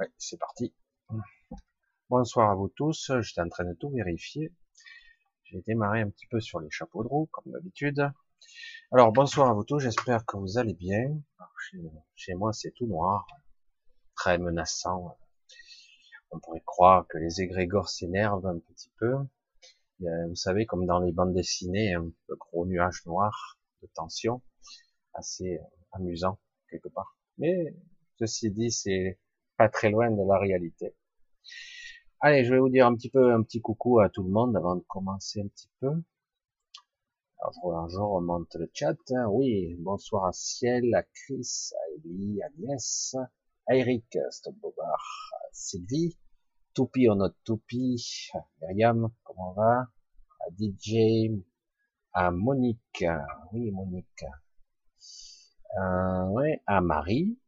Ouais, 0.00 0.08
c'est 0.18 0.38
parti. 0.38 0.74
Bonsoir 2.10 2.50
à 2.50 2.56
vous 2.56 2.68
tous. 2.68 3.12
J'étais 3.20 3.42
en 3.42 3.48
train 3.48 3.64
de 3.64 3.74
tout 3.74 3.90
vérifier. 3.90 4.52
J'ai 5.44 5.60
démarré 5.60 6.00
un 6.00 6.10
petit 6.10 6.26
peu 6.26 6.40
sur 6.40 6.58
les 6.58 6.68
chapeaux 6.68 7.04
de 7.04 7.08
roue, 7.08 7.28
comme 7.30 7.52
d'habitude. 7.52 8.10
Alors, 8.90 9.12
bonsoir 9.12 9.48
à 9.48 9.52
vous 9.52 9.62
tous. 9.62 9.78
J'espère 9.78 10.26
que 10.26 10.36
vous 10.36 10.58
allez 10.58 10.74
bien. 10.74 11.16
chez, 12.16 12.34
moi, 12.34 12.52
c'est 12.52 12.72
tout 12.72 12.88
noir, 12.88 13.24
très 14.16 14.36
menaçant. 14.36 15.16
On 16.32 16.40
pourrait 16.40 16.64
croire 16.66 17.06
que 17.06 17.18
les 17.18 17.40
égrégores 17.40 17.88
s'énervent 17.88 18.46
un 18.46 18.58
petit 18.58 18.90
peu. 18.98 19.14
vous 20.00 20.34
savez, 20.34 20.66
comme 20.66 20.86
dans 20.86 20.98
les 20.98 21.12
bandes 21.12 21.34
dessinées, 21.34 21.94
un 21.94 22.10
gros 22.30 22.66
nuage 22.66 23.06
noir 23.06 23.60
de 23.80 23.86
tension, 23.94 24.42
assez 25.12 25.60
amusant 25.92 26.40
quelque 26.68 26.88
part. 26.88 27.16
Mais 27.38 27.76
ceci 28.18 28.50
dit, 28.50 28.72
c'est 28.72 29.20
pas 29.56 29.68
très 29.68 29.90
loin 29.90 30.10
de 30.10 30.22
la 30.26 30.38
réalité. 30.38 30.94
Allez, 32.20 32.44
je 32.44 32.54
vais 32.54 32.60
vous 32.60 32.70
dire 32.70 32.86
un 32.86 32.94
petit 32.94 33.10
peu 33.10 33.32
un 33.32 33.42
petit 33.42 33.60
coucou 33.60 34.00
à 34.00 34.08
tout 34.08 34.22
le 34.22 34.30
monde 34.30 34.56
avant 34.56 34.76
de 34.76 34.84
commencer 34.88 35.42
un 35.42 35.48
petit 35.48 35.70
peu. 35.80 35.90
Alors, 37.40 37.88
je 37.90 37.98
remonte 37.98 38.54
le 38.54 38.70
chat. 38.72 38.96
Oui, 39.28 39.76
bonsoir 39.78 40.26
à 40.26 40.32
Ciel, 40.32 40.94
à 40.94 41.02
Chris, 41.02 41.72
à 41.74 41.94
Ellie, 41.96 42.40
à 42.42 42.46
Agnès, 42.46 43.16
à 43.66 43.76
Eric, 43.76 44.16
Stop 44.30 44.54
Bobard, 44.56 45.32
à 45.34 45.48
Sylvie, 45.52 46.16
Toupi 46.72 47.06
or 47.08 47.16
not 47.16 47.34
Toupi, 47.44 48.30
Myriam, 48.62 49.10
comment 49.22 49.52
va, 49.52 49.88
à 50.40 50.46
DJ, 50.58 51.30
à 52.14 52.30
Monique, 52.30 53.04
oui 53.52 53.70
Monique, 53.70 54.24
euh, 55.78 56.24
ouais, 56.28 56.62
à 56.66 56.80
Marie, 56.80 57.38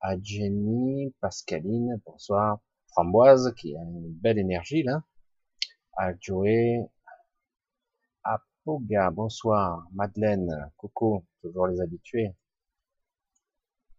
à 0.00 0.16
Jenny, 0.22 1.14
Pascaline, 1.20 2.00
bonsoir, 2.06 2.60
Framboise, 2.88 3.52
qui 3.56 3.76
a 3.76 3.80
une 3.80 4.12
belle 4.12 4.38
énergie 4.38 4.82
là, 4.82 5.04
à 5.96 6.12
Joey, 6.18 6.88
à 8.24 8.42
Poga, 8.64 9.10
bonsoir, 9.10 9.86
Madeleine, 9.92 10.70
coucou, 10.76 11.24
toujours 11.42 11.66
les 11.66 11.80
habitués, 11.80 12.34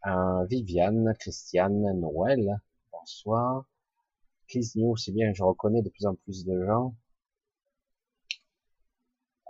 à 0.02 0.44
Viviane, 0.50 1.16
Christiane, 1.20 2.00
Noël, 2.00 2.62
bonsoir, 2.92 3.66
Chris 4.48 4.72
New, 4.76 4.96
c'est 4.98 5.12
bien, 5.12 5.34
je 5.34 5.44
reconnais 5.44 5.82
de 5.82 5.90
plus 5.90 6.06
en 6.06 6.16
plus 6.16 6.46
de 6.46 6.66
gens, 6.66 6.96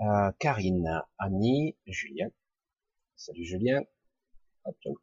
euh, 0.01 0.31
Karine, 0.39 1.01
Annie, 1.17 1.77
Julien, 1.85 2.29
Salut 3.23 3.45
Julien. 3.45 3.83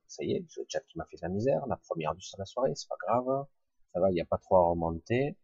Ça 0.06 0.24
y 0.24 0.32
est, 0.32 0.44
le 0.56 0.64
chat 0.68 0.80
qui 0.80 0.98
m'a 0.98 1.04
fait 1.06 1.16
de 1.16 1.22
la 1.22 1.28
misère. 1.28 1.66
La 1.66 1.76
première 1.76 2.14
du 2.14 2.20
sur 2.20 2.38
la 2.38 2.44
soirée, 2.44 2.72
c'est 2.74 2.88
pas 2.88 2.96
grave. 3.06 3.46
Ça 3.92 4.00
va, 4.00 4.10
il 4.10 4.14
n'y 4.14 4.20
a 4.20 4.26
pas 4.26 4.38
trop 4.38 4.56
à 4.56 4.68
remonter. 4.70 5.36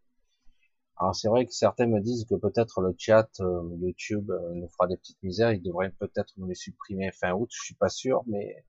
Alors 0.96 1.14
c'est 1.14 1.28
vrai 1.28 1.44
que 1.44 1.52
certains 1.52 1.86
me 1.86 2.00
disent 2.00 2.24
que 2.24 2.36
peut-être 2.36 2.80
le 2.80 2.94
chat 2.96 3.28
euh, 3.40 3.68
YouTube 3.80 4.30
euh, 4.30 4.54
nous 4.54 4.68
fera 4.68 4.86
des 4.86 4.96
petites 4.96 5.20
misères. 5.22 5.52
Il 5.52 5.62
devrait 5.62 5.90
peut-être 5.90 6.32
nous 6.36 6.46
les 6.46 6.54
supprimer 6.54 7.10
fin 7.12 7.32
août. 7.32 7.48
Je 7.52 7.64
suis 7.64 7.74
pas 7.74 7.88
sûr, 7.88 8.22
mais 8.26 8.64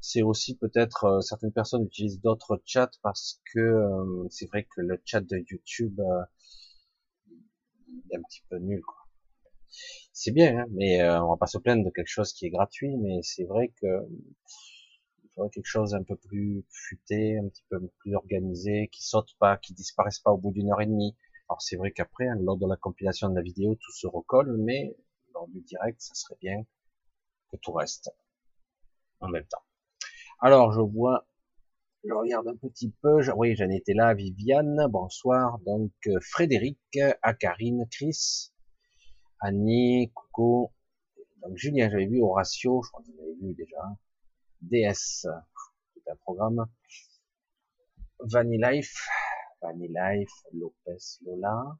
c'est 0.00 0.22
aussi 0.22 0.56
peut-être 0.56 1.04
euh, 1.04 1.20
certaines 1.22 1.52
personnes 1.52 1.84
utilisent 1.84 2.20
d'autres 2.20 2.60
chats 2.66 2.90
parce 3.02 3.40
que 3.52 4.26
c'est 4.30 4.46
vrai 4.46 4.64
que 4.64 4.82
le 4.82 5.00
chat 5.06 5.22
de 5.22 5.38
YouTube 5.38 6.00
est 8.10 8.16
un 8.16 8.22
petit 8.22 8.42
peu 8.50 8.58
nul. 8.58 8.82
Quoi 8.82 8.98
c'est 10.16 10.32
bien, 10.32 10.60
hein, 10.60 10.66
mais 10.70 11.02
euh, 11.02 11.22
on 11.22 11.28
va 11.28 11.36
pas 11.36 11.46
se 11.46 11.58
plaindre 11.58 11.84
de 11.84 11.90
quelque 11.90 12.08
chose 12.08 12.32
qui 12.32 12.46
est 12.46 12.50
gratuit, 12.50 12.96
mais 12.96 13.20
c'est 13.22 13.44
vrai 13.44 13.68
que 13.82 14.08
il 15.22 15.28
faudrait 15.34 15.50
quelque 15.50 15.66
chose 15.66 15.94
un 15.94 16.02
peu 16.02 16.16
plus 16.16 16.64
futé, 16.70 17.38
un 17.38 17.46
petit 17.48 17.64
peu 17.68 17.78
plus 17.98 18.14
organisé, 18.14 18.88
qui 18.90 19.06
saute 19.06 19.36
pas, 19.38 19.58
qui 19.58 19.74
disparaisse 19.74 20.18
pas 20.20 20.32
au 20.32 20.38
bout 20.38 20.52
d'une 20.52 20.72
heure 20.72 20.80
et 20.80 20.86
demie. 20.86 21.14
Alors 21.50 21.60
c'est 21.60 21.76
vrai 21.76 21.92
qu'après, 21.92 22.28
hein, 22.28 22.38
lors 22.40 22.56
de 22.56 22.66
la 22.66 22.76
compilation 22.76 23.28
de 23.28 23.34
la 23.34 23.42
vidéo, 23.42 23.74
tout 23.74 23.92
se 23.92 24.06
recolle, 24.06 24.56
mais 24.56 24.96
lors 25.34 25.48
du 25.48 25.60
direct, 25.60 26.00
ça 26.00 26.14
serait 26.14 26.38
bien 26.40 26.64
que 27.52 27.58
tout 27.58 27.72
reste 27.72 28.10
en 29.20 29.28
même 29.28 29.46
temps. 29.46 29.64
Alors 30.40 30.72
je 30.72 30.80
vois, 30.80 31.26
je 32.04 32.14
regarde 32.14 32.48
un 32.48 32.56
petit 32.56 32.90
peu, 33.02 33.20
oui 33.36 33.54
j'en 33.54 33.68
étais 33.68 33.92
là, 33.92 34.14
Viviane, 34.14 34.86
bonsoir, 34.88 35.58
donc 35.66 35.92
euh, 36.06 36.18
Frédéric, 36.22 36.80
Akarine, 37.20 37.86
Chris, 37.90 38.50
Annie, 39.40 40.10
coucou. 40.14 40.72
Donc 41.42 41.56
Julien, 41.56 41.90
j'avais 41.90 42.06
vu 42.06 42.22
Horatio, 42.22 42.82
je 42.82 42.90
crois 42.90 43.02
que 43.02 43.10
vous 43.10 43.20
avez 43.20 43.34
vu 43.34 43.54
déjà. 43.54 43.82
DS, 44.62 45.26
tout 45.94 46.00
un 46.10 46.16
programme. 46.16 46.66
Vanilife, 48.20 49.06
Vanilife, 49.60 50.32
Lopez, 50.52 51.18
Lola. 51.22 51.78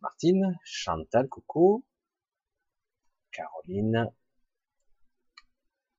Martine, 0.00 0.58
Chantal, 0.64 1.28
coucou. 1.28 1.84
Caroline. 3.32 4.12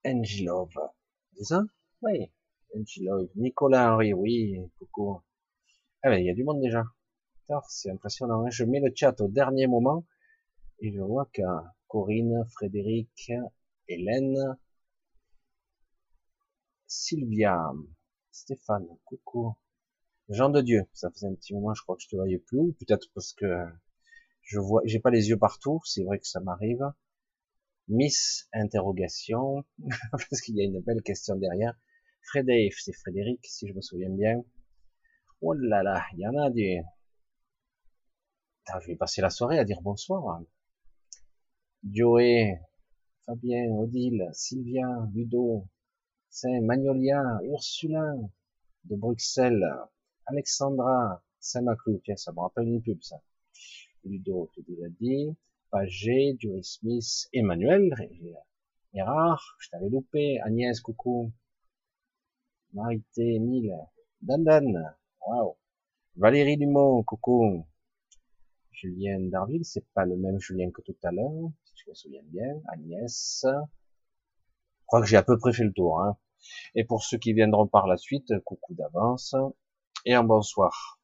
Angilove. 0.05 0.91
C'est 1.35 1.43
ça? 1.45 1.63
Oui. 2.03 2.31
Angilove. 2.75 3.29
Nicolas 3.35 3.93
Henry, 3.93 4.13
oui, 4.13 4.59
coucou. 4.77 5.21
Ah 6.03 6.09
ben, 6.09 6.19
il 6.19 6.27
y 6.27 6.29
a 6.29 6.35
du 6.35 6.43
monde 6.43 6.61
déjà 6.61 6.83
c'est 7.69 7.91
impressionnant. 7.91 8.45
Hein. 8.45 8.49
Je 8.49 8.63
mets 8.63 8.79
le 8.79 8.91
chat 8.93 9.19
au 9.21 9.27
dernier 9.27 9.67
moment 9.67 10.05
et 10.79 10.91
je 10.91 11.01
vois 11.01 11.29
que 11.33 11.41
Corinne, 11.87 12.45
Frédéric, 12.51 13.31
Hélène, 13.87 14.57
Sylvia, 16.87 17.71
Stéphane, 18.31 18.87
coucou. 19.05 19.55
Jean 20.29 20.49
de 20.49 20.61
Dieu, 20.61 20.83
ça 20.93 21.09
faisait 21.09 21.27
un 21.27 21.35
petit 21.35 21.53
moment, 21.53 21.73
je 21.73 21.81
crois 21.81 21.95
que 21.95 22.03
je 22.03 22.09
te 22.09 22.15
voyais 22.17 22.39
plus, 22.39 22.73
peut-être 22.73 23.07
parce 23.13 23.33
que 23.33 23.65
je 24.41 24.59
vois, 24.59 24.81
j'ai 24.83 24.99
pas 24.99 25.09
les 25.09 25.29
yeux 25.29 25.37
partout, 25.37 25.79
c'est 25.85 26.03
vrai 26.03 26.19
que 26.19 26.27
ça 26.27 26.41
m'arrive. 26.41 26.83
Miss 27.87 28.49
interrogation, 28.51 29.63
parce 30.11 30.41
qu'il 30.41 30.57
y 30.57 30.61
a 30.61 30.65
une 30.65 30.81
belle 30.81 31.01
question 31.01 31.37
derrière. 31.37 31.73
Frédéric, 32.23 32.73
c'est 32.73 32.93
Frédéric, 32.93 33.39
si 33.45 33.69
je 33.69 33.73
me 33.73 33.81
souviens 33.81 34.09
bien. 34.09 34.43
Oh 35.39 35.53
là 35.53 35.83
là, 35.83 36.05
il 36.13 36.19
y 36.19 36.27
en 36.27 36.35
a 36.35 36.49
je 38.81 38.87
vais 38.87 38.95
passer 38.95 39.21
la 39.21 39.29
soirée 39.29 39.59
à 39.59 39.65
dire 39.65 39.81
bonsoir. 39.81 40.41
Joé, 41.89 42.59
Fabien, 43.25 43.69
Odile, 43.71 44.29
Sylvia, 44.33 44.87
Ludo, 45.13 45.65
Saint 46.29 46.61
Magnolia, 46.61 47.39
Ursula, 47.43 48.15
de 48.85 48.95
Bruxelles, 48.95 49.65
Alexandra, 50.25 51.23
Saint-Maclou, 51.39 52.01
tiens, 52.03 52.15
ça 52.17 52.31
me 52.31 52.39
rappelle 52.39 52.67
une 52.67 52.81
pub, 52.81 53.01
ça. 53.01 53.21
Ludo, 54.03 54.49
tu 54.53 54.61
déjà 54.63 54.89
dit, 54.99 55.35
Pagé, 55.71 56.35
Joey 56.39 56.63
Smith, 56.63 57.29
Emmanuel, 57.33 57.93
Gérard, 58.93 59.57
je 59.59 59.69
t'avais 59.69 59.89
loupé, 59.89 60.39
Agnès, 60.41 60.79
coucou, 60.81 61.31
Marité, 62.73 63.35
Emile, 63.35 63.75
Dandan, 64.21 64.95
waouh, 65.25 65.55
Valérie 66.15 66.57
Dumont, 66.57 67.03
coucou, 67.03 67.65
Julien 68.79 69.19
Darville, 69.21 69.65
c'est 69.65 69.87
pas 69.95 70.05
le 70.05 70.15
même 70.15 70.39
Julien 70.39 70.69
que 70.69 70.83
tout 70.83 70.95
à 71.03 71.11
l'heure, 71.11 71.49
si 71.65 71.73
je 71.83 71.89
me 71.89 71.95
souviens 71.95 72.21
bien. 72.25 72.61
Agnès. 72.67 73.43
Je 73.43 74.85
crois 74.85 75.01
que 75.01 75.07
j'ai 75.07 75.17
à 75.17 75.23
peu 75.23 75.35
près 75.39 75.51
fait 75.51 75.63
le 75.63 75.73
tour. 75.73 75.99
Hein. 75.99 76.15
Et 76.75 76.83
pour 76.83 77.03
ceux 77.03 77.17
qui 77.17 77.33
viendront 77.33 77.67
par 77.67 77.87
la 77.87 77.97
suite, 77.97 78.31
coucou 78.45 78.75
d'avance 78.75 79.33
et 80.05 80.13
un 80.13 80.23
bonsoir. 80.23 81.01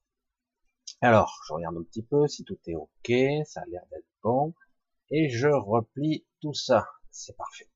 Alors, 1.01 1.41
je 1.47 1.53
regarde 1.53 1.75
un 1.75 1.83
petit 1.83 2.03
peu 2.03 2.27
si 2.27 2.43
tout 2.43 2.59
est 2.67 2.75
ok, 2.75 3.11
ça 3.47 3.61
a 3.61 3.65
l'air 3.65 3.81
d'être 3.89 4.05
bon, 4.21 4.53
et 5.09 5.29
je 5.29 5.47
replie 5.47 6.27
tout 6.41 6.53
ça. 6.53 6.87
C'est 7.09 7.35
parfait. 7.35 7.69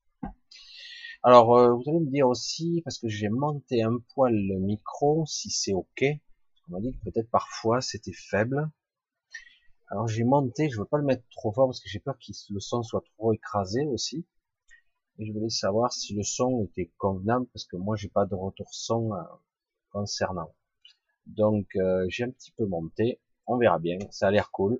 Alors, 1.24 1.56
euh, 1.56 1.72
vous 1.72 1.82
allez 1.88 1.98
me 1.98 2.10
dire 2.10 2.28
aussi, 2.28 2.82
parce 2.84 2.98
que 2.98 3.08
j'ai 3.08 3.30
monté 3.30 3.82
un 3.82 3.98
poil 4.14 4.32
le 4.32 4.60
micro, 4.60 5.26
si 5.26 5.50
c'est 5.50 5.74
ok. 5.74 6.04
On 6.68 6.74
m'a 6.74 6.80
dit 6.80 6.92
que 6.92 7.10
peut-être 7.10 7.30
parfois 7.30 7.80
c'était 7.80 8.12
faible. 8.12 8.70
Alors 9.90 10.06
j'ai 10.06 10.24
monté, 10.24 10.68
je 10.68 10.78
veux 10.78 10.84
pas 10.84 10.98
le 10.98 11.04
mettre 11.04 11.24
trop 11.30 11.50
fort 11.52 11.66
parce 11.66 11.80
que 11.80 11.88
j'ai 11.88 11.98
peur 11.98 12.14
que 12.18 12.32
le 12.50 12.60
son 12.60 12.82
soit 12.82 13.02
trop 13.16 13.32
écrasé 13.32 13.86
aussi. 13.86 14.26
Et 15.18 15.26
je 15.26 15.32
voulais 15.32 15.48
savoir 15.48 15.92
si 15.92 16.14
le 16.14 16.22
son 16.22 16.64
était 16.64 16.92
convenable 16.98 17.46
parce 17.52 17.64
que 17.64 17.76
moi 17.76 17.96
j'ai 17.96 18.08
pas 18.08 18.26
de 18.26 18.34
retour 18.34 18.68
son 18.70 19.14
euh, 19.14 19.22
concernant. 19.90 20.54
Donc 21.26 21.66
euh, 21.76 22.04
j'ai 22.08 22.24
un 22.24 22.30
petit 22.30 22.52
peu 22.52 22.66
monté, 22.66 23.20
on 23.46 23.56
verra 23.56 23.78
bien, 23.78 23.98
ça 24.10 24.28
a 24.28 24.30
l'air 24.30 24.50
cool. 24.50 24.78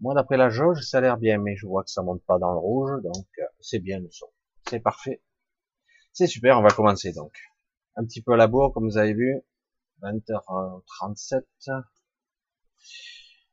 Moi 0.00 0.14
d'après 0.14 0.38
la 0.38 0.48
jauge 0.48 0.80
ça 0.80 0.98
a 0.98 1.00
l'air 1.02 1.18
bien, 1.18 1.38
mais 1.38 1.54
je 1.56 1.66
vois 1.66 1.84
que 1.84 1.90
ça 1.90 2.02
monte 2.02 2.22
pas 2.24 2.38
dans 2.38 2.52
le 2.52 2.58
rouge, 2.58 3.02
donc 3.02 3.26
euh, 3.38 3.44
c'est 3.60 3.80
bien 3.80 4.00
le 4.00 4.10
son. 4.10 4.28
C'est 4.68 4.80
parfait. 4.80 5.22
C'est 6.12 6.26
super, 6.26 6.58
on 6.58 6.62
va 6.62 6.70
commencer 6.70 7.12
donc. 7.12 7.36
Un 7.96 8.04
petit 8.04 8.22
peu 8.22 8.32
à 8.32 8.36
la 8.36 8.46
bourre 8.46 8.72
comme 8.72 8.88
vous 8.88 8.96
avez 8.96 9.12
vu, 9.12 9.42
20h37. 10.02 11.44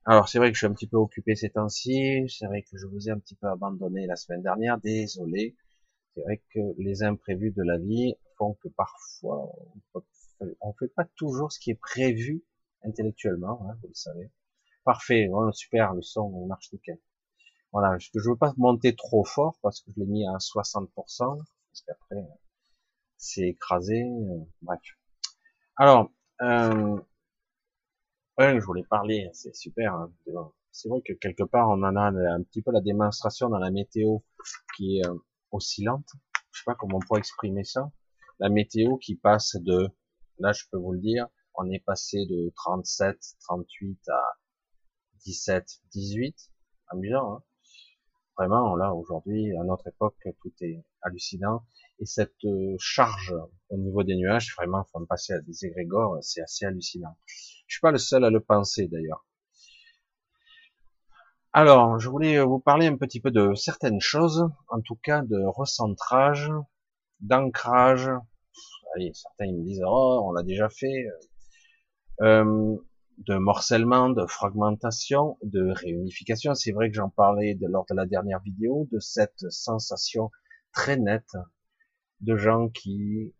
Alors 0.07 0.29
c'est 0.29 0.37
vrai 0.37 0.49
que 0.49 0.55
je 0.55 0.59
suis 0.59 0.67
un 0.67 0.73
petit 0.73 0.87
peu 0.87 0.97
occupé 0.97 1.35
ces 1.35 1.49
temps-ci, 1.49 2.27
c'est 2.29 2.45
vrai 2.45 2.61
que 2.61 2.77
je 2.77 2.85
vous 2.85 3.09
ai 3.09 3.11
un 3.11 3.19
petit 3.19 3.35
peu 3.35 3.47
abandonné 3.47 4.05
la 4.05 4.15
semaine 4.15 4.43
dernière, 4.43 4.77
désolé. 4.79 5.55
C'est 6.13 6.21
vrai 6.21 6.43
que 6.53 6.59
les 6.77 7.03
imprévus 7.03 7.51
de 7.51 7.63
la 7.63 7.77
vie 7.77 8.15
font 8.37 8.53
que 8.61 8.67
parfois 8.69 9.51
on 9.93 10.69
ne 10.69 10.73
fait 10.79 10.93
pas 10.93 11.05
toujours 11.15 11.51
ce 11.51 11.59
qui 11.59 11.71
est 11.71 11.79
prévu 11.79 12.43
intellectuellement, 12.83 13.67
hein, 13.67 13.77
vous 13.81 13.87
le 13.87 13.93
savez. 13.95 14.31
Parfait, 14.83 15.27
super, 15.53 15.93
le 15.93 16.03
son 16.03 16.31
il 16.43 16.47
marche 16.47 16.71
nickel. 16.71 16.99
Voilà, 17.71 17.97
je 17.97 18.09
ne 18.13 18.21
veux 18.21 18.37
pas 18.37 18.53
monter 18.57 18.95
trop 18.95 19.23
fort 19.23 19.57
parce 19.63 19.81
que 19.81 19.91
je 19.91 19.99
l'ai 19.99 20.05
mis 20.05 20.25
à 20.27 20.37
60%, 20.37 20.87
parce 20.93 21.81
qu'après 21.85 22.23
c'est 23.17 23.49
écrasé, 23.49 24.03
euh, 24.03 24.39
bref. 24.61 24.79
Alors, 25.77 26.11
euh, 26.41 26.99
ouais, 28.37 28.59
je 28.59 28.65
voulais 28.65 28.83
parler, 28.89 29.29
c'est 29.33 29.55
super. 29.55 29.93
Hein, 29.93 30.11
c'est 30.71 30.89
vrai 30.89 31.01
que 31.01 31.13
quelque 31.13 31.43
part 31.43 31.69
on 31.69 31.83
en 31.83 31.95
a 31.95 32.09
un 32.09 32.43
petit 32.43 32.61
peu 32.61 32.71
la 32.71 32.81
démonstration 32.81 33.49
dans 33.49 33.59
la 33.59 33.71
météo 33.71 34.19
qui 34.75 34.99
est 34.99 35.07
euh, 35.07 35.15
oscillante. 35.51 36.07
Je 36.51 36.59
sais 36.59 36.65
pas 36.65 36.75
comment 36.75 36.97
on 36.97 37.05
pourrait 37.07 37.19
exprimer 37.19 37.63
ça. 37.63 37.91
La 38.39 38.49
météo 38.49 38.97
qui 38.97 39.15
passe 39.15 39.55
de, 39.61 39.89
là 40.39 40.51
je 40.53 40.63
peux 40.71 40.77
vous 40.77 40.93
le 40.93 40.99
dire, 40.99 41.27
on 41.55 41.69
est 41.71 41.83
passé 41.83 42.25
de 42.25 42.51
37, 42.55 43.17
38 43.41 43.99
à 44.09 44.21
17, 45.25 45.65
18. 45.93 46.35
Amusant, 46.89 47.35
hein 47.35 47.43
Vraiment, 48.37 48.75
là, 48.75 48.93
aujourd'hui, 48.93 49.55
à 49.55 49.63
notre 49.63 49.87
époque, 49.87 50.17
tout 50.41 50.51
est 50.59 50.83
hallucinant. 51.01 51.65
Et 51.99 52.05
cette 52.05 52.43
euh, 52.45 52.75
charge 52.79 53.33
au 53.69 53.77
niveau 53.77 54.03
des 54.03 54.15
nuages, 54.15 54.53
vraiment, 54.57 54.83
faut 54.91 54.99
me 54.99 55.05
passer 55.05 55.33
à 55.33 55.39
des 55.39 55.65
égrégores, 55.65 56.17
c'est 56.21 56.41
assez 56.41 56.65
hallucinant. 56.65 57.17
Je 57.67 57.75
suis 57.75 57.81
pas 57.81 57.91
le 57.91 57.97
seul 57.97 58.23
à 58.25 58.29
le 58.29 58.39
penser, 58.39 58.87
d'ailleurs. 58.87 59.25
Alors, 61.53 61.99
je 61.99 62.09
voulais 62.09 62.43
vous 62.43 62.59
parler 62.59 62.87
un 62.87 62.97
petit 62.97 63.21
peu 63.21 63.31
de 63.31 63.55
certaines 63.55 64.01
choses, 64.01 64.49
en 64.67 64.81
tout 64.81 64.99
cas 65.01 65.21
de 65.21 65.41
recentrage, 65.45 66.51
d'ancrage. 67.21 68.09
Certains 69.13 69.51
me 69.53 69.63
disent, 69.63 69.83
oh, 69.85 70.21
on 70.25 70.31
l'a 70.33 70.43
déjà 70.43 70.69
fait. 70.69 71.07
Euh, 72.21 72.75
de 73.19 73.35
morcellement, 73.37 74.09
de 74.09 74.25
fragmentation, 74.25 75.37
de 75.43 75.71
réunification. 75.71 76.53
C'est 76.53 76.71
vrai 76.71 76.89
que 76.89 76.95
j'en 76.95 77.09
parlais 77.09 77.57
lors 77.61 77.85
de 77.89 77.95
la 77.95 78.05
dernière 78.05 78.41
vidéo, 78.41 78.87
de 78.91 78.99
cette 78.99 79.45
sensation 79.49 80.31
très 80.73 80.97
nette 80.97 81.35
de 82.25 82.35
gens 82.35 82.69
qui, 82.69 83.33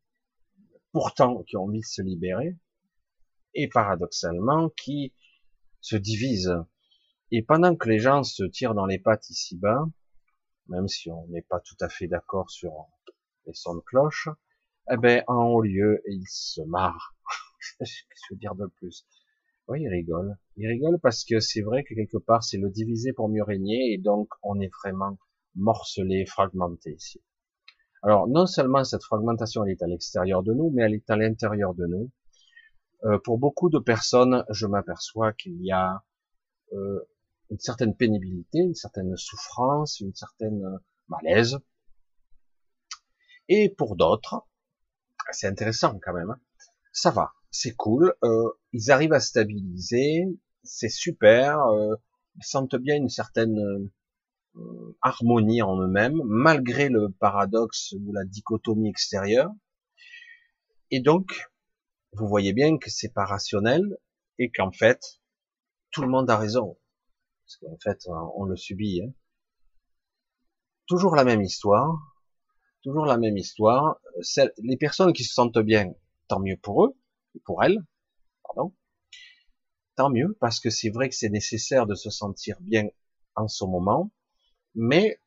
pourtant, 0.92 1.44
qui 1.44 1.58
ont 1.58 1.64
envie 1.64 1.80
de 1.80 1.86
se 1.86 2.02
libérer, 2.02 2.56
et 3.56 3.68
paradoxalement, 3.68 4.70
qui 4.70 5.14
se 5.82 5.96
divisent. 5.96 6.58
Et 7.32 7.42
pendant 7.42 7.76
que 7.76 7.90
les 7.90 8.00
gens 8.00 8.24
se 8.24 8.44
tirent 8.44 8.76
dans 8.76 8.86
les 8.86 9.00
pattes 9.00 9.30
ici-bas, 9.30 9.86
même 10.68 10.88
si 10.88 11.10
on 11.10 11.28
n'est 11.28 11.42
pas 11.42 11.60
tout 11.60 11.76
à 11.82 11.90
fait 11.90 12.08
d'accord 12.08 12.50
sur 12.50 12.72
les 13.46 13.54
sons 13.54 13.76
de 13.76 13.82
cloche, 13.82 14.30
eh 14.92 14.98
ben, 14.98 15.24
en 15.28 15.46
haut 15.48 15.62
lieu, 15.62 16.02
ils 16.08 16.28
se 16.28 16.62
marrent. 16.62 17.16
Qu'est-ce 17.80 18.04
que 18.04 18.16
je 18.30 18.34
veux 18.34 18.40
dire 18.40 18.56
de 18.56 18.68
plus? 18.68 19.06
Oui, 19.68 19.82
il 19.82 19.90
rigole. 19.90 20.38
Il 20.58 20.68
rigole 20.68 21.00
parce 21.00 21.26
que 21.26 21.40
c'est 21.40 21.62
vrai 21.62 21.84
que 21.84 21.96
quelque 21.96 22.18
part, 22.18 22.44
c'est 22.44 22.60
le 22.60 22.70
diviser 22.70 23.14
pour 23.14 23.30
mieux 23.30 23.44
régner, 23.44 23.94
et 23.94 23.98
donc 23.98 24.30
on 24.44 24.60
est 24.60 24.72
vraiment 24.84 25.18
morcelé, 25.56 26.26
fragmenté 26.28 26.94
ici. 26.94 27.22
Alors, 28.06 28.28
non 28.28 28.46
seulement 28.46 28.84
cette 28.84 29.04
fragmentation, 29.04 29.66
elle 29.66 29.72
est 29.72 29.84
à 29.84 29.88
l'extérieur 29.88 30.44
de 30.44 30.54
nous, 30.54 30.72
mais 30.72 30.84
elle 30.84 30.94
est 30.94 31.10
à 31.10 31.18
l'intérieur 31.18 31.74
de 31.74 31.86
nous. 31.86 32.12
Euh, 33.04 33.20
pour 33.24 33.38
beaucoup 33.38 33.70
de 33.70 33.80
personnes, 33.80 34.46
je 34.50 34.68
m'aperçois 34.68 35.34
qu'il 35.34 35.62
y 35.62 35.72
a 35.72 36.04
euh, 36.74 37.02
une 37.50 37.60
certaine 37.60 37.96
pénibilité, 37.96 38.60
une 38.60 38.76
certaine 38.76 39.18
souffrance, 39.18 40.00
une 40.00 40.14
certaine 40.14 40.80
malaise. 41.10 41.58
Et 43.50 43.70
pour 43.70 43.98
d'autres, 43.98 44.48
c'est 45.32 45.48
intéressant 45.48 46.00
quand 46.00 46.14
même, 46.14 46.30
hein, 46.30 46.40
ça 46.94 47.12
va 47.12 47.34
c'est 47.56 47.76
cool. 47.76 48.14
Euh, 48.24 48.50
ils 48.74 48.92
arrivent 48.92 49.14
à 49.14 49.20
stabiliser, 49.20 50.26
c'est 50.64 50.90
super. 50.90 51.60
Euh, 51.68 51.96
ils 52.36 52.44
sentent 52.44 52.76
bien 52.76 52.98
une 52.98 53.10
certaine 53.10 53.58
euh, 53.58 53.92
harmonie 55.02 55.62
en 55.62 55.80
eux-mêmes, 55.82 56.22
malgré 56.26 56.90
le 56.90 57.10
paradoxe 57.10 57.94
ou 57.94 58.12
la 58.14 58.24
dichotomie 58.26 58.90
extérieure. 58.90 59.52
Et 60.92 61.00
donc, 61.00 61.50
vous 62.14 62.28
voyez 62.28 62.54
bien 62.54 62.78
que 62.78 62.90
c'est 62.90 63.14
pas 63.14 63.26
rationnel 63.26 63.98
et 64.40 64.52
qu'en 64.52 64.72
fait, 64.72 65.02
tout 65.92 66.02
le 66.02 66.08
monde 66.08 66.30
a 66.30 66.38
raison. 66.38 66.78
Parce 67.46 67.58
qu'en 67.58 67.78
fait, 67.84 68.08
on 68.36 68.46
le 68.46 68.56
subit. 68.56 69.02
Hein. 69.04 69.12
Toujours 70.88 71.16
la 71.16 71.24
même 71.24 71.42
histoire. 71.42 71.98
Toujours 72.84 73.06
la 73.06 73.18
même 73.18 73.38
histoire. 73.38 74.00
les 74.60 74.78
personnes 74.78 75.14
qui 75.14 75.24
se 75.24 75.34
sentent 75.34 75.60
bien, 75.60 75.94
tant 76.28 76.40
mieux 76.40 76.58
pour 76.58 76.86
eux 76.86 76.96
pour 77.44 77.64
elle, 77.64 77.86
pardon, 78.44 78.74
tant 79.96 80.10
mieux, 80.10 80.38
parce 80.40 80.60
que 80.60 80.70
c'est 80.70 80.90
vrai 80.90 81.10
que 81.10 81.16
c'est 81.16 81.30
nécessaire 81.30 81.86
de 81.86 81.96
se 81.96 82.10
sentir 82.10 82.58
bien 82.62 82.88
en 83.36 83.48
ce 83.48 83.66
moment, 83.66 84.12
mais 84.76 85.20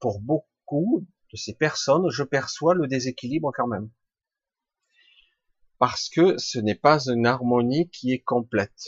pour 0.00 0.20
beaucoup 0.20 1.06
de 1.32 1.36
ces 1.36 1.54
personnes, 1.54 2.10
je 2.10 2.22
perçois 2.22 2.74
le 2.74 2.86
déséquilibre 2.86 3.52
quand 3.54 3.66
même. 3.66 3.90
Parce 5.78 6.08
que 6.08 6.38
ce 6.38 6.58
n'est 6.58 6.74
pas 6.74 7.08
une 7.08 7.26
harmonie 7.26 7.90
qui 7.90 8.12
est 8.12 8.22
complète. 8.22 8.86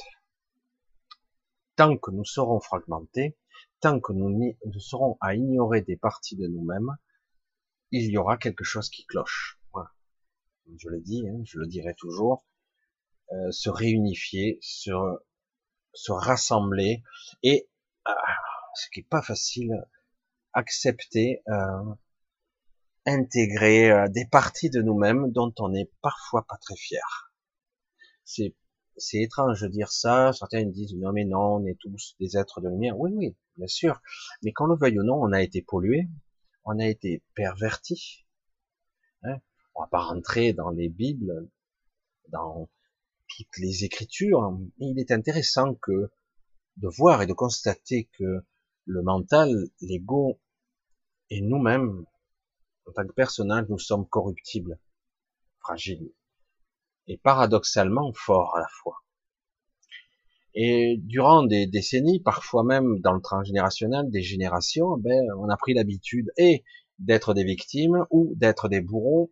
Tant 1.77 1.97
que 1.97 2.11
nous 2.11 2.25
serons 2.25 2.61
fragmentés, 2.61 3.37
tant 3.81 4.01
que 4.01 4.13
nous, 4.13 4.57
serons 4.79 5.19
à 5.21 5.35
ignorer 5.35 5.83
des 5.83 5.97
parties 5.97 6.37
de 6.37 6.47
nous-mêmes, 6.47 6.97
il 7.91 8.11
y 8.11 8.19
aura 8.19 8.37
quelque 8.37 8.65
chose 8.65 8.91
qui 8.91 9.05
cloche. 9.07 9.59
Je 10.77 10.91
le 10.91 11.01
dis, 11.01 11.27
hein, 11.27 11.41
je 11.45 11.59
le 11.59 11.67
dirai 11.67 11.95
toujours, 11.95 12.45
euh, 13.33 13.51
se 13.51 13.71
réunifier, 13.71 14.59
se, 14.61 14.91
se 15.95 16.13
rassembler 16.13 17.03
et 17.43 17.71
euh, 18.07 18.13
ce 18.75 18.91
qui 18.91 19.01
est 19.01 19.09
pas 19.09 19.23
facile, 19.23 19.73
accepter, 20.53 21.43
euh, 21.49 21.95
intégrer 23.07 23.91
euh, 23.91 24.09
des 24.09 24.27
parties 24.27 24.71
de 24.71 24.83
nous-mêmes 24.83 25.31
dont 25.33 25.53
on 25.59 25.71
n'est 25.71 25.91
parfois 26.03 26.45
pas 26.47 26.57
très 26.59 26.77
fier. 26.77 27.33
C'est 28.25 28.55
c'est 29.01 29.19
étrange 29.19 29.61
de 29.63 29.69
dire 29.69 29.93
ça. 29.93 30.33
Certains 30.33 30.65
disent 30.65 30.95
non 30.97 31.13
mais 31.13 31.25
non, 31.25 31.57
on 31.57 31.67
est 31.67 31.79
tous 31.79 32.17
des 32.21 32.37
êtres 32.37 32.61
de 32.61 32.69
lumière. 32.69 32.99
Oui 32.99 33.13
oui, 33.15 33.37
bien 33.57 33.69
sûr. 33.69 34.01
Mais 34.43 34.53
qu'on 34.53 34.67
le 34.67 34.77
veuille 34.77 34.99
ou 34.99 35.05
non, 35.05 35.21
on 35.23 35.33
a 35.33 35.43
été 35.43 35.63
pollué, 35.63 36.09
on 36.65 36.79
a 36.79 36.87
été 36.87 37.23
perverti. 37.35 38.27
Hein 39.23 39.39
on 39.75 39.83
va 39.83 39.89
pas 39.89 40.03
rentrer 40.03 40.53
dans 40.53 40.71
les 40.71 40.89
bibles, 40.89 41.49
dans 42.31 42.69
toutes 43.29 43.59
les 43.59 43.85
écritures, 43.85 44.59
il 44.79 44.99
est 44.99 45.13
intéressant 45.13 45.75
que 45.75 46.11
de 46.79 46.89
voir 46.89 47.23
et 47.23 47.27
de 47.27 47.33
constater 47.33 48.09
que 48.19 48.45
le 48.89 49.03
mental, 49.03 49.55
l'ego 49.83 50.41
et 51.31 51.43
nous-mêmes, 51.43 52.05
en 52.87 52.93
tant 52.93 53.07
que 53.07 53.13
personnage, 53.13 53.67
nous 53.69 53.79
sommes 53.79 54.09
corruptibles, 54.09 54.79
fragiles 55.61 56.11
et 57.07 57.19
paradoxalement 57.19 58.13
forts 58.15 58.57
à 58.57 58.61
la 58.61 58.69
fois. 58.69 58.97
Et 60.55 60.97
durant 60.99 61.43
des 61.43 61.67
décennies, 61.67 62.21
parfois 62.21 62.65
même 62.65 63.01
dans 63.01 63.13
le 63.13 63.21
transgénérationnel, 63.21 64.11
des 64.11 64.23
générations, 64.23 64.97
ben, 64.97 65.23
on 65.39 65.51
a 65.51 65.57
pris 65.59 65.75
l'habitude 65.75 66.33
et 66.39 66.65
d'être 66.99 67.35
des 67.35 67.45
victimes 67.45 68.07
ou 68.11 68.33
d'être 68.37 68.69
des 68.69 68.81
bourreaux 68.81 69.31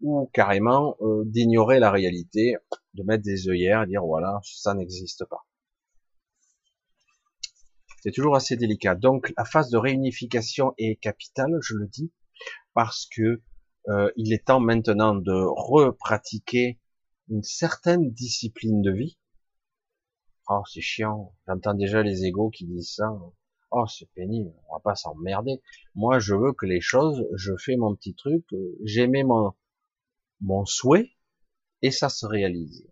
ou 0.00 0.30
carrément 0.32 0.96
euh, 1.02 1.24
d'ignorer 1.26 1.78
la 1.78 1.90
réalité, 1.90 2.56
de 2.94 3.02
mettre 3.02 3.22
des 3.22 3.48
œillères 3.48 3.82
et 3.82 3.86
dire 3.86 4.04
voilà, 4.04 4.40
ça 4.42 4.72
n'existe 4.72 5.26
pas. 5.26 5.44
C'est 8.00 8.12
toujours 8.12 8.36
assez 8.36 8.56
délicat. 8.56 8.94
Donc 8.94 9.32
la 9.36 9.44
phase 9.44 9.70
de 9.70 9.76
réunification 9.78 10.74
est 10.78 10.96
capitale, 10.96 11.58
je 11.62 11.74
le 11.74 11.86
dis, 11.86 12.12
parce 12.74 13.06
que 13.06 13.42
euh, 13.88 14.10
il 14.16 14.32
est 14.32 14.46
temps 14.46 14.60
maintenant 14.60 15.14
de 15.14 15.32
repratiquer 15.32 16.78
une 17.28 17.42
certaine 17.42 18.10
discipline 18.10 18.82
de 18.82 18.92
vie. 18.92 19.18
Oh, 20.48 20.62
c'est 20.66 20.80
chiant. 20.80 21.34
J'entends 21.46 21.74
déjà 21.74 22.02
les 22.02 22.24
égaux 22.24 22.50
qui 22.50 22.66
disent 22.66 22.94
ça. 22.94 23.12
Oh, 23.70 23.86
c'est 23.86 24.10
pénible. 24.14 24.52
On 24.68 24.74
va 24.74 24.80
pas 24.80 24.96
s'emmerder. 24.96 25.62
Moi, 25.94 26.18
je 26.18 26.34
veux 26.34 26.52
que 26.52 26.66
les 26.66 26.80
choses, 26.80 27.24
je 27.36 27.52
fais 27.56 27.76
mon 27.76 27.94
petit 27.94 28.14
truc. 28.14 28.44
J'aimais 28.82 29.22
mon, 29.22 29.52
mon 30.40 30.64
souhait 30.64 31.12
et 31.82 31.90
ça 31.90 32.08
se 32.08 32.26
réalise. 32.26 32.86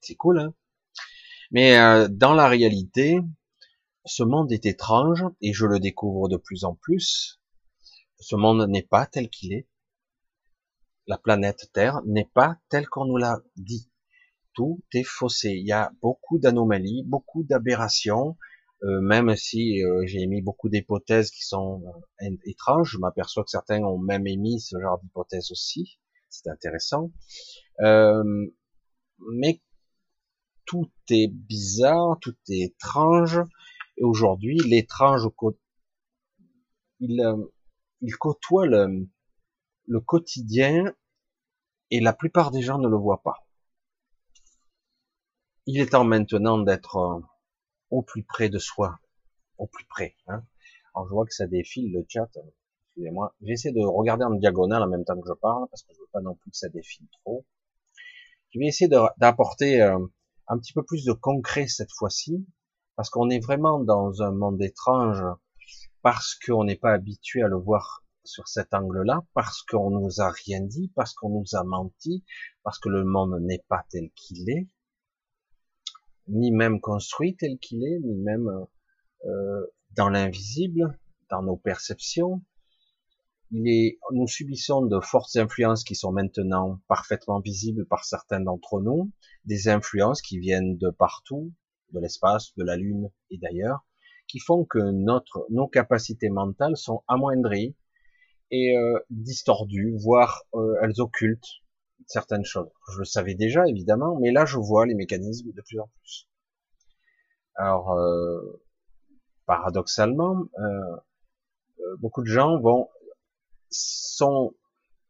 C'est 0.00 0.14
cool, 0.14 0.38
hein 0.38 0.54
Mais 1.50 1.78
euh, 1.78 2.08
dans 2.08 2.32
la 2.34 2.48
réalité, 2.48 3.20
ce 4.08 4.22
monde 4.22 4.50
est 4.52 4.66
étrange 4.66 5.24
et 5.40 5.52
je 5.52 5.66
le 5.66 5.78
découvre 5.78 6.28
de 6.28 6.36
plus 6.36 6.64
en 6.64 6.74
plus. 6.74 7.40
Ce 8.20 8.34
monde 8.36 8.68
n'est 8.68 8.82
pas 8.82 9.06
tel 9.06 9.28
qu'il 9.28 9.52
est. 9.52 9.68
La 11.06 11.18
planète 11.18 11.70
Terre 11.72 12.00
n'est 12.04 12.30
pas 12.34 12.58
telle 12.68 12.88
qu'on 12.88 13.04
nous 13.04 13.16
l'a 13.16 13.40
dit. 13.56 13.90
Tout 14.54 14.82
est 14.92 15.04
faussé. 15.04 15.50
Il 15.50 15.66
y 15.66 15.72
a 15.72 15.92
beaucoup 16.02 16.38
d'anomalies, 16.38 17.04
beaucoup 17.06 17.44
d'aberrations. 17.44 18.36
Euh, 18.84 19.00
même 19.00 19.34
si 19.34 19.82
euh, 19.82 20.04
j'ai 20.06 20.20
émis 20.20 20.40
beaucoup 20.40 20.68
d'hypothèses 20.68 21.30
qui 21.30 21.42
sont 21.42 21.82
euh, 22.22 22.30
étranges, 22.44 22.92
je 22.92 22.98
m'aperçois 22.98 23.42
que 23.42 23.50
certains 23.50 23.82
ont 23.82 23.98
même 23.98 24.26
émis 24.26 24.60
ce 24.60 24.78
genre 24.80 25.00
d'hypothèses 25.00 25.50
aussi. 25.50 25.98
C'est 26.28 26.48
intéressant. 26.48 27.10
mais 27.80 29.60
tout 30.64 30.90
est 31.10 31.28
bizarre, 31.32 32.18
tout 32.20 32.36
est 32.50 32.66
étrange. 32.66 33.40
Et 33.98 34.04
aujourd'hui, 34.04 34.58
l'étrange, 34.58 35.28
il, 37.00 37.34
il 38.00 38.16
côtoie 38.16 38.66
le, 38.66 39.08
le 39.86 40.00
quotidien 40.00 40.94
et 41.90 42.00
la 42.00 42.12
plupart 42.12 42.50
des 42.52 42.62
gens 42.62 42.78
ne 42.78 42.88
le 42.88 42.96
voient 42.96 43.22
pas. 43.22 43.46
Il 45.66 45.80
est 45.80 45.90
temps 45.90 46.04
maintenant 46.04 46.58
d'être 46.58 47.22
au 47.90 48.02
plus 48.02 48.22
près 48.22 48.48
de 48.48 48.58
soi, 48.58 48.98
au 49.58 49.66
plus 49.66 49.84
près. 49.86 50.14
Hein. 50.28 50.44
Alors 50.94 51.08
je 51.08 51.12
vois 51.12 51.26
que 51.26 51.34
ça 51.34 51.46
défile 51.46 51.92
le 51.92 52.04
chat. 52.08 52.30
Excusez-moi. 52.86 53.34
J'essaie 53.42 53.72
de 53.72 53.84
regarder 53.84 54.24
en 54.24 54.34
diagonale 54.34 54.82
en 54.82 54.88
même 54.88 55.04
temps 55.04 55.20
que 55.20 55.28
je 55.28 55.34
parle 55.34 55.66
parce 55.70 55.82
que 55.82 55.92
je 55.92 55.98
veux 55.98 56.08
pas 56.12 56.20
non 56.20 56.36
plus 56.36 56.50
que 56.50 56.56
ça 56.56 56.68
défile 56.68 57.06
trop. 57.24 57.44
Je 58.50 58.60
vais 58.60 58.66
essayer 58.66 58.88
d'apporter 58.88 59.82
euh, 59.82 59.98
un 60.46 60.58
petit 60.58 60.72
peu 60.72 60.84
plus 60.84 61.04
de 61.04 61.12
concret 61.12 61.66
cette 61.66 61.92
fois-ci 61.92 62.46
parce 62.98 63.10
qu'on 63.10 63.30
est 63.30 63.38
vraiment 63.38 63.78
dans 63.78 64.22
un 64.24 64.32
monde 64.32 64.60
étrange 64.60 65.22
parce 66.02 66.34
qu'on 66.34 66.64
n'est 66.64 66.74
pas 66.74 66.90
habitué 66.90 67.42
à 67.42 67.46
le 67.46 67.54
voir 67.54 68.02
sur 68.24 68.48
cet 68.48 68.74
angle-là, 68.74 69.24
parce 69.34 69.62
qu'on 69.62 69.90
nous 69.90 70.20
a 70.20 70.32
rien 70.32 70.62
dit, 70.62 70.90
parce 70.96 71.14
qu'on 71.14 71.28
nous 71.28 71.54
a 71.54 71.62
menti, 71.62 72.24
parce 72.64 72.80
que 72.80 72.88
le 72.88 73.04
monde 73.04 73.40
n'est 73.40 73.62
pas 73.68 73.86
tel 73.88 74.10
qu'il 74.16 74.50
est, 74.50 74.66
ni 76.26 76.50
même 76.50 76.80
construit 76.80 77.36
tel 77.36 77.60
qu'il 77.60 77.84
est, 77.84 78.00
ni 78.00 78.16
même 78.16 78.66
euh, 79.26 79.66
dans 79.92 80.08
l'invisible, 80.08 80.98
dans 81.30 81.44
nos 81.44 81.56
perceptions. 81.56 82.42
Il 83.52 83.68
est, 83.68 84.00
nous 84.10 84.26
subissons 84.26 84.84
de 84.84 84.98
fortes 84.98 85.36
influences 85.36 85.84
qui 85.84 85.94
sont 85.94 86.10
maintenant 86.10 86.80
parfaitement 86.88 87.38
visibles 87.38 87.86
par 87.86 88.04
certains 88.04 88.40
d'entre 88.40 88.80
nous, 88.80 89.12
des 89.44 89.68
influences 89.68 90.20
qui 90.20 90.40
viennent 90.40 90.76
de 90.78 90.90
partout, 90.90 91.52
de 91.92 92.00
l'espace, 92.00 92.54
de 92.56 92.64
la 92.64 92.76
Lune 92.76 93.10
et 93.30 93.38
d'ailleurs, 93.38 93.86
qui 94.26 94.38
font 94.38 94.64
que 94.64 94.78
notre, 94.78 95.46
nos 95.50 95.68
capacités 95.68 96.28
mentales 96.28 96.76
sont 96.76 97.02
amoindries 97.08 97.76
et 98.50 98.76
euh, 98.76 98.98
distordues, 99.10 99.96
voire 99.98 100.44
euh, 100.54 100.74
elles 100.82 101.00
occultent 101.00 101.62
certaines 102.06 102.44
choses. 102.44 102.70
Je 102.92 102.98
le 102.98 103.04
savais 103.04 103.34
déjà, 103.34 103.66
évidemment, 103.66 104.18
mais 104.20 104.30
là, 104.30 104.44
je 104.44 104.58
vois 104.58 104.86
les 104.86 104.94
mécanismes 104.94 105.52
de 105.52 105.62
plus 105.62 105.80
en 105.80 105.88
plus. 106.00 106.28
Alors, 107.54 107.92
euh, 107.92 108.62
paradoxalement, 109.46 110.44
euh, 110.58 111.96
beaucoup 111.98 112.22
de 112.22 112.28
gens 112.28 112.60
vont 112.60 112.88
sont, 113.70 114.54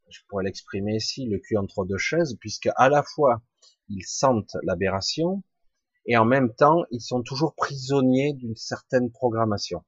je 0.09 0.21
pourrais 0.29 0.45
l'exprimer 0.45 0.97
ici, 0.97 1.27
le 1.27 1.39
cul 1.39 1.57
entre 1.57 1.85
deux 1.85 1.99
chaises, 1.99 2.37
puisque 2.41 2.71
à 2.77 2.89
la 2.89 3.03
fois 3.03 3.43
ils 3.89 4.05
sentent 4.05 4.57
l'aberration 4.63 5.43
et 6.09 6.17
en 6.17 6.25
même 6.25 6.53
temps 6.53 6.83
ils 6.91 7.01
sont 7.01 7.23
toujours 7.23 7.55
prisonniers 7.55 8.33
d'une 8.33 8.57
certaine 8.57 9.13
programmation. 9.13 9.85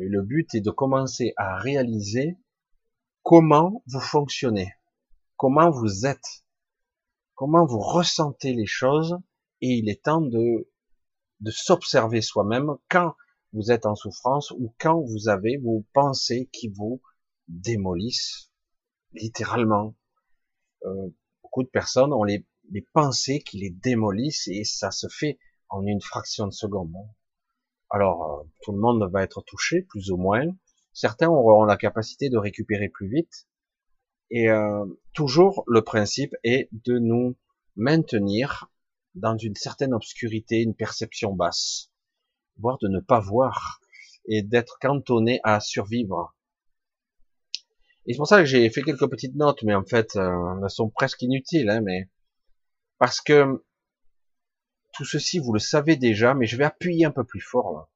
Et 0.00 0.08
le 0.08 0.22
but 0.22 0.54
est 0.54 0.62
de 0.62 0.70
commencer 0.70 1.34
à 1.36 1.58
réaliser 1.58 2.38
comment 3.22 3.82
vous 3.86 4.00
fonctionnez 4.00 4.72
comment 5.42 5.70
vous 5.70 6.06
êtes, 6.06 6.44
comment 7.34 7.66
vous 7.66 7.80
ressentez 7.80 8.52
les 8.52 8.64
choses, 8.64 9.18
et 9.60 9.70
il 9.70 9.88
est 9.90 10.04
temps 10.04 10.20
de, 10.20 10.70
de 11.40 11.50
s'observer 11.50 12.22
soi-même 12.22 12.76
quand 12.88 13.16
vous 13.52 13.72
êtes 13.72 13.84
en 13.84 13.96
souffrance 13.96 14.52
ou 14.52 14.72
quand 14.78 15.00
vous 15.00 15.28
avez 15.28 15.56
vos 15.56 15.84
pensées 15.94 16.48
qui 16.52 16.68
vous 16.68 17.02
démolissent, 17.48 18.52
littéralement. 19.14 19.96
Euh, 20.84 21.08
beaucoup 21.42 21.64
de 21.64 21.68
personnes 21.68 22.12
ont 22.12 22.22
les, 22.22 22.46
les 22.72 22.86
pensées 22.92 23.40
qui 23.40 23.58
les 23.58 23.70
démolissent 23.70 24.48
et 24.48 24.64
ça 24.64 24.90
se 24.90 25.06
fait 25.08 25.38
en 25.68 25.86
une 25.86 26.00
fraction 26.00 26.46
de 26.46 26.52
seconde. 26.52 26.92
Alors, 27.90 28.24
euh, 28.24 28.48
tout 28.62 28.72
le 28.72 28.78
monde 28.78 29.08
va 29.12 29.22
être 29.22 29.42
touché, 29.42 29.82
plus 29.82 30.10
ou 30.10 30.16
moins. 30.16 30.46
Certains 30.92 31.28
auront 31.28 31.64
la 31.64 31.76
capacité 31.76 32.30
de 32.30 32.38
récupérer 32.38 32.88
plus 32.88 33.08
vite, 33.08 33.46
et 34.30 34.48
euh, 34.48 34.86
toujours, 35.12 35.62
le 35.66 35.82
principe 35.82 36.34
est 36.42 36.70
de 36.72 36.98
nous 36.98 37.36
maintenir 37.76 38.70
dans 39.14 39.36
une 39.36 39.54
certaine 39.54 39.92
obscurité, 39.92 40.62
une 40.62 40.74
perception 40.74 41.34
basse, 41.34 41.90
voire 42.56 42.78
de 42.80 42.88
ne 42.88 43.00
pas 43.00 43.20
voir 43.20 43.80
et 44.24 44.42
d'être 44.42 44.78
cantonné 44.80 45.40
à 45.44 45.60
survivre. 45.60 46.34
Et 48.06 48.14
c'est 48.14 48.16
pour 48.16 48.26
ça 48.26 48.38
que 48.38 48.46
j'ai 48.46 48.68
fait 48.70 48.82
quelques 48.82 49.08
petites 49.10 49.36
notes, 49.36 49.62
mais 49.64 49.74
en 49.74 49.84
fait, 49.84 50.16
euh, 50.16 50.60
elles 50.62 50.70
sont 50.70 50.88
presque 50.88 51.20
inutiles, 51.20 51.68
hein, 51.68 51.82
mais 51.82 52.08
parce 53.02 53.20
que 53.20 53.64
tout 54.92 55.04
ceci, 55.04 55.40
vous 55.40 55.52
le 55.52 55.58
savez 55.58 55.96
déjà, 55.96 56.34
mais 56.34 56.46
je 56.46 56.56
vais 56.56 56.62
appuyer 56.62 57.04
un 57.04 57.10
peu 57.10 57.24
plus 57.24 57.40
fort 57.40 57.72
là, 57.72 57.88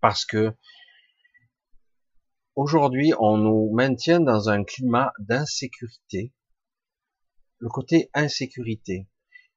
parce 0.00 0.24
que 0.24 0.56
Aujourd'hui, 2.56 3.12
on 3.18 3.36
nous 3.36 3.70
maintient 3.74 4.20
dans 4.20 4.48
un 4.48 4.64
climat 4.64 5.12
d'insécurité. 5.18 6.32
Le 7.58 7.68
côté 7.68 8.08
insécurité, 8.14 9.06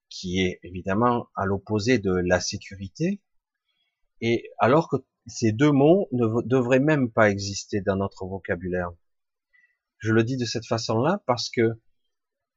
qui 0.10 0.42
est 0.42 0.60
évidemment 0.64 1.30
à 1.36 1.46
l'opposé 1.46 1.98
de 1.98 2.12
la 2.12 2.42
sécurité, 2.42 3.22
et 4.20 4.52
alors 4.60 4.90
que 4.90 4.98
ces 5.26 5.54
deux 5.54 5.72
mots 5.72 6.10
ne 6.12 6.42
devraient 6.46 6.80
même 6.82 7.10
pas 7.10 7.30
exister 7.30 7.80
dans 7.80 7.96
notre 7.96 8.26
vocabulaire. 8.26 8.92
Je 10.00 10.12
le 10.12 10.26
dis 10.26 10.36
de 10.36 10.46
cette 10.46 10.68
façon-là 10.68 11.24
parce 11.28 11.50
que 11.50 11.82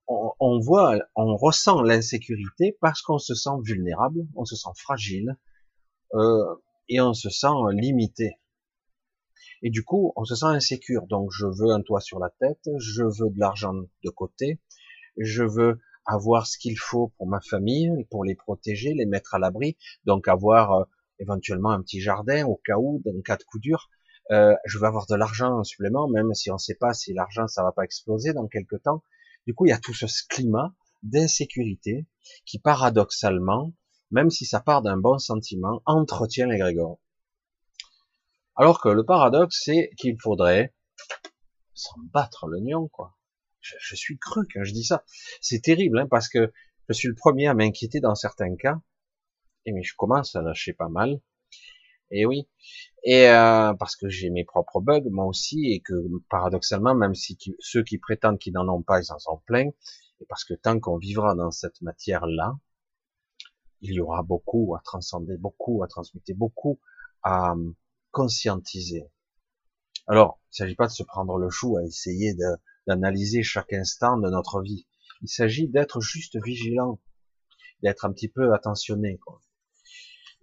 on, 0.08 0.60
voit, 0.60 0.98
on 1.14 1.36
ressent 1.36 1.82
l'insécurité 1.82 2.76
parce 2.80 3.02
qu'on 3.02 3.18
se 3.18 3.34
sent 3.34 3.58
vulnérable, 3.62 4.26
on 4.34 4.44
se 4.44 4.56
sent 4.56 4.70
fragile 4.76 5.36
euh, 6.14 6.54
et 6.88 7.00
on 7.00 7.14
se 7.14 7.30
sent 7.30 7.48
limité. 7.72 8.38
Et 9.62 9.70
du 9.70 9.82
coup, 9.82 10.12
on 10.16 10.24
se 10.24 10.34
sent 10.34 10.46
insécure. 10.46 11.06
Donc, 11.06 11.30
je 11.32 11.46
veux 11.46 11.70
un 11.70 11.82
toit 11.82 12.00
sur 12.00 12.18
la 12.18 12.30
tête, 12.30 12.68
je 12.78 13.02
veux 13.02 13.30
de 13.30 13.40
l'argent 13.40 13.72
de 13.74 14.10
côté, 14.10 14.60
je 15.16 15.42
veux 15.42 15.80
avoir 16.04 16.46
ce 16.46 16.58
qu'il 16.58 16.78
faut 16.78 17.12
pour 17.16 17.26
ma 17.26 17.40
famille, 17.40 17.90
pour 18.10 18.24
les 18.24 18.36
protéger, 18.36 18.94
les 18.94 19.06
mettre 19.06 19.34
à 19.34 19.38
l'abri. 19.38 19.76
Donc, 20.04 20.28
avoir 20.28 20.72
euh, 20.72 20.84
éventuellement 21.18 21.70
un 21.70 21.82
petit 21.82 22.00
jardin 22.00 22.46
au 22.46 22.60
cas 22.64 22.76
où, 22.78 23.02
dans 23.04 23.20
cas 23.22 23.36
de 23.36 23.42
coup 23.44 23.58
dur. 23.58 23.88
Euh, 24.32 24.54
je 24.64 24.78
veux 24.78 24.86
avoir 24.86 25.06
de 25.06 25.14
l'argent 25.14 25.60
en 25.60 25.64
supplément, 25.64 26.08
même 26.08 26.34
si 26.34 26.50
on 26.50 26.54
ne 26.54 26.58
sait 26.58 26.74
pas 26.74 26.92
si 26.92 27.12
l'argent 27.12 27.46
ça 27.46 27.62
va 27.62 27.72
pas 27.72 27.84
exploser 27.84 28.32
dans 28.32 28.48
quelques 28.48 28.82
temps. 28.82 29.02
Du 29.46 29.54
coup, 29.54 29.66
il 29.66 29.70
y 29.70 29.72
a 29.72 29.78
tout 29.78 29.94
ce 29.94 30.06
climat 30.28 30.74
d'insécurité 31.02 32.06
qui, 32.44 32.58
paradoxalement, 32.58 33.72
même 34.10 34.30
si 34.30 34.44
ça 34.44 34.60
part 34.60 34.82
d'un 34.82 34.96
bon 34.96 35.18
sentiment, 35.18 35.82
entretient 35.86 36.46
les 36.46 36.58
grégores. 36.58 37.00
Alors 38.56 38.80
que 38.80 38.88
le 38.88 39.04
paradoxe, 39.04 39.62
c'est 39.64 39.90
qu'il 39.98 40.20
faudrait 40.20 40.74
s'en 41.74 42.00
battre 42.12 42.46
le 42.46 42.60
nion, 42.60 42.88
quoi. 42.88 43.16
Je, 43.60 43.96
suis 43.96 44.18
cru 44.18 44.46
quand 44.52 44.62
je 44.62 44.72
dis 44.72 44.84
ça. 44.84 45.04
C'est 45.40 45.60
terrible, 45.60 45.98
hein, 45.98 46.06
parce 46.08 46.28
que 46.28 46.52
je 46.88 46.92
suis 46.94 47.08
le 47.08 47.14
premier 47.14 47.48
à 47.48 47.54
m'inquiéter 47.54 48.00
dans 48.00 48.14
certains 48.14 48.54
cas. 48.56 48.80
Et 49.64 49.72
mais 49.72 49.82
je 49.82 49.94
commence 49.96 50.36
à 50.36 50.42
lâcher 50.42 50.72
pas 50.72 50.88
mal. 50.88 51.20
Et 52.10 52.24
oui. 52.26 52.48
Et 53.04 53.28
euh, 53.28 53.74
parce 53.74 53.96
que 53.96 54.08
j'ai 54.08 54.30
mes 54.30 54.44
propres 54.44 54.80
bugs, 54.80 55.08
moi 55.10 55.26
aussi, 55.26 55.72
et 55.72 55.80
que 55.80 55.94
paradoxalement, 56.28 56.94
même 56.94 57.14
si 57.14 57.38
ceux 57.58 57.82
qui 57.82 57.98
prétendent 57.98 58.38
qu'ils 58.38 58.52
n'en 58.52 58.68
ont 58.68 58.82
pas, 58.82 59.00
ils 59.00 59.12
en 59.12 59.18
sont 59.18 59.42
pleins, 59.46 59.70
et 60.20 60.26
parce 60.28 60.44
que 60.44 60.54
tant 60.54 60.78
qu'on 60.80 60.98
vivra 60.98 61.34
dans 61.34 61.50
cette 61.50 61.80
matière-là, 61.82 62.58
il 63.80 63.92
y 63.92 64.00
aura 64.00 64.22
beaucoup 64.22 64.74
à 64.74 64.80
transcender, 64.80 65.36
beaucoup 65.36 65.82
à 65.82 65.88
transmuter, 65.88 66.34
beaucoup 66.34 66.80
à, 67.22 67.54
conscientiser. 68.16 69.04
Alors, 70.06 70.40
il 70.44 70.48
ne 70.52 70.56
s'agit 70.64 70.74
pas 70.74 70.86
de 70.86 70.92
se 70.92 71.02
prendre 71.02 71.36
le 71.36 71.50
chou 71.50 71.76
à 71.76 71.84
essayer 71.84 72.34
d'analyser 72.86 73.42
chaque 73.42 73.74
instant 73.74 74.16
de 74.16 74.30
notre 74.30 74.62
vie. 74.62 74.86
Il 75.20 75.28
s'agit 75.28 75.68
d'être 75.68 76.00
juste 76.00 76.42
vigilant, 76.42 76.98
d'être 77.82 78.06
un 78.06 78.12
petit 78.12 78.28
peu 78.28 78.54
attentionné. 78.54 79.20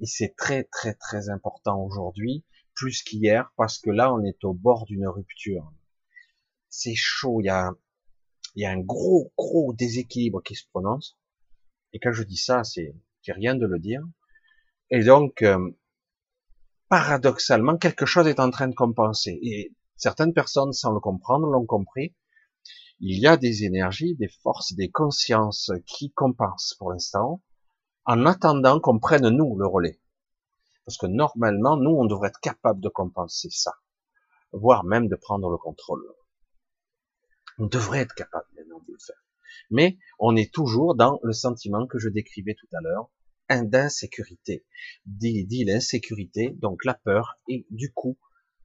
Et 0.03 0.05
c'est 0.05 0.35
très 0.35 0.65
très 0.65 0.95
très 0.95 1.29
important 1.29 1.81
aujourd'hui, 1.81 2.43
plus 2.75 3.03
qu'hier, 3.03 3.53
parce 3.55 3.79
que 3.79 3.89
là 3.89 4.13
on 4.13 4.21
est 4.25 4.43
au 4.43 4.53
bord 4.53 4.83
d'une 4.83 5.07
rupture. 5.07 5.71
C'est 6.67 6.93
chaud, 6.93 7.39
il 7.39 7.45
y 7.45 7.49
a, 7.49 7.71
y 8.57 8.65
a 8.65 8.71
un 8.71 8.81
gros 8.81 9.31
gros 9.37 9.71
déséquilibre 9.71 10.43
qui 10.43 10.55
se 10.55 10.67
prononce. 10.67 11.17
Et 11.93 11.99
quand 11.99 12.11
je 12.11 12.23
dis 12.23 12.35
ça, 12.35 12.65
c'est 12.65 12.93
rien 13.29 13.55
de 13.55 13.65
le 13.65 13.79
dire. 13.79 14.01
Et 14.89 15.05
donc, 15.05 15.41
euh, 15.41 15.71
paradoxalement, 16.89 17.77
quelque 17.77 18.05
chose 18.05 18.27
est 18.27 18.41
en 18.41 18.49
train 18.49 18.67
de 18.67 18.75
compenser. 18.75 19.39
Et 19.41 19.73
certaines 19.95 20.33
personnes, 20.33 20.73
sans 20.73 20.91
le 20.91 20.99
comprendre, 20.99 21.47
l'ont 21.47 21.65
compris. 21.65 22.13
Il 22.99 23.17
y 23.19 23.25
a 23.25 23.37
des 23.37 23.63
énergies, 23.63 24.15
des 24.15 24.27
forces, 24.27 24.73
des 24.73 24.91
consciences 24.91 25.71
qui 25.85 26.11
compensent 26.11 26.75
pour 26.77 26.91
l'instant, 26.91 27.41
en 28.05 28.25
attendant 28.25 28.79
qu'on 28.79 28.99
prenne 28.99 29.29
nous 29.29 29.57
le 29.57 29.67
relais. 29.67 29.99
Parce 30.85 30.97
que 30.97 31.05
normalement, 31.05 31.77
nous, 31.77 31.91
on 31.91 32.05
devrait 32.05 32.29
être 32.29 32.41
capable 32.41 32.81
de 32.81 32.89
compenser 32.89 33.49
ça, 33.49 33.73
voire 34.51 34.83
même 34.83 35.07
de 35.07 35.15
prendre 35.15 35.49
le 35.49 35.57
contrôle. 35.57 36.03
On 37.57 37.67
devrait 37.67 37.99
être 37.99 38.15
capable 38.15 38.47
maintenant 38.55 38.79
de 38.79 38.91
le 38.91 38.99
faire. 38.99 39.23
Mais 39.69 39.97
on 40.19 40.35
est 40.35 40.53
toujours 40.53 40.95
dans 40.95 41.19
le 41.23 41.33
sentiment 41.33 41.87
que 41.87 41.99
je 41.99 42.09
décrivais 42.09 42.55
tout 42.55 42.67
à 42.75 42.81
l'heure, 42.81 43.09
d'insécurité. 43.61 44.65
Dit, 45.05 45.45
dit 45.45 45.63
l'insécurité, 45.63 46.55
donc 46.59 46.85
la 46.85 46.95
peur, 46.95 47.35
et 47.47 47.67
du 47.69 47.93
coup, 47.93 48.17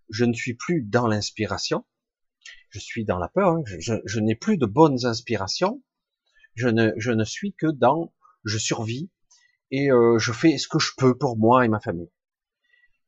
je 0.09 0.25
ne 0.25 0.33
suis 0.33 0.55
plus 0.55 0.83
dans 0.83 1.07
l'inspiration, 1.07 1.85
je 2.71 2.79
suis 2.79 3.05
dans 3.05 3.19
la 3.19 3.29
peur, 3.29 3.51
hein. 3.51 3.63
je, 3.67 4.21
n'ai 4.21 4.35
plus 4.35 4.57
de 4.57 4.67
bonnes 4.67 5.05
inspirations, 5.05 5.83
je 6.55 6.69
ne, 6.69 6.93
je 6.97 7.11
ne 7.11 7.25
suis 7.25 7.53
que 7.53 7.67
dans 7.67 8.15
je 8.45 8.57
survis 8.57 9.11
et 9.71 9.91
euh, 9.91 10.19
je 10.19 10.33
fais 10.33 10.59
ce 10.59 10.69
que 10.69 10.79
je 10.79 10.93
peux 10.97 11.17
pour 11.17 11.37
moi 11.37 11.65
et 11.65 11.69
ma 11.69 11.81
famille. 11.81 12.11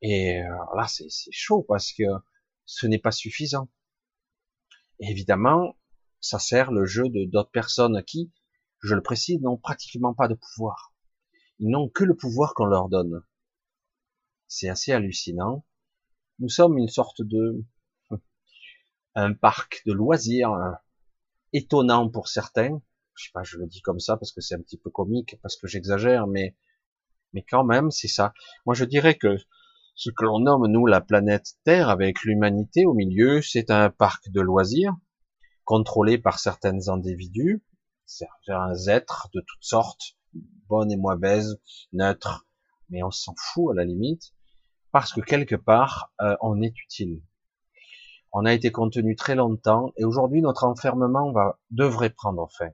Et 0.02 0.43
euh, 0.43 0.49
là, 0.76 0.87
c'est 0.87 1.09
chaud 1.31 1.64
parce 1.69 1.93
que 1.93 2.05
ce 2.67 2.87
n'est 2.87 2.99
pas 2.99 3.12
suffisant. 3.12 3.69
évidemment, 5.00 5.76
ça 6.21 6.38
sert 6.38 6.71
le 6.71 6.85
jeu 6.85 7.09
de 7.09 7.25
d'autres 7.25 7.50
personnes 7.50 8.02
qui, 8.05 8.33
je 8.83 8.95
le 8.95 9.02
précise, 9.02 9.40
n'ont 9.40 9.57
pratiquement 9.57 10.14
pas 10.14 10.29
de 10.29 10.35
pouvoir. 10.35 10.95
Ils 11.59 11.71
n'ont 11.71 11.88
que 11.88 12.05
le 12.05 12.14
pouvoir 12.14 12.55
qu'on 12.55 12.67
leur 12.67 12.88
donne. 12.88 13.23
C'est 14.49 14.69
assez 14.69 14.93
hallucinant. 14.93 15.64
Nous 16.38 16.49
sommes 16.49 16.79
une 16.79 16.88
sorte 16.88 17.23
de 17.23 17.64
un 19.14 19.35
parc 19.35 19.83
de 19.87 19.93
loisirs 19.93 20.55
étonnant 21.52 22.09
pour 22.09 22.29
certains. 22.29 22.81
Je 23.21 23.27
sais 23.27 23.33
pas, 23.35 23.43
je 23.43 23.59
le 23.59 23.67
dis 23.67 23.83
comme 23.83 24.00
ça 24.00 24.17
parce 24.17 24.33
que 24.33 24.41
c'est 24.41 24.55
un 24.55 24.62
petit 24.62 24.79
peu 24.79 24.89
comique, 24.89 25.37
parce 25.43 25.57
que 25.57 25.67
j'exagère, 25.67 26.27
mais 26.27 26.57
mais 27.35 27.45
quand 27.49 27.65
même, 27.65 27.91
c'est 27.91 28.09
ça. 28.09 28.33
Moi, 28.65 28.75
je 28.75 28.87
dirais 28.87 29.17
que 29.17 29.37
ce 29.95 30.09
que 30.09 30.25
l'on 30.25 30.39
nomme 30.39 30.67
nous 30.69 30.87
la 30.87 31.03
planète 31.03 31.59
Terre 31.65 31.91
avec 31.91 32.23
l'humanité 32.23 32.87
au 32.87 32.95
milieu, 32.95 33.43
c'est 33.43 33.71
un 33.71 33.91
parc 33.91 34.31
de 34.31 34.41
loisirs 34.41 34.95
contrôlé 35.65 36.17
par 36.17 36.39
certains 36.39 36.89
individus, 36.89 37.62
certains 38.07 38.75
êtres 38.89 39.29
de 39.35 39.41
toutes 39.41 39.62
sortes, 39.62 40.17
bonnes 40.69 40.91
et 40.91 40.97
mauvaises, 40.97 41.61
neutres, 41.93 42.47
mais 42.89 43.03
on 43.03 43.11
s'en 43.11 43.35
fout 43.37 43.73
à 43.73 43.75
la 43.75 43.85
limite, 43.85 44.33
parce 44.93 45.12
que 45.12 45.21
quelque 45.21 45.57
part, 45.57 46.11
euh, 46.23 46.37
on 46.41 46.62
est 46.62 46.75
utile. 46.81 47.23
On 48.33 48.47
a 48.47 48.55
été 48.55 48.73
contenu 48.73 49.15
très 49.15 49.35
longtemps, 49.35 49.93
et 49.99 50.05
aujourd'hui, 50.05 50.41
notre 50.41 50.65
enfermement 50.65 51.31
va, 51.33 51.61
devrait 51.71 52.11
prendre 52.11 52.49
fin. 52.57 52.71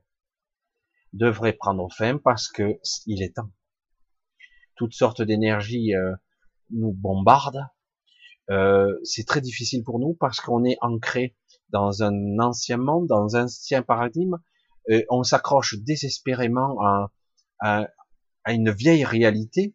Devrait 1.12 1.54
prendre 1.54 1.88
fin 1.92 2.18
parce 2.18 2.48
que 2.48 2.78
il 3.06 3.22
est 3.22 3.36
temps. 3.36 3.50
Toutes 4.76 4.92
sortes 4.92 5.22
d'énergies 5.22 5.94
euh, 5.94 6.14
nous 6.70 6.92
bombardent. 6.92 7.66
Euh, 8.50 8.92
c'est 9.02 9.26
très 9.26 9.40
difficile 9.40 9.82
pour 9.82 9.98
nous 9.98 10.14
parce 10.14 10.40
qu'on 10.40 10.64
est 10.64 10.76
ancré 10.80 11.36
dans 11.70 12.02
un 12.02 12.38
ancien 12.38 12.76
monde, 12.76 13.06
dans 13.08 13.36
un 13.36 13.44
ancien 13.44 13.82
paradigme, 13.82 14.36
on 15.10 15.22
s'accroche 15.24 15.74
désespérément 15.78 16.80
à, 16.80 17.10
à, 17.60 17.88
une 18.52 18.70
vieille 18.70 19.04
réalité. 19.04 19.74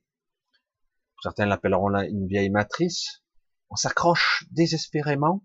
Certains 1.22 1.46
l'appelleront 1.46 1.90
là 1.90 2.06
une 2.06 2.28
vieille 2.28 2.50
matrice. 2.50 3.24
On 3.70 3.76
s'accroche 3.76 4.46
désespérément 4.52 5.44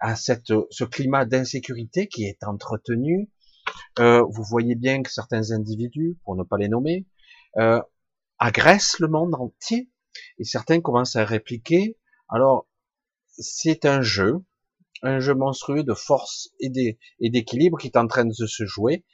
à 0.00 0.16
cette, 0.16 0.52
ce 0.70 0.84
climat 0.84 1.24
d'insécurité 1.24 2.08
qui 2.08 2.24
est 2.24 2.42
entretenu. 2.44 3.30
Euh, 3.98 4.22
vous 4.22 4.42
voyez 4.42 4.74
bien 4.74 5.02
que 5.02 5.10
certains 5.10 5.50
individus, 5.52 6.18
pour 6.24 6.36
ne 6.36 6.42
pas 6.42 6.56
les 6.56 6.68
nommer, 6.68 7.06
euh, 7.58 7.80
agressent 8.38 8.98
le 8.98 9.08
monde 9.08 9.34
entier 9.34 9.90
et 10.38 10.44
certains 10.44 10.80
commencent 10.80 11.16
à 11.16 11.24
répliquer. 11.24 11.98
Alors, 12.28 12.66
c'est 13.26 13.84
un 13.84 14.02
jeu, 14.02 14.42
un 15.02 15.20
jeu 15.20 15.34
monstrueux 15.34 15.84
de 15.84 15.94
force 15.94 16.50
et 16.60 16.70
d'équilibre 17.20 17.78
qui 17.78 17.88
est 17.88 17.96
en 17.96 18.06
train 18.06 18.24
de 18.24 18.32
se 18.32 18.64
jouer. 18.66 19.04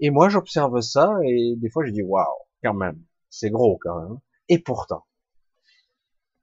Et 0.00 0.10
moi, 0.10 0.28
j'observe 0.28 0.80
ça 0.80 1.10
et 1.24 1.54
des 1.56 1.70
fois, 1.70 1.84
je 1.86 1.90
dis 1.90 2.02
waouh, 2.02 2.26
quand 2.62 2.74
même, 2.74 3.02
c'est 3.30 3.50
gros 3.50 3.78
quand 3.78 4.00
même. 4.00 4.18
Et 4.48 4.58
pourtant, 4.58 5.06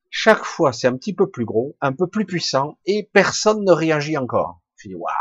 chaque 0.09 0.43
fois, 0.43 0.73
c'est 0.73 0.87
un 0.87 0.95
petit 0.95 1.13
peu 1.13 1.29
plus 1.29 1.45
gros, 1.45 1.75
un 1.81 1.93
peu 1.93 2.07
plus 2.07 2.25
puissant, 2.25 2.77
et 2.85 3.09
personne 3.13 3.63
ne 3.63 3.71
réagit 3.71 4.17
encore. 4.17 4.61
Je 4.75 4.89
dis 4.89 4.95
waouh, 4.95 5.11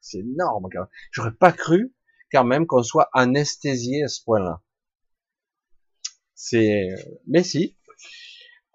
c'est 0.00 0.18
énorme. 0.18 0.68
Quand 0.72 0.80
même. 0.80 0.88
J'aurais 1.12 1.34
pas 1.34 1.52
cru 1.52 1.94
quand 2.32 2.44
même 2.44 2.66
qu'on 2.66 2.82
soit 2.82 3.08
anesthésié 3.12 4.04
à 4.04 4.08
ce 4.08 4.22
point-là. 4.24 4.62
C'est, 6.34 6.88
mais 7.26 7.42
si. 7.42 7.76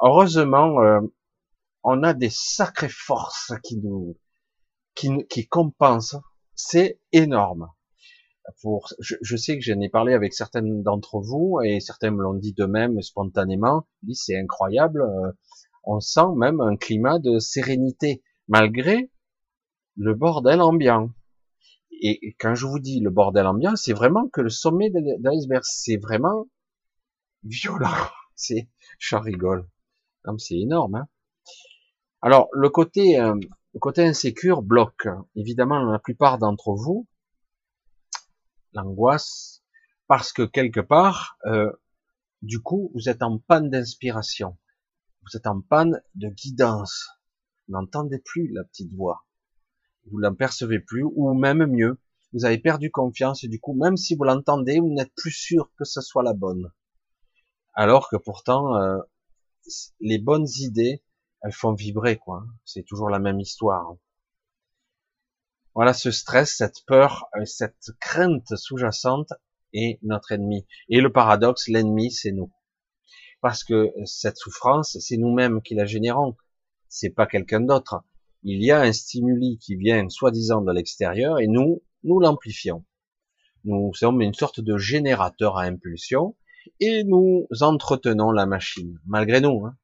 Heureusement, 0.01 0.81
euh, 0.81 1.01
on 1.83 2.03
a 2.03 2.13
des 2.13 2.29
sacrées 2.29 2.89
forces 2.89 3.53
qui 3.63 3.77
nous 3.77 4.17
qui, 4.95 5.09
qui 5.29 5.47
compense, 5.47 6.15
c'est 6.55 6.99
énorme. 7.11 7.69
Je, 8.99 9.35
sais 9.35 9.57
que 9.57 9.63
j'en 9.63 9.79
ai 9.81 9.89
parlé 9.89 10.13
avec 10.13 10.33
certaines 10.33 10.83
d'entre 10.83 11.19
vous 11.19 11.59
et 11.63 11.79
certains 11.79 12.11
me 12.11 12.21
l'ont 12.21 12.35
dit 12.35 12.53
de 12.53 12.65
même 12.65 13.01
spontanément. 13.01 13.87
C'est 14.13 14.37
incroyable. 14.37 15.01
Euh, 15.01 15.31
on 15.83 15.99
sent 15.99 16.35
même 16.37 16.61
un 16.61 16.77
climat 16.77 17.19
de 17.19 17.39
sérénité 17.39 18.23
malgré 18.47 19.11
le 19.97 20.13
bordel 20.13 20.61
ambiant. 20.61 21.09
Et 22.01 22.35
quand 22.39 22.55
je 22.55 22.65
vous 22.65 22.79
dis 22.79 22.99
le 22.99 23.09
bordel 23.09 23.47
ambiant, 23.47 23.75
c'est 23.75 23.93
vraiment 23.93 24.27
que 24.27 24.41
le 24.41 24.49
sommet 24.49 24.89
de 24.89 24.99
l'iceberg, 25.21 25.63
c'est 25.63 25.97
vraiment 25.97 26.47
violent. 27.43 27.89
C'est, 28.37 28.67
je 28.99 29.15
rigole. 29.15 29.65
C'est 30.39 30.59
énorme. 30.59 30.95
Hein 30.95 31.07
Alors 32.21 32.49
le 32.51 32.69
côté 32.69 33.17
euh, 33.17 33.35
le 33.73 33.79
côté 33.79 34.03
insécure 34.03 34.61
bloque 34.61 35.07
évidemment 35.35 35.81
la 35.83 35.99
plupart 35.99 36.37
d'entre 36.37 36.73
vous 36.73 37.07
l'angoisse 38.73 39.63
parce 40.07 40.33
que 40.33 40.43
quelque 40.43 40.79
part, 40.79 41.37
euh, 41.45 41.71
du 42.41 42.61
coup, 42.61 42.91
vous 42.93 43.09
êtes 43.09 43.23
en 43.23 43.39
panne 43.39 43.69
d'inspiration, 43.69 44.57
vous 45.23 45.35
êtes 45.35 45.47
en 45.47 45.61
panne 45.61 46.01
de 46.13 46.29
guidance. 46.29 47.09
N'entendez 47.67 48.19
plus 48.19 48.51
la 48.53 48.63
petite 48.63 48.93
voix, 48.93 49.25
vous 50.11 50.17
l'apercevez 50.17 50.79
plus, 50.79 51.03
ou 51.03 51.33
même 51.33 51.65
mieux, 51.65 51.99
vous 52.33 52.45
avez 52.45 52.57
perdu 52.57 52.91
confiance 52.91 53.43
et 53.43 53.47
du 53.47 53.59
coup, 53.59 53.73
même 53.73 53.97
si 53.97 54.15
vous 54.15 54.23
l'entendez, 54.23 54.79
vous 54.79 54.93
n'êtes 54.93 55.13
plus 55.15 55.31
sûr 55.31 55.71
que 55.77 55.85
ce 55.85 56.01
soit 56.01 56.23
la 56.23 56.33
bonne. 56.33 56.71
Alors 57.73 58.09
que 58.09 58.17
pourtant, 58.17 58.75
euh, 58.75 58.99
les 59.99 60.17
bonnes 60.17 60.47
idées, 60.59 61.01
elles 61.41 61.53
font 61.53 61.73
vibrer, 61.73 62.17
quoi. 62.17 62.45
C'est 62.63 62.83
toujours 62.83 63.09
la 63.09 63.19
même 63.19 63.39
histoire. 63.39 63.95
Voilà, 65.75 65.93
ce 65.93 66.11
stress, 66.11 66.55
cette 66.55 66.85
peur, 66.85 67.27
euh, 67.35 67.45
cette 67.45 67.91
crainte 67.99 68.55
sous-jacente 68.55 69.33
est 69.73 69.99
notre 70.03 70.31
ennemi. 70.31 70.65
Et 70.89 71.01
le 71.01 71.11
paradoxe, 71.11 71.67
l'ennemi, 71.67 72.11
c'est 72.11 72.31
nous. 72.31 72.51
Parce 73.41 73.63
que 73.63 73.91
cette 74.05 74.37
souffrance, 74.37 74.97
c'est 74.99 75.17
nous-mêmes 75.17 75.61
qui 75.61 75.75
la 75.75 75.85
générons. 75.85 76.37
C'est 76.87 77.09
pas 77.09 77.27
quelqu'un 77.27 77.59
d'autre. 77.59 78.03
Il 78.47 78.63
y 78.63 78.69
a 78.69 78.79
un 78.79 78.93
stimuli 78.93 79.57
qui 79.57 79.75
vient 79.75 80.07
soi-disant 80.07 80.61
de 80.61 80.71
l'extérieur 80.71 81.39
et 81.39 81.47
nous, 81.47 81.81
nous 82.03 82.19
l'amplifions. 82.19 82.85
Nous 83.63 83.91
sommes 83.95 84.21
une 84.21 84.35
sorte 84.35 84.59
de 84.59 84.77
générateur 84.77 85.57
à 85.57 85.63
impulsion 85.63 86.35
et 86.79 87.03
nous 87.05 87.47
entretenons 87.61 88.29
la 88.29 88.45
machine, 88.45 88.99
malgré 89.07 89.41
nous. 89.41 89.65
Hein. 89.65 89.75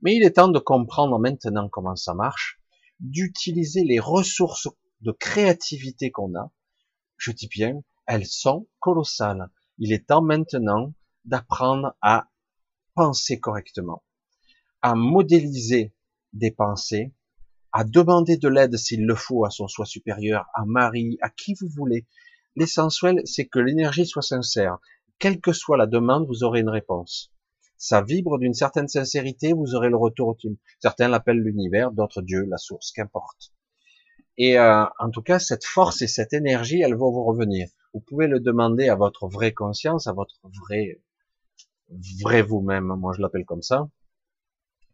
Mais 0.00 0.16
il 0.16 0.24
est 0.24 0.32
temps 0.32 0.48
de 0.48 0.58
comprendre 0.58 1.20
maintenant 1.20 1.68
comment 1.68 1.94
ça 1.94 2.14
marche, 2.14 2.60
d'utiliser 2.98 3.84
les 3.84 4.00
ressources 4.00 4.68
de 5.00 5.12
créativité 5.12 6.10
qu'on 6.10 6.34
a. 6.34 6.50
Je 7.16 7.30
dis 7.30 7.46
bien, 7.46 7.80
elles 8.08 8.26
sont 8.26 8.66
colossales. 8.80 9.50
Il 9.78 9.92
est 9.92 10.08
temps 10.08 10.22
maintenant 10.22 10.94
d'apprendre 11.24 11.94
à 12.00 12.28
penser 12.96 13.38
correctement, 13.38 14.02
à 14.80 14.96
modéliser 14.96 15.94
des 16.32 16.50
pensées, 16.50 17.14
à 17.72 17.84
demander 17.84 18.36
de 18.36 18.48
l'aide 18.48 18.76
s'il 18.76 19.06
le 19.06 19.14
faut 19.14 19.44
à 19.44 19.50
son 19.50 19.68
soi 19.68 19.86
supérieur, 19.86 20.46
à 20.54 20.64
Marie, 20.64 21.18
à 21.22 21.30
qui 21.30 21.54
vous 21.54 21.68
voulez. 21.68 22.06
L'essentiel, 22.56 23.22
c'est 23.24 23.46
que 23.46 23.58
l'énergie 23.58 24.06
soit 24.06 24.22
sincère. 24.22 24.78
Quelle 25.18 25.40
que 25.40 25.52
soit 25.52 25.76
la 25.76 25.86
demande, 25.86 26.26
vous 26.26 26.44
aurez 26.44 26.60
une 26.60 26.68
réponse 26.68 27.32
ça 27.82 28.00
vibre 28.00 28.38
d'une 28.38 28.54
certaine 28.54 28.86
sincérité, 28.86 29.52
vous 29.52 29.74
aurez 29.74 29.88
le 29.88 29.96
retour. 29.96 30.36
Certains 30.78 31.08
l'appellent 31.08 31.42
l'univers, 31.42 31.90
d'autres 31.90 32.22
Dieu, 32.22 32.44
la 32.48 32.56
source, 32.56 32.92
qu'importe. 32.92 33.52
Et 34.38 34.56
euh, 34.56 34.84
en 35.00 35.10
tout 35.10 35.20
cas, 35.20 35.40
cette 35.40 35.64
force 35.64 36.00
et 36.00 36.06
cette 36.06 36.32
énergie, 36.32 36.80
elles 36.80 36.94
vont 36.94 37.10
vous 37.10 37.24
revenir. 37.24 37.68
Vous 37.92 37.98
pouvez 37.98 38.28
le 38.28 38.38
demander 38.38 38.88
à 38.88 38.94
votre 38.94 39.26
vraie 39.26 39.52
conscience, 39.52 40.06
à 40.06 40.12
votre 40.12 40.38
vrai, 40.60 41.02
vrai 42.20 42.40
vous-même, 42.40 42.84
moi 42.84 43.12
je 43.16 43.20
l'appelle 43.20 43.44
comme 43.44 43.62
ça, 43.62 43.88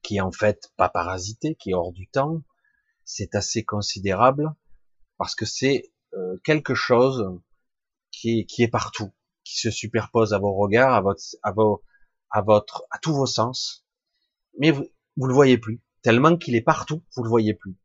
qui 0.00 0.16
est 0.16 0.22
en 0.22 0.32
fait 0.32 0.72
pas 0.78 0.88
parasité, 0.88 1.56
qui 1.56 1.72
est 1.72 1.74
hors 1.74 1.92
du 1.92 2.08
temps. 2.08 2.40
C'est 3.10 3.34
assez 3.34 3.64
considérable 3.64 4.54
parce 5.16 5.34
que 5.34 5.46
c'est 5.46 5.94
euh, 6.12 6.36
quelque 6.44 6.74
chose 6.74 7.40
qui 8.10 8.46
est, 8.58 8.68
partout, 8.68 9.14
qui 9.44 9.58
se 9.58 9.70
superpose 9.70 10.34
à 10.34 10.38
vos 10.38 10.52
regards, 10.52 10.94
à 10.94 11.00
votre, 11.00 11.22
à 11.42 11.52
vos, 11.52 11.82
à 12.30 12.42
votre, 12.42 12.84
à 12.90 12.98
tous 12.98 13.14
vos 13.14 13.24
sens. 13.24 13.86
mais 14.58 14.72
vous, 14.72 14.86
vous 15.16 15.26
le 15.26 15.32
voyez 15.32 15.56
plus. 15.56 15.80
Tellement 16.02 16.36
qu'il 16.36 16.54
est 16.54 16.60
partout, 16.60 17.02
vous 17.16 17.22
le 17.22 17.30
voyez 17.30 17.54
plus. 17.54 17.78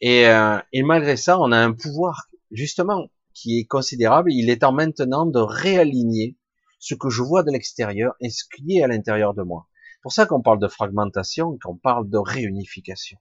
Et, 0.00 0.26
euh, 0.26 0.58
et 0.72 0.82
malgré 0.84 1.18
ça, 1.18 1.38
on 1.38 1.52
a 1.52 1.58
un 1.58 1.74
pouvoir, 1.74 2.30
justement, 2.50 3.10
qui 3.34 3.58
est 3.58 3.66
considérable. 3.66 4.32
Il 4.32 4.48
est 4.48 4.60
temps 4.60 4.72
maintenant 4.72 5.26
de 5.26 5.38
réaligner 5.38 6.38
ce 6.78 6.94
que 6.94 7.10
je 7.10 7.22
vois 7.22 7.42
de 7.42 7.50
l'extérieur 7.50 8.14
et 8.20 8.30
ce 8.30 8.44
qui 8.44 8.78
est 8.78 8.82
à 8.82 8.86
l'intérieur 8.86 9.34
de 9.34 9.42
moi. 9.42 9.68
C'est 9.96 10.02
pour 10.02 10.12
ça 10.12 10.24
qu'on 10.24 10.40
parle 10.40 10.60
de 10.60 10.68
fragmentation, 10.68 11.58
qu'on 11.62 11.76
parle 11.76 12.08
de 12.08 12.16
réunification. 12.16 13.18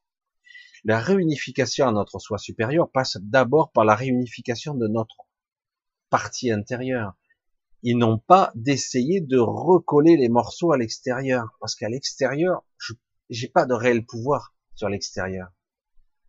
La 0.86 1.00
réunification 1.00 1.88
à 1.88 1.92
notre 1.92 2.20
soi 2.20 2.38
supérieur 2.38 2.90
passe 2.90 3.18
d'abord 3.22 3.72
par 3.72 3.84
la 3.84 3.96
réunification 3.96 4.76
de 4.76 4.88
notre 4.88 5.28
partie 6.10 6.52
intérieure. 6.52 7.14
Ils 7.82 7.98
n'ont 7.98 8.18
pas 8.18 8.52
d'essayer 8.56 9.22
de 9.22 9.38
recoller 9.38 10.18
les 10.18 10.30
morceaux 10.30 10.72
à 10.72 10.78
l'extérieur, 10.78 11.48
parce 11.60 11.76
qu'à 11.76 11.90
l'extérieur, 11.90 12.66
j'ai 13.30 13.48
pas 13.48 13.66
de 13.66 13.74
réel 13.74 14.06
pouvoir 14.06 14.56
sur 14.76 14.90
l'extérieur. 14.90 15.50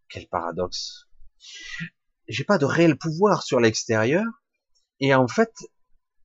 Quel 0.09 0.29
paradoxe. 0.29 1.09
J'ai 2.29 2.45
pas 2.45 2.59
de 2.59 2.67
réel 2.67 2.97
pouvoir 2.99 3.43
sur 3.43 3.61
l'extérieur, 3.61 4.27
et 5.01 5.15
en 5.15 5.29
fait, 5.29 5.53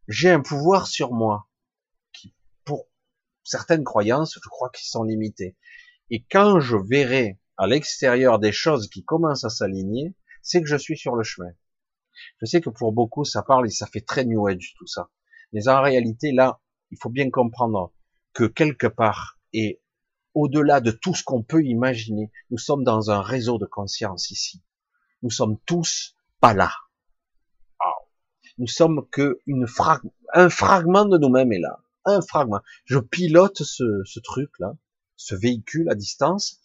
j'ai 0.07 0.29
un 0.29 0.41
pouvoir 0.41 0.88
sur 0.88 1.13
moi, 1.13 1.47
qui, 2.11 2.35
pour 2.63 2.88
certaines 3.43 3.83
croyances, 3.83 4.38
je 4.43 4.49
crois 4.49 4.69
qu'ils 4.69 4.88
sont 4.88 5.03
limités. 5.03 5.55
Et 6.09 6.23
quand 6.29 6.59
je 6.59 6.77
verrai 6.77 7.39
à 7.57 7.67
l'extérieur 7.67 8.39
des 8.39 8.51
choses 8.51 8.89
qui 8.89 9.03
commencent 9.03 9.45
à 9.45 9.49
s'aligner, 9.49 10.13
c'est 10.41 10.61
que 10.61 10.67
je 10.67 10.75
suis 10.75 10.97
sur 10.97 11.15
le 11.15 11.23
chemin. 11.23 11.51
Je 12.41 12.45
sais 12.45 12.61
que 12.61 12.69
pour 12.69 12.91
beaucoup, 12.91 13.25
ça 13.25 13.43
parle 13.43 13.67
et 13.67 13.71
ça 13.71 13.87
fait 13.87 14.01
très 14.01 14.25
New 14.25 14.47
Age 14.47 14.73
tout 14.77 14.87
ça. 14.87 15.09
Mais 15.53 15.67
en 15.67 15.81
réalité, 15.81 16.31
là, 16.31 16.59
il 16.91 16.97
faut 17.01 17.09
bien 17.09 17.29
comprendre 17.29 17.93
que 18.33 18.45
quelque 18.45 18.87
part, 18.87 19.39
et 19.53 19.81
au-delà 20.33 20.81
de 20.81 20.91
tout 20.91 21.15
ce 21.15 21.23
qu'on 21.23 21.43
peut 21.43 21.63
imaginer, 21.63 22.31
nous 22.51 22.57
sommes 22.57 22.83
dans 22.83 23.09
un 23.09 23.21
réseau 23.21 23.57
de 23.57 23.65
conscience 23.65 24.31
ici. 24.31 24.61
Nous 25.23 25.29
sommes 25.29 25.57
tous 25.65 26.15
pas 26.41 26.53
là. 26.53 26.71
Nous 28.57 28.67
sommes 28.67 29.05
que 29.11 29.41
une 29.47 29.65
un 30.33 30.49
fragment 30.49 31.05
de 31.05 31.17
nous-mêmes 31.17 31.51
est 31.51 31.59
là. 31.59 31.79
Un 32.05 32.21
fragment. 32.21 32.61
Je 32.85 32.99
pilote 32.99 33.63
ce, 33.63 33.83
ce 34.05 34.19
truc-là, 34.19 34.77
ce 35.17 35.35
véhicule 35.35 35.89
à 35.89 35.95
distance. 35.95 36.61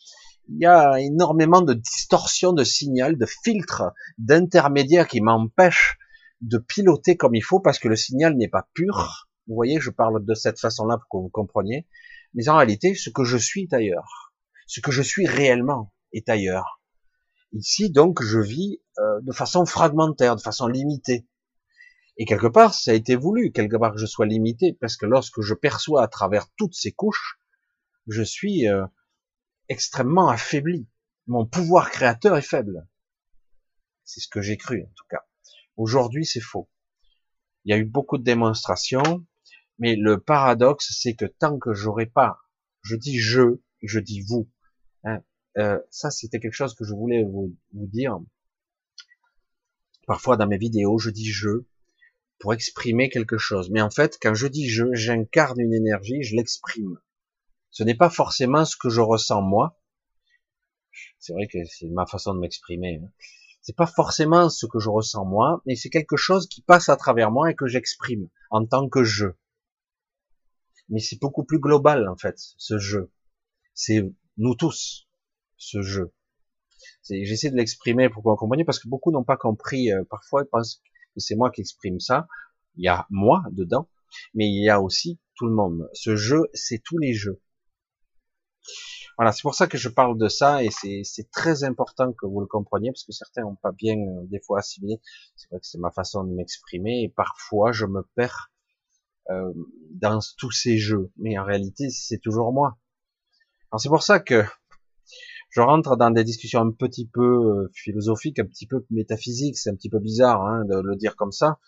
Il 0.52 0.60
y 0.60 0.66
a 0.66 0.98
énormément 0.98 1.62
de 1.62 1.74
distorsions 1.74 2.52
de 2.52 2.64
signal, 2.64 3.16
de 3.16 3.26
filtres, 3.26 3.92
d'intermédiaires 4.18 5.06
qui 5.06 5.20
m'empêchent 5.20 5.96
de 6.40 6.58
piloter 6.58 7.16
comme 7.16 7.36
il 7.36 7.42
faut 7.42 7.60
parce 7.60 7.78
que 7.78 7.86
le 7.86 7.94
signal 7.94 8.36
n'est 8.36 8.48
pas 8.48 8.68
pur. 8.74 9.28
Vous 9.46 9.54
voyez, 9.54 9.78
je 9.80 9.90
parle 9.90 10.24
de 10.24 10.34
cette 10.34 10.58
façon-là 10.58 10.98
pour 10.98 11.08
que 11.08 11.24
vous 11.24 11.30
compreniez. 11.30 11.86
Mais 12.34 12.48
en 12.48 12.56
réalité, 12.56 12.94
ce 12.96 13.10
que 13.10 13.22
je 13.22 13.36
suis 13.36 13.62
est 13.62 13.72
ailleurs. 13.72 14.32
Ce 14.66 14.80
que 14.80 14.90
je 14.90 15.02
suis 15.02 15.26
réellement 15.26 15.92
est 16.12 16.28
ailleurs. 16.28 16.80
Ici, 17.52 17.90
donc, 17.90 18.20
je 18.20 18.40
vis 18.40 18.80
euh, 18.98 19.20
de 19.22 19.32
façon 19.32 19.64
fragmentaire, 19.66 20.34
de 20.34 20.40
façon 20.40 20.66
limitée. 20.66 21.28
Et 22.16 22.24
quelque 22.24 22.48
part, 22.48 22.74
ça 22.74 22.90
a 22.90 22.94
été 22.94 23.14
voulu, 23.14 23.52
quelque 23.52 23.76
part 23.76 23.92
que 23.92 23.98
je 23.98 24.06
sois 24.06 24.26
limité, 24.26 24.76
parce 24.80 24.96
que 24.96 25.06
lorsque 25.06 25.42
je 25.42 25.54
perçois 25.54 26.02
à 26.02 26.08
travers 26.08 26.48
toutes 26.56 26.74
ces 26.74 26.92
couches, 26.92 27.38
je 28.08 28.22
suis 28.22 28.68
euh, 28.68 28.84
extrêmement 29.70 30.28
affaibli. 30.28 30.86
Mon 31.26 31.46
pouvoir 31.46 31.90
créateur 31.90 32.36
est 32.36 32.42
faible. 32.42 32.86
C'est 34.04 34.20
ce 34.20 34.28
que 34.28 34.42
j'ai 34.42 34.56
cru, 34.56 34.82
en 34.82 34.92
tout 34.94 35.06
cas. 35.08 35.24
Aujourd'hui, 35.76 36.26
c'est 36.26 36.40
faux. 36.40 36.68
Il 37.64 37.70
y 37.70 37.74
a 37.74 37.78
eu 37.78 37.84
beaucoup 37.84 38.18
de 38.18 38.24
démonstrations, 38.24 39.26
mais 39.78 39.96
le 39.96 40.20
paradoxe, 40.20 40.92
c'est 41.00 41.14
que 41.14 41.24
tant 41.24 41.58
que 41.58 41.72
j'aurai 41.72 42.06
pas, 42.06 42.38
je 42.82 42.96
dis 42.96 43.18
je, 43.18 43.60
je 43.82 44.00
dis 44.00 44.22
vous. 44.22 44.50
Hein, 45.04 45.22
euh, 45.56 45.78
ça, 45.90 46.10
c'était 46.10 46.40
quelque 46.40 46.54
chose 46.54 46.74
que 46.74 46.84
je 46.84 46.92
voulais 46.92 47.22
vous, 47.22 47.56
vous 47.72 47.86
dire. 47.86 48.18
Parfois 50.06 50.36
dans 50.36 50.48
mes 50.48 50.58
vidéos, 50.58 50.98
je 50.98 51.10
dis 51.10 51.30
je 51.30 51.64
pour 52.40 52.54
exprimer 52.54 53.10
quelque 53.10 53.38
chose. 53.38 53.70
Mais 53.70 53.82
en 53.82 53.90
fait, 53.90 54.18
quand 54.20 54.34
je 54.34 54.48
dis 54.48 54.68
je, 54.68 54.92
j'incarne 54.94 55.60
une 55.60 55.74
énergie, 55.74 56.22
je 56.22 56.34
l'exprime. 56.34 56.98
Ce 57.70 57.82
n'est 57.84 57.94
pas 57.94 58.10
forcément 58.10 58.64
ce 58.64 58.76
que 58.76 58.88
je 58.88 59.00
ressens 59.00 59.42
moi. 59.42 59.80
C'est 61.18 61.32
vrai 61.32 61.46
que 61.46 61.58
c'est 61.66 61.88
ma 61.88 62.06
façon 62.06 62.34
de 62.34 62.40
m'exprimer. 62.40 63.00
Hein. 63.02 63.10
C'est 63.62 63.76
pas 63.76 63.86
forcément 63.86 64.48
ce 64.48 64.66
que 64.66 64.78
je 64.78 64.88
ressens 64.88 65.24
moi, 65.24 65.62
mais 65.66 65.76
c'est 65.76 65.90
quelque 65.90 66.16
chose 66.16 66.48
qui 66.48 66.62
passe 66.62 66.88
à 66.88 66.96
travers 66.96 67.30
moi 67.30 67.50
et 67.50 67.54
que 67.54 67.66
j'exprime 67.66 68.28
en 68.50 68.66
tant 68.66 68.88
que 68.88 69.04
je 69.04 69.26
mais 70.90 70.98
c'est 70.98 71.20
beaucoup 71.20 71.44
plus 71.44 71.60
global 71.60 72.08
en 72.08 72.16
fait, 72.16 72.36
ce 72.36 72.78
jeu. 72.78 73.10
C'est 73.74 74.02
nous 74.36 74.54
tous, 74.54 75.08
ce 75.56 75.80
jeu. 75.80 76.12
J'essaie 77.08 77.50
de 77.50 77.56
l'exprimer 77.56 78.08
pour 78.08 78.22
que 78.22 78.28
vous 78.28 78.36
compreniez, 78.36 78.64
parce 78.64 78.78
que 78.78 78.88
beaucoup 78.88 79.10
n'ont 79.10 79.24
pas 79.24 79.36
compris. 79.36 79.92
Euh, 79.92 80.04
parfois, 80.08 80.42
ils 80.42 80.48
pensent 80.48 80.82
que 81.14 81.20
c'est 81.20 81.36
moi 81.36 81.50
qui 81.50 81.60
exprime 81.60 81.98
ça. 81.98 82.26
Il 82.76 82.84
y 82.84 82.88
a 82.88 83.06
moi 83.10 83.42
dedans, 83.52 83.88
mais 84.34 84.46
il 84.46 84.62
y 84.62 84.68
a 84.68 84.80
aussi 84.80 85.18
tout 85.34 85.46
le 85.46 85.54
monde. 85.54 85.88
Ce 85.92 86.16
jeu, 86.16 86.48
c'est 86.52 86.82
tous 86.84 86.98
les 86.98 87.14
jeux. 87.14 87.40
Voilà, 89.16 89.32
c'est 89.32 89.42
pour 89.42 89.54
ça 89.54 89.66
que 89.66 89.76
je 89.76 89.88
parle 89.88 90.16
de 90.16 90.28
ça, 90.28 90.62
et 90.64 90.70
c'est 90.70 91.30
très 91.30 91.64
important 91.64 92.12
que 92.12 92.26
vous 92.26 92.40
le 92.40 92.46
compreniez, 92.46 92.90
parce 92.90 93.04
que 93.04 93.12
certains 93.12 93.42
n'ont 93.42 93.56
pas 93.56 93.72
bien 93.72 93.96
euh, 93.96 94.26
des 94.26 94.40
fois 94.40 94.60
assimilé. 94.60 95.00
C'est 95.36 95.48
vrai 95.50 95.60
que 95.60 95.66
c'est 95.66 95.78
ma 95.78 95.90
façon 95.90 96.24
de 96.24 96.32
m'exprimer, 96.32 97.02
et 97.02 97.08
parfois 97.08 97.72
je 97.72 97.86
me 97.86 98.02
perds 98.14 98.50
euh, 99.30 99.52
dans 99.90 100.18
tous 100.38 100.50
ces 100.50 100.78
jeux. 100.78 101.12
Mais 101.16 101.38
en 101.38 101.44
réalité, 101.44 101.90
c'est 101.90 102.18
toujours 102.18 102.52
moi. 102.52 102.78
Alors 103.70 103.80
c'est 103.80 103.88
pour 103.88 104.02
ça 104.02 104.18
que 104.18 104.42
je 105.50 105.60
rentre 105.60 105.96
dans 105.96 106.10
des 106.10 106.24
discussions 106.24 106.60
un 106.60 106.70
petit 106.70 107.06
peu 107.06 107.22
euh, 107.22 107.70
philosophiques, 107.74 108.38
un 108.38 108.46
petit 108.46 108.66
peu 108.66 108.84
métaphysiques. 108.90 109.58
C'est 109.58 109.70
un 109.70 109.74
petit 109.74 109.90
peu 109.90 109.98
bizarre 109.98 110.42
hein, 110.42 110.64
de 110.64 110.80
le 110.80 110.96
dire 110.96 111.16
comme 111.16 111.32
ça. 111.32 111.58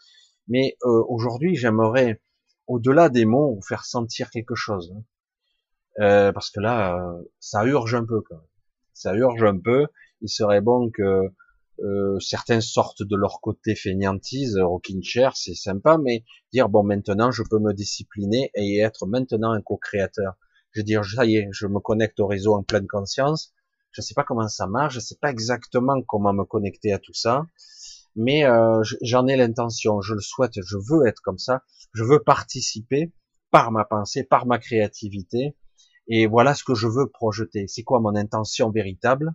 Mais 0.49 0.77
euh, 0.85 1.03
aujourd'hui, 1.09 1.57
j'aimerais, 1.57 2.21
au-delà 2.67 3.09
des 3.09 3.25
mots, 3.25 3.55
vous 3.55 3.63
faire 3.63 3.85
sentir 3.85 4.31
quelque 4.31 4.55
chose. 4.55 4.93
Hein. 4.97 5.03
Euh, 6.01 6.33
parce 6.33 6.51
que 6.51 6.61
là, 6.61 6.99
ça 7.41 7.65
urge 7.65 7.95
un 7.95 8.05
peu. 8.05 8.21
Quand 8.23 8.37
même. 8.37 8.47
Ça 8.95 9.15
urge 9.15 9.43
un 9.43 9.59
peu. 9.59 9.87
Il 10.21 10.29
serait 10.29 10.61
bon 10.61 10.91
que 10.91 11.33
euh, 11.81 12.19
certains 12.21 12.61
sortent 12.61 13.03
de 13.03 13.17
leur 13.17 13.41
côté 13.41 13.75
fainéantise, 13.75 14.57
rocking 14.59 15.03
chair, 15.03 15.37
c'est 15.37 15.55
sympa, 15.55 15.99
mais 15.99 16.25
dire 16.53 16.69
bon 16.69 16.85
maintenant 16.85 17.33
je 17.33 17.43
peux 17.43 17.59
me 17.59 17.73
discipliner 17.73 18.51
et 18.55 18.79
être 18.79 19.07
maintenant 19.07 19.53
un 19.53 19.61
co-créateur. 19.63 20.35
Je 20.71 20.81
veux 20.81 20.85
dire 20.85 21.05
ça 21.05 21.25
y 21.25 21.37
est, 21.37 21.49
je 21.51 21.67
me 21.67 21.81
connecte 21.81 22.21
au 22.21 22.27
réseau 22.27 22.55
en 22.55 22.63
pleine 22.63 22.87
conscience. 22.87 23.53
Je 23.91 24.01
sais 24.01 24.15
pas 24.15 24.23
comment 24.23 24.49
ça 24.49 24.67
marche, 24.67 24.95
je 24.95 25.01
sais 25.01 25.17
pas 25.21 25.31
exactement 25.31 26.01
comment 26.03 26.33
me 26.33 26.45
connecter 26.45 26.93
à 26.93 26.99
tout 26.99 27.15
ça, 27.15 27.47
mais 28.15 28.45
euh, 28.45 28.81
j'en 29.03 29.27
ai 29.27 29.37
l'intention, 29.37 30.01
je 30.03 30.15
le 30.15 30.21
souhaite, 30.21 30.53
je 30.55 30.77
veux 30.77 31.07
être 31.07 31.21
comme 31.21 31.39
ça, 31.39 31.63
je 31.95 32.05
veux 32.05 32.23
participer 32.23 33.13
par 33.51 33.73
ma 33.73 33.85
pensée, 33.85 34.25
par 34.25 34.47
ma 34.47 34.59
créativité, 34.59 35.57
et 36.15 36.27
voilà 36.27 36.55
ce 36.55 36.63
que 36.63 36.75
je 36.75 36.87
veux 36.87 37.09
projeter. 37.09 37.67
C'est 37.69 37.85
quoi 37.85 37.99
mon 37.99 38.15
intention 38.17 38.71
véritable? 38.71 39.35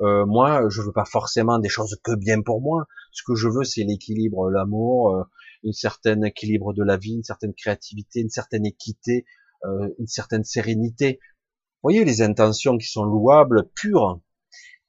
Euh, 0.00 0.26
moi, 0.26 0.68
je 0.68 0.82
veux 0.82 0.92
pas 0.92 1.04
forcément 1.04 1.60
des 1.60 1.68
choses 1.68 1.96
que 2.02 2.16
bien 2.16 2.42
pour 2.42 2.60
moi. 2.60 2.88
Ce 3.12 3.22
que 3.24 3.36
je 3.36 3.46
veux, 3.46 3.62
c'est 3.62 3.84
l'équilibre, 3.84 4.50
l'amour, 4.50 5.14
euh, 5.14 5.22
une 5.62 5.72
certaine 5.72 6.24
équilibre 6.24 6.72
de 6.72 6.82
la 6.82 6.96
vie, 6.96 7.14
une 7.14 7.22
certaine 7.22 7.54
créativité, 7.54 8.22
une 8.22 8.28
certaine 8.28 8.66
équité, 8.66 9.24
euh, 9.66 9.88
une 10.00 10.08
certaine 10.08 10.42
sérénité. 10.42 11.20
Vous 11.22 11.90
voyez 11.90 12.04
les 12.04 12.22
intentions 12.22 12.76
qui 12.76 12.88
sont 12.88 13.04
louables, 13.04 13.70
pures? 13.76 14.20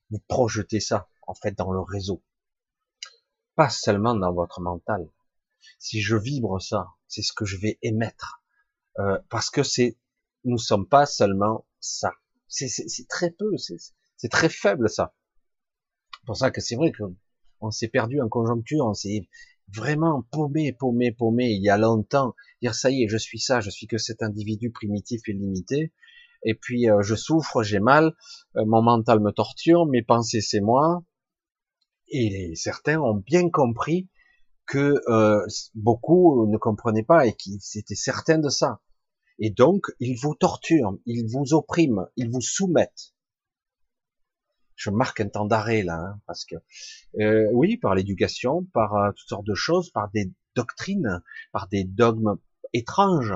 Vous 0.10 0.20
projetez 0.28 0.80
ça, 0.80 1.08
en 1.28 1.36
fait, 1.36 1.56
dans 1.56 1.72
le 1.72 1.82
réseau. 1.82 2.24
Pas 3.54 3.70
seulement 3.70 4.16
dans 4.16 4.34
votre 4.34 4.60
mental. 4.60 5.08
Si 5.78 6.02
je 6.02 6.16
vibre 6.16 6.60
ça, 6.60 6.88
c'est 7.08 7.22
ce 7.22 7.32
que 7.32 7.46
je 7.46 7.58
vais 7.58 7.78
émettre. 7.84 8.42
parce 9.30 9.52
que 9.52 9.62
c'est, 9.62 10.00
nous 10.44 10.58
sommes 10.58 10.88
pas 10.88 11.06
seulement 11.06 11.66
ça. 11.80 12.12
C'est 12.48 13.08
très 13.10 13.32
peu, 13.32 13.52
c'est 13.58 14.30
très 14.30 14.50
faible 14.50 14.90
ça. 14.90 15.14
C'est 16.12 16.26
pour 16.26 16.38
ça 16.38 16.52
que 16.52 16.62
c'est 16.62 16.76
vrai 16.76 16.92
qu'on 16.92 17.72
s'est 17.72 17.88
perdu 17.88 18.22
en 18.22 18.30
conjoncture, 18.30 18.86
on 18.86 18.94
s'est 18.94 19.28
vraiment 19.74 20.24
paumé, 20.32 20.74
paumé, 20.74 21.12
paumé 21.12 21.50
il 21.50 21.64
y 21.64 21.70
a 21.70 21.78
longtemps. 21.78 22.36
Dire 22.62 22.74
ça 22.74 22.90
y 22.90 23.04
est, 23.04 23.08
je 23.08 23.18
suis 23.18 23.40
ça, 23.40 23.60
je 23.60 23.70
suis 23.70 23.88
que 23.88 23.98
cet 23.98 24.22
individu 24.22 24.72
primitif 24.72 25.22
et 25.28 25.34
limité. 25.34 25.94
Et 26.44 26.54
puis 26.54 26.90
euh, 26.90 27.02
je 27.02 27.16
souffre, 27.16 27.64
j'ai 27.64 27.80
mal, 27.80 28.16
euh, 28.56 28.64
mon 28.66 28.82
mental 28.82 29.20
me 29.20 29.32
torture, 29.32 29.86
mes 29.86 30.04
pensées 30.04 30.42
c'est 30.42 30.62
moi. 30.62 31.04
Et 32.10 32.54
certains 32.56 33.02
ont 33.02 33.16
bien 33.16 33.50
compris 33.50 34.08
que 34.66 35.02
euh, 35.10 35.46
beaucoup 35.76 36.46
ne 36.48 36.58
comprenaient 36.58 37.04
pas 37.04 37.26
et 37.26 37.34
qu'ils 37.34 37.60
étaient 37.76 37.96
certains 37.96 38.38
de 38.38 38.50
ça. 38.50 38.80
Et 39.40 39.50
donc, 39.50 39.88
ils 40.00 40.18
vous 40.18 40.36
torturent, 40.36 40.98
ils 41.06 41.28
vous 41.28 41.54
oppriment, 41.54 42.08
ils 42.16 42.30
vous 42.30 42.42
soumettent 42.42 43.14
je 44.78 44.92
marque 44.92 45.20
un 45.20 45.28
temps 45.28 45.46
d'arrêt 45.46 45.84
là, 45.84 46.00
hein, 46.00 46.22
parce 46.28 46.46
que 46.46 46.56
euh, 47.20 47.50
oui, 47.52 47.78
par 47.78 47.96
l'éducation, 47.96 48.64
par 48.74 48.96
euh, 48.96 49.12
toutes 49.12 49.28
sortes 49.28 49.48
de 49.48 49.56
choses, 49.56 49.90
par 49.90 50.10
des 50.12 50.32
doctrines, 50.56 51.22
par 51.52 51.68
des 51.68 51.84
dogmes 51.84 52.38
étrange 52.74 53.34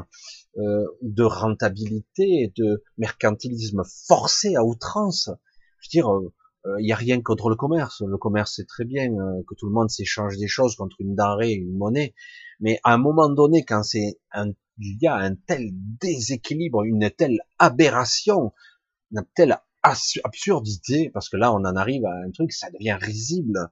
euh, 0.57 0.85
de 1.01 1.23
rentabilité, 1.23 2.53
de 2.55 2.83
mercantilisme 2.97 3.83
forcé 4.07 4.55
à 4.55 4.63
outrance. 4.63 5.29
Je 5.79 5.87
veux 5.87 6.03
dire, 6.03 6.31
il 6.65 6.69
euh, 6.69 6.81
n'y 6.81 6.91
a 6.91 6.95
rien 6.95 7.21
contre 7.21 7.49
le 7.49 7.55
commerce. 7.55 8.01
Le 8.05 8.17
commerce, 8.17 8.53
c'est 8.55 8.67
très 8.67 8.85
bien 8.85 9.09
que 9.47 9.55
tout 9.55 9.67
le 9.67 9.73
monde 9.73 9.89
s'échange 9.89 10.37
des 10.37 10.47
choses 10.47 10.75
contre 10.75 10.95
une 10.99 11.15
denrée, 11.15 11.53
une 11.53 11.77
monnaie. 11.77 12.13
Mais 12.59 12.79
à 12.83 12.93
un 12.93 12.97
moment 12.97 13.29
donné, 13.29 13.65
quand 13.65 13.83
c'est 13.83 14.19
il 14.81 14.97
y 15.01 15.07
a 15.07 15.15
un 15.15 15.35
tel 15.35 15.69
déséquilibre, 15.71 16.83
une 16.83 17.09
telle 17.11 17.39
aberration, 17.59 18.53
une 19.11 19.23
telle 19.35 19.59
absurdité, 19.83 21.09
parce 21.09 21.29
que 21.29 21.37
là, 21.37 21.51
on 21.53 21.57
en 21.57 21.75
arrive 21.75 22.05
à 22.05 22.13
un 22.25 22.31
truc, 22.31 22.51
ça 22.51 22.69
devient 22.71 22.97
risible. 22.99 23.69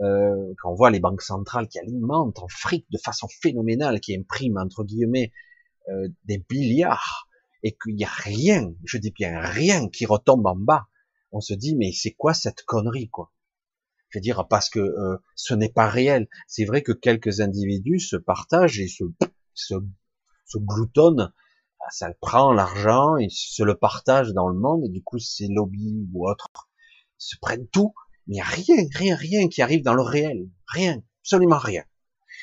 Euh, 0.00 0.54
quand 0.60 0.70
on 0.70 0.74
voit 0.74 0.90
les 0.90 1.00
banques 1.00 1.22
centrales 1.22 1.68
qui 1.68 1.78
alimentent 1.78 2.38
en 2.38 2.48
fric 2.48 2.86
de 2.90 2.98
façon 2.98 3.26
phénoménale, 3.40 4.00
qui 4.00 4.16
impriment 4.16 4.58
entre 4.58 4.84
guillemets 4.84 5.32
euh, 5.88 6.08
des 6.24 6.44
milliards, 6.50 7.28
et 7.64 7.76
qu'il 7.76 7.96
n'y 7.96 8.04
a 8.04 8.10
rien, 8.10 8.72
je 8.84 8.98
dis 8.98 9.10
bien 9.10 9.40
rien, 9.40 9.88
qui 9.88 10.06
retombe 10.06 10.46
en 10.46 10.54
bas, 10.54 10.86
on 11.32 11.40
se 11.40 11.54
dit 11.54 11.76
mais 11.76 11.92
c'est 11.92 12.12
quoi 12.12 12.34
cette 12.34 12.62
connerie 12.62 13.08
quoi? 13.08 13.32
Je 14.10 14.18
veux 14.18 14.22
dire 14.22 14.46
parce 14.48 14.70
que 14.70 14.80
euh, 14.80 15.18
ce 15.34 15.54
n'est 15.54 15.72
pas 15.72 15.88
réel. 15.88 16.28
C'est 16.46 16.64
vrai 16.64 16.82
que 16.82 16.92
quelques 16.92 17.40
individus 17.40 18.00
se 18.00 18.16
partagent 18.16 18.80
et 18.80 18.88
se 18.88 19.04
se, 19.54 19.74
se 20.46 20.58
gloutonnent 20.58 21.32
ça 21.90 22.12
prend 22.20 22.52
l'argent, 22.52 23.16
et 23.16 23.28
se 23.30 23.62
le 23.62 23.76
partage 23.76 24.32
dans 24.32 24.48
le 24.48 24.58
monde, 24.58 24.84
et 24.84 24.88
du 24.88 25.02
coup, 25.02 25.18
ces 25.18 25.48
lobbies 25.48 26.08
ou 26.12 26.28
autres 26.28 26.68
se 27.18 27.36
prennent 27.40 27.68
tout, 27.68 27.94
mais 28.26 28.34
il 28.34 28.36
n'y 28.36 28.40
a 28.40 28.44
rien, 28.44 28.76
rien, 28.94 29.16
rien 29.16 29.48
qui 29.48 29.62
arrive 29.62 29.82
dans 29.82 29.94
le 29.94 30.02
réel. 30.02 30.48
Rien, 30.66 31.02
absolument 31.22 31.58
rien. 31.58 31.84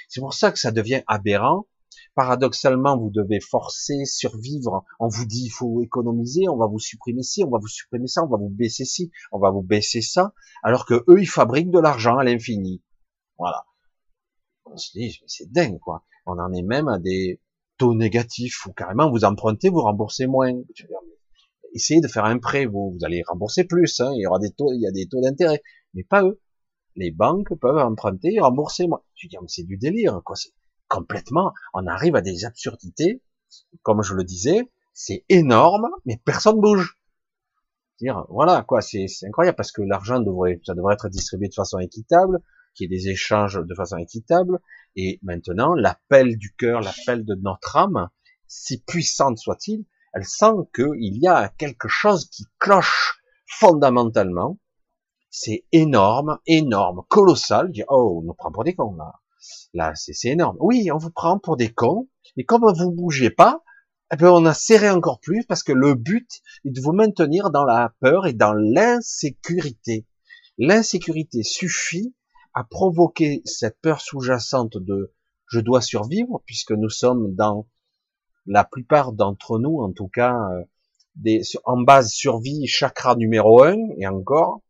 C'est 0.10 0.20
pour 0.20 0.34
ça 0.34 0.52
que 0.52 0.60
ça 0.60 0.72
devient 0.72 1.04
aberrant. 1.08 1.68
Paradoxalement, 2.16 2.98
vous 2.98 3.10
devez 3.10 3.40
forcer, 3.40 4.06
survivre. 4.06 4.86
On 5.00 5.08
vous 5.08 5.26
dit, 5.26 5.46
il 5.46 5.50
faut 5.50 5.82
économiser, 5.82 6.48
on 6.50 6.58
va 6.58 6.68
vous 6.68 6.80
supprimer 6.80 7.24
ci, 7.24 7.44
on 7.44 7.50
va 7.50 7.60
vous 7.60 7.68
supprimer 7.68 8.08
ça, 8.08 8.24
on 8.24 8.28
va 8.28 8.38
vous 8.38 8.50
baisser 8.50 8.86
ci, 8.86 9.12
on 9.32 9.40
va 9.40 9.52
vous 9.52 9.62
baisser 9.62 10.02
ça, 10.02 10.34
alors 10.64 10.86
que 10.86 11.04
eux, 11.08 11.20
ils 11.20 11.30
fabriquent 11.30 11.72
de 11.72 11.80
l'argent 11.80 12.18
à 12.18 12.24
l'infini. 12.24 12.82
Voilà. 13.38 13.66
On 14.66 14.78
se 14.78 14.98
dit, 14.98 15.22
c'est 15.28 15.52
dingue, 15.52 15.80
quoi. 15.80 16.04
On 16.26 16.40
en 16.40 16.52
est 16.54 16.64
même 16.64 16.88
à 16.88 16.98
des, 16.98 17.40
taux 17.78 17.94
négatifs 17.94 18.66
ou 18.66 18.74
carrément 18.74 19.10
vous 19.10 19.26
empruntez, 19.26 19.70
vous 19.70 19.82
remboursez 19.82 20.28
moins. 20.28 20.54
Essayez 21.74 22.02
de 22.02 22.08
faire 22.08 22.26
un 22.26 22.40
prêt, 22.40 22.66
vous, 22.66 22.98
allez 23.04 23.22
rembourser 23.28 23.66
plus. 23.66 24.00
Hein, 24.00 24.12
il 24.16 24.22
y 24.22 24.28
aura 24.28 24.40
des 24.40 24.52
taux, 24.52 24.72
il 24.74 24.82
y 24.82 24.88
a 24.88 24.92
des 24.92 25.08
taux 25.08 25.22
d'intérêt, 25.22 25.62
mais 25.94 26.04
pas 26.04 26.24
eux. 26.24 26.40
Les 26.96 27.12
banques 27.12 27.54
peuvent 27.60 27.78
emprunter 27.78 28.36
et 28.36 28.40
rembourser 28.40 28.88
moins. 28.88 29.02
Je 29.16 29.28
dis, 29.28 29.36
c'est 29.48 29.66
du 29.66 29.78
délire, 29.78 30.22
quoi. 30.24 30.36
Complètement. 30.88 31.54
On 31.74 31.88
arrive 31.88 32.16
à 32.16 32.22
des 32.22 32.46
absurdités. 32.46 33.22
Comme 33.84 34.02
je 34.02 34.14
le 34.14 34.24
disais, 34.24 34.72
c'est 34.94 35.26
énorme, 35.30 35.90
mais 36.06 36.20
personne 36.24 36.60
bouge. 36.60 36.98
Dire, 38.00 38.26
voilà, 38.30 38.64
quoi, 38.64 38.82
c'est 38.82 39.08
incroyable 39.24 39.56
parce 39.56 39.72
que 39.72 39.82
l'argent 39.82 40.20
devrait, 40.20 40.60
ça 40.66 40.74
devrait 40.74 40.96
être 40.96 41.10
distribué 41.10 41.48
de 41.48 41.54
façon 41.54 41.80
équitable, 41.80 42.42
qu'il 42.74 42.92
y 42.92 42.94
ait 42.94 42.98
des 42.98 43.10
échanges 43.10 43.60
de 43.62 43.76
façon 43.76 43.98
équitable, 43.98 44.60
et 44.96 45.20
maintenant, 45.24 45.74
l'appel 45.74 46.38
du 46.38 46.54
cœur, 46.56 46.82
l'appel 46.82 47.26
de 47.26 47.36
notre 47.36 47.78
âme, 47.78 48.10
si 48.48 48.82
puissante 48.82 49.38
soit-il, 49.38 49.86
elle 50.14 50.26
sent 50.26 50.54
qu'il 50.74 51.18
y 51.18 51.28
a 51.28 51.50
quelque 51.50 51.88
chose 51.88 52.30
qui 52.30 52.46
cloche 52.60 53.22
fondamentalement. 53.46 54.60
C'est 55.30 55.66
énorme, 55.74 56.40
énorme, 56.48 57.04
colossal. 57.10 57.72
Dit, 57.72 57.84
oh, 57.90 58.20
on 58.22 58.26
nous 58.26 58.34
prend 58.34 58.52
pour 58.52 58.64
des 58.64 58.76
cons, 58.76 58.96
là. 58.96 59.14
Là, 59.74 59.94
c'est 59.96 60.30
énorme. 60.30 60.58
Oui, 60.60 60.90
on 60.92 60.98
vous 60.98 61.12
prend 61.12 61.40
pour 61.40 61.58
des 61.58 61.72
cons, 61.72 62.08
mais 62.38 62.44
comme 62.44 62.66
vous 62.78 62.92
bougez 62.92 63.30
pas, 63.30 63.64
eh 64.14 64.18
bien, 64.18 64.32
on 64.32 64.46
a 64.46 64.54
serré 64.54 64.90
encore 64.90 65.20
plus 65.20 65.46
parce 65.46 65.64
que 65.64 65.72
le 65.72 65.96
but 65.96 66.30
est 66.64 66.72
de 66.72 66.82
vous 66.82 66.94
maintenir 66.94 67.50
dans 67.50 67.66
la 67.66 67.94
peur 68.00 68.28
et 68.28 68.34
dans 68.34 68.54
l'insécurité. 68.54 70.06
L'insécurité 70.58 71.44
suffit 71.44 72.14
à 72.54 72.64
provoquer 72.64 73.42
cette 73.46 73.80
peur 73.82 74.02
sous-jacente 74.02 74.78
de 74.78 75.14
je 75.48 75.60
dois 75.60 75.82
survivre, 75.82 76.42
puisque 76.46 76.72
nous 76.72 76.90
sommes 76.90 77.36
dans 77.36 77.68
la 78.46 78.64
plupart 78.64 79.12
d'entre 79.12 79.60
nous, 79.60 79.80
en 79.80 79.92
tout 79.92 80.08
cas, 80.08 80.36
euh, 80.52 80.64
des, 81.16 81.42
en 81.64 81.82
base 81.82 82.10
survie 82.10 82.68
chakra 82.68 83.16
numéro 83.16 83.64
un 83.64 83.78
et 83.98 84.08
encore, 84.08 84.62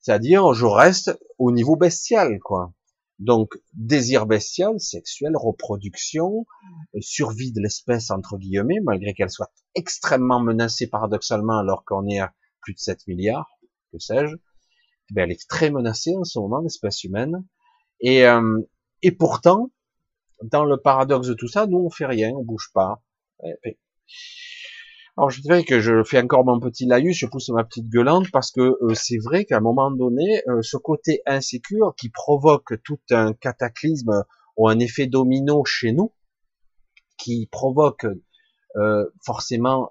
c'est-à-dire 0.00 0.52
je 0.52 0.66
reste 0.66 1.18
au 1.38 1.52
niveau 1.52 1.76
bestial, 1.76 2.38
quoi. 2.40 2.72
Donc 3.22 3.54
désir 3.72 4.26
bestial, 4.26 4.80
sexuel, 4.80 5.36
reproduction, 5.36 6.44
euh, 6.96 6.98
survie 7.00 7.52
de 7.52 7.60
l'espèce 7.60 8.10
entre 8.10 8.36
guillemets, 8.36 8.80
malgré 8.82 9.14
qu'elle 9.14 9.30
soit 9.30 9.52
extrêmement 9.76 10.40
menacée 10.40 10.88
paradoxalement 10.88 11.56
alors 11.56 11.84
qu'on 11.84 12.08
est 12.08 12.18
à 12.18 12.34
plus 12.62 12.74
de 12.74 12.80
7 12.80 13.06
milliards, 13.06 13.48
que 13.92 14.00
sais-je, 14.00 14.34
ben, 15.12 15.22
elle 15.22 15.30
est 15.30 15.48
très 15.48 15.70
menacée 15.70 16.16
en 16.16 16.24
ce 16.24 16.40
moment, 16.40 16.60
l'espèce 16.62 17.04
humaine. 17.04 17.44
Et, 18.00 18.26
euh, 18.26 18.60
et 19.02 19.12
pourtant, 19.12 19.70
dans 20.42 20.64
le 20.64 20.76
paradoxe 20.76 21.28
de 21.28 21.34
tout 21.34 21.48
ça, 21.48 21.68
nous 21.68 21.78
on 21.78 21.90
fait 21.90 22.06
rien, 22.06 22.32
on 22.32 22.42
bouge 22.42 22.70
pas. 22.74 23.04
Alors 25.16 25.30
je 25.30 25.42
dirais 25.42 25.64
que 25.64 25.80
je 25.80 26.02
fais 26.04 26.20
encore 26.20 26.44
mon 26.44 26.58
petit 26.58 26.86
laïus, 26.86 27.16
je 27.16 27.26
pousse 27.26 27.50
ma 27.50 27.64
petite 27.64 27.88
gueulante 27.88 28.30
parce 28.32 28.50
que 28.50 28.60
euh, 28.60 28.94
c'est 28.94 29.18
vrai 29.18 29.44
qu'à 29.44 29.58
un 29.58 29.60
moment 29.60 29.90
donné, 29.90 30.42
euh, 30.48 30.62
ce 30.62 30.76
côté 30.78 31.20
insécure 31.26 31.94
qui 31.98 32.08
provoque 32.08 32.82
tout 32.82 32.98
un 33.10 33.34
cataclysme 33.34 34.24
ou 34.56 34.68
un 34.68 34.78
effet 34.78 35.06
domino 35.06 35.64
chez 35.64 35.92
nous, 35.92 36.12
qui 37.18 37.48
provoque 37.50 38.06
forcément 39.22 39.90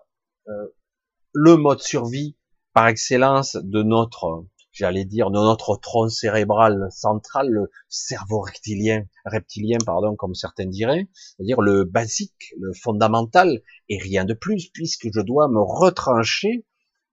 le 1.34 1.56
mode 1.56 1.82
survie 1.82 2.36
par 2.74 2.88
excellence 2.88 3.56
de 3.56 3.84
notre 3.84 4.46
j'allais 4.72 5.06
dire, 5.06 5.30
notre 5.30 5.76
tronc 5.78 6.10
cérébral 6.10 6.88
central, 6.92 7.50
le 7.50 7.72
cerveau 7.90 8.42
reptilien, 8.42 9.06
reptilien, 9.26 9.78
pardon, 9.86 10.16
comme 10.16 10.34
certains 10.34 10.66
diraient, 10.66 11.10
c'est-à-dire 11.14 11.62
le 11.62 11.84
basique, 11.84 12.54
le 12.60 12.74
fondamental, 12.74 13.62
et 13.90 13.98
rien 13.98 14.26
de 14.26 14.34
plus, 14.34 14.70
puisque 14.74 15.08
je 15.14 15.22
dois 15.22 15.48
me 15.50 15.62
retrancher 15.62 16.66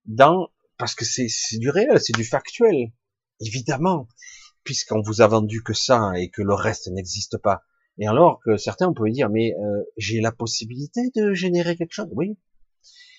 dans, 0.06 0.48
parce 0.78 0.94
que 0.94 1.04
c'est 1.04 1.58
du 1.58 1.70
réel, 1.70 2.00
c'est 2.00 2.14
du 2.14 2.24
factuel, 2.24 2.92
évidemment, 3.40 4.08
puisqu'on 4.64 5.02
vous 5.02 5.20
a 5.20 5.26
vendu 5.26 5.62
que 5.62 5.74
ça 5.74 6.12
et 6.16 6.30
que 6.30 6.42
le 6.42 6.54
reste 6.54 6.88
n'existe 6.88 7.38
pas. 7.38 7.62
Et 7.98 8.06
alors 8.06 8.40
que 8.44 8.56
certains, 8.56 8.88
on 8.88 8.94
peut 8.94 9.10
dire, 9.10 9.28
mais 9.28 9.54
euh, 9.54 9.82
j'ai 9.96 10.20
la 10.20 10.30
possibilité 10.30 11.10
de 11.16 11.32
générer 11.32 11.76
quelque 11.76 11.92
chose? 11.92 12.08
Oui, 12.12 12.36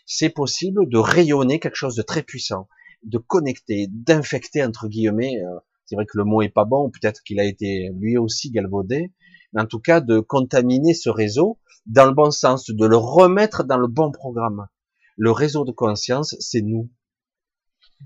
c'est 0.06 0.30
possible 0.30 0.88
de 0.89 0.97
rayonner 0.97 1.60
quelque 1.60 1.75
chose 1.75 1.95
de 1.95 2.02
très 2.02 2.23
puissant 2.23 2.67
de 3.04 3.18
connecter, 3.18 3.88
d'infecter 3.90 4.64
entre 4.64 4.88
guillemets. 4.88 5.42
Euh, 5.44 5.60
c'est 5.86 5.96
vrai 5.96 6.06
que 6.06 6.18
le 6.18 6.24
mot 6.24 6.42
est 6.42 6.50
pas 6.50 6.66
bon, 6.66 6.90
peut-être 6.90 7.24
qu'il 7.24 7.40
a 7.40 7.46
été 7.46 7.90
lui 7.96 8.18
aussi 8.18 8.52
galvaudé, 8.52 9.12
mais 9.54 9.62
en 9.62 9.66
tout 9.66 9.80
cas 9.80 10.02
de 10.02 10.20
contaminer 10.20 10.94
ce 10.94 11.10
réseau 11.10 11.60
dans 11.86 12.06
le 12.06 12.14
bon 12.14 12.30
sens, 12.30 12.70
de 12.70 12.86
le 12.86 12.98
remettre 12.98 13.64
dans 13.64 13.78
le 13.78 13.88
bon 13.88 14.12
programme. 14.12 14.68
Le 15.18 15.32
réseau 15.32 15.66
de 15.66 15.72
conscience, 15.72 16.36
c'est 16.40 16.62
nous. 16.62 16.90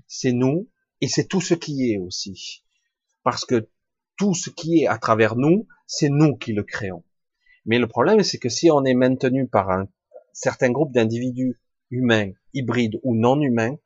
C'est 0.06 0.32
nous 0.32 0.68
et 1.00 1.08
c'est 1.08 1.26
tout 1.26 1.40
ce 1.40 1.54
qui 1.54 1.92
est 1.92 1.98
aussi. 1.98 2.64
Parce 3.22 3.44
que 3.44 3.68
tout 4.16 4.34
ce 4.34 4.50
qui 4.50 4.82
est 4.82 4.86
à 4.86 4.98
travers 4.98 5.36
nous, 5.36 5.66
c'est 5.86 6.08
nous 6.08 6.36
qui 6.36 6.52
le 6.52 6.62
créons. 6.62 7.04
Mais 7.66 7.78
le 7.78 7.86
problème, 7.86 8.22
c'est 8.22 8.38
que 8.38 8.48
si 8.48 8.70
on 8.70 8.84
est 8.84 8.94
maintenu 8.94 9.46
par 9.48 9.70
un 9.70 9.88
certain 10.32 10.70
groupe 10.70 10.92
d'individus 10.92 11.60
humains, 11.90 12.32
hybrides 12.52 12.98
ou 13.02 13.14
non 13.14 13.40
humains, 13.40 13.76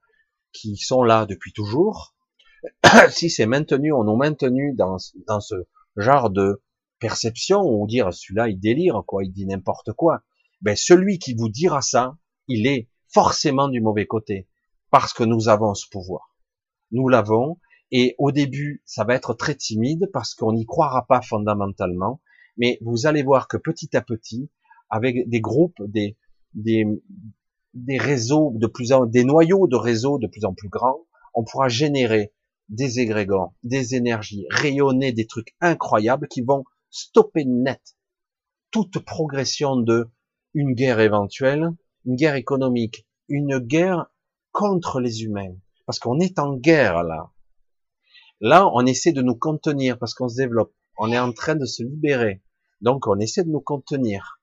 qui 0.53 0.77
sont 0.77 1.03
là 1.03 1.27
depuis 1.27 1.53
toujours, 1.53 2.15
si 3.11 3.31
c'est 3.31 3.47
maintenu, 3.47 3.93
on 3.93 4.05
nous 4.05 4.17
maintenu 4.17 4.75
dans, 4.75 4.97
dans 5.27 5.41
ce 5.41 5.55
genre 5.97 6.31
de 6.31 6.63
perception, 6.99 7.63
ou 7.63 7.87
dire 7.87 8.13
celui-là 8.13 8.49
il 8.49 8.59
délire, 8.59 9.03
quoi, 9.07 9.25
il 9.25 9.33
dit 9.33 9.47
n'importe 9.47 9.93
quoi, 9.93 10.23
ben 10.61 10.77
celui 10.77 11.19
qui 11.19 11.35
vous 11.35 11.49
dira 11.49 11.83
ça, 11.83 12.17
il 12.49 12.67
est 12.67 12.89
forcément 13.09 13.69
du 13.69 13.81
mauvais 13.81 14.07
côté, 14.07 14.49
parce 14.91 15.13
que 15.13 15.25
nous 15.25 15.49
avons 15.49 15.75
ce 15.75 15.87
pouvoir. 15.89 16.35
Nous 16.91 17.09
l'avons, 17.09 17.59
et 17.91 18.15
au 18.19 18.33
début, 18.33 18.83
ça 18.85 19.05
va 19.05 19.15
être 19.15 19.35
très 19.35 19.55
timide, 19.55 20.11
parce 20.13 20.35
qu'on 20.35 20.53
n'y 20.53 20.67
croira 20.67 21.07
pas 21.07 21.23
fondamentalement, 21.23 22.21
mais 22.57 22.79
vous 22.83 23.07
allez 23.07 23.23
voir 23.23 23.49
que 23.49 23.57
petit 23.57 23.97
à 23.97 24.03
petit, 24.03 24.51
avec 24.91 25.29
des 25.29 25.41
groupes, 25.41 25.81
des, 25.87 26.17
des, 26.55 26.85
des 27.85 27.99
réseaux 27.99 28.53
de 28.55 28.67
plus 28.67 28.93
en 28.93 29.07
des 29.07 29.25
noyaux 29.25 29.67
de 29.67 29.77
réseaux 29.77 30.19
de 30.19 30.27
plus 30.27 30.45
en 30.45 30.55
plus 30.55 30.69
grands, 30.69 31.01
on 31.35 31.45
pourra 31.45 31.69
générer 31.69 32.33
des 32.69 33.01
égrégores, 33.01 33.55
des 33.63 33.95
énergies, 33.95 34.47
rayonner 34.51 35.13
des 35.13 35.27
trucs 35.27 35.55
incroyables 35.61 36.29
qui 36.29 36.43
vont 36.43 36.65
stopper 36.91 37.45
net 37.45 37.81
toute 38.71 38.99
progression 38.99 39.77
de 39.77 40.11
une 40.55 40.75
guerre 40.75 41.01
éventuelle, 41.01 41.71
une 42.05 42.17
guerre 42.17 42.35
économique, 42.35 43.07
une 43.29 43.59
guerre 43.59 44.07
contre 44.53 45.01
les 45.01 45.23
humains. 45.23 45.55
Parce 45.87 45.99
qu'on 45.99 46.21
est 46.21 46.39
en 46.39 46.55
guerre 46.55 47.03
là. 47.03 47.33
Là, 48.41 48.69
on 48.75 48.87
essaie 48.87 49.13
de 49.13 49.23
nous 49.23 49.35
contenir 49.35 49.99
parce 49.99 50.15
qu'on 50.15 50.29
se 50.29 50.37
développe. 50.37 50.75
On 50.97 51.11
est 51.11 51.19
en 51.19 51.33
train 51.33 51.55
de 51.55 51.65
se 51.65 51.83
libérer. 51.83 52.43
Donc, 52.81 53.07
on 53.07 53.19
essaie 53.19 53.43
de 53.43 53.51
nous 53.51 53.61
contenir. 53.61 54.41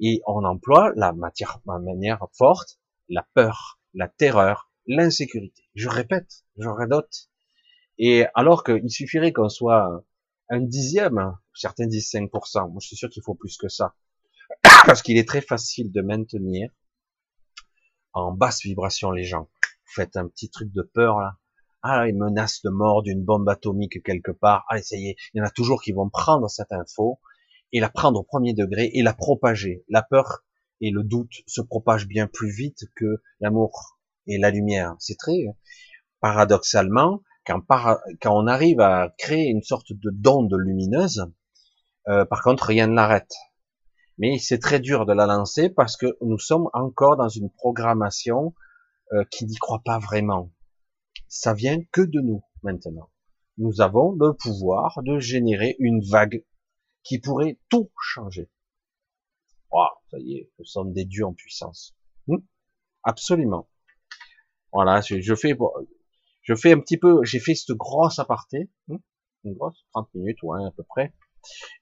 Et 0.00 0.20
on 0.26 0.44
emploie 0.44 0.92
la 0.96 1.12
matière, 1.12 1.60
ma 1.64 1.78
manière 1.78 2.24
forte, 2.36 2.77
la 3.08 3.26
peur, 3.34 3.80
la 3.94 4.08
terreur, 4.08 4.70
l'insécurité. 4.86 5.62
Je 5.74 5.88
répète, 5.88 6.44
je 6.56 6.68
redote. 6.68 7.28
Et 7.98 8.26
alors 8.34 8.64
qu'il 8.64 8.90
suffirait 8.90 9.32
qu'on 9.32 9.48
soit 9.48 10.04
un 10.50 10.60
dixième, 10.60 11.36
certains 11.54 11.86
disent 11.86 12.10
5%, 12.12 12.70
moi 12.70 12.78
je 12.80 12.86
suis 12.86 12.96
sûr 12.96 13.10
qu'il 13.10 13.22
faut 13.22 13.34
plus 13.34 13.56
que 13.56 13.68
ça. 13.68 13.94
Parce 14.86 15.02
qu'il 15.02 15.18
est 15.18 15.28
très 15.28 15.40
facile 15.40 15.92
de 15.92 16.00
maintenir 16.00 16.70
en 18.12 18.32
basse 18.32 18.62
vibration 18.62 19.10
les 19.10 19.24
gens. 19.24 19.50
Vous 19.62 19.92
faites 19.94 20.16
un 20.16 20.28
petit 20.28 20.50
truc 20.50 20.72
de 20.72 20.82
peur 20.82 21.20
là. 21.20 21.38
Ah, 21.82 22.08
une 22.08 22.18
menace 22.18 22.60
de 22.62 22.70
mort 22.70 23.02
d'une 23.02 23.24
bombe 23.24 23.48
atomique 23.48 24.02
quelque 24.02 24.32
part. 24.32 24.64
Y 24.72 25.10
est, 25.10 25.16
il 25.32 25.38
y 25.38 25.40
en 25.40 25.44
a 25.44 25.50
toujours 25.50 25.80
qui 25.80 25.92
vont 25.92 26.08
prendre 26.08 26.48
cette 26.50 26.72
info 26.72 27.20
et 27.72 27.78
la 27.78 27.88
prendre 27.88 28.18
au 28.18 28.24
premier 28.24 28.52
degré 28.52 28.90
et 28.94 29.02
la 29.02 29.12
propager. 29.12 29.84
La 29.88 30.02
peur 30.02 30.44
et 30.80 30.90
le 30.90 31.02
doute 31.02 31.32
se 31.46 31.60
propagent 31.60 32.06
bien 32.06 32.26
plus 32.26 32.50
vite 32.50 32.84
que 32.94 33.22
l'amour 33.40 33.98
et 34.26 34.38
la 34.38 34.50
lumière. 34.50 34.94
C'est 34.98 35.16
très 35.18 35.44
paradoxalement, 36.20 37.22
quand, 37.46 37.60
quand, 38.20 38.36
on 38.36 38.46
arrive 38.46 38.80
à 38.80 39.14
créer 39.18 39.48
une 39.48 39.62
sorte 39.62 39.92
de 39.92 40.10
d'onde 40.10 40.54
lumineuse, 40.54 41.26
euh, 42.08 42.24
par 42.24 42.42
contre, 42.42 42.64
rien 42.66 42.86
ne 42.86 42.94
l'arrête. 42.94 43.32
Mais 44.18 44.38
c'est 44.38 44.58
très 44.58 44.80
dur 44.80 45.06
de 45.06 45.12
la 45.12 45.26
lancer 45.26 45.68
parce 45.68 45.96
que 45.96 46.16
nous 46.20 46.38
sommes 46.38 46.68
encore 46.72 47.16
dans 47.16 47.28
une 47.28 47.50
programmation 47.50 48.54
euh, 49.12 49.24
qui 49.30 49.46
n'y 49.46 49.56
croit 49.56 49.82
pas 49.84 49.98
vraiment. 49.98 50.52
Ça 51.28 51.54
vient 51.54 51.78
que 51.92 52.00
de 52.00 52.20
nous 52.20 52.42
maintenant. 52.62 53.10
Nous 53.58 53.80
avons 53.80 54.12
le 54.12 54.34
pouvoir 54.34 55.00
de 55.02 55.18
générer 55.18 55.76
une 55.78 56.00
vague 56.02 56.44
qui 57.02 57.18
pourrait 57.18 57.58
tout 57.68 57.90
changer. 58.00 58.50
Oh, 59.70 59.86
ça 60.10 60.18
y 60.18 60.38
est, 60.38 60.50
nous 60.58 60.64
sommes 60.64 60.92
des 60.92 61.04
dieux 61.04 61.26
en 61.26 61.34
puissance. 61.34 61.94
Hmm? 62.26 62.38
Absolument. 63.02 63.68
Voilà, 64.72 65.00
je, 65.00 65.34
fais, 65.34 65.56
je 66.42 66.54
fais 66.54 66.72
un 66.72 66.80
petit 66.80 66.98
peu, 66.98 67.24
j'ai 67.24 67.40
fait 67.40 67.54
cette 67.54 67.76
grosse 67.76 68.18
aparté, 68.18 68.70
hmm? 68.88 68.96
Une 69.44 69.54
grosse, 69.54 69.86
30 69.92 70.12
minutes, 70.14 70.42
ouais, 70.42 70.64
à 70.64 70.70
peu 70.72 70.82
près. 70.82 71.14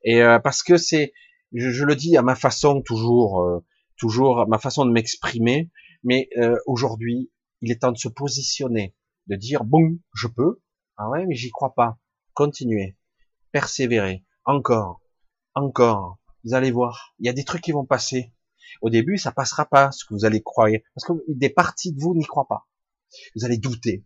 Et 0.04 0.22
euh, 0.22 0.38
parce 0.38 0.62
que 0.62 0.76
c'est, 0.76 1.12
je, 1.52 1.84
le 1.84 1.96
dis 1.96 2.16
à 2.16 2.22
ma 2.22 2.34
façon 2.34 2.82
toujours, 2.82 3.42
euh, 3.42 3.64
toujours 3.96 4.46
ma 4.46 4.58
façon 4.58 4.84
de 4.84 4.92
m'exprimer, 4.92 5.70
mais 6.04 6.28
euh, 6.36 6.56
aujourd'hui, 6.66 7.30
il 7.62 7.72
est 7.72 7.80
temps 7.80 7.92
de 7.92 7.98
se 7.98 8.08
positionner, 8.08 8.94
de 9.26 9.36
dire 9.36 9.64
bon, 9.64 9.98
je 10.14 10.28
peux, 10.28 10.60
ah 10.96 11.08
ouais, 11.08 11.26
mais 11.26 11.34
j'y 11.34 11.50
crois 11.50 11.74
pas. 11.74 11.98
Continuez, 12.34 12.96
persévérer, 13.52 14.24
encore, 14.44 15.00
encore. 15.54 16.18
Vous 16.46 16.54
allez 16.54 16.70
voir, 16.70 17.14
il 17.18 17.26
y 17.26 17.28
a 17.28 17.32
des 17.32 17.44
trucs 17.44 17.62
qui 17.62 17.72
vont 17.72 17.84
passer. 17.84 18.32
Au 18.80 18.88
début, 18.88 19.18
ça 19.18 19.32
passera 19.32 19.66
pas, 19.66 19.90
ce 19.90 20.04
que 20.04 20.14
vous 20.14 20.24
allez 20.24 20.42
croire, 20.42 20.68
parce 20.94 21.04
que 21.04 21.12
des 21.28 21.50
parties 21.50 21.92
de 21.92 22.00
vous 22.00 22.14
n'y 22.14 22.24
croient 22.24 22.46
pas. 22.48 22.68
Vous 23.34 23.44
allez 23.44 23.58
douter, 23.58 24.04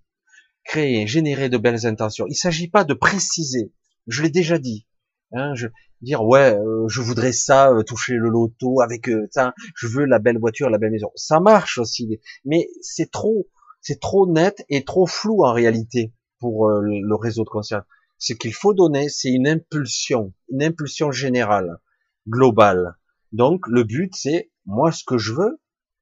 créer, 0.65 1.07
générer 1.07 1.49
de 1.49 1.59
belles 1.59 1.87
intentions. 1.87 2.27
Il 2.29 2.37
s'agit 2.37 2.69
pas 2.69 2.85
de 2.85 2.95
préciser. 2.95 3.73
Je 4.07 4.23
l'ai 4.23 4.31
déjà 4.31 4.59
dit. 4.59 4.87
Hein, 5.33 5.55
je, 5.55 5.69
dire 6.01 6.25
ouais, 6.25 6.57
euh, 6.57 6.89
je 6.89 7.01
voudrais 7.01 7.33
ça, 7.33 7.71
euh, 7.71 7.83
toucher 7.83 8.15
le 8.15 8.31
loto 8.31 8.81
avec 8.81 9.09
euh, 9.09 9.29
ça, 9.31 9.55
je 9.77 9.87
veux 9.87 10.05
la 10.05 10.19
belle 10.19 10.39
voiture, 10.39 10.71
la 10.71 10.79
belle 10.79 10.93
maison. 10.93 11.11
Ça 11.15 11.41
marche 11.41 11.79
aussi, 11.79 12.21
mais 12.45 12.69
c'est 12.81 13.11
trop, 13.11 13.49
c'est 13.81 14.01
trop 14.01 14.27
net 14.27 14.65
et 14.69 14.85
trop 14.85 15.07
flou 15.07 15.45
en 15.45 15.53
réalité 15.53 16.13
pour 16.39 16.71
le 16.71 17.15
réseau 17.17 17.45
de 17.45 17.51
conscience. 17.51 17.85
Ce 18.17 18.33
qu'il 18.33 18.55
faut 18.55 18.73
donner, 18.73 19.11
c'est 19.11 19.31
une 19.31 19.47
impulsion, 19.47 20.33
une 20.51 20.63
impulsion 20.63 21.13
générale, 21.13 21.81
globale. 22.29 22.97
Donc 23.33 23.67
le 23.67 23.85
but, 23.85 24.15
c'est 24.15 24.51
moi 24.67 24.93
ce 24.93 25.05
que 25.05 25.19
je 25.19 25.33
veux, 25.33 25.61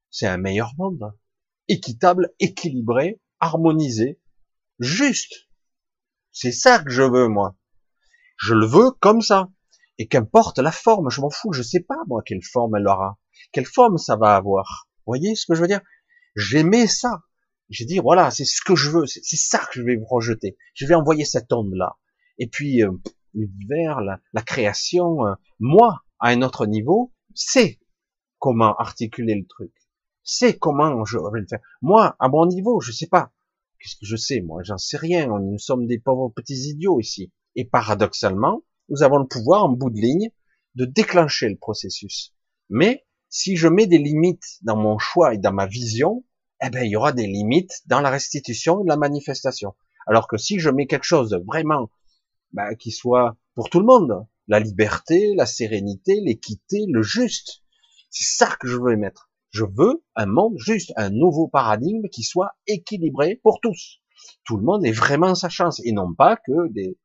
c'est 0.09 0.27
un 0.27 0.37
meilleur 0.37 0.73
monde, 0.77 1.13
équitable, 1.67 2.33
équilibré, 2.39 3.21
harmonisé, 3.39 4.19
juste. 4.79 5.49
C'est 6.31 6.51
ça 6.51 6.79
que 6.79 6.89
je 6.89 7.03
veux 7.03 7.27
moi. 7.27 7.55
Je 8.37 8.53
le 8.53 8.65
veux 8.65 8.91
comme 8.99 9.21
ça. 9.21 9.49
Et 9.97 10.07
qu'importe 10.07 10.59
la 10.59 10.71
forme, 10.71 11.09
je 11.09 11.19
m'en 11.19 11.29
fous, 11.29 11.51
je 11.51 11.61
sais 11.61 11.81
pas 11.81 11.97
moi 12.07 12.21
quelle 12.25 12.43
forme 12.43 12.77
elle 12.77 12.87
aura, 12.87 13.19
quelle 13.51 13.65
forme 13.65 13.97
ça 13.97 14.15
va 14.15 14.35
avoir. 14.35 14.87
Vous 14.99 15.11
voyez 15.11 15.35
ce 15.35 15.45
que 15.45 15.55
je 15.55 15.61
veux 15.61 15.67
dire? 15.67 15.81
J'aimais 16.35 16.87
ça. 16.87 17.23
J'ai 17.69 17.85
dit 17.85 17.99
voilà, 17.99 18.31
c'est 18.31 18.45
ce 18.45 18.61
que 18.65 18.75
je 18.75 18.89
veux, 18.89 19.05
c'est 19.05 19.35
ça 19.35 19.59
que 19.59 19.73
je 19.73 19.81
vais 19.81 19.97
projeter. 19.97 20.57
Je 20.73 20.85
vais 20.85 20.95
envoyer 20.95 21.25
cette 21.25 21.51
onde 21.51 21.73
là. 21.73 21.97
Et 22.37 22.47
puis 22.47 22.81
euh, 22.81 22.91
l'univers, 23.33 23.99
la, 23.99 24.19
la, 24.33 24.41
création, 24.41 25.25
euh, 25.27 25.33
moi 25.59 26.01
à 26.19 26.29
un 26.29 26.41
autre 26.41 26.65
niveau, 26.65 27.13
c'est 27.33 27.79
comment 28.39 28.75
articuler 28.75 29.35
le 29.35 29.47
truc. 29.47 29.73
C'est 30.23 30.57
comment 30.57 31.05
je 31.05 31.17
vais 31.17 31.41
le 31.41 31.47
faire. 31.47 31.59
Moi 31.81 32.15
à 32.19 32.29
mon 32.29 32.45
niveau, 32.45 32.79
je 32.81 32.91
sais 32.91 33.07
pas. 33.07 33.31
Qu'est-ce 33.79 33.95
que 33.95 34.05
je 34.05 34.15
sais 34.15 34.41
moi? 34.41 34.61
J'en 34.63 34.77
sais 34.77 34.97
rien. 34.97 35.27
Nous 35.27 35.57
sommes 35.57 35.87
des 35.87 35.99
pauvres 35.99 36.29
petits 36.29 36.69
idiots 36.69 36.99
ici. 36.99 37.31
Et 37.55 37.65
paradoxalement, 37.65 38.63
nous 38.89 39.03
avons 39.03 39.17
le 39.17 39.27
pouvoir 39.27 39.65
en 39.65 39.69
bout 39.69 39.89
de 39.89 39.99
ligne 39.99 40.31
de 40.75 40.85
déclencher 40.85 41.49
le 41.49 41.57
processus. 41.57 42.35
Mais 42.69 43.05
si 43.29 43.55
je 43.55 43.67
mets 43.67 43.87
des 43.87 43.97
limites 43.97 44.57
dans 44.61 44.75
mon 44.75 44.97
choix 44.97 45.33
et 45.33 45.37
dans 45.37 45.53
ma 45.53 45.65
vision, 45.65 46.25
eh 46.61 46.69
ben 46.69 46.83
il 46.83 46.91
y 46.91 46.95
aura 46.95 47.11
des 47.11 47.27
limites 47.27 47.81
dans 47.85 48.01
la 48.01 48.09
restitution 48.09 48.83
et 48.83 48.87
la 48.87 48.97
manifestation. 48.97 49.75
Alors 50.07 50.27
que 50.27 50.37
si 50.37 50.59
je 50.59 50.69
mets 50.69 50.87
quelque 50.87 51.05
chose 51.05 51.29
de 51.29 51.37
vraiment 51.37 51.89
ben, 52.51 52.75
qui 52.75 52.91
soit 52.91 53.37
pour 53.55 53.69
tout 53.69 53.79
le 53.79 53.85
monde, 53.85 54.25
la 54.49 54.59
liberté, 54.59 55.33
la 55.35 55.45
sérénité, 55.45 56.19
l'équité, 56.21 56.85
le 56.89 57.01
juste, 57.01 57.61
c'est 58.09 58.37
ça 58.37 58.57
que 58.59 58.67
je 58.67 58.75
veux 58.75 58.97
mettre. 58.97 59.29
Je 59.51 59.63
veux 59.63 60.03
un 60.15 60.25
monde 60.25 60.57
juste, 60.57 60.91
un 60.97 61.09
nouveau 61.09 61.47
paradigme 61.47 62.07
qui 62.11 62.23
soit 62.23 62.51
équilibré 62.67 63.39
pour 63.43 63.61
tous. 63.61 63.99
Tout 64.43 64.57
le 64.57 64.63
monde 64.63 64.85
est 64.85 64.91
vraiment 64.91 65.35
sa 65.35 65.49
chance 65.49 65.79
et 65.85 65.91
non 65.91 66.13
pas 66.13 66.35
que 66.35 66.71
des 66.71 66.97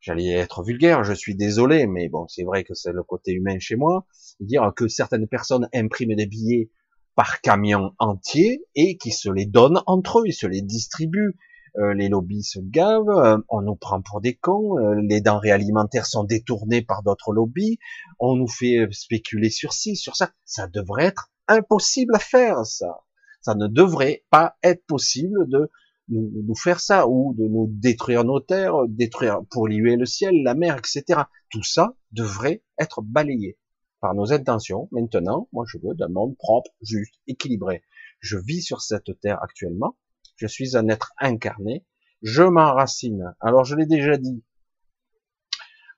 j'allais 0.00 0.28
être 0.28 0.62
vulgaire, 0.62 1.02
je 1.02 1.14
suis 1.14 1.34
désolé, 1.34 1.86
mais 1.86 2.10
bon, 2.10 2.28
c'est 2.28 2.42
vrai 2.42 2.62
que 2.62 2.74
c'est 2.74 2.92
le 2.92 3.02
côté 3.02 3.32
humain 3.32 3.58
chez 3.58 3.76
moi, 3.76 4.06
dire 4.38 4.70
que 4.76 4.86
certaines 4.86 5.26
personnes 5.26 5.66
impriment 5.72 6.14
des 6.14 6.26
billets 6.26 6.70
par 7.14 7.40
camion 7.40 7.92
entier 7.98 8.64
et 8.74 8.98
qui 8.98 9.12
se 9.12 9.30
les 9.30 9.46
donnent 9.46 9.82
entre 9.86 10.20
eux, 10.20 10.24
ils 10.26 10.34
se 10.34 10.46
les 10.46 10.60
distribuent. 10.60 11.36
Euh, 11.76 11.92
les 11.92 12.08
lobbies 12.08 12.44
se 12.44 12.60
gavent, 12.60 13.08
euh, 13.08 13.38
on 13.48 13.62
nous 13.62 13.74
prend 13.74 14.00
pour 14.00 14.20
des 14.20 14.36
cons, 14.36 14.78
euh, 14.78 14.94
les 15.00 15.20
denrées 15.20 15.50
alimentaires 15.50 16.06
sont 16.06 16.22
détournées 16.22 16.82
par 16.82 17.02
d'autres 17.02 17.32
lobbies, 17.32 17.78
on 18.20 18.36
nous 18.36 18.46
fait 18.46 18.86
spéculer 18.92 19.50
sur 19.50 19.72
ci, 19.72 19.96
sur 19.96 20.14
ça. 20.14 20.30
Ça 20.44 20.68
devrait 20.68 21.06
être 21.06 21.32
impossible 21.48 22.14
à 22.14 22.20
faire, 22.20 22.64
ça. 22.64 23.00
Ça 23.40 23.56
ne 23.56 23.66
devrait 23.66 24.24
pas 24.30 24.56
être 24.62 24.86
possible 24.86 25.48
de 25.48 25.68
nous, 26.08 26.30
nous, 26.46 26.54
faire 26.54 26.78
ça, 26.78 27.08
ou 27.08 27.34
de 27.34 27.48
nous 27.48 27.66
détruire 27.68 28.24
nos 28.24 28.38
terres, 28.38 28.86
détruire, 28.88 29.40
polluer 29.50 29.96
le 29.96 30.06
ciel, 30.06 30.42
la 30.44 30.54
mer, 30.54 30.78
etc. 30.78 31.22
Tout 31.50 31.64
ça 31.64 31.96
devrait 32.12 32.62
être 32.78 33.02
balayé 33.02 33.58
par 34.00 34.14
nos 34.14 34.32
intentions. 34.32 34.88
Maintenant, 34.92 35.48
moi 35.52 35.64
je 35.66 35.78
veux 35.78 35.94
d'un 35.94 36.08
monde 36.08 36.36
propre, 36.36 36.70
juste, 36.82 37.14
équilibré. 37.26 37.82
Je 38.20 38.38
vis 38.38 38.62
sur 38.62 38.80
cette 38.80 39.18
terre 39.20 39.42
actuellement, 39.42 39.96
je 40.36 40.46
suis 40.46 40.76
un 40.76 40.88
être 40.88 41.12
incarné, 41.18 41.84
je 42.22 42.42
m'enracine. 42.42 43.34
Alors 43.40 43.64
je 43.64 43.76
l'ai 43.76 43.86
déjà 43.86 44.16
dit, 44.16 44.42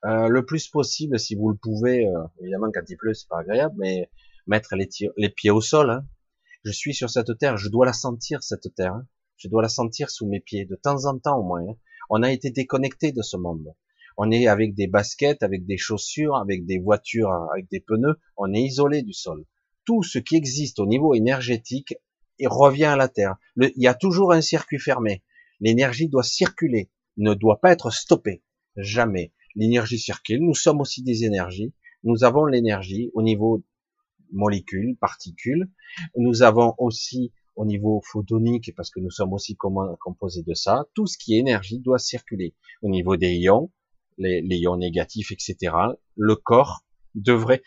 euh, 0.04 0.28
le 0.28 0.44
plus 0.44 0.68
possible, 0.68 1.18
si 1.18 1.34
vous 1.34 1.48
le 1.48 1.56
pouvez, 1.56 2.06
euh, 2.06 2.22
évidemment 2.40 2.70
quand 2.72 2.82
il 2.88 2.96
pleut 2.96 3.14
c'est 3.14 3.28
pas 3.28 3.40
agréable, 3.40 3.74
mais 3.78 4.10
mettre 4.46 4.76
les, 4.76 5.30
pieds 5.30 5.50
au 5.50 5.60
sol. 5.60 5.90
Hein. 5.90 6.06
Je 6.64 6.70
suis 6.70 6.94
sur 6.94 7.10
cette 7.10 7.36
terre, 7.38 7.56
je 7.56 7.68
dois 7.68 7.86
la 7.86 7.92
sentir 7.92 8.42
cette 8.42 8.74
terre. 8.74 8.94
Hein. 8.94 9.06
Je 9.36 9.48
dois 9.48 9.62
la 9.62 9.68
sentir 9.68 10.10
sous 10.10 10.26
mes 10.26 10.40
pieds, 10.40 10.64
de 10.64 10.76
temps 10.76 11.06
en 11.06 11.18
temps 11.18 11.38
au 11.38 11.42
moins. 11.42 11.62
Hein. 11.68 11.76
On 12.08 12.22
a 12.22 12.30
été 12.30 12.50
déconnecté 12.50 13.12
de 13.12 13.22
ce 13.22 13.36
monde. 13.36 13.74
On 14.16 14.30
est 14.30 14.46
avec 14.46 14.74
des 14.74 14.86
baskets, 14.86 15.42
avec 15.42 15.66
des 15.66 15.76
chaussures, 15.76 16.36
avec 16.36 16.64
des 16.64 16.78
voitures, 16.78 17.30
avec 17.52 17.68
des 17.68 17.80
pneus. 17.80 18.16
On 18.36 18.54
est 18.54 18.62
isolé 18.62 19.02
du 19.02 19.12
sol. 19.12 19.44
Tout 19.84 20.02
ce 20.02 20.18
qui 20.18 20.36
existe 20.36 20.78
au 20.78 20.86
niveau 20.86 21.14
énergétique 21.14 21.94
revient 22.44 22.84
à 22.84 22.96
la 22.96 23.08
Terre. 23.08 23.36
il 23.56 23.72
y 23.76 23.86
a 23.86 23.94
toujours 23.94 24.32
un 24.32 24.40
circuit 24.40 24.78
fermé. 24.78 25.22
L'énergie 25.60 26.08
doit 26.08 26.22
circuler, 26.22 26.90
ne 27.16 27.34
doit 27.34 27.60
pas 27.60 27.72
être 27.72 27.90
stoppée. 27.90 28.42
Jamais. 28.76 29.32
L'énergie 29.54 29.98
circule. 29.98 30.40
Nous 30.40 30.54
sommes 30.54 30.80
aussi 30.80 31.02
des 31.02 31.24
énergies. 31.24 31.72
Nous 32.04 32.24
avons 32.24 32.44
l'énergie 32.44 33.10
au 33.14 33.22
niveau 33.22 33.64
molécules, 34.32 34.96
particules. 34.98 35.70
Nous 36.16 36.42
avons 36.42 36.74
aussi 36.78 37.32
au 37.56 37.64
niveau 37.64 38.02
photonique, 38.04 38.74
parce 38.76 38.90
que 38.90 39.00
nous 39.00 39.10
sommes 39.10 39.32
aussi 39.32 39.56
composés 39.56 40.42
de 40.42 40.54
ça, 40.54 40.84
tout 40.94 41.06
ce 41.06 41.16
qui 41.16 41.34
est 41.34 41.38
énergie 41.38 41.78
doit 41.78 41.98
circuler. 41.98 42.54
Au 42.82 42.90
niveau 42.90 43.16
des 43.16 43.32
ions, 43.34 43.72
les, 44.18 44.42
ions 44.42 44.76
négatifs, 44.76 45.32
etc., 45.32 45.74
le 46.16 46.36
corps 46.36 46.84
devrait, 47.14 47.62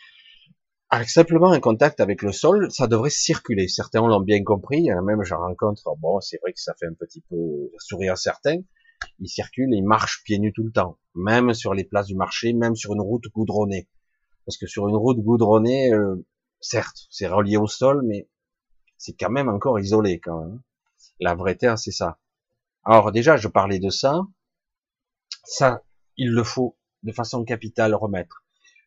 avec 0.90 1.08
simplement 1.08 1.52
un 1.52 1.60
contact 1.60 2.00
avec 2.00 2.22
le 2.22 2.32
sol, 2.32 2.70
ça 2.70 2.88
devrait 2.88 3.10
circuler. 3.10 3.68
Certains 3.68 4.00
l'ont 4.00 4.20
bien 4.20 4.42
compris, 4.42 4.88
même 5.04 5.22
je 5.22 5.34
rencontre, 5.34 5.94
bon, 5.98 6.20
c'est 6.20 6.38
vrai 6.42 6.52
que 6.52 6.60
ça 6.60 6.74
fait 6.78 6.86
un 6.86 6.94
petit 6.94 7.22
peu 7.30 7.36
sourire 7.78 8.14
à 8.14 8.16
certains, 8.16 8.58
ils 9.20 9.28
circulent, 9.28 9.72
ils 9.72 9.84
marchent 9.84 10.22
pieds 10.24 10.38
nus 10.38 10.52
tout 10.52 10.64
le 10.64 10.72
temps, 10.72 10.98
même 11.14 11.54
sur 11.54 11.74
les 11.74 11.84
places 11.84 12.06
du 12.06 12.16
marché, 12.16 12.52
même 12.52 12.74
sur 12.74 12.92
une 12.92 13.00
route 13.00 13.24
goudronnée. 13.32 13.88
Parce 14.44 14.58
que 14.58 14.66
sur 14.66 14.88
une 14.88 14.96
route 14.96 15.20
goudronnée, 15.20 15.92
euh, 15.92 16.26
certes, 16.60 17.06
c'est 17.10 17.28
relié 17.28 17.56
au 17.56 17.66
sol, 17.66 18.02
mais 18.04 18.28
c'est 18.96 19.14
quand 19.14 19.30
même 19.30 19.48
encore 19.48 19.78
isolé 19.78 20.18
quand 20.18 20.40
même. 20.40 20.60
La 21.20 21.34
vraie 21.34 21.54
terre, 21.54 21.78
c'est 21.78 21.92
ça. 21.92 22.18
Alors 22.84 23.12
déjà, 23.12 23.36
je 23.36 23.48
parlais 23.48 23.78
de 23.78 23.90
ça. 23.90 24.22
Ça, 25.44 25.82
il 26.16 26.30
le 26.32 26.42
faut 26.42 26.76
de 27.02 27.12
façon 27.12 27.44
capitale 27.44 27.94
remettre. 27.94 28.44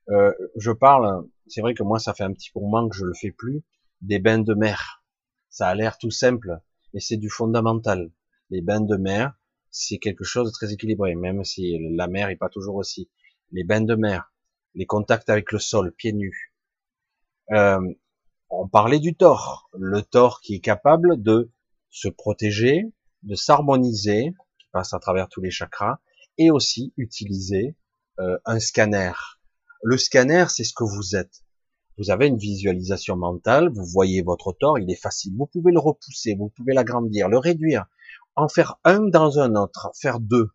Euh, 0.09 0.33
je 0.55 0.71
parle, 0.71 1.27
c'est 1.47 1.61
vrai 1.61 1.73
que 1.73 1.83
moi, 1.83 1.99
ça 1.99 2.13
fait 2.13 2.23
un 2.23 2.33
petit 2.33 2.51
moment 2.55 2.87
que 2.89 2.95
je 2.95 3.05
le 3.05 3.13
fais 3.13 3.31
plus, 3.31 3.63
des 4.01 4.19
bains 4.19 4.39
de 4.39 4.53
mer. 4.53 5.03
Ça 5.49 5.67
a 5.67 5.75
l'air 5.75 5.97
tout 5.97 6.11
simple, 6.11 6.59
mais 6.93 6.99
c'est 6.99 7.17
du 7.17 7.29
fondamental. 7.29 8.11
Les 8.49 8.61
bains 8.61 8.81
de 8.81 8.97
mer, 8.97 9.33
c'est 9.71 9.97
quelque 9.97 10.23
chose 10.23 10.47
de 10.47 10.53
très 10.53 10.73
équilibré, 10.73 11.15
même 11.15 11.43
si 11.43 11.77
la 11.95 12.07
mer 12.07 12.29
est 12.29 12.35
pas 12.35 12.49
toujours 12.49 12.75
aussi. 12.75 13.09
Les 13.51 13.63
bains 13.63 13.81
de 13.81 13.95
mer, 13.95 14.31
les 14.75 14.85
contacts 14.85 15.29
avec 15.29 15.51
le 15.51 15.59
sol, 15.59 15.91
pieds 15.91 16.13
nus. 16.13 16.53
Euh, 17.51 17.79
on 18.49 18.67
parlait 18.67 18.99
du 18.99 19.15
tort, 19.15 19.69
le 19.73 20.01
tort 20.01 20.41
qui 20.41 20.55
est 20.55 20.59
capable 20.59 21.21
de 21.21 21.51
se 21.89 22.07
protéger, 22.07 22.91
de 23.23 23.35
s'harmoniser, 23.35 24.33
qui 24.59 24.67
passe 24.71 24.93
à 24.93 24.99
travers 24.99 25.29
tous 25.29 25.41
les 25.41 25.51
chakras, 25.51 25.99
et 26.37 26.51
aussi 26.51 26.93
utiliser 26.97 27.75
euh, 28.19 28.37
un 28.45 28.59
scanner. 28.59 29.13
Le 29.85 29.97
scanner, 29.97 30.45
c'est 30.47 30.63
ce 30.63 30.73
que 30.73 30.85
vous 30.85 31.17
êtes. 31.17 31.43
Vous 31.97 32.09
avez 32.09 32.27
une 32.27 32.37
visualisation 32.37 33.17
mentale, 33.17 33.69
vous 33.69 33.83
voyez 33.83 34.21
votre 34.21 34.53
tort, 34.53 34.79
il 34.79 34.89
est 34.89 34.95
facile. 34.95 35.33
Vous 35.37 35.45
pouvez 35.45 35.73
le 35.73 35.79
repousser, 35.79 36.35
vous 36.35 36.47
pouvez 36.47 36.73
l'agrandir, 36.73 37.27
le 37.27 37.37
réduire, 37.37 37.85
en 38.37 38.47
faire 38.47 38.79
un 38.85 39.01
dans 39.01 39.39
un 39.39 39.55
autre, 39.55 39.91
faire 39.93 40.21
deux. 40.21 40.51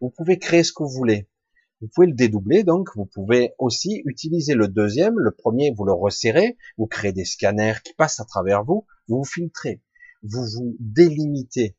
Vous 0.00 0.10
pouvez 0.10 0.40
créer 0.40 0.64
ce 0.64 0.72
que 0.72 0.82
vous 0.82 0.90
voulez. 0.90 1.28
Vous 1.80 1.86
pouvez 1.94 2.08
le 2.08 2.14
dédoubler, 2.14 2.64
donc 2.64 2.88
vous 2.96 3.06
pouvez 3.06 3.52
aussi 3.58 4.02
utiliser 4.04 4.54
le 4.54 4.66
deuxième. 4.66 5.16
Le 5.16 5.30
premier, 5.30 5.72
vous 5.72 5.84
le 5.84 5.92
resserrez, 5.92 6.58
vous 6.76 6.88
créez 6.88 7.12
des 7.12 7.24
scanners 7.24 7.80
qui 7.84 7.94
passent 7.94 8.18
à 8.18 8.24
travers 8.24 8.64
vous, 8.64 8.84
vous 9.06 9.18
vous 9.18 9.24
filtrez, 9.24 9.80
vous 10.24 10.44
vous 10.44 10.76
délimitez, 10.80 11.76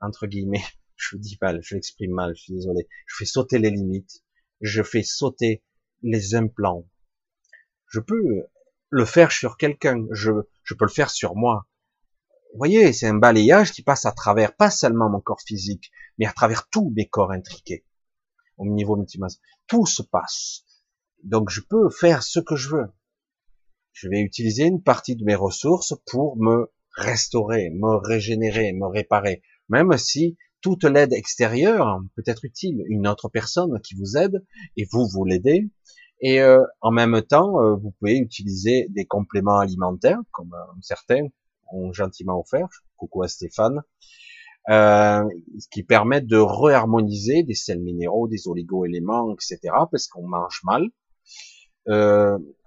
entre 0.00 0.26
guillemets. 0.26 0.64
Je 0.96 1.16
dis 1.16 1.36
mal, 1.42 1.60
je 1.62 1.74
l'exprime 1.74 2.12
mal, 2.12 2.32
je 2.36 2.42
suis 2.42 2.54
désolé. 2.54 2.86
Je 3.06 3.16
fais 3.16 3.24
sauter 3.24 3.58
les 3.58 3.70
limites, 3.70 4.22
je 4.60 4.84
fais 4.84 5.02
sauter 5.02 5.64
les 6.02 6.34
implants. 6.34 6.88
Je 7.88 8.00
peux 8.00 8.46
le 8.90 9.04
faire 9.04 9.32
sur 9.32 9.56
quelqu'un, 9.56 10.06
je, 10.10 10.32
je 10.64 10.74
peux 10.74 10.84
le 10.84 10.90
faire 10.90 11.10
sur 11.10 11.34
moi. 11.34 11.66
Vous 12.52 12.58
voyez, 12.58 12.92
c'est 12.92 13.06
un 13.06 13.14
balayage 13.14 13.72
qui 13.72 13.82
passe 13.82 14.04
à 14.04 14.12
travers 14.12 14.54
pas 14.54 14.70
seulement 14.70 15.08
mon 15.08 15.20
corps 15.20 15.40
physique, 15.40 15.90
mais 16.18 16.26
à 16.26 16.32
travers 16.32 16.68
tous 16.68 16.92
mes 16.94 17.08
corps 17.08 17.32
intriqués 17.32 17.84
au 18.58 18.66
niveau 18.66 18.96
multimasse. 18.96 19.40
Tout 19.66 19.86
se 19.86 20.02
passe. 20.02 20.64
Donc 21.22 21.50
je 21.50 21.60
peux 21.60 21.88
faire 21.88 22.22
ce 22.22 22.40
que 22.40 22.56
je 22.56 22.70
veux. 22.70 22.92
Je 23.92 24.08
vais 24.08 24.20
utiliser 24.20 24.64
une 24.64 24.82
partie 24.82 25.16
de 25.16 25.24
mes 25.24 25.34
ressources 25.34 25.94
pour 26.06 26.36
me 26.36 26.70
restaurer, 26.96 27.70
me 27.70 27.96
régénérer, 27.96 28.72
me 28.72 28.86
réparer. 28.86 29.42
Même 29.68 29.96
si 29.96 30.36
toute 30.62 30.84
l'aide 30.84 31.12
extérieure 31.12 32.00
peut 32.16 32.22
être 32.26 32.44
utile, 32.44 32.82
une 32.86 33.06
autre 33.06 33.28
personne 33.28 33.80
qui 33.80 33.94
vous 33.94 34.16
aide 34.16 34.42
et 34.76 34.86
vous 34.90 35.06
vous 35.06 35.24
l'aidez. 35.24 35.68
Et 36.20 36.40
euh, 36.40 36.64
en 36.80 36.92
même 36.92 37.20
temps, 37.22 37.60
euh, 37.60 37.74
vous 37.74 37.90
pouvez 37.98 38.16
utiliser 38.16 38.86
des 38.90 39.04
compléments 39.04 39.58
alimentaires, 39.58 40.20
comme 40.30 40.54
euh, 40.54 40.72
certains 40.80 41.26
ont 41.72 41.92
gentiment 41.92 42.38
offert. 42.40 42.68
Coucou 42.96 43.24
à 43.24 43.28
Stéphane. 43.28 43.82
Qui 45.72 45.82
permet 45.82 46.20
de 46.20 46.36
réharmoniser 46.36 47.42
des 47.42 47.54
sels 47.54 47.80
minéraux, 47.80 48.28
des 48.28 48.46
oligo-éléments, 48.46 49.34
etc. 49.34 49.58
Parce 49.90 50.06
qu'on 50.06 50.28
mange 50.28 50.60
mal. 50.62 50.88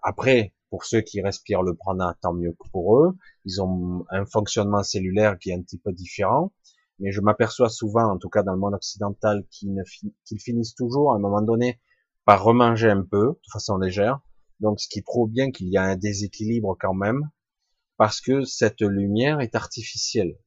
Après, 0.03 0.53
pour 0.69 0.83
ceux 0.83 0.99
qui 0.99 1.21
respirent 1.21 1.63
le 1.63 1.73
prana, 1.73 2.17
tant 2.21 2.33
mieux 2.33 2.51
que 2.51 2.69
pour 2.73 2.97
eux. 2.97 3.15
Ils 3.45 3.61
ont 3.61 4.05
un 4.09 4.25
fonctionnement 4.25 4.83
cellulaire 4.83 5.39
qui 5.39 5.51
est 5.51 5.53
un 5.53 5.61
petit 5.61 5.77
peu 5.77 5.93
différent. 5.93 6.51
Mais 6.99 7.11
je 7.11 7.21
m'aperçois 7.21 7.69
souvent, 7.69 8.11
en 8.11 8.17
tout 8.17 8.29
cas 8.29 8.43
dans 8.43 8.53
le 8.53 8.59
monde 8.59 8.73
occidental, 8.73 9.45
qu'ils 9.49 10.39
finissent 10.39 10.75
toujours 10.75 11.13
à 11.13 11.15
un 11.15 11.19
moment 11.19 11.41
donné 11.41 11.79
par 12.25 12.43
remanger 12.43 12.89
un 12.89 13.03
peu, 13.03 13.27
de 13.27 13.51
façon 13.51 13.77
légère. 13.77 14.19
Donc, 14.59 14.79
ce 14.79 14.87
qui 14.87 15.01
prouve 15.01 15.29
bien 15.29 15.51
qu'il 15.51 15.67
y 15.67 15.77
a 15.77 15.83
un 15.83 15.95
déséquilibre 15.95 16.77
quand 16.79 16.93
même, 16.93 17.29
parce 17.97 18.21
que 18.21 18.43
cette 18.43 18.81
lumière 18.81 19.41
est 19.41 19.55
artificielle. 19.55 20.37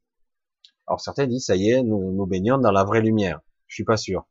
Alors 0.86 1.00
certains 1.00 1.26
disent, 1.26 1.46
ça 1.46 1.56
y 1.56 1.70
est, 1.70 1.82
nous, 1.82 2.26
baignons 2.26 2.58
dans 2.58 2.72
la 2.72 2.84
vraie 2.84 3.02
lumière. 3.02 3.40
Je 3.66 3.74
suis 3.74 3.84
pas 3.84 3.98
sûr. 3.98 4.26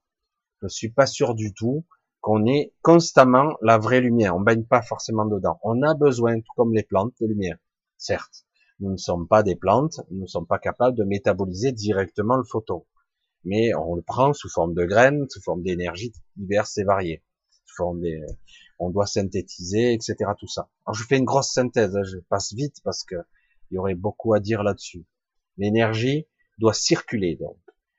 Je 0.63 0.67
suis 0.67 0.89
pas 0.89 1.05
sûr 1.05 1.35
du 1.35 1.53
tout 1.53 1.85
qu'on 2.19 2.47
ait 2.47 2.73
constamment 2.81 3.55
la 3.61 3.77
vraie 3.77 4.01
lumière. 4.01 4.35
On 4.35 4.41
baigne 4.41 4.65
pas 4.65 4.81
forcément 4.81 5.25
dedans. 5.25 5.59
On 5.61 5.83
a 5.83 5.93
besoin, 5.93 6.39
tout 6.39 6.51
comme 6.55 6.73
les 6.73 6.81
plantes, 6.81 7.13
de 7.21 7.27
lumière. 7.27 7.57
Certes, 7.97 8.46
nous 8.79 8.91
ne 8.91 8.97
sommes 8.97 9.27
pas 9.27 9.43
des 9.43 9.55
plantes, 9.55 10.01
nous 10.11 10.21
ne 10.21 10.27
sommes 10.27 10.47
pas 10.47 10.59
capables 10.59 10.97
de 10.97 11.03
métaboliser 11.03 11.71
directement 11.71 12.35
le 12.35 12.43
photon. 12.43 12.85
Mais 13.43 13.73
on 13.75 13.95
le 13.95 14.01
prend 14.01 14.33
sous 14.33 14.49
forme 14.49 14.73
de 14.73 14.85
graines, 14.85 15.27
sous 15.29 15.41
forme 15.41 15.63
d'énergie 15.63 16.13
diverses 16.35 16.77
et 16.77 16.83
variées. 16.83 17.23
Sous 17.65 17.75
forme 17.75 18.01
des, 18.01 18.21
on 18.79 18.89
doit 18.89 19.07
synthétiser, 19.07 19.93
etc. 19.93 20.15
Tout 20.39 20.47
ça. 20.47 20.69
Alors 20.85 20.95
je 20.95 21.03
fais 21.03 21.17
une 21.17 21.25
grosse 21.25 21.51
synthèse, 21.51 21.95
hein. 21.95 22.03
je 22.03 22.17
passe 22.29 22.53
vite 22.53 22.77
parce 22.83 23.03
que 23.03 23.15
il 23.69 23.75
y 23.75 23.77
aurait 23.77 23.95
beaucoup 23.95 24.33
à 24.33 24.39
dire 24.39 24.63
là-dessus. 24.63 25.05
L'énergie, 25.57 26.27
doit 26.57 26.73
circuler 26.73 27.35
donc. 27.35 27.57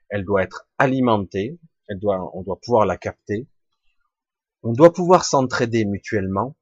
Elle 0.08 0.24
doit 0.24 0.42
être 0.42 0.68
alimentée, 0.78 1.58
elle 1.88 1.98
doit, 1.98 2.30
on 2.36 2.42
doit 2.42 2.60
pouvoir 2.60 2.86
la 2.86 2.96
capter. 2.96 3.46
On 4.62 4.72
doit 4.72 4.92
pouvoir 4.92 5.24
s'entraider 5.24 5.84
mutuellement, 5.84 6.56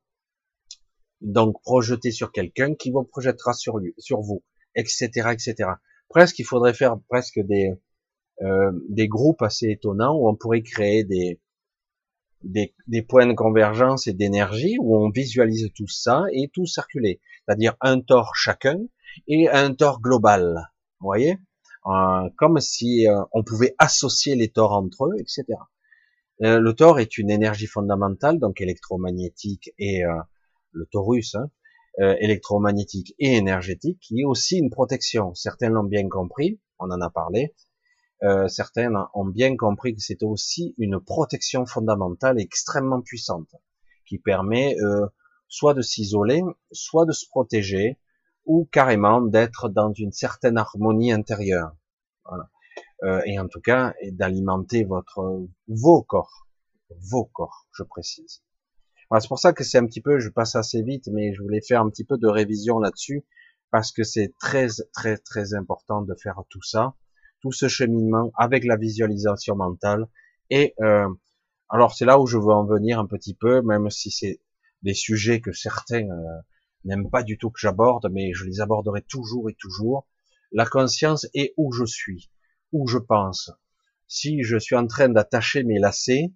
donc 1.20 1.60
projeter 1.62 2.10
sur 2.10 2.32
quelqu'un 2.32 2.74
qui 2.74 2.90
vous 2.90 3.04
projettera 3.04 3.52
sur 3.52 3.78
lui, 3.78 3.94
sur 3.98 4.20
vous, 4.20 4.42
etc., 4.74 5.30
etc. 5.32 5.70
Presque, 6.08 6.38
il 6.38 6.44
faudrait 6.44 6.74
faire 6.74 6.98
presque 7.08 7.40
des 7.40 7.72
euh, 8.42 8.70
des 8.88 9.08
groupes 9.08 9.42
assez 9.42 9.70
étonnants 9.70 10.14
où 10.14 10.28
on 10.28 10.36
pourrait 10.36 10.62
créer 10.62 11.04
des 11.04 11.40
des, 12.42 12.74
des 12.86 13.02
points 13.02 13.26
de 13.26 13.32
convergence 13.32 14.06
et 14.06 14.12
d'énergie 14.12 14.76
où 14.78 14.96
on 14.96 15.10
visualise 15.10 15.70
tout 15.74 15.88
ça 15.88 16.24
et 16.32 16.48
tout 16.52 16.66
circuler, 16.66 17.20
c'est-à-dire 17.44 17.76
un 17.80 18.00
tort 18.00 18.34
chacun 18.34 18.78
et 19.26 19.48
un 19.48 19.74
tort 19.74 20.00
global. 20.00 20.70
Vous 21.00 21.06
voyez? 21.06 21.38
Euh, 21.86 22.28
comme 22.36 22.60
si 22.60 23.08
euh, 23.08 23.22
on 23.32 23.44
pouvait 23.44 23.74
associer 23.78 24.34
les 24.34 24.48
tors 24.48 24.72
entre 24.72 25.06
eux, 25.06 25.14
etc. 25.18 25.44
Euh, 26.42 26.58
le 26.58 26.72
tor 26.74 26.98
est 26.98 27.16
une 27.16 27.30
énergie 27.30 27.68
fondamentale, 27.68 28.40
donc 28.40 28.60
électromagnétique 28.60 29.72
et 29.78 30.02
le 30.76 30.86
torus, 30.86 31.34
hein, 31.34 31.50
électromagnétique 32.20 33.14
et 33.18 33.36
énergétique, 33.36 33.98
qui 34.00 34.20
est 34.20 34.24
aussi 34.24 34.58
une 34.58 34.70
protection. 34.70 35.34
Certains 35.34 35.70
l'ont 35.70 35.84
bien 35.84 36.08
compris, 36.08 36.60
on 36.78 36.90
en 36.90 37.00
a 37.00 37.10
parlé. 37.10 37.54
Euh, 38.22 38.48
certains 38.48 39.08
ont 39.14 39.26
bien 39.26 39.56
compris 39.56 39.94
que 39.94 40.00
c'est 40.00 40.22
aussi 40.22 40.74
une 40.78 41.00
protection 41.00 41.66
fondamentale 41.66 42.40
extrêmement 42.40 43.02
puissante, 43.02 43.54
qui 44.06 44.18
permet 44.18 44.76
euh, 44.80 45.06
soit 45.48 45.74
de 45.74 45.82
s'isoler, 45.82 46.42
soit 46.72 47.04
de 47.04 47.12
se 47.12 47.26
protéger, 47.28 47.98
ou 48.46 48.68
carrément 48.72 49.20
d'être 49.20 49.68
dans 49.68 49.92
une 49.92 50.12
certaine 50.12 50.56
harmonie 50.56 51.12
intérieure. 51.12 51.76
Voilà. 52.24 52.48
Euh, 53.02 53.20
et 53.26 53.38
en 53.38 53.48
tout 53.48 53.60
cas, 53.60 53.94
d'alimenter 54.12 54.84
votre 54.84 55.46
vos 55.68 56.02
corps, 56.02 56.46
vos 57.10 57.26
corps, 57.26 57.66
je 57.72 57.82
précise. 57.82 58.42
C'est 59.20 59.28
pour 59.28 59.38
ça 59.38 59.52
que 59.52 59.64
c'est 59.64 59.78
un 59.78 59.86
petit 59.86 60.00
peu, 60.00 60.18
je 60.18 60.28
passe 60.30 60.56
assez 60.56 60.82
vite, 60.82 61.08
mais 61.12 61.32
je 61.32 61.42
voulais 61.42 61.60
faire 61.60 61.80
un 61.80 61.88
petit 61.90 62.04
peu 62.04 62.18
de 62.18 62.26
révision 62.26 62.78
là-dessus 62.78 63.24
parce 63.70 63.92
que 63.92 64.02
c'est 64.02 64.34
très 64.38 64.68
très 64.92 65.16
très 65.16 65.54
important 65.54 66.02
de 66.02 66.14
faire 66.14 66.42
tout 66.48 66.62
ça, 66.62 66.94
tout 67.40 67.52
ce 67.52 67.68
cheminement 67.68 68.32
avec 68.36 68.64
la 68.64 68.76
visualisation 68.76 69.54
mentale. 69.56 70.08
Et 70.50 70.74
euh, 70.80 71.08
alors 71.68 71.94
c'est 71.94 72.04
là 72.04 72.20
où 72.20 72.26
je 72.26 72.36
veux 72.36 72.52
en 72.52 72.64
venir 72.64 72.98
un 72.98 73.06
petit 73.06 73.34
peu, 73.34 73.62
même 73.62 73.90
si 73.90 74.10
c'est 74.10 74.40
des 74.82 74.94
sujets 74.94 75.40
que 75.40 75.52
certains 75.52 76.08
euh, 76.08 76.40
n'aime 76.84 77.10
pas 77.10 77.22
du 77.22 77.38
tout 77.38 77.50
que 77.50 77.60
j'aborde, 77.60 78.08
mais 78.12 78.32
je 78.34 78.44
les 78.44 78.60
aborderai 78.60 79.02
toujours 79.02 79.50
et 79.50 79.54
toujours. 79.54 80.06
La 80.52 80.66
conscience 80.66 81.26
est 81.34 81.54
où 81.56 81.72
je 81.72 81.84
suis, 81.84 82.30
où 82.72 82.86
je 82.86 82.98
pense. 82.98 83.50
Si 84.08 84.42
je 84.42 84.56
suis 84.56 84.76
en 84.76 84.86
train 84.86 85.08
d'attacher 85.08 85.64
mes 85.64 85.78
lacets, 85.78 86.32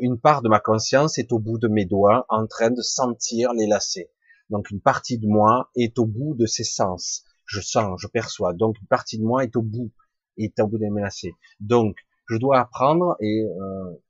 une 0.00 0.18
part 0.18 0.42
de 0.42 0.48
ma 0.48 0.60
conscience 0.60 1.18
est 1.18 1.32
au 1.32 1.38
bout 1.38 1.58
de 1.58 1.68
mes 1.68 1.84
doigts, 1.84 2.26
en 2.28 2.46
train 2.46 2.70
de 2.70 2.82
sentir 2.82 3.52
les 3.52 3.66
lacets. 3.66 4.10
Donc 4.50 4.70
une 4.70 4.80
partie 4.80 5.18
de 5.18 5.26
moi 5.26 5.70
est 5.76 5.98
au 5.98 6.06
bout 6.06 6.34
de 6.34 6.46
ses 6.46 6.64
sens. 6.64 7.24
Je 7.46 7.60
sens, 7.60 8.00
je 8.00 8.06
perçois. 8.06 8.52
Donc 8.52 8.78
une 8.80 8.86
partie 8.86 9.18
de 9.18 9.24
moi 9.24 9.44
est 9.44 9.56
au 9.56 9.62
bout, 9.62 9.92
est 10.36 10.58
au 10.60 10.66
bout 10.66 10.78
de 10.78 10.86
mes 10.86 11.02
lacets. 11.02 11.34
Donc 11.60 11.96
je 12.28 12.36
dois 12.36 12.60
apprendre 12.60 13.16
et 13.20 13.44
euh, 13.44 14.02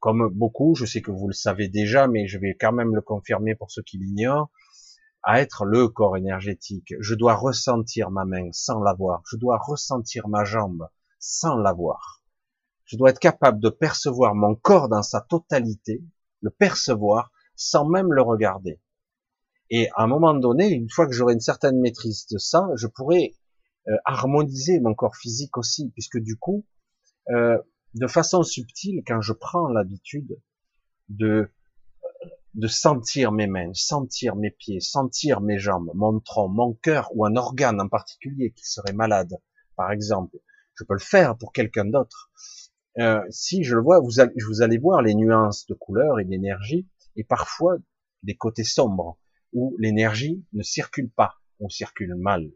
comme 0.00 0.28
beaucoup, 0.30 0.74
je 0.74 0.84
sais 0.84 1.00
que 1.00 1.12
vous 1.12 1.28
le 1.28 1.34
savez 1.34 1.68
déjà, 1.68 2.08
mais 2.08 2.26
je 2.26 2.38
vais 2.38 2.56
quand 2.58 2.72
même 2.72 2.94
le 2.94 3.02
confirmer 3.02 3.54
pour 3.54 3.70
ceux 3.70 3.82
qui 3.82 3.98
l'ignorent, 3.98 4.50
à 5.22 5.40
être 5.40 5.64
le 5.64 5.88
corps 5.88 6.16
énergétique. 6.16 6.94
Je 6.98 7.14
dois 7.14 7.34
ressentir 7.34 8.10
ma 8.10 8.24
main 8.24 8.48
sans 8.50 8.80
l'avoir. 8.80 9.22
Je 9.30 9.36
dois 9.36 9.58
ressentir 9.58 10.28
ma 10.28 10.44
jambe 10.44 10.88
sans 11.20 11.56
l'avoir. 11.56 12.21
Je 12.92 12.98
dois 12.98 13.08
être 13.08 13.20
capable 13.20 13.58
de 13.58 13.70
percevoir 13.70 14.34
mon 14.34 14.54
corps 14.54 14.90
dans 14.90 15.00
sa 15.00 15.22
totalité, 15.22 16.04
le 16.42 16.50
percevoir 16.50 17.32
sans 17.56 17.88
même 17.88 18.12
le 18.12 18.20
regarder. 18.20 18.82
Et 19.70 19.88
à 19.96 20.02
un 20.02 20.06
moment 20.06 20.34
donné, 20.34 20.68
une 20.68 20.90
fois 20.90 21.06
que 21.06 21.14
j'aurai 21.14 21.32
une 21.32 21.40
certaine 21.40 21.80
maîtrise 21.80 22.26
de 22.26 22.36
ça, 22.36 22.68
je 22.76 22.86
pourrai 22.86 23.34
euh, 23.88 23.96
harmoniser 24.04 24.78
mon 24.78 24.92
corps 24.92 25.16
physique 25.16 25.56
aussi, 25.56 25.88
puisque 25.92 26.18
du 26.18 26.36
coup, 26.36 26.66
euh, 27.30 27.56
de 27.94 28.06
façon 28.06 28.42
subtile, 28.42 29.02
quand 29.06 29.22
je 29.22 29.32
prends 29.32 29.68
l'habitude 29.68 30.38
de 31.08 31.50
de 32.52 32.68
sentir 32.68 33.32
mes 33.32 33.46
mains, 33.46 33.72
sentir 33.72 34.36
mes 34.36 34.50
pieds, 34.50 34.80
sentir 34.80 35.40
mes 35.40 35.58
jambes, 35.58 35.90
mon 35.94 36.20
tronc, 36.20 36.48
mon 36.48 36.74
cœur 36.74 37.08
ou 37.14 37.24
un 37.24 37.36
organe 37.36 37.80
en 37.80 37.88
particulier 37.88 38.52
qui 38.52 38.66
serait 38.66 38.92
malade, 38.92 39.38
par 39.76 39.90
exemple, 39.90 40.36
je 40.74 40.84
peux 40.84 40.92
le 40.92 41.00
faire 41.00 41.38
pour 41.38 41.54
quelqu'un 41.54 41.86
d'autre. 41.86 42.30
Euh, 42.98 43.22
si 43.30 43.64
je 43.64 43.74
le 43.74 43.82
vois, 43.82 44.00
vous 44.00 44.20
allez, 44.20 44.32
vous 44.46 44.62
allez 44.62 44.78
voir 44.78 45.02
les 45.02 45.14
nuances 45.14 45.66
de 45.66 45.74
couleur 45.74 46.20
et 46.20 46.24
d'énergie, 46.24 46.86
et 47.16 47.24
parfois 47.24 47.76
des 48.22 48.36
côtés 48.36 48.64
sombres 48.64 49.18
où 49.52 49.74
l'énergie 49.78 50.44
ne 50.52 50.62
circule 50.62 51.10
pas, 51.10 51.34
on 51.60 51.68
circule 51.68 52.14
mal. 52.14 52.50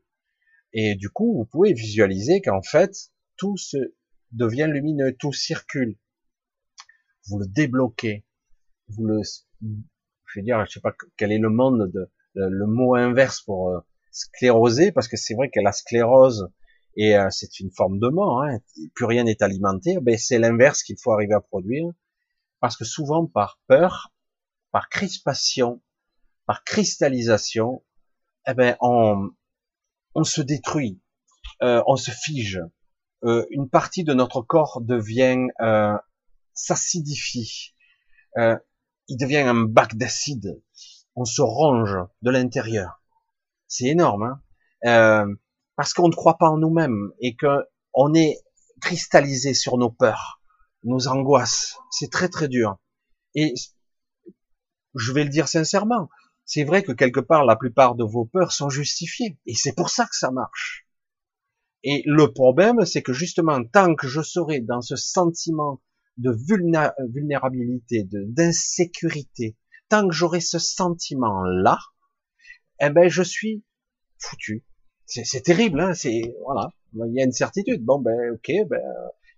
Et 0.72 0.95
du 0.95 1.09
coup, 1.09 1.34
vous 1.37 1.47
pouvez 1.47 1.72
visualiser 1.72 2.41
qu'en 2.43 2.62
fait, 2.62 2.95
tout 3.37 3.57
se 3.57 3.95
devient 4.32 4.68
lumineux, 4.70 5.14
tout 5.18 5.32
circule. 5.32 5.97
Vous 7.28 7.39
le 7.39 7.47
débloquez, 7.47 8.24
vous 8.89 9.07
le, 9.07 9.20
je 9.62 10.39
veux 10.39 10.45
dire, 10.45 10.64
je 10.66 10.72
sais 10.72 10.80
pas 10.80 10.95
quel 11.16 11.32
est 11.32 11.39
le 11.39 11.51
monde 11.51 11.91
de, 11.91 12.11
le, 12.34 12.66
mot 12.66 12.95
inverse 12.95 13.41
pour 13.43 13.70
euh, 13.70 13.80
scléroser, 14.11 14.93
parce 14.93 15.09
que 15.09 15.16
c'est 15.16 15.34
vrai 15.34 15.51
que 15.51 15.61
la 15.61 15.72
sclérose 15.72 16.51
et 16.97 17.16
euh, 17.16 17.28
c'est 17.30 17.61
une 17.61 17.70
forme 17.70 17.99
de 17.99 18.09
mort, 18.09 18.42
hein, 18.42 18.59
plus 18.94 19.05
rien 19.05 19.24
n'est 19.24 19.42
alimenté, 19.42 19.99
ben 20.01 20.16
c'est 20.18 20.38
l'inverse 20.38 20.82
qu'il 20.82 20.97
faut 20.99 21.12
arriver 21.12 21.34
à 21.34 21.40
produire, 21.40 21.86
parce 22.61 22.76
que 22.76 22.84
souvent 22.84 23.26
par 23.26 23.61
peur, 23.66 24.12
par 24.72 24.88
crispation, 24.88 25.82
par 26.47 26.64
cristallisation, 26.64 27.84
eh 28.49 28.55
ben 28.55 28.76
on, 28.80 29.30
on 30.14 30.24
se 30.24 30.40
détruit, 30.40 31.01
euh, 31.62 31.82
on 31.86 31.97
se 31.97 32.11
fige, 32.11 32.61
euh, 33.24 33.47
une 33.51 33.68
partie 33.68 34.05
de 34.05 34.14
notre 34.14 34.40
corps 34.42 34.80
devient 34.80 35.47
euh, 35.61 35.97
s'acidifie, 36.55 37.74
euh, 38.38 38.57
il 39.09 39.18
devient 39.18 39.38
un 39.38 39.55
bac 39.64 39.97
d'acide, 39.97 40.62
on 41.14 41.24
se 41.24 41.42
ronge 41.42 41.97
de 42.22 42.30
l'intérieur. 42.30 43.03
C'est 43.68 43.86
énorme, 43.86 44.22
hein. 44.22 44.42
Euh, 44.84 45.34
parce 45.76 45.94
qu'on 45.94 46.08
ne 46.08 46.14
croit 46.14 46.38
pas 46.38 46.50
en 46.50 46.58
nous-mêmes 46.58 47.12
et 47.20 47.36
que 47.36 47.64
on 47.94 48.14
est 48.14 48.38
cristallisé 48.80 49.54
sur 49.54 49.78
nos 49.78 49.90
peurs, 49.90 50.40
nos 50.82 51.08
angoisses. 51.08 51.76
C'est 51.90 52.10
très 52.10 52.28
très 52.28 52.48
dur. 52.48 52.78
Et 53.34 53.54
je 54.94 55.12
vais 55.12 55.24
le 55.24 55.30
dire 55.30 55.48
sincèrement, 55.48 56.08
c'est 56.44 56.64
vrai 56.64 56.82
que 56.82 56.92
quelque 56.92 57.20
part 57.20 57.44
la 57.44 57.56
plupart 57.56 57.94
de 57.94 58.04
vos 58.04 58.24
peurs 58.24 58.52
sont 58.52 58.70
justifiées 58.70 59.38
et 59.46 59.54
c'est 59.54 59.74
pour 59.74 59.90
ça 59.90 60.04
que 60.04 60.16
ça 60.16 60.30
marche. 60.30 60.86
Et 61.82 62.02
le 62.06 62.32
problème, 62.32 62.84
c'est 62.84 63.02
que 63.02 63.12
justement, 63.12 63.62
tant 63.64 63.94
que 63.94 64.08
je 64.08 64.22
serai 64.22 64.60
dans 64.60 64.80
ce 64.80 64.96
sentiment 64.96 65.80
de 66.16 66.32
vulnérabilité, 66.32 68.08
d'insécurité, 68.10 69.56
tant 69.88 70.08
que 70.08 70.14
j'aurai 70.14 70.40
ce 70.40 70.58
sentiment-là, 70.58 71.78
eh 72.80 72.90
ben 72.90 73.08
je 73.08 73.22
suis 73.22 73.62
foutu. 74.18 74.64
C'est 75.07 75.42
terrible, 75.42 75.80
hein 75.80 75.94
c'est 75.94 76.34
voilà. 76.44 76.70
Il 76.94 77.14
y 77.14 77.20
a 77.20 77.24
une 77.24 77.32
certitude. 77.32 77.84
Bon 77.84 78.00
ben 78.00 78.32
ok, 78.34 78.50
ben 78.68 78.80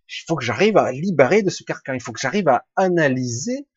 il 0.08 0.24
faut 0.26 0.36
que 0.36 0.44
j'arrive 0.44 0.76
à 0.76 0.92
libérer 0.92 1.42
de 1.42 1.50
ce 1.50 1.62
carcan. 1.62 1.92
Il 1.92 2.02
faut 2.02 2.12
que 2.12 2.20
j'arrive 2.20 2.48
à 2.48 2.66
analyser, 2.76 3.68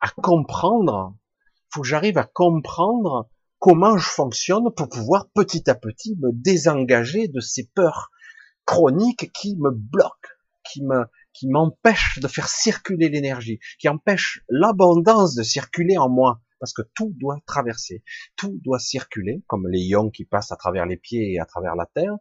à 0.00 0.10
comprendre. 0.10 1.16
Il 1.54 1.74
faut 1.74 1.82
que 1.82 1.88
j'arrive 1.88 2.18
à 2.18 2.24
comprendre 2.24 3.30
comment 3.58 3.96
je 3.96 4.08
fonctionne 4.08 4.70
pour 4.76 4.88
pouvoir 4.88 5.28
petit 5.34 5.70
à 5.70 5.74
petit 5.74 6.16
me 6.20 6.30
désengager 6.32 7.28
de 7.28 7.40
ces 7.40 7.70
peurs 7.74 8.10
chroniques 8.66 9.32
qui 9.32 9.56
me 9.56 9.70
bloquent, 9.70 10.28
qui 10.64 10.82
me 10.82 11.04
qui 11.32 11.48
m'empêche 11.48 12.18
de 12.20 12.28
faire 12.28 12.48
circuler 12.48 13.08
l'énergie, 13.08 13.58
qui 13.78 13.88
empêche 13.88 14.44
l'abondance 14.50 15.34
de 15.34 15.42
circuler 15.42 15.96
en 15.96 16.10
moi, 16.10 16.42
parce 16.62 16.72
que 16.72 16.82
tout 16.94 17.12
doit 17.18 17.38
traverser, 17.44 18.04
tout 18.36 18.60
doit 18.62 18.78
circuler, 18.78 19.42
comme 19.48 19.66
les 19.66 19.80
ions 19.80 20.10
qui 20.10 20.24
passent 20.24 20.52
à 20.52 20.56
travers 20.56 20.86
les 20.86 20.96
pieds 20.96 21.32
et 21.32 21.40
à 21.40 21.44
travers 21.44 21.74
la 21.74 21.86
terre, 21.86 22.14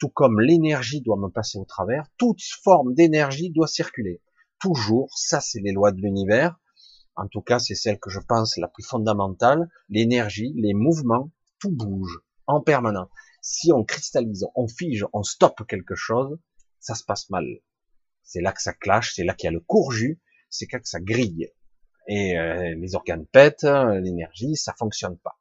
tout 0.00 0.08
comme 0.08 0.40
l'énergie 0.40 1.00
doit 1.00 1.16
me 1.16 1.28
passer 1.28 1.58
au 1.58 1.64
travers, 1.64 2.08
toute 2.16 2.42
forme 2.42 2.94
d'énergie 2.94 3.50
doit 3.50 3.68
circuler. 3.68 4.20
Toujours, 4.58 5.16
ça 5.16 5.40
c'est 5.40 5.60
les 5.60 5.70
lois 5.70 5.92
de 5.92 6.00
l'univers, 6.00 6.58
en 7.14 7.28
tout 7.28 7.40
cas 7.40 7.60
c'est 7.60 7.76
celle 7.76 8.00
que 8.00 8.10
je 8.10 8.18
pense 8.18 8.56
la 8.56 8.66
plus 8.66 8.84
fondamentale, 8.84 9.68
l'énergie, 9.88 10.52
les 10.56 10.74
mouvements, 10.74 11.30
tout 11.60 11.70
bouge 11.70 12.18
en 12.48 12.60
permanence. 12.60 13.10
Si 13.42 13.70
on 13.70 13.84
cristallise, 13.84 14.44
on 14.56 14.66
fige, 14.66 15.06
on 15.12 15.22
stoppe 15.22 15.64
quelque 15.68 15.94
chose, 15.94 16.36
ça 16.80 16.96
se 16.96 17.04
passe 17.04 17.30
mal 17.30 17.46
c'est 18.28 18.42
là 18.42 18.52
que 18.52 18.60
ça 18.60 18.74
clash, 18.74 19.14
c'est 19.14 19.24
là 19.24 19.34
qu'il 19.34 19.46
y 19.46 19.48
a 19.48 19.52
le 19.52 19.60
courju, 19.60 20.20
c'est 20.50 20.70
là 20.70 20.80
que 20.80 20.88
ça 20.88 21.00
grille. 21.00 21.50
Et 22.08 22.36
euh, 22.38 22.74
les 22.74 22.94
organes 22.94 23.26
pètent, 23.26 23.64
l'énergie, 24.02 24.56
ça 24.56 24.74
fonctionne 24.78 25.16
pas. 25.18 25.38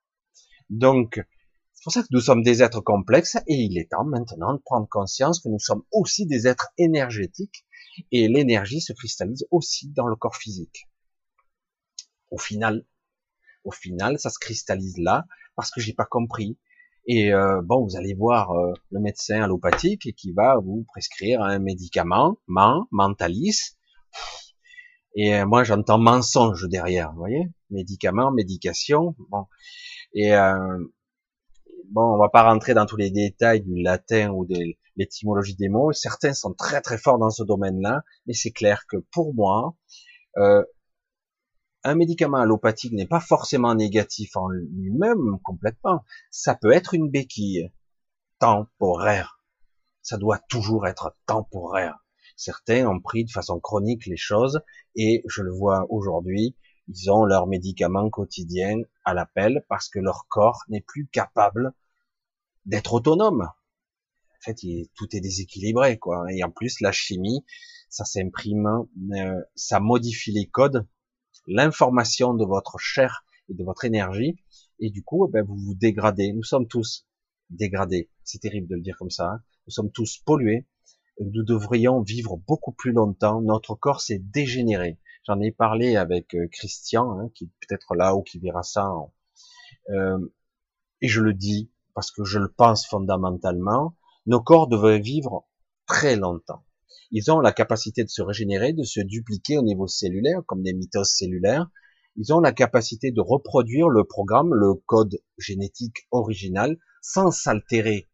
Donc, 0.69 1.25
c'est 1.73 1.83
pour 1.83 1.93
ça 1.93 2.01
que 2.01 2.07
nous 2.11 2.19
sommes 2.19 2.43
des 2.43 2.61
êtres 2.61 2.81
complexes 2.81 3.37
et 3.47 3.55
il 3.55 3.77
est 3.77 3.91
temps 3.91 4.03
maintenant 4.03 4.53
de 4.53 4.59
prendre 4.59 4.87
conscience 4.89 5.39
que 5.39 5.47
nous 5.47 5.59
sommes 5.59 5.83
aussi 5.91 6.25
des 6.25 6.47
êtres 6.47 6.69
énergétiques 6.77 7.65
et 8.11 8.27
l'énergie 8.27 8.81
se 8.81 8.93
cristallise 8.93 9.47
aussi 9.51 9.89
dans 9.89 10.07
le 10.07 10.15
corps 10.15 10.35
physique. 10.35 10.89
Au 12.29 12.37
final, 12.37 12.85
au 13.63 13.71
final, 13.71 14.19
ça 14.19 14.29
se 14.29 14.39
cristallise 14.39 14.97
là 14.97 15.25
parce 15.55 15.71
que 15.71 15.79
j'ai 15.79 15.93
pas 15.93 16.05
compris 16.05 16.57
et 17.07 17.33
euh, 17.33 17.61
bon, 17.63 17.85
vous 17.85 17.95
allez 17.95 18.13
voir 18.13 18.51
euh, 18.51 18.73
le 18.91 18.99
médecin 18.99 19.41
allopathique 19.41 20.13
qui 20.15 20.33
va 20.33 20.57
vous 20.57 20.85
prescrire 20.89 21.41
un 21.41 21.57
médicament, 21.57 22.37
man, 22.47 22.81
mentalis. 22.91 23.77
Et 25.17 25.33
euh, 25.35 25.45
moi, 25.45 25.63
j'entends 25.63 25.97
mensonge 25.97 26.69
derrière, 26.69 27.11
vous 27.11 27.17
voyez? 27.17 27.49
Médicament, 27.71 28.31
médication. 28.31 29.15
Bon. 29.29 29.47
Et 30.13 30.31
bon, 31.91 32.13
on 32.13 32.17
va 32.17 32.29
pas 32.29 32.43
rentrer 32.43 32.73
dans 32.73 32.85
tous 32.85 32.95
les 32.95 33.11
détails 33.11 33.61
du 33.61 33.81
latin 33.81 34.29
ou 34.29 34.45
de 34.45 34.55
l'étymologie 34.95 35.55
des 35.55 35.69
mots. 35.69 35.91
Certains 35.91 36.33
sont 36.33 36.53
très 36.53 36.81
très 36.81 36.97
forts 36.97 37.17
dans 37.17 37.29
ce 37.29 37.43
domaine-là, 37.43 38.03
mais 38.25 38.33
c'est 38.33 38.51
clair 38.51 38.85
que 38.87 38.97
pour 39.11 39.33
moi, 39.33 39.75
un 40.35 41.95
médicament 41.95 42.37
allopathique 42.37 42.93
n'est 42.93 43.07
pas 43.07 43.19
forcément 43.19 43.75
négatif 43.75 44.37
en 44.37 44.47
lui-même 44.49 45.39
complètement. 45.43 46.03
Ça 46.31 46.55
peut 46.55 46.71
être 46.71 46.93
une 46.93 47.09
béquille 47.09 47.71
temporaire. 48.39 49.41
Ça 50.01 50.17
doit 50.17 50.39
toujours 50.49 50.87
être 50.87 51.17
temporaire. 51.25 51.97
Certains 52.37 52.87
ont 52.87 53.01
pris 53.01 53.25
de 53.25 53.31
façon 53.31 53.59
chronique 53.59 54.05
les 54.05 54.15
choses 54.15 54.61
et 54.95 55.23
je 55.27 55.41
le 55.41 55.51
vois 55.51 55.85
aujourd'hui, 55.89 56.55
ils 56.87 57.11
ont 57.11 57.25
leur 57.25 57.47
médicament 57.47 58.09
quotidien 58.09 58.81
à 59.03 59.13
l'appel 59.13 59.65
parce 59.67 59.89
que 59.89 59.99
leur 59.99 60.27
corps 60.29 60.63
n'est 60.69 60.81
plus 60.81 61.07
capable 61.07 61.73
d'être 62.65 62.93
autonome. 62.93 63.41
En 63.41 64.39
fait, 64.39 64.57
tout 64.95 65.13
est 65.13 65.19
déséquilibré, 65.19 65.97
quoi. 65.97 66.25
Et 66.31 66.43
en 66.43 66.51
plus, 66.51 66.79
la 66.79 66.93
chimie, 66.93 67.43
ça 67.89 68.05
s'imprime, 68.05 68.87
euh, 69.13 69.41
ça 69.55 69.81
modifie 69.81 70.31
les 70.31 70.45
codes 70.45 70.87
l'information 71.47 72.33
de 72.33 72.45
votre 72.45 72.77
chair 72.77 73.25
et 73.49 73.53
de 73.53 73.63
votre 73.63 73.85
énergie, 73.85 74.35
et 74.79 74.89
du 74.89 75.03
coup, 75.03 75.25
eh 75.27 75.31
ben, 75.31 75.43
vous 75.43 75.55
vous 75.55 75.73
dégradez. 75.73 76.33
Nous 76.33 76.43
sommes 76.43 76.67
tous 76.67 77.07
dégradés. 77.49 78.09
C'est 78.23 78.39
terrible 78.39 78.67
de 78.67 78.75
le 78.75 78.81
dire 78.81 78.97
comme 78.97 79.09
ça. 79.09 79.31
Hein. 79.31 79.43
Nous 79.65 79.71
sommes 79.71 79.91
tous 79.91 80.19
pollués. 80.19 80.65
Nous 81.19 81.43
devrions 81.43 82.01
vivre 82.01 82.37
beaucoup 82.37 82.71
plus 82.71 82.91
longtemps. 82.91 83.41
Notre 83.41 83.75
corps 83.75 84.01
s'est 84.01 84.19
dégénéré. 84.19 84.99
J'en 85.25 85.39
ai 85.41 85.51
parlé 85.51 85.95
avec 85.95 86.35
euh, 86.35 86.47
Christian, 86.51 87.19
hein, 87.19 87.29
qui 87.33 87.47
peut-être 87.47 87.95
là 87.95 88.15
ou 88.15 88.21
qui 88.21 88.39
verra 88.39 88.63
ça. 88.63 88.89
Euh, 89.89 90.19
et 91.01 91.07
je 91.07 91.21
le 91.21 91.33
dis 91.33 91.71
parce 91.93 92.11
que 92.11 92.23
je 92.23 92.39
le 92.39 92.51
pense 92.51 92.85
fondamentalement. 92.85 93.95
Nos 94.25 94.41
corps 94.41 94.67
devraient 94.67 94.99
vivre 94.99 95.47
très 95.87 96.15
longtemps. 96.15 96.63
Ils 97.11 97.31
ont 97.31 97.39
la 97.39 97.51
capacité 97.51 98.03
de 98.03 98.09
se 98.09 98.21
régénérer, 98.21 98.73
de 98.73 98.83
se 98.83 98.99
dupliquer 98.99 99.57
au 99.57 99.63
niveau 99.63 99.87
cellulaire, 99.87 100.41
comme 100.45 100.61
des 100.61 100.73
mitoses 100.73 101.15
cellulaires. 101.15 101.69
Ils 102.15 102.33
ont 102.33 102.39
la 102.39 102.51
capacité 102.51 103.11
de 103.11 103.21
reproduire 103.21 103.89
le 103.89 104.03
programme, 104.03 104.53
le 104.53 104.73
code 104.73 105.19
génétique 105.37 106.07
original, 106.11 106.77
sans 107.01 107.31
s'altérer 107.31 108.07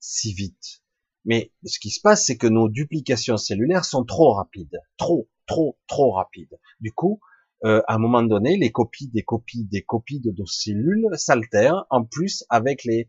si 0.00 0.32
vite. 0.32 0.82
Mais 1.24 1.52
ce 1.64 1.78
qui 1.78 1.90
se 1.90 2.00
passe, 2.00 2.24
c'est 2.24 2.36
que 2.36 2.46
nos 2.46 2.68
duplications 2.68 3.36
cellulaires 3.36 3.84
sont 3.84 4.04
trop 4.04 4.32
rapides, 4.34 4.78
trop, 4.96 5.28
trop, 5.46 5.78
trop 5.86 6.12
rapides. 6.12 6.58
Du 6.80 6.92
coup, 6.92 7.20
euh, 7.64 7.82
à 7.88 7.96
un 7.96 7.98
moment 7.98 8.22
donné, 8.22 8.56
les 8.56 8.72
copies 8.72 9.08
des 9.08 9.22
copies 9.22 9.64
des 9.64 9.82
copies 9.82 10.20
de 10.20 10.32
nos 10.36 10.46
cellules 10.46 11.08
s'altèrent, 11.14 11.84
en 11.90 12.04
plus 12.04 12.44
avec 12.48 12.84
les 12.84 13.08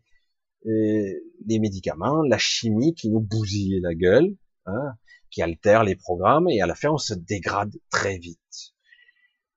les 0.64 1.58
médicaments, 1.58 2.22
la 2.22 2.38
chimie 2.38 2.94
qui 2.94 3.10
nous 3.10 3.20
bousille 3.20 3.80
la 3.80 3.94
gueule, 3.94 4.36
hein, 4.66 4.94
qui 5.30 5.42
altère 5.42 5.82
les 5.82 5.96
programmes 5.96 6.48
et 6.48 6.60
à 6.60 6.66
la 6.66 6.74
fin 6.74 6.90
on 6.90 6.98
se 6.98 7.14
dégrade 7.14 7.74
très 7.90 8.18
vite. 8.18 8.38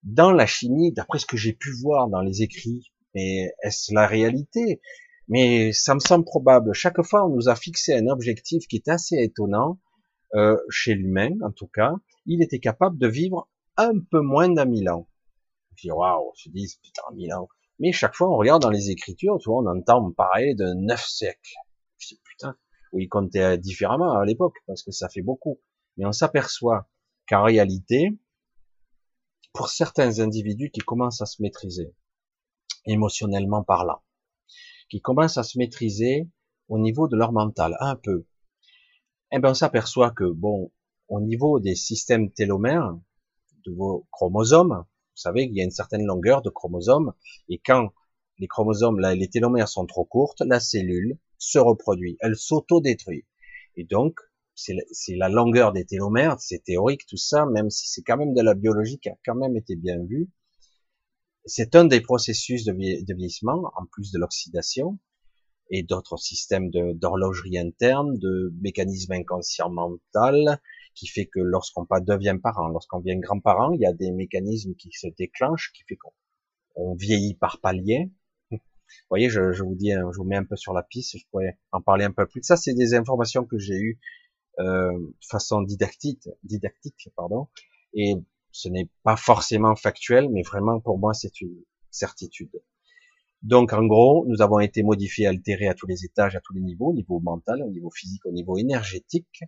Dans 0.03 0.31
la 0.31 0.45
chimie, 0.45 0.91
d'après 0.93 1.19
ce 1.19 1.25
que 1.25 1.37
j'ai 1.37 1.53
pu 1.53 1.71
voir 1.81 2.09
dans 2.09 2.21
les 2.21 2.41
écrits 2.41 2.91
Mais 3.13 3.51
est-ce 3.63 3.93
la 3.93 4.07
réalité? 4.07 4.81
Mais 5.27 5.71
ça 5.73 5.95
me 5.95 5.99
semble 5.99 6.25
probable. 6.25 6.73
Chaque 6.73 7.01
fois, 7.01 7.25
on 7.25 7.29
nous 7.29 7.49
a 7.49 7.55
fixé 7.55 7.93
un 7.93 8.07
objectif 8.07 8.67
qui 8.67 8.75
est 8.77 8.87
assez 8.87 9.15
étonnant, 9.17 9.79
euh, 10.35 10.57
chez 10.69 10.93
l'humain 10.93 11.31
en 11.41 11.51
tout 11.51 11.67
cas. 11.67 11.93
Il 12.25 12.43
était 12.43 12.59
capable 12.59 12.97
de 12.97 13.07
vivre 13.07 13.49
un 13.77 13.93
peu 14.11 14.21
moins 14.21 14.49
d'un 14.49 14.65
mille 14.65 14.89
ans. 14.89 15.07
Je 15.75 15.87
dis, 15.87 15.91
waouh, 15.91 16.31
je 16.37 16.49
dis, 16.49 16.77
putain, 16.81 17.03
mille 17.13 17.33
ans. 17.33 17.47
Mais 17.79 17.91
chaque 17.91 18.15
fois, 18.15 18.29
on 18.29 18.37
regarde 18.37 18.61
dans 18.61 18.69
les 18.69 18.89
écritures, 18.89 19.37
tu 19.39 19.49
on 19.49 19.65
entend 19.65 20.11
parler 20.11 20.55
de 20.55 20.73
neuf 20.75 21.05
siècles. 21.05 21.55
Je 21.97 22.07
dis, 22.07 22.21
putain, 22.23 22.55
oui, 22.93 23.03
il 23.03 23.09
comptait 23.09 23.57
différemment 23.57 24.17
à 24.17 24.25
l'époque, 24.25 24.55
parce 24.67 24.83
que 24.83 24.91
ça 24.91 25.09
fait 25.09 25.21
beaucoup. 25.21 25.59
Mais 25.97 26.05
on 26.05 26.11
s'aperçoit 26.11 26.87
qu'en 27.27 27.43
réalité, 27.43 28.17
pour 29.53 29.69
certains 29.69 30.19
individus 30.19 30.71
qui 30.71 30.81
commencent 30.81 31.21
à 31.21 31.25
se 31.25 31.41
maîtriser, 31.41 31.93
émotionnellement 32.85 33.63
parlant, 33.63 34.01
qui 34.89 35.01
commencent 35.01 35.37
à 35.37 35.43
se 35.43 35.57
maîtriser 35.57 36.29
au 36.67 36.79
niveau 36.79 37.07
de 37.07 37.15
leur 37.15 37.31
mental, 37.31 37.75
un 37.79 37.95
peu, 37.95 38.25
eh 39.31 39.39
ben 39.39 39.51
on 39.51 39.53
s'aperçoit 39.53 40.11
que, 40.11 40.25
bon, 40.25 40.71
au 41.07 41.21
niveau 41.21 41.59
des 41.59 41.75
systèmes 41.75 42.31
télomères, 42.31 42.97
de 43.65 43.71
vos 43.71 44.07
chromosomes, 44.11 44.85
vous 44.85 45.21
savez 45.21 45.47
qu'il 45.47 45.57
y 45.57 45.61
a 45.61 45.63
une 45.63 45.71
certaine 45.71 46.05
longueur 46.05 46.41
de 46.41 46.49
chromosomes, 46.49 47.13
et 47.49 47.59
quand 47.59 47.91
les 48.37 48.47
chromosomes, 48.47 48.99
les 48.99 49.29
télomères 49.29 49.69
sont 49.69 49.85
trop 49.85 50.05
courtes, 50.05 50.41
la 50.41 50.59
cellule 50.59 51.17
se 51.37 51.57
reproduit, 51.57 52.17
elle 52.19 52.35
s'auto-détruit. 52.35 53.25
Et 53.77 53.83
donc, 53.83 54.19
c'est 54.55 55.15
la 55.15 55.29
longueur 55.29 55.73
des 55.73 55.85
télomères, 55.85 56.39
c'est 56.39 56.63
théorique 56.63 57.05
tout 57.07 57.17
ça, 57.17 57.45
même 57.45 57.69
si 57.69 57.87
c'est 57.87 58.03
quand 58.03 58.17
même 58.17 58.33
de 58.33 58.41
la 58.41 58.53
biologie 58.53 58.99
qui 58.99 59.09
a 59.09 59.17
quand 59.25 59.35
même 59.35 59.55
été 59.55 59.75
bien 59.75 60.03
vu. 60.03 60.29
C'est 61.45 61.75
un 61.75 61.85
des 61.85 62.01
processus 62.01 62.65
de, 62.65 62.73
vieillissement, 62.73 63.71
en 63.75 63.85
plus 63.85 64.11
de 64.11 64.19
l'oxydation 64.19 64.97
et 65.69 65.83
d'autres 65.83 66.17
systèmes 66.17 66.69
d'horlogerie 66.69 67.57
interne, 67.57 68.17
de 68.17 68.53
mécanismes 68.61 69.13
inconscients 69.13 69.69
mental, 69.69 70.59
qui 70.93 71.07
fait 71.07 71.25
que 71.25 71.39
lorsqu'on 71.39 71.85
devient 72.01 72.37
parent, 72.41 72.67
lorsqu'on 72.67 72.99
devient 72.99 73.19
grand-parent, 73.19 73.71
il 73.73 73.81
y 73.81 73.85
a 73.85 73.93
des 73.93 74.11
mécanismes 74.11 74.75
qui 74.75 74.89
se 74.91 75.07
déclenchent, 75.07 75.71
qui 75.73 75.83
fait 75.87 75.97
qu'on 75.97 76.95
vieillit 76.95 77.35
par 77.35 77.59
palier. 77.59 78.11
Vous 78.51 78.59
voyez, 79.09 79.29
je, 79.29 79.61
vous 79.63 79.75
dis, 79.75 79.91
je 79.91 80.17
vous 80.17 80.23
mets 80.23 80.35
un 80.35 80.45
peu 80.45 80.55
sur 80.55 80.73
la 80.73 80.83
piste, 80.83 81.17
je 81.17 81.25
pourrais 81.31 81.57
en 81.71 81.81
parler 81.81 82.05
un 82.05 82.11
peu 82.11 82.25
plus. 82.27 82.41
Ça, 82.43 82.57
c'est 82.57 82.73
des 82.73 82.93
informations 82.93 83.43
que 83.43 83.57
j'ai 83.57 83.77
eues 83.77 83.99
euh, 84.59 84.91
de 84.97 85.25
façon 85.27 85.61
didactique, 85.61 86.29
didactique, 86.43 87.09
pardon. 87.15 87.47
Et 87.93 88.15
ce 88.55 88.69
n'est 88.69 88.89
pas 89.03 89.17
forcément 89.17 89.75
factuel, 89.75 90.29
mais 90.29 90.41
vraiment 90.41 90.79
pour 90.79 90.97
moi 90.97 91.13
c'est 91.13 91.41
une 91.41 91.61
certitude. 91.91 92.61
Donc 93.43 93.73
en 93.73 93.85
gros, 93.85 94.25
nous 94.27 94.41
avons 94.41 94.59
été 94.59 94.81
modifiés, 94.81 95.27
altérés 95.27 95.67
à 95.67 95.73
tous 95.73 95.87
les 95.87 96.05
étages, 96.05 96.37
à 96.37 96.39
tous 96.39 96.53
les 96.53 96.61
niveaux, 96.61 96.91
au 96.91 96.93
niveau 96.93 97.19
mental, 97.19 97.61
au 97.61 97.69
niveau 97.69 97.89
physique, 97.89 98.25
au 98.25 98.31
niveau 98.31 98.57
énergétique, 98.57 99.43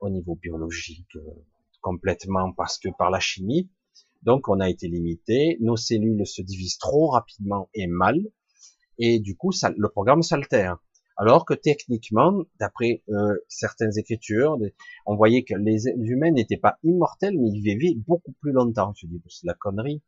au 0.00 0.10
niveau 0.10 0.34
biologique, 0.34 1.14
euh, 1.14 1.46
complètement 1.80 2.52
parce 2.52 2.78
que 2.78 2.88
par 2.98 3.10
la 3.10 3.20
chimie. 3.20 3.70
Donc 4.22 4.48
on 4.48 4.58
a 4.58 4.68
été 4.68 4.88
limité, 4.88 5.56
nos 5.60 5.76
cellules 5.76 6.26
se 6.26 6.42
divisent 6.42 6.78
trop 6.78 7.10
rapidement 7.10 7.70
et 7.74 7.86
mal, 7.86 8.18
et 8.98 9.20
du 9.20 9.36
coup 9.36 9.52
le 9.76 9.88
programme 9.88 10.22
s'altère. 10.22 10.78
Alors 11.20 11.44
que 11.44 11.54
techniquement, 11.54 12.44
d'après 12.60 13.02
euh, 13.08 13.34
certaines 13.48 13.98
écritures, 13.98 14.56
on 15.04 15.16
voyait 15.16 15.42
que 15.42 15.54
les 15.54 15.88
humains 15.88 16.30
n'étaient 16.30 16.56
pas 16.56 16.78
immortels, 16.84 17.36
mais 17.36 17.48
ils 17.48 17.60
vivaient 17.60 17.96
beaucoup 18.06 18.32
plus 18.40 18.52
longtemps. 18.52 18.94
Je 18.96 19.08
dis, 19.08 19.20
c'est 19.28 19.44
de 19.44 19.48
la 19.48 19.54
connerie. 19.54 20.00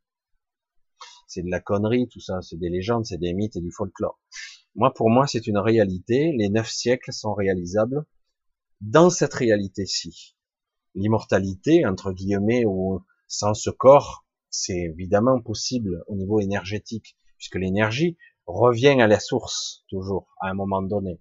C'est 1.27 1.43
de 1.43 1.51
la 1.51 1.59
connerie, 1.59 2.09
tout 2.09 2.21
ça. 2.21 2.41
C'est 2.43 2.59
des 2.59 2.69
légendes, 2.69 3.07
c'est 3.07 3.19
des 3.19 3.35
mythes 3.35 3.57
et 3.57 3.61
du 3.61 3.73
folklore. 3.73 4.21
Moi, 4.77 4.95
pour 4.95 5.11
moi, 5.11 5.27
c'est 5.27 5.49
une 5.49 5.59
réalité. 5.59 6.33
Les 6.37 6.49
neuf 6.49 6.71
siècles 6.71 7.13
sont 7.13 7.35
réalisables 7.35 8.05
dans 8.81 9.11
cette 9.11 9.35
réalité-ci. 9.35 10.37
L'immortalité, 10.95 11.85
entre 11.87 12.13
guillemets, 12.13 12.65
ou 12.65 13.05
sans 13.27 13.55
ce 13.55 13.71
corps, 13.71 14.25
c'est 14.49 14.79
évidemment 14.79 15.41
possible 15.41 16.05
au 16.07 16.15
niveau 16.15 16.41
énergétique, 16.41 17.17
puisque 17.37 17.57
l'énergie, 17.57 18.17
revient 18.47 19.01
à 19.01 19.07
la 19.07 19.20
source 19.20 19.84
toujours 19.88 20.28
à 20.41 20.49
un 20.49 20.55
moment 20.55 20.82
donné. 20.82 21.20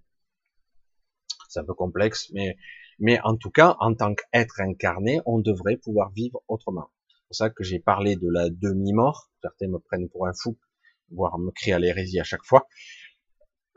C'est 1.48 1.60
un 1.60 1.66
peu 1.66 1.74
complexe, 1.74 2.30
mais 2.34 2.58
mais 3.00 3.20
en 3.22 3.38
tout 3.38 3.50
cas, 3.50 3.78
en 3.80 3.96
tant 3.96 4.14
qu'être 4.14 4.60
incarné, 4.60 5.22
on 5.26 5.40
devrait 5.40 5.78
pouvoir 5.78 6.12
vivre 6.12 6.44
autrement. 6.50 6.92
C'est 7.08 7.28
pour 7.28 7.36
ça 7.36 7.50
que 7.50 7.64
j'ai 7.64 7.80
parlé 7.80 8.18
de 8.18 8.30
la 8.30 8.50
demi-mort. 8.50 9.32
Certains 9.42 9.70
me 9.70 9.80
prennent 9.80 10.10
pour 10.10 10.28
un 10.28 10.34
fou, 10.34 10.58
voire 11.10 11.40
me 11.40 11.52
crient 11.52 11.74
à 11.74 11.80
l'hérésie 11.80 12.20
à 12.20 12.26
chaque 12.26 12.44
fois. 12.44 12.68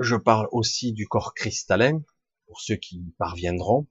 Je 0.01 0.16
parle 0.16 0.49
aussi 0.51 0.93
du 0.93 1.07
corps 1.07 1.34
cristallin, 1.34 2.03
pour 2.47 2.61
ceux 2.61 2.74
qui 2.74 2.97
y 2.97 3.11
parviendront, 3.16 3.86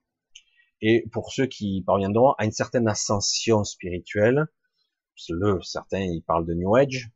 et 0.82 1.08
pour 1.14 1.32
ceux 1.32 1.46
qui 1.46 1.82
parviendront 1.86 2.34
à 2.34 2.46
une 2.46 2.52
certaine 2.52 2.88
ascension 2.90 3.64
spirituelle. 3.64 4.48
Le, 5.30 5.62
certains, 5.62 6.02
ils 6.02 6.24
parlent 6.24 6.46
de 6.46 6.56
New 6.56 6.76
Age, 6.76 7.12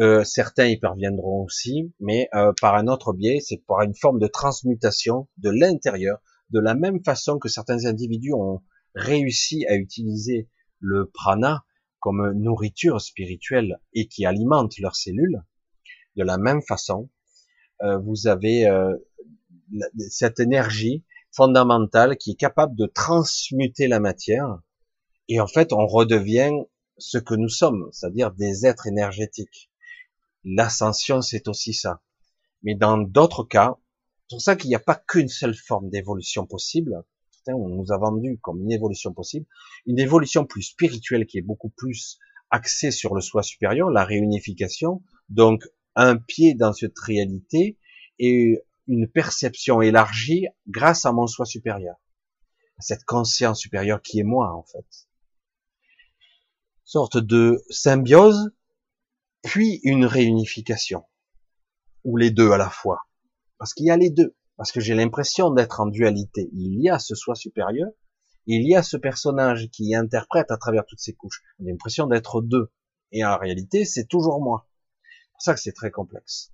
euh, 0.00 0.24
certains 0.24 0.66
y 0.66 0.76
parviendront 0.76 1.44
aussi, 1.44 1.92
mais 2.00 2.28
euh, 2.34 2.52
par 2.60 2.74
un 2.74 2.88
autre 2.88 3.12
biais, 3.12 3.38
c'est 3.40 3.64
par 3.66 3.82
une 3.82 3.94
forme 3.94 4.18
de 4.18 4.26
transmutation 4.26 5.28
de 5.38 5.50
l'intérieur, 5.50 6.18
de 6.50 6.58
la 6.58 6.74
même 6.74 7.02
façon 7.04 7.38
que 7.38 7.48
certains 7.48 7.86
individus 7.86 8.32
ont 8.32 8.62
réussi 8.94 9.66
à 9.66 9.76
utiliser 9.76 10.48
le 10.80 11.10
prana 11.12 11.64
comme 12.00 12.32
nourriture 12.32 13.00
spirituelle 13.00 13.78
et 13.92 14.08
qui 14.08 14.26
alimente 14.26 14.78
leurs 14.78 14.96
cellules. 14.96 15.42
De 16.16 16.24
la 16.24 16.38
même 16.38 16.62
façon, 16.62 17.08
euh, 17.82 17.98
vous 17.98 18.26
avez 18.26 18.68
cette 20.10 20.40
énergie 20.40 21.04
fondamentale 21.32 22.16
qui 22.16 22.32
est 22.32 22.38
capable 22.38 22.76
de 22.76 22.86
transmuter 22.86 23.88
la 23.88 24.00
matière, 24.00 24.58
et 25.28 25.40
en 25.40 25.46
fait, 25.46 25.72
on 25.72 25.86
redevient 25.86 26.52
ce 26.98 27.18
que 27.18 27.34
nous 27.34 27.48
sommes, 27.48 27.88
c'est-à-dire 27.92 28.32
des 28.32 28.66
êtres 28.66 28.86
énergétiques. 28.86 29.70
L'ascension, 30.44 31.22
c'est 31.22 31.48
aussi 31.48 31.74
ça. 31.74 32.02
Mais 32.62 32.74
dans 32.74 32.98
d'autres 32.98 33.44
cas, 33.44 33.76
c'est 34.28 34.36
pour 34.36 34.40
ça 34.40 34.56
qu'il 34.56 34.68
n'y 34.68 34.74
a 34.74 34.80
pas 34.80 34.94
qu'une 34.94 35.28
seule 35.28 35.54
forme 35.54 35.90
d'évolution 35.90 36.46
possible. 36.46 37.04
On 37.46 37.68
nous 37.68 37.92
a 37.92 37.98
vendu 37.98 38.38
comme 38.40 38.62
une 38.62 38.72
évolution 38.72 39.12
possible, 39.12 39.46
une 39.86 39.98
évolution 39.98 40.46
plus 40.46 40.62
spirituelle 40.62 41.26
qui 41.26 41.36
est 41.38 41.42
beaucoup 41.42 41.68
plus 41.68 42.18
axée 42.50 42.90
sur 42.90 43.14
le 43.14 43.20
soi 43.20 43.42
supérieur, 43.42 43.90
la 43.90 44.04
réunification, 44.04 45.02
donc 45.28 45.64
un 45.94 46.16
pied 46.16 46.54
dans 46.54 46.72
cette 46.72 46.98
réalité 46.98 47.78
et 48.18 48.62
une 48.86 49.08
perception 49.08 49.82
élargie 49.82 50.46
grâce 50.68 51.04
à 51.04 51.12
mon 51.12 51.26
soi 51.26 51.44
supérieur, 51.44 51.96
cette 52.78 53.04
conscience 53.04 53.60
supérieure 53.60 54.00
qui 54.00 54.20
est 54.20 54.24
moi 54.24 54.52
en 54.54 54.62
fait. 54.62 54.86
Sorte 56.84 57.18
de 57.18 57.62
symbiose 57.70 58.52
puis 59.44 59.80
une 59.84 60.06
réunification, 60.06 61.04
ou 62.02 62.16
les 62.16 62.30
deux 62.30 62.50
à 62.50 62.56
la 62.56 62.70
fois. 62.70 63.02
Parce 63.58 63.74
qu'il 63.74 63.86
y 63.86 63.90
a 63.90 63.96
les 63.96 64.10
deux, 64.10 64.34
parce 64.56 64.72
que 64.72 64.80
j'ai 64.80 64.94
l'impression 64.94 65.50
d'être 65.50 65.80
en 65.80 65.86
dualité. 65.86 66.48
Il 66.54 66.82
y 66.82 66.88
a 66.88 66.98
ce 66.98 67.14
soi 67.14 67.34
supérieur, 67.34 67.90
il 68.46 68.66
y 68.66 68.74
a 68.74 68.82
ce 68.82 68.96
personnage 68.96 69.68
qui 69.70 69.94
interprète 69.94 70.50
à 70.50 70.56
travers 70.56 70.86
toutes 70.86 70.98
ces 70.98 71.12
couches. 71.12 71.42
J'ai 71.60 71.70
l'impression 71.70 72.06
d'être 72.06 72.40
deux, 72.40 72.72
et 73.12 73.24
en 73.24 73.38
réalité, 73.38 73.84
c'est 73.84 74.06
toujours 74.06 74.42
moi. 74.42 74.66
C'est 75.02 75.30
pour 75.32 75.42
ça 75.42 75.54
que 75.54 75.60
c'est 75.60 75.72
très 75.72 75.90
complexe. 75.90 76.50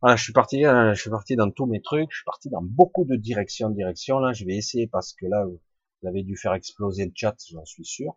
Voilà, 0.00 0.16
je 0.16 0.22
suis 0.22 0.32
parti, 0.32 0.64
euh, 0.64 0.94
je 0.94 1.00
suis 1.00 1.10
parti 1.10 1.36
dans 1.36 1.50
tous 1.50 1.66
mes 1.66 1.82
trucs, 1.82 2.10
je 2.10 2.18
suis 2.18 2.24
parti 2.24 2.48
dans 2.48 2.62
beaucoup 2.62 3.04
de 3.04 3.16
directions, 3.16 3.70
directions. 3.70 4.18
Là, 4.18 4.32
je 4.32 4.44
vais 4.44 4.56
essayer 4.56 4.86
parce 4.86 5.12
que 5.14 5.26
là, 5.26 5.44
vous 5.46 6.08
avez 6.08 6.22
dû 6.22 6.36
faire 6.36 6.54
exploser 6.54 7.04
le 7.04 7.12
chat, 7.14 7.36
j'en 7.50 7.64
suis 7.64 7.84
sûr 7.84 8.16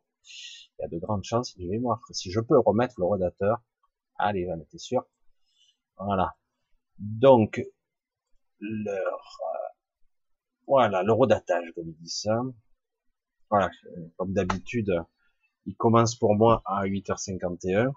il 0.77 0.81
y 0.81 0.85
a 0.85 0.87
de 0.87 0.97
grandes 0.99 1.23
chances. 1.23 1.55
Je 1.57 1.67
vais 1.67 1.79
si 2.11 2.31
je 2.31 2.39
peux 2.39 2.59
remettre 2.59 2.95
le 2.97 3.05
rodateur. 3.05 3.61
Allez, 4.17 4.47
on 4.49 4.59
était 4.61 4.77
sûr? 4.77 5.05
Voilà. 5.97 6.35
Donc, 6.97 7.61
leur, 8.59 9.39
euh, 9.41 9.67
voilà, 10.67 11.03
le 11.03 11.13
rodatage, 11.13 11.71
comme 11.75 11.89
il 11.89 11.97
dit 11.97 12.09
ça. 12.09 12.41
Voilà, 13.49 13.69
comme 14.17 14.33
d'habitude, 14.33 14.91
il 15.65 15.75
commence 15.75 16.15
pour 16.15 16.35
moi 16.35 16.61
à 16.65 16.85
8h51. 16.85 17.91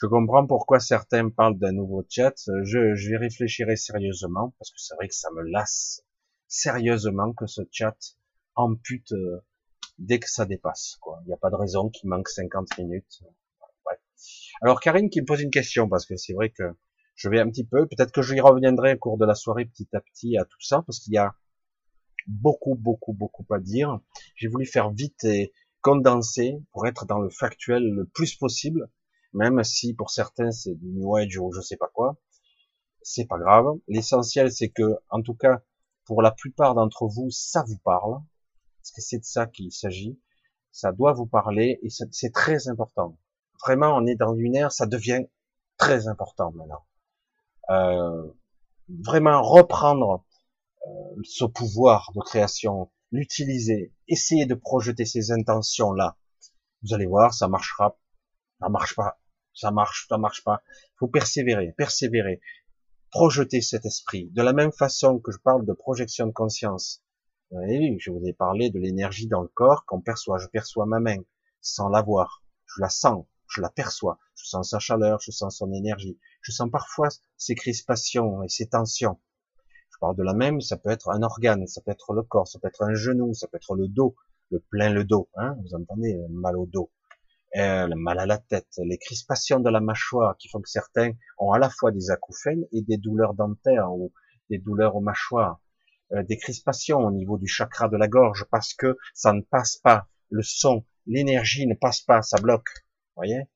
Je 0.00 0.06
comprends 0.06 0.46
pourquoi 0.46 0.80
certains 0.80 1.28
parlent 1.28 1.58
d'un 1.58 1.72
nouveau 1.72 2.04
chat. 2.08 2.34
Je, 2.62 2.94
je 2.94 3.14
réfléchirai 3.16 3.76
sérieusement, 3.76 4.54
parce 4.58 4.70
que 4.70 4.78
c'est 4.78 4.94
vrai 4.94 5.08
que 5.08 5.14
ça 5.14 5.30
me 5.32 5.42
lasse 5.42 6.04
sérieusement 6.46 7.32
que 7.32 7.46
ce 7.46 7.62
chat 7.70 7.96
ampute 8.54 9.12
euh, 9.12 9.40
dès 9.98 10.18
que 10.18 10.30
ça 10.30 10.46
dépasse. 10.46 10.96
Quoi. 11.00 11.20
Il 11.24 11.28
n'y 11.28 11.34
a 11.34 11.36
pas 11.36 11.50
de 11.50 11.56
raison 11.56 11.88
qu'il 11.88 12.08
manque 12.08 12.28
50 12.28 12.78
minutes. 12.78 13.22
Alors 14.60 14.80
Karine 14.80 15.10
qui 15.10 15.20
me 15.20 15.26
pose 15.26 15.40
une 15.40 15.50
question, 15.50 15.88
parce 15.88 16.04
que 16.04 16.16
c'est 16.16 16.32
vrai 16.32 16.50
que 16.50 16.64
je 17.14 17.28
vais 17.28 17.38
un 17.40 17.48
petit 17.48 17.64
peu, 17.64 17.86
peut-être 17.86 18.12
que 18.12 18.22
je 18.22 18.34
y 18.34 18.40
reviendrai 18.40 18.94
au 18.94 18.98
cours 18.98 19.18
de 19.18 19.24
la 19.24 19.34
soirée 19.34 19.64
petit 19.64 19.88
à 19.92 20.00
petit 20.00 20.36
à 20.36 20.44
tout 20.44 20.60
ça, 20.60 20.82
parce 20.82 20.98
qu'il 20.98 21.14
y 21.14 21.18
a 21.18 21.34
beaucoup, 22.26 22.74
beaucoup, 22.74 23.12
beaucoup 23.12 23.46
à 23.52 23.58
dire. 23.58 24.00
J'ai 24.36 24.48
voulu 24.48 24.66
faire 24.66 24.90
vite 24.90 25.24
et 25.24 25.52
condenser 25.80 26.60
pour 26.72 26.86
être 26.86 27.06
dans 27.06 27.18
le 27.18 27.30
factuel 27.30 27.88
le 27.88 28.04
plus 28.06 28.34
possible, 28.34 28.90
même 29.32 29.62
si 29.62 29.94
pour 29.94 30.10
certains 30.10 30.50
c'est 30.50 30.74
du 30.74 30.88
New 30.88 31.16
Age 31.16 31.38
ou 31.38 31.52
je 31.52 31.60
sais 31.60 31.76
pas 31.76 31.90
quoi, 31.92 32.16
c'est 33.02 33.26
pas 33.26 33.38
grave. 33.38 33.66
L'essentiel 33.86 34.50
c'est 34.50 34.70
que, 34.70 34.96
en 35.10 35.22
tout 35.22 35.34
cas, 35.34 35.62
pour 36.04 36.22
la 36.22 36.30
plupart 36.30 36.74
d'entre 36.74 37.06
vous, 37.06 37.30
ça 37.30 37.64
vous 37.66 37.78
parle, 37.78 38.20
parce 38.88 38.96
que 38.96 39.02
c'est 39.02 39.18
de 39.18 39.24
ça 39.24 39.46
qu'il 39.46 39.70
s'agit. 39.70 40.18
Ça 40.72 40.92
doit 40.92 41.12
vous 41.12 41.26
parler 41.26 41.78
et 41.82 41.88
c'est 41.90 42.32
très 42.32 42.68
important. 42.68 43.18
Vraiment, 43.66 43.94
on 43.96 44.06
est 44.06 44.14
dans 44.14 44.34
une 44.34 44.70
ça 44.70 44.86
devient 44.86 45.26
très 45.76 46.08
important 46.08 46.52
maintenant. 46.52 46.86
Euh, 47.68 48.32
vraiment 48.88 49.42
reprendre 49.42 50.24
euh, 50.86 51.20
ce 51.22 51.44
pouvoir 51.44 52.12
de 52.14 52.20
création, 52.20 52.90
l'utiliser, 53.10 53.92
essayer 54.06 54.46
de 54.46 54.54
projeter 54.54 55.04
ces 55.04 55.32
intentions 55.32 55.92
là. 55.92 56.16
Vous 56.82 56.94
allez 56.94 57.06
voir, 57.06 57.34
ça 57.34 57.46
marchera, 57.46 57.98
ça 58.58 58.70
marche 58.70 58.94
pas, 58.96 59.20
ça 59.52 59.70
marche, 59.70 60.06
ça 60.08 60.16
marche 60.16 60.44
pas. 60.44 60.62
Il 60.66 60.98
faut 61.00 61.08
persévérer, 61.08 61.72
persévérer, 61.76 62.40
projeter 63.10 63.60
cet 63.60 63.84
esprit. 63.84 64.30
De 64.30 64.40
la 64.40 64.54
même 64.54 64.72
façon 64.72 65.18
que 65.18 65.30
je 65.30 65.38
parle 65.38 65.66
de 65.66 65.74
projection 65.74 66.26
de 66.26 66.32
conscience. 66.32 67.02
Vous 67.50 67.60
vu, 67.60 67.96
je 67.98 68.10
vous 68.10 68.26
ai 68.26 68.34
parlé 68.34 68.68
de 68.68 68.78
l'énergie 68.78 69.26
dans 69.26 69.40
le 69.40 69.48
corps 69.48 69.86
qu'on 69.86 70.02
perçoit. 70.02 70.36
Je 70.36 70.48
perçois 70.48 70.84
ma 70.84 71.00
main 71.00 71.22
sans 71.62 71.88
la 71.88 72.02
voir. 72.02 72.42
Je 72.66 72.82
la 72.82 72.90
sens, 72.90 73.24
je 73.48 73.62
la 73.62 73.70
perçois. 73.70 74.18
Je 74.34 74.44
sens 74.44 74.68
sa 74.68 74.78
chaleur, 74.78 75.18
je 75.22 75.30
sens 75.30 75.56
son 75.56 75.72
énergie. 75.72 76.18
Je 76.42 76.52
sens 76.52 76.70
parfois 76.70 77.08
ses 77.38 77.54
crispations 77.54 78.42
et 78.42 78.48
ses 78.50 78.68
tensions. 78.68 79.18
Je 79.90 79.96
parle 79.98 80.16
de 80.16 80.22
la 80.22 80.34
même, 80.34 80.60
ça 80.60 80.76
peut 80.76 80.90
être 80.90 81.08
un 81.08 81.22
organe, 81.22 81.66
ça 81.66 81.80
peut 81.80 81.90
être 81.90 82.12
le 82.12 82.22
corps, 82.22 82.46
ça 82.46 82.58
peut 82.58 82.68
être 82.68 82.82
un 82.82 82.94
genou, 82.94 83.32
ça 83.32 83.48
peut 83.48 83.56
être 83.56 83.74
le 83.74 83.88
dos, 83.88 84.14
le 84.50 84.60
plein 84.60 84.90
le 84.90 85.04
dos, 85.04 85.28
hein, 85.34 85.56
vous 85.62 85.74
entendez, 85.74 86.12
le 86.12 86.28
mal 86.28 86.56
au 86.56 86.66
dos, 86.66 86.92
euh, 87.56 87.86
le 87.86 87.96
mal 87.96 88.18
à 88.18 88.26
la 88.26 88.38
tête, 88.38 88.78
les 88.78 88.98
crispations 88.98 89.58
de 89.58 89.70
la 89.70 89.80
mâchoire 89.80 90.36
qui 90.36 90.48
font 90.48 90.60
que 90.60 90.68
certains 90.68 91.12
ont 91.38 91.52
à 91.52 91.58
la 91.58 91.70
fois 91.70 91.90
des 91.90 92.10
acouphènes 92.10 92.64
et 92.72 92.82
des 92.82 92.98
douleurs 92.98 93.34
dentaires 93.34 93.90
ou 93.92 94.12
des 94.50 94.58
douleurs 94.58 94.94
aux 94.94 95.00
mâchoires, 95.00 95.60
des 96.10 96.38
crispations 96.38 96.98
au 97.00 97.10
niveau 97.10 97.36
du 97.38 97.46
chakra 97.46 97.88
de 97.88 97.96
la 97.96 98.08
gorge 98.08 98.46
parce 98.50 98.72
que 98.74 98.96
ça 99.14 99.32
ne 99.32 99.42
passe 99.42 99.76
pas, 99.76 100.08
le 100.30 100.42
son, 100.42 100.84
l'énergie 101.06 101.66
ne 101.66 101.74
passe 101.74 102.00
pas, 102.00 102.22
ça 102.22 102.38
bloque, 102.40 102.68
voyez? 103.18 103.48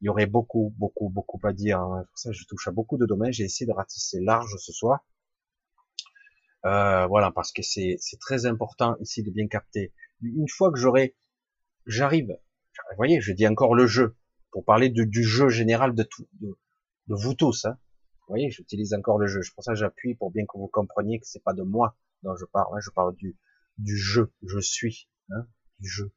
Il 0.00 0.06
y 0.06 0.08
aurait 0.08 0.26
beaucoup, 0.26 0.74
beaucoup, 0.78 1.10
beaucoup 1.10 1.38
à 1.44 1.52
dire. 1.52 1.78
Hein. 1.78 2.06
Ça, 2.14 2.32
je 2.32 2.44
touche 2.44 2.68
à 2.68 2.70
beaucoup 2.70 2.96
de 2.96 3.04
domaines. 3.04 3.32
J'ai 3.32 3.44
essayé 3.44 3.66
de 3.66 3.72
ratisser 3.72 4.18
large 4.20 4.56
ce 4.58 4.72
soir. 4.72 5.04
Euh, 6.64 7.06
voilà, 7.06 7.30
parce 7.30 7.52
que 7.52 7.62
c'est 7.62 7.98
très 8.18 8.46
important 8.46 8.96
ici 9.00 9.22
de 9.22 9.30
bien 9.30 9.46
capter. 9.46 9.92
Une 10.22 10.48
fois 10.48 10.72
que 10.72 10.78
j'aurai, 10.78 11.16
j'arrive, 11.86 12.28
vous 12.28 12.96
voyez, 12.96 13.20
je 13.20 13.32
dis 13.32 13.46
encore 13.46 13.74
le 13.74 13.86
jeu, 13.86 14.16
pour 14.52 14.64
parler 14.64 14.90
du 14.90 15.22
jeu 15.22 15.48
général 15.48 15.94
de, 15.94 16.02
tout, 16.02 16.28
de, 16.40 16.56
vous 17.08 17.34
tous. 17.34 17.66
Hein. 17.66 17.78
Vous 18.30 18.34
voyez, 18.34 18.50
j'utilise 18.52 18.94
encore 18.94 19.18
le 19.18 19.26
jeu. 19.26 19.42
C'est 19.42 19.52
pour 19.56 19.64
ça 19.64 19.72
que 19.72 19.78
j'appuie 19.80 20.14
pour 20.14 20.30
bien 20.30 20.44
que 20.44 20.56
vous 20.56 20.68
compreniez 20.68 21.18
que 21.18 21.26
c'est 21.26 21.42
pas 21.42 21.52
de 21.52 21.64
moi 21.64 21.98
dont 22.22 22.36
je 22.36 22.44
parle. 22.44 22.72
Hein. 22.76 22.80
Je 22.80 22.90
parle 22.90 23.16
du, 23.16 23.36
du 23.76 23.98
jeu, 23.98 24.32
je 24.46 24.60
suis, 24.60 25.08
hein, 25.30 25.48
du 25.80 25.88
jeu. 25.88 26.12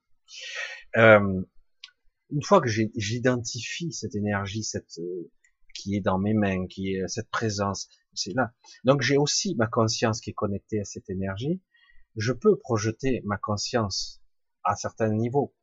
Euh, 0.95 1.41
une 2.30 2.43
fois 2.43 2.61
que 2.61 2.70
j'identifie 2.70 3.91
cette 3.91 4.14
énergie, 4.14 4.64
cette 4.64 4.99
euh, 4.99 5.32
qui 5.74 5.95
est 5.95 6.01
dans 6.01 6.20
mes 6.20 6.36
mains, 6.36 6.68
qui 6.68 6.93
est 6.93 7.07
cette 7.07 7.32
présence, 7.32 7.89
c'est 8.14 8.36
là. 8.36 8.53
Donc 8.84 9.01
j'ai 9.01 9.18
aussi 9.18 9.55
ma 9.55 9.66
conscience 9.66 10.22
qui 10.22 10.30
est 10.30 10.34
connectée 10.34 10.82
à 10.82 10.86
cette 10.86 11.09
énergie. 11.09 11.64
Je 12.16 12.32
peux 12.32 12.59
projeter 12.59 13.24
ma 13.26 13.38
conscience 13.38 14.22
à 14.64 14.76
certains 14.76 15.09
niveaux. 15.09 15.55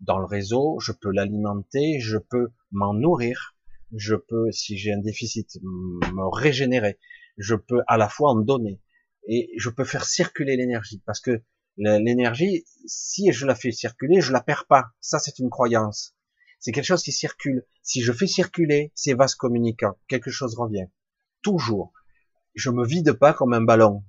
Dans 0.00 0.18
le 0.18 0.24
réseau, 0.26 0.80
je 0.80 0.90
peux 0.90 1.12
l'alimenter, 1.12 2.00
je 2.00 2.18
peux 2.18 2.48
m'en 2.72 2.94
nourrir, 2.94 3.56
je 3.94 4.14
peux, 4.14 4.50
si 4.52 4.76
j'ai 4.76 4.92
un 4.92 5.00
déficit, 5.00 5.58
me 5.62 6.28
régénérer, 6.34 6.98
je 7.36 7.54
peux 7.54 7.82
à 7.86 7.96
la 7.96 8.08
fois 8.08 8.30
en 8.30 8.36
donner 8.36 8.80
et 9.26 9.50
je 9.56 9.70
peux 9.70 9.84
faire 9.84 10.04
circuler 10.04 10.56
l'énergie 10.56 11.02
parce 11.06 11.20
que 11.20 11.42
l'énergie, 11.76 12.64
si 12.86 13.32
je 13.32 13.46
la 13.46 13.54
fais 13.54 13.70
circuler, 13.70 14.20
je 14.20 14.32
la 14.32 14.40
perds 14.40 14.66
pas. 14.66 14.86
Ça, 15.00 15.18
c'est 15.18 15.38
une 15.38 15.50
croyance. 15.50 16.16
C'est 16.58 16.72
quelque 16.72 16.86
chose 16.86 17.04
qui 17.04 17.12
circule. 17.12 17.64
Si 17.82 18.02
je 18.02 18.12
fais 18.12 18.26
circuler 18.26 18.92
ces 18.94 19.14
vases 19.14 19.36
communicants, 19.36 19.96
quelque 20.08 20.30
chose 20.30 20.56
revient. 20.56 20.88
Toujours. 21.42 21.92
Je 22.54 22.70
me 22.70 22.84
vide 22.84 23.12
pas 23.12 23.32
comme 23.32 23.52
un 23.52 23.60
ballon. 23.60 24.02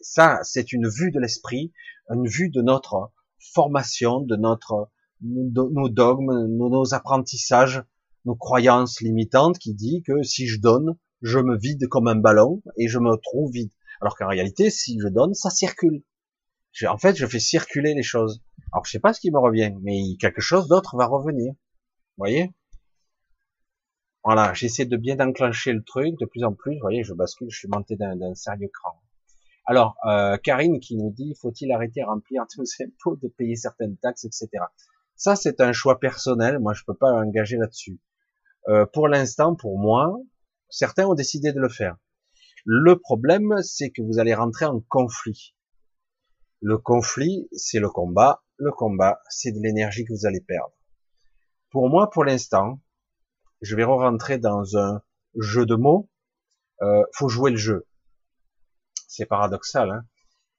Ça, 0.00 0.40
c'est 0.42 0.72
une 0.72 0.88
vue 0.88 1.12
de 1.12 1.20
l'esprit, 1.20 1.72
une 2.10 2.28
vue 2.28 2.50
de 2.50 2.60
notre 2.60 3.12
formation, 3.54 4.20
de 4.20 4.36
notre, 4.36 4.90
nos 5.22 5.88
dogmes, 5.88 6.46
nos 6.48 6.92
apprentissages, 6.92 7.82
nos 8.24 8.34
croyances 8.34 9.00
limitantes 9.00 9.58
qui 9.58 9.74
dit 9.74 10.02
que 10.06 10.22
si 10.22 10.46
je 10.46 10.60
donne, 10.60 10.96
je 11.22 11.38
me 11.38 11.56
vide 11.56 11.88
comme 11.88 12.08
un 12.08 12.16
ballon 12.16 12.62
et 12.76 12.88
je 12.88 12.98
me 12.98 13.16
trouve 13.16 13.52
vide. 13.52 13.72
Alors 14.00 14.16
qu'en 14.16 14.28
réalité, 14.28 14.70
si 14.70 14.98
je 15.00 15.08
donne, 15.08 15.34
ça 15.34 15.50
circule 15.50 16.02
en 16.86 16.98
fait, 16.98 17.14
je 17.16 17.26
fais 17.26 17.38
circuler 17.38 17.94
les 17.94 18.02
choses. 18.02 18.42
Alors, 18.72 18.84
je 18.84 18.92
sais 18.92 18.98
pas 18.98 19.12
ce 19.12 19.20
qui 19.20 19.30
me 19.30 19.38
revient, 19.38 19.74
mais 19.82 20.16
quelque 20.18 20.40
chose 20.40 20.68
d'autre 20.68 20.96
va 20.96 21.06
revenir. 21.06 21.52
Vous 21.52 22.18
voyez? 22.18 22.52
Voilà, 24.24 24.54
j'essaie 24.54 24.86
de 24.86 24.96
bien 24.96 25.18
enclencher 25.20 25.72
le 25.72 25.82
truc, 25.82 26.18
de 26.18 26.26
plus 26.26 26.44
en 26.44 26.54
plus, 26.54 26.74
vous 26.74 26.80
voyez, 26.80 27.02
je 27.02 27.12
bascule, 27.12 27.48
je 27.50 27.58
suis 27.58 27.68
monté 27.68 27.96
d'un 27.96 28.34
sérieux 28.34 28.70
cran. 28.72 29.00
Alors, 29.66 29.96
euh, 30.06 30.36
Karine 30.38 30.80
qui 30.80 30.96
nous 30.96 31.10
dit, 31.10 31.34
faut-il 31.40 31.70
arrêter 31.72 32.02
remplir 32.02 32.44
tous 32.52 32.64
ces 32.64 32.84
impôts, 32.84 33.16
de 33.16 33.28
payer 33.28 33.56
certaines 33.56 33.96
taxes, 33.96 34.24
etc. 34.24 34.48
Ça, 35.16 35.36
c'est 35.36 35.60
un 35.60 35.72
choix 35.72 35.98
personnel, 35.98 36.58
moi, 36.60 36.72
je 36.72 36.82
peux 36.86 36.94
pas 36.94 37.12
engager 37.12 37.56
là-dessus. 37.56 37.98
Euh, 38.68 38.86
pour 38.86 39.08
l'instant, 39.08 39.54
pour 39.54 39.78
moi, 39.78 40.16
certains 40.68 41.06
ont 41.06 41.14
décidé 41.14 41.52
de 41.52 41.60
le 41.60 41.68
faire. 41.68 41.96
Le 42.64 42.98
problème, 42.98 43.56
c'est 43.62 43.90
que 43.90 44.02
vous 44.02 44.18
allez 44.18 44.34
rentrer 44.34 44.66
en 44.66 44.80
conflit. 44.80 45.54
Le 46.60 46.78
conflit, 46.78 47.48
c'est 47.52 47.80
le 47.80 47.90
combat. 47.90 48.44
Le 48.56 48.70
combat, 48.70 49.20
c'est 49.28 49.50
de 49.50 49.58
l'énergie 49.60 50.04
que 50.04 50.12
vous 50.12 50.26
allez 50.26 50.40
perdre. 50.40 50.72
Pour 51.70 51.88
moi, 51.88 52.10
pour 52.10 52.24
l'instant, 52.24 52.80
je 53.62 53.74
vais 53.74 53.84
re-rentrer 53.84 54.38
dans 54.38 54.76
un 54.76 55.02
jeu 55.34 55.66
de 55.66 55.74
mots. 55.74 56.08
Euh, 56.82 57.02
faut 57.14 57.28
jouer 57.28 57.50
le 57.50 57.56
jeu. 57.56 57.88
C'est 59.08 59.26
paradoxal, 59.26 59.90
hein 59.90 60.04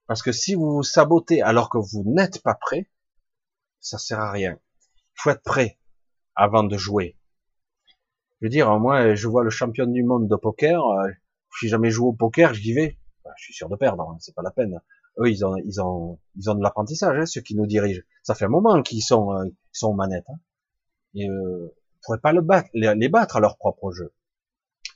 parce 0.07 0.21
que 0.21 0.31
si 0.31 0.55
vous 0.55 0.75
vous 0.75 0.83
sabotez 0.83 1.41
alors 1.41 1.69
que 1.69 1.77
vous 1.77 2.03
n'êtes 2.05 2.41
pas 2.41 2.55
prêt, 2.55 2.89
ça 3.79 3.97
sert 3.97 4.19
à 4.19 4.31
rien. 4.31 4.59
Il 4.85 5.21
faut 5.21 5.29
être 5.29 5.43
prêt 5.43 5.79
avant 6.35 6.63
de 6.63 6.77
jouer. 6.77 7.17
Je 8.43 8.47
veux 8.47 8.51
dire, 8.51 8.77
moi, 8.77 9.15
je 9.15 9.25
vois 9.29 9.45
le 9.45 9.49
champion 9.49 9.87
du 9.87 10.03
monde 10.03 10.27
de 10.27 10.35
poker. 10.35 10.85
Euh, 10.85 11.09
si 11.57 11.69
jamais 11.69 11.89
joué 11.89 12.09
au 12.09 12.13
poker, 12.13 12.53
j'y 12.53 12.73
vais. 12.73 12.97
Je 13.37 13.43
suis 13.45 13.53
sûr 13.53 13.69
de 13.69 13.77
perdre, 13.77 14.03
hein, 14.03 14.17
c'est 14.19 14.35
pas 14.35 14.41
la 14.41 14.51
peine 14.51 14.81
eux, 15.19 15.29
ils 15.29 15.45
ont, 15.45 15.55
ils 15.55 15.81
ont, 15.81 16.19
ils 16.35 16.49
ont 16.49 16.55
de 16.55 16.61
l'apprentissage, 16.61 17.17
hein, 17.17 17.25
ceux 17.25 17.39
qui 17.39 17.55
nous 17.55 17.67
dirigent. 17.67 18.01
Ça 18.21 18.35
fait 18.35 18.43
un 18.43 18.49
moment 18.49 18.81
qu'ils 18.81 19.01
sont, 19.01 19.33
euh, 19.33 19.45
sont 19.71 19.91
aux 19.91 19.93
manettes. 19.93 20.29
Hein. 20.29 20.39
Et 21.15 21.29
euh, 21.29 21.73
pas 22.21 22.33
les, 22.73 23.09
battre 23.09 23.37
à 23.37 23.39
leur 23.39 23.55
propre 23.55 23.93
jeu. 23.93 24.11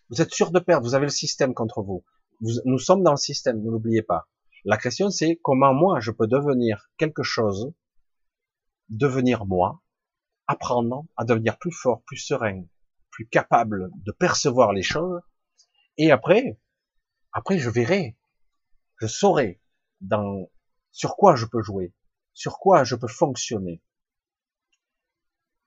Vous 0.10 0.22
êtes 0.22 0.34
sûr 0.34 0.52
de 0.52 0.60
perdre. 0.60 0.86
Vous 0.86 0.96
avez 0.96 1.06
le 1.06 1.12
système 1.12 1.54
contre 1.54 1.82
vous 1.82 2.04
nous 2.42 2.78
sommes 2.78 3.02
dans 3.02 3.12
le 3.12 3.18
système. 3.18 3.64
Ne 3.64 3.72
l'oubliez 3.72 4.04
pas. 4.04 4.28
La 4.66 4.78
question, 4.78 5.10
c'est 5.10 5.40
comment 5.42 5.74
moi 5.74 6.00
je 6.02 6.12
peux 6.12 6.28
devenir 6.28 6.90
quelque 6.98 7.24
chose, 7.24 7.72
devenir 8.90 9.46
moi, 9.46 9.82
apprendre 10.46 11.06
à 11.16 11.24
devenir 11.24 11.58
plus 11.58 11.72
fort, 11.72 12.04
plus 12.04 12.18
serein, 12.18 12.66
plus 13.18 13.28
capable 13.28 13.90
de 14.06 14.12
percevoir 14.12 14.74
les 14.74 14.84
choses. 14.84 15.22
Et 15.98 16.12
après, 16.12 16.60
après, 17.32 17.58
je 17.58 17.68
verrai, 17.68 18.16
je 19.02 19.08
saurai 19.08 19.60
dans 20.02 20.52
sur 20.92 21.16
quoi 21.16 21.36
je 21.36 21.48
peux 21.48 21.64
jouer, 21.64 21.96
sur 22.36 22.60
quoi 22.60 22.84
je 22.84 22.94
peux 22.96 23.08
fonctionner. 23.08 23.82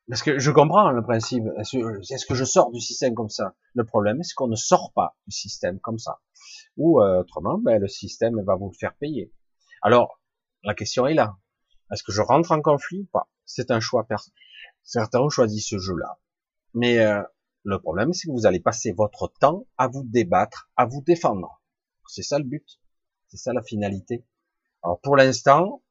Parce 0.09 0.23
que 0.23 0.39
je 0.39 0.51
comprends 0.53 0.93
le 0.93 1.03
principe. 1.03 1.43
Est-ce 1.59 2.25
que 2.25 2.37
je 2.37 2.45
sors 2.45 2.71
du 2.71 2.81
système 2.81 3.17
comme 3.17 3.29
ça? 3.29 3.57
Le 3.75 3.85
problème, 3.85 4.23
c'est 4.23 4.35
qu'on 4.35 4.47
ne 4.47 4.55
sort 4.55 4.93
pas 4.93 5.17
du 5.27 5.37
système 5.37 5.81
comme 5.81 5.99
ça. 5.99 6.21
Ou 6.77 7.01
euh, 7.03 7.23
autrement, 7.23 7.59
ben, 7.59 7.81
le 7.81 7.89
système 7.89 8.41
va 8.45 8.55
vous 8.55 8.71
le 8.71 8.79
faire 8.79 8.95
payer. 8.95 9.33
Alors, 9.83 10.21
la 10.63 10.75
question 10.75 11.09
est 11.09 11.15
là. 11.15 11.37
Est-ce 11.93 12.05
que 12.05 12.13
je 12.13 12.23
rentre 12.23 12.53
en 12.53 12.63
conflit 12.63 13.01
ou 13.01 13.09
pas? 13.13 13.29
C'est 13.45 13.73
un 13.73 13.81
choix. 13.81 14.07
Certains 14.85 15.19
ont 15.19 15.31
choisi 15.31 15.61
ce 15.61 15.79
jeu-là. 15.79 16.21
Mais 16.75 17.01
euh, 17.01 17.23
le 17.65 17.79
problème, 17.79 18.13
c'est 18.13 18.29
que 18.29 18.33
vous 18.33 18.47
allez 18.47 18.61
passer 18.61 18.93
votre 18.93 19.29
temps 19.29 19.67
à 19.77 19.89
vous 19.89 20.05
débattre, 20.05 20.71
à 20.77 20.87
vous 20.87 21.03
défendre. 21.03 21.63
C'est 22.07 22.23
ça 22.23 22.39
le 22.39 22.45
but. 22.45 22.81
C'est 23.29 23.37
ça 23.37 23.53
la 23.53 23.63
finalité. 23.63 24.25
Alors 24.83 25.01
pour 25.01 25.17
l'instant, 25.17 25.83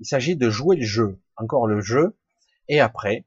il 0.00 0.06
s'agit 0.06 0.36
de 0.36 0.50
jouer 0.50 0.76
le 0.76 0.84
jeu, 0.84 1.20
encore 1.36 1.66
le 1.66 1.80
jeu, 1.80 2.18
et 2.68 2.80
après, 2.80 3.26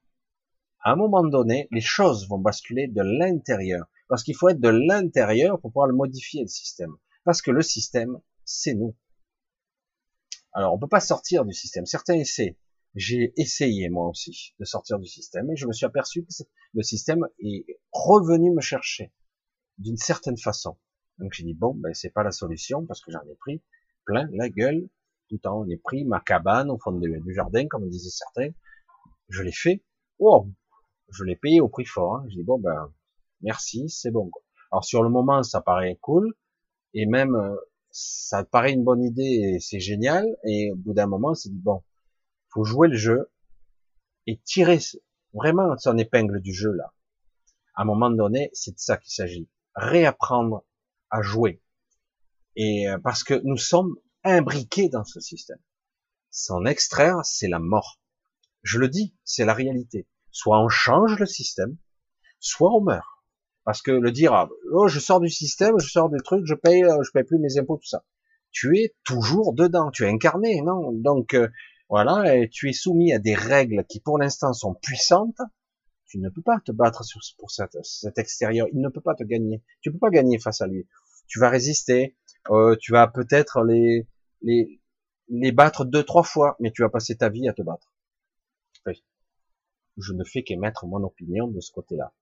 à 0.82 0.92
un 0.92 0.96
moment 0.96 1.24
donné, 1.24 1.68
les 1.72 1.82
choses 1.82 2.28
vont 2.30 2.38
basculer 2.38 2.88
de 2.88 3.02
l'intérieur. 3.02 3.88
Parce 4.08 4.24
qu'il 4.24 4.36
faut 4.36 4.50
être 4.50 4.60
de 4.60 4.70
l'intérieur 4.70 5.60
pour 5.60 5.72
pouvoir 5.72 5.88
le 5.88 5.96
modifier, 5.96 6.42
le 6.42 6.48
système. 6.48 6.96
Parce 7.24 7.42
que 7.42 7.52
le 7.52 7.62
système, 7.62 8.20
c'est 8.44 8.74
nous. 8.74 8.96
Alors, 10.54 10.74
on 10.74 10.80
peut 10.80 10.88
pas 10.88 11.00
sortir 11.00 11.46
du 11.46 11.54
système. 11.54 11.86
Certains 11.86 12.16
essaient. 12.16 12.58
J'ai 12.96 13.34
essayé 13.38 13.90
moi 13.90 14.08
aussi 14.08 14.54
de 14.60 14.66
sortir 14.66 15.00
du 15.00 15.08
système 15.08 15.50
et 15.52 15.56
je 15.56 15.68
me 15.68 15.74
suis 15.74 15.86
aperçu 15.86 16.24
que 16.24 16.30
le 16.74 16.84
système 16.84 17.28
est 17.40 17.66
revenu 17.92 18.52
me 18.52 18.62
chercher 18.62 19.12
d'une 19.78 19.98
certaine 19.98 20.38
façon. 20.38 20.78
Donc 21.20 21.34
j'ai 21.34 21.44
dit 21.44 21.54
bon, 21.54 21.74
ben 21.76 21.94
c'est 21.94 22.10
pas 22.10 22.24
la 22.24 22.32
solution 22.32 22.86
parce 22.86 23.02
que 23.02 23.12
j'en 23.12 23.22
ai 23.22 23.36
pris 23.36 23.62
plein 24.06 24.28
la 24.32 24.50
gueule. 24.50 24.90
Tout 25.30 25.40
on 25.46 25.68
est 25.70 25.78
pris 25.78 26.06
ma 26.06 26.20
cabane 26.20 26.72
au 26.72 26.80
fond 26.80 26.92
du 26.92 27.34
jardin, 27.34 27.68
comme 27.68 27.88
disaient 27.88 28.10
certains. 28.10 28.50
Je 29.28 29.44
l'ai 29.44 29.52
fait. 29.52 29.84
Oh, 30.18 30.48
je 31.12 31.24
l'ai 31.24 31.36
payé 31.36 31.62
au 31.62 31.70
prix 31.70 31.86
fort. 31.86 32.16
Hein. 32.16 32.26
J'ai 32.30 32.38
dit 32.38 32.44
bon 32.44 32.60
ben 32.60 32.92
merci, 33.42 33.90
c'est 33.90 34.12
bon. 34.12 34.32
Alors 34.72 34.84
sur 34.84 35.04
le 35.04 35.10
moment, 35.10 35.44
ça 35.44 35.62
paraît 35.62 35.98
cool 36.02 36.34
et 36.94 37.06
même 37.06 37.36
euh, 37.36 37.56
ça 37.92 38.44
paraît 38.44 38.74
une 38.74 38.84
bonne 38.84 39.04
idée 39.04 39.22
et 39.56 39.60
c'est 39.60 39.80
génial. 39.80 40.26
Et 40.46 40.72
au 40.72 40.76
bout 40.76 40.94
d'un 40.94 41.08
moment, 41.08 41.36
c'est 41.36 41.50
dit 41.50 41.62
bon, 41.62 41.84
faut 42.60 42.66
jouer 42.66 42.90
le 42.90 42.98
jeu 42.98 43.32
et 44.28 44.38
tirer 44.44 44.80
vraiment 45.32 45.78
son 45.78 45.98
épingle 45.98 46.42
du 46.42 46.54
jeu 46.54 46.72
là. 46.74 46.94
À 47.74 47.84
un 47.84 47.86
moment 47.86 48.10
donné, 48.10 48.50
c'est 48.52 48.72
de 48.72 48.80
ça 48.80 48.98
qu'il 48.98 49.14
s'agit. 49.14 49.48
Réapprendre 49.76 50.66
à 51.10 51.22
jouer. 51.22 51.62
Et 52.58 52.90
euh, 52.90 52.98
parce 53.02 53.24
que 53.24 53.36
nous 53.46 53.56
sommes 53.56 53.96
imbriqués 54.26 54.90
dans 54.90 55.06
ce 55.06 55.22
système. 55.22 55.60
S'en 56.32 56.66
extraire, 56.66 57.22
c'est 57.24 57.48
la 57.48 57.60
mort. 57.60 58.02
Je 58.62 58.78
le 58.78 58.90
dis, 58.90 59.16
c'est 59.24 59.46
la 59.46 59.54
réalité. 59.54 60.06
Soit 60.32 60.62
on 60.62 60.68
change 60.68 61.18
le 61.18 61.26
système, 61.26 61.78
soit 62.42 62.76
on 62.76 62.82
meurt. 62.82 63.08
Parce 63.64 63.82
que 63.82 63.92
le 63.92 64.12
dire, 64.12 64.50
oh, 64.74 64.90
je 64.90 65.00
sors 65.00 65.22
du 65.22 65.30
système, 65.30 65.80
je 65.80 65.90
sors 65.90 66.10
du 66.10 66.22
truc, 66.24 66.46
je 66.46 66.56
paye, 66.56 66.84
euh, 66.84 67.02
je 67.04 67.12
paye 67.12 67.24
plus 67.24 67.40
mes 67.40 67.58
impôts, 67.58 67.78
tout 67.78 67.88
ça. 67.88 68.04
Tu 68.52 68.78
es 68.80 68.96
toujours 69.06 69.54
dedans, 69.54 69.92
tu 69.92 70.04
es 70.04 70.10
incarné, 70.10 70.62
non? 70.62 70.92
Donc 70.92 71.34
euh, 71.34 71.48
voilà, 71.90 72.38
et 72.38 72.50
tu 72.50 72.70
es 72.70 72.74
soumis 72.74 73.14
à 73.14 73.20
des 73.20 73.34
règles 73.34 73.84
qui 73.86 74.00
pour 74.00 74.20
l'instant 74.20 74.54
sont 74.54 74.76
puissantes. 74.76 75.42
Tu 76.06 76.20
ne 76.20 76.30
peux 76.30 76.42
pas 76.42 76.60
te 76.64 76.72
battre 76.72 77.04
sur, 77.04 77.20
pour 77.38 77.52
cet, 77.52 77.76
extérieur. 78.18 78.68
Il 78.72 78.80
ne 78.80 78.90
peut 78.90 79.02
pas 79.02 79.16
te 79.16 79.24
gagner. 79.24 79.64
Tu 79.82 79.92
peux 79.92 80.00
pas 80.00 80.10
gagner 80.10 80.40
face 80.40 80.62
à 80.62 80.68
lui. 80.68 80.88
Tu 81.28 81.40
vas 81.40 81.50
résister. 81.50 82.16
Euh, 82.50 82.76
tu 82.80 82.92
vas 82.92 83.08
peut-être 83.08 83.64
les, 83.64 84.08
les, 84.42 84.82
les 85.30 85.52
battre 85.52 85.86
deux, 85.86 86.04
trois 86.04 86.24
fois, 86.24 86.56
mais 86.60 86.72
tu 86.72 86.82
vas 86.82 86.90
passer 86.90 87.16
ta 87.16 87.30
vie 87.30 87.48
à 87.48 87.54
te 87.54 87.62
battre. 87.62 87.92
Je 89.98 90.14
ne 90.14 90.24
fais 90.24 90.44
qu'émettre 90.44 90.86
mon 90.86 91.04
opinion 91.04 91.48
de 91.48 91.60
ce 91.60 91.72
côté-là. 91.74 92.14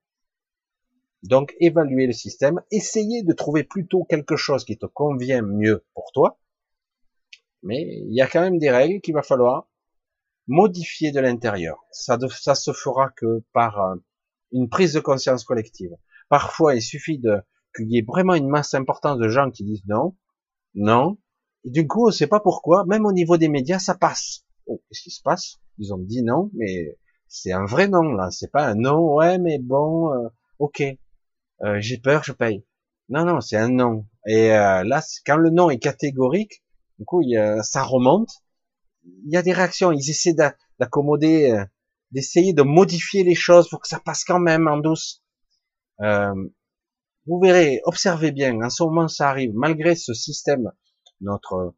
Donc, 1.24 1.56
évaluer 1.60 2.08
le 2.08 2.14
système, 2.14 2.62
essayer 2.72 3.22
de 3.22 3.34
trouver 3.34 3.64
plutôt 3.64 4.04
quelque 4.04 4.36
chose 4.36 4.66
qui 4.66 4.78
te 4.78 4.88
convient 4.88 5.44
mieux 5.44 5.86
pour 5.94 6.12
toi, 6.12 6.40
mais 7.64 8.02
il 8.08 8.14
y 8.14 8.22
a 8.22 8.28
quand 8.28 8.42
même 8.42 8.58
des 8.60 8.72
règles 8.72 9.02
qu'il 9.02 9.14
va 9.14 9.24
falloir 9.24 9.68
modifier 10.48 11.12
de 11.12 11.20
l'intérieur. 11.20 11.86
Ça, 11.92 12.18
ça 12.30 12.56
se 12.56 12.72
fera 12.72 13.10
que 13.10 13.44
par 13.54 13.80
euh, 13.82 13.96
une 14.52 14.70
prise 14.70 14.94
de 14.94 15.00
conscience 15.00 15.44
collective. 15.44 15.92
Parfois, 16.30 16.76
il 16.76 16.82
suffit 16.82 17.20
de 17.20 17.42
qu'il 17.76 17.92
y 17.92 18.00
ait 18.00 18.06
vraiment 18.08 18.34
une 18.34 18.48
masse 18.48 18.74
importante 18.74 19.20
de 19.20 19.28
gens 19.28 19.52
qui 19.52 19.64
disent 19.64 19.84
non, 19.88 20.16
non, 20.74 21.18
et 21.66 21.70
du 21.70 21.88
coup, 21.88 22.08
on 22.08 22.12
sait 22.12 22.28
pas 22.28 22.40
pourquoi, 22.40 22.86
même 22.86 23.06
au 23.06 23.12
niveau 23.12 23.38
des 23.38 23.50
médias, 23.50 23.80
ça 23.80 23.96
passe. 23.96 24.46
Oh, 24.66 24.82
qu'est-ce 24.88 25.02
qui 25.04 25.12
se 25.12 25.22
passe? 25.22 25.58
Ils 25.78 25.94
ont 25.94 25.98
dit 25.98 26.24
non, 26.24 26.50
mais 26.54 26.98
c'est 27.28 27.52
un 27.52 27.66
vrai 27.66 27.88
non 27.88 28.14
là, 28.14 28.32
c'est 28.32 28.52
pas 28.52 28.66
un 28.68 28.76
non, 28.76 29.16
ouais, 29.16 29.38
mais 29.38 29.60
bon, 29.60 30.14
euh, 30.14 30.30
ok, 30.60 30.82
euh, 31.62 31.78
j'ai 31.80 31.98
peur, 31.98 32.24
je 32.24 32.32
paye. 32.32 32.66
Non, 33.10 33.26
non, 33.26 33.42
c'est 33.42 33.58
un 33.58 33.70
non. 33.70 34.06
Et 34.26 34.50
là, 34.50 35.02
quand 35.26 35.38
le 35.38 35.50
non 35.50 35.70
est 35.70 35.80
catégorique, 35.80 36.62
du 37.00 37.06
coup, 37.06 37.22
il 37.22 37.30
y 37.30 37.38
a, 37.38 37.62
ça 37.64 37.84
remonte. 37.84 38.32
Il 39.04 39.32
y 39.32 39.38
a 39.38 39.42
des 39.42 39.54
réactions. 39.54 39.92
Ils 39.92 40.10
essaient 40.10 40.36
d'accommoder, 40.80 41.52
euh, 41.52 41.66
d'essayer 42.12 42.54
de 42.54 42.64
modifier 42.64 43.24
les 43.24 43.36
choses 43.36 43.70
pour 43.70 43.82
que 43.82 43.88
ça 43.88 44.00
passe 44.00 44.24
quand 44.24 44.40
même 44.40 44.68
en 44.68 44.78
douce. 44.78 45.24
Euh, 46.02 46.34
vous 47.26 47.40
verrez, 47.40 47.82
observez 47.86 48.32
bien. 48.32 48.62
En 48.62 48.70
ce 48.70 48.84
moment, 48.84 49.08
ça 49.08 49.30
arrive. 49.30 49.52
Malgré 49.54 49.96
ce 49.96 50.14
système, 50.14 50.72
notre 51.22 51.76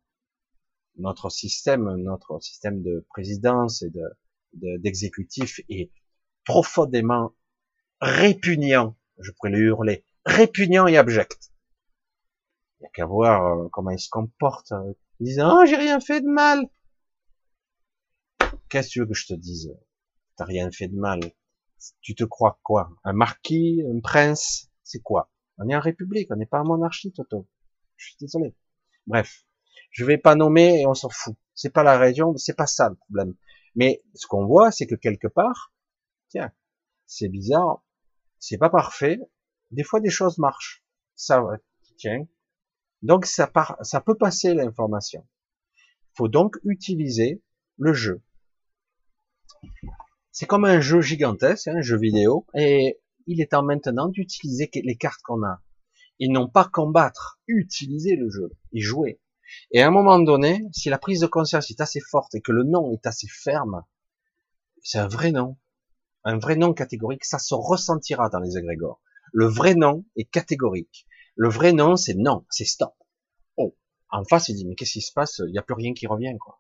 notre 0.98 1.30
système, 1.30 1.96
notre 1.96 2.40
système 2.42 2.84
de 2.84 3.06
présidence 3.10 3.84
et 3.84 3.90
de 3.90 4.04
d'exécutif 4.54 5.62
est 5.70 5.92
profondément 6.44 7.34
répugnant. 8.02 8.98
Je 9.20 9.32
pourrais 9.32 9.52
le 9.52 9.60
hurler, 9.60 10.06
répugnant 10.26 10.88
et 10.88 10.98
abject. 10.98 11.52
Il 12.80 12.84
n'y 12.84 12.88
a 12.88 12.90
qu'à 12.92 13.06
voir 13.06 13.46
euh, 13.46 13.70
comment 13.72 13.92
il 13.92 14.00
se 14.00 14.10
comporte 14.10 14.74
disant, 15.20 15.62
oh, 15.62 15.66
j'ai 15.66 15.76
rien 15.76 16.00
fait 16.00 16.22
de 16.22 16.28
mal. 16.28 16.66
Qu'est-ce 18.70 18.88
que 18.88 18.94
tu 18.94 19.00
veux 19.00 19.08
que 19.08 19.14
je 19.14 19.28
te 19.28 19.34
dise? 19.34 19.76
T'as 20.36 20.46
rien 20.46 20.72
fait 20.72 20.88
de 20.88 20.96
mal. 20.96 21.20
Tu 22.02 22.16
te 22.16 22.24
crois 22.24 22.60
quoi? 22.64 22.92
Un 23.04 23.14
marquis, 23.14 23.84
un 23.90 24.00
prince? 24.00 24.70
C'est 24.84 25.02
quoi? 25.02 25.32
On 25.58 25.68
est 25.70 25.76
en 25.76 25.80
république, 25.80 26.30
on 26.32 26.36
n'est 26.36 26.46
pas 26.46 26.62
en 26.62 26.66
monarchie, 26.66 27.12
Toto. 27.12 27.48
Je 27.98 28.08
suis 28.08 28.18
désolé. 28.20 28.56
Bref. 29.08 29.46
Je 29.92 30.06
vais 30.06 30.18
pas 30.18 30.36
nommer 30.36 30.82
et 30.82 30.88
on 30.88 30.94
s'en 30.94 31.10
fout. 31.10 31.36
C'est 31.56 31.72
pas 31.72 31.84
la 31.84 31.98
région, 31.98 32.36
c'est 32.38 32.56
pas 32.56 32.68
ça 32.68 32.90
le 32.90 32.96
problème. 32.96 33.36
Mais 33.76 34.04
ce 34.14 34.28
qu'on 34.28 34.46
voit, 34.46 34.72
c'est 34.72 34.88
que 34.88 34.96
quelque 34.96 35.28
part, 35.28 35.74
tiens, 36.30 36.52
c'est 37.06 37.28
bizarre, 37.28 37.84
c'est 38.38 38.58
pas 38.58 38.70
parfait. 38.70 39.20
Des 39.72 39.84
fois, 39.84 40.00
des 40.00 40.10
choses 40.10 40.38
marchent. 40.38 40.84
Ça, 41.16 41.44
tiens, 41.98 42.28
donc 43.02 43.26
ça, 43.26 43.48
part, 43.48 43.78
ça 43.82 44.02
peut 44.02 44.16
passer 44.16 44.54
l'information. 44.54 45.26
Il 45.78 46.16
faut 46.16 46.28
donc 46.28 46.58
utiliser 46.64 47.42
le 47.78 47.94
jeu. 47.94 48.22
C'est 50.32 50.46
comme 50.46 50.66
un 50.66 50.82
jeu 50.82 51.02
gigantesque, 51.02 51.68
un 51.68 51.82
jeu 51.82 51.98
vidéo, 51.98 52.46
et 52.56 53.00
il 53.28 53.42
est 53.42 53.52
temps 53.52 53.64
maintenant 53.64 54.08
d'utiliser 54.08 54.70
les 54.74 54.98
cartes 54.98 55.22
qu'on 55.24 55.44
a. 55.44 55.62
Et 56.20 56.28
non 56.28 56.50
pas 56.50 56.66
combattre, 56.66 57.40
utiliser 57.48 58.16
le 58.16 58.30
jeu 58.30 58.52
et 58.74 58.82
jouer. 58.82 59.22
Et 59.72 59.82
à 59.82 59.88
un 59.88 59.92
moment 59.92 60.20
donné, 60.20 60.68
si 60.74 60.90
la 60.90 60.98
prise 60.98 61.22
de 61.22 61.28
conscience 61.28 61.72
est 61.72 61.82
assez 61.82 62.02
forte 62.02 62.36
et 62.36 62.42
que 62.42 62.52
le 62.52 62.64
nom 62.64 62.92
est 62.92 63.06
assez 63.08 63.28
ferme, 63.28 63.84
c'est 64.84 65.00
un 65.00 65.08
vrai 65.08 65.32
nom. 65.32 65.58
Un 66.26 66.38
vrai 66.38 66.56
nom 66.56 66.74
catégorique, 66.74 67.24
ça 67.24 67.40
se 67.40 67.54
ressentira 67.54 68.30
dans 68.30 68.40
les 68.40 68.58
égrégores. 68.58 69.02
Le 69.32 69.46
vrai 69.46 69.76
nom 69.76 70.06
est 70.18 70.30
catégorique. 70.30 71.06
Le 71.40 71.48
vrai 71.48 71.72
nom, 71.72 71.96
c'est 71.96 72.16
non, 72.16 72.46
c'est 72.50 72.66
stop. 72.66 72.94
Oh, 73.56 73.74
en 74.10 74.26
face, 74.26 74.50
il 74.50 74.56
dit, 74.56 74.66
mais 74.68 74.76
qu'est-ce 74.76 74.92
qui 74.92 75.02
se 75.02 75.14
passe? 75.14 75.42
Il 75.48 75.54
n'y 75.54 75.58
a 75.58 75.62
plus 75.62 75.74
rien 75.74 75.94
qui 75.94 76.06
revient, 76.06 76.38
quoi. 76.38 76.60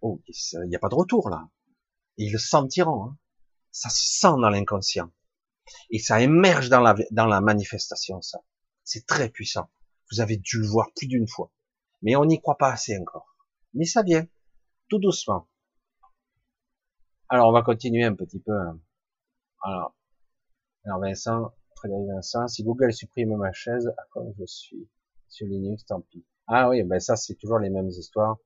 Oh, 0.00 0.22
il 0.28 0.68
n'y 0.68 0.76
a 0.76 0.78
pas 0.78 0.88
de 0.88 0.94
retour, 0.94 1.28
là. 1.28 1.48
ils 2.16 2.30
le 2.30 2.38
sentiront. 2.38 3.06
Hein. 3.06 3.18
Ça 3.72 3.88
se 3.88 4.04
sent 4.04 4.36
dans 4.40 4.48
l'inconscient. 4.48 5.10
Et 5.90 5.98
ça 5.98 6.22
émerge 6.22 6.68
dans 6.68 6.82
la, 6.82 6.94
dans 7.10 7.26
la 7.26 7.40
manifestation, 7.40 8.22
ça. 8.22 8.38
C'est 8.84 9.06
très 9.06 9.28
puissant. 9.28 9.68
Vous 10.12 10.20
avez 10.20 10.36
dû 10.36 10.60
le 10.60 10.68
voir 10.68 10.92
plus 10.94 11.08
d'une 11.08 11.26
fois. 11.26 11.50
Mais 12.00 12.14
on 12.14 12.26
n'y 12.26 12.40
croit 12.40 12.58
pas 12.58 12.70
assez 12.70 12.96
encore. 12.96 13.36
Mais 13.74 13.86
ça 13.86 14.04
vient. 14.04 14.24
Tout 14.88 15.00
doucement. 15.00 15.48
Alors, 17.28 17.48
on 17.48 17.52
va 17.52 17.62
continuer 17.62 18.04
un 18.04 18.14
petit 18.14 18.38
peu. 18.38 18.56
Hein. 18.56 18.78
Alors, 19.62 19.96
alors 20.84 21.00
Vincent, 21.00 21.52
Si 22.48 22.62
Google 22.64 22.92
supprime 22.92 23.36
ma 23.36 23.52
chaise, 23.52 23.88
à 23.88 24.02
quoi 24.10 24.24
je 24.38 24.44
suis? 24.46 24.88
Sur 25.28 25.46
Linux, 25.46 25.84
tant 25.84 26.00
pis. 26.00 26.24
Ah 26.46 26.68
oui, 26.68 26.82
ben 26.84 27.00
ça 27.00 27.16
c'est 27.16 27.34
toujours 27.34 27.58
les 27.58 27.70
mêmes 27.70 27.88
histoires. 27.88 28.38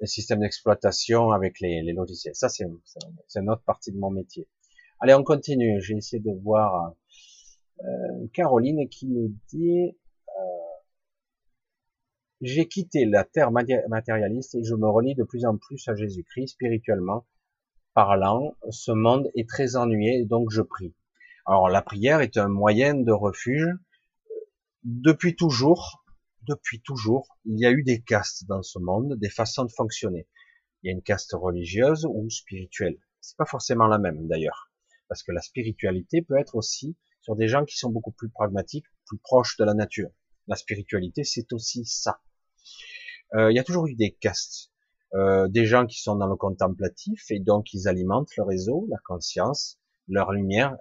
Les 0.00 0.06
systèmes 0.06 0.40
d'exploitation 0.40 1.30
avec 1.30 1.60
les, 1.60 1.82
logiciels. 1.92 2.34
Ça 2.34 2.48
c'est 2.48 2.64
une 2.64 3.50
autre 3.50 3.62
partie 3.64 3.92
de 3.92 3.98
mon 3.98 4.10
métier. 4.10 4.48
Allez, 5.00 5.14
on 5.14 5.24
continue. 5.24 5.80
J'ai 5.82 5.94
essayé 5.94 6.22
de 6.22 6.32
voir 6.42 6.94
euh, 7.80 8.26
Caroline 8.32 8.88
qui 8.88 9.06
nous 9.06 9.34
dit 9.48 9.96
euh, 10.28 10.42
j'ai 12.40 12.66
quitté 12.66 13.04
la 13.04 13.24
terre 13.24 13.50
matérialiste 13.50 14.54
et 14.54 14.64
je 14.64 14.74
me 14.74 14.88
relie 14.88 15.14
de 15.14 15.24
plus 15.24 15.44
en 15.44 15.56
plus 15.56 15.86
à 15.88 15.94
Jésus-Christ 15.94 16.48
spirituellement 16.48 17.26
parlant, 17.96 18.54
ce 18.68 18.92
monde 18.92 19.30
est 19.34 19.48
très 19.48 19.74
ennuyé, 19.74 20.26
donc 20.26 20.50
je 20.50 20.60
prie. 20.60 20.94
Alors 21.48 21.68
la 21.68 21.80
prière 21.80 22.20
est 22.22 22.38
un 22.38 22.48
moyen 22.48 22.94
de 22.94 23.12
refuge. 23.12 23.68
Depuis 24.82 25.36
toujours, 25.36 26.04
depuis 26.42 26.80
toujours, 26.80 27.28
il 27.44 27.60
y 27.60 27.66
a 27.66 27.70
eu 27.70 27.84
des 27.84 28.02
castes 28.02 28.46
dans 28.46 28.62
ce 28.62 28.80
monde, 28.80 29.14
des 29.14 29.30
façons 29.30 29.64
de 29.64 29.70
fonctionner. 29.70 30.26
Il 30.82 30.88
y 30.88 30.90
a 30.90 30.92
une 30.92 31.02
caste 31.02 31.34
religieuse 31.34 32.04
ou 32.04 32.28
spirituelle. 32.30 32.98
C'est 33.20 33.36
pas 33.36 33.46
forcément 33.46 33.86
la 33.86 33.98
même 33.98 34.26
d'ailleurs, 34.26 34.72
parce 35.08 35.22
que 35.22 35.30
la 35.30 35.40
spiritualité 35.40 36.20
peut 36.20 36.36
être 36.36 36.56
aussi 36.56 36.96
sur 37.20 37.36
des 37.36 37.46
gens 37.46 37.64
qui 37.64 37.76
sont 37.76 37.90
beaucoup 37.90 38.12
plus 38.12 38.28
pragmatiques, 38.28 38.86
plus 39.06 39.18
proches 39.18 39.56
de 39.56 39.64
la 39.64 39.74
nature. 39.74 40.10
La 40.48 40.56
spiritualité, 40.56 41.22
c'est 41.22 41.52
aussi 41.52 41.84
ça. 41.84 42.20
Euh, 43.34 43.52
il 43.52 43.56
y 43.56 43.60
a 43.60 43.64
toujours 43.64 43.86
eu 43.86 43.94
des 43.94 44.12
castes. 44.12 44.72
Euh, 45.14 45.46
des 45.46 45.64
gens 45.64 45.86
qui 45.86 46.00
sont 46.00 46.16
dans 46.16 46.26
le 46.26 46.36
contemplatif 46.36 47.30
et 47.30 47.38
donc 47.38 47.72
ils 47.72 47.86
alimentent 47.86 48.36
le 48.36 48.42
réseau, 48.42 48.86
la 48.90 48.98
conscience, 49.04 49.78
leur 50.08 50.32
lumière, 50.32 50.76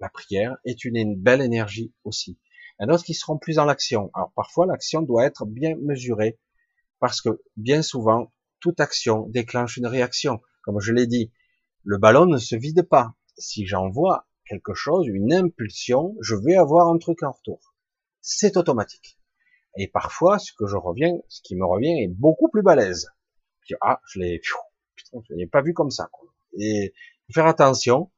la 0.00 0.08
prière 0.08 0.56
est 0.64 0.84
une, 0.84 1.16
belle 1.16 1.40
énergie 1.40 1.92
aussi. 2.04 2.38
Il 2.80 2.92
y 2.92 3.02
qui 3.02 3.14
seront 3.14 3.38
plus 3.38 3.56
dans 3.56 3.64
l'action. 3.64 4.10
Alors 4.14 4.32
parfois 4.34 4.66
l'action 4.66 5.02
doit 5.02 5.24
être 5.24 5.46
bien 5.46 5.74
mesurée 5.82 6.38
parce 7.00 7.20
que 7.20 7.42
bien 7.56 7.82
souvent 7.82 8.32
toute 8.60 8.80
action 8.80 9.26
déclenche 9.28 9.76
une 9.76 9.86
réaction. 9.86 10.40
Comme 10.62 10.80
je 10.80 10.92
l'ai 10.92 11.06
dit, 11.06 11.32
le 11.84 11.98
ballon 11.98 12.26
ne 12.26 12.38
se 12.38 12.56
vide 12.56 12.82
pas. 12.82 13.14
Si 13.36 13.66
j'envoie 13.66 14.28
quelque 14.46 14.74
chose, 14.74 15.06
une 15.06 15.32
impulsion, 15.32 16.16
je 16.20 16.34
vais 16.34 16.56
avoir 16.56 16.88
un 16.88 16.98
truc 16.98 17.22
en 17.22 17.32
retour. 17.32 17.74
C'est 18.20 18.56
automatique. 18.56 19.18
Et 19.76 19.88
parfois, 19.88 20.38
ce 20.38 20.52
que 20.52 20.66
je 20.66 20.76
reviens, 20.76 21.16
ce 21.28 21.40
qui 21.42 21.54
me 21.54 21.64
revient 21.64 22.02
est 22.02 22.08
beaucoup 22.08 22.48
plus 22.48 22.62
balèze. 22.62 23.10
ah, 23.80 24.00
je 24.12 24.18
l'ai, 24.18 24.40
je 24.42 25.34
l'ai 25.34 25.46
pas 25.46 25.62
vu 25.62 25.72
comme 25.72 25.90
ça. 25.90 26.10
Et 26.58 26.92
faire 27.32 27.46
attention. 27.46 28.10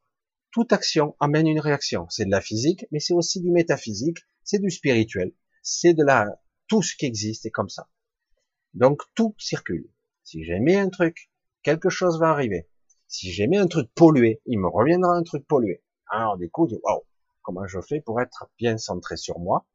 Toute 0.52 0.72
action 0.72 1.14
amène 1.20 1.46
une 1.46 1.60
réaction. 1.60 2.08
C'est 2.08 2.24
de 2.24 2.30
la 2.30 2.40
physique, 2.40 2.84
mais 2.90 2.98
c'est 2.98 3.14
aussi 3.14 3.40
du 3.40 3.52
métaphysique, 3.52 4.18
c'est 4.42 4.58
du 4.58 4.70
spirituel, 4.70 5.32
c'est 5.62 5.94
de 5.94 6.02
la, 6.02 6.26
tout 6.66 6.82
ce 6.82 6.96
qui 6.96 7.06
existe 7.06 7.46
est 7.46 7.50
comme 7.50 7.68
ça. 7.68 7.88
Donc 8.74 9.02
tout 9.14 9.36
circule. 9.38 9.88
Si 10.24 10.42
j'aimais 10.42 10.74
un 10.74 10.88
truc, 10.88 11.30
quelque 11.62 11.88
chose 11.88 12.18
va 12.18 12.30
arriver. 12.30 12.68
Si 13.06 13.30
j'aimais 13.30 13.58
un 13.58 13.68
truc 13.68 13.92
pollué, 13.94 14.42
il 14.46 14.58
me 14.58 14.68
reviendra 14.68 15.14
un 15.14 15.22
truc 15.22 15.46
pollué. 15.46 15.84
Alors 16.08 16.36
du 16.36 16.50
coup, 16.50 16.66
wow, 16.66 17.06
comment 17.42 17.68
je 17.68 17.80
fais 17.80 18.00
pour 18.00 18.20
être 18.20 18.50
bien 18.58 18.76
centré 18.76 19.16
sur 19.16 19.38
moi? 19.38 19.68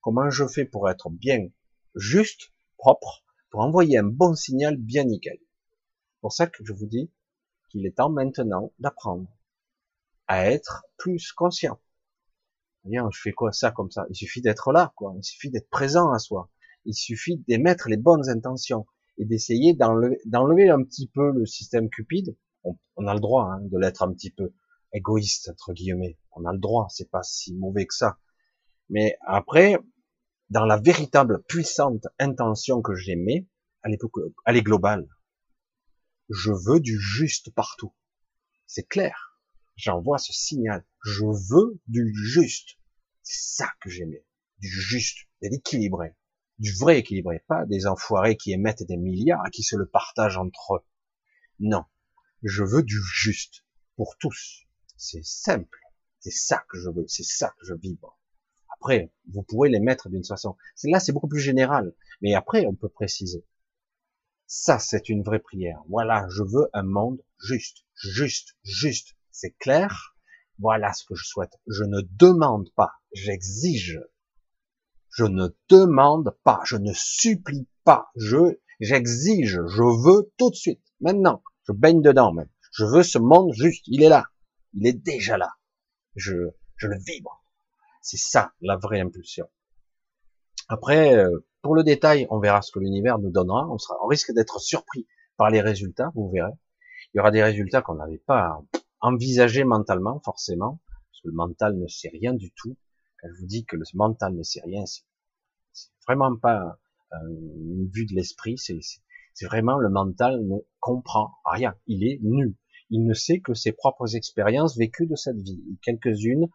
Comment 0.00 0.30
je 0.30 0.48
fais 0.48 0.64
pour 0.64 0.90
être 0.90 1.10
bien 1.10 1.46
juste, 1.94 2.52
propre, 2.76 3.24
pour 3.50 3.60
envoyer 3.60 3.98
un 3.98 4.04
bon 4.04 4.34
signal 4.34 4.76
bien 4.76 5.04
nickel? 5.04 5.38
Pour 6.20 6.32
ça 6.32 6.48
que 6.48 6.64
je 6.64 6.72
vous 6.72 6.86
dis 6.86 7.12
qu'il 7.68 7.86
est 7.86 7.96
temps 7.96 8.10
maintenant 8.10 8.72
d'apprendre 8.80 9.28
à 10.28 10.50
être 10.50 10.84
plus 10.98 11.32
conscient. 11.32 11.80
Bien, 12.84 13.08
je 13.12 13.20
fais 13.20 13.32
quoi 13.32 13.52
ça 13.52 13.70
comme 13.70 13.90
ça? 13.90 14.06
Il 14.10 14.14
suffit 14.14 14.40
d'être 14.40 14.72
là, 14.72 14.92
quoi. 14.96 15.14
Il 15.16 15.24
suffit 15.24 15.50
d'être 15.50 15.68
présent 15.68 16.10
à 16.12 16.18
soi. 16.18 16.50
Il 16.84 16.94
suffit 16.94 17.38
d'émettre 17.48 17.88
les 17.88 17.96
bonnes 17.96 18.28
intentions 18.28 18.86
et 19.18 19.24
d'essayer 19.24 19.74
d'enlever 19.74 20.70
un 20.70 20.82
petit 20.84 21.08
peu 21.08 21.32
le 21.32 21.44
système 21.44 21.90
cupide. 21.90 22.36
On, 22.96 23.06
a 23.06 23.14
le 23.14 23.20
droit 23.20 23.44
hein, 23.44 23.60
de 23.62 23.78
l'être 23.78 24.02
un 24.02 24.12
petit 24.12 24.30
peu 24.30 24.52
égoïste 24.92 25.48
entre 25.48 25.72
guillemets. 25.72 26.18
On 26.32 26.44
a 26.44 26.52
le 26.52 26.58
droit, 26.58 26.86
c'est 26.90 27.10
pas 27.10 27.22
si 27.22 27.54
mauvais 27.54 27.86
que 27.86 27.94
ça. 27.94 28.18
Mais 28.90 29.16
après, 29.26 29.76
dans 30.50 30.64
la 30.64 30.78
véritable 30.78 31.42
puissante 31.44 32.06
intention 32.18 32.80
que 32.80 32.94
j'aimais, 32.94 33.46
elle 33.82 33.96
elle 34.46 34.56
est 34.56 34.62
globale. 34.62 35.08
Je 36.30 36.52
veux 36.52 36.80
du 36.80 36.98
juste 36.98 37.54
partout. 37.54 37.94
C'est 38.66 38.86
clair. 38.86 39.27
J'envoie 39.78 40.18
ce 40.18 40.32
signal. 40.32 40.84
Je 41.04 41.24
veux 41.24 41.80
du 41.86 42.12
juste. 42.12 42.78
C'est 43.22 43.54
ça 43.54 43.68
que 43.80 43.88
j'aimais. 43.88 44.26
Du 44.58 44.68
juste, 44.68 45.28
de 45.40 45.48
l'équilibré. 45.48 46.16
Du 46.58 46.72
vrai 46.72 46.98
équilibré. 46.98 47.44
Pas 47.46 47.64
des 47.64 47.86
enfoirés 47.86 48.36
qui 48.36 48.50
émettent 48.52 48.82
des 48.82 48.96
milliards 48.96 49.46
et 49.46 49.50
qui 49.50 49.62
se 49.62 49.76
le 49.76 49.86
partagent 49.86 50.36
entre 50.36 50.74
eux. 50.74 50.84
Non. 51.60 51.84
Je 52.42 52.64
veux 52.64 52.82
du 52.82 52.98
juste. 53.14 53.64
Pour 53.94 54.16
tous. 54.18 54.64
C'est 54.96 55.24
simple. 55.24 55.78
C'est 56.18 56.32
ça 56.32 56.64
que 56.68 56.76
je 56.76 56.90
veux. 56.90 57.06
C'est 57.06 57.22
ça 57.22 57.54
que 57.60 57.64
je 57.64 57.74
vibre. 57.74 58.18
Après, 58.80 59.12
vous 59.32 59.44
pouvez 59.44 59.68
les 59.68 59.78
mettre 59.78 60.08
d'une 60.08 60.24
façon. 60.24 60.56
Là, 60.82 60.98
c'est 60.98 61.12
beaucoup 61.12 61.28
plus 61.28 61.38
général. 61.38 61.94
Mais 62.20 62.34
après, 62.34 62.66
on 62.66 62.74
peut 62.74 62.88
préciser. 62.88 63.46
Ça, 64.48 64.80
c'est 64.80 65.08
une 65.08 65.22
vraie 65.22 65.38
prière. 65.38 65.84
Voilà, 65.88 66.26
je 66.30 66.42
veux 66.42 66.68
un 66.72 66.82
monde 66.82 67.22
juste, 67.38 67.84
juste, 67.94 68.56
juste. 68.64 69.14
C'est 69.40 69.52
clair. 69.52 70.16
Voilà 70.58 70.92
ce 70.92 71.04
que 71.04 71.14
je 71.14 71.24
souhaite. 71.24 71.60
Je 71.68 71.84
ne 71.84 72.00
demande 72.18 72.72
pas, 72.74 72.94
j'exige. 73.12 74.00
Je 75.10 75.22
ne 75.22 75.50
demande 75.68 76.36
pas, 76.42 76.60
je 76.64 76.76
ne 76.76 76.92
supplie 76.92 77.68
pas. 77.84 78.10
Je, 78.16 78.58
j'exige, 78.80 79.60
je 79.64 79.82
veux 80.04 80.32
tout 80.38 80.50
de 80.50 80.56
suite, 80.56 80.82
maintenant. 81.00 81.44
Je 81.68 81.72
baigne 81.72 82.02
dedans. 82.02 82.34
Je 82.72 82.84
veux 82.84 83.04
ce 83.04 83.18
monde 83.18 83.52
juste. 83.52 83.84
Il 83.86 84.02
est 84.02 84.08
là. 84.08 84.24
Il 84.72 84.88
est 84.88 84.92
déjà 84.92 85.38
là. 85.38 85.50
Je, 86.16 86.34
je 86.74 86.88
le 86.88 86.98
vibre. 86.98 87.44
C'est 88.02 88.16
ça 88.16 88.52
la 88.60 88.76
vraie 88.76 89.00
impulsion. 89.00 89.48
Après, 90.68 91.14
euh, 91.14 91.46
pour 91.62 91.76
le 91.76 91.84
détail, 91.84 92.26
on 92.30 92.40
verra 92.40 92.60
ce 92.60 92.72
que 92.72 92.80
l'univers 92.80 93.20
nous 93.20 93.30
donnera. 93.30 93.68
On, 93.68 93.78
sera, 93.78 93.94
on 94.02 94.08
risque 94.08 94.32
d'être 94.32 94.58
surpris 94.58 95.06
par 95.36 95.48
les 95.48 95.60
résultats, 95.60 96.10
vous 96.16 96.28
verrez. 96.28 96.54
Il 97.14 97.18
y 97.18 97.20
aura 97.20 97.30
des 97.30 97.44
résultats 97.44 97.82
qu'on 97.82 97.94
n'avait 97.94 98.18
pas 98.26 98.60
envisagés 99.00 99.64
mentalement, 99.64 100.20
forcément, 100.24 100.80
parce 100.90 101.22
que 101.22 101.28
le 101.28 101.34
mental 101.34 101.76
ne 101.78 101.86
sait 101.86 102.10
rien 102.10 102.34
du 102.34 102.50
tout. 102.52 102.76
Quand 103.20 103.28
je 103.32 103.40
vous 103.40 103.46
dis 103.46 103.64
que 103.64 103.76
le 103.76 103.84
mental 103.94 104.34
ne 104.34 104.42
sait 104.42 104.62
rien, 104.64 104.84
c'est 104.86 105.02
vraiment 106.06 106.36
pas 106.36 106.78
une 107.12 107.88
vue 107.92 108.06
de 108.06 108.14
l'esprit, 108.14 108.58
c'est 108.58 109.46
vraiment 109.46 109.78
le 109.78 109.88
mental 109.88 110.46
ne 110.46 110.58
comprend 110.80 111.32
rien. 111.44 111.74
Il 111.86 112.04
est 112.04 112.18
nu. 112.22 112.56
Il 112.90 113.04
ne 113.04 113.14
sait 113.14 113.40
que 113.40 113.54
ses 113.54 113.72
propres 113.72 114.16
expériences 114.16 114.76
vécues 114.76 115.06
de 115.06 115.16
cette 115.16 115.40
vie, 115.40 115.62
quelques-unes 115.82 116.48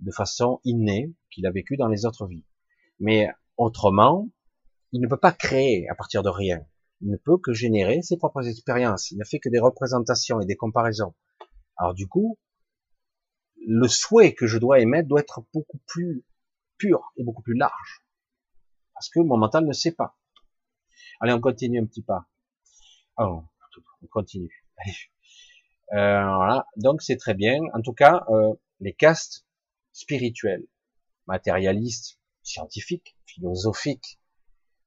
de 0.00 0.10
façon 0.10 0.60
innée 0.64 1.14
qu'il 1.30 1.46
a 1.46 1.50
vécues 1.50 1.76
dans 1.76 1.88
les 1.88 2.04
autres 2.04 2.26
vies. 2.26 2.44
Mais 3.00 3.28
autrement, 3.56 4.28
il 4.92 5.00
ne 5.00 5.08
peut 5.08 5.18
pas 5.18 5.32
créer 5.32 5.88
à 5.88 5.94
partir 5.94 6.22
de 6.22 6.28
rien. 6.28 6.64
Il 7.00 7.10
ne 7.10 7.16
peut 7.16 7.38
que 7.38 7.52
générer 7.52 8.02
ses 8.02 8.16
propres 8.16 8.46
expériences. 8.46 9.10
Il 9.10 9.18
ne 9.18 9.24
fait 9.24 9.38
que 9.38 9.48
des 9.48 9.60
représentations 9.60 10.40
et 10.40 10.46
des 10.46 10.56
comparaisons. 10.56 11.14
Alors 11.78 11.94
du 11.94 12.08
coup, 12.08 12.38
le 13.66 13.88
souhait 13.88 14.34
que 14.34 14.46
je 14.46 14.58
dois 14.58 14.80
émettre 14.80 15.08
doit 15.08 15.20
être 15.20 15.42
beaucoup 15.52 15.78
plus 15.86 16.24
pur 16.76 17.12
et 17.16 17.24
beaucoup 17.24 17.42
plus 17.42 17.54
large. 17.54 18.02
Parce 18.94 19.08
que 19.10 19.20
mon 19.20 19.36
mental 19.36 19.64
ne 19.64 19.72
sait 19.72 19.92
pas. 19.92 20.16
Allez, 21.20 21.32
on 21.32 21.40
continue 21.40 21.80
un 21.80 21.86
petit 21.86 22.02
pas. 22.02 22.28
Oh, 23.18 23.44
on 24.02 24.06
continue. 24.06 24.64
Euh, 25.92 26.22
voilà. 26.36 26.66
Donc 26.76 27.00
c'est 27.00 27.16
très 27.16 27.32
bien. 27.32 27.60
En 27.72 27.80
tout 27.80 27.94
cas, 27.94 28.26
euh, 28.28 28.52
les 28.78 28.92
castes 28.92 29.46
spirituels, 29.94 30.66
matérialistes, 31.26 32.20
scientifiques, 32.42 33.16
philosophiques, 33.24 34.20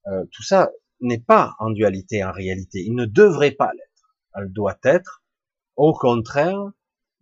euh, 0.06 0.26
tout 0.32 0.44
ça 0.44 0.72
n'est 1.00 1.20
pas 1.20 1.56
en 1.58 1.72
dualité 1.72 2.24
en 2.24 2.32
réalité. 2.32 2.84
Il 2.86 2.94
ne 2.94 3.06
devrait 3.06 3.50
pas 3.50 3.72
l'être. 3.74 4.16
Elle 4.36 4.54
doit 4.54 4.78
être, 4.84 5.24
au 5.76 5.92
contraire, 5.94 6.72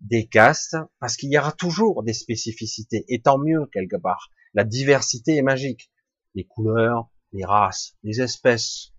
des 0.02 0.28
castes, 0.28 0.78
parce 1.00 1.18
qu'il 1.18 1.32
y 1.32 1.38
aura 1.38 1.52
toujours 1.52 2.04
des 2.04 2.14
spécificités, 2.14 3.06
et 3.08 3.22
tant 3.22 3.38
mieux 3.38 3.66
quelque 3.74 3.98
part. 3.98 4.32
La 4.54 4.64
diversité 4.64 5.36
est 5.36 5.42
magique. 5.42 5.92
Les 6.36 6.46
couleurs, 6.46 7.10
les 7.34 7.46
races, 7.46 7.96
les 8.04 8.22
espèces, 8.22 8.94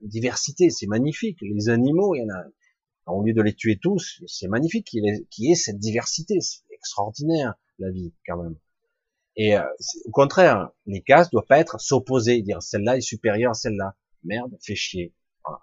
diversité, 0.00 0.70
c'est 0.70 0.86
magnifique. 0.86 1.38
Les 1.42 1.68
animaux, 1.68 2.14
il 2.14 2.20
y 2.20 2.24
en 2.24 2.34
a, 2.34 3.12
au 3.12 3.22
lieu 3.22 3.32
de 3.32 3.42
les 3.42 3.54
tuer 3.54 3.78
tous, 3.78 4.22
c'est 4.26 4.48
magnifique 4.48 4.86
qu'il 4.86 5.04
y, 5.04 5.52
ait 5.52 5.54
cette 5.54 5.78
diversité, 5.78 6.40
c'est 6.40 6.62
extraordinaire 6.72 7.54
la 7.78 7.90
vie 7.90 8.12
quand 8.26 8.42
même. 8.42 8.56
Et 9.36 9.56
euh, 9.56 9.64
au 10.06 10.10
contraire, 10.10 10.70
les 10.86 11.02
cases 11.02 11.30
doivent 11.30 11.46
pas 11.46 11.58
être 11.58 11.80
s'opposer, 11.80 12.40
dire 12.42 12.62
celle-là 12.62 12.96
est 12.96 13.02
supérieure 13.02 13.50
à 13.50 13.54
celle-là. 13.54 13.94
Merde, 14.24 14.56
fais 14.62 14.74
chier. 14.74 15.14
Voilà. 15.44 15.60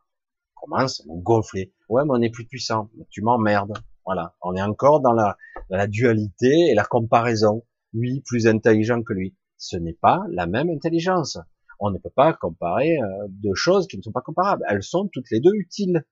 commence 0.55 1.01
à 1.01 1.03
gonfler. 1.07 1.73
Ouais, 1.89 2.03
mais 2.05 2.11
on 2.11 2.21
est 2.21 2.29
plus 2.29 2.45
puissant. 2.45 2.89
tu 3.09 3.21
m'emmerdes. 3.21 3.73
Voilà. 4.05 4.35
On 4.41 4.55
est 4.55 4.61
encore 4.61 5.01
dans 5.01 5.13
la, 5.13 5.37
dans 5.69 5.77
la 5.77 5.87
dualité 5.87 6.69
et 6.71 6.73
la 6.75 6.83
comparaison. 6.83 7.63
Lui, 7.93 8.21
plus 8.25 8.47
intelligent 8.47 9.03
que 9.03 9.13
lui. 9.13 9.35
Ce 9.57 9.77
n'est 9.77 9.93
pas 9.93 10.23
la 10.31 10.47
même 10.47 10.69
intelligence. 10.69 11.37
On 11.79 11.91
ne 11.91 11.97
peut 11.97 12.09
pas 12.09 12.33
comparer 12.33 12.97
euh, 12.97 13.27
deux 13.29 13.55
choses 13.55 13.87
qui 13.87 13.97
ne 13.97 14.01
sont 14.01 14.11
pas 14.11 14.21
comparables. 14.21 14.63
Elles 14.69 14.83
sont 14.83 15.07
toutes 15.11 15.29
les 15.31 15.39
deux 15.39 15.53
utiles. 15.53 16.05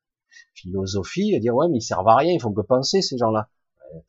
Philosophie, 0.54 1.38
dire 1.40 1.56
ouais, 1.56 1.68
mais 1.70 1.80
ils 1.80 1.82
servent 1.82 2.08
à 2.08 2.16
rien, 2.16 2.34
ils 2.34 2.40
font 2.40 2.54
que 2.54 2.62
penser 2.62 3.02
ces 3.02 3.18
gens-là. 3.18 3.50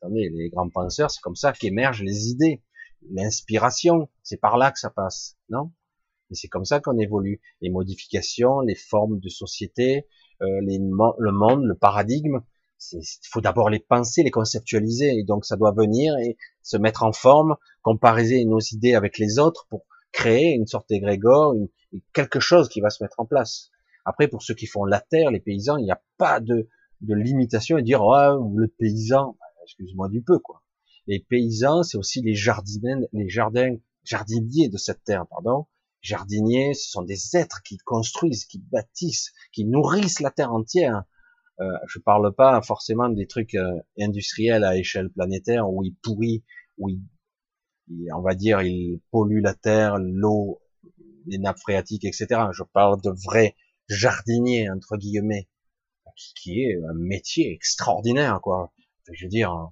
attendez, 0.01 0.29
les 0.29 0.49
grands 0.49 0.69
penseurs, 0.69 1.11
c'est 1.11 1.21
comme 1.21 1.35
ça 1.35 1.51
qu'émergent 1.51 2.03
les 2.03 2.29
idées 2.29 2.63
l'inspiration, 3.11 4.09
c'est 4.23 4.39
par 4.39 4.57
là 4.57 4.71
que 4.71 4.79
ça 4.79 4.89
passe, 4.89 5.37
non? 5.49 5.71
Et 6.31 6.35
c'est 6.35 6.47
comme 6.47 6.65
ça 6.65 6.79
qu'on 6.79 6.97
évolue. 6.97 7.41
Les 7.61 7.69
modifications, 7.69 8.61
les 8.61 8.75
formes 8.75 9.19
de 9.19 9.29
société, 9.29 10.07
euh, 10.41 10.61
les, 10.61 10.77
le 10.77 11.31
monde, 11.31 11.65
le 11.65 11.75
paradigme, 11.75 12.39
il 12.91 13.29
faut 13.29 13.41
d'abord 13.41 13.69
les 13.69 13.79
penser, 13.79 14.23
les 14.23 14.31
conceptualiser, 14.31 15.17
et 15.17 15.23
donc 15.23 15.45
ça 15.45 15.55
doit 15.55 15.71
venir 15.71 16.15
et 16.17 16.37
se 16.61 16.77
mettre 16.77 17.03
en 17.03 17.13
forme, 17.13 17.55
comparer 17.81 18.43
nos 18.45 18.59
idées 18.59 18.95
avec 18.95 19.17
les 19.17 19.39
autres 19.39 19.65
pour 19.69 19.85
créer 20.11 20.53
une 20.53 20.67
sorte 20.67 20.89
d'égrégore, 20.89 21.55
quelque 22.13 22.39
chose 22.39 22.69
qui 22.69 22.81
va 22.81 22.89
se 22.89 23.03
mettre 23.03 23.19
en 23.19 23.25
place. 23.25 23.69
Après, 24.05 24.27
pour 24.27 24.43
ceux 24.43 24.53
qui 24.53 24.65
font 24.65 24.85
la 24.85 24.99
terre, 24.99 25.31
les 25.31 25.39
paysans, 25.39 25.77
il 25.77 25.85
n'y 25.85 25.91
a 25.91 26.01
pas 26.17 26.39
de, 26.39 26.67
de 27.01 27.15
limitation 27.15 27.77
et 27.77 27.83
dire 27.83 28.01
oh, 28.01 28.51
le 28.55 28.67
paysan, 28.67 29.37
excuse-moi 29.63 30.09
du 30.09 30.21
peu 30.21 30.39
quoi. 30.39 30.61
Les 31.07 31.19
paysans, 31.19 31.83
c'est 31.83 31.97
aussi 31.97 32.21
les 32.21 32.35
jardiniers, 32.35 33.07
les 33.11 33.29
jardins, 33.29 33.75
jardiniers 34.03 34.69
de 34.69 34.77
cette 34.77 35.03
terre, 35.03 35.25
pardon. 35.27 35.67
Jardiniers, 36.01 36.73
ce 36.73 36.89
sont 36.89 37.01
des 37.01 37.35
êtres 37.35 37.61
qui 37.63 37.77
construisent, 37.77 38.45
qui 38.45 38.59
bâtissent, 38.59 39.31
qui 39.53 39.65
nourrissent 39.65 40.19
la 40.19 40.31
terre 40.31 40.51
entière. 40.53 41.03
Euh, 41.59 41.71
je 41.87 41.99
parle 41.99 42.33
pas 42.33 42.61
forcément 42.61 43.09
des 43.09 43.27
trucs 43.27 43.55
euh, 43.55 43.79
industriels 43.99 44.63
à 44.63 44.77
échelle 44.77 45.09
planétaire 45.09 45.69
où 45.69 45.83
ils 45.83 45.95
pourrissent, 46.01 46.41
où 46.77 46.89
ils, 46.89 47.01
on 48.13 48.21
va 48.21 48.33
dire, 48.35 48.61
ils 48.61 49.01
polluent 49.11 49.41
la 49.41 49.53
terre, 49.53 49.97
l'eau, 49.99 50.61
les 51.27 51.37
nappes 51.37 51.59
phréatiques, 51.59 52.05
etc. 52.05 52.27
Je 52.51 52.63
parle 52.63 53.01
de 53.01 53.11
vrais 53.11 53.55
jardiniers 53.87 54.69
entre 54.69 54.97
guillemets, 54.97 55.47
qui 56.41 56.63
est 56.63 56.75
un 56.89 56.93
métier 56.95 57.51
extraordinaire, 57.53 58.39
quoi. 58.41 58.73
Je 59.11 59.25
veux 59.25 59.29
dire, 59.29 59.69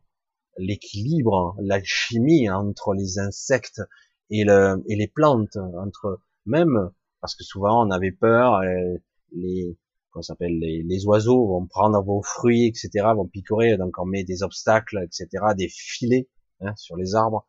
l'équilibre, 0.58 1.56
l'alchimie 1.60 2.50
entre 2.50 2.94
les 2.94 3.20
insectes 3.20 3.82
et, 4.30 4.44
le, 4.44 4.84
et 4.88 4.96
les 4.96 5.08
plantes, 5.08 5.58
entre 5.58 6.22
même 6.46 6.92
parce 7.22 7.36
que 7.36 7.44
souvent 7.44 7.86
on 7.86 7.92
avait 7.92 8.12
peur, 8.12 8.56
euh, 8.56 8.98
les 9.32 9.78
comment 10.12 10.22
s'appelle 10.22 10.59
les, 10.59 10.84
les, 10.84 11.05
oiseaux 11.05 11.47
vont 11.47 11.66
prendre 11.66 12.01
vos 12.03 12.22
fruits, 12.22 12.66
etc., 12.68 12.89
vont 13.16 13.28
picorer, 13.28 13.78
donc 13.78 13.97
on 13.97 14.05
met 14.05 14.24
des 14.24 14.43
obstacles, 14.43 14.99
etc., 15.03 15.28
des 15.57 15.70
filets 15.70 16.28
hein, 16.59 16.76
sur 16.76 16.95
les 16.97 17.16
arbres. 17.16 17.47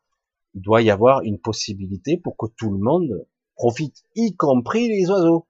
Il 0.55 0.61
doit 0.61 0.81
y 0.81 0.89
avoir 0.89 1.21
une 1.21 1.39
possibilité 1.39 2.17
pour 2.17 2.37
que 2.37 2.47
tout 2.57 2.71
le 2.71 2.79
monde 2.79 3.27
profite, 3.55 4.03
y 4.15 4.35
compris 4.35 4.87
les 4.87 5.09
oiseaux. 5.09 5.47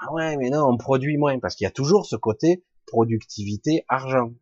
Ah 0.00 0.12
ouais, 0.12 0.36
mais 0.36 0.50
non, 0.50 0.66
on 0.68 0.76
produit 0.76 1.16
moins 1.16 1.38
parce 1.38 1.54
qu'il 1.54 1.64
y 1.64 1.68
a 1.68 1.72
toujours 1.72 2.06
ce 2.06 2.16
côté 2.16 2.64
productivité 2.86 3.84
argent. 3.88 4.34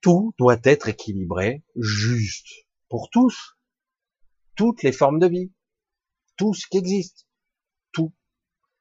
Tout 0.00 0.34
doit 0.38 0.58
être 0.64 0.88
équilibré, 0.88 1.64
juste 1.76 2.48
pour 2.88 3.10
tous, 3.10 3.56
toutes 4.54 4.82
les 4.82 4.92
formes 4.92 5.18
de 5.18 5.26
vie, 5.26 5.52
tout 6.36 6.54
ce 6.54 6.66
qui 6.66 6.78
existe. 6.78 7.26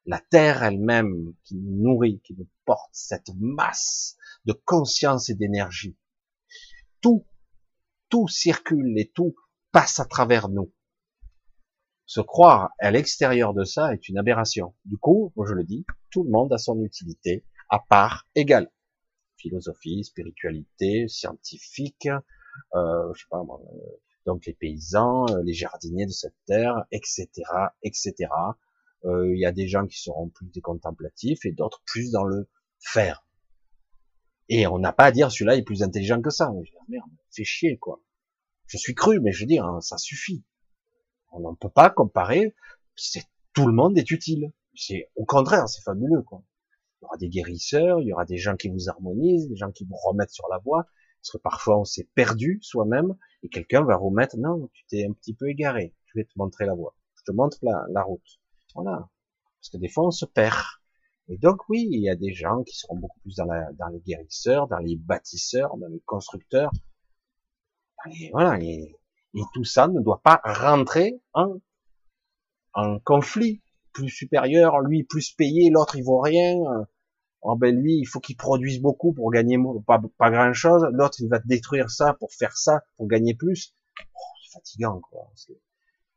La 0.06 0.20
terre 0.20 0.64
elle-même 0.64 1.34
qui 1.44 1.56
nous 1.56 1.82
nourrit, 1.82 2.22
qui 2.22 2.36
nous 2.36 2.48
porte 2.66 2.90
cette 2.92 3.32
masse 3.40 4.18
de 4.46 4.54
conscience 4.54 5.30
et 5.30 5.36
d'énergie. 5.36 5.98
Tout, 7.02 7.26
tout 8.10 8.28
circule 8.28 8.98
et 8.98 9.10
tout 9.10 9.36
passe 9.72 10.00
à 10.00 10.06
travers 10.06 10.50
nous. 10.50 10.74
Se 12.06 12.22
croire 12.22 12.72
à 12.80 12.92
l'extérieur 12.92 13.54
de 13.54 13.64
ça 13.64 13.94
est 13.94 14.10
une 14.10 14.18
aberration. 14.18 14.76
Du 14.86 14.98
coup, 14.98 15.32
je 15.48 15.54
le 15.54 15.64
dis, 15.64 15.86
tout 16.12 16.24
le 16.24 16.30
monde 16.30 16.52
a 16.52 16.58
son 16.58 16.82
utilité 16.84 17.46
à 17.70 17.80
part 17.80 18.28
égale. 18.36 18.70
Philosophie, 19.38 20.04
spiritualité, 20.04 21.08
scientifique, 21.08 22.08
euh, 22.76 23.14
je 23.14 23.22
sais 23.22 23.28
pas, 23.30 23.40
euh, 23.40 24.00
donc 24.26 24.46
les 24.46 24.54
paysans, 24.54 25.26
euh, 25.30 25.42
les 25.44 25.54
jardiniers 25.54 26.06
de 26.06 26.12
cette 26.12 26.36
terre, 26.46 26.86
etc., 26.92 27.28
etc. 27.82 28.30
Euh, 29.06 29.34
il 29.34 29.40
y 29.40 29.46
a 29.46 29.52
des 29.52 29.68
gens 29.68 29.86
qui 29.86 30.00
seront 30.02 30.30
plus 30.30 30.48
des 30.48 30.62
contemplatifs 30.62 31.46
et 31.46 31.52
d'autres 31.52 31.82
plus 31.86 32.12
dans 32.12 32.24
le 32.24 32.48
faire. 32.80 33.26
Et 34.50 34.68
on 34.68 34.80
n'a 34.80 34.94
pas 34.94 35.06
à 35.06 35.12
dire 35.12 35.32
celui-là 35.32 35.56
est 35.56 35.64
plus 35.64 35.84
intelligent 35.84 36.22
que 36.22 36.30
ça. 36.30 36.52
Je 36.64 36.72
dis, 36.72 36.78
merde, 36.88 37.10
c'est 37.30 37.44
chier 37.44 37.78
quoi. 37.78 38.02
Je 38.68 38.78
suis 38.78 38.96
cru, 38.96 39.20
mais 39.20 39.32
je 39.32 39.42
veux 39.42 39.46
dire, 39.46 39.66
hein, 39.66 39.82
ça 39.82 39.98
suffit. 39.98 40.44
On 41.32 41.52
ne 41.52 41.56
peut 41.56 41.70
pas 41.70 41.90
comparer. 41.90 42.56
C'est 42.96 43.26
tout 43.54 43.68
le 43.68 43.74
monde 43.74 43.98
est 43.98 44.12
utile. 44.12 44.52
C'est 44.76 45.12
au 45.16 45.26
contraire, 45.26 45.68
c'est 45.68 45.82
fabuleux 45.82 46.22
quoi. 46.24 46.44
Il 47.02 47.04
y 47.04 47.06
aura 47.06 47.18
des 47.18 47.30
guérisseurs, 47.30 48.00
il 48.00 48.08
y 48.08 48.14
aura 48.14 48.26
des 48.26 48.38
gens 48.38 48.56
qui 48.56 48.70
vous 48.70 48.90
harmonisent, 48.90 49.50
des 49.50 49.58
gens 49.58 49.72
qui 49.72 49.86
vous 49.86 49.96
remettent 49.96 50.32
sur 50.32 50.48
la 50.50 50.60
voie. 50.60 50.88
Parce 51.22 51.32
que 51.32 51.38
parfois 51.38 51.80
on 51.80 51.86
s'est 51.86 52.10
perdu 52.16 52.60
soi-même 52.62 53.16
et 53.44 53.50
quelqu'un 53.50 53.84
va 53.84 53.96
remettre, 53.96 54.38
non, 54.38 54.70
tu 54.74 54.86
t'es 54.88 55.06
un 55.06 55.14
petit 55.14 55.34
peu 55.34 55.50
égaré, 55.50 55.94
je 56.08 56.20
vais 56.20 56.26
te 56.26 56.34
montrer 56.36 56.66
la 56.66 56.74
voie, 56.74 56.96
je 57.16 57.24
te 57.24 57.32
montre 57.32 57.58
la 57.62 58.04
route. 58.04 58.40
Voilà. 58.76 59.10
Parce 59.60 59.70
que 59.72 59.78
des 59.78 59.90
fois 59.90 60.08
on 60.08 60.12
se 60.12 60.26
perd. 60.26 60.58
Et 61.30 61.38
donc 61.38 61.68
oui, 61.70 61.88
il 61.90 62.02
y 62.02 62.10
a 62.10 62.16
des 62.16 62.34
gens 62.34 62.64
qui 62.64 62.76
seront 62.76 62.98
beaucoup 62.98 63.20
plus 63.22 63.36
dans, 63.36 63.46
la, 63.46 63.72
dans 63.74 63.88
les 63.88 64.00
guérisseurs, 64.00 64.68
dans 64.68 64.80
les 64.80 64.98
bâtisseurs, 64.98 65.78
dans 65.78 65.88
les 65.88 66.02
constructeurs. 66.06 66.72
Et 68.12 68.30
voilà. 68.32 68.60
Et, 68.62 68.96
et 69.36 69.42
tout 69.54 69.64
ça 69.64 69.88
ne 69.88 70.02
doit 70.02 70.22
pas 70.22 70.42
rentrer 70.44 71.22
en, 71.34 71.58
en 72.74 73.00
conflit 73.00 73.62
plus 73.94 74.10
supérieur, 74.10 74.80
lui 74.82 75.04
plus 75.04 75.32
payé, 75.34 75.70
l'autre 75.70 75.96
il 75.96 76.04
vaut 76.04 76.20
rien 76.20 76.56
oh 77.44 77.56
ben 77.56 77.76
lui, 77.76 77.98
il 77.98 78.06
faut 78.06 78.20
qu'il 78.20 78.38
produise 78.38 78.82
beaucoup 78.82 79.14
pour 79.14 79.32
gagner 79.32 79.58
pas, 79.86 80.02
pas 80.18 80.32
grand 80.32 80.54
chose, 80.54 80.88
l'autre 80.92 81.18
il 81.20 81.30
va 81.30 81.40
détruire 81.40 81.90
ça 81.90 82.14
pour 82.14 82.32
faire 82.34 82.58
ça, 82.58 82.84
pour 82.98 83.08
gagner 83.08 83.36
plus. 83.36 83.76
Oh, 84.00 84.20
c'est 84.44 84.54
fatigant, 84.54 85.00
quoi. 85.02 85.30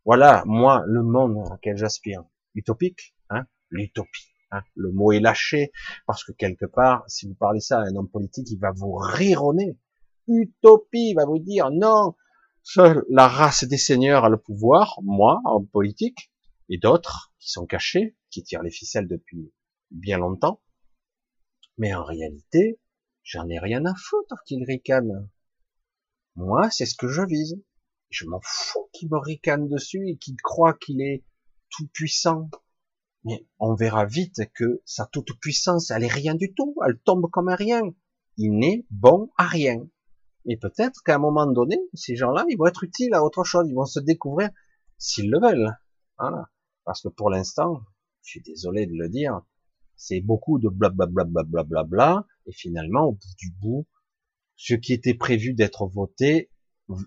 Voilà, 0.04 0.42
moi, 0.46 0.84
le 0.86 1.02
monde 1.02 1.36
auquel 1.52 1.76
j'aspire. 1.76 2.24
Utopique, 2.56 3.14
hein, 3.30 3.46
l'utopie. 3.70 4.32
Hein. 4.50 4.62
Le 4.74 4.90
mot 4.90 5.12
est 5.12 5.20
lâché, 5.20 5.70
parce 6.06 6.24
que 6.24 6.32
quelque 6.32 6.66
part, 6.66 7.04
si 7.06 7.28
vous 7.28 7.34
parlez 7.34 7.60
ça 7.60 7.78
à 7.78 7.84
un 7.84 7.94
homme 7.94 8.10
politique, 8.10 8.50
il 8.50 8.58
va 8.58 8.72
vous 8.72 8.94
rironner. 8.94 9.78
Utopie, 10.26 11.10
il 11.10 11.14
va 11.14 11.24
vous 11.24 11.38
dire, 11.38 11.70
non, 11.70 12.16
seule 12.62 13.04
la 13.08 13.28
race 13.28 13.64
des 13.64 13.76
seigneurs 13.76 14.24
a 14.24 14.28
le 14.28 14.38
pouvoir, 14.38 14.98
moi, 15.02 15.40
homme 15.44 15.68
politique, 15.68 16.32
et 16.68 16.78
d'autres 16.78 17.32
qui 17.38 17.50
sont 17.50 17.66
cachés, 17.66 18.16
qui 18.30 18.42
tirent 18.42 18.62
les 18.62 18.72
ficelles 18.72 19.06
depuis 19.06 19.52
bien 19.90 20.18
longtemps, 20.18 20.60
mais 21.78 21.94
en 21.94 22.04
réalité, 22.04 22.80
j'en 23.22 23.48
ai 23.48 23.58
rien 23.58 23.84
à 23.84 23.94
foutre 23.94 24.42
qu'il 24.46 24.64
ricane. 24.64 25.28
Moi, 26.34 26.70
c'est 26.70 26.86
ce 26.86 26.96
que 26.96 27.08
je 27.08 27.22
vise. 27.22 27.62
Je 28.08 28.24
m'en 28.26 28.40
fous 28.42 28.88
qu'il 28.92 29.10
me 29.10 29.18
ricane 29.18 29.68
dessus 29.68 30.08
et 30.08 30.16
qu'il 30.16 30.36
croit 30.36 30.74
qu'il 30.74 31.02
est 31.02 31.24
tout 31.70 31.88
puissant. 31.92 32.50
Mais 33.24 33.46
on 33.58 33.74
verra 33.74 34.04
vite 34.04 34.40
que 34.54 34.82
sa 34.84 35.06
toute 35.06 35.38
puissance, 35.40 35.90
elle 35.90 36.04
est 36.04 36.12
rien 36.12 36.34
du 36.34 36.54
tout. 36.54 36.74
Elle 36.86 36.98
tombe 36.98 37.28
comme 37.30 37.48
rien. 37.48 37.82
Il 38.36 38.58
n'est 38.58 38.86
bon 38.90 39.30
à 39.36 39.46
rien. 39.46 39.88
Mais 40.44 40.56
peut-être 40.56 41.02
qu'à 41.04 41.16
un 41.16 41.18
moment 41.18 41.46
donné, 41.46 41.76
ces 41.94 42.14
gens-là, 42.14 42.44
ils 42.48 42.56
vont 42.56 42.66
être 42.66 42.84
utiles 42.84 43.14
à 43.14 43.24
autre 43.24 43.42
chose. 43.42 43.66
Ils 43.68 43.74
vont 43.74 43.84
se 43.84 44.00
découvrir 44.00 44.50
s'ils 44.96 45.30
le 45.30 45.40
veulent. 45.40 45.76
Voilà. 46.18 46.50
Parce 46.84 47.02
que 47.02 47.08
pour 47.08 47.30
l'instant, 47.30 47.80
je 48.22 48.30
suis 48.30 48.42
désolé 48.42 48.86
de 48.86 48.94
le 48.94 49.08
dire, 49.08 49.42
c'est 49.96 50.20
beaucoup 50.20 50.58
de 50.58 50.68
blablabla, 50.68 51.24
bla, 51.42 51.64
bla, 51.64 51.84
bla, 51.84 52.26
et 52.46 52.52
finalement, 52.52 53.06
au 53.06 53.12
bout 53.12 53.34
du 53.38 53.50
bout, 53.50 53.86
ce 54.56 54.74
qui 54.74 54.92
était 54.92 55.14
prévu 55.14 55.54
d'être 55.54 55.86
voté 55.86 56.50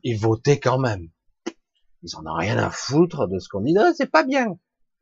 est 0.03 0.15
voté 0.15 0.59
quand 0.59 0.79
même. 0.79 1.09
Ils 2.03 2.15
en 2.15 2.25
ont 2.25 2.35
rien 2.35 2.57
à 2.57 2.69
foutre 2.69 3.27
de 3.27 3.39
ce 3.39 3.49
qu'on 3.49 3.61
dit. 3.61 3.75
C'est 3.95 4.11
pas 4.11 4.23
bien. 4.23 4.57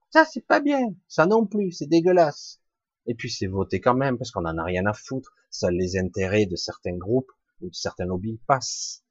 Ça, 0.10 0.26
c'est 0.26 0.46
pas 0.46 0.60
bien. 0.60 0.96
Ça 1.08 1.26
non 1.26 1.46
plus, 1.46 1.72
c'est 1.72 1.88
dégueulasse. 1.88 2.60
Et 3.06 3.16
puis 3.16 3.30
c'est 3.30 3.48
voté 3.48 3.80
quand 3.80 3.94
même 3.96 4.18
parce 4.18 4.32
qu'on 4.32 4.46
en 4.46 4.58
a 4.58 4.64
rien 4.64 4.86
à 4.86 4.94
foutre. 4.94 5.32
Ça, 5.50 5.72
les 5.72 5.98
intérêts 5.98 6.46
de 6.46 6.56
certains 6.56 6.98
groupes 6.98 7.32
ou 7.62 7.70
de 7.70 7.76
certains 7.76 8.06
lobbies 8.06 8.40
passent. 8.48 9.04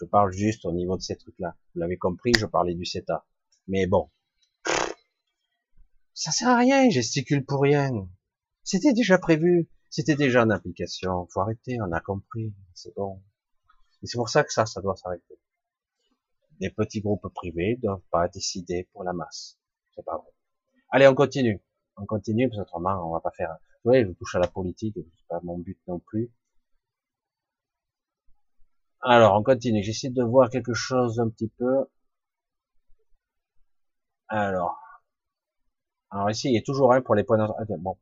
Je 0.00 0.04
parle 0.04 0.32
juste 0.32 0.64
au 0.64 0.72
niveau 0.72 0.96
de 0.96 1.02
ces 1.02 1.16
trucs-là. 1.16 1.56
Vous 1.74 1.80
l'avez 1.80 1.96
compris, 1.96 2.32
je 2.38 2.46
parlais 2.46 2.74
du 2.74 2.84
CETA. 2.84 3.24
Mais 3.66 3.86
bon, 3.86 4.10
ça 6.14 6.30
sert 6.30 6.48
à 6.48 6.56
rien, 6.56 6.88
gesticule 6.90 7.44
pour 7.44 7.62
rien. 7.62 7.90
C'était 8.62 8.92
déjà 8.92 9.18
prévu, 9.18 9.68
c'était 9.90 10.14
déjà 10.14 10.44
en 10.44 10.50
application. 10.50 11.26
Faut 11.32 11.40
arrêter, 11.40 11.78
on 11.80 11.90
a 11.90 12.00
compris, 12.00 12.54
c'est 12.74 12.94
bon. 12.94 13.20
Et 14.02 14.06
c'est 14.06 14.18
pour 14.18 14.28
ça 14.28 14.44
que 14.44 14.52
ça, 14.52 14.66
ça 14.66 14.80
doit 14.80 14.96
s'arrêter. 14.96 15.38
Les 16.62 16.70
petits 16.70 17.00
groupes 17.00 17.28
privés 17.34 17.74
doivent 17.82 18.06
pas 18.12 18.28
décider 18.28 18.88
pour 18.92 19.02
la 19.02 19.12
masse. 19.12 19.58
C'est 19.96 20.04
pas 20.04 20.16
vrai. 20.16 20.30
Allez, 20.90 21.08
on 21.08 21.14
continue. 21.16 21.60
On 21.96 22.06
continue, 22.06 22.48
parce 22.48 22.58
que 22.58 22.62
autrement, 22.62 23.04
on 23.04 23.12
va 23.12 23.18
pas 23.18 23.32
faire. 23.32 23.50
Vous 23.50 23.90
voyez, 23.90 24.04
je 24.04 24.12
touche 24.12 24.36
à 24.36 24.38
la 24.38 24.46
politique, 24.46 24.94
c'est 24.94 25.26
pas 25.26 25.40
mon 25.42 25.58
but 25.58 25.76
non 25.88 25.98
plus. 25.98 26.30
Alors, 29.00 29.34
on 29.34 29.42
continue. 29.42 29.82
J'essaie 29.82 30.10
de 30.10 30.22
voir 30.22 30.50
quelque 30.50 30.72
chose 30.72 31.18
un 31.18 31.28
petit 31.30 31.48
peu. 31.48 31.84
Alors, 34.28 34.78
alors 36.10 36.30
ici, 36.30 36.48
il 36.48 36.54
y 36.54 36.58
a 36.58 36.62
toujours 36.62 36.92
un 36.92 37.02
pour 37.02 37.16
les 37.16 37.24
points 37.24 37.38
de... 37.38 37.76
Bon, 37.76 37.98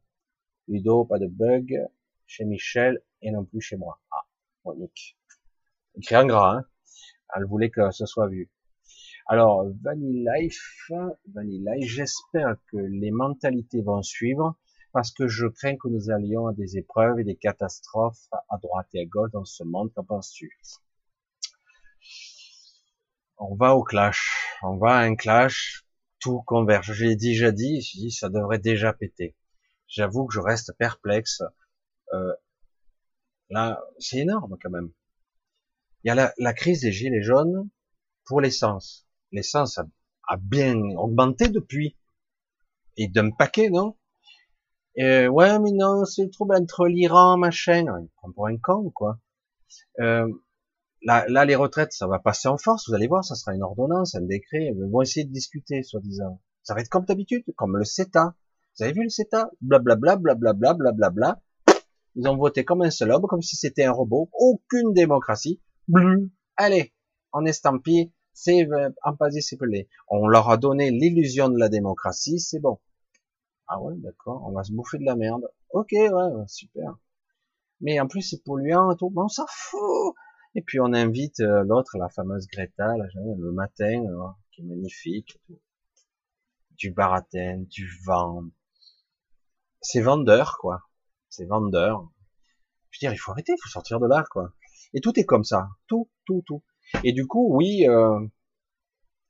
Ludo, 0.68 1.06
pas 1.06 1.18
de 1.18 1.28
bug. 1.28 1.78
Chez 2.26 2.44
Michel 2.44 3.02
et 3.22 3.30
non 3.30 3.46
plus 3.46 3.62
chez 3.62 3.78
moi. 3.78 4.02
Ah, 4.10 4.26
bon, 4.64 4.74
nick. 4.74 5.16
Écrit 5.94 6.16
en 6.16 6.26
gras, 6.26 6.56
hein. 6.58 6.66
Elle 7.36 7.44
voulait 7.44 7.70
que 7.70 7.90
ce 7.90 8.06
soit 8.06 8.28
vu. 8.28 8.50
Alors, 9.26 9.64
Vanilla 9.82 10.38
Life, 10.38 10.90
Vanilla 11.32 11.76
Life, 11.76 11.90
j'espère 11.90 12.56
que 12.70 12.78
les 12.78 13.10
mentalités 13.10 13.82
vont 13.82 14.02
suivre 14.02 14.56
parce 14.92 15.12
que 15.12 15.28
je 15.28 15.46
crains 15.46 15.76
que 15.76 15.88
nous 15.88 16.10
allions 16.10 16.48
à 16.48 16.52
des 16.52 16.76
épreuves 16.76 17.20
et 17.20 17.24
des 17.24 17.36
catastrophes 17.36 18.26
à 18.48 18.58
droite 18.58 18.88
et 18.94 19.02
à 19.02 19.04
gauche 19.04 19.30
dans 19.32 19.44
ce 19.44 19.62
monde. 19.62 19.92
Qu'en 19.94 20.04
penses-tu? 20.04 20.50
On 23.38 23.54
va 23.54 23.76
au 23.76 23.84
clash. 23.84 24.58
On 24.62 24.76
va 24.76 24.96
à 24.96 25.02
un 25.02 25.14
clash 25.14 25.84
tout 26.18 26.42
converge. 26.42 26.92
J'ai 26.92 27.16
déjà 27.16 27.52
dit, 27.52 27.80
je 27.80 27.98
dit, 27.98 28.10
ça 28.10 28.28
devrait 28.28 28.58
déjà 28.58 28.92
péter. 28.92 29.36
J'avoue 29.86 30.26
que 30.26 30.34
je 30.34 30.40
reste 30.40 30.72
perplexe. 30.76 31.42
Euh, 32.12 32.32
là, 33.48 33.80
c'est 33.98 34.18
énorme 34.18 34.56
quand 34.62 34.70
même. 34.70 34.90
Il 36.04 36.08
y 36.08 36.10
a 36.10 36.14
la, 36.14 36.32
la, 36.38 36.52
crise 36.52 36.80
des 36.80 36.92
gilets 36.92 37.22
jaunes 37.22 37.68
pour 38.24 38.40
l'essence. 38.40 39.06
L'essence 39.32 39.78
a, 39.78 39.86
a, 40.28 40.36
bien 40.36 40.76
augmenté 40.96 41.48
depuis. 41.48 41.96
Et 42.96 43.08
d'un 43.08 43.30
paquet, 43.30 43.70
non? 43.70 43.96
Euh, 44.98 45.28
Ouais, 45.28 45.58
mais 45.58 45.72
non, 45.72 46.04
c'est 46.04 46.24
le 46.24 46.30
trouble 46.30 46.56
entre 46.56 46.86
l'Iran, 46.86 47.36
machin. 47.36 47.84
Il 48.02 48.08
prend 48.16 48.32
pour 48.32 48.46
un 48.46 48.56
con, 48.56 48.90
quoi. 48.90 49.20
Euh, 50.00 50.26
Là, 51.02 51.24
là, 51.28 51.46
les 51.46 51.56
retraites, 51.56 51.92
ça 51.92 52.06
va 52.06 52.18
passer 52.18 52.48
en 52.48 52.58
force. 52.58 52.88
Vous 52.88 52.94
allez 52.94 53.06
voir, 53.06 53.24
ça 53.24 53.34
sera 53.34 53.54
une 53.54 53.62
ordonnance, 53.62 54.14
un 54.14 54.20
décret. 54.20 54.66
Ils 54.66 54.90
vont 54.90 55.00
essayer 55.00 55.24
de 55.24 55.32
discuter, 55.32 55.82
soi-disant. 55.82 56.42
Ça 56.62 56.74
va 56.74 56.80
être 56.80 56.90
comme 56.90 57.06
d'habitude, 57.06 57.42
comme 57.56 57.78
le 57.78 57.84
CETA. 57.84 58.34
Vous 58.76 58.84
avez 58.84 58.92
vu 58.92 59.02
le 59.04 59.08
CETA? 59.08 59.50
Blablabla, 59.62 60.16
blablabla, 60.16 60.74
blablabla. 60.74 61.40
Ils 62.16 62.28
ont 62.28 62.36
voté 62.36 62.64
comme 62.64 62.82
un 62.82 62.90
seul 62.90 63.12
homme, 63.12 63.26
comme 63.28 63.40
si 63.40 63.56
c'était 63.56 63.84
un 63.84 63.92
robot. 63.92 64.28
Aucune 64.34 64.92
démocratie. 64.92 65.62
Allez, 66.56 66.92
en 67.32 67.44
estampille, 67.44 68.12
c'est 68.32 68.66
en 69.02 69.16
c'est 69.40 69.56
pelé. 69.56 69.88
On 70.08 70.26
leur 70.26 70.50
a 70.50 70.56
donné 70.56 70.90
l'illusion 70.90 71.48
de 71.48 71.58
la 71.58 71.68
démocratie, 71.68 72.38
c'est 72.38 72.60
bon. 72.60 72.80
Ah 73.66 73.80
ouais, 73.80 73.94
d'accord, 73.98 74.42
on 74.46 74.52
va 74.52 74.64
se 74.64 74.72
bouffer 74.72 74.98
de 74.98 75.04
la 75.04 75.16
merde. 75.16 75.48
Ok, 75.70 75.92
ouais, 75.92 76.46
super. 76.48 76.96
Mais 77.80 78.00
en 78.00 78.08
plus, 78.08 78.22
c'est 78.22 78.42
polluant 78.42 78.92
et 78.92 78.96
tout. 78.96 79.12
on 79.14 79.28
s'en 79.28 79.46
fout. 79.48 80.14
Et 80.54 80.62
puis, 80.62 80.80
on 80.80 80.92
invite 80.92 81.40
euh, 81.40 81.62
l'autre, 81.64 81.96
la 81.96 82.08
fameuse 82.08 82.46
Greta, 82.48 82.94
le 83.14 83.52
matin, 83.52 84.04
euh, 84.04 84.28
qui 84.52 84.62
est 84.62 84.64
magnifique. 84.64 85.38
Du 86.72 86.90
baratin, 86.90 87.62
du 87.68 87.88
vent. 88.04 88.42
C'est 89.80 90.00
vendeur, 90.00 90.58
quoi. 90.58 90.82
C'est 91.28 91.46
vendeur. 91.46 92.10
Je 92.90 92.98
veux 92.98 93.08
dire, 93.08 93.12
il 93.14 93.18
faut 93.18 93.30
arrêter, 93.30 93.52
il 93.52 93.62
faut 93.62 93.68
sortir 93.68 94.00
de 94.00 94.08
là, 94.08 94.24
quoi. 94.30 94.52
Et 94.94 95.00
tout 95.00 95.18
est 95.18 95.24
comme 95.24 95.44
ça. 95.44 95.68
Tout, 95.86 96.08
tout, 96.24 96.42
tout. 96.46 96.62
Et 97.04 97.12
du 97.12 97.26
coup, 97.26 97.54
oui, 97.54 97.86
euh, 97.88 98.18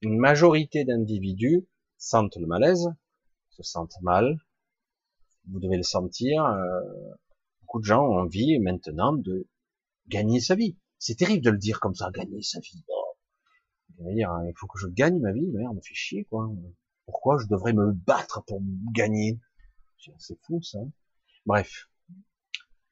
une 0.00 0.18
majorité 0.18 0.84
d'individus 0.84 1.66
sentent 1.98 2.36
le 2.36 2.46
malaise, 2.46 2.88
se 3.50 3.62
sentent 3.62 4.00
mal. 4.02 4.38
Vous 5.48 5.60
devez 5.60 5.76
le 5.76 5.82
sentir. 5.82 6.44
Euh, 6.44 6.80
beaucoup 7.60 7.80
de 7.80 7.84
gens 7.84 8.04
ont 8.04 8.20
envie 8.20 8.58
maintenant 8.58 9.12
de 9.12 9.46
gagner 10.08 10.40
sa 10.40 10.54
vie. 10.54 10.76
C'est 10.98 11.16
terrible 11.16 11.44
de 11.44 11.50
le 11.50 11.58
dire 11.58 11.80
comme 11.80 11.94
ça, 11.94 12.10
gagner 12.10 12.42
sa 12.42 12.60
vie. 12.60 12.84
dire, 13.98 14.30
hein, 14.30 14.44
il 14.46 14.52
faut 14.56 14.66
que 14.66 14.78
je 14.78 14.88
gagne 14.88 15.18
ma 15.18 15.32
vie, 15.32 15.46
merde, 15.52 15.76
me 15.76 15.80
fait 15.80 15.94
chier, 15.94 16.24
quoi. 16.24 16.50
Pourquoi 17.06 17.38
je 17.38 17.46
devrais 17.46 17.72
me 17.72 17.92
battre 17.92 18.42
pour 18.46 18.60
gagner? 18.92 19.38
C'est 20.18 20.38
fou, 20.42 20.62
ça. 20.62 20.78
Bref. 21.46 21.88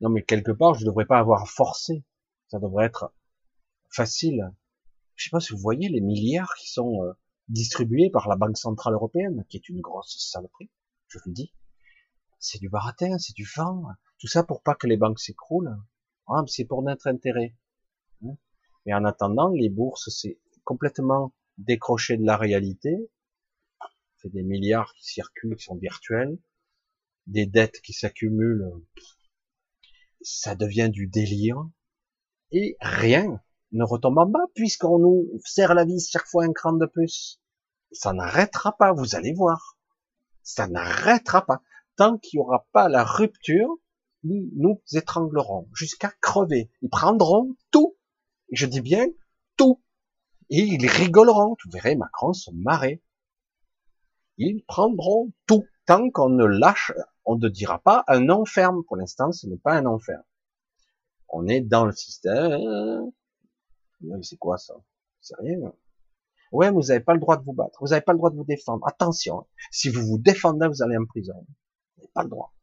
Non, 0.00 0.10
mais 0.10 0.22
quelque 0.22 0.52
part, 0.52 0.74
je 0.74 0.84
devrais 0.84 1.06
pas 1.06 1.18
avoir 1.18 1.48
forcé. 1.48 2.04
Ça 2.48 2.58
devrait 2.58 2.86
être 2.86 3.14
facile. 3.90 4.52
Je 5.14 5.24
sais 5.24 5.30
pas 5.30 5.40
si 5.40 5.52
vous 5.52 5.58
voyez 5.58 5.88
les 5.88 6.00
milliards 6.00 6.54
qui 6.54 6.70
sont 6.70 7.02
euh, 7.02 7.12
distribués 7.48 8.10
par 8.10 8.28
la 8.28 8.36
Banque 8.36 8.56
Centrale 8.56 8.94
Européenne, 8.94 9.44
qui 9.48 9.56
est 9.56 9.68
une 9.68 9.80
grosse 9.80 10.16
saloperie, 10.18 10.70
je 11.08 11.18
vous 11.18 11.30
le 11.30 11.34
dis. 11.34 11.52
C'est 12.38 12.58
du 12.58 12.68
baratin, 12.68 13.18
c'est 13.18 13.34
du 13.34 13.48
vent, 13.56 13.84
tout 14.18 14.28
ça 14.28 14.44
pour 14.44 14.62
pas 14.62 14.74
que 14.74 14.86
les 14.86 14.96
banques 14.96 15.18
s'écroulent. 15.18 15.76
Ah, 16.28 16.42
c'est 16.46 16.64
pour 16.64 16.82
notre 16.82 17.08
intérêt. 17.08 17.56
Hein. 18.22 18.36
Mais 18.86 18.94
en 18.94 19.04
attendant, 19.04 19.48
les 19.48 19.70
bourses, 19.70 20.08
c'est 20.10 20.38
complètement 20.64 21.34
décroché 21.56 22.16
de 22.16 22.24
la 22.24 22.36
réalité. 22.36 23.10
C'est 24.18 24.32
des 24.32 24.42
milliards 24.42 24.92
qui 24.94 25.04
circulent, 25.04 25.56
qui 25.56 25.64
sont 25.64 25.76
virtuels, 25.76 26.38
des 27.26 27.46
dettes 27.46 27.80
qui 27.80 27.92
s'accumulent. 27.92 28.70
Ça 30.20 30.54
devient 30.54 30.90
du 30.90 31.06
délire. 31.06 31.68
Et 32.50 32.76
rien 32.80 33.40
ne 33.72 33.84
retombe 33.84 34.18
en 34.18 34.26
bas, 34.26 34.46
puisqu'on 34.54 34.98
nous 34.98 35.28
serre 35.44 35.74
la 35.74 35.84
vis 35.84 36.08
chaque 36.10 36.26
fois 36.26 36.44
un 36.44 36.52
cran 36.52 36.72
de 36.72 36.86
plus. 36.86 37.40
Ça 37.92 38.12
n'arrêtera 38.12 38.76
pas, 38.76 38.92
vous 38.92 39.14
allez 39.14 39.32
voir. 39.32 39.76
Ça 40.42 40.66
n'arrêtera 40.66 41.44
pas. 41.44 41.62
Tant 41.96 42.16
qu'il 42.16 42.38
n'y 42.38 42.44
aura 42.44 42.66
pas 42.72 42.88
la 42.88 43.04
rupture, 43.04 43.76
ils 44.22 44.50
nous 44.56 44.80
étrangleront 44.92 45.68
jusqu'à 45.74 46.12
crever. 46.20 46.70
Ils 46.82 46.88
prendront 46.88 47.54
tout. 47.70 47.96
je 48.50 48.66
dis 48.66 48.80
bien 48.80 49.06
tout. 49.56 49.82
Et 50.50 50.62
ils 50.62 50.86
rigoleront. 50.86 51.56
Vous 51.64 51.70
verrez 51.70 51.96
Macron 51.96 52.32
se 52.32 52.50
marrer. 52.52 53.02
Ils 54.38 54.64
prendront 54.64 55.32
tout. 55.46 55.64
Tant 55.86 56.10
qu'on 56.10 56.30
ne 56.30 56.44
lâche, 56.44 56.92
on 57.24 57.36
ne 57.36 57.48
dira 57.48 57.78
pas 57.78 58.04
un 58.08 58.20
non 58.20 58.44
ferme. 58.44 58.84
Pour 58.84 58.96
l'instant, 58.96 59.32
ce 59.32 59.46
n'est 59.46 59.58
pas 59.58 59.74
un 59.74 59.82
non 59.82 59.98
ferme. 59.98 60.22
On 61.30 61.46
est 61.46 61.60
dans 61.60 61.84
le 61.84 61.92
système. 61.92 63.10
C'est 64.22 64.38
quoi 64.38 64.58
ça? 64.58 64.74
C'est 65.20 65.36
rien. 65.38 65.72
Ouais, 66.52 66.70
vous 66.70 66.82
n'avez 66.82 67.00
pas 67.00 67.14
le 67.14 67.20
droit 67.20 67.36
de 67.36 67.44
vous 67.44 67.52
battre. 67.52 67.78
Vous 67.80 67.88
n'avez 67.88 68.00
pas 68.00 68.12
le 68.12 68.18
droit 68.18 68.30
de 68.30 68.36
vous 68.36 68.44
défendre. 68.44 68.86
Attention, 68.86 69.40
hein. 69.40 69.46
si 69.70 69.90
vous 69.90 70.06
vous 70.06 70.18
défendez, 70.18 70.66
vous 70.66 70.82
allez 70.82 70.96
en 70.96 71.04
prison. 71.04 71.34
Vous 71.96 72.02
n'avez 72.02 72.10
pas 72.14 72.22
le 72.22 72.30
droit. 72.30 72.54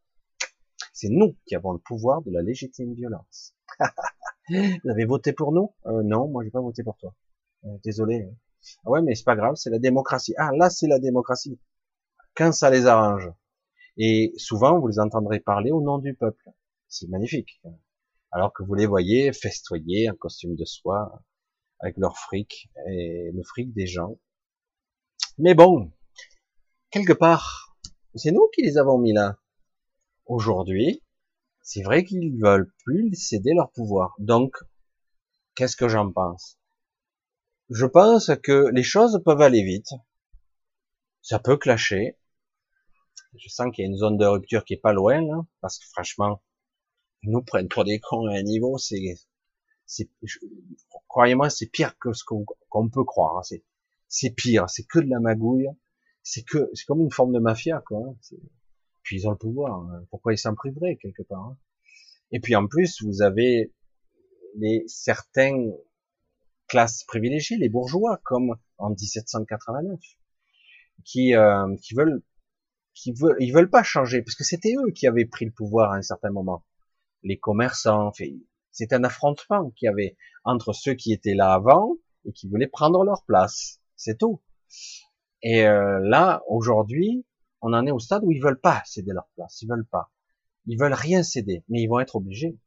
C'est 0.93 1.09
nous 1.09 1.35
qui 1.45 1.55
avons 1.55 1.73
le 1.73 1.79
pouvoir 1.79 2.21
de 2.21 2.31
la 2.31 2.41
légitime 2.41 2.93
violence. 2.93 3.53
vous 4.49 4.89
avez 4.89 5.05
voté 5.05 5.33
pour 5.33 5.51
nous? 5.51 5.73
Euh, 5.85 6.01
Non, 6.03 6.27
moi 6.27 6.43
j'ai 6.43 6.51
pas 6.51 6.61
voté 6.61 6.83
pour 6.83 6.97
toi. 6.97 7.13
Euh, 7.65 7.77
désolé. 7.83 8.23
Hein. 8.23 8.35
Ah 8.85 8.91
ouais, 8.91 9.01
mais 9.01 9.13
c'est 9.13 9.25
pas 9.25 9.35
grave, 9.35 9.55
c'est 9.55 9.69
la 9.69 9.79
démocratie. 9.79 10.33
Ah, 10.37 10.51
là 10.55 10.69
c'est 10.69 10.87
la 10.87 10.99
démocratie. 10.99 11.59
Quand 12.35 12.51
ça 12.51 12.69
les 12.69 12.85
arrange. 12.87 13.29
Et 13.97 14.33
souvent, 14.37 14.79
vous 14.79 14.87
les 14.87 14.99
entendrez 14.99 15.39
parler 15.39 15.71
au 15.71 15.81
nom 15.81 15.99
du 15.99 16.13
peuple. 16.15 16.49
C'est 16.87 17.07
magnifique 17.07 17.61
alors 18.35 18.51
que 18.51 18.63
vous 18.63 18.73
les 18.73 18.85
voyez 18.85 19.31
festoyer 19.31 20.09
en 20.09 20.13
costume 20.13 20.57
de 20.57 20.65
soie, 20.65 21.23
avec 21.79 21.95
leur 21.95 22.17
fric, 22.17 22.69
et 22.89 23.31
le 23.33 23.41
fric 23.43 23.73
des 23.73 23.87
gens. 23.87 24.19
Mais 25.37 25.53
bon, 25.53 25.93
quelque 26.89 27.13
part, 27.13 27.77
c'est 28.13 28.31
nous 28.31 28.49
qui 28.53 28.61
les 28.61 28.77
avons 28.77 28.97
mis 28.97 29.13
là. 29.13 29.37
Aujourd'hui, 30.25 31.01
c'est 31.61 31.81
vrai 31.81 32.03
qu'ils 32.03 32.37
veulent 32.37 32.73
plus 32.83 33.15
céder 33.15 33.53
leur 33.53 33.71
pouvoir. 33.71 34.15
Donc, 34.19 34.57
qu'est-ce 35.55 35.77
que 35.77 35.87
j'en 35.87 36.11
pense? 36.11 36.59
Je 37.69 37.85
pense 37.85 38.31
que 38.43 38.69
les 38.73 38.83
choses 38.83 39.21
peuvent 39.23 39.41
aller 39.41 39.63
vite. 39.63 39.93
Ça 41.21 41.39
peut 41.39 41.55
clasher. 41.55 42.19
Je 43.37 43.47
sens 43.47 43.73
qu'il 43.73 43.85
y 43.85 43.87
a 43.87 43.89
une 43.89 43.97
zone 43.97 44.17
de 44.17 44.25
rupture 44.25 44.65
qui 44.65 44.73
est 44.73 44.81
pas 44.81 44.91
loin, 44.91 45.47
parce 45.61 45.79
que 45.79 45.85
franchement, 45.87 46.41
nous 47.27 47.41
prennent 47.41 47.67
pour 47.67 47.83
des 47.83 47.99
cons 47.99 48.27
à 48.27 48.37
un 48.37 48.43
niveau, 48.43 48.77
c'est, 48.77 49.15
c'est, 49.85 50.09
croyez-moi, 51.07 51.49
c'est 51.49 51.67
pire 51.67 51.97
que 51.99 52.13
ce 52.13 52.23
qu'on 52.23 52.89
peut 52.89 53.03
croire. 53.03 53.37
Hein. 53.37 53.43
C'est, 53.43 53.63
c'est 54.07 54.31
pire, 54.31 54.69
c'est 54.69 54.83
que 54.83 54.99
de 54.99 55.09
la 55.09 55.19
magouille, 55.19 55.69
c'est 56.23 56.43
que, 56.43 56.69
c'est 56.73 56.85
comme 56.85 57.01
une 57.01 57.11
forme 57.11 57.33
de 57.33 57.39
mafia, 57.39 57.83
quoi. 57.85 57.99
Hein. 57.99 58.37
Puis 59.03 59.17
ils 59.17 59.27
ont 59.27 59.31
le 59.31 59.37
pouvoir. 59.37 59.79
Hein. 59.79 60.05
Pourquoi 60.09 60.33
ils 60.33 60.37
s'en 60.37 60.55
priveraient 60.55 60.97
quelque 60.97 61.23
part 61.23 61.55
Et 62.31 62.39
puis 62.39 62.55
en 62.55 62.67
plus, 62.67 63.03
vous 63.03 63.21
avez 63.21 63.71
les 64.55 64.83
certaines 64.87 65.73
classes 66.67 67.03
privilégiées, 67.03 67.57
les 67.57 67.69
bourgeois, 67.69 68.19
comme 68.23 68.55
en 68.77 68.89
1789, 68.89 69.99
qui, 71.03 71.35
euh, 71.35 71.75
qui 71.81 71.93
veulent, 71.93 72.23
qui 72.93 73.11
veulent, 73.11 73.37
ils 73.39 73.53
veulent 73.53 73.69
pas 73.69 73.83
changer, 73.83 74.21
parce 74.21 74.35
que 74.35 74.43
c'était 74.43 74.73
eux 74.73 74.91
qui 74.91 75.05
avaient 75.05 75.25
pris 75.25 75.45
le 75.45 75.51
pouvoir 75.51 75.91
à 75.91 75.97
un 75.97 76.01
certain 76.01 76.31
moment 76.31 76.63
les 77.25 77.37
commerçants. 77.37 78.11
C'est 78.71 78.93
un 78.93 79.03
affrontement 79.03 79.71
qu'il 79.71 79.87
y 79.87 79.89
avait 79.89 80.15
entre 80.45 80.71
ceux 80.71 80.93
qui 80.93 81.11
étaient 81.11 81.33
là 81.33 81.53
avant 81.53 81.97
et 82.23 82.31
qui 82.31 82.47
voulaient 82.47 82.67
prendre 82.67 83.03
leur 83.03 83.23
place. 83.25 83.81
C'est 83.97 84.17
tout. 84.17 84.41
Et 85.41 85.65
euh, 85.65 85.99
là, 86.01 86.41
aujourd'hui, 86.47 87.25
on 87.61 87.73
en 87.73 87.85
est 87.85 87.91
au 87.91 87.99
stade 87.99 88.23
où 88.23 88.31
ils 88.31 88.41
veulent 88.41 88.61
pas 88.61 88.81
céder 88.85 89.11
leur 89.11 89.27
place. 89.35 89.61
Ils 89.61 89.69
veulent 89.69 89.87
pas. 89.87 90.11
Ils 90.67 90.79
veulent 90.79 90.93
rien 90.93 91.23
céder, 91.23 91.63
mais 91.67 91.81
ils 91.81 91.87
vont 91.87 91.99
être 91.99 92.15
obligés. 92.15 92.57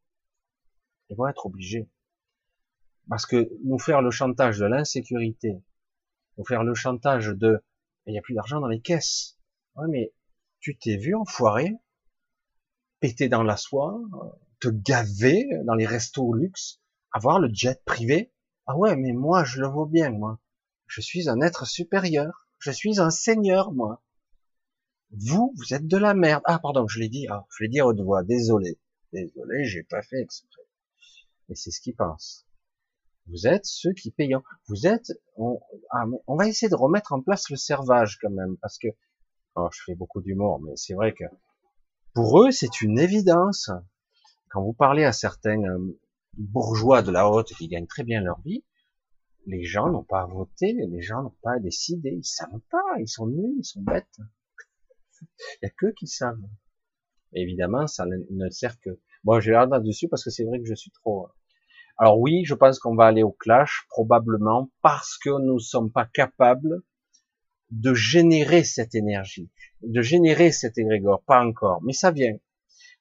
Ils 1.09 1.17
vont 1.17 1.27
être 1.27 1.47
obligés. 1.47 1.89
Parce 3.09 3.27
que 3.27 3.49
nous 3.65 3.79
faire 3.79 4.03
le 4.03 4.11
chantage 4.11 4.59
de 4.59 4.67
l'insécurité, 4.67 5.63
nous 6.37 6.45
faire 6.45 6.63
le 6.63 6.75
chantage 6.75 7.29
de 7.29 7.63
il 8.07 8.13
n'y 8.13 8.19
a 8.19 8.23
plus 8.23 8.35
d'argent 8.35 8.61
dans 8.61 8.69
les 8.69 8.81
caisses. 8.81 9.39
Ouais, 9.77 9.87
mais 9.89 10.13
tu 10.61 10.77
t'es 10.79 10.97
vu 10.97 11.15
enfoiré, 11.15 11.75
péter 13.01 13.29
dans 13.29 13.43
la 13.43 13.57
soie, 13.57 14.01
te 14.61 14.69
gaver 14.69 15.49
dans 15.65 15.75
les 15.75 15.87
restos 15.87 16.33
luxe, 16.35 16.81
avoir 17.13 17.39
le 17.39 17.49
jet 17.53 17.83
privé. 17.85 18.33
Ah 18.67 18.77
ouais, 18.77 18.97
mais 18.97 19.13
moi, 19.13 19.45
je 19.45 19.61
le 19.61 19.69
vois 19.69 19.87
bien, 19.87 20.11
moi. 20.11 20.41
Je 20.87 21.01
suis 21.01 21.29
un 21.29 21.41
être 21.41 21.67
supérieur. 21.67 22.47
Je 22.59 22.71
suis 22.71 23.01
un 23.01 23.11
seigneur, 23.11 23.73
moi. 23.73 24.03
Vous, 25.11 25.55
vous 25.57 25.75
êtes 25.75 25.87
de 25.87 25.97
la 25.97 26.15
merde. 26.15 26.43
Ah, 26.45 26.59
pardon, 26.59 26.87
je 26.87 26.99
l'ai 26.99 27.09
dit. 27.09 27.27
Ah, 27.31 27.47
je 27.57 27.65
l'ai 27.65 27.69
dit 27.69 27.81
à 27.81 27.87
haute 27.87 28.01
voix. 28.01 28.25
Désolé. 28.25 28.79
Désolé, 29.13 29.65
j'ai 29.65 29.85
pas 29.85 30.03
fait 30.03 30.21
exprès. 30.21 30.63
Mais 31.49 31.55
c'est 31.55 31.71
ce 31.71 31.81
qu'ils 31.81 31.97
pensent. 31.97 32.47
Vous 33.27 33.47
êtes 33.47 33.65
ceux 33.65 33.93
qui 33.93 34.11
payent. 34.11 34.37
Vous 34.67 34.87
êtes, 34.87 35.13
on, 35.37 35.61
ah, 35.91 36.05
on 36.27 36.37
va 36.37 36.49
essayer 36.49 36.69
de 36.69 36.75
remettre 36.75 37.13
en 37.13 37.23
place 37.23 37.49
le 37.51 37.57
servage 37.57 38.19
quand 38.21 38.31
même, 38.31 38.57
parce 38.59 38.79
que, 38.79 38.89
oh, 39.55 39.69
je 39.73 39.83
fais 39.87 39.95
beaucoup 39.95 40.21
d'humour, 40.21 40.61
mais 40.61 40.77
c'est 40.77 40.95
vrai 40.95 41.13
que 41.13 41.25
pour 42.15 42.43
eux, 42.43 42.51
c'est 42.51 42.81
une 42.81 42.99
évidence 42.99 43.71
quand 44.51 44.63
vous 44.63 44.73
parlez 44.73 45.05
à 45.05 45.13
certains 45.13 45.63
euh, 45.63 45.99
bourgeois 46.37 47.03
de 47.03 47.11
la 47.11 47.29
haute 47.29 47.53
qui 47.55 47.69
gagnent 47.69 47.87
très 47.87 48.05
bien 48.05 48.21
leur 48.21 48.41
vie, 48.43 48.65
les 49.47 49.65
gens 49.65 49.91
n'ont 49.91 50.05
pas 50.05 50.27
voté, 50.27 50.73
les 50.73 51.01
gens 51.01 51.23
n'ont 51.23 51.37
pas 51.43 51.59
décidé, 51.59 52.11
ils 52.11 52.25
savent 52.25 52.61
pas, 52.71 52.85
ils 52.99 53.09
sont 53.09 53.27
nuls, 53.27 53.57
ils 53.59 53.65
sont 53.65 53.81
bêtes. 53.81 54.19
Il 55.21 55.27
y 55.63 55.67
a 55.67 55.71
que 55.71 55.87
qui 55.95 56.07
savent. 56.07 56.39
évidemment, 57.33 57.87
ça 57.87 58.07
ne 58.07 58.51
sert 58.51 58.79
que. 58.81 59.01
Bon, 59.25 59.41
j'ai 59.41 59.51
l'air 59.51 59.67
là-dessus 59.67 60.09
parce 60.09 60.23
que 60.23 60.31
c'est 60.31 60.45
vrai 60.45 60.59
que 60.61 60.67
je 60.67 60.75
suis 60.75 60.91
trop. 60.91 61.27
Euh. 61.27 61.31
Alors 61.97 62.21
oui, 62.21 62.45
je 62.45 62.55
pense 62.55 62.79
qu'on 62.79 62.95
va 62.95 63.07
aller 63.07 63.25
au 63.25 63.33
clash 63.33 63.87
probablement 63.89 64.71
parce 64.83 65.19
que 65.19 65.31
nous 65.31 65.55
ne 65.55 65.59
sommes 65.59 65.91
pas 65.91 66.07
capables 66.07 66.83
de 67.71 67.93
générer 67.95 68.63
cette 68.65 68.95
énergie, 68.95 69.51
de 69.83 70.01
générer 70.01 70.53
cet 70.53 70.79
égrégore, 70.79 71.23
pas 71.25 71.45
encore, 71.45 71.83
mais 71.83 71.93
ça 71.93 72.13
vient 72.13 72.37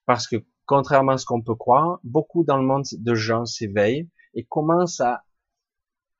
parce 0.05 0.27
que 0.27 0.37
contrairement 0.67 1.13
à 1.13 1.17
ce 1.17 1.25
qu'on 1.25 1.41
peut 1.41 1.55
croire, 1.55 1.99
beaucoup 2.03 2.43
dans 2.43 2.57
le 2.57 2.65
monde 2.65 2.85
de 2.91 3.15
gens 3.15 3.45
s'éveillent 3.45 4.09
et 4.35 4.45
commencent 4.45 4.99
à 4.99 5.23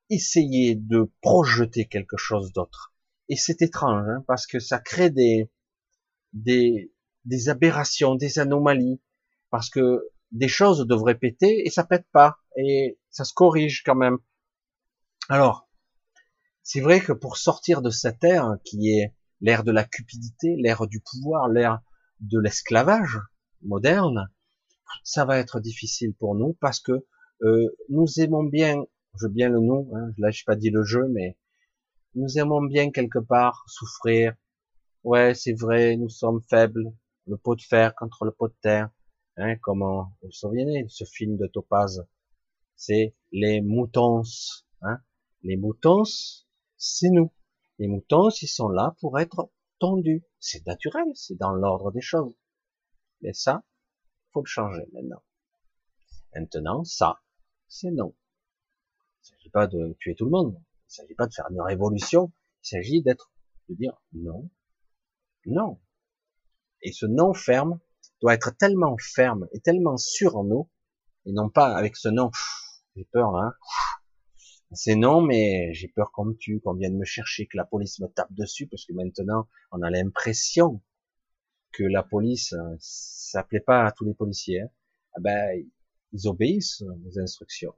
essayer 0.10 0.74
de 0.74 1.12
projeter 1.22 1.86
quelque 1.86 2.18
chose 2.18 2.54
d'autre. 2.54 2.94
Et 3.30 3.36
c'est 3.36 3.62
étrange, 3.62 4.08
hein, 4.08 4.24
parce 4.26 4.48
que 4.48 4.60
ça 4.60 4.80
crée 4.80 5.10
des, 5.10 5.52
des, 6.32 6.94
des 7.26 7.50
aberrations, 7.50 8.16
des 8.16 8.40
anomalies, 8.40 9.02
parce 9.50 9.70
que 9.70 10.08
des 10.32 10.48
choses 10.48 10.88
devraient 10.88 11.20
péter 11.20 11.68
et 11.68 11.70
ça 11.70 11.84
pète 11.84 12.08
pas, 12.14 12.38
et 12.56 12.98
ça 13.10 13.26
se 13.26 13.34
corrige 13.34 13.84
quand 13.84 13.96
même. 13.96 14.18
Alors, 15.28 15.70
c'est 16.64 16.82
vrai 16.82 17.02
que 17.02 17.12
pour 17.12 17.36
sortir 17.36 17.82
de 17.82 17.90
cette 17.90 18.24
ère 18.24 18.56
qui 18.64 18.92
est 18.92 19.14
l'ère 19.42 19.66
de 19.66 19.72
la 19.72 19.84
cupidité, 19.84 20.56
l'ère 20.58 20.88
du 20.88 21.02
pouvoir, 21.02 21.50
l'ère 21.50 21.82
de 22.22 22.40
l'esclavage 22.40 23.20
moderne, 23.62 24.30
ça 25.04 25.26
va 25.26 25.38
être 25.38 25.60
difficile 25.60 26.14
pour 26.14 26.36
nous 26.36 26.54
parce 26.60 26.80
que 26.80 27.06
euh, 27.44 27.76
nous 27.90 28.08
aimons 28.18 28.44
bien, 28.44 28.84
je 29.16 29.26
veux 29.26 29.32
bien 29.32 29.50
le 29.50 29.60
nous, 29.60 29.92
hein, 29.96 30.12
là 30.18 30.32
je 30.32 30.44
pas 30.44 30.56
dit 30.56 30.70
le 30.70 30.84
jeu, 30.84 31.08
mais 31.10 31.38
nous 32.16 32.38
aimons 32.38 32.64
bien 32.64 32.92
quelque 32.92 33.20
part 33.20 33.64
souffrir. 33.68 34.34
Ouais, 35.04 35.34
c'est 35.34 35.54
vrai, 35.54 35.96
nous 35.98 36.10
sommes 36.10 36.42
faibles, 36.50 36.92
le 37.28 37.38
pot 37.38 37.56
de 37.56 37.62
fer 37.62 37.94
contre 37.96 38.26
le 38.26 38.32
pot 38.32 38.48
de 38.48 38.56
terre. 38.62 38.90
Hein, 39.38 39.56
comment 39.58 40.14
vous 40.22 40.28
vous 40.28 40.32
souvenez 40.32 40.84
de 40.84 40.90
ce 40.90 41.06
film 41.06 41.38
de 41.38 41.48
Topaz? 41.48 42.04
C'est 42.76 43.16
les 43.32 43.62
moutons. 43.62 44.24
Hein 44.82 45.00
les 45.44 45.58
moutons, 45.58 46.04
c'est 46.78 47.10
nous. 47.10 47.32
Les 47.80 47.88
moutons, 47.88 48.30
ils 48.30 48.48
sont 48.48 48.70
là 48.70 48.96
pour 49.00 49.20
être 49.20 49.52
tendus. 49.80 50.24
C'est 50.40 50.66
naturel, 50.66 51.06
c'est 51.14 51.38
dans 51.38 51.52
l'ordre 51.52 51.92
des 51.92 52.02
choses. 52.02 52.34
Mais 53.22 53.34
ça, 53.34 53.64
faut 54.38 54.46
changer 54.46 54.84
maintenant. 54.94 55.24
Maintenant, 56.36 56.84
ça, 56.84 57.22
c'est 57.68 57.92
non. 57.92 58.16
Il 58.16 59.32
ne 59.32 59.38
s'agit 59.38 59.50
pas 59.50 59.68
de 59.68 59.96
tuer 60.00 60.16
tout 60.16 60.26
le 60.26 60.32
monde. 60.32 60.54
Il 60.54 60.60
ne 60.60 60.90
s'agit 60.90 61.16
pas 61.16 61.28
de 61.28 61.34
faire 61.34 61.48
une 61.50 61.62
révolution. 61.62 62.32
Il 62.64 62.68
s'agit 62.68 63.02
d'être, 63.02 63.32
de 63.70 63.76
dire 63.76 64.00
non, 64.14 64.50
non. 65.46 65.80
Et 66.82 66.92
ce 66.92 67.06
non 67.06 67.34
ferme 67.34 67.80
doit 68.22 68.34
être 68.34 68.56
tellement 68.58 68.96
ferme 69.00 69.48
et 69.52 69.60
tellement 69.60 69.98
sûr 69.98 70.38
en 70.38 70.44
nous, 70.44 70.70
et 71.26 71.32
non 71.32 71.50
pas 71.50 71.76
avec 71.76 71.96
ce 71.96 72.10
non, 72.10 72.30
j'ai 72.96 73.06
peur, 73.06 73.36
hein. 73.36 73.54
C'est 74.74 74.96
non, 74.96 75.22
mais 75.22 75.74
j'ai 75.74 75.88
peur 75.88 76.12
qu'on 76.12 76.26
me 76.26 76.34
tue, 76.34 76.60
qu'on 76.60 76.74
vienne 76.74 76.98
me 76.98 77.06
chercher, 77.06 77.48
que 77.48 77.56
la 77.56 77.64
police 77.64 78.00
me 78.00 78.08
tape 78.08 78.34
dessus, 78.34 78.68
parce 78.68 78.86
que 78.86 78.94
maintenant, 78.94 79.48
on 79.72 79.82
a 79.82 79.90
l'impression 79.90 80.84
que 81.78 81.84
la 81.84 82.02
police, 82.02 82.54
euh, 82.54 82.76
ça 82.80 83.46
pas 83.66 83.86
à 83.86 83.92
tous 83.92 84.06
les 84.06 84.16
policiers. 84.16 84.62
Hein. 84.62 84.70
Ah 85.14 85.20
ben, 85.20 85.64
ils 86.12 86.28
obéissent 86.28 86.82
aux 86.82 87.20
instructions. 87.20 87.76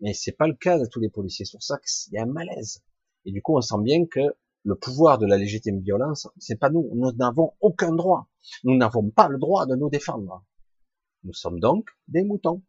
Mais 0.00 0.12
c'est 0.12 0.32
pas 0.32 0.46
le 0.46 0.54
cas 0.54 0.78
de 0.78 0.86
tous 0.86 1.00
les 1.00 1.08
policiers. 1.08 1.44
C'est 1.44 1.56
pour 1.56 1.62
ça 1.62 1.78
qu'il 1.78 2.12
y 2.12 2.18
a 2.18 2.22
un 2.22 2.26
malaise. 2.26 2.82
Et 3.24 3.32
du 3.32 3.42
coup, 3.42 3.56
on 3.56 3.60
sent 3.60 3.82
bien 3.82 4.06
que 4.06 4.20
le 4.64 4.74
pouvoir 4.76 5.18
de 5.18 5.26
la 5.26 5.36
légitime 5.36 5.80
violence, 5.80 6.28
c'est 6.38 6.58
pas 6.58 6.70
nous. 6.70 6.88
Nous 6.94 7.12
n'avons 7.12 7.54
aucun 7.60 7.92
droit. 7.94 8.28
Nous 8.62 8.76
n'avons 8.76 9.10
pas 9.10 9.28
le 9.28 9.38
droit 9.38 9.66
de 9.66 9.74
nous 9.74 9.90
défendre. 9.90 10.44
Nous 11.24 11.32
sommes 11.32 11.58
donc 11.58 11.88
des 12.08 12.22
moutons. 12.22 12.62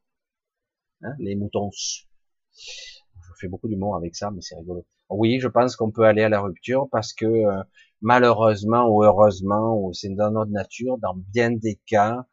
Hein, 1.03 1.15
les 1.19 1.35
moutons. 1.35 1.69
Je 1.71 3.31
fais 3.39 3.47
beaucoup 3.47 3.67
d'humour 3.67 3.95
avec 3.95 4.15
ça, 4.15 4.31
mais 4.31 4.41
c'est 4.41 4.55
rigolo. 4.55 4.85
Oui, 5.09 5.39
je 5.39 5.47
pense 5.47 5.75
qu'on 5.75 5.91
peut 5.91 6.03
aller 6.03 6.23
à 6.23 6.29
la 6.29 6.41
rupture 6.41 6.87
parce 6.91 7.13
que 7.13 7.25
euh, 7.25 7.63
malheureusement 8.01 8.87
ou 8.87 9.03
heureusement, 9.03 9.77
ou 9.79 9.93
c'est 9.93 10.09
dans 10.09 10.31
notre 10.31 10.51
nature, 10.51 10.97
dans 10.97 11.15
bien 11.15 11.51
des 11.51 11.79
cas, 11.85 12.25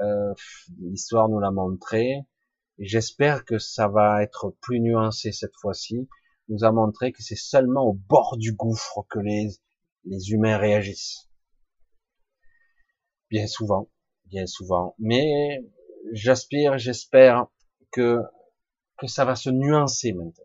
euh, 0.00 0.34
l'histoire 0.80 1.28
nous 1.28 1.38
l'a 1.38 1.50
montré. 1.50 2.20
J'espère 2.78 3.44
que 3.44 3.58
ça 3.58 3.88
va 3.88 4.22
être 4.22 4.54
plus 4.60 4.80
nuancé 4.80 5.32
cette 5.32 5.54
fois-ci. 5.60 6.08
Nous 6.48 6.64
a 6.64 6.72
montré 6.72 7.12
que 7.12 7.22
c'est 7.22 7.36
seulement 7.36 7.84
au 7.86 7.94
bord 7.94 8.36
du 8.36 8.52
gouffre 8.52 9.06
que 9.08 9.18
les, 9.18 9.50
les 10.04 10.30
humains 10.30 10.58
réagissent. 10.58 11.28
Bien 13.30 13.46
souvent, 13.46 13.88
bien 14.26 14.46
souvent. 14.46 14.94
Mais 14.98 15.62
j'aspire, 16.12 16.78
j'espère 16.78 17.46
que 17.92 18.20
que 18.96 19.06
ça 19.06 19.24
va 19.24 19.34
se 19.34 19.50
nuancer 19.50 20.12
maintenant. 20.12 20.44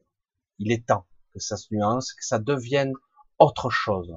Il 0.57 0.72
est 0.72 0.88
temps 0.88 1.06
que 1.40 1.44
ça 1.44 1.57
se 1.57 1.74
nuance, 1.74 2.14
que 2.14 2.26
ça 2.26 2.40
devienne 2.40 2.94
autre 3.40 3.70
chose, 3.70 4.14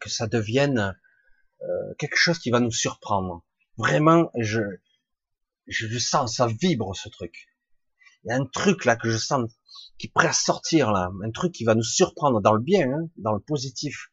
que 0.00 0.10
ça 0.10 0.26
devienne 0.26 0.94
euh, 1.62 1.94
quelque 1.98 2.16
chose 2.16 2.38
qui 2.38 2.50
va 2.50 2.60
nous 2.60 2.70
surprendre. 2.70 3.44
Vraiment, 3.76 4.30
je, 4.38 4.60
je 5.66 5.98
sens, 5.98 6.36
ça 6.36 6.46
vibre 6.46 6.94
ce 6.94 7.08
truc. 7.08 7.48
Il 8.24 8.28
y 8.28 8.32
a 8.32 8.36
un 8.36 8.44
truc 8.46 8.84
là 8.84 8.96
que 8.96 9.08
je 9.08 9.16
sens 9.16 9.50
qui 9.98 10.06
est 10.06 10.12
prêt 10.12 10.28
à 10.28 10.32
sortir 10.32 10.92
là, 10.92 11.10
un 11.22 11.30
truc 11.30 11.52
qui 11.52 11.64
va 11.64 11.74
nous 11.74 11.82
surprendre 11.82 12.40
dans 12.40 12.54
le 12.54 12.62
bien, 12.62 12.90
hein, 12.90 13.08
dans 13.16 13.32
le 13.32 13.40
positif. 13.40 14.10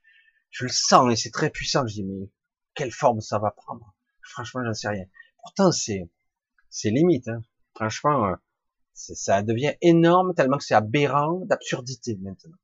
Je 0.49 0.65
le 0.65 0.71
sens 0.71 1.11
et 1.11 1.15
c'est 1.15 1.31
très 1.31 1.49
puissant. 1.49 1.85
Je 1.87 1.95
dis 1.95 2.03
mais 2.03 2.29
quelle 2.73 2.91
forme 2.91 3.21
ça 3.21 3.39
va 3.39 3.51
prendre? 3.51 3.95
Franchement, 4.21 4.61
j'en 4.63 4.73
sais 4.73 4.89
rien. 4.89 5.05
Pourtant 5.41 5.71
c'est 5.71 6.09
c'est 6.69 6.89
limite. 6.89 7.27
Hein. 7.27 7.41
Franchement, 7.75 8.27
euh, 8.27 8.35
ça 8.97 9.43
devient 9.43 9.73
énorme 9.81 10.33
tellement 10.33 10.57
que 10.57 10.63
c'est 10.63 10.73
aberrant 10.73 11.45
d'absurdité 11.45 12.17
maintenant. 12.17 12.57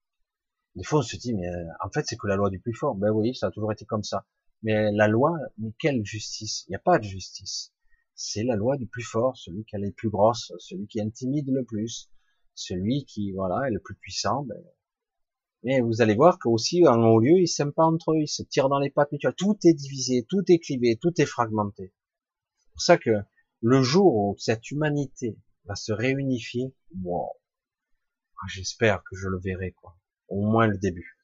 Des 0.75 0.83
fois, 0.83 0.99
on 0.99 1.03
se 1.03 1.15
dit, 1.15 1.33
mais 1.35 1.47
euh, 1.47 1.65
en 1.83 1.89
fait, 1.91 2.03
c'est 2.07 2.17
que 2.17 2.25
la 2.27 2.35
loi 2.35 2.49
du 2.49 2.59
plus 2.59 2.73
fort. 2.73 2.95
Ben 2.95 3.11
oui, 3.11 3.35
ça 3.35 3.47
a 3.47 3.51
toujours 3.51 3.71
été 3.71 3.85
comme 3.85 4.03
ça. 4.03 4.25
Mais 4.63 4.91
la 4.91 5.07
loi, 5.07 5.37
mais 5.59 5.71
quelle 5.77 6.03
justice? 6.03 6.65
Il 6.67 6.71
n'y 6.71 6.75
a 6.75 6.79
pas 6.79 6.97
de 6.97 7.03
justice. 7.03 7.71
C'est 8.15 8.43
la 8.43 8.55
loi 8.55 8.77
du 8.77 8.87
plus 8.87 9.03
fort, 9.03 9.37
celui 9.37 9.65
qui 9.65 9.75
a 9.75 9.79
les 9.79 9.91
plus 9.91 10.09
grosses, 10.09 10.51
celui 10.57 10.87
qui 10.87 10.99
intimide 11.01 11.49
le 11.49 11.63
plus, 11.63 12.09
celui 12.55 13.05
qui, 13.05 13.31
voilà, 13.33 13.67
est 13.67 13.71
le 13.71 13.79
plus 13.79 13.95
puissant. 13.95 14.43
Ben... 14.43 14.57
Mais 15.63 15.81
vous 15.81 16.01
allez 16.01 16.15
voir 16.15 16.39
qu'aussi, 16.39 16.87
en 16.87 17.01
haut 17.03 17.19
lieu, 17.19 17.39
ils 17.39 17.47
s'aiment 17.47 17.73
pas 17.73 17.85
entre 17.85 18.13
eux, 18.13 18.21
ils 18.21 18.27
se 18.27 18.41
tirent 18.41 18.69
dans 18.69 18.79
les 18.79 18.89
pattes 18.89 19.11
mutuelles. 19.11 19.35
Tout 19.37 19.57
est 19.63 19.73
divisé, 19.73 20.25
tout 20.27 20.43
est 20.47 20.59
clivé, 20.59 20.97
tout 20.99 21.13
est 21.21 21.25
fragmenté. 21.25 21.93
C'est 22.59 22.71
pour 22.71 22.81
ça 22.81 22.97
que 22.97 23.11
le 23.61 23.81
jour 23.83 24.15
où 24.15 24.35
cette 24.39 24.71
humanité 24.71 25.37
va 25.65 25.75
se 25.75 25.93
réunifier, 25.93 26.73
wow. 27.01 27.29
Ah, 28.37 28.47
j'espère 28.49 29.03
que 29.03 29.15
je 29.15 29.27
le 29.27 29.39
verrai, 29.39 29.71
quoi. 29.71 29.97
Au 30.27 30.41
moins 30.41 30.67
le 30.67 30.77
début. 30.77 31.17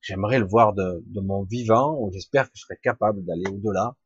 J'aimerais 0.00 0.38
le 0.38 0.46
voir 0.46 0.72
de, 0.72 1.04
mon 1.14 1.44
vivant, 1.44 2.10
j'espère 2.12 2.46
que 2.46 2.56
je 2.56 2.62
serai 2.62 2.76
capable 2.82 3.24
d'aller 3.24 3.48
au-delà, 3.48 3.96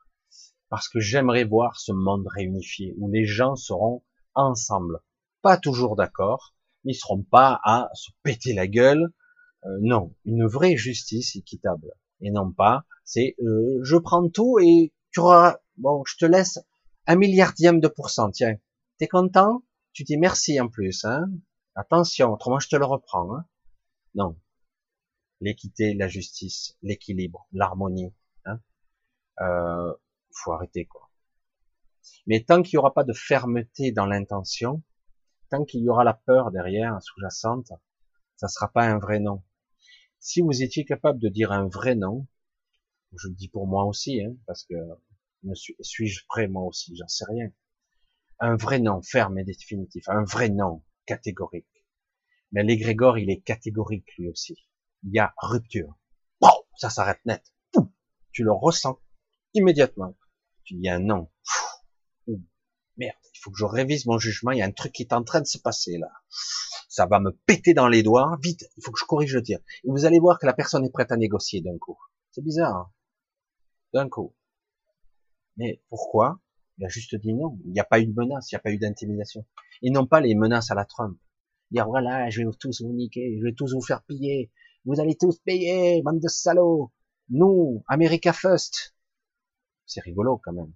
parce 0.68 0.88
que 0.88 1.00
j'aimerais 1.00 1.44
voir 1.44 1.78
ce 1.80 1.92
monde 1.92 2.26
réunifié, 2.26 2.94
où 2.98 3.10
les 3.10 3.24
gens 3.24 3.56
seront 3.56 4.02
ensemble. 4.34 5.00
Pas 5.42 5.56
toujours 5.56 5.96
d'accord, 5.96 6.54
mais 6.84 6.92
ils 6.92 6.96
seront 6.96 7.22
pas 7.22 7.60
à 7.64 7.88
se 7.94 8.10
péter 8.22 8.52
la 8.52 8.66
gueule. 8.66 9.12
Euh, 9.64 9.78
non, 9.80 10.14
une 10.24 10.46
vraie 10.46 10.76
justice 10.76 11.34
équitable. 11.36 11.92
Et 12.20 12.30
non 12.30 12.52
pas, 12.52 12.84
c'est 13.04 13.34
euh, 13.40 13.78
je 13.82 13.96
prends 13.96 14.28
tout 14.28 14.58
et 14.58 14.92
tu 15.12 15.20
auras, 15.20 15.58
bon, 15.76 16.02
je 16.06 16.16
te 16.16 16.26
laisse 16.26 16.58
un 17.06 17.16
milliardième 17.16 17.80
de 17.80 17.88
pourcent, 17.88 18.30
tiens. 18.30 18.56
T'es 18.98 19.08
content? 19.08 19.62
Tu 19.96 20.04
dis 20.04 20.18
merci 20.18 20.60
en 20.60 20.68
plus, 20.68 21.06
hein. 21.06 21.24
Attention, 21.74 22.30
autrement 22.30 22.58
je 22.58 22.68
te 22.68 22.76
le 22.76 22.84
reprends. 22.84 23.34
Hein. 23.34 23.46
Non. 24.14 24.38
L'équité, 25.40 25.94
la 25.94 26.06
justice, 26.06 26.76
l'équilibre, 26.82 27.48
l'harmonie. 27.52 28.14
Hein. 28.44 28.60
Euh, 29.40 29.94
faut 30.32 30.52
arrêter 30.52 30.84
quoi. 30.84 31.10
Mais 32.26 32.44
tant 32.44 32.60
qu'il 32.60 32.76
n'y 32.76 32.78
aura 32.80 32.92
pas 32.92 33.04
de 33.04 33.14
fermeté 33.14 33.90
dans 33.90 34.04
l'intention, 34.04 34.82
tant 35.48 35.64
qu'il 35.64 35.82
y 35.82 35.88
aura 35.88 36.04
la 36.04 36.12
peur 36.12 36.50
derrière, 36.50 37.02
sous-jacente, 37.02 37.72
ça 38.36 38.48
sera 38.48 38.70
pas 38.70 38.84
un 38.84 38.98
vrai 38.98 39.18
non. 39.18 39.42
Si 40.20 40.42
vous 40.42 40.62
étiez 40.62 40.84
capable 40.84 41.20
de 41.20 41.30
dire 41.30 41.52
un 41.52 41.68
vrai 41.68 41.94
non, 41.94 42.26
je 43.16 43.28
le 43.28 43.34
dis 43.34 43.48
pour 43.48 43.66
moi 43.66 43.86
aussi, 43.86 44.20
hein, 44.20 44.36
parce 44.46 44.64
que 44.64 44.74
suis-je 45.80 46.26
prêt 46.28 46.48
moi 46.48 46.64
aussi, 46.64 46.94
j'en 46.96 47.08
sais 47.08 47.24
rien 47.26 47.50
un 48.38 48.56
vrai 48.56 48.78
nom 48.78 49.02
ferme 49.02 49.38
et 49.38 49.44
définitif, 49.44 50.08
un 50.08 50.24
vrai 50.24 50.48
nom 50.48 50.82
catégorique. 51.06 51.66
Mais 52.52 52.62
l'égrégore, 52.62 53.18
il 53.18 53.30
est 53.30 53.40
catégorique 53.40 54.16
lui 54.18 54.28
aussi. 54.28 54.56
Il 55.02 55.12
y 55.12 55.18
a 55.18 55.34
rupture. 55.38 55.96
ça 56.76 56.90
s'arrête 56.90 57.24
net. 57.24 57.42
Tu 58.32 58.44
le 58.44 58.52
ressens 58.52 58.98
immédiatement. 59.54 60.14
Tu 60.64 60.74
dis 60.74 60.88
un 60.88 61.00
non. 61.00 61.30
Merde, 62.98 63.16
il 63.34 63.38
faut 63.38 63.50
que 63.50 63.58
je 63.58 63.64
révise 63.64 64.06
mon 64.06 64.18
jugement. 64.18 64.50
Il 64.50 64.58
y 64.58 64.62
a 64.62 64.66
un 64.66 64.72
truc 64.72 64.92
qui 64.92 65.02
est 65.02 65.12
en 65.12 65.22
train 65.22 65.40
de 65.40 65.46
se 65.46 65.58
passer 65.58 65.98
là. 65.98 66.10
Ça 66.88 67.06
va 67.06 67.20
me 67.20 67.30
péter 67.30 67.74
dans 67.74 67.88
les 67.88 68.02
doigts. 68.02 68.38
Vite, 68.42 68.64
il 68.76 68.82
faut 68.82 68.90
que 68.90 68.98
je 68.98 69.04
corrige 69.04 69.34
le 69.34 69.42
tir. 69.42 69.58
Et 69.84 69.88
vous 69.90 70.04
allez 70.06 70.18
voir 70.18 70.38
que 70.38 70.46
la 70.46 70.54
personne 70.54 70.84
est 70.84 70.90
prête 70.90 71.12
à 71.12 71.16
négocier 71.16 71.60
d'un 71.60 71.76
coup. 71.78 71.98
C'est 72.30 72.42
bizarre. 72.42 72.74
Hein 72.74 72.90
d'un 73.92 74.08
coup. 74.08 74.34
Mais 75.56 75.82
pourquoi 75.88 76.38
il 76.78 76.84
a 76.84 76.88
juste 76.88 77.14
dit 77.16 77.34
non. 77.34 77.58
Il 77.64 77.72
n'y 77.72 77.80
a 77.80 77.84
pas 77.84 78.00
eu 78.00 78.06
de 78.06 78.14
menace, 78.14 78.50
il 78.50 78.54
n'y 78.54 78.58
a 78.58 78.60
pas 78.60 78.70
eu 78.70 78.78
d'intimidation. 78.78 79.44
Et 79.82 79.90
non 79.90 80.06
pas 80.06 80.20
les 80.20 80.34
menaces 80.34 80.70
à 80.70 80.74
la 80.74 80.84
Trump. 80.84 81.18
Dire 81.70 81.86
voilà, 81.86 82.28
je 82.30 82.42
vais 82.42 82.48
tous 82.58 82.82
vous 82.82 82.92
niquer, 82.92 83.36
je 83.38 83.44
vais 83.44 83.54
tous 83.54 83.74
vous 83.74 83.80
faire 83.80 84.02
piller, 84.02 84.50
vous 84.84 85.00
allez 85.00 85.16
tous 85.16 85.38
payer, 85.40 86.02
bande 86.02 86.20
de 86.20 86.28
salauds. 86.28 86.92
Nous, 87.28 87.82
America 87.88 88.32
First. 88.32 88.94
C'est 89.84 90.00
rigolo 90.00 90.40
quand 90.44 90.52
même. 90.52 90.72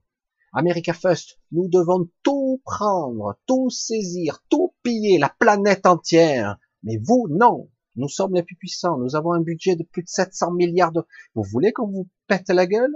America 0.52 0.92
First, 0.92 1.38
nous 1.52 1.68
devons 1.68 2.08
tout 2.24 2.60
prendre, 2.64 3.38
tout 3.46 3.70
saisir, 3.70 4.42
tout 4.48 4.74
piller, 4.82 5.18
la 5.18 5.28
planète 5.28 5.86
entière. 5.86 6.58
Mais 6.82 6.98
vous, 7.00 7.28
non. 7.30 7.70
Nous 7.94 8.08
sommes 8.08 8.34
les 8.34 8.42
plus 8.42 8.56
puissants. 8.56 8.98
Nous 8.98 9.14
avons 9.14 9.32
un 9.32 9.42
budget 9.42 9.76
de 9.76 9.84
plus 9.84 10.02
de 10.02 10.08
700 10.08 10.52
milliards 10.52 10.92
de... 10.92 11.02
Vous 11.34 11.42
voulez 11.42 11.72
qu'on 11.72 11.86
vous 11.86 12.08
pète 12.26 12.48
la 12.48 12.66
gueule? 12.66 12.94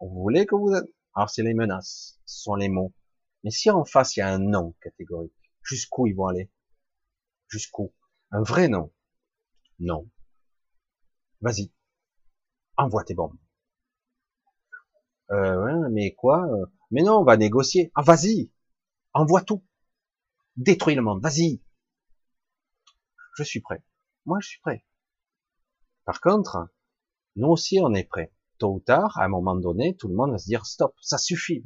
Vous 0.00 0.22
voulez 0.22 0.46
que 0.46 0.54
vous... 0.54 0.72
Alors 1.18 1.30
c'est 1.30 1.42
les 1.42 1.52
menaces, 1.52 2.20
ce 2.26 2.42
sont 2.42 2.54
les 2.54 2.68
mots. 2.68 2.94
Mais 3.42 3.50
si 3.50 3.70
en 3.70 3.84
face 3.84 4.14
il 4.14 4.20
y 4.20 4.22
a 4.22 4.28
un 4.28 4.38
non 4.38 4.76
catégorique, 4.80 5.34
jusqu'où 5.64 6.06
ils 6.06 6.14
vont 6.14 6.28
aller? 6.28 6.48
Jusqu'où? 7.48 7.92
Un 8.30 8.44
vrai 8.44 8.68
non 8.68 8.92
Non. 9.80 10.08
Vas-y, 11.40 11.72
envoie 12.76 13.02
tes 13.02 13.14
bombes. 13.14 13.36
Euh, 15.32 15.88
mais 15.90 16.14
quoi? 16.14 16.46
Mais 16.92 17.02
non, 17.02 17.18
on 17.18 17.24
va 17.24 17.36
négocier. 17.36 17.90
Ah, 17.96 18.02
vas-y, 18.02 18.52
envoie 19.12 19.42
tout. 19.42 19.66
Détruis 20.54 20.94
le 20.94 21.02
monde, 21.02 21.20
vas-y. 21.20 21.60
Je 23.34 23.42
suis 23.42 23.60
prêt. 23.60 23.82
Moi, 24.24 24.38
je 24.40 24.50
suis 24.50 24.60
prêt. 24.60 24.86
Par 26.04 26.20
contre, 26.20 26.68
nous 27.34 27.48
aussi, 27.48 27.80
on 27.82 27.92
est 27.92 28.04
prêt. 28.04 28.32
Tôt 28.58 28.74
ou 28.74 28.80
tard, 28.80 29.16
à 29.18 29.24
un 29.24 29.28
moment 29.28 29.56
donné, 29.56 29.96
tout 29.96 30.08
le 30.08 30.14
monde 30.14 30.32
va 30.32 30.38
se 30.38 30.46
dire 30.46 30.66
stop, 30.66 30.94
ça 31.00 31.18
suffit. 31.18 31.62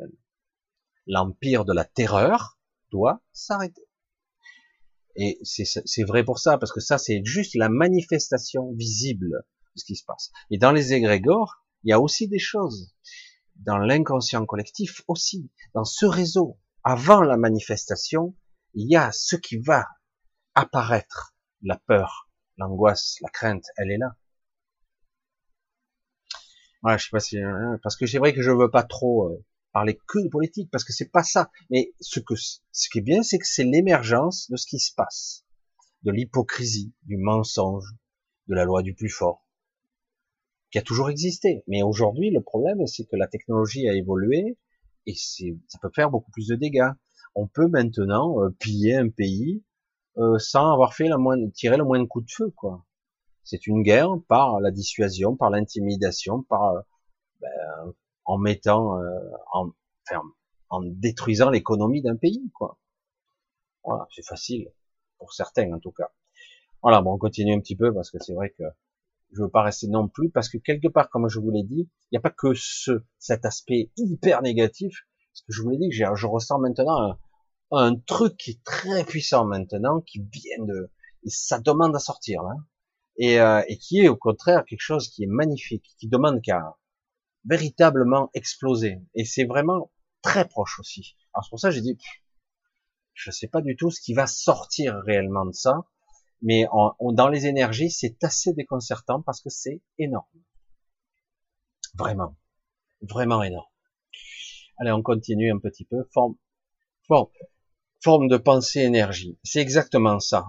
L'empire 1.06 1.64
de 1.64 1.72
la 1.72 1.84
terreur 1.84 2.58
doit 2.90 3.22
s'arrêter. 3.32 3.88
Et 5.16 5.38
c'est 5.42 6.04
vrai 6.04 6.24
pour 6.24 6.38
ça, 6.38 6.58
parce 6.58 6.72
que 6.72 6.80
ça, 6.80 6.98
c'est 6.98 7.22
juste 7.24 7.54
la 7.54 7.68
manifestation 7.68 8.72
visible 8.72 9.30
de 9.74 9.80
ce 9.80 9.84
qui 9.84 9.96
se 9.96 10.04
passe. 10.04 10.30
Et 10.50 10.58
dans 10.58 10.72
les 10.72 10.92
égrégores, 10.92 11.64
il 11.84 11.90
y 11.90 11.92
a 11.92 12.00
aussi 12.00 12.28
des 12.28 12.38
choses 12.38 12.94
dans 13.56 13.78
l'inconscient 13.78 14.44
collectif 14.46 15.02
aussi, 15.08 15.50
dans 15.74 15.84
ce 15.84 16.06
réseau, 16.06 16.58
avant 16.84 17.22
la 17.22 17.36
manifestation, 17.36 18.34
il 18.74 18.90
y 18.90 18.96
a 18.96 19.12
ce 19.12 19.36
qui 19.36 19.58
va 19.58 19.86
apparaître, 20.54 21.36
la 21.62 21.78
peur, 21.86 22.30
l'angoisse, 22.56 23.16
la 23.20 23.30
crainte, 23.30 23.64
elle 23.76 23.90
est 23.90 23.98
là. 23.98 24.16
Voilà, 26.82 26.98
je 26.98 27.04
sais 27.04 27.10
pas 27.10 27.20
si, 27.20 27.38
hein, 27.38 27.78
parce 27.82 27.96
que 27.96 28.06
c'est 28.06 28.18
vrai 28.18 28.32
que 28.32 28.42
je 28.42 28.50
veux 28.50 28.70
pas 28.70 28.82
trop 28.82 29.28
euh, 29.28 29.44
parler 29.72 29.98
que 30.08 30.18
de 30.18 30.28
politique, 30.28 30.70
parce 30.70 30.84
que 30.84 30.92
c'est 30.92 31.10
pas 31.10 31.22
ça. 31.22 31.50
Mais 31.70 31.94
ce 32.00 32.20
que, 32.20 32.34
ce 32.36 32.88
qui 32.90 32.98
est 32.98 33.02
bien, 33.02 33.22
c'est 33.22 33.38
que 33.38 33.46
c'est 33.46 33.64
l'émergence 33.64 34.50
de 34.50 34.56
ce 34.56 34.66
qui 34.66 34.78
se 34.78 34.92
passe, 34.94 35.44
de 36.02 36.10
l'hypocrisie, 36.10 36.92
du 37.04 37.16
mensonge, 37.16 37.86
de 38.48 38.54
la 38.54 38.64
loi 38.64 38.82
du 38.82 38.94
plus 38.94 39.08
fort 39.08 39.42
qui 40.72 40.78
a 40.78 40.82
toujours 40.82 41.10
existé. 41.10 41.62
Mais 41.68 41.82
aujourd'hui, 41.82 42.30
le 42.30 42.40
problème, 42.40 42.86
c'est 42.86 43.04
que 43.04 43.14
la 43.14 43.28
technologie 43.28 43.88
a 43.88 43.94
évolué 43.94 44.58
et 45.06 45.14
ça 45.14 45.78
peut 45.80 45.90
faire 45.94 46.10
beaucoup 46.10 46.30
plus 46.32 46.48
de 46.48 46.56
dégâts. 46.56 46.90
On 47.34 47.46
peut 47.46 47.68
maintenant 47.68 48.42
euh, 48.42 48.50
piller 48.58 48.96
un 48.96 49.08
pays 49.08 49.62
euh, 50.16 50.38
sans 50.38 50.72
avoir 50.72 50.94
fait 50.94 51.08
la 51.08 51.18
moindre, 51.18 51.50
tirer 51.54 51.76
le 51.76 51.84
moindre 51.84 52.06
coup 52.08 52.22
de 52.22 52.30
feu, 52.30 52.50
quoi. 52.56 52.84
C'est 53.44 53.66
une 53.66 53.82
guerre 53.82 54.10
par 54.28 54.60
la 54.60 54.70
dissuasion, 54.70 55.36
par 55.36 55.50
l'intimidation, 55.50 56.42
par 56.42 56.84
ben, 57.40 57.92
en 58.24 58.38
mettant, 58.38 58.98
euh, 58.98 59.30
en, 59.52 59.70
enfin, 60.08 60.22
en 60.70 60.82
détruisant 60.82 61.50
l'économie 61.50 62.02
d'un 62.02 62.16
pays, 62.16 62.50
quoi. 62.54 62.78
Voilà, 63.84 64.06
c'est 64.14 64.24
facile 64.24 64.70
pour 65.18 65.32
certains 65.32 65.72
en 65.72 65.80
tout 65.80 65.92
cas. 65.92 66.10
Voilà, 66.82 67.00
bon, 67.02 67.14
on 67.14 67.18
continue 67.18 67.52
un 67.52 67.60
petit 67.60 67.76
peu 67.76 67.92
parce 67.92 68.10
que 68.10 68.18
c'est 68.20 68.34
vrai 68.34 68.50
que 68.50 68.64
je 69.32 69.42
veux 69.42 69.48
pas 69.48 69.62
rester 69.62 69.88
non 69.88 70.08
plus, 70.08 70.30
parce 70.30 70.48
que 70.48 70.58
quelque 70.58 70.88
part, 70.88 71.08
comme 71.08 71.28
je 71.28 71.40
vous 71.40 71.50
l'ai 71.50 71.62
dit, 71.62 71.88
il 72.10 72.12
n'y 72.12 72.18
a 72.18 72.20
pas 72.20 72.30
que 72.30 72.54
ce, 72.54 73.04
cet 73.18 73.44
aspect 73.44 73.90
hyper 73.96 74.42
négatif. 74.42 74.94
Ce 75.32 75.42
que 75.42 75.52
je 75.52 75.62
vous 75.62 75.70
l'ai 75.70 75.78
dit, 75.78 75.90
je 75.90 76.26
ressens 76.26 76.58
maintenant 76.58 77.16
un, 77.70 77.96
truc 77.96 78.36
qui 78.36 78.50
est 78.50 78.64
très 78.64 79.04
puissant 79.04 79.46
maintenant, 79.46 80.00
qui 80.02 80.20
vient 80.20 80.64
de, 80.64 80.90
et 81.24 81.30
ça 81.30 81.58
demande 81.58 81.96
à 81.96 81.98
sortir, 81.98 82.42
là, 82.42 82.54
et, 83.16 83.40
euh, 83.40 83.62
et 83.68 83.78
qui 83.78 84.00
est 84.00 84.08
au 84.08 84.16
contraire 84.16 84.64
quelque 84.64 84.80
chose 84.80 85.08
qui 85.08 85.24
est 85.24 85.28
magnifique, 85.28 85.84
qui 85.98 86.08
demande 86.08 86.40
qu'à 86.42 86.76
véritablement 87.44 88.30
exploser. 88.34 89.00
Et 89.14 89.24
c'est 89.24 89.44
vraiment 89.44 89.90
très 90.22 90.46
proche 90.46 90.78
aussi. 90.78 91.16
Alors 91.34 91.44
c'est 91.44 91.50
pour 91.50 91.60
ça 91.60 91.70
j'ai 91.70 91.80
dit, 91.80 91.98
je 93.14 93.30
sais 93.30 93.48
pas 93.48 93.60
du 93.60 93.76
tout 93.76 93.90
ce 93.90 94.00
qui 94.00 94.14
va 94.14 94.26
sortir 94.26 94.96
réellement 95.04 95.44
de 95.44 95.52
ça, 95.52 95.84
mais 96.42 96.66
dans 97.00 97.28
les 97.28 97.46
énergies, 97.46 97.90
c'est 97.90 98.22
assez 98.24 98.52
déconcertant 98.52 99.22
parce 99.22 99.40
que 99.40 99.48
c'est 99.48 99.80
énorme. 99.98 100.26
Vraiment. 101.94 102.36
Vraiment 103.00 103.42
énorme. 103.42 103.68
Allez, 104.78 104.92
on 104.92 105.02
continue 105.02 105.52
un 105.52 105.58
petit 105.58 105.84
peu. 105.84 106.04
Forme, 106.12 106.34
forme, 107.06 107.28
forme 108.00 108.28
de 108.28 108.36
pensée 108.36 108.80
énergie. 108.80 109.38
C'est 109.44 109.60
exactement 109.60 110.18
ça. 110.18 110.48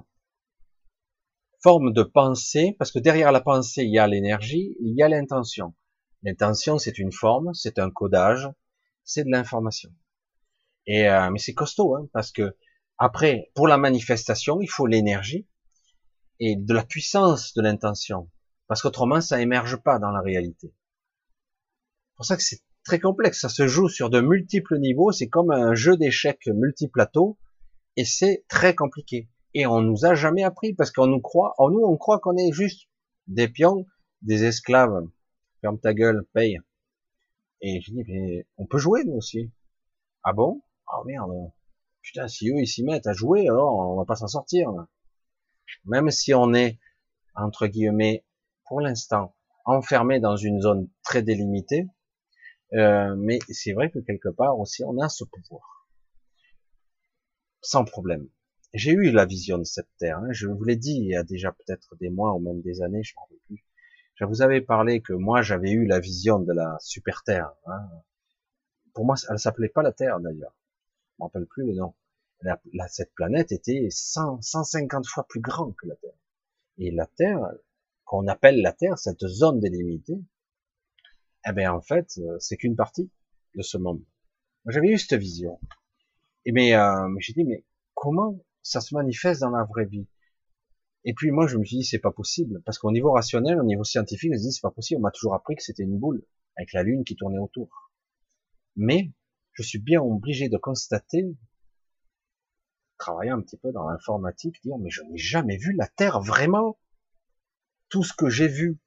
Forme 1.64 1.94
de 1.94 2.03
pensée, 2.03 2.76
parce 2.77 2.91
que 2.91 2.99
derrière 2.99 3.31
la 3.31 3.41
pensée, 3.41 3.84
il 3.84 3.91
y 3.91 3.99
a 3.99 4.06
l'énergie, 4.06 4.76
il 4.81 4.94
y 4.95 5.02
a 5.02 5.07
l'intention. 5.07 5.73
L'intention, 6.22 6.77
c'est 6.77 6.99
une 6.99 7.11
forme, 7.11 7.53
c'est 7.53 7.80
un 7.80 7.90
codage, 7.90 8.49
c'est 9.03 9.23
de 9.23 9.31
l'information. 9.31 9.90
Et 10.85 11.07
euh, 11.07 11.30
mais 11.31 11.40
c'est 11.40 11.53
costaud, 11.53 11.95
hein, 11.95 12.10
parce 12.11 12.31
que 12.31 12.56
après, 12.98 13.52
pour 13.56 13.68
la 13.68 13.77
manifestation, 13.77 14.60
il 14.61 14.68
faut 14.68 14.88
l'énergie, 14.88 15.48
et 16.40 16.56
de 16.56 16.73
la 16.73 16.84
puissance 16.84 17.53
de 17.53 17.61
l'intention. 17.61 18.30
Parce 18.68 18.81
qu'autrement, 18.81 19.22
ça 19.22 19.41
émerge 19.41 19.77
pas 19.77 19.99
dans 19.99 20.11
la 20.11 20.22
réalité. 20.22 20.73
C'est 20.73 22.15
pour 22.15 22.26
ça 22.26 22.35
que 22.35 22.44
c'est 22.44 22.61
très 22.84 22.99
complexe. 22.99 23.41
Ça 23.41 23.49
se 23.49 23.68
joue 23.68 23.90
sur 23.90 24.10
de 24.10 24.19
multiples 24.19 24.77
niveaux. 24.80 25.11
C'est 25.11 25.30
comme 25.30 25.52
un 25.52 25.73
jeu 25.76 25.95
d'échecs 25.98 26.48
multiplateau. 26.48 27.38
Et 27.95 28.06
c'est 28.06 28.45
très 28.48 28.76
compliqué. 28.76 29.30
Et 29.54 29.66
on 29.68 29.82
nous 29.82 30.06
a 30.06 30.16
jamais 30.16 30.44
appris 30.44 30.74
parce 30.74 30.92
qu'on 30.92 31.08
nous 31.08 31.22
croit, 31.22 31.54
en 31.58 31.70
nous, 31.70 31.84
on 31.84 31.98
croit 31.98 32.20
qu'on 32.20 32.38
est 32.38 32.52
juste 32.52 32.88
des 33.28 33.48
pions, 33.48 33.86
des 34.22 34.46
esclaves. 34.46 35.08
Ferme 35.62 35.80
ta 35.80 35.94
gueule, 35.94 36.26
paye. 36.34 36.60
Et 37.62 37.82
je 37.82 37.92
dis, 37.92 38.04
mais 38.08 38.46
on 38.58 38.66
peut 38.66 38.80
jouer, 38.80 39.04
nous 39.06 39.16
aussi. 39.16 39.52
Ah 40.24 40.34
bon? 40.34 40.62
Oh 40.92 41.04
merde. 41.06 41.32
Putain, 42.02 42.28
si 42.28 42.50
eux, 42.50 42.60
ils 42.60 42.68
s'y 42.68 42.84
mettent 42.84 43.08
à 43.08 43.14
jouer, 43.14 43.48
alors 43.48 43.76
on 43.76 43.96
va 43.96 44.06
pas 44.06 44.16
s'en 44.16 44.28
sortir, 44.28 44.72
là 44.72 44.88
même 45.86 46.12
si 46.12 46.34
on 46.34 46.54
est, 46.54 46.80
entre 47.36 47.68
guillemets, 47.68 48.26
pour 48.66 48.82
l'instant, 48.82 49.36
enfermé 49.66 50.20
dans 50.20 50.36
une 50.36 50.62
zone 50.62 50.90
très 51.04 51.24
délimitée, 51.24 51.88
euh, 52.74 53.16
mais 53.18 53.40
c'est 53.50 53.74
vrai 53.74 53.92
que 53.92 54.00
quelque 54.00 54.30
part 54.30 54.60
aussi, 54.60 54.84
on 54.84 55.00
a 55.00 55.10
ce 55.10 55.24
pouvoir. 55.24 55.88
Sans 57.62 57.86
problème. 57.86 58.28
J'ai 58.74 58.91
eu 58.91 59.12
la 59.12 59.26
vision 59.26 59.58
de 59.58 59.64
cette 59.64 59.90
terre. 59.98 60.18
Hein. 60.18 60.32
Je 60.32 60.48
vous 60.48 60.64
l'ai 60.64 60.76
dit 60.76 60.95
il 60.95 61.08
y 61.08 61.16
a 61.16 61.24
déjà 61.24 61.52
peut-être 61.52 61.95
des 61.98 62.10
mois 62.10 62.34
ou 62.34 62.40
même 62.40 62.62
des 62.62 62.82
années, 62.82 63.04
je 63.04 63.14
m'en 63.16 63.24
rappelle 63.24 63.40
plus. 63.48 63.66
Je 64.16 64.26
vous 64.26 64.41
avais 64.41 64.62
parlé 64.62 65.02
que 65.02 65.14
moi 65.14 65.41
j'avais 65.41 65.72
eu 65.72 65.86
la 65.86 66.00
vision 66.00 66.40
de 66.40 66.54
la 66.54 66.78
super 66.80 67.24
terre. 67.24 67.54
Hein. 67.66 67.90
Pour 68.94 69.06
moi, 69.06 69.16
elle 69.30 69.40
s'appelait 69.40 69.70
pas 69.70 69.82
la 69.82 69.91
Terre 69.91 70.20
d'ailleurs. 70.20 70.56
Je 71.10 71.16
m'en 71.20 71.26
rappelle 71.26 71.48
plus 71.48 71.66
le 71.66 71.74
nom 71.74 71.94
cette 72.88 73.14
planète 73.14 73.52
était 73.52 73.88
100, 73.90 74.41
150 74.41 75.08
fois 75.08 75.26
plus 75.28 75.40
grande 75.40 75.76
que 75.76 75.88
la 75.88 75.95
Terre. 75.95 76.18
Et 76.78 76.91
la 76.91 77.06
Terre, 77.06 77.40
qu'on 78.06 78.28
appelle 78.28 78.62
la 78.62 78.74
Terre, 78.74 78.98
cette 78.98 79.26
zone 79.26 79.60
délimitée, 79.60 80.20
eh 81.48 81.52
bien 81.52 81.74
en 81.74 81.82
fait, 81.82 82.18
euh, 82.20 82.38
c'est 82.40 82.58
qu'une 82.58 82.76
partie 82.76 83.10
de 83.56 83.62
ce 83.62 83.78
monde. 83.78 84.04
J'avais 84.68 84.90
eu 84.90 84.98
cette 84.98 85.20
vision. 85.20 85.60
Et 86.45 86.52
mais 86.52 86.76
euh, 86.76 87.10
j'ai 87.20 87.34
dit 87.34 87.44
mais 87.44 87.64
comment 87.94 88.40
ça 88.64 88.81
se 88.81 88.95
manifeste 88.95 89.41
dans 89.41 89.52
la 89.52 89.65
vraie 89.65 89.85
vie 89.85 90.07
Et 91.06 91.14
puis 91.14 91.31
moi 91.31 91.48
je 91.48 91.57
me 91.57 91.65
suis 91.65 91.77
dit 91.77 91.84
c'est 91.84 91.99
pas 91.99 92.11
possible 92.11 92.61
parce 92.65 92.80
qu'au 92.80 92.91
niveau 92.91 93.11
rationnel, 93.11 93.60
au 93.60 93.64
niveau 93.64 93.84
scientifique, 93.84 94.31
je 94.34 94.38
me 94.38 94.41
dit 94.41 94.52
c'est 94.52 94.61
pas 94.61 94.72
possible. 94.72 94.99
On 94.99 95.03
m'a 95.03 95.11
toujours 95.11 95.35
appris 95.35 95.56
que 95.56 95.64
c'était 95.64 95.84
une 95.84 95.99
boule 95.99 96.26
avec 96.56 96.73
la 96.73 96.84
lune 96.84 97.03
qui 97.03 97.15
tournait 97.15 97.40
autour. 97.40 97.91
Mais 98.76 99.11
je 99.53 99.61
suis 99.61 99.80
bien 99.80 100.02
obligé 100.02 100.49
de 100.49 100.57
constater 100.57 101.35
travailler 102.98 103.31
un 103.31 103.41
petit 103.41 103.57
peu 103.57 103.72
dans 103.72 103.90
l'informatique, 103.90 104.61
dire 104.64 104.77
mais 104.77 104.90
je 104.90 105.03
n'ai 105.03 105.18
jamais 105.18 105.57
vu 105.57 105.73
la 105.73 105.88
Terre 105.88 106.22
vraiment. 106.22 106.80
Tout 107.90 108.03
ce 108.03 108.14
que 108.14 108.30
j'ai 108.30 108.48
vu 108.48 108.80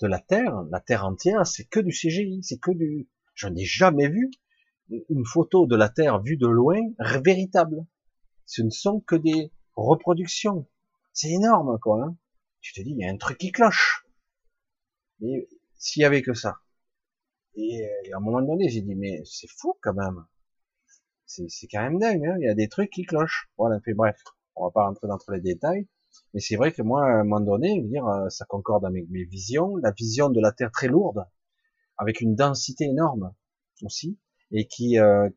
de 0.00 0.06
la 0.06 0.18
Terre, 0.18 0.62
la 0.70 0.80
Terre 0.80 1.04
entière, 1.04 1.46
c'est 1.46 1.64
que 1.64 1.80
du 1.80 1.92
CGI, 1.92 2.42
c'est 2.42 2.58
que 2.58 2.72
du. 2.72 3.08
Je 3.34 3.46
n'ai 3.48 3.64
jamais 3.64 4.08
vu 4.08 4.30
une 4.88 5.24
photo 5.24 5.66
de 5.66 5.76
la 5.76 5.88
Terre 5.88 6.22
vue 6.22 6.36
de 6.36 6.46
loin 6.46 6.80
véritable. 7.24 7.84
Ce 8.46 8.62
ne 8.62 8.70
sont 8.70 9.00
que 9.00 9.16
des 9.16 9.50
reproductions. 9.74 10.66
C'est 11.12 11.30
énorme, 11.30 11.78
quoi. 11.80 12.02
Hein 12.02 12.16
tu 12.60 12.72
te 12.72 12.80
dis, 12.80 12.90
il 12.90 12.98
y 12.98 13.04
a 13.04 13.10
un 13.10 13.16
truc 13.16 13.38
qui 13.38 13.52
cloche. 13.52 14.06
Mais 15.20 15.48
s'il 15.76 16.02
y 16.02 16.04
avait 16.04 16.22
que 16.22 16.34
ça. 16.34 16.58
Et 17.56 17.86
à 18.12 18.16
un 18.16 18.20
moment 18.20 18.42
donné, 18.42 18.68
j'ai 18.68 18.80
dit, 18.80 18.94
mais 18.94 19.22
c'est 19.24 19.50
fou 19.50 19.76
quand 19.82 19.94
même 19.94 20.24
c'est 21.26 21.66
quand 21.66 21.82
même 21.82 21.98
dingue, 21.98 22.24
hein 22.26 22.36
il 22.38 22.44
y 22.44 22.48
a 22.48 22.54
des 22.54 22.68
trucs 22.68 22.90
qui 22.90 23.02
clochent. 23.02 23.48
Voilà, 23.56 23.80
puis 23.80 23.94
bref, 23.94 24.16
on 24.56 24.64
va 24.64 24.70
pas 24.70 24.86
rentrer 24.86 25.08
dans 25.08 25.18
tous 25.18 25.32
les 25.32 25.40
détails, 25.40 25.86
mais 26.32 26.40
c'est 26.40 26.56
vrai 26.56 26.72
que 26.72 26.82
moi, 26.82 27.04
à 27.04 27.20
un 27.20 27.24
moment 27.24 27.40
donné, 27.40 27.80
dire, 27.82 28.06
euh, 28.06 28.28
ça 28.28 28.44
concorde 28.44 28.84
avec 28.84 29.08
mes 29.10 29.24
visions, 29.24 29.76
la 29.76 29.92
vision 29.92 30.30
de 30.30 30.40
la 30.40 30.52
Terre 30.52 30.70
très 30.70 30.88
lourde, 30.88 31.24
avec 31.96 32.20
une 32.20 32.34
densité 32.34 32.84
énorme 32.84 33.34
aussi, 33.82 34.18
et 34.50 34.66
qui, 34.66 34.98
euh, 34.98 35.28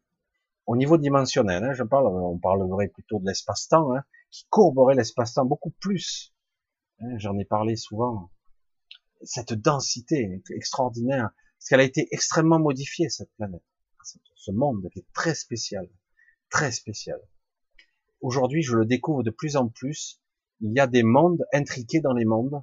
au 0.68 0.76
niveau 0.76 0.98
dimensionnel, 0.98 1.64
hein, 1.64 1.74
je 1.74 1.84
parle, 1.84 2.08
on 2.08 2.38
parlerait 2.38 2.90
plutôt 2.90 3.20
de 3.20 3.26
l'espace-temps, 3.26 3.96
hein, 3.96 4.04
qui 4.30 4.46
courberait 4.50 4.96
l'espace-temps 4.96 5.46
beaucoup 5.46 5.72
plus. 5.80 6.36
Hein, 7.00 7.18
J'en 7.18 7.38
ai 7.40 7.46
parlé 7.46 7.78
souvent. 7.78 8.30
Cette 9.24 9.54
densité 9.54 10.44
extraordinaire, 10.54 11.32
parce 11.58 11.70
qu'elle 11.70 11.80
a 11.80 11.86
été 11.86 12.08
extrêmement 12.12 12.60
modifiée 12.60 13.10
cette 13.10 13.32
planète, 13.38 13.64
ce 14.36 14.52
monde 14.52 14.88
qui 14.92 15.00
est 15.00 15.14
très 15.14 15.34
spécial, 15.34 15.90
très 16.50 16.72
spécial. 16.72 17.20
Aujourd'hui, 18.20 18.62
je 18.62 18.76
le 18.76 18.86
découvre 18.86 19.24
de 19.24 19.32
plus 19.32 19.56
en 19.56 19.70
plus. 19.70 20.22
Il 20.60 20.74
y 20.74 20.80
a 20.80 20.88
des 20.88 21.04
mondes 21.04 21.46
intriqués 21.54 22.02
dans 22.02 22.14
les 22.14 22.26
mondes. 22.26 22.62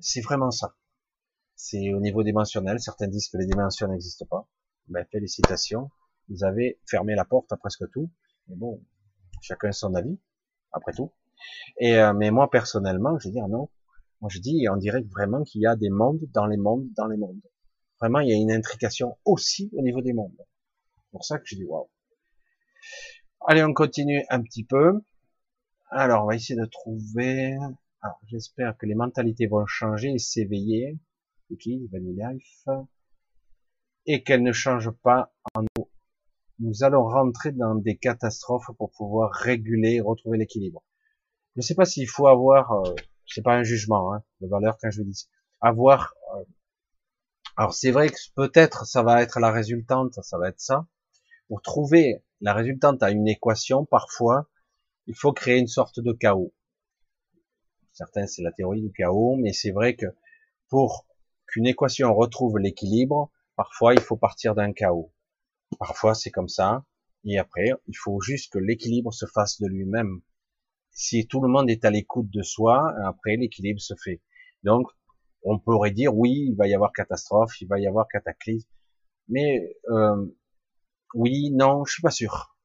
C'est 0.00 0.20
vraiment 0.20 0.50
ça. 0.50 0.76
C'est 1.56 1.92
au 1.94 2.00
niveau 2.00 2.22
dimensionnel. 2.22 2.78
Certains 2.78 3.08
disent 3.08 3.28
que 3.28 3.38
les 3.38 3.46
dimensions 3.46 3.88
n'existent 3.88 4.26
pas. 4.26 4.48
Ben, 4.88 5.04
félicitations. 5.10 5.90
Vous 6.28 6.44
avez 6.44 6.80
fermé 6.86 7.14
la 7.14 7.24
porte 7.24 7.52
à 7.52 7.56
presque 7.56 7.90
tout. 7.92 8.10
Mais 8.48 8.56
bon, 8.56 8.82
chacun 9.40 9.72
son 9.72 9.94
avis, 9.94 10.18
après 10.72 10.92
tout. 10.92 11.12
Et 11.78 11.98
euh, 11.98 12.12
mais 12.12 12.30
moi 12.30 12.50
personnellement, 12.50 13.18
je 13.18 13.28
veux 13.28 13.32
dire 13.32 13.48
non. 13.48 13.70
Moi 14.20 14.30
je 14.30 14.40
dis, 14.40 14.66
on 14.70 14.76
dirait 14.76 15.02
vraiment 15.02 15.44
qu'il 15.44 15.62
y 15.62 15.66
a 15.66 15.76
des 15.76 15.90
mondes 15.90 16.20
dans 16.32 16.46
les 16.46 16.56
mondes 16.56 16.88
dans 16.96 17.06
les 17.06 17.16
mondes. 17.16 17.40
Vraiment, 18.00 18.20
il 18.20 18.28
y 18.28 18.32
a 18.32 18.36
une 18.36 18.52
intrication 18.52 19.18
aussi 19.24 19.70
au 19.76 19.82
niveau 19.82 20.00
des 20.00 20.12
mondes. 20.12 20.36
C'est 20.38 21.10
pour 21.10 21.24
ça 21.24 21.38
que 21.38 21.44
je 21.46 21.56
dis 21.56 21.64
waouh. 21.64 21.88
Allez, 23.46 23.64
on 23.64 23.72
continue 23.72 24.24
un 24.30 24.42
petit 24.42 24.64
peu. 24.64 25.00
Alors, 25.90 26.24
on 26.24 26.26
va 26.26 26.36
essayer 26.36 26.58
de 26.58 26.66
trouver. 26.66 27.56
Alors, 28.02 28.20
j'espère 28.26 28.76
que 28.76 28.86
les 28.86 28.94
mentalités 28.94 29.46
vont 29.46 29.66
changer 29.66 30.12
et 30.12 30.18
s'éveiller. 30.18 30.98
Vanilla 31.90 32.32
Life. 32.32 32.68
Et 34.06 34.22
qu'elles 34.22 34.42
ne 34.42 34.52
changent 34.52 34.90
pas 35.02 35.32
en 35.54 35.64
nous. 36.58 36.82
Allons 36.82 37.04
rentrer 37.04 37.52
dans 37.52 37.74
des 37.74 37.96
catastrophes 37.96 38.70
pour 38.76 38.90
pouvoir 38.92 39.32
réguler, 39.32 40.00
retrouver 40.00 40.38
l'équilibre. 40.38 40.82
Je 41.54 41.60
ne 41.60 41.62
sais 41.62 41.74
pas 41.74 41.84
s'il 41.84 42.08
faut 42.08 42.26
avoir, 42.26 42.72
euh, 42.72 42.94
c'est 43.26 43.42
pas 43.42 43.54
un 43.54 43.62
jugement 43.62 44.14
hein, 44.14 44.22
de 44.40 44.48
valeur 44.48 44.76
quand 44.80 44.90
je 44.90 45.02
dis, 45.02 45.28
avoir. 45.60 46.14
Euh, 46.36 46.44
alors 47.56 47.74
c'est 47.74 47.90
vrai 47.90 48.08
que 48.08 48.16
peut-être 48.36 48.86
ça 48.86 49.02
va 49.02 49.22
être 49.22 49.40
la 49.40 49.50
résultante, 49.50 50.18
ça 50.22 50.38
va 50.38 50.48
être 50.48 50.60
ça. 50.60 50.86
Pour 51.48 51.62
trouver 51.62 52.22
la 52.40 52.54
résultante 52.54 53.02
à 53.02 53.10
une 53.10 53.26
équation, 53.26 53.84
parfois, 53.84 54.48
il 55.06 55.16
faut 55.16 55.32
créer 55.32 55.58
une 55.58 55.66
sorte 55.66 55.98
de 55.98 56.12
chaos. 56.12 56.52
Certains, 57.92 58.26
c'est 58.26 58.42
la 58.42 58.52
théorie 58.52 58.82
du 58.82 58.92
chaos, 58.92 59.36
mais 59.36 59.52
c'est 59.52 59.72
vrai 59.72 59.96
que 59.96 60.06
pour 60.68 61.06
qu'une 61.48 61.66
équation 61.66 62.14
retrouve 62.14 62.58
l'équilibre, 62.58 63.32
parfois, 63.56 63.94
il 63.94 64.00
faut 64.00 64.16
partir 64.16 64.54
d'un 64.54 64.72
chaos. 64.72 65.10
Parfois, 65.78 66.14
c'est 66.14 66.30
comme 66.30 66.48
ça. 66.48 66.84
Et 67.24 67.38
après, 67.38 67.70
il 67.86 67.96
faut 67.96 68.20
juste 68.20 68.52
que 68.52 68.58
l'équilibre 68.58 69.12
se 69.12 69.26
fasse 69.26 69.60
de 69.60 69.66
lui-même. 69.66 70.20
Si 70.90 71.26
tout 71.26 71.40
le 71.40 71.48
monde 71.48 71.68
est 71.70 71.84
à 71.84 71.90
l'écoute 71.90 72.30
de 72.30 72.42
soi, 72.42 72.94
après, 73.04 73.36
l'équilibre 73.36 73.80
se 73.80 73.94
fait. 74.02 74.22
Donc, 74.62 74.88
on 75.42 75.58
pourrait 75.58 75.90
dire, 75.90 76.16
oui, 76.16 76.48
il 76.50 76.56
va 76.56 76.66
y 76.66 76.74
avoir 76.74 76.92
catastrophe, 76.92 77.60
il 77.60 77.68
va 77.68 77.78
y 77.78 77.86
avoir 77.86 78.08
cataclysme. 78.08 78.68
Mais 79.28 79.76
euh, 79.90 80.26
oui, 81.14 81.50
non, 81.52 81.84
je 81.84 81.92
suis 81.92 82.02
pas 82.02 82.10
sûr. 82.10 82.56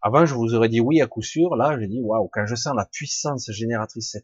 Avant, 0.00 0.26
je 0.26 0.34
vous 0.34 0.54
aurais 0.54 0.68
dit 0.68 0.80
oui 0.80 1.00
à 1.00 1.06
coup 1.06 1.22
sûr. 1.22 1.56
Là, 1.56 1.78
j'ai 1.78 1.88
dit 1.88 2.00
waouh, 2.00 2.28
quand 2.32 2.46
je 2.46 2.54
sens 2.54 2.74
la 2.76 2.86
puissance 2.86 3.50
génératrice, 3.50 4.16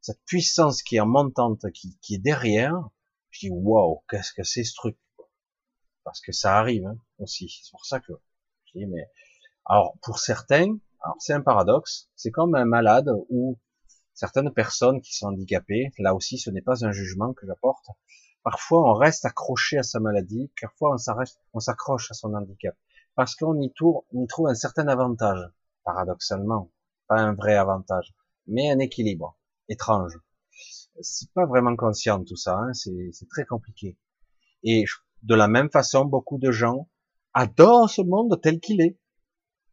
cette 0.00 0.20
puissance 0.24 0.82
qui 0.82 0.96
est 0.96 1.04
montante, 1.04 1.70
qui, 1.72 1.96
qui 2.00 2.14
est 2.16 2.18
derrière, 2.18 2.88
je 3.30 3.46
dis 3.46 3.50
waouh, 3.50 4.02
qu'est-ce 4.08 4.32
que 4.32 4.42
c'est 4.42 4.64
ce 4.64 4.74
truc? 4.74 4.96
Parce 6.06 6.20
que 6.20 6.30
ça 6.30 6.56
arrive 6.56 6.86
hein, 6.86 6.96
aussi. 7.18 7.48
C'est 7.64 7.72
pour 7.72 7.84
ça 7.84 7.98
que 7.98 8.12
je 8.66 8.78
dis 8.78 8.86
mais 8.86 9.10
alors 9.64 9.98
pour 10.02 10.20
certains, 10.20 10.78
alors 11.00 11.16
c'est 11.18 11.32
un 11.32 11.40
paradoxe. 11.40 12.08
C'est 12.14 12.30
comme 12.30 12.54
un 12.54 12.64
malade 12.64 13.10
ou 13.28 13.58
certaines 14.14 14.52
personnes 14.52 15.00
qui 15.00 15.16
sont 15.16 15.26
handicapées. 15.26 15.90
Là 15.98 16.14
aussi, 16.14 16.38
ce 16.38 16.48
n'est 16.50 16.62
pas 16.62 16.84
un 16.84 16.92
jugement 16.92 17.34
que 17.34 17.44
j'apporte. 17.44 17.86
Parfois, 18.44 18.88
on 18.88 18.94
reste 18.94 19.24
accroché 19.24 19.78
à 19.78 19.82
sa 19.82 19.98
maladie, 19.98 20.52
parfois 20.60 20.94
on 21.52 21.58
s'accroche 21.58 22.12
à 22.12 22.14
son 22.14 22.32
handicap, 22.34 22.76
parce 23.16 23.34
qu'on 23.34 23.60
y, 23.60 23.72
trouve 23.72 24.46
un 24.46 24.54
certain 24.54 24.86
avantage, 24.86 25.40
paradoxalement, 25.82 26.70
pas 27.08 27.18
un 27.18 27.34
vrai 27.34 27.56
avantage, 27.56 28.14
mais 28.46 28.70
un 28.70 28.78
équilibre 28.78 29.36
étrange. 29.68 30.20
C'est 31.00 31.32
pas 31.32 31.46
vraiment 31.46 31.74
conscient 31.74 32.22
tout 32.22 32.36
ça, 32.36 32.56
hein, 32.56 32.72
c'est 32.72 33.28
très 33.28 33.44
compliqué. 33.44 33.98
Et 34.62 34.84
de 35.26 35.34
la 35.34 35.48
même 35.48 35.70
façon, 35.70 36.04
beaucoup 36.04 36.38
de 36.38 36.52
gens 36.52 36.88
adorent 37.34 37.90
ce 37.90 38.00
monde 38.00 38.40
tel 38.40 38.60
qu'il 38.60 38.80
est. 38.80 38.96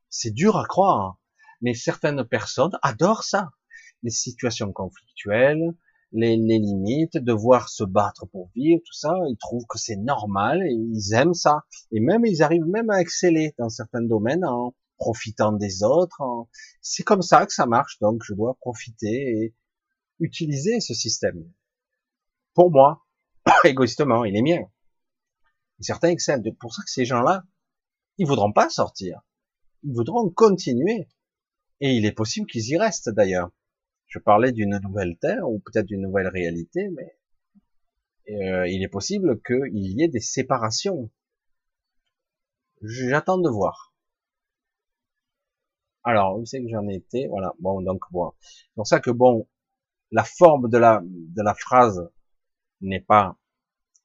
C'est 0.09 0.31
dur 0.31 0.57
à 0.57 0.65
croire, 0.65 1.19
mais 1.61 1.75
certaines 1.75 2.23
personnes 2.25 2.71
adorent 2.81 3.23
ça. 3.23 3.51
Les 4.01 4.09
situations 4.09 4.73
conflictuelles, 4.73 5.75
les, 6.11 6.35
limites, 6.35 7.17
devoir 7.17 7.69
se 7.69 7.83
battre 7.83 8.25
pour 8.31 8.49
vivre, 8.55 8.81
tout 8.83 8.93
ça, 8.93 9.15
ils 9.29 9.37
trouvent 9.37 9.65
que 9.69 9.77
c'est 9.77 9.95
normal 9.95 10.63
et 10.63 10.73
ils 10.73 11.13
aiment 11.13 11.35
ça. 11.35 11.63
Et 11.91 11.99
même, 11.99 12.25
ils 12.25 12.41
arrivent 12.41 12.65
même 12.65 12.89
à 12.89 12.99
exceller 12.99 13.53
dans 13.59 13.69
certains 13.69 14.01
domaines 14.01 14.45
en 14.45 14.73
profitant 14.97 15.51
des 15.51 15.83
autres. 15.83 16.21
C'est 16.81 17.03
comme 17.03 17.21
ça 17.21 17.45
que 17.45 17.53
ça 17.53 17.67
marche, 17.67 17.99
donc 17.99 18.21
je 18.25 18.33
dois 18.33 18.55
profiter 18.59 19.43
et 19.43 19.55
utiliser 20.19 20.79
ce 20.79 20.95
système. 20.95 21.43
Pour 22.55 22.71
moi, 22.71 23.05
égoïstement, 23.63 24.25
il 24.25 24.35
est 24.35 24.41
mien. 24.41 24.63
Certains 25.83 26.09
excellent. 26.09 26.41
C'est 26.43 26.57
pour 26.57 26.73
ça 26.73 26.83
que 26.83 26.89
ces 26.89 27.05
gens-là, 27.05 27.45
ils 28.17 28.27
voudront 28.27 28.51
pas 28.51 28.69
sortir. 28.69 29.21
Ils 29.83 29.93
voudront 29.93 30.29
continuer. 30.29 31.07
Et 31.79 31.95
il 31.95 32.05
est 32.05 32.13
possible 32.13 32.47
qu'ils 32.47 32.69
y 32.69 32.77
restent 32.77 33.09
d'ailleurs. 33.09 33.51
Je 34.07 34.19
parlais 34.19 34.51
d'une 34.51 34.79
nouvelle 34.83 35.17
terre 35.17 35.49
ou 35.49 35.59
peut-être 35.59 35.87
d'une 35.87 36.01
nouvelle 36.01 36.27
réalité, 36.27 36.87
mais 36.89 37.17
euh, 38.29 38.67
il 38.67 38.83
est 38.83 38.89
possible 38.89 39.41
qu'il 39.41 39.69
y 39.73 40.03
ait 40.03 40.07
des 40.07 40.19
séparations. 40.19 41.09
J'attends 42.81 43.39
de 43.39 43.49
voir. 43.49 43.93
Alors, 46.03 46.37
vous 46.37 46.45
savez 46.45 46.65
que 46.65 46.71
j'en 46.71 46.87
ai 46.87 46.95
été, 46.95 47.27
voilà. 47.27 47.53
Bon, 47.59 47.81
donc 47.81 48.01
bon, 48.11 48.33
c'est 48.39 48.73
pour 48.75 48.87
ça 48.87 48.99
que 48.99 49.09
bon, 49.09 49.47
la 50.11 50.23
forme 50.23 50.69
de 50.69 50.77
la 50.77 51.01
de 51.03 51.41
la 51.41 51.55
phrase 51.55 52.09
n'est 52.81 53.01
pas 53.01 53.37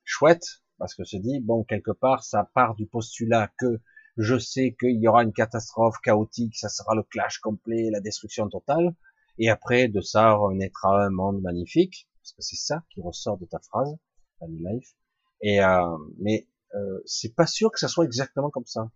chouette 0.05 0.63
parce 0.79 0.95
que 0.95 1.05
se 1.05 1.17
dit 1.17 1.41
bon 1.41 1.65
quelque 1.65 1.91
part 1.91 2.25
ça 2.25 2.49
part 2.55 2.75
du 2.75 2.87
postulat 2.87 3.51
que 3.59 3.81
je 4.19 4.37
sais 4.37 4.77
qu'il 4.79 5.01
y 5.01 5.07
aura 5.07 5.23
une 5.23 5.33
catastrophe 5.33 5.99
chaotique, 6.03 6.57
ça 6.57 6.69
sera 6.69 6.95
le 6.97 7.05
clash 7.05 7.39
complet, 7.39 7.89
la 7.91 8.01
destruction 8.01 8.49
totale. 8.49 8.95
Et 9.39 9.49
après, 9.49 9.87
de 9.87 10.01
ça 10.01 10.33
renaîtra 10.33 11.05
un 11.05 11.11
monde 11.11 11.41
magnifique, 11.41 12.09
parce 12.21 12.33
que 12.33 12.43
c'est 12.43 12.57
ça 12.57 12.83
qui 12.91 13.01
ressort 13.01 13.39
de 13.39 13.47
ta 13.47 13.61
phrase, 13.61 13.97
Life. 14.43 14.95
Et 15.41 15.63
euh, 15.63 15.97
mais 16.19 16.49
euh, 16.75 17.01
c'est 17.07 17.35
pas 17.35 17.47
sûr 17.47 17.71
que 17.71 17.79
ça 17.79 17.89
soit 17.89 18.05
exactement 18.05 18.51
comme 18.51 18.67
ça. 18.67 18.91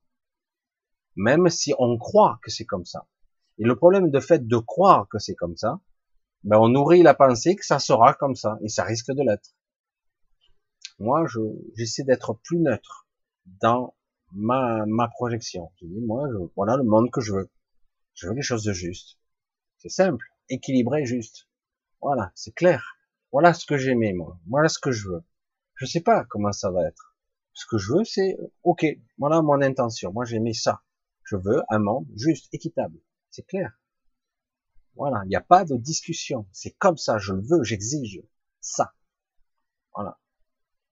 Même 1.15 1.49
si 1.49 1.73
on 1.79 1.97
croit 1.99 2.41
que 2.43 2.51
c'est 2.51 2.65
comme 2.65 2.85
ça. 2.85 3.07
Et 3.59 3.65
le 3.65 3.77
problème 3.77 4.11
de 4.11 4.21
fait 4.21 4.47
de 4.47 4.57
croire 4.57 5.09
que 5.09 5.19
c'est 5.19 5.35
comme 5.35 5.57
ça, 5.57 5.81
ben 6.43 6.59
on 6.59 6.69
nourrit 6.69 7.03
la 7.03 7.15
pensée 7.15 7.55
que 7.55 7.65
ça 7.65 7.79
sera 7.79 8.15
comme 8.15 8.35
ça, 8.35 8.59
et 8.63 8.69
ça 8.69 8.83
risque 8.83 9.13
de 9.13 9.23
l'être. 9.23 9.55
Moi, 11.03 11.27
je, 11.27 11.41
j'essaie 11.75 12.05
d'être 12.05 12.35
plus 12.45 12.59
neutre 12.59 13.09
dans 13.61 13.97
ma, 14.31 14.87
ma 14.87 15.09
projection. 15.09 15.73
Je 15.81 15.87
dis, 15.87 16.01
moi, 16.01 16.29
je, 16.31 16.37
voilà 16.55 16.77
le 16.77 16.85
monde 16.85 17.11
que 17.11 17.21
je 17.21 17.33
veux. 17.33 17.51
Je 18.15 18.29
veux 18.29 18.35
les 18.35 18.43
choses 18.43 18.63
de 18.63 18.73
juste. 18.73 19.19
C'est 19.79 19.89
simple 19.89 20.25
équilibré, 20.49 21.05
juste. 21.05 21.49
Voilà, 22.01 22.31
c'est 22.37 22.55
clair. 22.55 22.99
Voilà 23.33 23.53
ce 23.53 23.67
que 23.67 23.77
j'aimais, 23.77 24.13
moi. 24.13 24.39
Voilà 24.47 24.69
ce 24.69 24.79
que 24.79 24.93
je 24.93 25.09
veux. 25.09 25.25
Je 25.75 25.87
sais 25.87 26.03
pas 26.03 26.25
comment 26.27 26.53
ça 26.53 26.71
va 26.71 26.87
être. 26.87 27.17
Ce 27.53 27.67
que 27.67 27.79
je 27.79 27.93
veux, 27.93 28.05
c'est, 28.05 28.37
ok, 28.63 28.87
voilà 29.19 29.43
mon 29.43 29.61
intention. 29.61 30.13
Moi, 30.13 30.25
j'aimais 30.25 30.53
ça. 30.53 30.83
Je 31.25 31.35
veux 31.35 31.63
un 31.69 31.81
monde 31.81 32.07
juste, 32.15 32.49
équitable. 32.55 33.01
C'est 33.31 33.47
clair. 33.47 33.77
Voilà, 34.95 35.23
il 35.25 35.31
n'y 35.31 35.37
a 35.37 35.41
pas 35.41 35.65
de 35.65 35.77
discussion. 35.77 36.47
C'est 36.53 36.77
comme 36.79 36.97
ça, 36.97 37.19
je 37.19 37.33
le 37.33 37.43
veux, 37.43 37.65
j'exige 37.65 38.23
ça. 38.61 38.95
Voilà. 39.95 40.19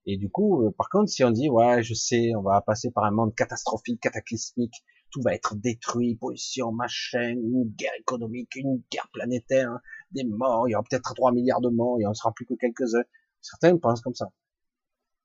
Et 0.05 0.17
du 0.17 0.29
coup, 0.29 0.65
euh, 0.65 0.71
par 0.71 0.89
contre, 0.89 1.09
si 1.11 1.23
on 1.23 1.31
dit, 1.31 1.49
ouais, 1.49 1.83
je 1.83 1.93
sais, 1.93 2.31
on 2.35 2.41
va 2.41 2.61
passer 2.61 2.91
par 2.91 3.03
un 3.05 3.11
monde 3.11 3.35
catastrophique, 3.35 4.01
cataclysmique, 4.01 4.83
tout 5.11 5.21
va 5.21 5.33
être 5.35 5.55
détruit, 5.55 6.15
pollution, 6.15 6.71
machin, 6.71 7.29
une 7.29 7.65
guerre 7.77 7.93
économique, 7.99 8.55
une 8.55 8.81
guerre 8.91 9.09
planétaire, 9.13 9.79
des 10.11 10.23
morts, 10.23 10.67
il 10.67 10.71
y 10.71 10.75
aura 10.75 10.83
peut-être 10.89 11.13
3 11.13 11.31
milliards 11.31 11.61
de 11.61 11.69
morts, 11.69 11.97
il 11.99 12.07
en 12.07 12.13
sera 12.13 12.31
plus 12.31 12.45
que 12.45 12.55
quelques-uns. 12.55 13.03
Certains 13.41 13.77
pensent 13.77 14.01
comme 14.01 14.15
ça. 14.15 14.31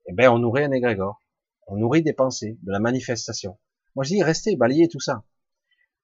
Eh 0.08 0.12
ben, 0.12 0.30
on 0.30 0.38
nourrit 0.38 0.64
un 0.64 0.72
égrégore. 0.72 1.22
On 1.66 1.76
nourrit 1.76 2.02
des 2.02 2.12
pensées, 2.12 2.58
de 2.62 2.70
la 2.70 2.78
manifestation. 2.78 3.58
Moi, 3.94 4.04
je 4.04 4.10
dis, 4.10 4.22
restez, 4.22 4.56
balayez 4.56 4.88
tout 4.88 5.00
ça. 5.00 5.24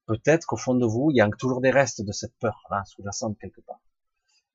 Peut-être 0.06 0.46
qu'au 0.46 0.56
fond 0.56 0.74
de 0.74 0.86
vous, 0.86 1.10
il 1.10 1.16
y 1.16 1.20
a 1.20 1.28
toujours 1.38 1.60
des 1.60 1.70
restes 1.70 2.02
de 2.02 2.12
cette 2.12 2.34
peur-là, 2.38 2.82
sous-jacente 2.86 3.38
quelque 3.38 3.60
part. 3.60 3.80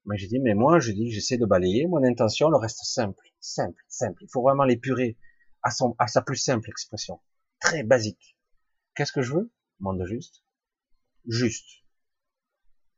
Mais 0.07 0.17
je 0.17 0.25
dis, 0.25 0.39
mais 0.39 0.53
moi, 0.53 0.79
je 0.79 0.93
dis, 0.93 1.11
j'essaie 1.11 1.37
de 1.37 1.45
balayer. 1.45 1.85
Mon 1.85 2.01
intention, 2.03 2.49
le 2.49 2.57
reste 2.57 2.83
simple, 2.83 3.27
simple, 3.41 3.83
simple. 3.89 4.23
Il 4.23 4.29
faut 4.31 4.41
vraiment 4.41 4.63
l'épurer 4.63 5.17
à, 5.63 5.69
son, 5.69 5.95
à 5.99 6.07
sa 6.07 6.21
plus 6.21 6.37
simple 6.37 6.69
expression, 6.69 7.19
très 7.59 7.83
basique. 7.83 8.37
Qu'est-ce 8.95 9.11
que 9.11 9.21
je 9.21 9.33
veux? 9.33 9.51
Monde 9.79 10.03
juste. 10.05 10.43
Juste. 11.27 11.83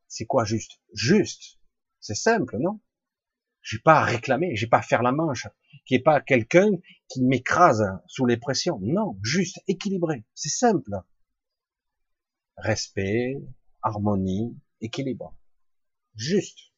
C'est 0.08 0.26
quoi 0.26 0.46
juste? 0.46 0.80
Juste. 0.94 1.60
C'est 2.00 2.16
simple, 2.16 2.58
non? 2.60 2.80
J'ai 3.62 3.80
pas 3.80 4.00
à 4.00 4.06
réclamer, 4.06 4.56
j'ai 4.56 4.68
pas 4.68 4.78
à 4.78 4.82
faire 4.84 5.02
la 5.02 5.12
manche, 5.12 5.48
qui 5.86 5.96
est 5.96 6.04
pas 6.04 6.22
quelqu'un 6.22 6.70
qui 7.08 7.24
m'écrase 7.24 7.86
sous 8.08 8.26
les 8.26 8.38
pressions. 8.38 8.80
Non, 8.82 9.18
juste, 9.24 9.60
équilibré. 9.68 10.26
C'est 10.36 10.50
simple. 10.50 10.92
Respect, 12.56 13.36
harmonie, 13.82 14.56
équilibre. 14.80 15.36
Juste. 16.16 16.69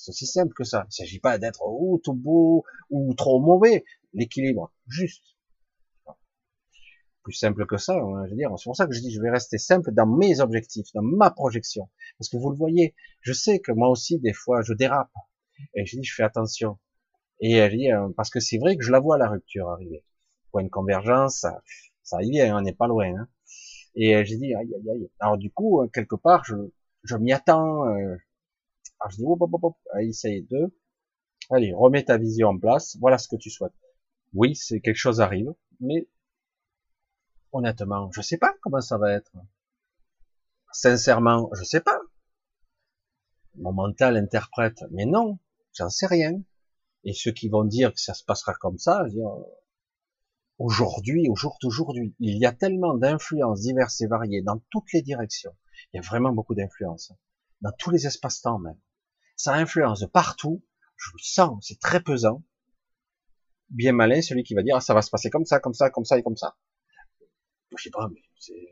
C'est 0.00 0.10
aussi 0.10 0.26
simple 0.26 0.54
que 0.54 0.64
ça. 0.64 0.84
Il 0.84 0.86
ne 0.86 0.92
s'agit 0.92 1.20
pas 1.20 1.38
d'être 1.38 1.60
ou 1.66 2.00
tout 2.02 2.14
beau 2.14 2.64
ou 2.88 3.12
trop 3.14 3.38
mauvais. 3.38 3.84
L'équilibre. 4.14 4.72
Juste. 4.86 5.36
Plus 7.22 7.34
simple 7.34 7.66
que 7.66 7.76
ça, 7.76 7.92
hein, 7.92 8.24
je 8.24 8.30
veux 8.30 8.36
dire. 8.36 8.50
C'est 8.56 8.64
pour 8.64 8.76
ça 8.76 8.86
que 8.86 8.94
je 8.94 9.00
dis, 9.00 9.12
je 9.12 9.20
vais 9.20 9.30
rester 9.30 9.58
simple 9.58 9.92
dans 9.92 10.06
mes 10.06 10.40
objectifs, 10.40 10.86
dans 10.94 11.02
ma 11.02 11.30
projection. 11.30 11.90
Parce 12.18 12.30
que 12.30 12.38
vous 12.38 12.50
le 12.50 12.56
voyez, 12.56 12.94
je 13.20 13.34
sais 13.34 13.60
que 13.60 13.72
moi 13.72 13.90
aussi, 13.90 14.18
des 14.18 14.32
fois, 14.32 14.62
je 14.62 14.72
dérape. 14.72 15.12
Et 15.74 15.84
je 15.84 15.98
dis, 15.98 16.02
je 16.02 16.14
fais 16.14 16.22
attention. 16.22 16.78
Et 17.40 17.56
je 17.56 17.76
dis, 17.76 17.92
euh, 17.92 18.08
parce 18.16 18.30
que 18.30 18.40
c'est 18.40 18.56
vrai 18.56 18.76
que 18.78 18.82
je 18.82 18.90
la 18.90 19.00
vois, 19.00 19.18
la 19.18 19.28
rupture 19.28 19.68
arriver. 19.68 20.02
Point 20.50 20.64
de 20.64 20.70
convergence, 20.70 21.40
ça, 21.40 21.62
ça 22.02 22.22
y 22.22 22.30
vient, 22.30 22.56
on 22.56 22.62
n'est 22.62 22.72
pas 22.72 22.86
loin. 22.86 23.12
Hein. 23.14 23.28
Et 23.94 24.16
euh, 24.16 24.24
j'ai 24.24 24.38
dit, 24.38 24.54
aïe, 24.54 24.74
aïe, 24.74 24.90
aïe. 24.90 25.10
Alors 25.20 25.36
du 25.36 25.50
coup, 25.50 25.82
euh, 25.82 25.88
quelque 25.88 26.16
part, 26.16 26.44
je, 26.44 26.54
je 27.04 27.16
m'y 27.16 27.34
attends. 27.34 27.84
Alors 29.00 29.10
je 29.10 29.16
dis, 29.16 29.24
hop, 29.26 29.40
hop, 29.40 29.50
hop, 29.62 29.76
est, 29.94 30.42
deux. 30.50 30.76
Allez, 31.50 31.72
remets 31.72 32.04
ta 32.04 32.18
vision 32.18 32.48
en 32.48 32.58
place. 32.58 32.96
Voilà 33.00 33.18
ce 33.18 33.28
que 33.28 33.36
tu 33.36 33.50
souhaites. 33.50 33.72
Oui, 34.34 34.54
c'est 34.54 34.80
quelque 34.80 34.96
chose 34.96 35.20
arrive, 35.20 35.52
mais 35.80 36.08
honnêtement, 37.52 38.10
je 38.12 38.20
sais 38.20 38.38
pas 38.38 38.54
comment 38.62 38.80
ça 38.80 38.98
va 38.98 39.12
être. 39.12 39.32
Sincèrement, 40.72 41.50
je 41.54 41.64
sais 41.64 41.80
pas. 41.80 41.98
Mon 43.56 43.72
mental 43.72 44.16
interprète, 44.16 44.84
mais 44.92 45.06
non, 45.06 45.40
j'en 45.72 45.90
sais 45.90 46.06
rien. 46.06 46.40
Et 47.02 47.12
ceux 47.12 47.32
qui 47.32 47.48
vont 47.48 47.64
dire 47.64 47.92
que 47.92 48.00
ça 48.00 48.14
se 48.14 48.22
passera 48.22 48.54
comme 48.54 48.78
ça, 48.78 49.02
je 49.08 49.14
dire, 49.14 49.30
aujourd'hui, 50.58 51.28
au 51.28 51.34
jour 51.34 51.56
d'aujourd'hui, 51.62 52.14
il 52.20 52.38
y 52.38 52.46
a 52.46 52.52
tellement 52.52 52.94
d'influences 52.94 53.62
diverses 53.62 54.00
et 54.02 54.06
variées 54.06 54.42
dans 54.42 54.60
toutes 54.70 54.92
les 54.92 55.02
directions. 55.02 55.56
Il 55.92 55.96
y 55.96 55.98
a 55.98 56.02
vraiment 56.02 56.32
beaucoup 56.32 56.54
d'influences. 56.54 57.12
Dans 57.62 57.72
tous 57.78 57.90
les 57.90 58.06
espaces-temps 58.06 58.58
même. 58.58 58.78
Ça 59.40 59.54
influence 59.54 60.04
partout. 60.12 60.62
Je 60.96 61.10
le 61.14 61.22
sens, 61.22 61.64
c'est 61.66 61.80
très 61.80 62.02
pesant. 62.02 62.42
Bien 63.70 63.92
malin, 63.92 64.20
celui 64.20 64.42
qui 64.42 64.54
va 64.54 64.62
dire, 64.62 64.76
ah, 64.76 64.80
ça 64.82 64.92
va 64.92 65.00
se 65.00 65.08
passer 65.08 65.30
comme 65.30 65.46
ça, 65.46 65.60
comme 65.60 65.72
ça, 65.72 65.88
comme 65.88 66.04
ça 66.04 66.18
et 66.18 66.22
comme 66.22 66.36
ça. 66.36 66.58
Je 67.74 67.82
sais 67.82 67.90
pas, 67.90 68.06
mais 68.12 68.20
c'est, 68.38 68.68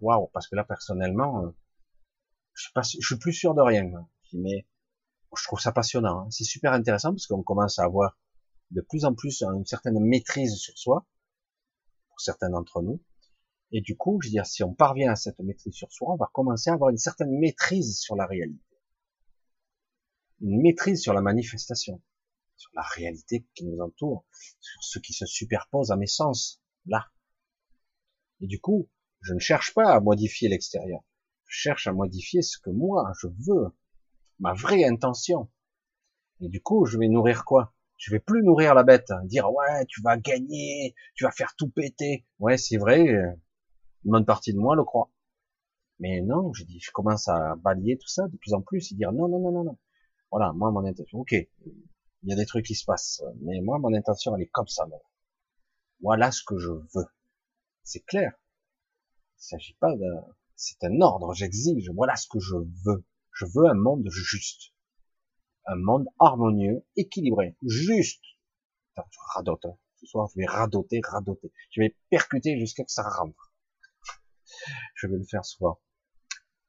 waouh, 0.00 0.26
parce 0.32 0.48
que 0.48 0.56
là, 0.56 0.64
personnellement, 0.64 1.44
euh, 1.44 1.50
je 2.54 2.68
suis 2.82 3.02
suis 3.02 3.18
plus 3.18 3.32
sûr 3.32 3.54
de 3.54 3.60
rien. 3.60 3.88
Mais, 4.32 4.66
je 5.36 5.44
trouve 5.44 5.60
ça 5.60 5.70
passionnant. 5.70 6.22
Hein. 6.22 6.30
C'est 6.30 6.42
super 6.42 6.72
intéressant 6.72 7.10
parce 7.10 7.28
qu'on 7.28 7.44
commence 7.44 7.78
à 7.78 7.84
avoir 7.84 8.18
de 8.72 8.80
plus 8.80 9.04
en 9.04 9.14
plus 9.14 9.44
une 9.44 9.64
certaine 9.64 10.00
maîtrise 10.00 10.56
sur 10.56 10.76
soi 10.76 11.06
certains 12.18 12.50
d'entre 12.50 12.82
nous. 12.82 13.00
Et 13.70 13.80
du 13.80 13.96
coup, 13.96 14.18
je 14.20 14.26
veux 14.26 14.32
dire, 14.32 14.44
si 14.44 14.64
on 14.64 14.74
parvient 14.74 15.12
à 15.12 15.16
cette 15.16 15.38
maîtrise 15.38 15.72
sur 15.72 15.92
soi, 15.92 16.12
on 16.12 16.16
va 16.16 16.28
commencer 16.32 16.68
à 16.68 16.74
avoir 16.74 16.90
une 16.90 16.98
certaine 16.98 17.30
maîtrise 17.30 18.00
sur 18.00 18.16
la 18.16 18.26
réalité. 18.26 18.69
Une 20.40 20.62
maîtrise 20.62 21.02
sur 21.02 21.12
la 21.12 21.20
manifestation, 21.20 22.00
sur 22.56 22.70
la 22.74 22.82
réalité 22.82 23.46
qui 23.54 23.66
nous 23.66 23.80
entoure, 23.80 24.24
sur 24.60 24.82
ce 24.82 24.98
qui 24.98 25.12
se 25.12 25.26
superpose 25.26 25.90
à 25.90 25.96
mes 25.96 26.06
sens, 26.06 26.62
là. 26.86 27.10
Et 28.40 28.46
du 28.46 28.58
coup, 28.60 28.88
je 29.20 29.34
ne 29.34 29.38
cherche 29.38 29.74
pas 29.74 29.92
à 29.92 30.00
modifier 30.00 30.48
l'extérieur. 30.48 31.02
Je 31.46 31.58
cherche 31.58 31.86
à 31.86 31.92
modifier 31.92 32.40
ce 32.40 32.58
que 32.58 32.70
moi, 32.70 33.12
je 33.20 33.26
veux. 33.26 33.76
Ma 34.38 34.54
vraie 34.54 34.84
intention. 34.84 35.50
Et 36.40 36.48
du 36.48 36.62
coup, 36.62 36.86
je 36.86 36.96
vais 36.96 37.08
nourrir 37.08 37.44
quoi? 37.44 37.74
Je 37.98 38.10
vais 38.10 38.20
plus 38.20 38.42
nourrir 38.42 38.74
la 38.74 38.82
bête, 38.82 39.12
dire 39.24 39.52
ouais, 39.52 39.84
tu 39.86 40.00
vas 40.00 40.16
gagner, 40.16 40.94
tu 41.14 41.24
vas 41.24 41.32
faire 41.32 41.54
tout 41.54 41.68
péter. 41.68 42.26
Ouais, 42.38 42.56
c'est 42.56 42.78
vrai, 42.78 43.00
une 43.00 43.36
bonne 44.04 44.24
partie 44.24 44.54
de 44.54 44.58
moi 44.58 44.74
le 44.74 44.84
croit. 44.84 45.12
Mais 45.98 46.22
non, 46.22 46.54
je 46.54 46.64
dis, 46.64 46.80
je 46.80 46.90
commence 46.92 47.28
à 47.28 47.56
balayer 47.56 47.98
tout 47.98 48.08
ça 48.08 48.26
de 48.26 48.36
plus 48.38 48.54
en 48.54 48.62
plus 48.62 48.90
et 48.90 48.94
dire 48.94 49.12
non, 49.12 49.28
non, 49.28 49.38
non, 49.38 49.52
non, 49.52 49.64
non. 49.64 49.78
Voilà, 50.30 50.52
moi 50.52 50.70
mon 50.70 50.84
intention, 50.84 51.20
ok, 51.20 51.32
il 51.32 51.48
y 52.28 52.32
a 52.32 52.36
des 52.36 52.46
trucs 52.46 52.66
qui 52.66 52.74
se 52.74 52.84
passent, 52.84 53.22
mais 53.40 53.60
moi 53.60 53.78
mon 53.78 53.92
intention 53.94 54.34
elle 54.36 54.42
est 54.42 54.50
comme 54.50 54.68
ça. 54.68 54.86
Voilà 56.00 56.30
ce 56.30 56.42
que 56.44 56.58
je 56.58 56.70
veux. 56.70 57.06
C'est 57.82 58.04
clair. 58.06 58.32
Il 59.38 59.42
s'agit 59.42 59.74
pas 59.74 59.94
de, 59.94 60.06
c'est 60.54 60.84
un 60.84 61.00
ordre, 61.00 61.34
j'exige. 61.34 61.90
Voilà 61.94 62.16
ce 62.16 62.28
que 62.28 62.38
je 62.38 62.56
veux. 62.56 63.04
Je 63.32 63.46
veux 63.46 63.66
un 63.66 63.74
monde 63.74 64.06
juste 64.10 64.72
un 65.66 65.76
monde 65.76 66.08
harmonieux, 66.18 66.84
équilibré, 66.96 67.56
juste. 67.62 68.24
je 68.96 69.02
radote. 69.34 69.64
Hein. 69.66 69.76
Ce 70.00 70.06
soir, 70.06 70.28
je 70.34 70.40
vais 70.40 70.46
radoter, 70.46 71.00
radoter. 71.04 71.52
Je 71.70 71.82
vais 71.82 71.96
percuter 72.10 72.58
jusqu'à 72.58 72.84
que 72.84 72.90
ça 72.90 73.08
rentre. 73.08 73.52
Je 74.94 75.06
vais 75.06 75.16
le 75.16 75.24
faire 75.24 75.44
souvent. 75.44 75.80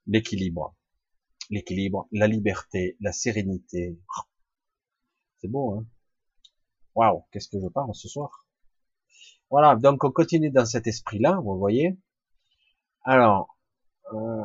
L'équilibre. 0.06 0.76
L'équilibre, 1.52 2.08
la 2.12 2.28
liberté, 2.28 2.98
la 3.00 3.12
sérénité. 3.12 4.00
C'est 5.40 5.48
beau, 5.48 5.76
hein 5.76 5.86
Waouh, 6.96 7.24
qu'est-ce 7.32 7.50
que 7.50 7.60
je 7.62 7.68
parle 7.68 7.94
ce 7.94 8.08
soir? 8.08 8.48
Voilà, 9.52 9.76
donc 9.76 10.04
on 10.04 10.12
continue 10.12 10.50
dans 10.50 10.66
cet 10.66 10.88
esprit-là, 10.88 11.40
vous 11.44 11.60
voyez. 11.60 12.00
Alors, 13.04 13.56
euh, 14.14 14.44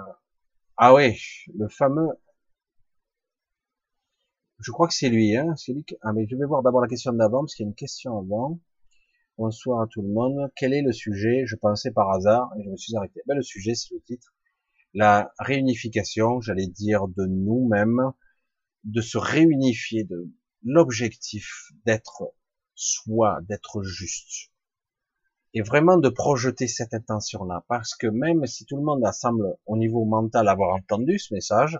ah 0.76 0.94
oui, 0.94 1.18
le 1.54 1.68
fameux 1.68 2.10
je 4.58 4.70
crois 4.72 4.88
que 4.88 4.94
c'est 4.94 5.08
lui, 5.08 5.36
hein. 5.36 5.54
C'est 5.56 5.72
lui 5.72 5.84
Ah, 6.02 6.12
mais 6.12 6.26
je 6.26 6.36
vais 6.36 6.46
voir 6.46 6.62
d'abord 6.62 6.80
la 6.80 6.88
question 6.88 7.12
d'avant, 7.12 7.40
parce 7.40 7.54
qu'il 7.54 7.64
y 7.64 7.66
a 7.66 7.70
une 7.70 7.74
question 7.74 8.18
avant. 8.18 8.58
Bonsoir 9.38 9.82
à 9.82 9.86
tout 9.86 10.02
le 10.02 10.08
monde. 10.08 10.50
Quel 10.56 10.72
est 10.72 10.82
le 10.82 10.92
sujet? 10.92 11.44
Je 11.46 11.56
pensais 11.56 11.90
par 11.90 12.10
hasard 12.10 12.50
et 12.58 12.64
je 12.64 12.70
me 12.70 12.76
suis 12.76 12.96
arrêté. 12.96 13.20
Ben, 13.26 13.34
le 13.34 13.42
sujet, 13.42 13.74
c'est 13.74 13.94
le 13.94 14.00
titre. 14.00 14.35
La 14.98 15.30
réunification, 15.38 16.40
j'allais 16.40 16.68
dire, 16.68 17.06
de 17.06 17.26
nous-mêmes, 17.26 18.12
de 18.84 19.02
se 19.02 19.18
réunifier, 19.18 20.04
de 20.04 20.30
l'objectif 20.64 21.70
d'être 21.84 22.32
soi, 22.74 23.40
d'être 23.42 23.82
juste. 23.82 24.50
Et 25.52 25.60
vraiment 25.60 25.98
de 25.98 26.08
projeter 26.08 26.66
cette 26.66 26.94
intention-là. 26.94 27.66
Parce 27.68 27.94
que 27.94 28.06
même 28.06 28.46
si 28.46 28.64
tout 28.64 28.78
le 28.78 28.84
monde 28.84 29.04
semble, 29.12 29.58
au 29.66 29.76
niveau 29.76 30.06
mental, 30.06 30.48
avoir 30.48 30.74
entendu 30.74 31.18
ce 31.18 31.34
message, 31.34 31.78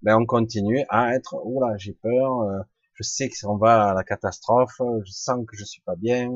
ben 0.00 0.16
on 0.16 0.24
continue 0.24 0.82
à 0.88 1.14
être, 1.14 1.38
oula, 1.44 1.76
j'ai 1.76 1.92
peur, 1.92 2.40
euh, 2.40 2.62
je 2.94 3.02
sais 3.02 3.28
que 3.28 3.36
on 3.46 3.58
va 3.58 3.90
à 3.90 3.92
la 3.92 4.02
catastrophe, 4.02 4.80
je 5.04 5.12
sens 5.12 5.44
que 5.46 5.58
je 5.58 5.64
suis 5.66 5.82
pas 5.82 5.96
bien. 5.96 6.30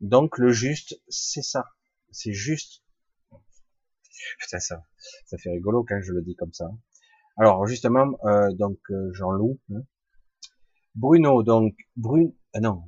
Donc 0.00 0.38
le 0.38 0.52
juste, 0.52 1.00
c'est 1.08 1.42
ça, 1.42 1.64
c'est 2.12 2.32
juste. 2.32 2.83
Putain, 4.38 4.60
ça, 4.60 4.82
ça 5.26 5.38
fait 5.38 5.50
rigolo 5.50 5.84
quand 5.84 6.00
je 6.02 6.12
le 6.12 6.22
dis 6.22 6.36
comme 6.36 6.52
ça. 6.52 6.70
Alors 7.36 7.66
justement, 7.66 8.16
euh, 8.24 8.52
donc 8.52 8.78
euh, 8.90 9.12
Jean-Loup, 9.12 9.58
hein. 9.72 9.82
Bruno, 10.94 11.42
donc 11.42 11.74
Brun, 11.96 12.30
euh, 12.54 12.60
non, 12.60 12.84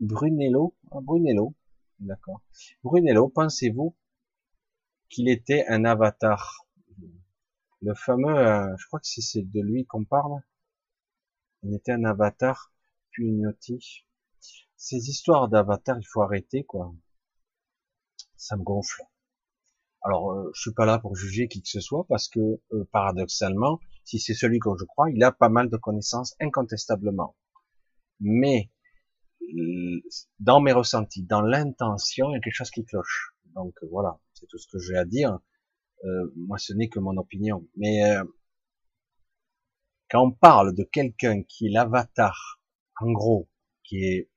Brunello, 0.00 0.74
ah, 0.90 1.00
Brunello, 1.02 1.54
d'accord. 1.98 2.40
Brunello, 2.82 3.28
pensez-vous 3.28 3.94
qu'il 5.08 5.28
était 5.28 5.66
un 5.68 5.84
avatar? 5.84 6.66
Le 7.82 7.94
fameux, 7.94 8.74
je 8.78 8.86
crois 8.86 9.00
que 9.00 9.06
c'est 9.06 9.42
de 9.42 9.60
lui 9.60 9.84
qu'on 9.84 10.04
parle. 10.04 10.40
Il 11.62 11.74
était 11.74 11.92
un 11.92 12.04
avatar 12.04 12.72
Pugnoti. 13.12 14.06
Ces 14.76 15.08
histoires 15.08 15.48
d'avatar, 15.48 15.98
il 15.98 16.06
faut 16.06 16.22
arrêter, 16.22 16.64
quoi. 16.64 16.94
Ça 18.36 18.56
me 18.56 18.62
gonfle. 18.62 19.02
Alors, 20.06 20.30
euh, 20.30 20.52
je 20.54 20.60
suis 20.60 20.72
pas 20.72 20.86
là 20.86 21.00
pour 21.00 21.16
juger 21.16 21.48
qui 21.48 21.60
que 21.60 21.68
ce 21.68 21.80
soit, 21.80 22.06
parce 22.08 22.28
que, 22.28 22.38
euh, 22.72 22.84
paradoxalement, 22.92 23.80
si 24.04 24.20
c'est 24.20 24.34
celui 24.34 24.60
que 24.60 24.70
je 24.78 24.84
crois, 24.84 25.10
il 25.10 25.22
a 25.24 25.32
pas 25.32 25.48
mal 25.48 25.68
de 25.68 25.76
connaissances, 25.76 26.36
incontestablement. 26.40 27.36
Mais, 28.20 28.70
dans 30.38 30.60
mes 30.60 30.72
ressentis, 30.72 31.24
dans 31.24 31.40
l'intention, 31.40 32.30
il 32.30 32.34
y 32.34 32.36
a 32.36 32.40
quelque 32.40 32.54
chose 32.54 32.70
qui 32.70 32.84
cloche. 32.84 33.34
Donc, 33.56 33.74
voilà, 33.90 34.20
c'est 34.34 34.46
tout 34.46 34.58
ce 34.58 34.68
que 34.68 34.78
j'ai 34.78 34.96
à 34.96 35.04
dire. 35.04 35.40
Euh, 36.04 36.32
moi, 36.36 36.58
ce 36.58 36.72
n'est 36.72 36.88
que 36.88 37.00
mon 37.00 37.16
opinion. 37.16 37.66
Mais 37.76 38.04
euh, 38.04 38.22
quand 40.08 40.22
on 40.24 40.30
parle 40.30 40.72
de 40.72 40.84
quelqu'un 40.84 41.42
qui 41.42 41.66
est 41.66 41.70
l'avatar, 41.70 42.60
en 43.00 43.10
gros, 43.10 43.48
qui 43.82 44.04
est 44.04 44.30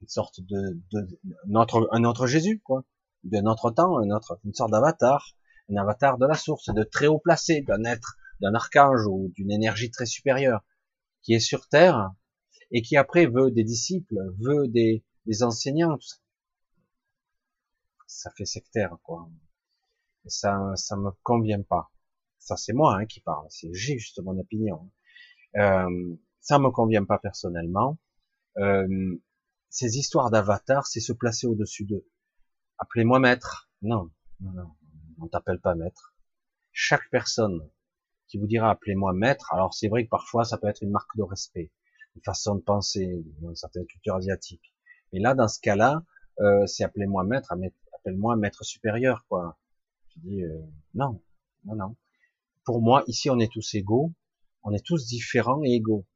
une 0.00 0.08
sorte 0.08 0.40
de, 0.40 0.80
de 0.92 1.20
notre, 1.46 1.90
un 1.92 2.04
autre 2.04 2.26
Jésus, 2.26 2.60
quoi, 2.60 2.84
de 3.24 3.38
notre 3.38 3.70
temps, 3.70 3.98
un 3.98 4.10
autre, 4.10 4.40
une 4.44 4.54
sorte 4.54 4.70
d'avatar, 4.70 5.36
un 5.70 5.76
avatar 5.76 6.18
de 6.18 6.26
la 6.26 6.34
source, 6.34 6.72
de 6.72 6.82
très 6.82 7.06
haut 7.06 7.18
placé, 7.18 7.62
d'un 7.62 7.84
être, 7.84 8.16
d'un 8.40 8.54
archange 8.54 9.06
ou 9.06 9.32
d'une 9.36 9.50
énergie 9.50 9.90
très 9.90 10.06
supérieure, 10.06 10.64
qui 11.22 11.34
est 11.34 11.40
sur 11.40 11.68
Terre 11.68 12.12
et 12.70 12.82
qui 12.82 12.96
après 12.96 13.26
veut 13.26 13.50
des 13.50 13.64
disciples, 13.64 14.16
veut 14.38 14.68
des, 14.68 15.04
des 15.26 15.42
enseignants, 15.42 15.96
tout 15.96 16.06
ça. 16.06 16.16
Ça 18.06 18.30
fait 18.36 18.46
sectaire, 18.46 18.96
quoi. 19.02 19.28
Ça, 20.26 20.72
ça 20.76 20.96
me 20.96 21.10
convient 21.22 21.62
pas. 21.62 21.90
Ça, 22.38 22.56
c'est 22.56 22.72
moi 22.72 22.96
hein, 22.96 23.06
qui 23.06 23.20
parle. 23.20 23.46
C'est 23.50 23.72
juste 23.72 24.20
mon 24.22 24.38
opinion. 24.38 24.90
Euh, 25.56 26.16
ça 26.40 26.58
me 26.58 26.70
convient 26.70 27.04
pas 27.04 27.18
personnellement. 27.18 27.98
Euh, 28.58 29.20
ces 29.68 29.96
histoires 29.98 30.30
d'avatar, 30.30 30.86
c'est 30.86 31.00
se 31.00 31.12
placer 31.12 31.46
au-dessus 31.46 31.84
d'eux. 31.84 32.06
Appelez-moi 32.80 33.20
maître. 33.20 33.70
Non, 33.82 34.10
non, 34.40 34.52
non, 34.52 34.70
on 35.20 35.28
t'appelle 35.28 35.60
pas 35.60 35.74
maître. 35.74 36.14
Chaque 36.72 37.10
personne 37.10 37.68
qui 38.26 38.38
vous 38.38 38.46
dira 38.46 38.70
appelez-moi 38.70 39.12
maître, 39.12 39.52
alors 39.52 39.74
c'est 39.74 39.88
vrai 39.88 40.04
que 40.04 40.08
parfois 40.08 40.44
ça 40.44 40.56
peut 40.56 40.66
être 40.66 40.82
une 40.82 40.90
marque 40.90 41.14
de 41.14 41.22
respect, 41.22 41.70
une 42.16 42.22
façon 42.22 42.54
de 42.54 42.62
penser 42.62 43.22
dans 43.42 43.54
certaines 43.54 43.84
cultures 43.84 44.14
asiatiques. 44.14 44.74
Mais 45.12 45.20
là, 45.20 45.34
dans 45.34 45.46
ce 45.46 45.60
cas-là, 45.60 46.02
euh, 46.40 46.66
c'est 46.66 46.82
appelez-moi 46.82 47.22
maître, 47.24 47.52
appelle-moi 47.98 48.36
maître 48.36 48.64
supérieur, 48.64 49.26
quoi. 49.28 49.58
Je 50.08 50.20
dis 50.20 50.42
euh, 50.42 50.58
non, 50.94 51.22
non, 51.66 51.74
non. 51.74 51.96
Pour 52.64 52.80
moi, 52.80 53.04
ici, 53.08 53.28
on 53.28 53.38
est 53.40 53.52
tous 53.52 53.74
égaux, 53.74 54.14
on 54.62 54.72
est 54.72 54.84
tous 54.84 55.06
différents 55.06 55.62
et 55.64 55.72
égaux. 55.72 56.06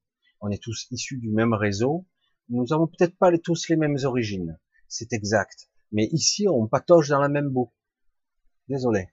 On 0.41 0.49
est 0.49 0.63
tous 0.63 0.87
issus 0.91 1.19
du 1.19 1.31
même 1.31 1.53
réseau. 1.53 2.07
Nous 2.49 2.73
avons 2.73 2.87
peut-être 2.87 3.17
pas 3.19 3.31
tous 3.39 3.69
les 3.69 3.77
mêmes 3.77 3.99
origines, 4.05 4.59
c'est 4.89 5.13
exact. 5.13 5.69
Mais 5.93 6.09
ici, 6.13 6.47
on 6.49 6.67
patauge 6.67 7.09
dans 7.09 7.21
la 7.21 7.29
même 7.29 7.51
boue. 7.51 7.73
Désolé. 8.69 9.09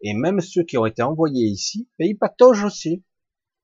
Et 0.00 0.14
même 0.14 0.40
ceux 0.40 0.64
qui 0.64 0.78
ont 0.78 0.86
été 0.86 1.02
envoyés 1.02 1.46
ici, 1.46 1.88
ben, 1.98 2.08
ils 2.08 2.18
pataugent 2.18 2.64
aussi. 2.64 3.04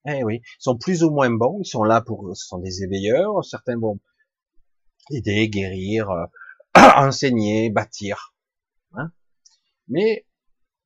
Eh 0.07 0.23
oui, 0.23 0.43
ils 0.43 0.63
sont 0.63 0.77
plus 0.77 1.03
ou 1.03 1.11
moins 1.11 1.31
bons, 1.31 1.61
ils 1.63 1.67
sont 1.67 1.83
là 1.83 2.03
pour, 2.03 2.37
ce 2.37 2.47
sont 2.47 2.59
des 2.59 2.83
éveilleurs, 2.83 3.43
certains 3.43 3.79
vont 3.79 3.99
aider, 5.11 5.49
guérir, 5.49 6.11
euh, 6.11 6.27
enseigner, 6.97 7.71
bâtir. 7.71 8.35
Hein 8.93 9.13
Mais 9.89 10.27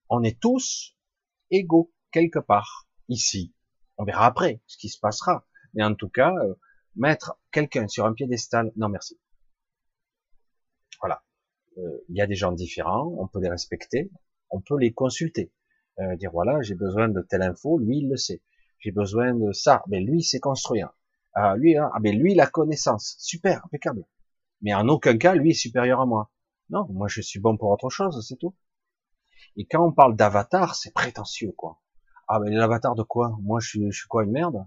on 0.09 0.23
est 0.23 0.39
tous 0.41 0.97
égaux 1.51 1.93
quelque 2.13 2.39
part 2.39 2.89
ici. 3.09 3.53
On 3.97 4.05
verra 4.05 4.27
après 4.27 4.63
ce 4.67 4.77
qui 4.77 4.89
se 4.89 5.01
passera. 5.01 5.45
Mais 5.75 5.83
en 5.83 5.95
tout 5.95 6.09
cas, 6.09 6.33
euh, 6.33 6.55
mettre 6.95 7.39
quelqu'un 7.51 7.89
sur 7.89 8.07
un 8.07 8.13
piédestal, 8.13 8.73
non 8.77 8.89
merci. 8.89 9.19
Euh, 11.79 12.05
il 12.09 12.17
y 12.17 12.21
a 12.21 12.27
des 12.27 12.35
gens 12.35 12.53
différents, 12.53 13.15
on 13.19 13.29
peut 13.29 13.41
les 13.41 13.49
respecter, 13.49 14.11
on 14.51 14.61
peut 14.61 14.79
les 14.79 14.93
consulter. 14.93 15.53
Euh, 16.01 16.17
dire 16.17 16.31
voilà, 16.33 16.61
j'ai 16.63 16.75
besoin 16.75 17.09
de 17.09 17.21
telle 17.23 17.43
info, 17.43 17.79
lui 17.79 17.99
il 17.99 18.09
le 18.09 18.17
sait. 18.17 18.43
J'ai 18.81 18.93
besoin 18.93 19.35
de 19.35 19.53
ça, 19.53 19.83
mais 19.89 20.01
lui 20.01 20.23
c'est 20.23 20.41
construire. 20.41 20.93
Ah, 21.35 21.57
lui, 21.57 21.77
hein, 21.77 21.91
ah, 21.95 21.99
lui 22.01 22.35
la 22.35 22.47
connaissance, 22.47 23.17
super, 23.19 23.65
impeccable. 23.67 24.05
Mais 24.63 24.75
en 24.75 24.89
aucun 24.89 25.17
cas 25.19 25.35
lui 25.35 25.51
est 25.51 25.55
supérieur 25.55 26.01
à 26.01 26.07
moi. 26.07 26.31
Non, 26.71 26.87
moi 26.91 27.09
je 27.09 27.21
suis 27.21 27.41
bon 27.41 27.57
pour 27.57 27.71
autre 27.71 27.91
chose, 27.91 28.25
c'est 28.27 28.37
tout. 28.37 28.55
Et 29.57 29.67
quand 29.67 29.87
on 29.87 29.93
parle 29.93 30.17
d'avatar, 30.17 30.75
c'est 30.75 30.93
prétentieux 30.93 31.53
quoi. 31.57 31.81
Ah 32.29 32.41
mais 32.41 32.51
l'avatar 32.51 32.95
de 32.95 33.03
quoi? 33.03 33.37
Moi 33.43 33.61
je 33.61 33.69
suis, 33.69 33.93
je 33.93 33.99
suis 33.99 34.09
quoi 34.09 34.25
une 34.25 34.33
merde? 34.33 34.67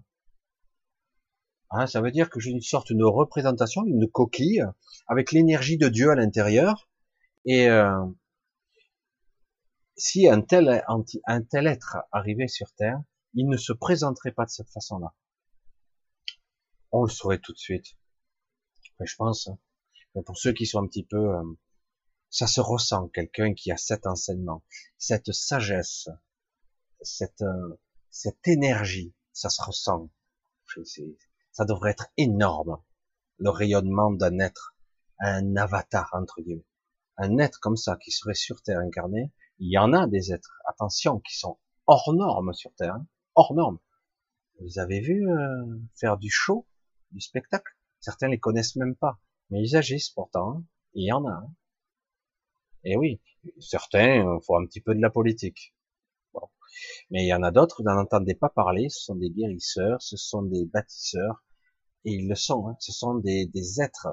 Hein, 1.72 1.88
Ça 1.88 2.02
veut 2.02 2.12
dire 2.12 2.30
que 2.30 2.40
j'ai 2.40 2.52
une 2.52 2.62
sorte 2.62 2.94
de 2.94 3.04
représentation, 3.04 3.86
une 3.86 4.10
coquille 4.10 4.64
avec 5.08 5.32
l'énergie 5.32 5.78
de 5.78 5.90
Dieu 5.90 6.10
à 6.10 6.16
l'intérieur 6.16 6.90
et 7.46 7.68
euh, 7.70 8.06
si 9.98 10.28
un 10.28 10.42
tel, 10.42 10.84
un 11.28 11.42
tel 11.44 11.68
être 11.68 11.98
arrivait 12.12 12.48
sur 12.48 12.74
Terre, 12.74 13.02
il 13.34 13.48
ne 13.48 13.58
se 13.58 13.74
présenterait 13.74 14.32
pas 14.32 14.46
de 14.46 14.50
cette 14.50 14.70
façon-là. 14.72 15.14
On 16.92 17.04
le 17.04 17.10
saurait 17.10 17.40
tout 17.40 17.54
de 17.54 17.58
suite. 17.58 17.98
je 19.00 19.16
pense, 19.16 19.48
hein. 19.48 19.58
pour 20.26 20.38
ceux 20.38 20.54
qui 20.54 20.66
sont 20.66 20.84
un 20.84 20.88
petit 20.88 21.06
peu, 21.06 21.36
euh, 21.36 21.44
ça 22.30 22.48
se 22.48 22.62
ressent, 22.62 23.08
quelqu'un 23.10 23.54
qui 23.54 23.72
a 23.72 23.78
cet 23.78 24.06
enseignement, 24.06 24.64
cette 24.98 25.32
sagesse, 25.32 26.10
cette, 27.02 27.42
euh, 27.42 27.80
cette 28.10 28.48
énergie, 28.48 29.14
ça 29.34 29.50
se 29.50 29.62
ressent. 29.62 30.10
Ça 31.52 31.66
devrait 31.66 31.92
être 31.92 32.08
énorme, 32.18 32.82
le 33.38 33.50
rayonnement 33.50 34.12
d'un 34.12 34.40
être, 34.40 34.76
un 35.20 35.56
avatar, 35.58 36.10
entre 36.14 36.42
guillemets. 36.42 36.66
Un 37.24 37.38
être 37.38 37.60
comme 37.60 37.78
ça, 37.78 37.98
qui 37.98 38.10
serait 38.10 38.34
sur 38.34 38.64
Terre 38.64 38.80
incarné, 38.80 39.32
il 39.60 39.72
y 39.72 39.78
en 39.78 39.94
a 39.94 40.08
des 40.08 40.34
êtres, 40.34 40.60
attention, 40.68 41.20
qui 41.20 41.38
sont 41.38 41.60
hors 41.86 42.12
normes 42.16 42.52
sur 42.52 42.74
Terre, 42.74 42.96
hein, 42.96 43.06
hors 43.36 43.54
normes. 43.54 43.78
Vous 44.60 44.80
avez 44.80 45.02
vu 45.02 45.30
euh, 45.30 45.80
faire 45.94 46.18
du 46.18 46.32
show, 46.32 46.66
du 47.12 47.22
spectacle? 47.22 47.72
Certains 48.00 48.28
les 48.28 48.40
connaissent 48.40 48.76
même 48.76 48.96
pas, 48.96 49.20
mais 49.52 49.62
ils 49.62 49.76
agissent 49.76 50.10
pourtant. 50.10 50.52
Hein. 50.52 50.66
il 50.96 51.06
y 51.06 51.12
en 51.12 51.24
a. 51.28 51.32
Hein. 51.32 51.54
Et 52.86 52.98
oui, 52.98 53.22
certains 53.60 54.26
euh, 54.26 54.40
font 54.40 54.58
un 54.60 54.66
petit 54.66 54.82
peu 54.82 54.96
de 54.96 55.02
la 55.02 55.12
politique. 55.12 55.76
Mais 57.12 57.24
il 57.24 57.28
y 57.28 57.36
en 57.36 57.44
a 57.44 57.52
d'autres, 57.52 57.84
vous 57.84 57.88
n'en 57.88 58.00
entendez 58.00 58.34
pas 58.34 58.50
parler. 58.50 58.90
Ce 58.90 59.00
sont 59.00 59.16
des 59.16 59.30
guérisseurs, 59.30 60.02
ce 60.02 60.18
sont 60.18 60.42
des 60.42 60.66
bâtisseurs, 60.66 61.44
et 62.04 62.14
ils 62.14 62.28
le 62.28 62.34
sont. 62.34 62.68
Hein. 62.68 62.78
Ce 62.80 62.92
sont 62.92 63.14
des, 63.14 63.46
des 63.46 63.80
êtres 63.80 64.08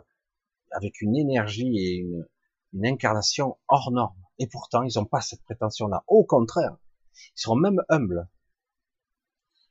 avec 0.72 1.00
une 1.00 1.16
énergie 1.16 1.78
et 1.78 1.94
une, 2.00 2.28
une 2.72 2.86
incarnation 2.86 3.58
hors 3.68 3.90
norme. 3.90 4.16
Et 4.38 4.46
pourtant, 4.46 4.82
ils 4.82 4.96
n'ont 4.96 5.04
pas 5.04 5.20
cette 5.20 5.42
prétention-là. 5.42 6.04
Au 6.06 6.24
contraire, 6.24 6.76
ils 7.14 7.40
sont 7.40 7.56
même 7.56 7.82
humbles. 7.88 8.28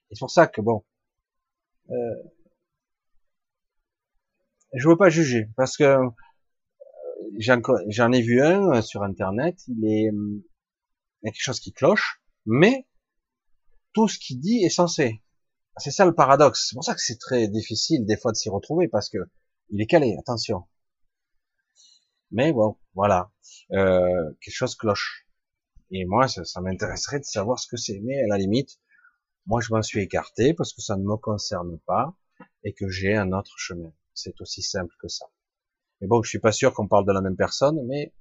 Et 0.10 0.15
c'est 0.15 0.19
pour 0.19 0.32
ça 0.32 0.48
que 0.48 0.61
bon, 0.61 0.84
euh, 1.90 2.24
je 4.74 4.88
veux 4.88 4.98
pas 4.98 5.10
juger 5.10 5.49
parce 5.56 5.78
que 5.78 5.84
euh, 5.84 6.10
j'en 7.40 8.11
ai 8.11 8.22
vu 8.22 8.41
un 8.41 8.72
euh, 8.74 8.82
sur 8.82 9.03
internet. 9.03 9.57
Il 9.68 9.86
est, 9.86 10.10
il 10.11 10.41
y 11.24 11.30
a 11.30 11.32
quelque 11.32 11.41
chose 11.41 11.60
qui 11.60 11.74
cloche, 11.74 12.22
mais 12.45 12.88
tout 13.94 14.07
ce 14.07 14.19
qu'il 14.19 14.40
dit 14.40 14.64
est 14.64 14.69
censé. 14.69 15.24
C'est 15.78 15.91
ça 15.91 16.06
le 16.06 16.14
paradoxe. 16.14 16.68
C'est 16.69 16.76
pour 16.76 16.84
ça 16.84 16.94
que 16.95 17.02
c'est 17.02 17.19
très 17.19 17.48
difficile 17.48 18.06
des 18.06 18.18
fois 18.18 18.32
de 18.32 18.38
s'y 18.38 18.49
retrouver 18.49 18.88
parce 18.88 19.10
que 19.10 19.19
il 19.69 19.82
est 19.82 19.88
calé. 19.88 20.15
Attention. 20.19 20.65
Mais 22.32 22.54
bon, 22.54 22.78
voilà, 22.94 23.32
euh, 23.72 24.32
quelque 24.41 24.56
chose 24.56 24.76
cloche. 24.76 25.28
Et 25.91 26.06
moi, 26.06 26.28
ça, 26.28 26.62
m'intéresserait 26.62 27.20
de 27.20 27.26
savoir 27.26 27.60
ce 27.60 27.68
que 27.68 27.78
c'est. 27.78 27.99
Mais 28.04 28.22
à 28.22 28.28
la 28.28 28.38
limite, 28.38 28.80
moi, 29.45 29.62
je 29.62 29.74
m'en 29.74 29.82
suis 29.82 30.02
écarté 30.02 30.54
parce 30.54 30.74
que 30.74 30.82
ça 30.82 30.98
ne 30.98 31.04
me 31.04 31.16
concerne 31.16 31.80
pas 31.86 32.14
et 32.64 32.74
que 32.74 32.90
j'ai 32.90 33.16
un 33.16 33.32
autre 33.32 33.58
chemin. 33.58 33.94
C'est 34.14 34.40
aussi 34.41 34.62
simple 34.62 34.94
que 34.99 35.08
ça. 35.08 35.26
Mais 36.02 36.08
bon, 36.08 36.22
je 36.22 36.30
suis 36.30 36.40
pas 36.40 36.52
sûr 36.52 36.74
qu'on 36.74 36.88
parle 36.88 37.06
de 37.06 37.14
la 37.14 37.22
même 37.22 37.38
personne, 37.38 37.80
mais 37.88 38.14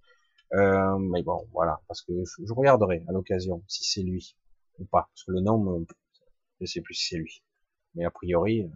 euh, 0.55 0.99
mais 0.99 1.23
bon, 1.23 1.49
voilà, 1.53 1.81
parce 1.89 2.03
que 2.03 2.13
je, 2.25 2.53
regarderai 2.53 3.05
à 3.09 3.13
l'occasion 3.13 3.63
si 3.67 3.85
c'est 3.85 4.03
lui 4.03 4.37
ou 4.79 4.85
pas, 4.85 5.09
parce 5.13 5.25
que 5.25 5.33
le 5.33 5.41
nom, 5.41 5.85
je 6.61 6.67
sais 6.67 6.81
plus 6.81 6.95
si 6.95 7.09
c'est 7.09 7.17
lui. 7.17 7.43
Mais 7.95 8.05
a 8.05 8.11
priori, 8.11 8.71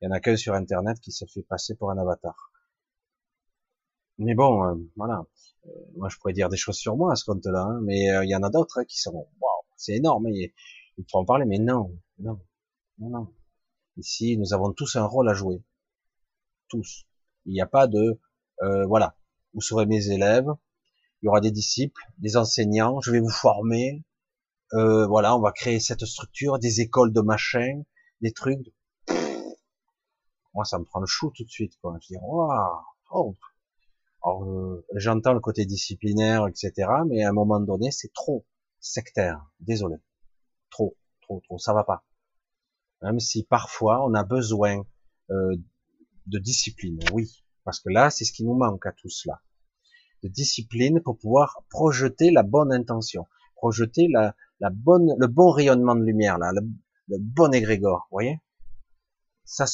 il 0.00 0.04
y 0.04 0.08
en 0.08 0.12
a 0.12 0.20
qu'un 0.20 0.36
sur 0.36 0.54
Internet 0.54 1.00
qui 1.00 1.10
se 1.10 1.24
fait 1.24 1.42
passer 1.42 1.74
pour 1.74 1.90
un 1.90 1.98
avatar. 1.98 2.52
Mais 4.18 4.34
bon, 4.34 4.64
euh, 4.64 4.74
voilà. 4.96 5.26
Euh, 5.66 5.70
moi, 5.96 6.08
je 6.08 6.16
pourrais 6.18 6.32
dire 6.32 6.48
des 6.48 6.56
choses 6.56 6.76
sur 6.76 6.96
moi 6.96 7.12
à 7.12 7.16
ce 7.16 7.24
compte-là, 7.24 7.62
hein, 7.62 7.80
mais 7.82 8.10
euh, 8.10 8.24
il 8.24 8.30
y 8.30 8.36
en 8.36 8.42
a 8.42 8.50
d'autres 8.50 8.78
hein, 8.78 8.84
qui 8.84 8.98
sont, 8.98 9.12
waouh, 9.12 9.62
c'est 9.76 9.94
énorme. 9.94 10.28
il 10.28 10.52
faut 11.10 11.18
en 11.18 11.24
parler, 11.24 11.44
mais 11.44 11.58
non, 11.58 11.92
non, 12.18 12.40
non, 12.98 13.10
non. 13.10 13.28
Ici, 13.98 14.36
nous 14.38 14.54
avons 14.54 14.72
tous 14.72 14.96
un 14.96 15.04
rôle 15.04 15.28
à 15.28 15.34
jouer, 15.34 15.62
tous. 16.68 17.06
Il 17.46 17.52
n'y 17.52 17.60
a 17.60 17.66
pas 17.66 17.86
de, 17.86 18.20
voilà, 18.86 19.16
vous 19.54 19.60
serez 19.60 19.86
mes 19.86 20.08
élèves, 20.08 20.48
il 21.22 21.26
y 21.26 21.28
aura 21.28 21.40
des 21.40 21.50
disciples, 21.50 22.02
des 22.18 22.36
enseignants, 22.36 23.00
je 23.00 23.10
vais 23.10 23.20
vous 23.20 23.30
former, 23.30 24.04
voilà, 24.72 25.36
on 25.36 25.40
va 25.40 25.52
créer 25.52 25.80
cette 25.80 26.04
structure, 26.04 26.58
des 26.58 26.80
écoles 26.80 27.12
de 27.12 27.20
machin, 27.20 27.82
des 28.20 28.32
trucs. 28.32 28.72
Moi, 30.54 30.64
ça 30.64 30.78
me 30.78 30.84
prend 30.84 31.00
le 31.00 31.06
chou 31.06 31.30
tout 31.34 31.44
de 31.44 31.50
suite, 31.50 31.78
quoi. 31.80 31.96
Je 32.02 32.08
dis, 32.08 32.16
waouh, 32.20 32.82
oh, 33.12 33.36
alors, 34.26 34.42
euh, 34.42 34.84
j'entends 34.96 35.34
le 35.34 35.40
côté 35.40 35.66
disciplinaire, 35.66 36.48
etc., 36.48 36.72
mais 37.06 37.22
à 37.22 37.28
un 37.28 37.32
moment 37.32 37.60
donné, 37.60 37.92
c'est 37.92 38.12
trop 38.12 38.44
sectaire. 38.80 39.40
Désolé. 39.60 39.98
Trop, 40.68 40.96
trop, 41.20 41.40
trop. 41.44 41.58
Ça 41.58 41.72
va 41.72 41.84
pas. 41.84 42.04
Même 43.02 43.20
si 43.20 43.44
parfois, 43.44 44.04
on 44.04 44.14
a 44.14 44.24
besoin 44.24 44.84
euh, 45.30 45.54
de 46.26 46.38
discipline, 46.40 46.98
oui. 47.12 47.44
Parce 47.62 47.78
que 47.78 47.88
là, 47.88 48.10
c'est 48.10 48.24
ce 48.24 48.32
qui 48.32 48.44
nous 48.44 48.56
manque 48.56 48.84
à 48.86 48.92
tous 48.92 49.26
là. 49.26 49.40
De 50.24 50.28
discipline 50.28 51.00
pour 51.00 51.18
pouvoir 51.18 51.62
projeter 51.70 52.32
la 52.32 52.42
bonne 52.42 52.72
intention. 52.72 53.28
Projeter 53.54 54.08
la, 54.12 54.34
la 54.58 54.70
bonne, 54.70 55.14
le 55.18 55.28
bon 55.28 55.50
rayonnement 55.50 55.94
de 55.94 56.02
lumière, 56.02 56.38
là, 56.38 56.50
le, 56.52 57.18
bon 57.20 57.54
égrégore, 57.54 58.08
vous 58.10 58.16
voyez? 58.16 58.40
Ça, 59.44 59.66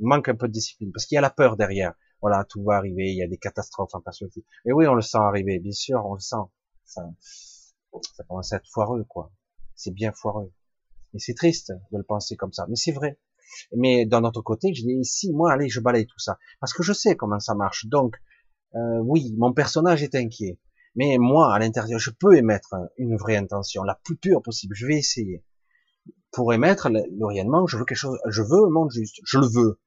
manque 0.00 0.30
un 0.30 0.36
peu 0.36 0.48
de 0.48 0.52
discipline, 0.52 0.90
parce 0.90 1.04
qu'il 1.04 1.16
y 1.16 1.18
a 1.18 1.20
la 1.20 1.28
peur 1.28 1.58
derrière 1.58 1.92
voilà, 2.24 2.42
tout 2.48 2.64
va 2.64 2.76
arriver, 2.76 3.12
il 3.12 3.18
y 3.18 3.22
a 3.22 3.26
des 3.26 3.36
catastrophes 3.36 3.94
en 3.94 4.00
perspective. 4.00 4.42
Et 4.64 4.72
oui, 4.72 4.86
on 4.86 4.94
le 4.94 5.02
sent 5.02 5.18
arriver, 5.18 5.58
bien 5.58 5.72
sûr, 5.72 6.02
on 6.06 6.14
le 6.14 6.20
sent. 6.20 6.42
Ça, 6.86 7.02
commence 8.26 8.50
à 8.50 8.56
être 8.56 8.66
foireux, 8.72 9.04
quoi. 9.06 9.30
C'est 9.74 9.92
bien 9.92 10.10
foireux. 10.10 10.50
Et 11.12 11.18
c'est 11.18 11.34
triste 11.34 11.74
de 11.92 11.98
le 11.98 12.02
penser 12.02 12.34
comme 12.34 12.54
ça, 12.54 12.64
mais 12.66 12.76
c'est 12.76 12.92
vrai. 12.92 13.18
Mais 13.76 14.06
d'un 14.06 14.24
autre 14.24 14.40
côté, 14.40 14.72
je 14.72 14.86
dis 14.86 15.04
si 15.04 15.34
moi, 15.34 15.52
allez, 15.52 15.68
je 15.68 15.80
balaye 15.80 16.06
tout 16.06 16.18
ça, 16.18 16.38
parce 16.60 16.72
que 16.72 16.82
je 16.82 16.94
sais 16.94 17.14
comment 17.14 17.40
ça 17.40 17.54
marche. 17.54 17.84
Donc, 17.88 18.16
euh, 18.74 19.00
oui, 19.02 19.34
mon 19.36 19.52
personnage 19.52 20.02
est 20.02 20.14
inquiet, 20.14 20.58
mais 20.96 21.18
moi, 21.18 21.54
à 21.54 21.58
l'intérieur, 21.58 22.00
je 22.00 22.10
peux 22.10 22.38
émettre 22.38 22.74
une 22.96 23.18
vraie 23.18 23.36
intention, 23.36 23.82
la 23.82 24.00
plus 24.02 24.16
pure 24.16 24.40
possible. 24.40 24.74
Je 24.74 24.86
vais 24.86 24.96
essayer. 24.96 25.44
Pour 26.32 26.54
émettre 26.54 26.88
l'orientement, 27.18 27.66
je 27.66 27.76
veux 27.76 27.84
quelque 27.84 27.98
chose, 27.98 28.18
je 28.30 28.40
veux 28.40 28.64
un 28.64 28.70
monde 28.70 28.90
juste, 28.92 29.20
je 29.26 29.36
le 29.36 29.46
veux. 29.46 29.78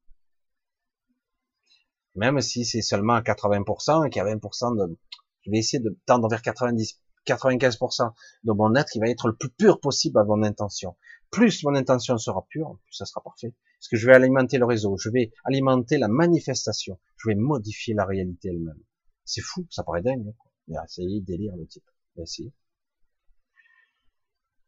Même 2.17 2.41
si 2.41 2.65
c'est 2.65 2.81
seulement 2.81 3.13
à 3.13 3.21
80% 3.21 4.05
et 4.05 4.09
qu'il 4.09 4.19
y 4.21 4.25
a 4.25 4.35
20% 4.35 4.75
de, 4.75 4.97
je 5.45 5.51
vais 5.51 5.59
essayer 5.59 5.81
de 5.81 5.97
tendre 6.05 6.27
vers 6.27 6.41
90, 6.41 6.99
95% 7.27 8.11
de 8.43 8.51
mon 8.51 8.75
être 8.75 8.89
qui 8.89 8.99
va 8.99 9.07
être 9.07 9.27
le 9.27 9.35
plus 9.35 9.49
pur 9.49 9.79
possible 9.79 10.19
à 10.19 10.23
mon 10.23 10.41
intention. 10.43 10.95
Plus 11.29 11.63
mon 11.63 11.75
intention 11.75 12.17
sera 12.17 12.45
pure, 12.49 12.79
plus 12.85 12.95
ça 12.95 13.05
sera 13.05 13.21
parfait. 13.21 13.53
Parce 13.79 13.89
que 13.89 13.97
je 13.97 14.07
vais 14.07 14.15
alimenter 14.15 14.57
le 14.57 14.65
réseau, 14.65 14.97
je 14.97 15.09
vais 15.09 15.31
alimenter 15.45 15.99
la 15.99 16.07
manifestation, 16.07 16.99
je 17.17 17.29
vais 17.29 17.35
modifier 17.35 17.93
la 17.93 18.05
réalité 18.05 18.49
elle-même. 18.49 18.81
C'est 19.23 19.41
fou, 19.41 19.67
ça 19.69 19.83
paraît 19.83 20.01
dingue. 20.01 20.33
Quoi. 20.37 20.51
Mais 20.67 20.75
essayez 20.83 21.21
délire 21.21 21.55
le 21.55 21.67
type. 21.67 21.87
Merci. 22.15 22.51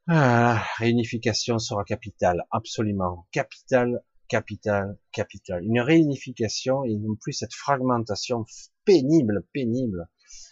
Ah, 0.07 0.63
réunification 0.77 1.57
sera 1.57 1.83
capitale, 1.83 2.45
absolument. 2.51 3.27
Capitale, 3.31 4.03
capitale, 4.29 4.97
capitale. 5.11 5.63
Une 5.65 5.81
réunification 5.81 6.85
et 6.85 6.95
non 6.95 7.15
plus 7.15 7.33
cette 7.33 7.53
fragmentation 7.53 8.45
pénible, 8.85 9.45
pénible 9.53 10.07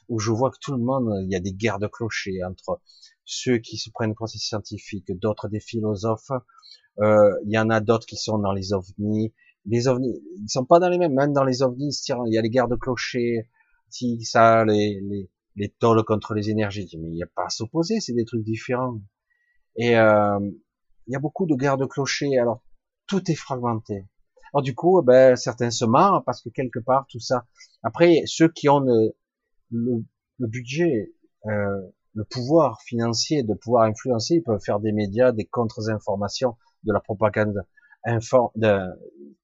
où 0.10 0.20
je 0.20 0.32
vois 0.32 0.52
que 0.52 0.58
tout 0.60 0.74
le 0.74 0.80
monde, 0.80 1.10
il 1.24 1.32
y 1.32 1.36
a 1.36 1.40
des 1.40 1.54
guerres 1.54 1.80
de 1.80 1.88
clochers 1.88 2.44
entre 2.44 2.82
ceux 3.24 3.58
qui 3.60 3.78
se 3.78 3.90
prennent 3.92 4.16
pour 4.16 4.28
des 4.28 4.38
scientifiques, 4.38 5.12
d'autres 5.20 5.48
des 5.50 5.60
philosophes, 5.60 6.32
euh, 7.00 7.32
il 7.46 7.52
y 7.52 7.60
en 7.60 7.70
a 7.70 7.80
d'autres 7.80 8.08
qui 8.08 8.16
sont 8.16 8.40
dans 8.40 8.54
les 8.54 8.74
ovnis. 8.74 9.34
Les 9.66 9.88
ovnis, 9.88 10.22
ils 10.42 10.50
sont 10.50 10.66
pas 10.66 10.80
dans 10.80 10.90
les 10.90 10.98
mêmes, 10.98 11.14
même 11.14 11.34
dans 11.34 11.44
les 11.44 11.62
ovnis, 11.62 11.96
il 12.08 12.34
y 12.34 12.38
a 12.38 12.42
les 12.42 12.50
guerres 12.50 12.70
de 12.70 12.76
clochers, 12.76 13.50
ça, 14.22 14.66
les, 14.66 15.02
les, 15.02 15.30
les 15.56 15.74
contre 16.06 16.34
les 16.34 16.50
énergies. 16.50 16.90
Mais 17.00 17.10
il 17.10 17.14
n'y 17.14 17.24
a 17.24 17.28
pas 17.28 17.46
à 17.46 17.50
s'opposer, 17.50 18.00
c'est 18.00 18.14
des 18.14 18.26
trucs 18.26 18.44
différents. 18.44 19.00
Et 19.76 19.98
euh, 19.98 20.40
il 21.08 21.14
y 21.14 21.16
a 21.16 21.20
beaucoup 21.20 21.46
de 21.46 21.56
guerres 21.56 21.78
de 21.78 21.86
clochers, 21.86 22.38
alors 22.38 22.62
tout 23.08 23.32
est 23.32 23.36
fragmenté. 23.36 24.06
Alors 24.54 24.62
du 24.62 24.76
coup, 24.76 25.02
ben, 25.02 25.36
certains 25.36 25.72
se 25.72 25.86
marrent 25.86 26.24
parce 26.26 26.42
que 26.42 26.50
quelque 26.50 26.80
part 26.80 27.06
tout 27.10 27.20
ça. 27.20 27.46
Après, 27.84 28.24
ceux 28.26 28.50
qui 28.50 28.70
ont 28.70 28.80
le, 28.80 29.16
le, 29.72 30.48
budget, 30.48 31.14
euh, 31.46 31.82
le 32.14 32.24
pouvoir 32.24 32.82
financier 32.82 33.44
de 33.44 33.54
pouvoir 33.54 33.84
influencer, 33.84 34.36
ils 34.36 34.44
peuvent 34.44 34.64
faire 34.64 34.80
des 34.80 34.92
médias, 34.92 35.32
des 35.32 35.46
contre-informations, 35.46 36.58
de 36.84 36.94
la 36.94 37.00
propagande, 37.00 37.64
de, 38.06 38.80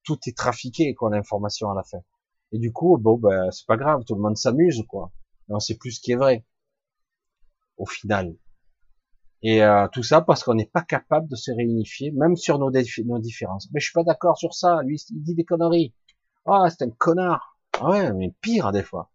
tout 0.04 0.18
est 0.26 0.36
trafiqué 0.36 0.94
quoi 0.94 1.10
l'information 1.10 1.70
à 1.70 1.74
la 1.74 1.82
fin. 1.82 2.02
Et 2.52 2.58
du 2.58 2.72
coup, 2.72 2.96
bon 2.98 3.18
ben 3.18 3.50
c'est 3.50 3.66
pas 3.66 3.76
grave, 3.76 4.04
tout 4.06 4.14
le 4.14 4.22
monde 4.22 4.36
s'amuse 4.36 4.82
quoi. 4.88 5.10
on 5.48 5.60
sait 5.60 5.76
plus 5.76 5.92
ce 5.92 6.00
qui 6.00 6.12
est 6.12 6.16
vrai 6.16 6.44
au 7.76 7.86
final. 7.86 8.36
Et 9.44 9.62
euh, 9.62 9.86
tout 9.92 10.02
ça 10.02 10.20
parce 10.20 10.42
qu'on 10.42 10.54
n'est 10.54 10.66
pas 10.66 10.82
capable 10.82 11.28
de 11.28 11.36
se 11.36 11.52
réunifier, 11.52 12.10
même 12.10 12.34
sur 12.34 12.58
nos, 12.58 12.72
nos 12.72 13.18
différences. 13.20 13.68
Mais 13.72 13.78
je 13.78 13.84
suis 13.84 13.92
pas 13.92 14.02
d'accord 14.02 14.36
sur 14.36 14.54
ça. 14.54 14.82
Lui, 14.82 15.00
il 15.10 15.22
dit 15.22 15.36
des 15.36 15.44
conneries. 15.44 15.94
Ah, 16.46 16.66
c'est 16.70 16.84
un 16.84 16.90
connard. 16.90 17.56
Ah 17.80 17.90
ouais, 17.90 18.12
mais 18.12 18.34
pire 18.40 18.72
des 18.72 18.82
fois 18.82 19.10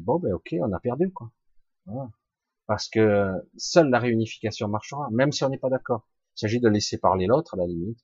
bon 0.00 0.18
ben 0.18 0.32
ok, 0.32 0.54
on 0.60 0.72
a 0.72 0.80
perdu 0.80 1.12
quoi. 1.12 1.30
Parce 2.66 2.88
que 2.88 3.32
seule 3.56 3.88
la 3.88 3.98
réunification 3.98 4.68
marchera, 4.68 5.08
même 5.10 5.32
si 5.32 5.44
on 5.44 5.48
n'est 5.48 5.58
pas 5.58 5.70
d'accord. 5.70 6.06
Il 6.36 6.40
s'agit 6.40 6.60
de 6.60 6.68
laisser 6.68 6.98
parler 6.98 7.26
l'autre 7.26 7.54
à 7.54 7.56
la 7.56 7.66
limite, 7.66 7.98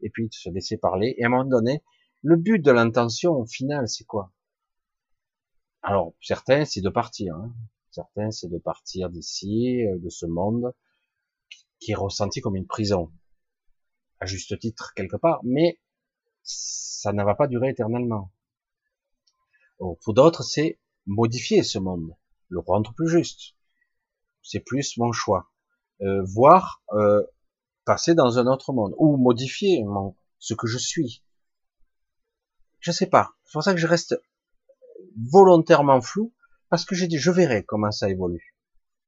et 0.00 0.10
puis 0.10 0.28
de 0.28 0.32
se 0.32 0.48
laisser 0.50 0.76
parler. 0.76 1.14
Et 1.18 1.24
à 1.24 1.26
un 1.26 1.30
moment 1.30 1.44
donné, 1.44 1.82
le 2.22 2.36
but 2.36 2.60
de 2.60 2.70
l'intention 2.70 3.32
au 3.32 3.46
final, 3.46 3.88
c'est 3.88 4.04
quoi? 4.04 4.32
Alors 5.82 6.14
certains, 6.20 6.64
c'est 6.64 6.80
de 6.80 6.88
partir. 6.88 7.34
Hein. 7.34 7.52
Certains, 7.90 8.30
c'est 8.30 8.48
de 8.48 8.58
partir 8.58 9.10
d'ici, 9.10 9.84
euh, 9.86 9.98
de 9.98 10.08
ce 10.08 10.26
monde 10.26 10.72
qui 11.80 11.92
est 11.92 11.96
ressenti 11.96 12.40
comme 12.40 12.56
une 12.56 12.66
prison, 12.66 13.12
à 14.20 14.26
juste 14.26 14.58
titre 14.58 14.92
quelque 14.94 15.16
part, 15.16 15.40
mais 15.44 15.80
ça 16.42 17.12
ne 17.12 17.24
va 17.24 17.34
pas 17.34 17.46
durer 17.46 17.70
éternellement. 17.70 18.32
Pour 19.78 20.14
d'autres, 20.14 20.42
c'est 20.42 20.80
modifier 21.06 21.62
ce 21.62 21.78
monde, 21.78 22.16
le 22.48 22.60
rendre 22.60 22.94
plus 22.94 23.08
juste. 23.08 23.54
C'est 24.42 24.60
plus 24.60 24.96
mon 24.96 25.12
choix. 25.12 25.50
Euh, 26.02 26.22
voir 26.24 26.82
euh, 26.92 27.22
passer 27.84 28.14
dans 28.14 28.38
un 28.38 28.46
autre 28.46 28.72
monde 28.72 28.94
ou 28.98 29.16
modifier 29.16 29.82
mon, 29.84 30.14
ce 30.38 30.54
que 30.54 30.66
je 30.66 30.78
suis. 30.78 31.24
Je 32.80 32.92
sais 32.92 33.06
pas. 33.06 33.34
C'est 33.44 33.52
pour 33.52 33.62
ça 33.62 33.72
que 33.72 33.80
je 33.80 33.86
reste 33.86 34.20
volontairement 35.16 36.00
flou 36.00 36.34
parce 36.68 36.84
que 36.84 36.94
j'ai 36.94 37.06
dit 37.06 37.18
je 37.18 37.30
verrai 37.30 37.64
comment 37.64 37.90
ça 37.90 38.10
évolue. 38.10 38.54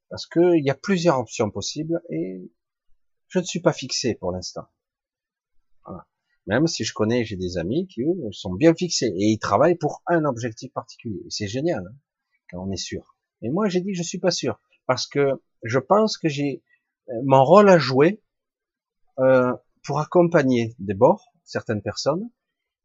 Parce 0.09 0.27
qu'il 0.27 0.65
y 0.65 0.70
a 0.70 0.74
plusieurs 0.74 1.19
options 1.19 1.51
possibles 1.51 2.01
et 2.11 2.51
je 3.28 3.38
ne 3.38 3.44
suis 3.44 3.60
pas 3.60 3.72
fixé 3.72 4.14
pour 4.14 4.32
l'instant. 4.32 4.66
Même 6.46 6.66
si 6.66 6.82
je 6.82 6.94
connais, 6.94 7.24
j'ai 7.24 7.36
des 7.36 7.59
amis 7.59 7.86
qui 7.88 8.02
sont 8.32 8.55
bien 8.55 8.74
fixés 8.74 9.12
et 9.14 9.32
ils 9.32 9.38
travaillent 9.38 9.76
pour 9.76 10.02
un 10.06 10.24
objectif 10.24 10.72
particulier. 10.72 11.22
C'est 11.28 11.46
génial 11.46 11.84
hein, 11.86 11.96
quand 12.50 12.66
on 12.66 12.70
est 12.70 12.76
sûr. 12.76 13.16
Et 13.42 13.50
moi, 13.50 13.68
j'ai 13.68 13.82
dit 13.82 13.94
je 13.94 14.02
suis 14.02 14.18
pas 14.18 14.30
sûr 14.30 14.59
parce 14.86 15.06
que 15.06 15.42
je 15.62 15.78
pense 15.78 16.16
que 16.16 16.28
j'ai 16.28 16.62
euh, 17.10 17.12
mon 17.24 17.44
rôle 17.44 17.68
à 17.68 17.78
jouer 17.78 18.22
euh, 19.18 19.52
pour 19.84 20.00
accompagner 20.00 20.74
des 20.78 20.94
bords 20.94 21.32
certaines 21.44 21.82
personnes 21.82 22.30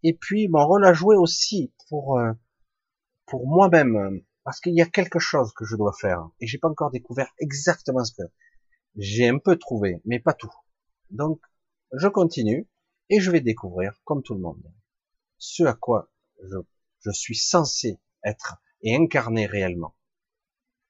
et 0.04 0.14
puis 0.14 0.48
mon 0.48 0.66
rôle 0.66 0.86
à 0.86 0.94
jouer 0.94 1.16
aussi 1.16 1.74
pour 1.90 2.20
euh, 2.20 2.32
pour 3.26 3.48
moi-même 3.48 4.22
parce 4.44 4.60
qu'il 4.60 4.76
y 4.76 4.82
a 4.82 4.86
quelque 4.86 5.20
chose 5.20 5.54
que 5.54 5.66
je 5.66 5.76
dois 5.76 5.94
faire 5.94 6.30
et 6.40 6.48
j'ai 6.48 6.58
pas 6.58 6.70
encore 6.70 6.92
découvert 6.92 7.32
exactement 7.40 8.04
ce 8.04 8.14
que 8.14 8.24
j'ai 8.96 9.28
un 9.28 9.38
peu 9.40 9.58
trouvé 9.58 10.02
mais 10.06 10.20
pas 10.20 10.34
tout. 10.34 10.52
Donc 11.10 11.42
je 11.94 12.08
continue 12.08 12.68
et 13.10 13.20
je 13.20 13.32
vais 13.32 13.42
découvrir, 13.42 14.02
comme 14.04 14.24
tout 14.24 14.34
le 14.34 14.42
monde, 14.42 14.64
ce 15.38 15.64
à 15.64 15.74
quoi 15.74 16.10
je, 16.44 16.58
je 17.02 17.12
suis 17.12 17.36
censé 17.36 18.00
être 18.24 18.58
et 18.82 18.96
incarner 18.96 19.46
réellement. 19.46 19.96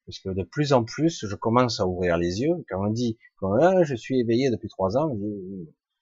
Parce 0.05 0.19
que 0.19 0.29
de 0.29 0.43
plus 0.43 0.73
en 0.73 0.83
plus, 0.83 1.25
je 1.25 1.35
commence 1.35 1.79
à 1.79 1.87
ouvrir 1.87 2.17
les 2.17 2.41
yeux. 2.41 2.65
Quand 2.69 2.85
on 2.85 2.91
dit 2.91 3.17
ah, 3.41 3.83
je 3.83 3.95
suis 3.95 4.19
éveillé 4.19 4.49
depuis 4.51 4.69
trois 4.69 4.97
ans, 4.97 5.15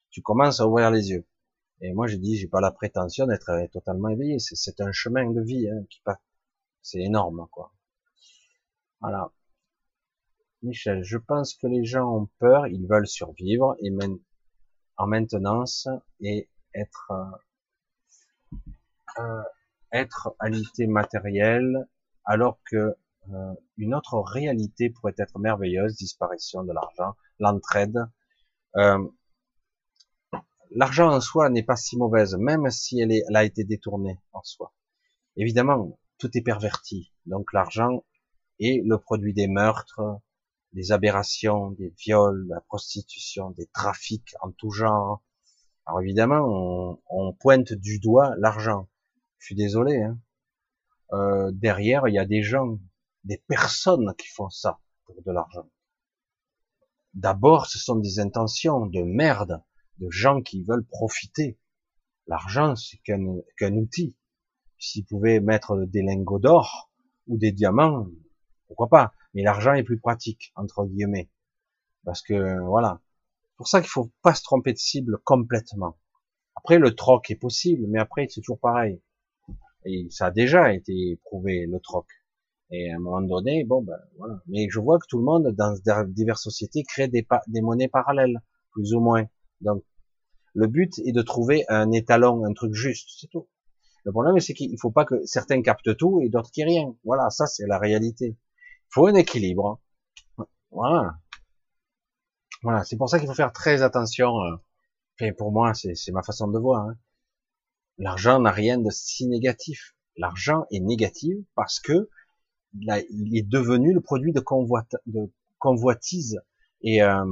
tu 0.09 0.21
commences 0.21 0.59
à 0.59 0.67
ouvrir 0.67 0.91
les 0.91 1.09
yeux. 1.09 1.25
Et 1.81 1.93
moi, 1.93 2.07
je 2.07 2.15
dis, 2.15 2.37
j'ai 2.37 2.47
pas 2.47 2.61
la 2.61 2.71
prétention 2.71 3.25
d'être 3.25 3.51
totalement 3.71 4.09
éveillé. 4.09 4.37
C'est 4.39 4.81
un 4.81 4.91
chemin 4.91 5.29
de 5.31 5.41
vie 5.41 5.67
hein, 5.67 5.83
qui 5.89 6.01
passe. 6.01 6.19
C'est 6.81 6.99
énorme, 6.99 7.47
quoi. 7.51 7.73
Voilà. 9.01 9.31
Michel, 10.63 11.03
je 11.03 11.17
pense 11.17 11.55
que 11.55 11.67
les 11.67 11.83
gens 11.85 12.07
ont 12.07 12.29
peur, 12.39 12.67
ils 12.67 12.87
veulent 12.87 13.07
survivre 13.07 13.75
et 13.79 13.91
en 14.97 15.07
maintenance 15.07 15.87
et 16.19 16.49
être 16.75 17.11
euh, 17.11 18.55
euh, 19.19 19.43
être 19.91 20.35
matérielle 20.87 21.87
alors 22.25 22.59
que 22.69 22.95
euh, 23.29 23.53
une 23.77 23.93
autre 23.93 24.19
réalité 24.19 24.89
pourrait 24.89 25.15
être 25.17 25.39
merveilleuse, 25.39 25.95
disparition 25.95 26.63
de 26.63 26.73
l'argent, 26.73 27.15
l'entraide. 27.39 27.97
Euh, 28.77 29.03
l'argent 30.71 31.11
en 31.11 31.21
soi 31.21 31.49
n'est 31.49 31.63
pas 31.63 31.75
si 31.75 31.97
mauvaise, 31.97 32.35
même 32.35 32.69
si 32.69 32.99
elle, 32.99 33.11
elle 33.11 33.35
a 33.35 33.43
été 33.43 33.63
détournée 33.63 34.19
en 34.33 34.43
soi. 34.43 34.73
Évidemment, 35.35 35.99
tout 36.17 36.29
est 36.37 36.41
perverti. 36.41 37.11
Donc 37.25 37.51
l'argent 37.53 38.03
est 38.59 38.81
le 38.85 38.97
produit 38.97 39.33
des 39.33 39.47
meurtres, 39.47 40.01
des 40.73 40.91
aberrations, 40.91 41.71
des 41.71 41.93
viols, 41.97 42.47
la 42.47 42.61
prostitution, 42.61 43.51
des 43.51 43.67
trafics 43.67 44.35
en 44.41 44.51
tout 44.51 44.71
genre. 44.71 45.23
Alors 45.85 46.01
évidemment, 46.01 46.45
on, 46.45 46.99
on 47.09 47.33
pointe 47.33 47.73
du 47.73 47.99
doigt 47.99 48.33
l'argent. 48.37 48.89
Je 49.39 49.47
suis 49.47 49.55
désolé. 49.55 50.01
Hein. 50.01 50.19
Euh, 51.13 51.51
derrière, 51.51 52.07
il 52.07 52.13
y 52.13 52.19
a 52.19 52.25
des 52.25 52.41
gens, 52.41 52.79
des 53.23 53.43
personnes 53.47 54.13
qui 54.17 54.27
font 54.27 54.49
ça 54.49 54.79
pour 55.05 55.21
de 55.21 55.31
l'argent. 55.31 55.69
D'abord, 57.13 57.65
ce 57.65 57.77
sont 57.77 57.97
des 57.97 58.19
intentions 58.19 58.85
de 58.85 59.01
merde, 59.01 59.61
de 59.97 60.09
gens 60.09 60.41
qui 60.41 60.63
veulent 60.63 60.85
profiter. 60.85 61.59
L'argent, 62.27 62.75
c'est 62.75 62.99
qu'un 62.99 63.75
outil. 63.75 64.15
S'ils 64.77 65.05
pouvaient 65.05 65.41
mettre 65.41 65.75
des 65.85 66.01
lingots 66.01 66.39
d'or 66.39 66.91
ou 67.27 67.37
des 67.37 67.51
diamants, 67.51 68.07
pourquoi 68.67 68.87
pas? 68.87 69.13
Mais 69.33 69.43
l'argent 69.43 69.73
est 69.73 69.83
plus 69.83 69.99
pratique 69.99 70.51
entre 70.55 70.85
guillemets. 70.85 71.29
Parce 72.05 72.21
que 72.21 72.59
voilà. 72.67 73.01
Pour 73.57 73.67
ça 73.67 73.81
qu'il 73.81 73.89
faut 73.89 74.11
pas 74.21 74.33
se 74.33 74.43
tromper 74.43 74.73
de 74.73 74.77
cible 74.77 75.19
complètement. 75.23 75.97
Après 76.55 76.79
le 76.79 76.95
troc 76.95 77.29
est 77.31 77.35
possible 77.35 77.85
mais 77.87 77.99
après 77.99 78.27
c'est 78.29 78.41
toujours 78.41 78.59
pareil. 78.59 79.01
Et 79.85 80.07
ça 80.09 80.27
a 80.27 80.31
déjà 80.31 80.73
été 80.73 81.19
prouvé 81.25 81.65
le 81.67 81.79
troc. 81.79 82.07
Et 82.71 82.91
à 82.91 82.95
un 82.95 82.99
moment 82.99 83.21
donné 83.21 83.63
bon 83.63 83.81
ben 83.83 83.99
voilà. 84.17 84.41
Mais 84.47 84.67
je 84.69 84.79
vois 84.79 84.99
que 84.99 85.05
tout 85.07 85.19
le 85.19 85.25
monde 85.25 85.49
dans 85.55 85.75
diverses 86.07 86.43
sociétés 86.43 86.83
crée 86.83 87.07
des, 87.07 87.27
des 87.47 87.61
monnaies 87.61 87.89
parallèles 87.89 88.41
plus 88.71 88.93
ou 88.93 88.99
moins. 88.99 89.25
Donc 89.61 89.83
Le 90.53 90.67
but 90.67 90.99
est 90.99 91.13
de 91.13 91.21
trouver 91.21 91.63
un 91.69 91.91
étalon, 91.91 92.45
un 92.45 92.53
truc 92.53 92.73
juste, 92.73 93.09
c'est 93.19 93.29
tout. 93.29 93.47
Le 94.03 94.11
problème, 94.11 94.39
c'est 94.39 94.53
qu'il 94.53 94.75
faut 94.79 94.91
pas 94.91 95.05
que 95.05 95.25
certains 95.25 95.61
captent 95.61 95.95
tout 95.95 96.21
et 96.21 96.29
d'autres 96.29 96.51
qui 96.51 96.63
rien. 96.63 96.95
Voilà, 97.03 97.29
ça 97.29 97.45
c'est 97.45 97.67
la 97.67 97.77
réalité. 97.77 98.35
Faut 98.91 99.07
un 99.07 99.15
équilibre. 99.15 99.81
Voilà. 100.71 101.17
Voilà, 102.63 102.83
c'est 102.83 102.97
pour 102.97 103.09
ça 103.09 103.19
qu'il 103.19 103.27
faut 103.27 103.33
faire 103.33 103.53
très 103.53 103.81
attention. 103.81 104.41
Euh. 104.43 104.55
Enfin, 105.19 105.31
pour 105.37 105.51
moi, 105.51 105.73
c'est 105.73 106.11
ma 106.11 106.23
façon 106.23 106.47
de 106.47 106.59
voir. 106.59 106.87
Hein. 106.87 106.97
L'argent 107.97 108.39
n'a 108.39 108.51
rien 108.51 108.77
de 108.77 108.89
si 108.89 109.27
négatif. 109.27 109.95
L'argent 110.17 110.65
est 110.71 110.79
négatif 110.79 111.37
parce 111.55 111.79
que 111.79 112.09
il 112.73 113.37
est 113.37 113.47
devenu 113.47 113.93
le 113.93 114.01
produit 114.01 114.31
de, 114.31 114.41
convoitise 115.59 116.39
et, 116.81 117.03
euh, 117.03 117.25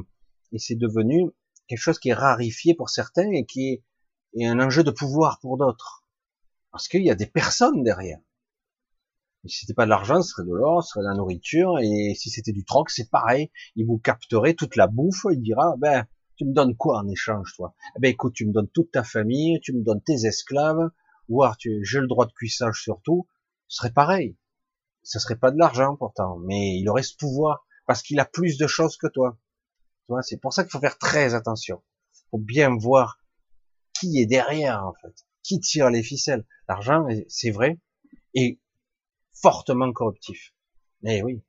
et 0.51 0.59
c'est 0.59 0.75
devenu 0.75 1.31
quelque 1.67 1.79
chose 1.79 1.99
qui 1.99 2.09
est 2.09 2.13
rarifié 2.13 2.75
pour 2.75 2.89
certains 2.89 3.31
et 3.31 3.45
qui 3.45 3.81
est, 4.33 4.45
un 4.45 4.59
enjeu 4.59 4.83
de 4.83 4.91
pouvoir 4.91 5.39
pour 5.39 5.57
d'autres. 5.57 6.05
Parce 6.71 6.87
qu'il 6.87 7.03
y 7.03 7.11
a 7.11 7.15
des 7.15 7.25
personnes 7.25 7.83
derrière. 7.83 8.19
Et 9.43 9.49
si 9.49 9.59
c'était 9.61 9.73
pas 9.73 9.85
de 9.85 9.89
l'argent, 9.89 10.21
ce 10.21 10.29
serait 10.29 10.43
de 10.43 10.53
l'or, 10.53 10.83
ce 10.83 10.89
serait 10.89 11.01
de 11.01 11.09
la 11.09 11.15
nourriture, 11.15 11.79
et 11.79 12.13
si 12.15 12.29
c'était 12.29 12.51
du 12.51 12.65
troc, 12.65 12.89
c'est 12.89 13.09
pareil. 13.09 13.51
Il 13.75 13.85
vous 13.85 13.97
capterait 13.97 14.53
toute 14.53 14.75
la 14.75 14.87
bouffe, 14.87 15.25
il 15.31 15.41
dira, 15.41 15.75
ben, 15.77 16.05
tu 16.35 16.45
me 16.45 16.53
donnes 16.53 16.75
quoi 16.75 16.99
en 16.99 17.07
échange, 17.07 17.53
toi? 17.55 17.73
Eh 17.95 17.99
ben, 17.99 18.09
écoute, 18.09 18.33
tu 18.33 18.45
me 18.45 18.51
donnes 18.51 18.69
toute 18.69 18.91
ta 18.91 19.03
famille, 19.03 19.59
tu 19.61 19.73
me 19.73 19.83
donnes 19.83 20.01
tes 20.01 20.25
esclaves, 20.25 20.89
alors 21.29 21.57
tu, 21.57 21.83
j'ai 21.83 21.99
le 21.99 22.07
droit 22.07 22.25
de 22.25 22.33
cuissage 22.33 22.81
surtout. 22.81 23.27
Ce 23.67 23.77
serait 23.77 23.93
pareil. 23.93 24.37
Ce 25.03 25.19
serait 25.19 25.37
pas 25.37 25.51
de 25.51 25.57
l'argent, 25.57 25.95
pourtant, 25.95 26.37
mais 26.39 26.77
il 26.77 26.89
aurait 26.89 27.03
ce 27.03 27.15
pouvoir, 27.15 27.65
parce 27.85 28.01
qu'il 28.01 28.19
a 28.19 28.25
plus 28.25 28.57
de 28.57 28.67
choses 28.67 28.97
que 28.97 29.07
toi 29.07 29.37
c'est 30.21 30.37
pour 30.37 30.53
ça 30.53 30.63
qu'il 30.63 30.71
faut 30.71 30.79
faire 30.79 30.97
très 30.97 31.33
attention. 31.33 31.81
Faut 32.31 32.37
bien 32.37 32.75
voir 32.75 33.19
qui 33.99 34.19
est 34.19 34.25
derrière, 34.25 34.85
en 34.85 34.93
fait. 35.01 35.13
Qui 35.43 35.59
tire 35.59 35.89
les 35.89 36.03
ficelles. 36.03 36.45
L'argent, 36.67 37.07
c'est 37.27 37.51
vrai, 37.51 37.79
est 38.33 38.59
fortement 39.41 39.91
corruptif. 39.91 40.53
Eh 41.03 41.23
oui. 41.23 41.43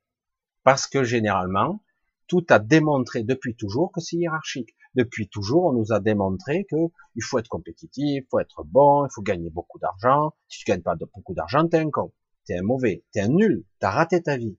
Parce 0.63 0.87
que 0.87 1.03
généralement, 1.03 1.83
tout 2.27 2.45
a 2.49 2.59
démontré 2.59 3.23
depuis 3.23 3.55
toujours 3.55 3.91
que 3.91 3.99
c'est 3.99 4.17
hiérarchique. 4.17 4.75
Depuis 4.95 5.29
toujours, 5.29 5.65
on 5.65 5.73
nous 5.73 5.93
a 5.93 5.99
démontré 5.99 6.65
que 6.69 6.75
il 7.15 7.23
faut 7.23 7.39
être 7.39 7.47
compétitif, 7.47 8.23
il 8.23 8.27
faut 8.29 8.39
être 8.39 8.63
bon, 8.63 9.05
il 9.05 9.09
faut 9.13 9.21
gagner 9.21 9.49
beaucoup 9.49 9.79
d'argent. 9.79 10.33
Si 10.47 10.59
tu 10.59 10.65
gagnes 10.65 10.81
pas 10.81 10.95
beaucoup 10.95 11.33
d'argent, 11.33 11.67
t'es 11.67 11.79
un 11.79 11.89
con, 11.89 12.11
t'es 12.45 12.57
un 12.57 12.61
mauvais, 12.61 13.03
t'es 13.11 13.21
un 13.21 13.29
nul, 13.29 13.65
t'as 13.79 13.91
raté 13.91 14.21
ta 14.21 14.37
vie. 14.37 14.57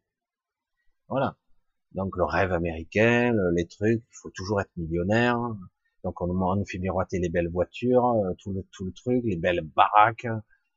Voilà. 1.09 1.37
Donc 1.93 2.17
le 2.17 2.25
rêve 2.25 2.53
américain, 2.53 3.35
les 3.55 3.67
trucs, 3.67 4.03
il 4.03 4.17
faut 4.23 4.31
toujours 4.31 4.61
être 4.61 4.71
millionnaire. 4.77 5.39
Donc 6.05 6.21
on, 6.21 6.27
nous 6.27 6.65
fait 6.67 6.79
miroiter 6.79 7.19
les 7.19 7.29
belles 7.29 7.51
voitures, 7.51 8.07
euh, 8.07 8.35
tout 8.39 8.53
le, 8.53 8.67
tout 8.73 8.85
le 8.85 8.93
truc, 8.93 9.23
les 9.25 9.37
belles 9.37 9.61
baraques, 9.61 10.27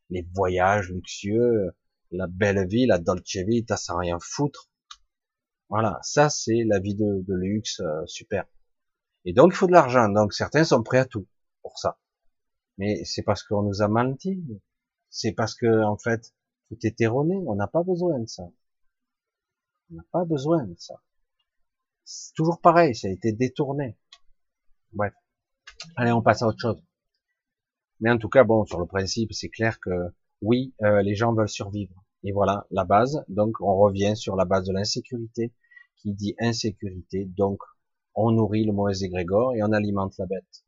les 0.10 0.27
voyages 0.34 0.91
luxueux, 0.91 1.72
la 2.11 2.27
belle 2.27 2.68
vie, 2.68 2.86
la 2.86 2.98
dolce 2.99 3.38
vita 3.38 3.77
sans 3.77 3.98
rien 3.98 4.18
foutre. 4.22 4.69
Voilà, 5.69 5.99
ça 6.03 6.30
c'est 6.30 6.64
la 6.65 6.80
vie 6.80 6.95
de, 6.95 7.23
de 7.27 7.34
luxe 7.34 7.80
euh, 7.80 8.06
super. 8.06 8.45
Et 9.26 9.34
donc 9.34 9.53
il 9.53 9.56
faut 9.56 9.68
de 9.68 9.72
l'argent. 9.72 10.10
Donc 10.10 10.34
certains 10.34 10.64
sont 10.64 10.84
prêts 10.84 10.99
à 10.99 11.06
tout 11.06 11.27
pour 11.61 11.77
ça. 11.80 11.99
Mais 12.77 13.03
c'est 13.06 13.23
parce 13.23 13.44
qu'on 13.44 13.64
nous 13.64 13.82
a 13.82 13.88
menti. 13.88 14.44
C'est 15.10 15.32
parce 15.32 15.56
que 15.56 15.84
en 15.84 15.98
fait 15.98 16.34
tout 16.69 16.77
est 16.84 17.02
erroné. 17.02 17.36
On 17.48 17.56
n'a 17.56 17.68
pas 17.68 17.84
besoin 17.84 18.19
de 18.19 18.27
ça. 18.27 18.44
On 19.91 19.95
n'a 19.95 20.06
pas 20.11 20.26
besoin 20.26 20.64
de 20.65 20.76
ça. 20.77 20.95
C'est 22.03 22.34
toujours 22.34 22.61
pareil, 22.61 22.95
ça 22.95 23.07
a 23.07 23.11
été 23.11 23.32
détourné. 23.32 23.98
Bref. 24.94 25.14
Allez, 25.95 26.11
on 26.11 26.22
passe 26.22 26.44
à 26.44 26.48
autre 26.48 26.60
chose. 26.60 26.84
Mais 27.99 28.11
en 28.11 28.18
tout 28.18 28.30
cas, 28.30 28.44
bon, 28.44 28.65
sur 28.65 28.80
le 28.80 28.86
principe, 28.86 29.34
c'est 29.34 29.49
clair 29.49 29.80
que 29.80 29.90
oui, 30.45 30.73
euh, 30.84 31.01
les 31.01 31.15
gens 31.15 31.34
veulent 31.34 31.49
survivre. 31.49 31.93
Et 32.23 32.31
voilà 32.31 32.65
la 32.72 32.85
base. 32.85 33.23
Donc, 33.27 33.59
on 33.61 33.76
revient 33.77 34.15
sur 34.15 34.35
la 34.35 34.45
base 34.45 34.65
de 34.65 34.73
l'insécurité, 34.73 35.53
qui 35.97 36.13
dit 36.13 36.35
insécurité. 36.39 37.26
Donc, 37.26 37.59
on 38.13 38.31
nourrit 38.31 38.65
le 38.65 38.73
mauvais 38.73 38.99
égrégore 38.99 39.55
et 39.55 39.63
on 39.63 39.72
alimente 39.72 40.17
la 40.17 40.26
bête. 40.26 40.65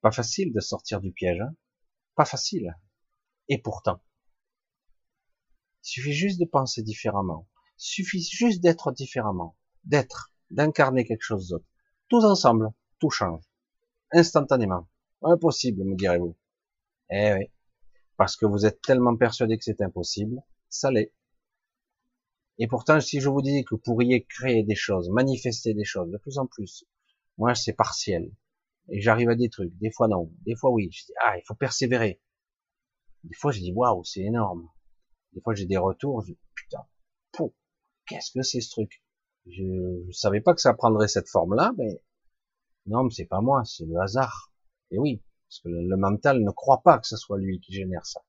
Pas 0.00 0.10
facile 0.10 0.52
de 0.52 0.60
sortir 0.60 1.00
du 1.00 1.12
piège. 1.12 1.40
Hein 1.40 1.54
Pas 2.16 2.24
facile. 2.24 2.76
Et 3.48 3.58
pourtant, 3.58 4.00
il 5.84 5.88
suffit 5.88 6.12
juste 6.12 6.40
de 6.40 6.46
penser 6.46 6.82
différemment 6.82 7.46
suffit 7.82 8.22
juste 8.22 8.62
d'être 8.62 8.92
différemment, 8.92 9.56
d'être, 9.84 10.32
d'incarner 10.50 11.04
quelque 11.04 11.22
chose 11.22 11.48
d'autre. 11.48 11.66
Tous 12.08 12.24
ensemble, 12.24 12.70
tout 13.00 13.10
change. 13.10 13.42
Instantanément. 14.12 14.88
Impossible, 15.22 15.84
me 15.84 15.96
direz-vous. 15.96 16.36
Eh 17.10 17.32
oui. 17.34 17.50
Parce 18.16 18.36
que 18.36 18.46
vous 18.46 18.66
êtes 18.66 18.80
tellement 18.82 19.16
persuadé 19.16 19.56
que 19.58 19.64
c'est 19.64 19.80
impossible, 19.80 20.42
ça 20.68 20.90
l'est. 20.90 21.12
Et 22.58 22.66
pourtant, 22.66 23.00
si 23.00 23.20
je 23.20 23.28
vous 23.28 23.42
dis 23.42 23.64
que 23.64 23.74
vous 23.74 23.80
pourriez 23.80 24.24
créer 24.24 24.62
des 24.62 24.74
choses, 24.74 25.10
manifester 25.10 25.74
des 25.74 25.84
choses 25.84 26.10
de 26.10 26.18
plus 26.18 26.38
en 26.38 26.46
plus, 26.46 26.84
moi, 27.38 27.54
c'est 27.54 27.72
partiel. 27.72 28.30
Et 28.88 29.00
j'arrive 29.00 29.30
à 29.30 29.34
des 29.34 29.48
trucs. 29.48 29.76
Des 29.78 29.90
fois, 29.90 30.08
non. 30.08 30.30
Des 30.44 30.54
fois, 30.54 30.70
oui. 30.70 30.90
Je 30.92 31.06
dis, 31.06 31.12
ah, 31.20 31.36
il 31.38 31.42
faut 31.46 31.54
persévérer. 31.54 32.20
Des 33.24 33.34
fois, 33.34 33.52
je 33.52 33.60
dis, 33.60 33.72
waouh, 33.72 34.04
c'est 34.04 34.20
énorme. 34.20 34.68
Des 35.32 35.40
fois, 35.40 35.54
j'ai 35.54 35.66
des 35.66 35.76
retours. 35.76 36.22
Je 36.22 36.32
dis, 36.32 36.38
putain, 36.54 36.84
pou, 37.32 37.54
qu'est-ce 38.06 38.32
que 38.32 38.42
c'est 38.42 38.60
ce 38.60 38.70
truc? 38.70 39.02
Je, 39.46 39.62
ne 39.62 40.12
savais 40.12 40.40
pas 40.40 40.54
que 40.54 40.60
ça 40.60 40.74
prendrait 40.74 41.08
cette 41.08 41.28
forme-là, 41.28 41.72
mais 41.76 42.00
non, 42.86 43.04
mais 43.04 43.10
c'est 43.10 43.24
pas 43.24 43.40
moi, 43.40 43.64
c'est 43.64 43.86
le 43.86 43.98
hasard. 43.98 44.52
Et 44.90 44.98
oui, 44.98 45.22
parce 45.52 45.60
que 45.60 45.68
le, 45.68 45.96
mental 45.96 46.42
ne 46.42 46.50
croit 46.50 46.82
pas 46.82 46.98
que 46.98 47.06
ce 47.06 47.16
soit 47.16 47.38
lui 47.38 47.60
qui 47.60 47.74
génère 47.74 48.06
ça. 48.06 48.20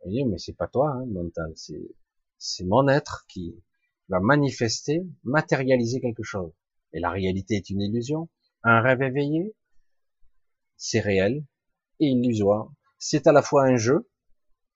Vous 0.00 0.10
voyez, 0.10 0.24
mais 0.24 0.38
c'est 0.38 0.56
pas 0.56 0.66
toi, 0.66 0.90
hein, 0.90 1.06
mental, 1.06 1.52
c'est 1.54 1.94
c'est 2.38 2.64
mon 2.64 2.88
être 2.88 3.24
qui 3.28 3.62
va 4.08 4.18
manifester, 4.20 5.06
matérialiser 5.22 6.00
quelque 6.00 6.22
chose. 6.22 6.52
Et 6.92 7.00
la 7.00 7.10
réalité 7.10 7.56
est 7.56 7.70
une 7.70 7.80
illusion. 7.80 8.28
Un 8.62 8.80
rêve 8.80 9.02
éveillé, 9.02 9.54
c'est 10.76 11.00
réel 11.00 11.44
et 12.00 12.06
illusoire. 12.06 12.72
C'est 12.98 13.26
à 13.26 13.32
la 13.32 13.42
fois 13.42 13.64
un 13.64 13.76
jeu 13.76 14.08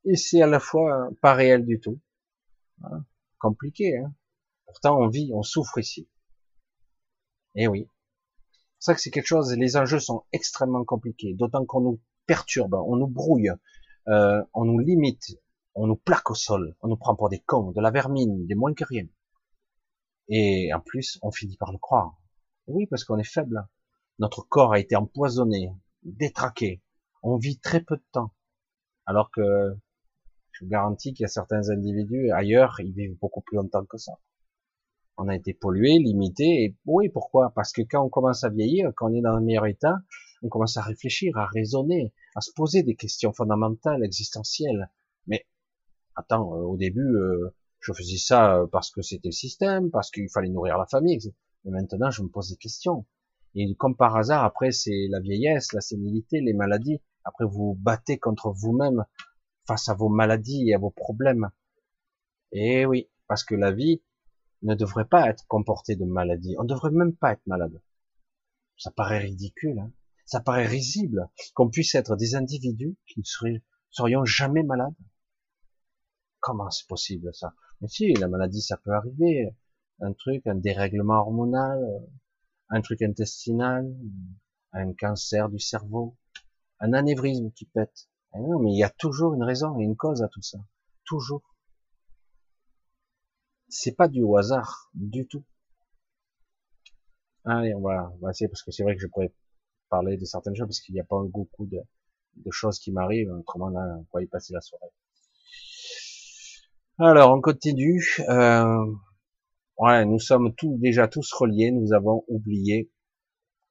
et 0.05 0.17
c'est 0.17 0.43
à 0.43 0.47
la 0.47 0.61
fois 0.61 1.11
pas 1.21 1.35
réel 1.35 1.67
du 1.67 1.81
tout. 1.81 2.01
Voilà 2.79 3.03
compliqué. 3.43 3.99
Hein 3.99 4.15
Pourtant, 4.65 4.99
on 4.99 5.09
vit, 5.09 5.31
on 5.35 5.43
souffre 5.43 5.79
ici. 5.79 6.09
Eh 7.57 7.67
oui. 7.67 7.87
C'est 8.83 8.91
ça 8.91 8.95
que 8.97 9.01
c'est 9.01 9.13
quelque 9.13 9.29
chose, 9.29 9.55
les 9.57 9.77
enjeux 9.77 10.01
sont 10.01 10.25
extrêmement 10.33 10.85
compliqués, 10.85 11.35
d'autant 11.35 11.65
qu'on 11.65 11.83
nous 11.83 12.01
perturbe, 12.27 12.75
on 12.75 12.97
nous 12.97 13.07
brouille, 13.07 13.53
euh, 14.09 14.43
on 14.55 14.65
nous 14.65 14.81
limite, 14.81 15.39
on 15.77 15.87
nous 15.87 15.95
plaque 15.95 16.33
au 16.33 16.35
sol, 16.35 16.75
on 16.81 16.89
nous 16.89 16.97
prend 16.97 17.15
pour 17.15 17.29
des 17.29 17.39
cons, 17.39 17.71
de 17.71 17.81
la 17.81 17.93
vermine, 17.93 18.45
des 18.45 18.57
moins 18.57 18.75
que 18.75 18.83
rien. 18.85 19.07
Et 20.27 20.75
en 20.75 20.81
plus, 20.81 21.21
on 21.23 21.31
finit 21.31 21.57
par 21.57 21.71
le 21.71 21.79
croire. 21.79 22.21
Oui, 22.67 22.89
parce 22.89 23.05
qu'on 23.05 23.19
est 23.19 23.23
faible. 23.23 23.69
Notre 24.19 24.43
corps 24.43 24.73
a 24.73 24.81
été 24.81 24.97
empoisonné, 24.97 25.71
détraqué. 26.03 26.83
On 27.23 27.37
vit 27.37 27.61
très 27.61 27.83
peu 27.83 27.95
de 27.95 28.05
temps. 28.11 28.35
Alors 29.07 29.31
que 29.31 29.77
je 30.51 30.65
vous 30.65 30.69
garantis 30.69 31.15
qu'il 31.15 31.23
y 31.23 31.27
a 31.27 31.29
certains 31.29 31.71
individus 31.71 32.33
ailleurs, 32.33 32.81
ils 32.81 32.93
vivent 32.93 33.17
beaucoup 33.21 33.43
plus 33.43 33.59
longtemps 33.59 33.85
que 33.85 33.97
ça. 33.97 34.15
On 35.19 35.29
a 35.29 35.37
été 35.37 35.53
pollué, 35.53 35.99
limité, 35.99 36.65
et 36.65 36.77
oui, 36.87 37.09
pourquoi? 37.09 37.53
Parce 37.55 37.73
que 37.73 37.83
quand 37.83 38.03
on 38.03 38.09
commence 38.09 38.45
à 38.45 38.49
vieillir, 38.49 38.93
quand 38.97 39.11
on 39.11 39.15
est 39.15 39.21
dans 39.21 39.35
un 39.35 39.41
meilleur 39.41 39.67
état, 39.67 39.97
on 40.43 40.49
commence 40.49 40.77
à 40.77 40.83
réfléchir, 40.83 41.37
à 41.37 41.47
raisonner, 41.47 42.13
à 42.35 42.41
se 42.41 42.51
poser 42.53 42.83
des 42.83 42.97
questions 42.97 43.33
fondamentales, 43.33 44.05
existentielles. 44.05 44.91
Mais 45.27 45.47
attends, 46.17 46.55
euh, 46.55 46.63
au 46.63 46.77
début, 46.77 47.15
euh, 47.15 47.55
je 47.81 47.93
faisais 47.93 48.17
ça 48.17 48.57
euh, 48.57 48.67
parce 48.67 48.91
que 48.91 49.03
c'était 49.03 49.29
le 49.29 49.33
système, 49.33 49.91
parce 49.91 50.11
qu'il 50.11 50.29
fallait 50.31 50.49
nourrir 50.49 50.79
la 50.79 50.87
famille. 50.87 51.19
Mais 51.65 51.71
maintenant, 51.71 52.11
je 52.11 52.23
me 52.23 52.29
pose 52.29 52.51
des 52.51 52.57
questions. 52.57 53.07
Et 53.55 53.75
comme 53.75 53.97
par 53.97 54.17
hasard, 54.17 54.45
après, 54.45 54.73
c'est 54.73 55.07
la 55.11 55.21
vieillesse, 55.21 55.73
la 55.73 55.81
sénilité, 55.81 56.41
les 56.41 56.55
maladies. 56.55 57.01
Après, 57.25 57.45
vous 57.45 57.75
vous 57.75 57.79
battez 57.79 58.19
contre 58.19 58.51
vous-même 58.51 59.05
face 59.67 59.89
à 59.89 59.95
vos 59.95 60.09
maladies 60.09 60.71
et 60.71 60.75
à 60.75 60.79
vos 60.79 60.91
problèmes. 60.91 61.51
Et 62.51 62.87
oui, 62.87 63.09
parce 63.29 63.45
que 63.45 63.55
la 63.55 63.71
vie 63.71 64.03
ne 64.63 64.75
devrait 64.75 65.07
pas 65.07 65.29
être 65.29 65.47
comportée 65.47 65.97
de 65.97 66.05
maladies. 66.05 66.57
On 66.59 66.63
ne 66.63 66.69
devrait 66.69 66.91
même 66.91 67.15
pas 67.15 67.33
être 67.33 67.47
malade. 67.47 67.81
Ça 68.77 68.91
paraît 68.91 69.19
ridicule, 69.19 69.79
hein 69.79 69.93
ça 70.33 70.41
paraît 70.41 70.67
risible 70.67 71.29
qu'on 71.55 71.69
puisse 71.69 71.95
être 71.95 72.17
des 72.17 72.35
individus 72.35 72.97
qui 73.07 73.21
ne 73.21 73.25
seraient, 73.25 73.63
serions 73.91 74.25
jamais 74.25 74.63
malades. 74.63 74.95
Comment 76.41 76.71
c'est 76.71 76.87
possible 76.87 77.35
ça? 77.35 77.55
Mais 77.81 77.89
si, 77.89 78.15
la 78.15 78.29
maladie, 78.29 78.63
ça 78.63 78.79
peut 78.79 78.93
arriver. 78.93 79.55
Un 80.01 80.15
truc, 80.15 80.47
un 80.47 80.55
dérèglement 80.55 81.21
hormonal, 81.21 81.81
un 82.71 82.81
truc 82.81 83.03
intestinal, 83.03 83.95
un 84.73 84.95
cancer 84.95 85.51
du 85.51 85.59
cerveau, 85.59 86.17
un 86.81 86.95
anévrisme 86.95 87.53
qui 87.53 87.67
pète. 87.67 88.09
Eh 88.35 88.41
non, 88.41 88.59
mais 88.59 88.73
il 88.73 88.79
y 88.79 88.85
a 88.85 88.91
toujours 88.91 89.35
une 89.35 89.45
raison 89.45 89.79
et 89.79 89.85
une 89.85 89.97
cause 89.97 90.23
à 90.23 90.29
tout 90.29 90.41
ça. 90.41 90.59
Toujours. 91.05 91.52
C'est 93.75 93.97
pas 93.97 94.07
du 94.07 94.23
hasard, 94.37 94.91
du 94.93 95.27
tout. 95.27 95.45
Allez, 97.47 97.75
on 97.75 97.81
va, 97.81 98.13
on 98.15 98.19
va 98.19 98.31
essayer 98.31 98.47
parce 98.47 98.63
que 98.63 98.71
c'est 98.71 98.83
vrai 98.83 98.95
que 98.95 99.01
je 99.01 99.07
pourrais 99.07 99.33
parler 99.89 100.19
de 100.19 100.27
certaines 100.27 100.55
choses 100.55 100.67
parce 100.67 100.81
qu'il 100.81 100.95
n'y 100.95 101.01
a 101.01 101.05
pas 101.05 101.23
beaucoup 101.25 101.65
de, 101.65 101.79
de 102.37 102.51
choses 102.51 102.79
qui 102.79 102.93
m'arrivent. 102.93 103.33
Autrement, 103.33 103.71
là, 103.71 103.81
on 103.99 104.05
pourrait 104.05 104.25
y 104.25 104.27
passer 104.27 104.53
la 104.53 104.61
soirée. 104.61 104.91
Alors, 106.99 107.35
on 107.35 107.41
continue. 107.41 108.05
Euh, 108.29 108.85
ouais, 109.79 110.05
nous 110.05 110.19
sommes 110.19 110.55
tous 110.55 110.77
déjà 110.77 111.09
tous 111.09 111.33
reliés. 111.33 111.71
Nous 111.71 111.95
avons 111.95 112.25
oublié 112.29 112.91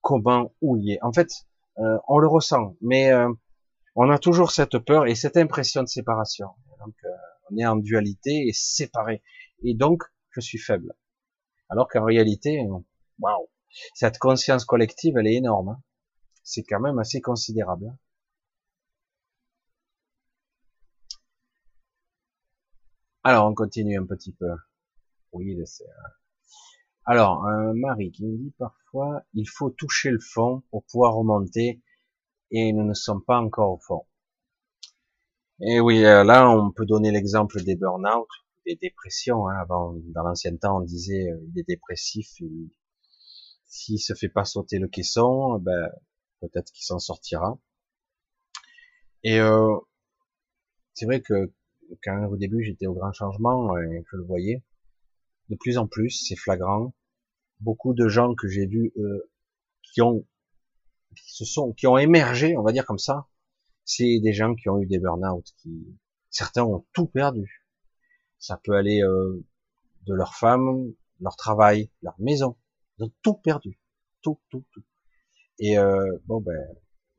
comment 0.01 0.51
oublier. 0.61 0.97
En 1.03 1.13
fait, 1.13 1.29
euh, 1.77 1.99
on 2.07 2.17
le 2.17 2.27
ressent, 2.27 2.75
mais 2.81 3.11
euh, 3.11 3.31
on 3.93 4.09
a 4.09 4.17
toujours 4.17 4.49
cette 4.49 4.79
peur 4.79 5.05
et 5.05 5.13
cette 5.13 5.37
impression 5.37 5.83
de 5.83 5.87
séparation. 5.87 6.47
Donc, 6.83 6.95
euh, 7.05 7.09
on 7.51 7.57
est 7.57 7.65
en 7.67 7.75
dualité 7.75 8.47
et 8.47 8.51
séparé. 8.51 9.21
Et 9.63 9.75
donc, 9.75 10.03
je 10.31 10.41
suis 10.41 10.57
faible. 10.57 10.93
Alors 11.69 11.87
qu'en 11.87 12.03
réalité, 12.03 12.65
waouh, 13.19 13.49
cette 13.93 14.17
conscience 14.17 14.65
collective, 14.65 15.17
elle 15.17 15.27
est 15.27 15.35
énorme. 15.35 15.69
Hein. 15.69 15.83
C'est 16.43 16.63
quand 16.63 16.79
même 16.79 16.99
assez 16.99 17.21
considérable. 17.21 17.87
Hein. 17.87 17.97
Alors, 23.23 23.47
on 23.47 23.53
continue 23.53 23.99
un 23.99 24.05
petit 24.05 24.33
peu. 24.33 24.49
Oui, 25.31 25.55
c'est. 25.65 25.85
Alors, 27.05 27.45
un 27.45 27.73
mari 27.73 28.11
qui 28.11 28.25
me 28.25 28.37
dit 28.37 28.53
parfois, 28.57 29.23
il 29.33 29.47
faut 29.47 29.69
toucher 29.69 30.11
le 30.11 30.19
fond 30.19 30.63
pour 30.71 30.83
pouvoir 30.85 31.13
remonter, 31.15 31.81
et 32.51 32.73
nous 32.73 32.83
ne 32.83 32.93
sommes 32.93 33.23
pas 33.23 33.37
encore 33.39 33.71
au 33.73 33.79
fond. 33.79 34.05
Et 35.61 35.79
oui, 35.79 36.03
euh, 36.03 36.23
là, 36.23 36.49
on 36.49 36.71
peut 36.71 36.85
donner 36.85 37.11
l'exemple 37.11 37.63
des 37.63 37.75
burn-out, 37.75 38.27
des 38.65 38.75
dépressions. 38.75 39.47
Hein. 39.47 39.55
Avant, 39.61 39.93
dans 40.13 40.23
l'ancien 40.23 40.55
temps, 40.55 40.77
on 40.77 40.81
disait 40.81 41.29
euh, 41.29 41.39
il 41.47 41.59
est 41.59 41.67
dépressif, 41.67 42.27
s'il 43.67 43.99
se 43.99 44.13
fait 44.13 44.29
pas 44.29 44.45
sauter 44.45 44.79
le 44.79 44.87
caisson, 44.87 45.59
ben 45.59 45.89
peut-être 46.41 46.71
qu'il 46.71 46.83
s'en 46.83 46.99
sortira. 46.99 47.59
Et 49.23 49.39
euh, 49.39 49.77
c'est 50.93 51.05
vrai 51.05 51.21
que 51.21 51.53
quand 52.03 52.25
au 52.25 52.37
début 52.37 52.63
j'étais 52.63 52.87
au 52.87 52.93
grand 52.93 53.13
changement 53.13 53.77
et 53.77 54.03
je 54.11 54.17
le 54.17 54.23
voyais, 54.23 54.63
de 55.49 55.55
plus 55.55 55.77
en 55.77 55.87
plus, 55.87 56.09
c'est 56.27 56.35
flagrant. 56.35 56.93
Beaucoup 57.59 57.93
de 57.93 58.07
gens 58.07 58.33
que 58.33 58.47
j'ai 58.47 58.65
vus 58.65 58.91
euh, 58.97 59.29
qui 59.83 60.01
ont 60.01 60.25
qui 61.15 61.35
se 61.35 61.45
sont 61.45 61.73
qui 61.73 61.87
ont 61.87 61.97
émergé, 61.97 62.57
on 62.57 62.63
va 62.63 62.71
dire 62.71 62.85
comme 62.85 62.99
ça, 62.99 63.27
c'est 63.85 64.19
des 64.19 64.33
gens 64.33 64.55
qui 64.55 64.69
ont 64.69 64.79
eu 64.79 64.85
des 64.85 64.99
burn-out, 64.99 65.45
qui 65.57 65.99
certains 66.29 66.63
ont 66.63 66.85
tout 66.93 67.07
perdu. 67.07 67.60
Ça 68.41 68.57
peut 68.57 68.75
aller 68.75 69.01
euh, 69.03 69.45
de 70.07 70.13
leur 70.13 70.35
femme, 70.35 70.93
leur 71.19 71.35
travail, 71.35 71.91
leur 72.01 72.19
maison, 72.19 72.57
ils 72.97 73.05
ont 73.05 73.11
tout 73.21 73.35
perdu, 73.35 73.79
tout, 74.23 74.39
tout, 74.49 74.65
tout. 74.71 74.83
Et 75.59 75.77
euh, 75.77 76.17
bon 76.25 76.41
ben, 76.41 76.59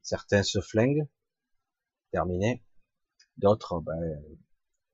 certains 0.03 0.43
se 0.43 0.61
flinguent, 0.61 1.09
terminé. 2.11 2.65
D'autres 3.37 3.81
ben, 3.81 4.21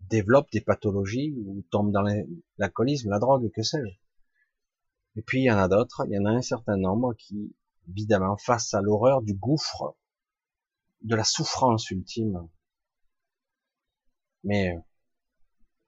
développent 0.00 0.52
des 0.52 0.60
pathologies 0.60 1.34
ou 1.38 1.64
tombent 1.70 1.92
dans 1.92 2.04
l'alcoolisme, 2.58 3.08
la 3.08 3.18
drogue, 3.18 3.50
que 3.50 3.62
sais-je. 3.62 3.98
Et 5.16 5.22
puis 5.22 5.40
il 5.40 5.44
y 5.44 5.50
en 5.50 5.56
a 5.56 5.66
d'autres, 5.66 6.06
il 6.08 6.14
y 6.14 6.18
en 6.18 6.26
a 6.26 6.30
un 6.30 6.42
certain 6.42 6.76
nombre 6.76 7.14
qui, 7.14 7.56
évidemment, 7.88 8.36
face 8.36 8.74
à 8.74 8.82
l'horreur 8.82 9.22
du 9.22 9.32
gouffre, 9.32 9.96
de 11.00 11.16
la 11.16 11.24
souffrance 11.24 11.90
ultime. 11.90 12.48
Mais 14.44 14.76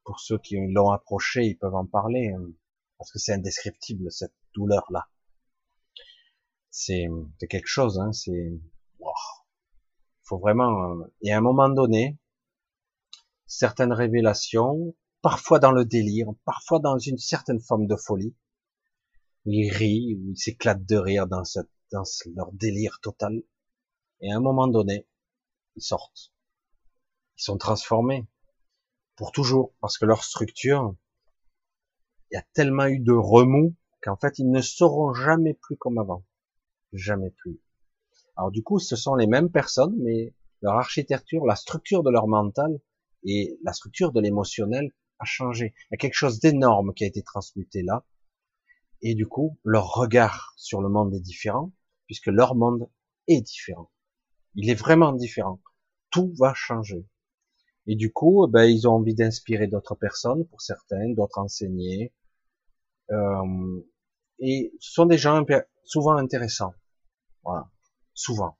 pour 0.04 0.20
ceux 0.20 0.38
qui 0.38 0.56
l'ont 0.68 0.90
approché, 0.90 1.44
ils 1.44 1.56
peuvent 1.58 1.74
en 1.74 1.86
parler, 1.86 2.32
hein, 2.32 2.44
parce 2.98 3.12
que 3.12 3.18
c'est 3.18 3.32
indescriptible 3.32 4.10
cette 4.10 4.34
douleur-là. 4.54 5.08
C'est 6.70 7.08
quelque 7.48 7.66
chose, 7.66 7.98
hein, 7.98 8.12
c'est. 8.12 8.60
Wow. 8.98 9.12
Faut 10.22 10.38
vraiment. 10.38 10.96
Et 11.22 11.32
à 11.32 11.38
un 11.38 11.40
moment 11.40 11.68
donné, 11.68 12.18
certaines 13.46 13.92
révélations, 13.92 14.94
parfois 15.22 15.58
dans 15.58 15.72
le 15.72 15.84
délire, 15.84 16.28
parfois 16.44 16.78
dans 16.78 16.98
une 16.98 17.18
certaine 17.18 17.60
forme 17.60 17.86
de 17.86 17.96
folie, 17.96 18.36
où 19.44 19.50
ils 19.50 19.70
rient, 19.70 20.14
où 20.14 20.30
ils 20.30 20.38
s'éclatent 20.38 20.86
de 20.86 20.96
rire 20.96 21.26
dans, 21.26 21.44
cette, 21.44 21.70
dans 21.90 22.04
leur 22.34 22.52
délire 22.52 23.00
total. 23.02 23.42
Et 24.20 24.30
à 24.30 24.36
un 24.36 24.40
moment 24.40 24.68
donné, 24.68 25.08
ils 25.76 25.82
sortent. 25.82 26.32
Ils 27.36 27.42
sont 27.42 27.58
transformés. 27.58 28.28
Pour 29.20 29.32
toujours. 29.32 29.74
Parce 29.82 29.98
que 29.98 30.06
leur 30.06 30.24
structure, 30.24 30.94
il 32.30 32.36
y 32.36 32.38
a 32.38 32.44
tellement 32.54 32.86
eu 32.86 33.00
de 33.00 33.12
remous 33.12 33.76
qu'en 34.00 34.16
fait, 34.16 34.38
ils 34.38 34.50
ne 34.50 34.62
seront 34.62 35.12
jamais 35.12 35.52
plus 35.52 35.76
comme 35.76 35.98
avant. 35.98 36.24
Jamais 36.94 37.30
plus. 37.30 37.60
Alors 38.34 38.50
du 38.50 38.62
coup, 38.62 38.78
ce 38.78 38.96
sont 38.96 39.16
les 39.16 39.26
mêmes 39.26 39.50
personnes, 39.50 39.94
mais 39.98 40.34
leur 40.62 40.76
architecture, 40.76 41.44
la 41.44 41.54
structure 41.54 42.02
de 42.02 42.08
leur 42.08 42.28
mental 42.28 42.80
et 43.22 43.58
la 43.62 43.74
structure 43.74 44.10
de 44.12 44.22
l'émotionnel 44.22 44.90
a 45.18 45.26
changé. 45.26 45.74
Il 45.76 45.88
y 45.90 45.94
a 45.96 45.98
quelque 45.98 46.14
chose 46.14 46.40
d'énorme 46.40 46.94
qui 46.94 47.04
a 47.04 47.06
été 47.06 47.22
transmuté 47.22 47.82
là. 47.82 48.06
Et 49.02 49.14
du 49.14 49.26
coup, 49.26 49.58
leur 49.64 49.92
regard 49.92 50.54
sur 50.56 50.80
le 50.80 50.88
monde 50.88 51.12
est 51.12 51.20
différent, 51.20 51.72
puisque 52.06 52.28
leur 52.28 52.54
monde 52.54 52.88
est 53.28 53.42
différent. 53.42 53.90
Il 54.54 54.70
est 54.70 54.74
vraiment 54.74 55.12
différent. 55.12 55.60
Tout 56.08 56.32
va 56.38 56.54
changer. 56.54 57.06
Et 57.90 57.96
du 57.96 58.12
coup, 58.12 58.46
ben, 58.46 58.66
ils 58.66 58.86
ont 58.86 58.92
envie 58.92 59.16
d'inspirer 59.16 59.66
d'autres 59.66 59.96
personnes, 59.96 60.46
pour 60.46 60.60
certains, 60.60 61.08
d'autres 61.08 61.38
enseigner. 61.38 62.14
Euh, 63.10 63.82
et 64.38 64.72
ce 64.78 64.92
sont 64.92 65.06
des 65.06 65.18
gens 65.18 65.44
souvent 65.82 66.16
intéressants. 66.16 66.72
Voilà. 67.42 67.68
Souvent. 68.14 68.56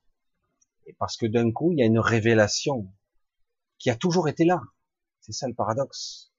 Et 0.85 0.93
parce 0.99 1.15
que 1.15 1.27
d'un 1.27 1.49
coup, 1.53 1.71
il 1.71 1.79
y 1.79 1.81
a 1.81 1.85
une 1.85 1.97
révélation 1.97 2.91
qui 3.77 3.89
a 3.89 3.95
toujours 3.95 4.27
été 4.27 4.43
là. 4.43 4.61
C'est 5.21 5.31
ça 5.31 5.47
le 5.47 5.53
paradoxe. 5.53 6.33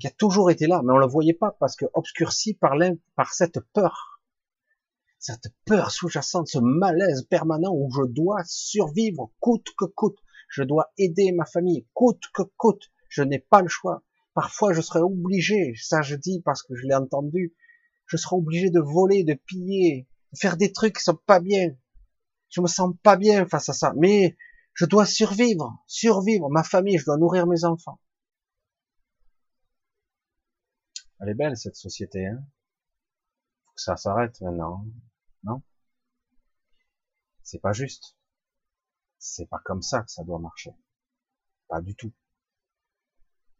Qui 0.00 0.06
a 0.06 0.10
toujours 0.10 0.50
été 0.50 0.66
là, 0.66 0.80
mais 0.82 0.94
on 0.94 0.98
le 0.98 1.06
voyait 1.06 1.34
pas 1.34 1.54
parce 1.60 1.76
que 1.76 1.84
obscurci 1.92 2.54
par, 2.54 2.72
par 3.14 3.34
cette 3.34 3.60
peur. 3.74 4.22
Cette 5.18 5.52
peur 5.66 5.90
sous-jacente, 5.90 6.48
ce 6.48 6.60
malaise 6.60 7.26
permanent 7.28 7.74
où 7.74 7.90
je 7.92 8.10
dois 8.10 8.42
survivre 8.46 9.34
coûte 9.38 9.66
que 9.76 9.84
coûte. 9.84 10.16
Je 10.48 10.62
dois 10.62 10.92
aider 10.98 11.32
ma 11.32 11.44
famille 11.44 11.86
coûte 11.94 12.22
que 12.34 12.42
coûte. 12.56 12.90
Je 13.08 13.22
n'ai 13.22 13.38
pas 13.38 13.62
le 13.62 13.68
choix. 13.68 14.02
Parfois, 14.34 14.72
je 14.72 14.80
serai 14.80 15.00
obligé, 15.00 15.74
ça 15.74 16.02
je 16.02 16.14
dis 16.14 16.42
parce 16.44 16.62
que 16.62 16.74
je 16.74 16.86
l'ai 16.86 16.94
entendu, 16.94 17.54
je 18.06 18.16
serai 18.16 18.36
obligé 18.36 18.70
de 18.70 18.80
voler, 18.80 19.24
de 19.24 19.34
piller, 19.34 20.08
de 20.32 20.38
faire 20.38 20.56
des 20.56 20.72
trucs 20.72 20.96
qui 20.96 21.02
sont 21.02 21.18
pas 21.26 21.40
bien. 21.40 21.74
Je 22.50 22.60
me 22.60 22.66
sens 22.66 22.94
pas 23.02 23.16
bien 23.16 23.46
face 23.46 23.68
à 23.68 23.72
ça. 23.72 23.92
Mais 23.96 24.36
je 24.74 24.84
dois 24.84 25.06
survivre, 25.06 25.82
survivre, 25.86 26.48
ma 26.50 26.62
famille, 26.62 26.98
je 26.98 27.04
dois 27.04 27.18
nourrir 27.18 27.46
mes 27.46 27.64
enfants. 27.64 28.00
Elle 31.20 31.30
est 31.30 31.34
belle 31.34 31.56
cette 31.56 31.76
société, 31.76 32.26
hein 32.26 32.44
Faut 33.64 33.72
que 33.74 33.82
ça 33.82 33.96
s'arrête 33.96 34.40
maintenant, 34.40 34.86
non? 35.42 35.62
C'est 37.42 37.60
pas 37.60 37.72
juste. 37.72 38.17
C'est 39.18 39.48
pas 39.48 39.60
comme 39.64 39.82
ça 39.82 40.02
que 40.02 40.10
ça 40.10 40.24
doit 40.24 40.38
marcher. 40.38 40.72
Pas 41.68 41.80
du 41.80 41.94
tout. 41.94 42.12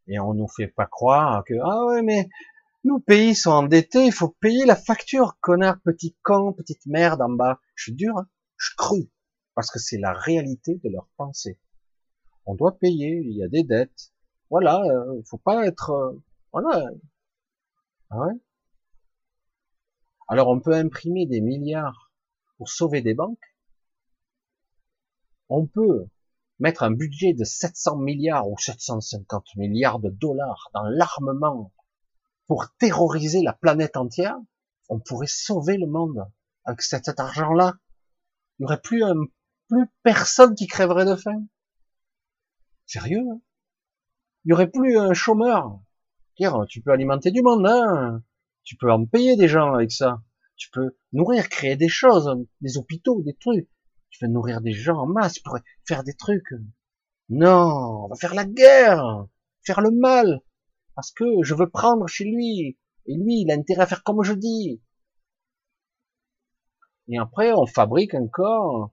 Et 0.07 0.19
on 0.19 0.35
nous 0.35 0.49
fait 0.49 0.69
pas 0.69 0.87
croire 0.87 1.45
que 1.45 1.55
ah 1.63 1.85
ouais 1.87 2.03
mais 2.03 2.29
nos 2.85 3.01
pays 3.01 3.35
sont 3.35 3.51
endettés, 3.51 4.07
il 4.07 4.13
faut 4.13 4.31
payer 4.41 4.65
la 4.65 4.77
facture, 4.77 5.37
connard, 5.41 5.81
petit 5.81 6.17
con, 6.23 6.53
petite 6.53 6.87
merde 6.87 7.21
en 7.21 7.31
bas. 7.31 7.61
Je 7.75 7.85
suis 7.85 7.95
dur, 7.95 8.17
hein 8.17 8.29
je 8.57 8.71
cru 8.77 9.11
parce 9.55 9.71
que 9.71 9.79
c'est 9.79 9.99
la 9.99 10.13
réalité 10.13 10.77
de 10.85 10.89
leur 10.89 11.09
pensée. 11.17 11.59
On 12.47 12.55
doit 12.55 12.79
payer, 12.79 13.21
il 13.25 13.37
y 13.37 13.43
a 13.43 13.49
des 13.49 13.65
dettes. 13.65 14.13
Voilà, 14.51 14.81
euh, 14.83 15.17
il 15.19 15.27
faut 15.27 15.39
pas 15.39 15.67
être, 15.67 15.91
euh, 15.91 16.23
voilà. 16.53 16.87
Ah 18.11 18.21
ouais? 18.21 18.35
Alors 20.29 20.49
on 20.49 20.61
peut 20.61 20.75
imprimer 20.75 21.27
des 21.27 21.41
milliards 21.41 22.13
pour 22.57 22.69
sauver 22.69 23.03
des 23.03 23.15
banques? 23.15 23.58
On 25.49 25.67
peut 25.67 26.09
mettre 26.59 26.83
un 26.83 26.91
budget 26.91 27.35
de 27.35 27.45
700 27.45 27.97
milliards 27.99 28.49
ou 28.49 28.59
750 28.59 29.57
milliards 29.57 30.01
de 30.01 30.11
dollars 30.11 30.71
dans 30.75 30.85
l'armement 30.85 31.73
pour 32.47 32.67
terroriser 32.79 33.43
la 33.43 33.53
planète 33.53 33.97
entière. 33.97 34.37
On 34.89 34.99
pourrait 34.99 35.27
sauver 35.27 35.77
le 35.77 35.87
monde 35.87 36.27
avec 36.65 36.83
cet 36.83 37.09
argent-là. 37.19 37.75
Il 38.59 38.63
n'y 38.63 38.67
aurait 38.67 38.81
plus 38.81 39.05
personne 40.03 40.55
qui 40.55 40.67
crèverait 40.67 41.05
de 41.05 41.15
faim. 41.15 41.47
Sérieux 42.87 43.25
hein? 43.31 43.41
Il 44.45 44.51
y 44.51 44.53
aurait 44.53 44.71
plus 44.71 44.99
un 44.99 45.13
chômeur. 45.13 45.81
tu 46.69 46.81
peux 46.81 46.91
alimenter 46.91 47.31
du 47.31 47.43
monde, 47.43 47.67
hein? 47.67 48.23
Tu 48.65 48.77
peux 48.77 48.91
en 48.91 49.05
payer 49.05 49.37
des 49.37 49.49
gens 49.49 49.75
avec 49.75 49.93
ça. 49.93 50.23
Tu 50.57 50.71
peux 50.71 50.97
nourrir, 51.13 51.49
créer 51.49 51.77
des 51.77 51.89
choses, 51.89 52.31
des 52.61 52.79
hôpitaux, 52.79 53.23
des 53.23 53.35
trucs. 53.35 53.69
Tu 54.11 54.19
peux 54.21 54.27
nourrir 54.27 54.61
des 54.61 54.73
gens 54.73 54.99
en 54.99 55.07
masse, 55.07 55.39
pourrais 55.39 55.63
faire 55.87 56.05
des 56.05 56.15
trucs. 56.15 56.53
Non, 57.29 58.05
on 58.05 58.09
va 58.09 58.17
faire 58.17 58.35
la 58.35 58.45
guerre, 58.45 59.27
faire 59.63 59.81
le 59.81 59.91
mal, 59.91 60.41
parce 60.95 61.13
que 61.13 61.25
je 61.43 61.55
veux 61.55 61.69
prendre 61.69 62.07
chez 62.07 62.25
lui, 62.25 62.79
et 63.07 63.15
lui, 63.17 63.43
il 63.43 63.51
a 63.51 63.55
intérêt 63.55 63.83
à 63.83 63.87
faire 63.87 64.03
comme 64.03 64.23
je 64.23 64.33
dis. 64.33 64.83
Et 67.09 67.19
après, 67.19 67.53
on 67.53 67.67
fabrique 67.67 68.15
encore 68.15 68.93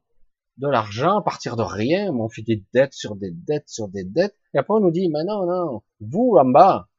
de 0.58 0.68
l'argent 0.68 1.20
à 1.20 1.22
partir 1.22 1.56
de 1.56 1.64
rien, 1.64 2.14
on 2.14 2.30
fait 2.30 2.42
des 2.42 2.64
dettes 2.74 2.94
sur 2.94 3.16
des 3.16 3.32
dettes 3.32 3.68
sur 3.68 3.90
des 3.90 4.06
dettes, 4.06 4.38
et 4.54 4.58
après 4.58 4.74
on 4.74 4.80
nous 4.80 4.92
dit, 4.92 5.10
mais 5.10 5.24
non, 5.26 5.46
non, 5.46 5.84
vous 6.00 6.36
en 6.40 6.46
bas, 6.46 6.90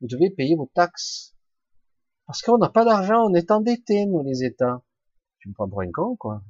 vous 0.00 0.08
devez 0.08 0.30
payer 0.30 0.56
vos 0.56 0.70
taxes. 0.74 1.34
Parce 2.26 2.40
qu'on 2.42 2.58
n'a 2.58 2.70
pas 2.70 2.84
d'argent, 2.84 3.26
on 3.28 3.34
est 3.34 3.50
endetté, 3.50 4.06
nous, 4.06 4.22
les 4.22 4.44
États. 4.44 4.82
Tu 5.38 5.48
me 5.48 5.54
prends 5.54 5.68
pour 5.68 5.82
un 5.82 5.90
con, 5.90 6.16
quoi. 6.16 6.42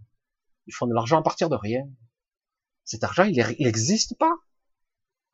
Ils 0.67 0.75
font 0.75 0.87
de 0.87 0.95
l'argent 0.95 1.19
à 1.19 1.23
partir 1.23 1.49
de 1.49 1.57
rien. 1.57 1.89
Cet 2.85 3.05
argent, 3.05 3.25
il 3.25 3.37
n'existe 3.61 4.19
pas. 4.19 4.35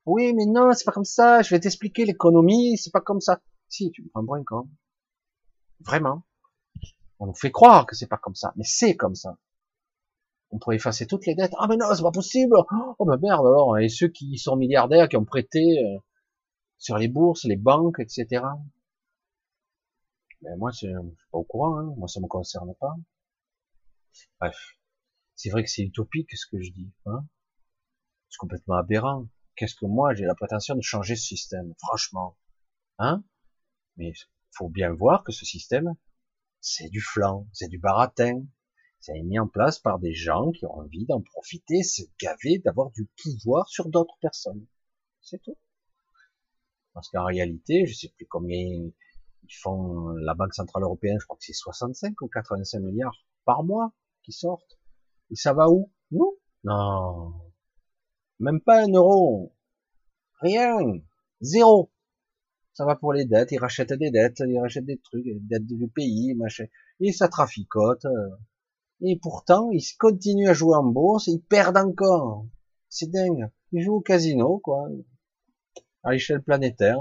Oui, 0.07 0.33
mais 0.33 0.47
non, 0.47 0.73
c'est 0.73 0.85
pas 0.85 0.93
comme 0.93 1.05
ça, 1.05 1.43
je 1.43 1.51
vais 1.51 1.61
t'expliquer 1.61 2.05
l'économie, 2.07 2.79
c'est 2.79 2.91
pas 2.91 3.01
comme 3.01 3.21
ça. 3.21 3.41
Si, 3.69 3.91
tu 3.91 4.03
me 4.03 4.09
prends 4.09 4.25
pour 4.25 4.37
un 4.37 4.45
con. 4.45 4.69
Vraiment. 5.81 6.25
On 7.19 7.27
nous 7.27 7.35
fait 7.35 7.51
croire 7.51 7.85
que 7.85 7.95
c'est 7.95 8.07
pas 8.07 8.17
comme 8.17 8.35
ça, 8.35 8.53
mais 8.57 8.65
c'est 8.65 8.97
comme 8.97 9.15
ça. 9.15 9.39
On 10.51 10.59
pourrait 10.59 10.77
effacer 10.77 11.07
toutes 11.07 11.27
les 11.27 11.35
dettes. 11.35 11.53
Ah 11.59 11.67
mais 11.69 11.77
non, 11.77 11.87
c'est 11.95 12.03
pas 12.03 12.11
possible. 12.11 12.57
Oh 12.99 13.05
ben 13.05 13.19
merde 13.19 13.47
alors. 13.47 13.79
Et 13.79 13.89
ceux 13.89 14.09
qui 14.09 14.39
sont 14.39 14.57
milliardaires, 14.57 15.09
qui 15.09 15.17
ont 15.19 15.25
prêté 15.27 15.61
euh, 15.85 15.99
sur 16.79 16.97
les 16.97 17.09
bourses, 17.09 17.45
les 17.45 17.57
banques, 17.57 17.99
etc. 17.99 18.45
Mais 20.41 20.57
moi, 20.57 20.71
je 20.71 20.77
suis 20.77 20.89
pas 21.31 21.39
au 21.39 21.45
courant. 21.45 21.79
Hein. 21.79 21.95
Moi, 21.99 22.09
ça 22.09 22.21
me 22.21 22.29
concerne 22.29 22.75
pas. 22.77 22.95
Bref, 24.41 24.78
c'est 25.39 25.51
vrai 25.51 25.63
que 25.63 25.71
c'est 25.71 25.83
utopique 25.83 26.37
ce 26.37 26.47
que 26.51 26.61
je 26.61 26.71
dis. 26.73 26.93
Hein 27.07 27.25
c'est 28.29 28.39
complètement 28.39 28.75
aberrant. 28.75 29.29
Qu'est-ce 29.57 29.77
que 29.77 29.87
moi 29.87 30.15
j'ai 30.15 30.25
la 30.25 30.35
prétention 30.35 30.75
de 30.75 30.83
changer 30.83 31.17
ce 31.17 31.27
système, 31.27 31.75
franchement, 31.79 32.37
hein? 32.99 33.25
Mais 33.97 34.13
faut 34.51 34.69
bien 34.69 34.93
voir 34.93 35.25
que 35.25 35.33
ce 35.33 35.45
système, 35.45 35.95
c'est 36.61 36.89
du 36.89 37.01
flanc, 37.01 37.49
c'est 37.53 37.69
du 37.69 37.79
baratin. 37.79 38.45
Ça 39.01 39.15
est 39.17 39.23
mis 39.23 39.39
en 39.39 39.47
place 39.47 39.79
par 39.79 40.01
des 40.01 40.13
gens 40.13 40.51
qui 40.51 40.67
ont 40.67 40.75
envie 40.75 41.07
d'en 41.07 41.23
profiter, 41.23 41.85
se 41.85 42.03
gaver, 42.21 42.59
d'avoir 42.59 42.91
du 42.91 43.09
pouvoir 43.23 43.69
sur 43.69 43.89
d'autres 43.89 44.19
personnes. 44.21 44.67
C'est 45.21 45.41
tout. 45.41 45.57
Parce 46.95 47.09
qu'en 47.11 47.25
réalité, 47.25 47.87
je 47.87 47.95
sais 47.95 48.13
plus 48.17 48.27
combien 48.27 48.59
ils 48.59 48.93
font 49.63 50.09
la 50.09 50.35
Banque 50.35 50.55
Centrale 50.55 50.83
Européenne, 50.83 51.19
je 51.21 51.27
crois 51.27 51.37
que 51.37 51.45
c'est 51.45 51.53
65 51.53 52.21
ou 52.23 52.29
85 52.29 52.81
milliards 52.81 53.25
par 53.45 53.63
mois 53.63 53.93
qui 54.25 54.33
sortent. 54.33 54.78
Et 55.31 55.37
ça 55.37 55.53
va 55.53 55.69
où? 55.69 55.91
Nous 56.11 56.39
Non. 56.65 57.33
Même 58.41 58.61
pas 58.61 58.85
un 58.85 58.93
euro. 58.93 59.55
Rien. 60.41 60.79
Zéro 61.41 61.91
ça 62.79 62.85
va 62.85 62.95
pour 62.95 63.13
les 63.13 63.25
dettes, 63.25 63.51
ils 63.51 63.59
rachètent 63.59 63.93
des 63.93 64.13
dettes, 64.13 64.41
ils 64.47 64.61
rachètent 64.61 64.85
des 64.85 65.01
trucs, 65.01 65.25
des 65.25 65.41
dettes 65.41 65.67
du 65.67 65.89
pays, 65.89 66.33
machin, 66.37 66.65
et 67.01 67.11
ça 67.11 67.27
traficote. 67.27 68.07
Et 69.01 69.19
pourtant, 69.21 69.71
ils 69.73 69.83
continuent 69.99 70.49
à 70.49 70.53
jouer 70.53 70.77
en 70.77 70.85
bourse, 70.85 71.27
ils 71.27 71.41
perdent 71.41 71.77
encore. 71.77 72.47
C'est 72.89 73.11
dingue. 73.11 73.51
Ils 73.73 73.83
jouent 73.83 73.97
au 73.97 74.01
casino, 74.01 74.61
quoi, 74.61 74.89
à 76.05 76.13
l'échelle 76.13 76.41
planétaire. 76.41 77.01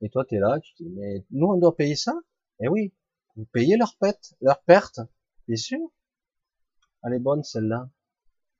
Et 0.00 0.08
toi, 0.08 0.24
t'es 0.26 0.38
là, 0.38 0.58
tu 0.60 0.72
dis, 0.82 0.88
mais 0.88 1.26
nous, 1.30 1.48
on 1.48 1.58
doit 1.58 1.76
payer 1.76 1.94
ça? 1.94 2.14
Eh 2.60 2.68
oui, 2.68 2.94
vous 3.36 3.44
payez 3.44 3.76
leur 3.76 3.94
perte, 4.00 4.32
leur 4.40 4.62
perte, 4.62 5.00
bien 5.46 5.58
sûr. 5.58 5.78
Elle 7.04 7.14
est 7.14 7.18
bonne, 7.18 7.42
celle-là. 7.42 7.90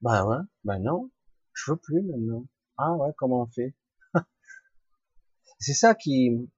Ben 0.01 0.27
ouais, 0.27 0.45
ben 0.65 0.79
non, 0.81 1.11
je 1.53 1.71
veux 1.71 1.77
plus 1.77 2.03
maintenant. 2.03 2.47
Ah 2.77 2.93
ouais, 2.95 3.13
comment 3.17 3.43
on 3.43 3.47
fait? 3.47 3.75
C'est 5.61 5.75
ça 5.75 5.95
qui, 5.95 6.51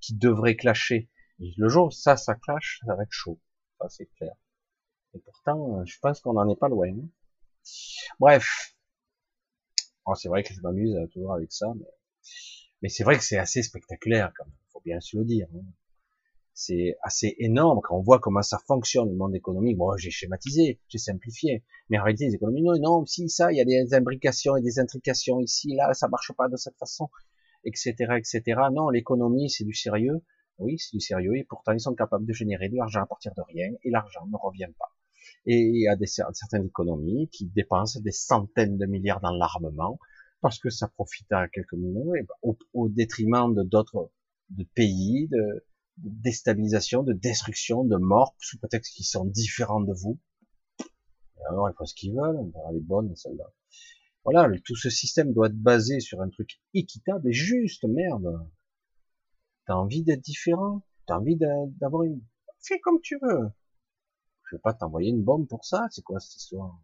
qui 0.00 0.16
devrait 0.16 0.56
clasher. 0.56 1.08
le 1.38 1.68
jour 1.68 1.92
ça, 1.92 2.16
ça 2.16 2.34
clash, 2.34 2.80
ça 2.84 2.94
va 2.94 3.04
être 3.04 3.12
chaud. 3.12 3.40
Ça, 3.80 3.88
c'est 3.88 4.06
clair. 4.16 4.34
Et 5.14 5.18
pourtant, 5.20 5.84
je 5.84 5.98
pense 6.00 6.20
qu'on 6.20 6.32
n'en 6.32 6.48
est 6.48 6.58
pas 6.58 6.68
loin. 6.68 6.92
Bref. 8.18 8.74
c'est 10.16 10.28
vrai 10.28 10.42
que 10.42 10.54
je 10.54 10.60
m'amuse 10.60 10.96
toujours 11.12 11.34
avec 11.34 11.52
ça, 11.52 11.72
mais, 11.76 11.86
mais 12.82 12.88
c'est 12.88 13.04
vrai 13.04 13.16
que 13.16 13.24
c'est 13.24 13.38
assez 13.38 13.62
spectaculaire, 13.62 14.32
quand 14.36 14.46
même. 14.46 14.54
Faut 14.72 14.80
bien 14.80 15.00
se 15.00 15.16
le 15.16 15.24
dire. 15.24 15.48
Hein. 15.54 15.64
C'est 16.58 16.96
assez 17.02 17.36
énorme 17.38 17.80
quand 17.84 17.96
on 17.96 18.02
voit 18.02 18.18
comment 18.18 18.42
ça 18.42 18.58
fonctionne, 18.66 19.10
le 19.10 19.14
monde 19.14 19.36
économique. 19.36 19.76
Bon, 19.76 19.94
j'ai 19.98 20.10
schématisé, 20.10 20.80
j'ai 20.88 20.98
simplifié. 20.98 21.62
Mais 21.90 21.98
en 21.98 22.02
réalité, 22.02 22.24
les 22.24 22.34
économies, 22.34 22.62
non, 22.62 22.78
non, 22.80 23.06
si, 23.06 23.28
ça, 23.28 23.52
il 23.52 23.58
y 23.58 23.60
a 23.60 23.64
des 23.64 23.94
imbrications 23.94 24.56
et 24.56 24.62
des 24.62 24.78
intrications 24.80 25.38
ici, 25.38 25.74
là, 25.76 25.92
ça 25.92 26.08
marche 26.08 26.32
pas 26.36 26.48
de 26.48 26.56
cette 26.56 26.76
façon 26.78 27.08
etc., 27.66 27.94
etc. 28.16 28.60
Non, 28.72 28.88
l'économie, 28.88 29.50
c'est 29.50 29.64
du 29.64 29.74
sérieux. 29.74 30.22
Oui, 30.58 30.78
c'est 30.78 30.96
du 30.96 31.00
sérieux, 31.00 31.36
et 31.36 31.44
pourtant 31.44 31.72
ils 31.72 31.80
sont 31.80 31.94
capables 31.94 32.24
de 32.24 32.32
générer 32.32 32.70
de 32.70 32.76
l'argent 32.76 33.02
à 33.02 33.06
partir 33.06 33.32
de 33.36 33.42
rien, 33.42 33.68
et 33.82 33.90
l'argent 33.90 34.26
ne 34.26 34.36
revient 34.38 34.72
pas. 34.78 34.90
Et 35.44 35.58
il 35.58 35.82
y 35.82 35.88
a 35.88 35.96
des, 35.96 36.06
certaines 36.06 36.64
économies 36.64 37.28
qui 37.28 37.44
dépensent 37.46 38.00
des 38.00 38.12
centaines 38.12 38.78
de 38.78 38.86
milliards 38.86 39.20
dans 39.20 39.32
l'armement, 39.32 39.98
parce 40.40 40.58
que 40.58 40.70
ça 40.70 40.88
profite 40.88 41.30
à 41.30 41.48
quelques 41.48 41.74
minutes, 41.74 42.28
au, 42.40 42.56
au 42.72 42.88
détriment 42.88 43.54
de 43.54 43.64
d'autres 43.64 44.10
pays, 44.74 45.28
de, 45.28 45.64
déstabilisation, 45.98 47.02
de 47.02 47.12
destruction, 47.12 47.84
de 47.84 47.96
mort, 47.96 48.34
sous 48.38 48.58
prétexte 48.58 48.94
qu'ils 48.94 49.06
sont 49.06 49.24
différents 49.24 49.80
de 49.80 49.92
vous. 49.92 50.18
Alors, 51.48 51.70
ils 51.70 51.74
font 51.74 51.86
ce 51.86 51.94
qu'ils 51.94 52.14
veulent, 52.14 52.52
elle 52.70 52.76
est 52.76 52.80
bonne, 52.80 53.14
celle-là. 53.14 53.52
Voilà, 54.24 54.50
tout 54.64 54.74
ce 54.74 54.90
système 54.90 55.32
doit 55.32 55.46
être 55.46 55.56
basé 55.56 56.00
sur 56.00 56.20
un 56.20 56.28
truc 56.28 56.60
équitable 56.74 57.28
et 57.28 57.32
juste, 57.32 57.84
merde. 57.84 58.48
T'as 59.66 59.74
envie 59.74 60.02
d'être 60.02 60.22
différent, 60.22 60.82
t'as 61.06 61.18
envie 61.18 61.36
d'avoir 61.36 62.02
une... 62.02 62.20
Fais 62.60 62.80
comme 62.80 63.00
tu 63.00 63.18
veux. 63.22 63.50
Je 64.50 64.56
vais 64.56 64.60
pas 64.60 64.74
t'envoyer 64.74 65.10
une 65.10 65.22
bombe 65.22 65.46
pour 65.46 65.64
ça, 65.64 65.86
c'est 65.90 66.02
quoi 66.02 66.18
cette 66.18 66.36
histoire? 66.36 66.80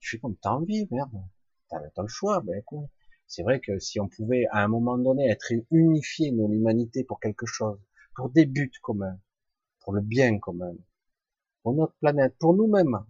Tu 0.00 0.10
fais 0.10 0.18
comme 0.18 0.36
t'as 0.36 0.50
envie, 0.50 0.86
merde. 0.90 1.22
T'as 1.70 1.78
as 1.78 2.02
le 2.02 2.08
choix, 2.08 2.42
ben 2.42 2.62
quoi. 2.62 2.88
C'est 3.26 3.42
vrai 3.42 3.60
que 3.60 3.78
si 3.78 3.98
on 4.00 4.08
pouvait 4.08 4.46
à 4.50 4.62
un 4.62 4.68
moment 4.68 4.98
donné 4.98 5.30
être 5.30 5.52
unifié, 5.70 6.30
nous, 6.30 6.46
l'humanité, 6.48 7.04
pour 7.04 7.20
quelque 7.20 7.46
chose, 7.46 7.78
pour 8.14 8.30
des 8.30 8.46
buts 8.46 8.72
communs, 8.82 9.18
pour 9.80 9.92
le 9.92 10.00
bien 10.00 10.38
commun, 10.38 10.74
pour 11.62 11.74
notre 11.74 11.94
planète, 11.94 12.36
pour 12.38 12.54
nous-mêmes, 12.54 13.04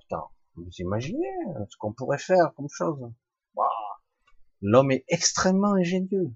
putain, 0.00 0.24
vous 0.56 0.70
imaginez 0.78 1.34
euh, 1.56 1.64
ce 1.68 1.76
qu'on 1.76 1.92
pourrait 1.92 2.18
faire 2.18 2.52
comme 2.54 2.68
chose 2.68 3.10
L'homme 4.66 4.92
est 4.92 5.04
extrêmement 5.08 5.74
ingénieux, 5.74 6.32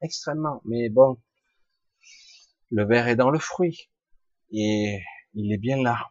extrêmement. 0.00 0.62
Mais 0.64 0.88
bon, 0.88 1.20
le 2.70 2.84
verre 2.86 3.08
est 3.08 3.16
dans 3.16 3.28
le 3.28 3.38
fruit 3.38 3.90
et 4.50 5.02
il 5.34 5.52
est 5.52 5.58
bien 5.58 5.82
là. 5.82 6.10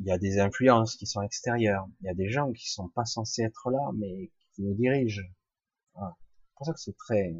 Il 0.00 0.06
y 0.06 0.10
a 0.10 0.18
des 0.18 0.40
influences 0.40 0.96
qui 0.96 1.06
sont 1.06 1.22
extérieures. 1.22 1.86
Il 2.00 2.06
y 2.06 2.08
a 2.08 2.14
des 2.14 2.28
gens 2.28 2.50
qui 2.52 2.68
sont 2.68 2.88
pas 2.88 3.04
censés 3.04 3.42
être 3.42 3.70
là, 3.70 3.92
mais 3.94 4.32
qui 4.54 4.62
nous 4.62 4.74
dirigent. 4.74 5.22
Voilà. 5.94 6.16
C'est 6.18 6.54
pour 6.56 6.66
ça 6.66 6.72
que 6.72 6.80
c'est 6.80 6.96
très 6.96 7.36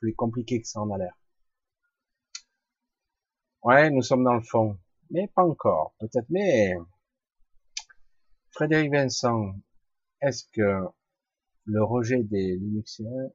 plus 0.00 0.14
compliqué 0.14 0.62
que 0.62 0.66
ça 0.66 0.80
en 0.80 0.90
a 0.90 0.96
l'air. 0.96 1.14
Ouais, 3.64 3.90
nous 3.90 4.02
sommes 4.02 4.22
dans 4.22 4.34
le 4.34 4.42
fond, 4.42 4.78
mais 5.10 5.26
pas 5.34 5.42
encore. 5.44 5.92
Peut-être, 5.98 6.26
mais 6.30 6.74
Frédéric 8.52 8.90
Vincent, 8.90 9.52
est-ce 10.22 10.44
que 10.52 10.84
le 11.66 11.84
rejet 11.84 12.22
des 12.22 12.56
Linuxiens, 12.56 13.30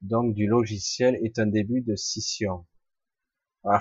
donc 0.00 0.32
du 0.34 0.46
logiciel, 0.46 1.16
est 1.22 1.38
un 1.38 1.46
début 1.46 1.82
de 1.82 1.94
scission? 1.96 2.64
Ah, 3.64 3.80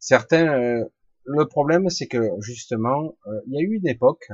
Certains, 0.00 0.48
euh, 0.60 0.84
le 1.24 1.46
problème, 1.46 1.88
c'est 1.88 2.08
que 2.08 2.18
justement, 2.40 3.16
euh, 3.28 3.40
il 3.46 3.54
y 3.54 3.58
a 3.58 3.60
eu 3.60 3.76
une 3.76 3.86
époque, 3.86 4.28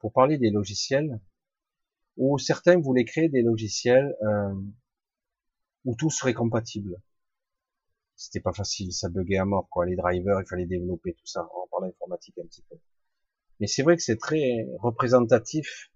pour 0.00 0.12
parler 0.12 0.36
des 0.36 0.50
logiciels, 0.50 1.18
où 2.18 2.38
certains 2.38 2.78
voulaient 2.78 3.04
créer 3.06 3.28
des 3.30 3.42
logiciels 3.42 4.14
euh, 4.22 4.54
où 5.86 5.94
tout 5.94 6.10
serait 6.10 6.34
compatible. 6.34 7.00
C'était 8.16 8.40
pas 8.40 8.52
facile, 8.52 8.92
ça 8.92 9.08
buguait 9.08 9.38
à 9.38 9.44
mort, 9.44 9.68
quoi. 9.70 9.86
Les 9.86 9.94
drivers, 9.94 10.40
il 10.40 10.46
fallait 10.46 10.66
développer 10.66 11.14
tout 11.14 11.26
ça. 11.26 11.46
On 11.54 11.68
parle 11.68 11.90
informatique 11.90 12.36
un 12.42 12.46
petit 12.46 12.62
peu. 12.62 12.76
Mais 13.60 13.66
c'est 13.66 13.82
vrai 13.82 13.96
que 13.96 14.02
c'est 14.02 14.16
très 14.16 14.66
représentatif 14.80 15.90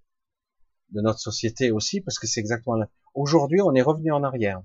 de 0.90 1.00
notre 1.00 1.18
société 1.18 1.70
aussi, 1.70 2.00
parce 2.00 2.18
que 2.18 2.26
c'est 2.26 2.40
exactement 2.40 2.76
là. 2.76 2.90
Aujourd'hui, 3.14 3.60
on 3.62 3.74
est 3.74 3.82
revenu 3.82 4.12
en 4.12 4.22
arrière. 4.22 4.62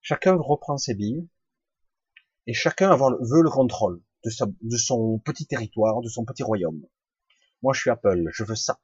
Chacun 0.00 0.36
reprend 0.36 0.76
ses 0.76 0.94
billes, 0.94 1.28
et 2.46 2.52
chacun 2.52 2.96
veut 2.96 3.42
le 3.42 3.50
contrôle 3.50 4.00
de, 4.24 4.30
de 4.62 4.76
son 4.76 5.18
petit 5.18 5.46
territoire, 5.46 6.00
de 6.00 6.08
son 6.08 6.24
petit 6.24 6.44
royaume. 6.44 6.86
Moi, 7.62 7.72
je 7.72 7.80
suis 7.80 7.90
Apple, 7.90 8.28
je 8.32 8.44
veux 8.44 8.54
ça. 8.54 8.80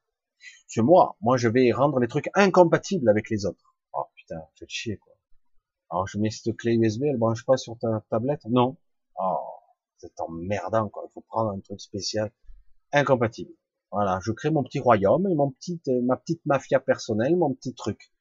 C'est 0.67 0.81
moi. 0.81 1.15
Moi, 1.21 1.37
je 1.37 1.47
vais 1.47 1.71
rendre 1.71 1.99
les 1.99 2.07
trucs 2.07 2.29
incompatibles 2.33 3.07
avec 3.09 3.29
les 3.29 3.45
autres. 3.45 3.77
Oh 3.93 4.05
putain, 4.15 4.41
faites 4.57 4.69
chier 4.69 4.97
quoi. 4.97 5.12
Alors, 5.93 6.07
je 6.07 6.17
mets 6.17 6.31
cette 6.31 6.57
clé 6.57 6.73
USB, 6.73 7.03
elle 7.03 7.17
branche 7.17 7.45
pas 7.45 7.55
sur 7.55 7.77
ta 7.77 8.03
tablette? 8.09 8.43
Non. 8.45 8.77
Oh, 9.15 9.37
c'est 9.99 10.19
emmerdant 10.21 10.89
quoi. 10.89 11.05
Il 11.07 11.13
faut 11.13 11.21
prendre 11.21 11.51
un 11.51 11.59
truc 11.59 11.79
spécial 11.79 12.31
incompatible. 12.91 13.51
Voilà, 13.91 14.19
je 14.23 14.31
crée 14.31 14.49
mon 14.49 14.63
petit 14.63 14.79
royaume 14.79 15.27
et 15.27 15.35
mon 15.35 15.51
petit, 15.51 15.79
euh, 15.89 16.01
ma 16.01 16.17
petite 16.17 16.43
mafia 16.47 16.79
personnelle, 16.79 17.35
mon 17.35 17.53
petit 17.53 17.75
truc. 17.75 18.11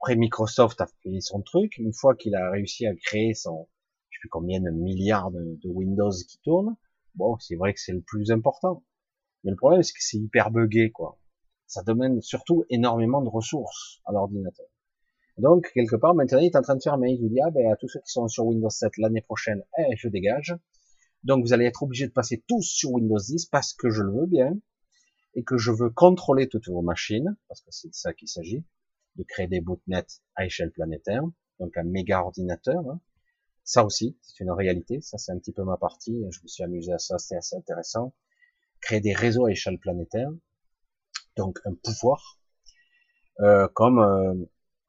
Après, 0.00 0.16
Microsoft 0.16 0.80
a 0.80 0.86
fait 1.02 1.20
son 1.20 1.42
truc. 1.42 1.76
Une 1.76 1.92
fois 1.92 2.14
qu'il 2.14 2.34
a 2.34 2.50
réussi 2.50 2.86
à 2.86 2.94
créer 2.94 3.34
son, 3.34 3.68
je 4.08 4.16
sais 4.16 4.20
plus 4.20 4.30
combien 4.30 4.60
de 4.62 4.70
milliards 4.70 5.30
de, 5.30 5.58
Windows 5.66 6.10
qui 6.26 6.38
tournent, 6.38 6.76
bon, 7.14 7.36
c'est 7.40 7.56
vrai 7.56 7.74
que 7.74 7.80
c'est 7.80 7.92
le 7.92 8.00
plus 8.00 8.30
important. 8.30 8.82
Mais 9.44 9.50
le 9.50 9.56
problème, 9.58 9.82
c'est 9.82 9.92
que 9.92 10.02
c'est 10.02 10.16
hyper 10.16 10.50
buggé, 10.50 10.92
quoi. 10.92 11.18
Ça 11.66 11.82
demande 11.82 12.22
surtout 12.22 12.64
énormément 12.70 13.20
de 13.20 13.28
ressources 13.28 14.00
à 14.06 14.12
l'ordinateur. 14.12 14.66
Donc, 15.38 15.70
quelque 15.72 15.96
part, 15.96 16.14
maintenant, 16.14 16.38
il 16.38 16.46
est 16.46 16.56
en 16.56 16.62
train 16.62 16.74
de 16.74 16.82
fermer. 16.82 17.12
Il 17.12 17.20
vous 17.20 17.28
dit, 17.28 17.40
ah, 17.40 17.50
ben, 17.50 17.70
à 17.72 17.76
tous 17.76 17.88
ceux 17.88 18.00
qui 18.00 18.10
sont 18.10 18.26
sur 18.26 18.46
Windows 18.46 18.70
7 18.70 18.92
l'année 18.98 19.22
prochaine, 19.22 19.62
eh, 19.78 19.96
je 19.96 20.08
dégage. 20.08 20.56
Donc, 21.22 21.44
vous 21.44 21.52
allez 21.52 21.64
être 21.64 21.82
obligé 21.82 22.06
de 22.06 22.12
passer 22.12 22.42
tous 22.48 22.62
sur 22.62 22.92
Windows 22.92 23.18
10 23.18 23.46
parce 23.46 23.72
que 23.72 23.88
je 23.88 24.02
le 24.02 24.12
veux 24.12 24.26
bien 24.26 24.58
et 25.34 25.44
que 25.44 25.56
je 25.56 25.70
veux 25.70 25.90
contrôler 25.90 26.48
toutes 26.48 26.68
vos 26.68 26.82
machines, 26.82 27.36
parce 27.46 27.60
que 27.60 27.70
c'est 27.70 27.88
de 27.88 27.94
ça 27.94 28.12
qu'il 28.12 28.28
s'agit, 28.28 28.64
de 29.16 29.22
créer 29.22 29.46
des 29.46 29.60
botnets 29.60 30.06
à 30.34 30.44
échelle 30.44 30.72
planétaire, 30.72 31.22
donc 31.60 31.76
un 31.76 31.84
méga 31.84 32.20
ordinateur. 32.20 32.80
Hein. 32.88 33.00
Ça 33.62 33.84
aussi, 33.84 34.16
c'est 34.22 34.42
une 34.42 34.50
réalité. 34.50 35.00
Ça, 35.00 35.18
c'est 35.18 35.30
un 35.30 35.38
petit 35.38 35.52
peu 35.52 35.62
ma 35.62 35.76
partie. 35.76 36.24
Je 36.30 36.40
me 36.42 36.48
suis 36.48 36.64
amusé 36.64 36.92
à 36.92 36.98
ça, 36.98 37.18
c'est 37.18 37.36
assez 37.36 37.54
intéressant. 37.54 38.14
Créer 38.80 39.00
des 39.00 39.12
réseaux 39.12 39.46
à 39.46 39.52
échelle 39.52 39.78
planétaire, 39.78 40.30
donc 41.36 41.60
un 41.64 41.74
pouvoir, 41.74 42.40
euh, 43.40 43.68
comme 43.74 43.98
euh, 43.98 44.34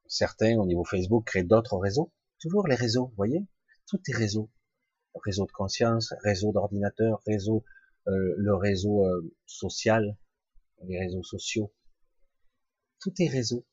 certains 0.09 0.57
au 0.57 0.65
niveau 0.65 0.83
Facebook 0.83 1.25
créent 1.25 1.43
d'autres 1.43 1.77
réseaux. 1.77 2.11
Toujours 2.41 2.67
les 2.67 2.75
réseaux, 2.75 3.07
vous 3.07 3.15
voyez? 3.15 3.45
Tout 3.87 4.01
est 4.07 4.15
réseau. 4.15 4.49
Réseau 5.23 5.45
de 5.45 5.51
conscience, 5.51 6.13
réseau 6.23 6.51
d'ordinateur, 6.51 7.21
réseau, 7.25 7.63
euh, 8.07 8.33
le 8.37 8.55
réseau 8.55 9.05
euh, 9.05 9.33
social, 9.45 10.17
les 10.83 10.99
réseaux 10.99 11.23
sociaux. 11.23 11.73
Tout 12.99 13.13
est 13.19 13.27
réseau. 13.27 13.65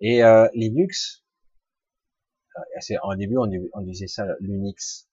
Et 0.00 0.22
euh, 0.22 0.48
Linux, 0.54 1.24
euh, 2.56 2.96
en 3.02 3.16
début 3.16 3.36
on, 3.36 3.80
disait 3.82 4.06
ça 4.06 4.26
l'Unix. 4.40 5.08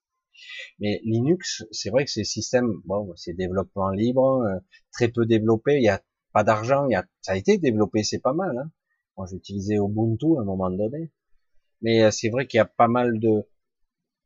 Mais 0.79 1.01
Linux, 1.03 1.65
c'est 1.71 1.89
vrai 1.89 2.05
que 2.05 2.11
c'est 2.11 2.23
système, 2.23 2.81
bon, 2.85 3.13
c'est 3.15 3.33
développement 3.33 3.89
libre, 3.91 4.61
très 4.91 5.07
peu 5.07 5.25
développé, 5.25 5.77
il 5.77 5.83
y 5.83 5.89
a 5.89 6.01
pas 6.33 6.43
d'argent, 6.43 6.87
il 6.87 6.93
y 6.93 6.95
a, 6.95 7.05
ça 7.21 7.33
a 7.33 7.35
été 7.35 7.57
développé, 7.57 8.03
c'est 8.03 8.19
pas 8.19 8.33
mal. 8.33 8.57
Hein. 8.57 8.71
Moi, 9.21 9.27
j'utilisais 9.29 9.75
Ubuntu 9.75 10.35
à 10.39 10.41
un 10.41 10.45
moment 10.45 10.71
donné, 10.71 11.11
mais 11.83 12.09
c'est 12.09 12.29
vrai 12.29 12.47
qu'il 12.47 12.57
y 12.57 12.61
a 12.61 12.65
pas 12.65 12.87
mal 12.87 13.19
de 13.19 13.47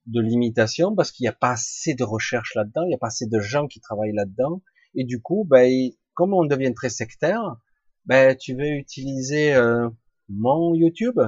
de 0.06 0.22
limitations 0.22 0.96
parce 0.96 1.12
qu'il 1.12 1.26
n'y 1.26 1.28
a 1.28 1.34
pas 1.34 1.52
assez 1.52 1.96
de 1.96 2.06
recherche 2.06 2.56
là-dedans, 2.56 2.84
il 2.84 2.88
n'y 2.88 2.96
a 2.96 2.98
pas 2.98 3.08
assez 3.08 3.28
de 3.28 3.40
gens 3.42 3.68
qui 3.68 3.82
travaillent 3.82 4.16
là-dedans, 4.16 4.62
et 4.94 5.04
du 5.04 5.22
coup, 5.22 5.44
ben, 5.44 5.70
comme 6.14 6.34
on 6.34 6.46
devient 6.46 6.74
très 6.74 6.88
sectaire, 6.88 7.58
ben, 8.06 8.38
tu 8.38 8.56
veux 8.56 8.70
utiliser 8.70 9.54
euh, 9.54 9.90
mon 10.30 10.74
YouTube, 10.76 11.20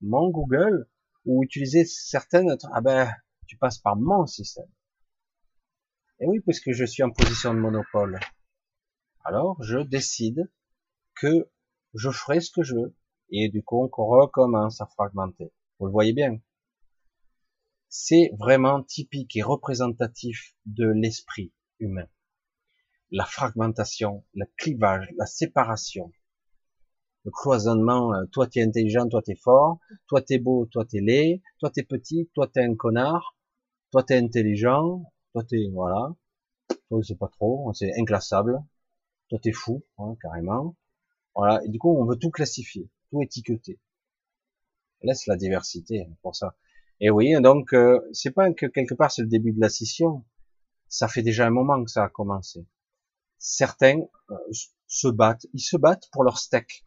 mon 0.00 0.30
Google, 0.30 0.88
ou 1.24 1.44
utiliser 1.44 1.84
certaines, 1.84 2.56
ah 2.72 2.80
ben, 2.80 3.08
tu 3.46 3.56
passes 3.56 3.78
par 3.78 3.94
mon 3.94 4.26
système. 4.26 4.66
Et 6.18 6.26
oui, 6.26 6.40
puisque 6.40 6.72
je 6.72 6.84
suis 6.84 7.04
en 7.04 7.12
position 7.12 7.54
de 7.54 7.60
monopole. 7.60 8.18
Alors, 9.24 9.62
je 9.62 9.78
décide 9.78 10.50
que 11.14 11.48
je 11.94 12.10
ferai 12.10 12.40
ce 12.40 12.50
que 12.50 12.64
je 12.64 12.74
veux. 12.74 12.96
Et 13.30 13.48
du 13.48 13.62
coup, 13.62 13.82
on 13.82 14.06
recommence 14.06 14.80
à 14.80 14.86
fragmenter. 14.86 15.52
Vous 15.78 15.86
le 15.86 15.92
voyez 15.92 16.12
bien. 16.12 16.38
C'est 17.88 18.30
vraiment 18.38 18.82
typique 18.82 19.36
et 19.36 19.42
représentatif 19.42 20.54
de 20.66 20.86
l'esprit 20.86 21.52
humain. 21.78 22.06
La 23.10 23.24
fragmentation, 23.24 24.24
le 24.34 24.46
clivage, 24.56 25.08
la 25.16 25.26
séparation, 25.26 26.10
le 27.24 27.30
cloisonnement, 27.30 28.14
euh, 28.14 28.26
toi 28.32 28.46
t'es 28.46 28.62
intelligent, 28.62 29.08
toi 29.08 29.22
t'es 29.22 29.34
fort, 29.34 29.78
toi 30.08 30.20
t'es 30.20 30.38
beau, 30.38 30.66
toi 30.66 30.84
t'es 30.84 31.00
laid, 31.00 31.42
toi 31.58 31.70
t'es 31.70 31.82
petit, 31.82 32.28
toi 32.34 32.46
t'es 32.46 32.62
un 32.62 32.74
connard, 32.74 33.34
toi 33.90 34.02
t'es 34.02 34.16
intelligent, 34.16 35.10
toi 35.32 35.42
t'es, 35.42 35.68
voilà, 35.72 36.14
toi 36.88 37.00
c'est 37.02 37.18
pas 37.18 37.28
trop, 37.28 37.72
c'est 37.72 37.92
inclassable, 37.98 38.62
toi 39.28 39.38
t'es 39.42 39.52
fou, 39.52 39.84
hein, 39.98 40.16
carrément, 40.20 40.76
voilà, 41.34 41.64
et 41.64 41.68
du 41.68 41.78
coup 41.78 41.96
on 41.96 42.04
veut 42.04 42.16
tout 42.16 42.30
classifier, 42.30 42.90
tout 43.44 43.74
laisse 45.02 45.26
la 45.26 45.36
diversité 45.36 46.06
pour 46.22 46.34
ça. 46.34 46.56
Et 47.00 47.10
oui, 47.10 47.34
donc 47.40 47.74
euh, 47.74 48.00
c'est 48.12 48.30
pas 48.30 48.52
que 48.52 48.66
quelque 48.66 48.94
part 48.94 49.10
c'est 49.10 49.22
le 49.22 49.28
début 49.28 49.52
de 49.52 49.60
la 49.60 49.68
scission, 49.68 50.24
ça 50.88 51.08
fait 51.08 51.22
déjà 51.22 51.46
un 51.46 51.50
moment 51.50 51.82
que 51.84 51.90
ça 51.90 52.04
a 52.04 52.08
commencé 52.08 52.66
certains 53.44 54.00
euh, 54.30 54.36
se 54.86 55.08
battent, 55.08 55.46
ils 55.52 55.60
se 55.60 55.76
battent 55.76 56.08
pour 56.12 56.24
leur 56.24 56.38
steak. 56.38 56.82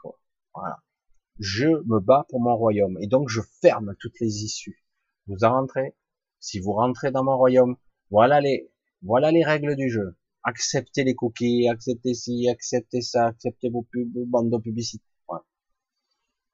Je 1.39 1.67
me 1.67 1.99
bats 1.99 2.25
pour 2.29 2.41
mon 2.41 2.57
royaume 2.57 2.97
et 2.99 3.05
donc 3.05 3.29
je 3.29 3.41
ferme 3.61 3.95
toutes 3.99 4.19
les 4.19 4.43
issues. 4.43 4.83
Vous 5.27 5.43
en 5.43 5.51
rentrez. 5.51 5.95
Si 6.39 6.59
vous 6.59 6.73
rentrez 6.73 7.11
dans 7.11 7.23
mon 7.23 7.37
royaume, 7.37 7.77
voilà 8.09 8.41
les, 8.41 8.71
voilà 9.03 9.31
les 9.31 9.43
règles 9.43 9.75
du 9.75 9.89
jeu. 9.89 10.17
Acceptez 10.43 11.03
les 11.03 11.13
cookies, 11.13 11.67
acceptez 11.67 12.15
ci, 12.15 12.49
acceptez 12.49 13.01
ça, 13.01 13.27
acceptez 13.27 13.69
vos, 13.69 13.83
pubs, 13.83 14.11
vos 14.13 14.25
bandes 14.25 14.49
de 14.49 14.57
publicité. 14.57 15.05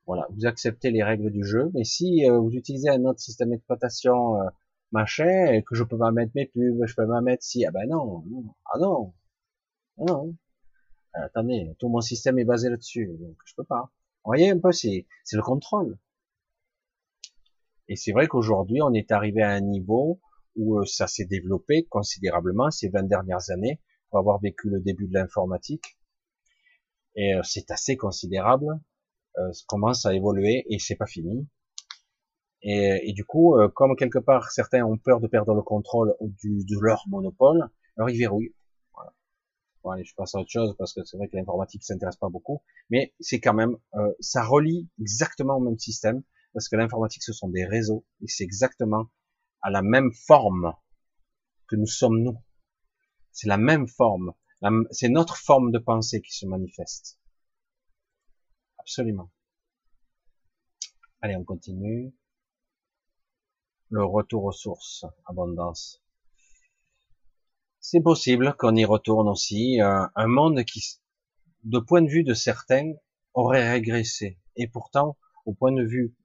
Voilà. 0.05 0.27
vous 0.31 0.45
acceptez 0.45 0.91
les 0.91 1.03
règles 1.03 1.31
du 1.31 1.45
jeu. 1.45 1.71
Mais 1.73 1.83
si 1.83 2.29
euh, 2.29 2.37
vous 2.39 2.51
utilisez 2.51 2.89
un 2.89 3.05
autre 3.05 3.19
système 3.19 3.49
d'exploitation 3.51 4.41
euh, 4.41 4.49
machin 4.91 5.47
et 5.51 5.63
que 5.63 5.75
je 5.75 5.83
peux 5.83 5.97
pas 5.97 6.11
mettre 6.11 6.31
mes 6.35 6.45
pubs, 6.45 6.85
je 6.85 6.95
peux 6.95 7.07
pas 7.07 7.21
mettre 7.21 7.43
si, 7.43 7.65
ah 7.65 7.71
ben 7.71 7.87
non, 7.89 8.23
non, 8.29 8.55
ah 8.65 8.79
non, 8.79 9.13
non. 9.97 10.35
Euh, 11.17 11.25
attendez, 11.25 11.75
tout 11.79 11.89
mon 11.89 12.01
système 12.01 12.39
est 12.39 12.45
basé 12.45 12.69
là-dessus, 12.69 13.17
donc 13.19 13.37
je 13.45 13.53
peux 13.55 13.63
pas. 13.63 13.91
Vous 14.25 14.29
voyez 14.29 14.49
un 14.49 14.59
peu, 14.59 14.71
c'est 14.71 15.05
le 15.33 15.41
contrôle. 15.41 15.97
Et 17.89 17.95
c'est 17.95 18.13
vrai 18.13 18.27
qu'aujourd'hui, 18.27 18.81
on 18.81 18.93
est 18.93 19.11
arrivé 19.11 19.41
à 19.41 19.49
un 19.49 19.61
niveau 19.61 20.21
où 20.55 20.79
euh, 20.79 20.85
ça 20.85 21.07
s'est 21.07 21.25
développé 21.25 21.85
considérablement 21.85 22.71
ces 22.71 22.89
20 22.89 23.03
dernières 23.03 23.49
années, 23.49 23.81
pour 24.09 24.19
avoir 24.19 24.39
vécu 24.39 24.69
le 24.69 24.79
début 24.79 25.07
de 25.07 25.13
l'informatique. 25.13 25.97
Et 27.15 27.35
euh, 27.35 27.41
c'est 27.43 27.71
assez 27.71 27.97
considérable. 27.97 28.79
Euh, 29.39 29.51
commence 29.67 30.05
à 30.05 30.13
évoluer 30.13 30.65
et 30.69 30.79
c'est 30.79 30.95
pas 30.95 31.07
fini. 31.07 31.47
Et, 32.65 33.11
du 33.11 33.25
coup, 33.25 33.57
comme 33.75 33.97
quelque 33.97 34.19
part 34.19 34.49
certains 34.51 34.85
ont 34.85 34.97
peur 34.97 35.19
de 35.19 35.27
perdre 35.27 35.53
le 35.53 35.61
contrôle 35.61 36.15
du, 36.21 36.63
de 36.63 36.79
leur 36.79 37.03
monopole, 37.09 37.69
alors 37.97 38.09
ils 38.09 38.17
verrouillent. 38.17 38.53
Bon, 39.83 39.89
allez, 39.89 40.05
je 40.05 40.15
passe 40.15 40.33
à 40.33 40.39
autre 40.39 40.49
chose 40.49 40.73
parce 40.77 40.93
que 40.93 41.03
c'est 41.03 41.17
vrai 41.17 41.27
que 41.27 41.35
l'informatique 41.35 41.83
s'intéresse 41.83 42.15
pas 42.15 42.29
beaucoup, 42.29 42.61
mais 42.89 43.13
c'est 43.19 43.41
quand 43.41 43.53
même, 43.53 43.75
euh, 43.95 44.13
ça 44.21 44.45
relie 44.45 44.89
exactement 44.97 45.57
au 45.57 45.59
même 45.59 45.77
système 45.77 46.23
parce 46.53 46.69
que 46.69 46.77
l'informatique 46.77 47.23
ce 47.23 47.33
sont 47.33 47.49
des 47.49 47.65
réseaux 47.65 48.05
et 48.21 48.27
c'est 48.27 48.45
exactement 48.45 49.07
à 49.61 49.69
la 49.71 49.81
même 49.81 50.13
forme 50.13 50.73
que 51.67 51.75
nous 51.75 51.87
sommes 51.87 52.19
nous. 52.19 52.37
C'est 53.33 53.49
la 53.49 53.57
même 53.57 53.87
forme, 53.87 54.33
c'est 54.91 55.09
notre 55.09 55.35
forme 55.35 55.71
de 55.71 55.79
pensée 55.79 56.21
qui 56.21 56.31
se 56.31 56.45
manifeste. 56.45 57.19
Absolument. 58.83 59.31
Allez, 61.21 61.35
on 61.35 61.43
continue. 61.43 62.13
Le 63.89 64.03
retour 64.03 64.45
aux 64.45 64.51
sources, 64.51 65.05
abondance 65.25 66.03
c'est 67.83 68.01
possible 68.01 68.55
qu'on 68.57 68.75
y 68.75 68.85
retourne 68.85 69.27
aussi. 69.27 69.81
Euh, 69.81 70.07
un 70.15 70.27
monde 70.27 70.63
qui, 70.63 70.99
de 71.65 71.79
point 71.79 72.01
de 72.01 72.07
vue 72.07 72.23
de 72.23 72.33
certains, 72.33 72.93
aurait 73.33 73.69
régressé. 73.69 74.39
Et 74.55 74.67
pourtant, 74.67 75.17
au 75.45 75.53
point 75.53 75.73
de 75.73 75.83
vue 75.83 76.15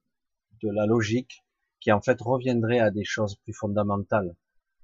de 0.63 0.69
la 0.69 0.85
logique, 0.85 1.43
qui 1.81 1.91
en 1.91 2.01
fait 2.01 2.19
reviendrait 2.21 2.79
à 2.79 2.91
des 2.91 3.03
choses 3.03 3.35
plus 3.43 3.53
fondamentales, 3.53 4.35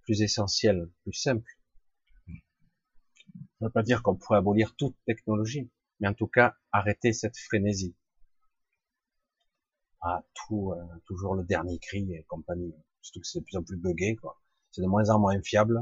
plus 0.04 0.22
essentielles, 0.22 0.90
plus 1.04 1.14
simples. 1.14 1.50
Ça 2.28 2.34
ne 3.62 3.68
veut 3.68 3.72
pas 3.72 3.84
dire 3.84 4.04
qu'on 4.04 4.18
pourrait 4.18 4.40
abolir 4.40 4.76
toute 4.76 4.98
technologie, 5.06 5.70
mais 6.00 6.08
en 6.08 6.14
tout 6.14 6.28
cas 6.28 6.56
arrêter 6.72 7.14
cette 7.14 7.38
frénésie. 7.38 7.96
Ah, 10.02 10.24
tout, 10.34 10.72
euh, 10.74 10.84
toujours 11.06 11.36
le 11.36 11.44
dernier 11.44 11.80
cri 11.80 12.14
et 12.14 12.24
compagnie. 12.24 12.76
Surtout 13.02 13.22
que 13.22 13.28
c'est 13.28 13.40
de 13.40 13.46
plus 13.46 13.58
en 13.58 13.64
plus 13.64 13.78
buggé, 13.78 14.16
quoi. 14.16 14.40
C'est 14.72 14.82
de 14.82 14.88
moins 14.88 15.10
en 15.10 15.20
moins 15.20 15.42
fiable. 15.42 15.80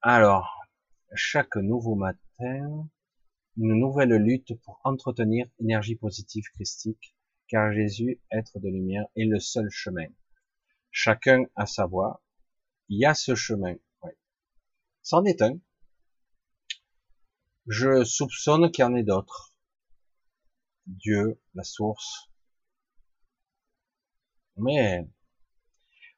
Alors, 0.00 0.64
chaque 1.14 1.56
nouveau 1.56 1.96
matin, 1.96 2.88
une 3.58 3.74
nouvelle 3.74 4.14
lutte 4.14 4.54
pour 4.62 4.80
entretenir 4.84 5.46
énergie 5.58 5.96
positive 5.96 6.44
christique, 6.54 7.14
car 7.48 7.72
Jésus, 7.72 8.20
être 8.30 8.60
de 8.60 8.68
lumière, 8.68 9.06
est 9.16 9.24
le 9.24 9.40
seul 9.40 9.68
chemin. 9.70 10.06
Chacun 10.90 11.44
a 11.56 11.66
sa 11.66 11.86
voie. 11.86 12.22
Il 12.88 13.00
y 13.00 13.04
a 13.04 13.14
ce 13.14 13.34
chemin. 13.34 13.74
C'en 15.08 15.24
est 15.24 15.40
un. 15.40 15.60
Je 17.68 18.02
soupçonne 18.02 18.72
qu'il 18.72 18.82
y 18.82 18.84
en 18.84 18.96
ait 18.96 19.04
d'autres. 19.04 19.54
Dieu, 20.86 21.40
la 21.54 21.62
source. 21.62 22.28
Mais, 24.56 25.06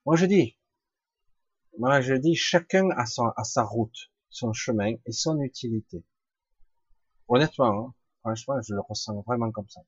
moi 0.07 0.17
je 0.17 0.25
dis, 0.25 0.57
moi, 1.77 2.01
je 2.01 2.15
dis, 2.15 2.35
chacun 2.35 2.89
a, 2.97 3.05
sa 3.05 3.63
route, 3.63 4.11
son 4.31 4.55
chemin 4.55 4.95
et 5.05 5.13
son 5.13 5.39
utilité. 5.43 6.03
Honnêtement, 7.29 7.89
hein, 7.89 7.95
franchement, 8.21 8.55
je 8.63 8.75
le 8.75 8.81
ressens 8.81 9.21
vraiment 9.27 9.51
comme 9.51 9.69
ça. 9.69 9.83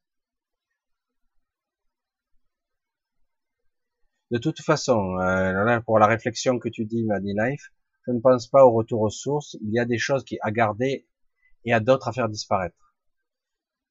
De 4.30 4.36
toute 4.36 4.60
façon, 4.60 5.16
euh, 5.20 5.80
pour 5.86 5.98
la 5.98 6.06
réflexion 6.06 6.58
que 6.58 6.68
tu 6.68 6.84
dis, 6.84 7.02
Money 7.06 7.32
Life, 7.34 7.72
je 8.10 8.14
ne 8.16 8.20
pense 8.20 8.48
pas 8.48 8.64
au 8.64 8.72
retour 8.72 9.02
aux 9.02 9.10
sources. 9.10 9.56
Il 9.62 9.72
y 9.72 9.78
a 9.78 9.84
des 9.84 9.98
choses 9.98 10.24
qui 10.24 10.36
à 10.42 10.50
garder 10.50 11.06
et 11.64 11.72
à 11.72 11.78
d'autres 11.78 12.08
à 12.08 12.12
faire 12.12 12.28
disparaître. 12.28 12.96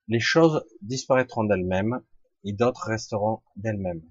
Les 0.10 0.20
choses 0.20 0.66
disparaîtront 0.82 1.46
d'elles-mêmes 1.46 2.04
et 2.44 2.52
d'autres 2.52 2.88
resteront 2.88 3.42
d'elles-mêmes. 3.56 4.04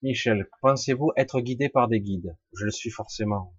Michel, 0.00 0.48
pensez-vous 0.62 1.12
être 1.16 1.40
guidé 1.40 1.68
par 1.68 1.88
des 1.88 2.00
guides? 2.00 2.34
Je 2.54 2.64
le 2.64 2.70
suis 2.70 2.90
forcément. 2.90 3.54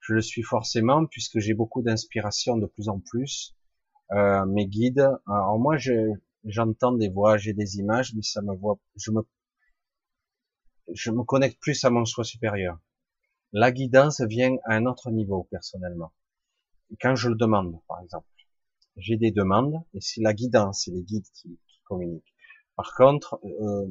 Je 0.00 0.14
le 0.14 0.22
suis 0.22 0.42
forcément 0.42 1.04
puisque 1.04 1.40
j'ai 1.40 1.52
beaucoup 1.52 1.82
d'inspiration 1.82 2.56
de 2.56 2.64
plus 2.64 2.88
en 2.88 3.00
plus. 3.00 3.54
Euh, 4.12 4.46
mes 4.46 4.66
guides, 4.66 5.10
alors 5.26 5.58
moi 5.58 5.76
j'entends 6.44 6.92
des 6.92 7.10
voix, 7.10 7.36
j'ai 7.36 7.52
des 7.52 7.76
images, 7.76 8.14
mais 8.14 8.22
ça 8.22 8.40
me 8.40 8.54
voit, 8.56 8.78
je 8.96 9.10
me, 9.10 9.20
je 10.92 11.10
me 11.10 11.22
connecte 11.22 11.60
plus 11.60 11.84
à 11.84 11.90
mon 11.90 12.04
soi 12.04 12.24
supérieur. 12.24 12.78
La 13.52 13.72
guidance 13.72 14.20
vient 14.20 14.56
à 14.64 14.74
un 14.74 14.86
autre 14.86 15.10
niveau 15.10 15.44
personnellement. 15.50 16.12
Quand 17.00 17.14
je 17.14 17.28
le 17.28 17.34
demande, 17.34 17.80
par 17.86 18.00
exemple, 18.00 18.26
j'ai 18.96 19.16
des 19.16 19.30
demandes 19.30 19.82
et 19.94 20.00
c'est 20.00 20.20
la 20.20 20.34
guidance, 20.34 20.82
c'est 20.84 20.90
les 20.90 21.02
guides 21.02 21.26
qui, 21.34 21.58
communiquent. 21.84 22.34
Par 22.76 22.94
contre, 22.94 23.40
euh, 23.44 23.86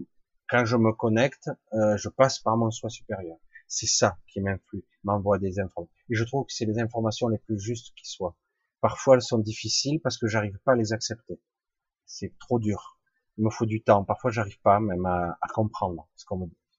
quand 0.48 0.66
je 0.66 0.78
me 0.78 0.94
connecte, 0.94 1.50
euh, 1.74 1.98
je 1.98 2.10
passe 2.10 2.40
par 2.40 2.56
mon 2.56 2.70
soi 2.70 2.90
supérieur. 2.90 3.38
C'est 3.68 3.88
ça 3.88 4.20
qui 4.28 4.40
m'influe, 4.40 4.86
m'envoie 5.04 5.40
des 5.40 5.60
informations. 5.60 5.94
Et 6.10 6.16
je 6.16 6.24
trouve 6.24 6.46
que 6.46 6.54
c'est 6.54 6.66
les 6.66 6.80
informations 6.80 7.28
les 7.28 7.40
plus 7.40 7.60
justes 7.60 7.94
qui 7.96 8.06
soient. 8.06 8.38
Parfois, 8.80 9.16
elles 9.16 9.24
sont 9.24 9.40
difficiles 9.40 10.00
parce 10.02 10.18
que 10.18 10.28
j'arrive 10.28 10.58
pas 10.64 10.74
à 10.74 10.76
les 10.76 10.94
accepter. 10.94 11.42
C'est 12.06 12.38
trop 12.40 12.60
dur. 12.60 13.00
Il 13.38 13.46
me 13.46 13.50
faut 13.50 13.66
du 13.66 13.82
temps. 13.84 14.04
Parfois, 14.04 14.32
j'arrive 14.32 14.60
pas 14.62 14.80
même 14.80 15.06
à, 15.06 15.38
comprendre 15.54 16.08
ce, 16.16 16.26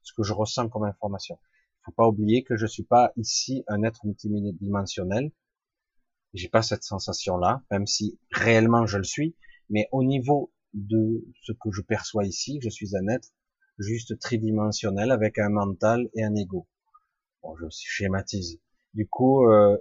ce 0.09 0.14
que 0.14 0.22
je 0.22 0.32
ressens 0.32 0.70
comme 0.70 0.85
information. 0.85 1.39
Il 1.80 1.85
faut 1.86 1.93
pas 1.93 2.09
oublier 2.09 2.43
que 2.43 2.56
je 2.56 2.66
suis 2.66 2.82
pas 2.82 3.12
ici 3.16 3.62
un 3.68 3.82
être 3.82 4.05
multidimensionnel. 4.06 5.30
J'ai 6.32 6.48
pas 6.48 6.62
cette 6.62 6.82
sensation-là, 6.82 7.62
même 7.70 7.86
si 7.86 8.18
réellement 8.30 8.86
je 8.86 8.98
le 8.98 9.05
suis. 9.05 9.36
Mais 9.68 9.86
au 9.93 10.02
niveau 10.02 10.51
de 10.72 11.26
ce 11.43 11.52
que 11.52 11.70
je 11.70 11.82
perçois 11.82 12.24
ici, 12.24 12.59
je 12.62 12.70
suis 12.70 12.97
un 12.97 13.06
être 13.09 13.28
juste 13.78 14.18
tridimensionnel 14.18 15.10
avec 15.10 15.39
un 15.39 15.51
mental 15.51 16.09
et 16.14 16.24
un 16.24 16.35
ego. 16.35 16.66
Bon, 17.43 17.55
je 17.56 17.66
schématise. 17.70 18.60
Du 18.94 19.06
coup, 19.06 19.47
euh, 19.47 19.76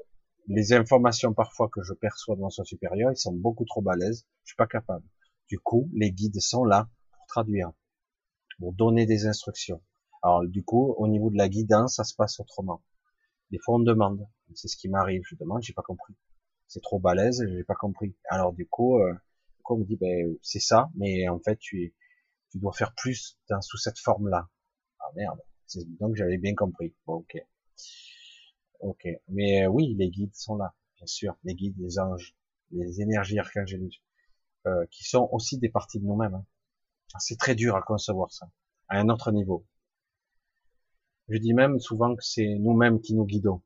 les 0.47 0.73
informations 0.73 1.33
parfois 1.33 1.69
que 1.69 1.81
je 1.83 1.93
perçois 1.93 2.35
dans 2.35 2.49
son 2.49 2.65
supérieur, 2.65 3.11
ils 3.11 3.17
sont 3.17 3.33
beaucoup 3.33 3.65
trop 3.65 3.81
balèzes. 3.81 4.25
Je 4.43 4.49
suis 4.49 4.57
pas 4.57 4.67
capable. 4.67 5.05
Du 5.47 5.57
coup, 5.59 5.89
les 5.93 6.11
guides 6.11 6.41
sont 6.41 6.65
là 6.65 6.89
pour 7.11 7.25
traduire, 7.27 7.71
pour 8.59 8.73
donner 8.73 9.05
des 9.05 9.25
instructions. 9.25 9.81
Alors, 10.27 10.45
du 10.45 10.61
coup, 10.61 10.93
au 10.97 11.07
niveau 11.07 11.29
de 11.29 11.37
la 11.37 11.47
guidance, 11.47 11.95
ça 11.95 12.03
se 12.03 12.13
passe 12.13 12.41
autrement. 12.41 12.83
Des 13.49 13.59
fois, 13.59 13.75
on 13.75 13.79
demande. 13.79 14.27
C'est 14.55 14.67
ce 14.67 14.75
qui 14.75 14.89
m'arrive. 14.89 15.21
Je 15.25 15.37
demande, 15.37 15.63
j'ai 15.63 15.71
pas 15.71 15.83
compris. 15.83 16.15
C'est 16.67 16.81
trop 16.81 16.99
balèze, 16.99 17.45
j'ai 17.47 17.63
pas 17.63 17.75
compris. 17.75 18.13
Alors, 18.29 18.51
du 18.51 18.67
coup, 18.67 18.99
euh, 18.99 19.13
on 19.69 19.77
me 19.77 19.85
dit, 19.85 19.95
ben, 19.95 20.35
c'est 20.41 20.59
ça, 20.59 20.89
mais 20.95 21.29
en 21.29 21.39
fait, 21.39 21.55
tu 21.59 21.81
es, 21.81 21.93
tu 22.51 22.59
dois 22.59 22.73
faire 22.73 22.93
plus 22.93 23.39
dans, 23.49 23.61
sous 23.61 23.77
cette 23.77 23.99
forme-là. 23.99 24.49
Ah 24.99 25.11
merde, 25.15 25.39
donc 26.01 26.15
j'avais 26.15 26.37
bien 26.37 26.55
compris. 26.55 26.93
ok. 27.05 27.37
Ok. 28.81 29.07
Mais 29.29 29.63
euh, 29.63 29.69
oui, 29.69 29.95
les 29.97 30.09
guides 30.09 30.35
sont 30.35 30.57
là, 30.57 30.75
bien 30.97 31.07
sûr. 31.07 31.37
Les 31.45 31.55
guides, 31.55 31.77
les 31.79 31.99
anges, 31.99 32.35
les 32.71 32.99
énergies 32.99 33.39
archangéliques, 33.39 34.03
euh, 34.65 34.85
qui 34.91 35.05
sont 35.05 35.29
aussi 35.31 35.57
des 35.57 35.69
parties 35.69 36.01
de 36.01 36.05
nous-mêmes. 36.05 36.35
Hein. 36.35 36.45
Ah, 37.13 37.19
c'est 37.19 37.37
très 37.37 37.55
dur 37.55 37.77
à 37.77 37.81
concevoir 37.81 38.29
ça, 38.33 38.51
à 38.89 38.99
un 38.99 39.07
autre 39.07 39.31
niveau. 39.31 39.65
Je 41.29 41.37
dis 41.37 41.53
même 41.53 41.79
souvent 41.79 42.15
que 42.15 42.23
c'est 42.23 42.55
nous-mêmes 42.59 43.01
qui 43.01 43.13
nous 43.15 43.25
guidons. 43.25 43.61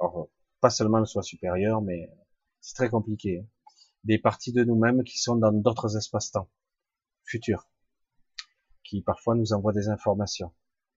Alors, 0.00 0.28
pas 0.60 0.70
seulement 0.70 0.98
le 0.98 1.06
soi 1.06 1.22
supérieur, 1.22 1.82
mais 1.82 2.10
c'est 2.60 2.74
très 2.74 2.90
compliqué. 2.90 3.40
Hein. 3.40 3.46
Des 4.04 4.18
parties 4.18 4.52
de 4.52 4.64
nous-mêmes 4.64 5.04
qui 5.04 5.18
sont 5.18 5.36
dans 5.36 5.52
d'autres 5.52 5.96
espaces-temps 5.96 6.48
futurs 7.24 7.68
qui 8.90 9.02
parfois 9.02 9.36
nous 9.36 9.52
envoient 9.52 9.72
des 9.72 9.88
informations. 9.88 10.52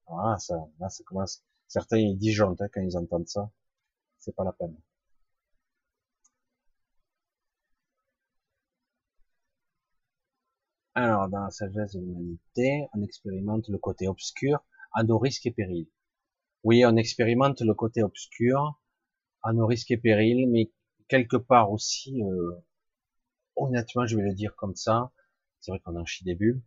Ah, 0.08 0.36
ça, 0.40 0.56
là, 0.80 0.90
ça 0.90 1.04
commence. 1.04 1.44
Certains 1.68 1.98
ils 2.00 2.18
disjonctent 2.18 2.62
hein, 2.62 2.68
quand 2.74 2.82
ils 2.82 2.98
entendent 2.98 3.28
ça. 3.28 3.52
C'est 4.20 4.36
pas 4.36 4.44
la 4.44 4.54
peine. 4.54 4.76
Alors, 10.96 11.30
dans 11.30 11.44
la 11.44 11.52
sagesse 11.52 11.94
de 11.94 12.00
l'humanité, 12.00 12.88
on 12.94 13.04
expérimente 13.04 13.68
le 13.68 13.78
côté 13.78 14.08
obscur 14.08 14.64
à 14.94 15.04
nos 15.04 15.18
risques 15.18 15.46
et 15.46 15.52
périls. 15.52 15.90
Oui, 16.64 16.86
on 16.86 16.96
expérimente 16.96 17.62
le 17.62 17.74
côté 17.74 18.04
obscur 18.04 18.80
à 19.44 19.54
nos 19.54 19.66
risques 19.66 19.92
et 19.92 19.98
périls, 19.98 20.50
mais 20.50 20.72
quelque 21.08 21.38
part 21.38 21.72
aussi, 21.72 22.24
euh, 22.24 22.52
honnêtement, 23.56 24.06
je 24.06 24.16
vais 24.18 24.24
le 24.24 24.34
dire 24.34 24.56
comme 24.56 24.76
ça, 24.76 25.12
c'est 25.60 25.72
vrai 25.72 25.80
qu'on 25.80 26.00
en 26.00 26.06
chie 26.06 26.24
des 26.24 26.36
bulles, 26.36 26.62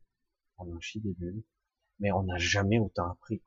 on 0.59 0.75
en 0.75 0.81
chie 0.81 1.01
des 1.01 1.15
bulles, 1.15 1.43
mais 1.99 2.13
on 2.13 2.25
n'a 2.25 2.39
jamais 2.39 2.79
autant 2.79 3.11
appris. 3.11 3.43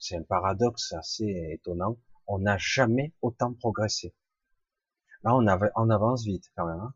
C'est 0.00 0.16
un 0.16 0.22
paradoxe 0.22 0.94
assez 0.94 1.50
étonnant. 1.52 1.98
On 2.26 2.38
n'a 2.38 2.56
jamais 2.56 3.12
autant 3.20 3.52
progressé. 3.52 4.14
Là, 5.22 5.36
on, 5.36 5.90
avance 5.90 6.24
vite 6.24 6.50
quand 6.56 6.66
même. 6.66 6.80
Hein. 6.80 6.94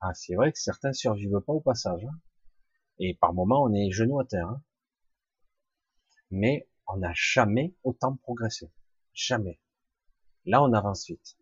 Ah, 0.00 0.12
c'est 0.12 0.34
vrai 0.34 0.52
que 0.52 0.58
certains 0.58 0.92
survivent 0.92 1.40
pas 1.40 1.54
au 1.54 1.60
passage. 1.60 2.04
Hein. 2.04 2.20
Et 2.98 3.14
par 3.14 3.32
moments, 3.32 3.62
on 3.62 3.72
est 3.72 3.90
genoux 3.90 4.20
à 4.20 4.26
terre. 4.26 4.48
Hein. 4.48 4.62
Mais 6.30 6.68
on 6.86 6.98
n'a 6.98 7.12
jamais 7.14 7.74
autant 7.82 8.16
progressé. 8.16 8.70
Jamais. 9.12 9.60
Là, 10.44 10.62
on 10.62 10.72
avance 10.72 11.06
vite. 11.06 11.36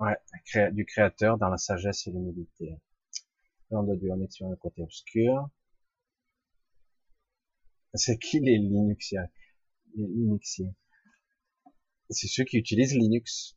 Ouais, 0.00 0.16
du 0.72 0.86
créateur 0.86 1.38
dans 1.38 1.48
la 1.48 1.56
sagesse 1.56 2.06
et 2.06 2.10
l'humilité. 2.10 2.78
On 3.70 3.82
doit 3.82 3.96
du 3.96 4.10
on 4.10 4.30
sur 4.30 4.48
le 4.48 4.56
côté 4.56 4.82
obscur. 4.82 5.50
C'est 7.94 8.18
qui 8.18 8.40
les 8.40 8.58
Linuxiens? 8.58 9.28
Les 9.96 10.06
Linuxiens. 10.06 10.74
C'est 12.10 12.28
ceux 12.28 12.44
qui 12.44 12.58
utilisent 12.58 12.94
Linux. 12.94 13.56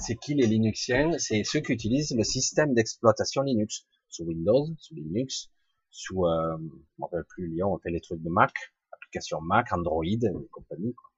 C'est 0.00 0.16
qui 0.16 0.34
les 0.34 0.46
Linuxiens? 0.46 1.18
C'est 1.18 1.44
ceux 1.44 1.60
qui 1.60 1.72
utilisent 1.72 2.14
le 2.16 2.24
système 2.24 2.74
d'exploitation 2.74 3.42
Linux. 3.42 3.86
Sous 4.10 4.24
Windows, 4.24 4.66
sous 4.78 4.94
Linux, 4.96 5.50
sous, 5.90 6.26
euh, 6.26 6.58
on 6.98 7.04
rappelle 7.04 7.24
plus 7.28 7.48
Lyon, 7.48 7.72
on 7.72 7.78
fait 7.78 7.90
les 7.90 8.00
trucs 8.00 8.22
de 8.22 8.28
Mac, 8.28 8.52
application 8.92 9.40
Mac, 9.40 9.72
Android, 9.72 10.04
et 10.04 10.48
compagnie. 10.50 10.94
Quoi. 10.94 11.10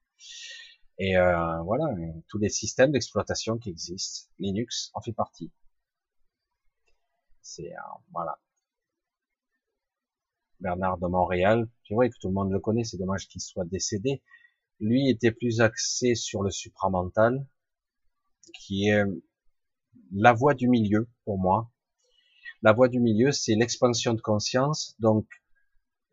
Et 0.99 1.17
euh, 1.17 1.63
voilà, 1.63 1.85
tous 2.29 2.39
les 2.39 2.51
systèmes 2.51 2.93
d'exploitation 2.93 3.59
qui 3.59 3.71
existent, 3.71 4.29
Linux 4.39 4.91
en 4.95 5.01
fait 5.01 5.13
partie. 5.13 5.51
C'est 7.41 7.73
euh, 7.73 7.99
voilà. 8.13 8.39
Bernard 10.61 10.99
de 10.99 11.09
Montréal, 11.09 11.69
c'est 11.89 11.95
vrai 11.95 12.09
que 12.09 12.15
tout 12.21 12.29
le 12.29 12.35
monde 12.35 12.53
le 12.53 12.61
connaît, 12.61 12.85
c'est 12.85 12.99
dommage 12.99 13.27
qu'il 13.27 13.41
soit 13.41 13.65
décédé. 13.65 14.23
Lui 14.79 15.09
était 15.09 15.33
plus 15.33 15.61
axé 15.61 16.15
sur 16.15 16.43
le 16.43 16.51
supramental, 16.51 17.47
qui 18.61 18.89
est 18.89 19.03
la 20.13 20.33
voie 20.33 20.55
du 20.55 20.69
milieu 20.69 21.09
pour 21.25 21.39
moi. 21.39 21.71
La 22.63 22.73
voie 22.73 22.89
du 22.89 23.01
milieu, 23.01 23.33
c'est 23.33 23.55
l'expansion 23.55 24.15
de 24.15 24.21
conscience, 24.21 24.95
donc 25.01 25.27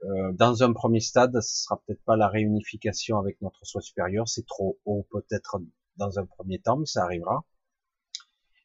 euh, 0.04 0.32
dans 0.34 0.64
un 0.64 0.74
premier 0.74 1.00
stade, 1.00 1.40
ce 1.42 1.64
sera 1.64 1.82
peut-être 1.86 2.04
pas 2.06 2.16
la 2.16 2.28
réunification 2.28 3.20
avec 3.20 3.42
notre 3.42 3.66
soi 3.66 3.82
supérieur, 3.82 4.28
c'est 4.28 4.46
trop 4.46 4.80
haut 4.86 5.06
peut-être 5.12 5.58
dans 5.98 6.18
un 6.18 6.26
premier 6.26 6.60
temps, 6.60 6.78
mais 6.78 6.86
ça 6.86 7.04
arrivera. 7.04 7.46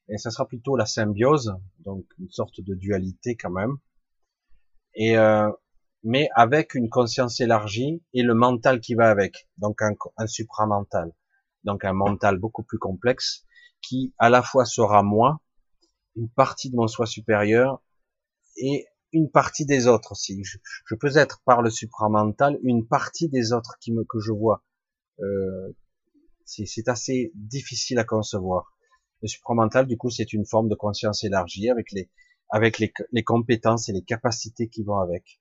Et 0.09 0.19
ça 0.19 0.31
sera 0.31 0.47
plutôt 0.47 0.77
la 0.77 0.87
symbiose, 0.87 1.57
donc 1.81 2.07
une 2.19 2.31
sorte 2.31 2.61
de 2.61 2.75
dualité 2.75 3.37
quand 3.37 3.51
même. 3.51 3.77
Et 4.95 5.19
euh, 5.19 5.51
mais 6.05 6.29
avec 6.35 6.75
une 6.75 6.91
conscience 6.91 7.41
élargie 7.41 8.03
et 8.13 8.23
le 8.23 8.35
mental 8.35 8.81
qui 8.81 8.95
va 8.95 9.09
avec, 9.09 9.49
donc 9.57 9.81
un, 9.83 9.95
un 10.19 10.27
supramental, 10.27 11.13
donc 11.65 11.85
un 11.85 11.95
mental 11.95 12.39
beaucoup 12.39 12.63
plus 12.63 12.79
complexe, 12.79 13.45
qui 13.81 14.15
à 14.19 14.29
la 14.29 14.43
fois 14.43 14.67
sera 14.67 15.03
moi, 15.03 15.41
une 16.17 16.29
partie 16.29 16.71
de 16.71 16.77
mon 16.77 16.87
soi 16.87 17.07
supérieur, 17.07 17.83
et 18.57 18.87
une 19.13 19.31
partie 19.31 19.65
des 19.65 19.87
autres 19.87 20.13
aussi. 20.13 20.43
Je, 20.45 20.59
peux 20.97 21.17
être 21.17 21.43
par 21.45 21.63
le 21.63 21.71
supramental 21.71 22.59
une 22.63 22.87
partie 22.87 23.29
des 23.29 23.53
autres 23.53 23.77
qui 23.81 23.93
me 23.93 24.05
que 24.05 24.19
je 24.21 24.33
vois. 24.33 24.65
Euh, 25.21 25.73
c'est 26.45 26.89
assez 26.89 27.33
difficile 27.35 27.99
à 27.99 28.05
concevoir. 28.05 28.77
Le 29.23 29.29
supramental, 29.29 29.87
du 29.87 29.97
coup, 29.97 30.11
c'est 30.11 30.33
une 30.33 30.45
forme 30.45 30.69
de 30.69 30.75
conscience 30.75 31.25
élargie 31.25 31.71
avec 31.71 31.93
les 31.93 32.11
avec 32.51 32.79
les, 32.79 32.93
les, 33.11 33.25
compétences 33.25 33.89
et 33.89 33.93
les 33.93 34.03
capacités 34.03 34.69
qui 34.69 34.85
vont 34.85 34.99
avec. 34.99 35.41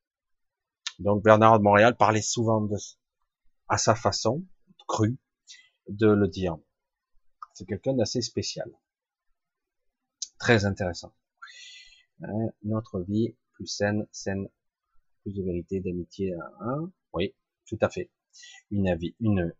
Donc 0.99 1.21
Bernard 1.21 1.59
de 1.59 1.63
Montréal 1.63 1.97
parlait 1.97 2.21
souvent 2.21 2.61
de 2.61 2.77
à 3.67 3.77
sa 3.77 3.93
façon 3.93 4.43
crue 4.87 5.17
de 5.89 6.07
le 6.07 6.27
dire. 6.27 6.57
C'est 7.53 7.65
quelqu'un 7.65 7.93
d'assez 7.93 8.21
spécial, 8.21 8.71
très 10.37 10.65
intéressant. 10.65 11.13
Hein, 12.21 12.49
notre 12.63 13.01
vie 13.01 13.35
plus 13.53 13.67
saine, 13.67 14.07
saine, 14.11 14.47
plus 15.21 15.33
de 15.33 15.43
vérité, 15.43 15.79
d'amitié. 15.79 16.33
Hein, 16.61 16.91
oui, 17.13 17.33
tout 17.67 17.77
à 17.81 17.89
fait. 17.89 18.11
Une 18.71 18.87
avis, 18.87 19.15
une. 19.19 19.53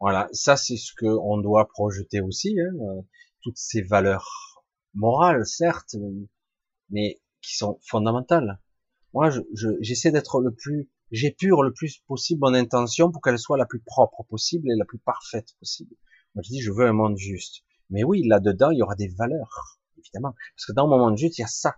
Voilà, 0.00 0.28
ça 0.32 0.56
c'est 0.56 0.76
ce 0.76 0.92
que 0.94 1.06
on 1.06 1.38
doit 1.38 1.68
projeter 1.68 2.20
aussi. 2.20 2.56
Hein, 2.60 3.04
toutes 3.42 3.58
ces 3.58 3.82
valeurs 3.82 4.64
morales, 4.94 5.46
certes, 5.46 5.96
mais 6.90 7.20
qui 7.40 7.56
sont 7.56 7.78
fondamentales. 7.82 8.60
Moi, 9.14 9.30
j'essaie 9.80 10.08
je, 10.08 10.12
d'être 10.12 10.40
le 10.40 10.54
plus, 10.54 10.88
j'épure 11.10 11.62
le 11.62 11.72
plus 11.72 11.98
possible 12.06 12.40
mon 12.42 12.54
intention 12.54 13.10
pour 13.10 13.20
qu'elle 13.20 13.38
soit 13.38 13.58
la 13.58 13.66
plus 13.66 13.80
propre 13.80 14.22
possible 14.22 14.70
et 14.70 14.76
la 14.76 14.84
plus 14.84 14.98
parfaite 14.98 15.54
possible. 15.58 15.94
Moi, 16.34 16.42
je 16.44 16.48
dis, 16.48 16.60
je 16.62 16.70
veux 16.70 16.86
un 16.86 16.92
monde 16.92 17.18
juste. 17.18 17.64
Mais 17.92 18.04
oui, 18.04 18.26
là-dedans, 18.26 18.70
il 18.70 18.78
y 18.78 18.82
aura 18.82 18.94
des 18.94 19.08
valeurs, 19.08 19.78
évidemment. 19.98 20.34
Parce 20.56 20.66
que 20.66 20.72
dans 20.72 20.88
mon 20.88 20.98
monde 20.98 21.18
juste, 21.18 21.38
il 21.38 21.42
y 21.42 21.44
a 21.44 21.48
ça. 21.48 21.76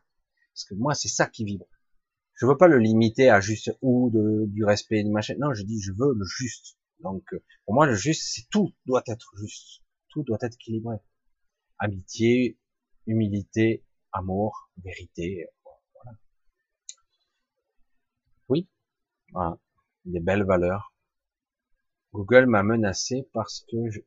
Parce 0.55 0.65
que 0.65 0.75
moi, 0.75 0.95
c'est 0.95 1.09
ça 1.09 1.27
qui 1.27 1.45
vibre. 1.45 1.67
Je 2.35 2.47
veux 2.47 2.57
pas 2.57 2.69
le 2.69 2.79
limiter 2.79 3.29
à 3.31 3.41
juste 3.41 3.77
ou 3.83 4.11
de, 4.11 4.47
du 4.47 4.65
respect, 4.65 5.03
du 5.03 5.11
machin. 5.11 5.35
Non, 5.39 5.53
je 5.53 5.63
dis, 5.65 5.81
je 5.81 5.93
veux 5.93 6.15
le 6.15 6.25
juste. 6.25 6.79
Donc, 7.01 7.25
euh, 7.33 7.43
pour 7.65 7.75
moi, 7.75 7.87
le 7.87 7.97
juste, 7.97 8.23
c'est 8.33 8.49
tout 8.49 8.73
doit 8.87 9.03
être 9.09 9.33
juste. 9.37 9.83
Tout 10.09 10.23
doit 10.23 10.39
être 10.41 10.55
équilibré. 10.55 10.97
Amitié, 11.81 12.61
humilité, 13.09 13.85
amour, 14.13 14.71
vérité. 14.85 15.49
Voilà. 15.95 16.17
Oui, 18.49 18.69
voilà. 19.33 19.59
Des 20.05 20.21
belles 20.21 20.45
valeurs. 20.45 20.95
Google 22.13 22.47
m'a 22.47 22.63
menacé 22.63 23.29
parce 23.33 23.67
que 23.69 23.91
je, 23.91 24.01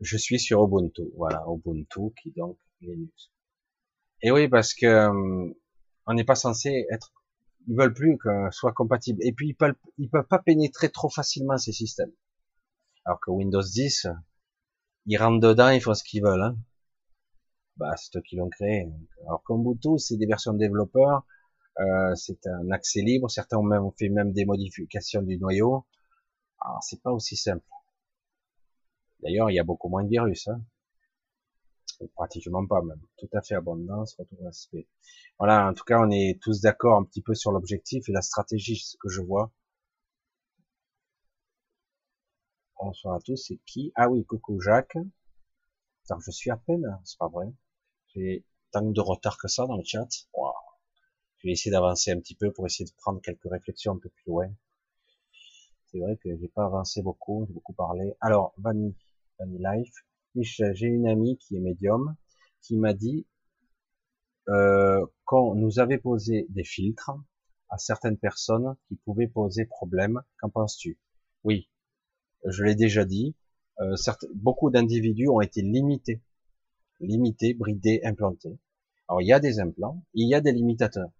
je 0.00 0.16
suis 0.16 0.38
sur 0.38 0.64
Ubuntu. 0.64 1.02
Voilà, 1.16 1.44
Ubuntu 1.48 2.12
qui 2.20 2.32
donc 2.32 2.58
Linux. 2.80 3.30
Et 4.22 4.30
oui, 4.30 4.48
parce 4.48 4.74
que 4.74 4.86
euh, 4.86 5.52
on 6.06 6.14
n'est 6.14 6.24
pas 6.24 6.34
censé 6.34 6.86
être. 6.90 7.12
Ils 7.66 7.76
veulent 7.76 7.94
plus 7.94 8.18
que 8.18 8.50
soit 8.50 8.72
compatible. 8.72 9.20
Et 9.22 9.32
puis 9.32 9.48
ils 9.48 9.54
peuvent, 9.54 9.74
ils 9.98 10.08
peuvent 10.08 10.26
pas 10.26 10.38
pénétrer 10.38 10.90
trop 10.90 11.10
facilement 11.10 11.58
ces 11.58 11.72
systèmes. 11.72 12.12
Alors 13.04 13.20
que 13.20 13.30
Windows 13.30 13.62
10, 13.62 14.08
ils 15.06 15.16
rentrent 15.16 15.40
dedans, 15.40 15.70
ils 15.70 15.80
font 15.80 15.94
ce 15.94 16.04
qu'ils 16.04 16.22
veulent. 16.22 16.42
Hein. 16.42 16.56
Bah, 17.76 17.94
c'est 17.96 18.16
eux 18.18 18.22
qui 18.22 18.36
l'ont 18.36 18.48
créé. 18.50 18.90
Alors 19.26 19.42
qu'Ubuntu, 19.44 19.98
c'est 19.98 20.16
des 20.16 20.26
versions 20.26 20.52
de 20.52 20.58
développeurs, 20.58 21.24
euh, 21.80 22.14
c'est 22.14 22.46
un 22.46 22.70
accès 22.70 23.00
libre. 23.00 23.30
Certains 23.30 23.58
ont 23.58 23.62
même 23.62 23.90
fait 23.98 24.08
même 24.08 24.32
des 24.32 24.44
modifications 24.44 25.22
du 25.22 25.38
noyau. 25.38 25.86
Alors 26.60 26.82
c'est 26.82 27.02
pas 27.02 27.12
aussi 27.12 27.36
simple. 27.36 27.64
D'ailleurs, 29.22 29.50
il 29.50 29.54
y 29.54 29.58
a 29.58 29.64
beaucoup 29.64 29.88
moins 29.88 30.04
de 30.04 30.08
virus. 30.08 30.48
Hein. 30.48 30.60
Pratiquement 32.14 32.66
pas 32.66 32.82
même. 32.82 33.00
Tout 33.18 33.28
à 33.34 33.42
fait 33.42 33.54
abondance, 33.54 34.14
retour 34.18 34.46
aspect. 34.46 34.86
Voilà, 35.38 35.68
en 35.68 35.74
tout 35.74 35.84
cas, 35.84 36.00
on 36.00 36.10
est 36.10 36.38
tous 36.42 36.60
d'accord 36.62 36.98
un 36.98 37.04
petit 37.04 37.22
peu 37.22 37.34
sur 37.34 37.52
l'objectif 37.52 38.08
et 38.08 38.12
la 38.12 38.22
stratégie, 38.22 38.76
ce 38.76 38.96
que 38.96 39.08
je 39.08 39.20
vois. 39.20 39.52
Bonsoir 42.80 43.14
à 43.14 43.20
tous, 43.20 43.36
c'est 43.36 43.58
qui? 43.66 43.92
Ah 43.94 44.08
oui, 44.08 44.24
coucou 44.24 44.60
Jacques. 44.60 44.96
Je 46.08 46.30
suis 46.30 46.50
à 46.50 46.56
peine, 46.56 46.98
c'est 47.04 47.18
pas 47.18 47.28
vrai. 47.28 47.52
J'ai 48.14 48.44
tant 48.72 48.82
de 48.82 49.00
retard 49.00 49.36
que 49.38 49.48
ça 49.48 49.66
dans 49.66 49.76
le 49.76 49.84
chat. 49.84 50.08
Je 51.38 51.46
vais 51.46 51.52
essayer 51.52 51.70
d'avancer 51.70 52.10
un 52.10 52.18
petit 52.18 52.34
peu 52.34 52.50
pour 52.52 52.66
essayer 52.66 52.84
de 52.84 52.94
prendre 52.96 53.20
quelques 53.20 53.48
réflexions 53.50 53.92
un 53.92 53.98
peu 53.98 54.08
plus 54.08 54.24
loin. 54.26 54.50
C'est 55.86 55.98
vrai 55.98 56.16
que 56.16 56.36
j'ai 56.36 56.48
pas 56.48 56.64
avancé 56.64 57.02
beaucoup, 57.02 57.44
j'ai 57.46 57.52
beaucoup 57.52 57.74
parlé. 57.74 58.14
Alors, 58.20 58.54
Vanny, 58.58 58.96
Life. 59.46 59.94
J'ai 60.36 60.86
une 60.86 61.08
amie 61.08 61.36
qui 61.38 61.56
est 61.56 61.60
médium 61.60 62.14
qui 62.62 62.76
m'a 62.76 62.94
dit 62.94 63.26
euh, 64.48 65.04
qu'on 65.24 65.54
nous 65.54 65.78
avait 65.78 65.98
posé 65.98 66.46
des 66.50 66.64
filtres 66.64 67.12
à 67.68 67.78
certaines 67.78 68.18
personnes 68.18 68.76
qui 68.88 68.96
pouvaient 68.96 69.28
poser 69.28 69.64
problème. 69.64 70.22
Qu'en 70.40 70.50
penses-tu? 70.50 70.98
Oui, 71.44 71.68
je 72.44 72.62
l'ai 72.64 72.74
déjà 72.74 73.04
dit. 73.04 73.34
Euh, 73.80 73.96
beaucoup 74.34 74.70
d'individus 74.70 75.28
ont 75.28 75.40
été 75.40 75.62
limités, 75.62 76.20
limités, 77.00 77.54
bridés, 77.54 78.00
implantés. 78.04 78.58
Alors 79.08 79.22
il 79.22 79.26
y 79.26 79.32
a 79.32 79.40
des 79.40 79.58
implants, 79.58 80.04
il 80.14 80.28
y 80.28 80.34
a 80.34 80.40
des 80.40 80.52
limitateurs. 80.52 81.10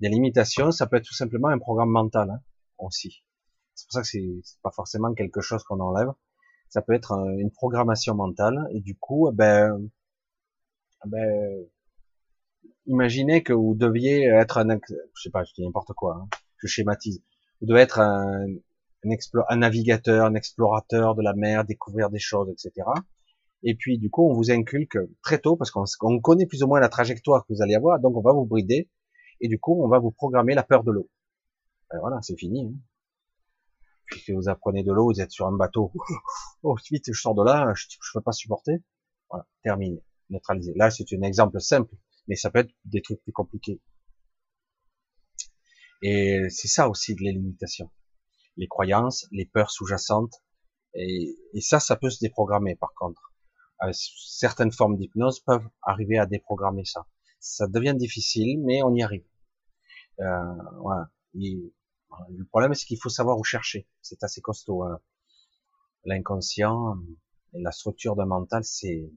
Des 0.00 0.08
limitations, 0.08 0.70
ça 0.70 0.86
peut 0.86 0.96
être 0.96 1.06
tout 1.06 1.14
simplement 1.14 1.48
un 1.48 1.58
programme 1.58 1.90
mental 1.90 2.30
hein, 2.30 2.40
aussi. 2.78 3.24
C'est 3.74 3.86
pour 3.86 3.92
ça 3.92 4.02
que 4.02 4.08
c'est 4.08 4.60
pas 4.62 4.70
forcément 4.70 5.14
quelque 5.14 5.40
chose 5.40 5.64
qu'on 5.64 5.80
enlève 5.80 6.12
ça 6.68 6.82
peut 6.82 6.92
être 6.94 7.12
une 7.38 7.50
programmation 7.50 8.14
mentale 8.14 8.66
et 8.72 8.80
du 8.80 8.96
coup, 8.96 9.30
ben, 9.32 9.88
ben 11.06 11.64
imaginez 12.86 13.42
que 13.42 13.52
vous 13.52 13.74
deviez 13.74 14.24
être 14.24 14.58
un, 14.58 14.78
je 14.88 15.22
sais 15.22 15.30
pas, 15.30 15.44
je 15.44 15.52
dis 15.54 15.64
n'importe 15.64 15.92
quoi, 15.94 16.20
hein, 16.22 16.28
je 16.58 16.66
schématise, 16.66 17.22
vous 17.60 17.66
devez 17.66 17.80
être 17.80 18.00
un, 18.00 18.46
un, 19.04 19.10
un, 19.48 19.56
navigateur, 19.56 20.26
un 20.26 20.34
explorateur 20.34 21.14
de 21.14 21.22
la 21.22 21.34
mer, 21.34 21.64
découvrir 21.64 22.10
des 22.10 22.18
choses, 22.18 22.50
etc. 22.50 22.86
Et 23.62 23.74
puis 23.74 23.98
du 23.98 24.10
coup, 24.10 24.28
on 24.28 24.34
vous 24.34 24.50
inculque 24.50 24.98
très 25.22 25.38
tôt 25.38 25.56
parce 25.56 25.70
qu'on 25.70 26.20
connaît 26.20 26.46
plus 26.46 26.62
ou 26.62 26.68
moins 26.68 26.80
la 26.80 26.88
trajectoire 26.88 27.44
que 27.46 27.52
vous 27.52 27.62
allez 27.62 27.74
avoir, 27.74 28.00
donc 28.00 28.16
on 28.16 28.22
va 28.22 28.32
vous 28.32 28.46
brider 28.46 28.88
et 29.40 29.48
du 29.48 29.58
coup, 29.58 29.82
on 29.82 29.88
va 29.88 29.98
vous 29.98 30.10
programmer 30.10 30.54
la 30.54 30.62
peur 30.62 30.84
de 30.84 30.92
l'eau. 30.92 31.08
Ben 31.90 31.98
voilà, 32.00 32.18
c'est 32.22 32.36
fini. 32.36 32.66
Hein 32.66 32.78
puis 34.10 34.32
vous 34.32 34.48
apprenez 34.48 34.82
de 34.82 34.92
l'eau, 34.92 35.12
vous 35.12 35.20
êtes 35.20 35.30
sur 35.30 35.46
un 35.46 35.56
bateau, 35.56 35.92
oh 36.62 36.76
vite, 36.90 37.04
je 37.12 37.20
sors 37.20 37.34
de 37.34 37.44
là, 37.44 37.72
je 37.74 37.86
ne 37.86 38.18
peux 38.20 38.22
pas 38.22 38.32
supporter. 38.32 38.82
Voilà, 39.30 39.46
terminé, 39.62 40.02
neutralisé. 40.30 40.72
Là, 40.76 40.90
c'est 40.90 41.04
un 41.12 41.22
exemple 41.22 41.60
simple, 41.60 41.94
mais 42.26 42.36
ça 42.36 42.50
peut 42.50 42.60
être 42.60 42.72
des 42.84 43.02
trucs 43.02 43.22
plus 43.22 43.32
compliqués. 43.32 43.80
Et 46.02 46.42
c'est 46.48 46.68
ça 46.68 46.88
aussi 46.88 47.14
de 47.14 47.22
l'élimination. 47.22 47.90
Les 48.56 48.68
croyances, 48.68 49.26
les 49.32 49.46
peurs 49.46 49.70
sous-jacentes, 49.70 50.34
et, 50.94 51.36
ça, 51.60 51.80
ça 51.80 51.96
peut 51.96 52.10
se 52.10 52.18
déprogrammer 52.20 52.76
par 52.76 52.94
contre. 52.94 53.32
Euh, 53.84 53.92
certaines 53.92 54.72
formes 54.72 54.96
d'hypnose 54.96 55.40
peuvent 55.40 55.68
arriver 55.82 56.18
à 56.18 56.26
déprogrammer 56.26 56.84
ça. 56.84 57.06
Ça 57.40 57.68
devient 57.68 57.94
difficile, 57.96 58.60
mais 58.64 58.82
on 58.82 58.94
y 58.94 59.02
arrive. 59.02 59.24
Euh, 60.20 60.24
voilà. 60.80 61.08
Le 62.30 62.44
problème, 62.44 62.74
c'est 62.74 62.86
qu'il 62.86 62.98
faut 63.00 63.08
savoir 63.08 63.38
où 63.38 63.44
chercher. 63.44 63.88
C'est 64.02 64.22
assez 64.22 64.40
costaud. 64.40 64.82
Hein. 64.82 65.00
L'inconscient 66.04 66.96
et 67.54 67.60
la 67.60 67.72
structure 67.72 68.16
d'un 68.16 68.26
mental, 68.26 68.64
c'est 68.64 69.10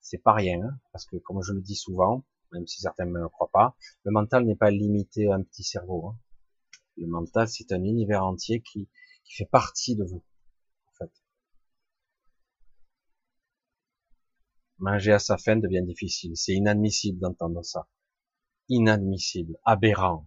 c'est 0.00 0.18
pas 0.18 0.32
rien, 0.32 0.62
hein, 0.62 0.80
parce 0.92 1.04
que 1.04 1.16
comme 1.16 1.42
je 1.42 1.52
le 1.52 1.60
dis 1.60 1.74
souvent, 1.74 2.24
même 2.52 2.66
si 2.66 2.80
certains 2.80 3.04
ne 3.04 3.10
me 3.10 3.28
croient 3.28 3.50
pas, 3.52 3.76
le 4.04 4.12
mental 4.12 4.44
n'est 4.44 4.56
pas 4.56 4.70
limité 4.70 5.30
à 5.30 5.34
un 5.34 5.42
petit 5.42 5.64
cerveau. 5.64 6.08
Hein. 6.08 6.18
Le 6.96 7.06
mental, 7.06 7.48
c'est 7.48 7.72
un 7.72 7.82
univers 7.82 8.24
entier 8.24 8.62
qui, 8.62 8.88
qui 9.24 9.34
fait 9.34 9.46
partie 9.46 9.96
de 9.96 10.04
vous, 10.04 10.24
en 10.86 10.92
fait. 10.94 11.12
Manger 14.78 15.12
à 15.12 15.18
sa 15.18 15.36
faim 15.36 15.56
devient 15.56 15.84
difficile. 15.84 16.36
C'est 16.36 16.54
inadmissible 16.54 17.18
d'entendre 17.18 17.62
ça. 17.64 17.88
Inadmissible, 18.68 19.58
aberrant. 19.64 20.26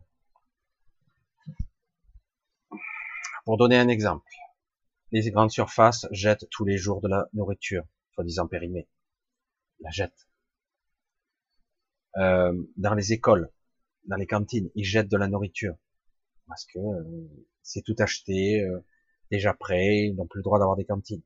Pour 3.45 3.57
donner 3.57 3.77
un 3.77 3.87
exemple, 3.87 4.29
les 5.11 5.29
grandes 5.31 5.51
surfaces 5.51 6.07
jettent 6.11 6.47
tous 6.51 6.63
les 6.63 6.77
jours 6.77 7.01
de 7.01 7.07
la 7.07 7.27
nourriture, 7.33 7.83
soi-disant 8.13 8.47
périmée. 8.47 8.87
La 9.79 9.89
jettent. 9.89 10.29
Euh, 12.17 12.53
dans 12.77 12.93
les 12.93 13.13
écoles, 13.13 13.51
dans 14.05 14.17
les 14.17 14.27
cantines, 14.27 14.69
ils 14.75 14.83
jettent 14.83 15.09
de 15.09 15.17
la 15.17 15.27
nourriture 15.27 15.75
parce 16.47 16.65
que 16.65 16.79
euh, 16.79 17.29
c'est 17.63 17.81
tout 17.81 17.95
acheté, 17.97 18.61
euh, 18.61 18.83
déjà 19.31 19.53
prêt, 19.53 20.07
ils 20.07 20.15
n'ont 20.15 20.27
plus 20.27 20.39
le 20.39 20.43
droit 20.43 20.59
d'avoir 20.59 20.75
des 20.75 20.85
cantines. 20.85 21.23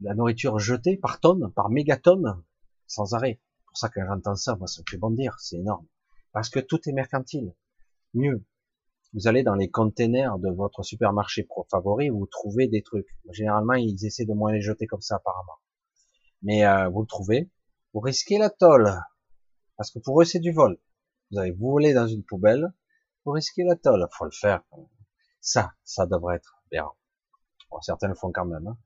La 0.00 0.14
nourriture 0.14 0.58
jetée 0.58 0.96
par 0.96 1.20
tonnes, 1.20 1.52
par 1.52 1.70
mégatonnes, 1.70 2.42
sans 2.86 3.14
arrêt. 3.14 3.40
C'est 3.40 3.66
pour 3.66 3.78
ça 3.78 3.88
que 3.88 4.04
j'entends 4.04 4.34
ça, 4.34 4.56
moi 4.56 4.66
ça 4.66 4.82
me 4.82 4.90
fait 4.90 4.98
bondir, 4.98 5.38
c'est 5.38 5.56
énorme. 5.56 5.86
Parce 6.32 6.50
que 6.50 6.60
tout 6.60 6.80
est 6.88 6.92
mercantile. 6.92 7.54
Mieux, 8.12 8.44
vous 9.14 9.28
allez 9.28 9.44
dans 9.44 9.54
les 9.54 9.70
containers 9.70 10.38
de 10.38 10.50
votre 10.50 10.82
supermarché 10.82 11.46
favori, 11.70 12.10
vous 12.10 12.26
trouvez 12.26 12.66
des 12.66 12.82
trucs. 12.82 13.06
Généralement, 13.30 13.74
ils 13.74 14.04
essaient 14.04 14.24
de 14.24 14.34
moins 14.34 14.52
les 14.52 14.60
jeter 14.60 14.86
comme 14.86 15.00
ça, 15.00 15.16
apparemment. 15.16 15.58
Mais 16.42 16.66
euh, 16.66 16.88
vous 16.88 17.02
le 17.02 17.06
trouvez, 17.06 17.48
vous 17.92 18.00
risquez 18.00 18.38
la 18.38 18.50
tôle, 18.50 18.90
parce 19.76 19.92
que 19.92 20.00
pour 20.00 20.20
eux, 20.20 20.24
c'est 20.24 20.40
du 20.40 20.52
vol. 20.52 20.78
Vous 21.30 21.38
allez 21.38 21.52
vous 21.52 21.70
voler 21.70 21.94
dans 21.94 22.08
une 22.08 22.24
poubelle, 22.24 22.74
vous 23.24 23.32
risquez 23.32 23.62
la 23.62 23.76
tôle. 23.76 24.06
Faut 24.12 24.24
le 24.24 24.32
faire. 24.32 24.62
Ça, 25.40 25.72
ça 25.84 26.06
devrait 26.06 26.36
être 26.36 26.62
bien. 26.70 26.90
Bon, 27.70 27.80
certains 27.80 28.08
le 28.08 28.14
font 28.14 28.32
quand 28.32 28.44
même. 28.44 28.66
Hein. 28.66 28.76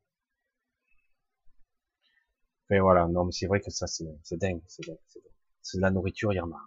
Mais 2.71 2.81
voilà, 2.81 3.09
non, 3.09 3.25
mais 3.25 3.33
c'est 3.33 3.47
vrai 3.47 3.61
que 3.61 3.71
ça, 3.71 3.87
c'est 3.87 4.37
dingue, 4.37 4.63
c'est 4.67 5.79
de 5.79 5.83
la 5.83 5.91
nourriture, 5.91 6.33
il 6.35 6.37
y 6.37 6.41
en 6.41 6.51
a. 6.51 6.61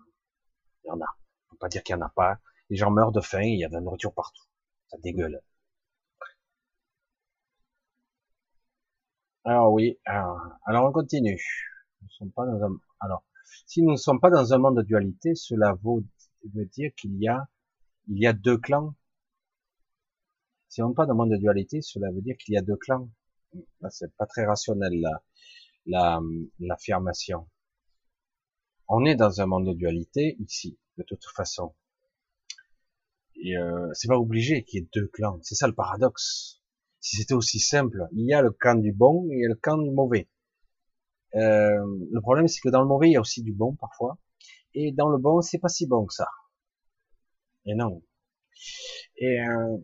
Il 0.84 0.88
y 0.88 0.92
en 0.92 1.00
a. 1.00 1.06
Faut 1.50 1.58
pas 1.58 1.70
dire 1.70 1.84
qu'il 1.84 1.96
y 1.96 1.98
en 1.98 2.02
a 2.02 2.10
pas. 2.10 2.40
Les 2.72 2.78
gens 2.78 2.90
meurent 2.90 3.12
de 3.12 3.22
faim, 3.22 3.44
il 3.44 3.60
y 3.60 3.66
a 3.66 3.68
de 3.68 3.74
la 3.74 3.82
nourriture 3.82 4.14
partout. 4.14 4.46
Ça 4.88 4.98
dégueule. 4.98 5.40
Alors 9.44 9.72
oui, 9.74 10.00
alors, 10.06 10.86
on 10.86 10.92
continue. 10.92 11.40
Nous 12.02 12.10
sommes 12.10 12.32
pas 12.32 12.46
dans 12.46 12.64
un... 12.64 12.80
Alors, 13.02 13.24
Si 13.68 13.82
nous 13.84 13.92
ne 13.92 13.98
sommes 13.98 14.20
pas 14.22 14.30
dans 14.30 14.54
un 14.54 14.58
monde 14.58 14.78
de 14.78 14.84
dualité, 14.84 15.36
cela 15.36 15.76
veut 15.84 16.66
dire 16.66 16.92
qu'il 16.96 17.16
y 17.22 17.28
a, 17.28 17.48
il 18.08 18.18
y 18.20 18.26
a 18.26 18.34
deux 18.34 18.58
clans. 18.58 18.96
Si 20.70 20.82
on 20.82 20.90
n'est 20.90 20.96
pas 20.96 21.06
dans 21.06 21.14
un 21.14 21.18
monde 21.18 21.32
de 21.32 21.38
dualité, 21.38 21.82
cela 21.82 22.10
veut 22.10 22.22
dire 22.22 22.38
qu'il 22.38 22.54
y 22.54 22.58
a 22.58 22.62
deux 22.62 22.78
clans. 22.78 23.10
C'est 23.90 24.16
pas 24.16 24.28
très 24.28 24.46
rationnel, 24.46 24.94
la, 25.88 26.22
l'affirmation. 26.60 27.50
On 28.88 29.04
est 29.06 29.16
dans 29.16 29.42
un 29.42 29.46
monde 29.46 29.68
de 29.68 29.74
dualité, 29.74 30.38
ici, 30.40 30.80
de 30.98 31.04
toute 31.04 31.26
façon. 31.36 31.76
Et 33.44 33.58
euh, 33.58 33.90
c'est 33.94 34.08
pas 34.08 34.18
obligé 34.18 34.64
qu'il 34.64 34.82
y 34.82 34.84
ait 34.84 34.90
deux 34.94 35.08
clans. 35.08 35.40
C'est 35.42 35.56
ça 35.56 35.68
le 35.68 35.74
paradoxe. 35.74 36.62
Si 37.00 37.18
c'était 37.18 37.34
aussi 37.34 37.60
simple, 37.60 38.08
il 38.14 38.28
y 38.28 38.34
a 38.34 38.42
le 38.42 38.52
camp 38.52 38.80
du 38.80 38.94
bon 38.94 39.28
et 39.32 39.48
le 39.48 39.56
camp 39.56 39.78
du 39.78 39.90
mauvais. 39.90 40.30
Euh, 41.36 41.86
le 42.12 42.22
problème, 42.22 42.48
c'est 42.48 42.62
que 42.62 42.70
dans 42.70 42.82
le 42.82 42.88
mauvais, 42.88 43.10
il 43.10 43.14
y 43.14 43.18
a 43.18 43.22
aussi 43.22 43.42
du 43.42 43.54
bon 43.54 43.76
parfois, 43.76 44.18
et 44.74 44.92
dans 44.92 45.10
le 45.10 45.18
bon, 45.18 45.42
c'est 45.42 45.60
pas 45.60 45.70
si 45.70 45.88
bon 45.88 46.06
que 46.06 46.14
ça. 46.14 46.28
Et 47.66 47.74
non. 47.74 48.04
Et 49.18 49.40
euh, 49.40 49.78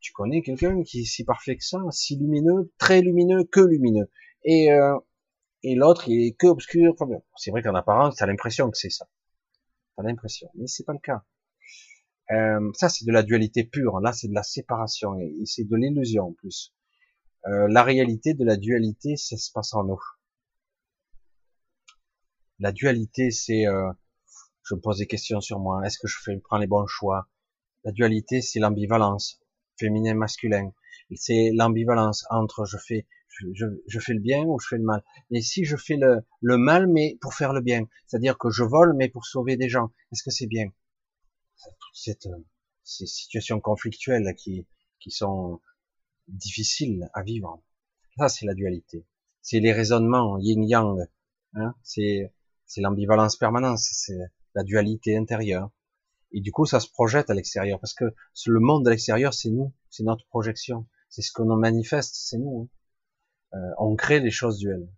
tu 0.00 0.12
connais 0.12 0.42
quelqu'un 0.42 0.82
qui 0.82 1.00
est 1.00 1.04
si 1.04 1.24
parfait 1.24 1.56
que 1.56 1.64
ça, 1.64 1.78
si 1.90 2.16
lumineux, 2.16 2.72
très 2.78 3.02
lumineux, 3.02 3.44
que 3.44 3.60
lumineux, 3.60 4.10
et 4.44 4.72
euh, 4.72 4.98
et 5.62 5.76
l'autre, 5.76 6.08
il 6.08 6.26
est 6.26 6.32
que 6.32 6.48
obscur. 6.48 6.94
c'est 7.36 7.52
vrai 7.52 7.62
qu'en 7.62 7.74
apparence, 7.74 8.16
t'as 8.16 8.26
l'impression 8.26 8.70
que 8.70 8.76
c'est 8.76 8.90
ça. 8.90 9.06
T'as 9.96 10.02
l'impression, 10.02 10.48
mais 10.54 10.66
c'est 10.66 10.84
pas 10.84 10.92
le 10.92 10.98
cas. 10.98 11.24
Euh, 12.30 12.70
ça, 12.74 12.88
c'est 12.88 13.04
de 13.04 13.12
la 13.12 13.22
dualité 13.22 13.64
pure. 13.64 14.00
Là, 14.00 14.12
c'est 14.12 14.28
de 14.28 14.34
la 14.34 14.42
séparation 14.42 15.18
et, 15.18 15.34
c'est 15.44 15.64
de 15.64 15.76
l'illusion 15.76 16.28
en 16.28 16.32
plus. 16.32 16.72
Euh, 17.46 17.66
la 17.68 17.82
réalité 17.82 18.34
de 18.34 18.44
la 18.44 18.56
dualité, 18.56 19.16
ça 19.16 19.36
se 19.36 19.50
passe 19.52 19.74
en 19.74 19.84
nous. 19.84 20.00
La 22.60 22.70
dualité, 22.72 23.30
c'est, 23.30 23.66
euh, 23.66 23.90
je 24.64 24.74
me 24.74 24.80
pose 24.80 24.98
des 24.98 25.06
questions 25.06 25.40
sur 25.40 25.58
moi. 25.58 25.84
Est-ce 25.84 25.98
que 25.98 26.06
je 26.06 26.16
fais, 26.22 26.38
prends 26.38 26.58
les 26.58 26.68
bons 26.68 26.86
choix? 26.86 27.28
La 27.84 27.90
dualité, 27.90 28.40
c'est 28.40 28.60
l'ambivalence, 28.60 29.40
féminin, 29.78 30.14
masculin. 30.14 30.72
C'est 31.14 31.50
l'ambivalence 31.52 32.24
entre 32.30 32.64
je 32.64 32.78
fais, 32.78 33.06
je, 33.52 33.98
fais 33.98 34.14
le 34.14 34.20
bien 34.20 34.44
ou 34.44 34.58
je 34.60 34.68
fais 34.68 34.78
le 34.78 34.84
mal. 34.84 35.02
Et 35.30 35.42
si 35.42 35.64
je 35.64 35.76
fais 35.76 35.98
le 35.98 36.56
mal, 36.56 36.86
mais 36.86 37.18
pour 37.20 37.34
faire 37.34 37.52
le 37.52 37.60
bien, 37.60 37.86
c'est-à-dire 38.06 38.38
que 38.38 38.50
je 38.50 38.62
vole, 38.62 38.94
mais 38.96 39.08
pour 39.08 39.26
sauver 39.26 39.56
des 39.56 39.68
gens, 39.68 39.90
est-ce 40.12 40.22
que 40.22 40.30
c'est 40.30 40.46
bien? 40.46 40.70
Toutes 41.70 41.96
cette, 41.96 42.26
euh, 42.26 42.44
ces 42.84 43.06
situations 43.06 43.60
conflictuelles 43.60 44.34
qui, 44.36 44.66
qui 45.00 45.10
sont 45.10 45.60
difficiles 46.28 47.10
à 47.14 47.22
vivre. 47.22 47.62
Ça, 48.18 48.28
c'est 48.28 48.46
la 48.46 48.54
dualité. 48.54 49.06
C'est 49.40 49.60
les 49.60 49.72
raisonnements 49.72 50.38
yin-yang. 50.38 51.06
Hein 51.54 51.74
c'est, 51.82 52.32
c'est 52.66 52.80
l'ambivalence 52.80 53.36
permanente. 53.36 53.78
C'est 53.78 54.18
la 54.54 54.62
dualité 54.62 55.16
intérieure. 55.16 55.70
Et 56.32 56.40
du 56.40 56.52
coup, 56.52 56.66
ça 56.66 56.80
se 56.80 56.88
projette 56.88 57.30
à 57.30 57.34
l'extérieur 57.34 57.78
parce 57.78 57.94
que 57.94 58.04
le 58.46 58.60
monde 58.60 58.84
de 58.84 58.90
l'extérieur, 58.90 59.34
c'est 59.34 59.50
nous, 59.50 59.72
c'est 59.90 60.02
notre 60.02 60.26
projection, 60.28 60.86
c'est 61.08 61.22
ce 61.22 61.30
nous 61.42 61.56
manifeste, 61.56 62.14
c'est 62.14 62.38
nous. 62.38 62.70
Hein. 63.52 63.58
Euh, 63.58 63.74
on 63.78 63.96
crée 63.96 64.20
des 64.20 64.30
choses 64.30 64.58
duelles. 64.58 64.88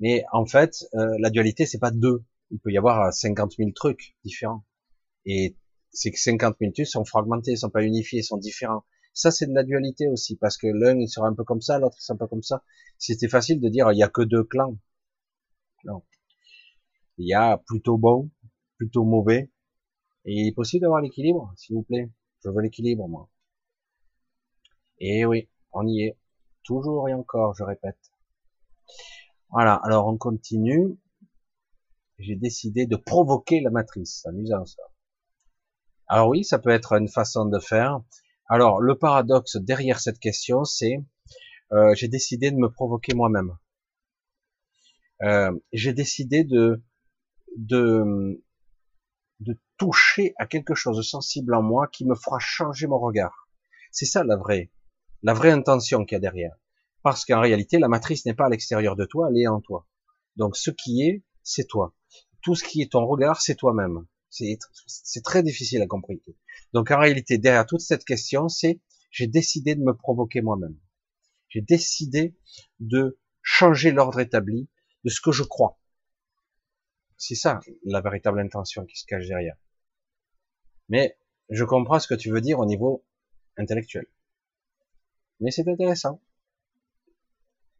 Mais 0.00 0.24
en 0.32 0.46
fait, 0.46 0.86
euh, 0.94 1.16
la 1.18 1.30
dualité, 1.30 1.66
c'est 1.66 1.78
pas 1.78 1.90
deux. 1.90 2.24
Il 2.50 2.58
peut 2.60 2.70
y 2.70 2.78
avoir 2.78 3.12
50 3.12 3.56
000 3.58 3.70
trucs 3.72 4.16
différents. 4.24 4.64
Et 5.26 5.56
c'est 5.94 6.10
que 6.10 6.20
50 6.20 6.56
trucs 6.74 6.86
sont 6.86 7.04
fragmentés, 7.04 7.56
sont 7.56 7.70
pas 7.70 7.84
unifiés, 7.84 8.22
sont 8.22 8.36
différents. 8.36 8.84
Ça, 9.14 9.30
c'est 9.30 9.46
de 9.46 9.54
la 9.54 9.62
dualité 9.62 10.08
aussi, 10.08 10.36
parce 10.36 10.58
que 10.58 10.66
l'un, 10.66 10.98
il 10.98 11.08
sera 11.08 11.28
un 11.28 11.34
peu 11.34 11.44
comme 11.44 11.60
ça, 11.60 11.78
l'autre, 11.78 11.96
il 12.00 12.02
sera 12.02 12.14
un 12.14 12.18
peu 12.18 12.26
comme 12.26 12.42
ça. 12.42 12.64
C'était 12.98 13.28
facile 13.28 13.60
de 13.60 13.68
dire, 13.68 13.90
il 13.92 13.98
y 13.98 14.02
a 14.02 14.08
que 14.08 14.22
deux 14.22 14.42
clans. 14.42 14.76
Non. 15.84 16.02
Il 17.18 17.28
y 17.28 17.34
a 17.34 17.58
plutôt 17.58 17.96
bon, 17.96 18.30
plutôt 18.76 19.04
mauvais. 19.04 19.52
Et 20.24 20.32
il 20.34 20.48
est 20.48 20.52
possible 20.52 20.82
d'avoir 20.82 21.00
l'équilibre, 21.00 21.52
s'il 21.56 21.76
vous 21.76 21.84
plaît. 21.84 22.10
Je 22.44 22.50
veux 22.50 22.60
l'équilibre, 22.60 23.06
moi. 23.08 23.30
Et 24.98 25.24
oui, 25.24 25.48
on 25.72 25.86
y 25.86 26.02
est. 26.02 26.18
Toujours 26.64 27.08
et 27.08 27.14
encore, 27.14 27.54
je 27.54 27.62
répète. 27.62 28.10
Voilà, 29.50 29.74
alors 29.84 30.06
on 30.08 30.16
continue. 30.16 30.98
J'ai 32.18 32.36
décidé 32.36 32.86
de 32.86 32.96
provoquer 32.96 33.60
la 33.60 33.70
matrice. 33.70 34.24
Amusant 34.26 34.64
ça. 34.64 34.82
Alors 36.08 36.28
oui, 36.28 36.44
ça 36.44 36.58
peut 36.58 36.70
être 36.70 36.92
une 36.92 37.08
façon 37.08 37.46
de 37.46 37.58
faire. 37.58 38.00
Alors 38.48 38.80
le 38.80 38.96
paradoxe 38.96 39.56
derrière 39.56 40.00
cette 40.00 40.18
question, 40.18 40.64
c'est 40.64 40.98
euh, 41.72 41.94
j'ai 41.94 42.08
décidé 42.08 42.50
de 42.50 42.56
me 42.56 42.70
provoquer 42.70 43.14
moi-même. 43.14 43.56
Euh, 45.22 45.52
j'ai 45.72 45.92
décidé 45.94 46.44
de, 46.44 46.82
de 47.56 48.42
de 49.40 49.58
toucher 49.78 50.34
à 50.38 50.46
quelque 50.46 50.74
chose 50.74 50.96
de 50.96 51.02
sensible 51.02 51.54
en 51.54 51.62
moi 51.62 51.88
qui 51.88 52.04
me 52.04 52.14
fera 52.14 52.38
changer 52.38 52.86
mon 52.86 52.98
regard. 52.98 53.48
C'est 53.90 54.06
ça 54.06 54.24
la 54.24 54.36
vraie, 54.36 54.70
la 55.22 55.34
vraie 55.34 55.50
intention 55.50 56.04
qu'il 56.04 56.16
y 56.16 56.16
a 56.16 56.20
derrière. 56.20 56.54
Parce 57.02 57.24
qu'en 57.24 57.40
réalité, 57.40 57.78
la 57.78 57.88
matrice 57.88 58.24
n'est 58.24 58.34
pas 58.34 58.46
à 58.46 58.48
l'extérieur 58.48 58.96
de 58.96 59.04
toi, 59.04 59.28
elle 59.30 59.40
est 59.40 59.46
en 59.46 59.60
toi. 59.60 59.86
Donc 60.36 60.56
ce 60.56 60.70
qui 60.70 61.02
est, 61.02 61.24
c'est 61.42 61.66
toi. 61.66 61.94
Tout 62.42 62.54
ce 62.54 62.64
qui 62.64 62.82
est 62.82 62.92
ton 62.92 63.06
regard, 63.06 63.40
c'est 63.40 63.54
toi-même. 63.54 64.06
C'est 64.34 65.22
très 65.22 65.42
difficile 65.42 65.80
à 65.82 65.86
comprendre. 65.86 66.18
Donc 66.72 66.90
en 66.90 66.98
réalité, 66.98 67.38
derrière 67.38 67.66
toute 67.66 67.80
cette 67.80 68.04
question, 68.04 68.48
c'est 68.48 68.80
j'ai 69.10 69.28
décidé 69.28 69.76
de 69.76 69.82
me 69.82 69.94
provoquer 69.94 70.40
moi-même. 70.40 70.76
J'ai 71.48 71.60
décidé 71.60 72.34
de 72.80 73.18
changer 73.42 73.92
l'ordre 73.92 74.18
établi 74.18 74.68
de 75.04 75.10
ce 75.10 75.20
que 75.20 75.30
je 75.30 75.44
crois. 75.44 75.78
C'est 77.16 77.36
ça 77.36 77.60
la 77.84 78.00
véritable 78.00 78.40
intention 78.40 78.84
qui 78.84 78.98
se 78.98 79.06
cache 79.06 79.28
derrière. 79.28 79.56
Mais 80.88 81.16
je 81.48 81.64
comprends 81.64 82.00
ce 82.00 82.08
que 82.08 82.14
tu 82.14 82.30
veux 82.30 82.40
dire 82.40 82.58
au 82.58 82.66
niveau 82.66 83.04
intellectuel. 83.56 84.06
Mais 85.38 85.52
c'est 85.52 85.68
intéressant. 85.68 86.20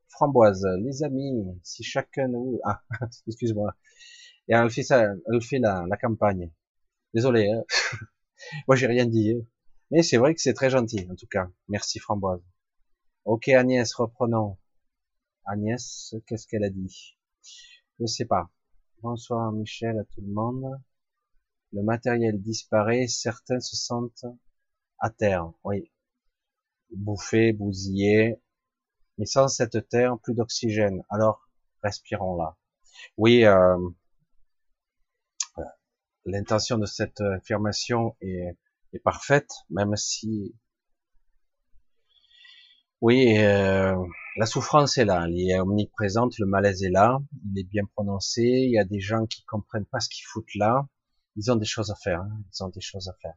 Framboise, 0.08 0.64
les 0.78 1.02
amis, 1.02 1.44
si 1.64 1.82
chacun 1.82 2.28
de 2.28 2.36
vous... 2.36 2.60
Ah, 2.64 2.84
excuse-moi. 3.26 3.74
Et 4.48 4.54
elle 4.54 4.70
fait 4.70 4.82
ça, 4.82 5.02
elle 5.32 5.42
fait 5.42 5.58
la, 5.58 5.84
la 5.88 5.96
campagne. 5.96 6.50
Désolé, 7.14 7.50
hein. 7.50 7.64
moi 8.68 8.76
j'ai 8.76 8.86
rien 8.86 9.06
dit. 9.06 9.32
Hein. 9.32 9.46
Mais 9.90 10.02
c'est 10.02 10.16
vrai 10.16 10.34
que 10.34 10.40
c'est 10.40 10.54
très 10.54 10.70
gentil, 10.70 11.06
en 11.10 11.14
tout 11.14 11.26
cas. 11.26 11.48
Merci 11.68 11.98
Framboise. 11.98 12.42
Ok 13.24 13.48
Agnès, 13.48 13.92
reprenons. 13.94 14.58
Agnès, 15.46 16.14
qu'est-ce 16.26 16.46
qu'elle 16.46 16.64
a 16.64 16.70
dit? 16.70 17.16
Je 18.00 18.06
sais 18.06 18.24
pas. 18.24 18.50
Bonsoir 19.02 19.52
Michel 19.52 19.98
à 19.98 20.04
tout 20.04 20.20
le 20.20 20.32
monde. 20.32 20.80
Le 21.72 21.82
matériel 21.82 22.40
disparaît, 22.40 23.06
certains 23.08 23.60
se 23.60 23.76
sentent 23.76 24.24
à 24.98 25.10
terre. 25.10 25.52
Oui. 25.64 25.90
Bouffés, 26.90 27.52
bousillés. 27.52 28.40
Mais 29.18 29.26
sans 29.26 29.48
cette 29.48 29.88
terre, 29.88 30.18
plus 30.18 30.34
d'oxygène. 30.34 31.04
Alors, 31.10 31.48
respirons 31.82 32.36
là. 32.36 32.56
Oui, 33.16 33.44
euh, 33.44 33.76
l'intention 36.26 36.78
de 36.78 36.86
cette 36.86 37.20
affirmation 37.20 38.16
est, 38.20 38.56
parfaite, 39.02 39.50
même 39.70 39.96
si 39.96 40.54
oui, 43.00 43.36
euh, 43.38 43.96
la 44.36 44.46
souffrance 44.46 44.98
est 44.98 45.04
là, 45.04 45.24
elle 45.26 45.38
est 45.38 45.58
omniprésente, 45.58 46.38
le 46.38 46.46
malaise 46.46 46.84
est 46.84 46.90
là, 46.90 47.18
il 47.44 47.58
est 47.60 47.64
bien 47.64 47.84
prononcé, 47.94 48.42
il 48.42 48.70
y 48.70 48.78
a 48.78 48.84
des 48.84 49.00
gens 49.00 49.26
qui 49.26 49.44
comprennent 49.44 49.84
pas 49.84 49.98
ce 49.98 50.08
qu'ils 50.08 50.24
foutent 50.24 50.54
là, 50.54 50.86
ils 51.36 51.50
ont 51.50 51.56
des 51.56 51.66
choses 51.66 51.90
à 51.90 51.96
faire, 51.96 52.20
hein, 52.20 52.42
ils 52.52 52.64
ont 52.64 52.68
des 52.68 52.80
choses 52.80 53.08
à 53.08 53.14
faire. 53.20 53.34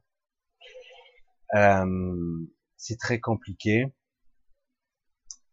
Euh, 1.56 2.46
c'est 2.78 2.98
très 2.98 3.20
compliqué, 3.20 3.94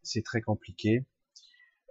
c'est 0.02 0.22
très 0.22 0.42
compliqué. 0.42 1.06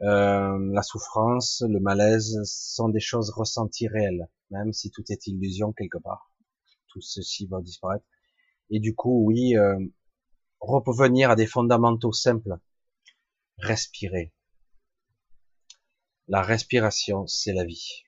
Euh, 0.02 0.72
la 0.74 0.82
souffrance, 0.82 1.64
le 1.68 1.80
malaise 1.80 2.42
sont 2.44 2.90
des 2.90 3.00
choses 3.00 3.30
ressenties 3.30 3.88
réelles 3.88 4.28
même 4.54 4.72
si 4.72 4.92
tout 4.92 5.04
est 5.10 5.28
illusion 5.28 5.74
quelque 5.74 5.98
part. 5.98 6.32
Tout 6.88 7.02
ceci 7.02 7.48
va 7.48 7.60
disparaître. 7.62 8.06
Et 8.70 8.80
du 8.80 8.96
coup, 8.96 9.26
oui, 9.26 9.58
euh, 9.58 9.78
revenir 10.60 11.32
à 11.32 11.36
des 11.36 11.48
fondamentaux 11.48 12.14
simples. 12.14 12.58
Respirer. 13.58 14.32
La 16.28 16.42
respiration, 16.42 17.28
c'est 17.28 17.54
la 17.54 17.66
vie. 17.66 18.04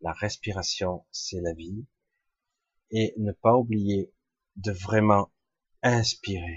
La 0.00 0.12
respiration, 0.12 1.06
c'est 1.10 1.40
la 1.40 1.52
vie. 1.52 1.86
Et 2.90 3.14
ne 3.18 3.32
pas 3.32 3.56
oublier 3.56 4.12
de 4.56 4.72
vraiment 4.72 5.30
inspirer. 5.82 6.56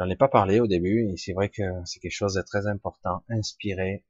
J'en 0.00 0.08
ai 0.08 0.16
pas 0.16 0.28
parlé 0.28 0.60
au 0.60 0.66
début, 0.66 1.10
et 1.10 1.18
c'est 1.18 1.34
vrai 1.34 1.50
que 1.50 1.62
c'est 1.84 2.00
quelque 2.00 2.10
chose 2.10 2.32
de 2.32 2.40
très 2.40 2.66
important. 2.66 3.22
Inspirer, 3.28 4.02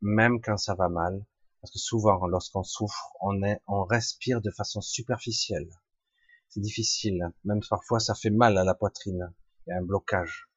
même 0.00 0.40
quand 0.40 0.56
ça 0.56 0.74
va 0.74 0.88
mal, 0.88 1.24
parce 1.60 1.72
que 1.72 1.78
souvent, 1.78 2.26
lorsqu'on 2.26 2.64
souffre, 2.64 3.12
on, 3.20 3.44
est, 3.44 3.60
on 3.68 3.84
respire 3.84 4.40
de 4.40 4.50
façon 4.50 4.80
superficielle. 4.80 5.70
C'est 6.48 6.58
difficile. 6.58 7.32
Même 7.44 7.60
parfois, 7.70 8.00
ça 8.00 8.16
fait 8.16 8.30
mal 8.30 8.58
à 8.58 8.64
la 8.64 8.74
poitrine. 8.74 9.32
Il 9.64 9.70
y 9.70 9.72
a 9.74 9.78
un 9.78 9.82
blocage. 9.82 10.48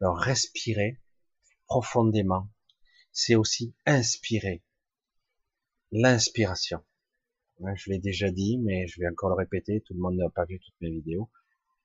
Alors, 0.00 0.16
respirer 0.16 1.00
profondément. 1.66 2.48
c'est 3.10 3.34
aussi 3.34 3.74
inspirer. 3.84 4.62
L'inspiration. 5.90 6.84
Je 7.58 7.90
l'ai 7.90 7.98
déjà 7.98 8.30
dit, 8.30 8.58
mais 8.58 8.86
je 8.86 9.00
vais 9.00 9.08
encore 9.08 9.30
le 9.30 9.34
répéter. 9.34 9.80
Tout 9.80 9.94
le 9.94 10.00
monde 10.00 10.18
n'a 10.18 10.30
pas 10.30 10.44
vu 10.44 10.60
toutes 10.60 10.80
mes 10.80 10.92
vidéos. 10.92 11.28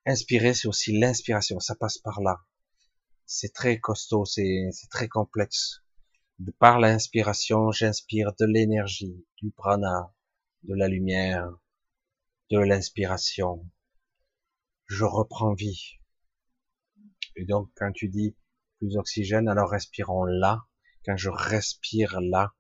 Inspirer, 0.08 0.54
c'est 0.54 0.68
aussi 0.68 0.98
l'inspiration. 0.98 1.60
Ça 1.60 1.76
passe 1.76 1.98
par 1.98 2.22
là. 2.22 2.46
C'est 3.26 3.54
très 3.54 3.80
costaud, 3.80 4.26
c'est 4.26 4.70
très 4.92 5.08
complexe. 5.08 5.82
Par 6.60 6.80
l'inspiration, 6.80 7.72
j'inspire 7.72 8.34
de 8.40 8.46
l'énergie, 8.46 9.26
du 9.42 9.52
prana, 9.52 10.14
de 10.64 10.76
la 10.76 10.88
lumière, 10.88 11.50
de 12.52 12.60
l'inspiration. 12.60 13.68
Je 14.86 15.06
reprends 15.06 15.54
vie. 15.54 16.00
Et 17.36 17.46
donc, 17.46 17.72
quand 17.76 17.92
tu 17.92 18.08
dis 18.10 18.36
plus 18.78 18.94
d'oxygène, 18.94 19.48
alors 19.48 19.72
respirons 19.72 20.26
là. 20.26 20.66
Quand 21.06 21.18
je 21.18 21.30
respire 21.30 22.22
là, 22.22 22.54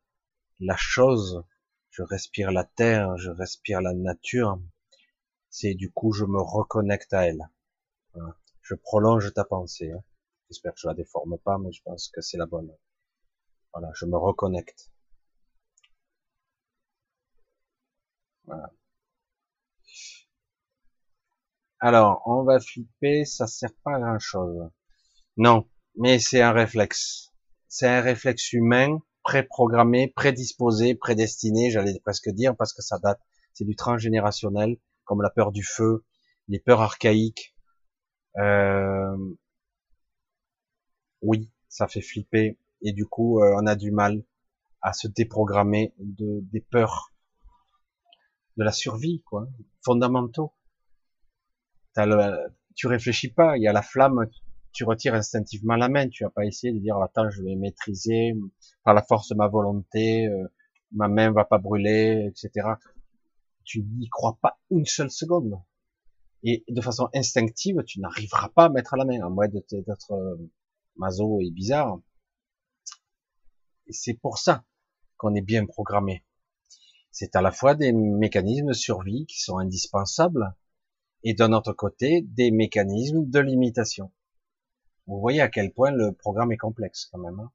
la 0.59 0.77
chose, 0.77 1.43
je 1.91 2.01
respire 2.01 2.51
la 2.51 2.63
terre, 2.63 3.17
je 3.17 3.29
respire 3.29 3.81
la 3.81 3.93
nature, 3.93 4.59
c'est 5.55 5.73
du 5.73 5.89
coup, 5.89 6.11
je 6.11 6.25
me 6.25 6.41
reconnecte 6.41 7.13
à 7.13 7.27
elle. 7.27 7.49
Je 8.61 8.75
prolonge 8.75 9.33
ta 9.33 9.45
pensée. 9.45 9.89
Hein. 9.89 10.03
J'espère 10.49 10.73
que 10.73 10.81
je 10.81 10.87
la 10.87 10.93
déforme 10.93 11.37
pas, 11.37 11.57
mais 11.57 11.71
je 11.71 11.81
pense 11.81 12.09
que 12.09 12.19
c'est 12.19 12.37
la 12.37 12.45
bonne. 12.45 12.75
Voilà, 13.71 13.89
je 13.95 14.05
me 14.05 14.17
reconnecte. 14.17 14.91
Alors, 21.79 22.21
on 22.25 22.43
va 22.43 22.59
flipper, 22.59 23.23
ça 23.23 23.47
sert 23.47 23.73
pas 23.85 23.95
à 23.95 23.99
grand 23.99 24.19
chose. 24.19 24.69
Non, 25.37 25.69
mais 25.95 26.19
c'est 26.19 26.41
un 26.41 26.51
réflexe. 26.51 27.31
C'est 27.69 27.87
un 27.87 28.01
réflexe 28.01 28.51
humain, 28.51 28.99
préprogrammé, 29.23 30.11
prédisposé, 30.13 30.95
prédestiné, 30.95 31.71
j'allais 31.71 31.97
presque 32.01 32.29
dire, 32.29 32.57
parce 32.57 32.73
que 32.73 32.81
ça 32.81 32.99
date, 32.99 33.21
c'est 33.53 33.63
du 33.63 33.77
transgénérationnel, 33.77 34.77
comme 35.05 35.21
la 35.21 35.29
peur 35.29 35.51
du 35.51 35.63
feu, 35.63 36.03
les 36.47 36.59
peurs 36.59 36.81
archaïques. 36.81 37.55
Euh, 38.37 39.17
oui, 41.21 41.51
ça 41.69 41.87
fait 41.87 42.01
flipper, 42.01 42.57
et 42.81 42.93
du 42.93 43.05
coup, 43.05 43.41
euh, 43.41 43.55
on 43.57 43.65
a 43.67 43.75
du 43.75 43.91
mal 43.91 44.23
à 44.81 44.93
se 44.93 45.07
déprogrammer 45.07 45.93
de, 45.97 46.41
des 46.51 46.61
peurs 46.61 47.11
de 48.57 48.63
la 48.63 48.71
survie, 48.71 49.21
quoi, 49.25 49.47
fondamentaux. 49.83 50.53
tu 52.75 52.87
réfléchis 52.87 53.31
pas, 53.31 53.57
il 53.57 53.63
y 53.63 53.67
a 53.67 53.73
la 53.73 53.81
flamme, 53.81 54.27
tu 54.71 54.83
retires 54.83 55.15
instinctivement 55.15 55.75
la 55.75 55.89
main, 55.89 56.09
tu 56.09 56.23
vas 56.23 56.29
pas 56.29 56.45
essayer 56.45 56.73
de 56.73 56.79
dire 56.79 56.97
attends 56.97 57.29
je 57.29 57.41
vais 57.41 57.55
maîtriser 57.55 58.35
par 58.83 58.93
la 58.93 59.01
force 59.01 59.29
de 59.29 59.35
ma 59.35 59.47
volonté, 59.47 60.27
euh, 60.27 60.47
ma 60.91 61.07
main 61.07 61.31
va 61.31 61.45
pas 61.45 61.57
brûler, 61.57 62.29
etc. 62.29 62.67
Tu 63.65 63.83
n'y 63.83 64.09
crois 64.09 64.37
pas 64.41 64.59
une 64.69 64.85
seule 64.85 65.11
seconde. 65.11 65.59
Et 66.43 66.63
de 66.69 66.81
façon 66.81 67.09
instinctive, 67.13 67.83
tu 67.85 67.99
n'arriveras 67.99 68.49
pas 68.49 68.65
à 68.65 68.69
mettre 68.69 68.95
la 68.95 69.05
main, 69.05 69.21
à 69.25 69.29
moins 69.29 69.47
d'être 69.47 70.11
euh, 70.11 70.51
maso 70.95 71.39
et 71.41 71.49
bizarre. 71.49 71.99
Et 73.87 73.93
c'est 73.93 74.13
pour 74.13 74.37
ça 74.37 74.63
qu'on 75.17 75.33
est 75.35 75.41
bien 75.41 75.65
programmé. 75.65 76.23
C'est 77.11 77.35
à 77.35 77.41
la 77.41 77.51
fois 77.51 77.75
des 77.75 77.93
mécanismes 77.93 78.67
de 78.67 78.73
survie 78.73 79.25
qui 79.25 79.39
sont 79.39 79.57
indispensables 79.57 80.53
et 81.23 81.33
d'un 81.33 81.53
autre 81.53 81.73
côté 81.73 82.21
des 82.21 82.51
mécanismes 82.51 83.27
de 83.29 83.39
limitation. 83.39 84.11
Vous 85.07 85.19
voyez 85.19 85.41
à 85.41 85.47
quel 85.47 85.71
point 85.71 85.91
le 85.91 86.11
programme 86.11 86.51
est 86.51 86.57
complexe 86.57 87.07
quand 87.11 87.19
même. 87.19 87.39
Hein 87.39 87.51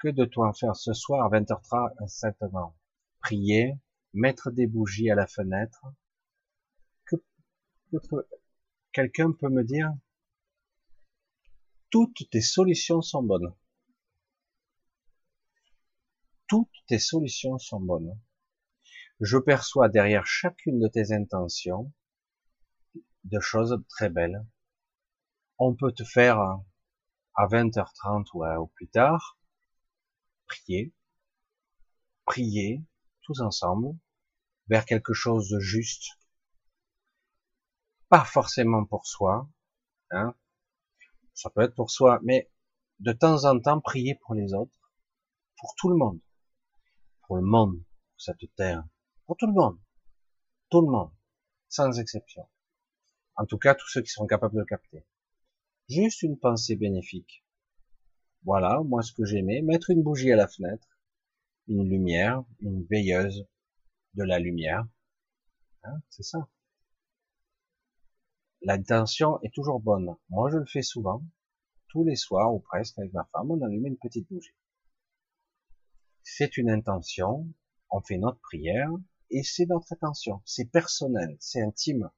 que 0.00 0.08
de 0.08 0.24
toi 0.24 0.48
en 0.48 0.52
faire 0.52 0.76
ce 0.76 0.92
soir 0.92 1.24
à 1.24 1.38
20h30 1.38 2.02
exactement 2.02 2.74
Prier, 3.20 3.78
mettre 4.14 4.50
des 4.50 4.66
bougies 4.66 5.10
à 5.10 5.14
la 5.14 5.26
fenêtre. 5.26 5.84
Que, 7.04 7.16
quelqu'un 8.92 9.32
peut 9.32 9.50
me 9.50 9.62
dire 9.62 9.92
toutes 11.90 12.30
tes 12.30 12.40
solutions 12.40 13.02
sont 13.02 13.22
bonnes. 13.22 13.54
Toutes 16.46 16.68
tes 16.86 16.98
solutions 16.98 17.58
sont 17.58 17.80
bonnes. 17.80 18.18
Je 19.20 19.36
perçois 19.36 19.88
derrière 19.88 20.24
chacune 20.24 20.80
de 20.80 20.88
tes 20.88 21.12
intentions 21.12 21.92
de 23.24 23.38
choses 23.38 23.76
très 23.88 24.08
belles. 24.08 24.46
On 25.58 25.74
peut 25.74 25.92
te 25.92 26.04
faire 26.04 26.38
à 26.38 27.46
20h30 27.46 28.28
ou, 28.34 28.44
ou 28.46 28.66
plus 28.68 28.88
tard, 28.88 29.39
prier, 30.50 30.92
prier 32.24 32.82
tous 33.22 33.40
ensemble 33.40 33.96
vers 34.66 34.84
quelque 34.84 35.12
chose 35.12 35.48
de 35.48 35.60
juste, 35.60 36.18
pas 38.08 38.24
forcément 38.24 38.84
pour 38.84 39.06
soi, 39.06 39.48
hein, 40.10 40.34
ça 41.34 41.50
peut 41.50 41.62
être 41.62 41.76
pour 41.76 41.92
soi, 41.92 42.18
mais 42.24 42.50
de 42.98 43.12
temps 43.12 43.44
en 43.44 43.60
temps 43.60 43.80
prier 43.80 44.16
pour 44.16 44.34
les 44.34 44.52
autres, 44.52 44.92
pour 45.56 45.74
tout 45.76 45.88
le 45.88 45.96
monde, 45.96 46.20
pour 47.26 47.36
le 47.36 47.42
monde, 47.42 47.76
pour 47.76 48.20
cette 48.20 48.54
terre, 48.56 48.84
pour 49.26 49.36
tout 49.36 49.46
le 49.46 49.52
monde, 49.52 49.78
tout 50.68 50.80
le 50.80 50.90
monde, 50.90 51.12
sans 51.68 51.96
exception. 52.00 52.48
En 53.36 53.46
tout 53.46 53.58
cas, 53.58 53.76
tous 53.76 53.88
ceux 53.88 54.02
qui 54.02 54.10
seront 54.10 54.26
capables 54.26 54.54
de 54.54 54.60
le 54.60 54.66
capter. 54.66 55.06
Juste 55.88 56.22
une 56.22 56.38
pensée 56.38 56.74
bénéfique. 56.74 57.44
Voilà, 58.44 58.80
moi 58.84 59.02
ce 59.02 59.12
que 59.12 59.24
j'aimais, 59.24 59.62
mettre 59.62 59.90
une 59.90 60.02
bougie 60.02 60.32
à 60.32 60.36
la 60.36 60.48
fenêtre, 60.48 60.88
une 61.68 61.88
lumière, 61.88 62.42
une 62.60 62.84
veilleuse 62.84 63.46
de 64.14 64.24
la 64.24 64.38
lumière. 64.38 64.86
Hein, 65.84 66.00
c'est 66.08 66.22
ça. 66.22 66.48
L'intention 68.62 69.40
est 69.42 69.54
toujours 69.54 69.80
bonne. 69.80 70.14
Moi, 70.28 70.50
je 70.50 70.58
le 70.58 70.66
fais 70.66 70.82
souvent. 70.82 71.22
Tous 71.88 72.04
les 72.04 72.16
soirs, 72.16 72.54
ou 72.54 72.60
presque, 72.60 72.98
avec 72.98 73.12
ma 73.12 73.24
femme, 73.32 73.50
on 73.50 73.62
allume 73.62 73.86
une 73.86 73.98
petite 73.98 74.28
bougie. 74.28 74.54
C'est 76.22 76.56
une 76.56 76.70
intention, 76.70 77.48
on 77.90 78.00
fait 78.02 78.18
notre 78.18 78.40
prière, 78.40 78.90
et 79.30 79.42
c'est 79.42 79.66
notre 79.66 79.92
intention. 79.92 80.42
C'est 80.44 80.66
personnel, 80.66 81.36
c'est 81.40 81.62
intime. 81.62 82.10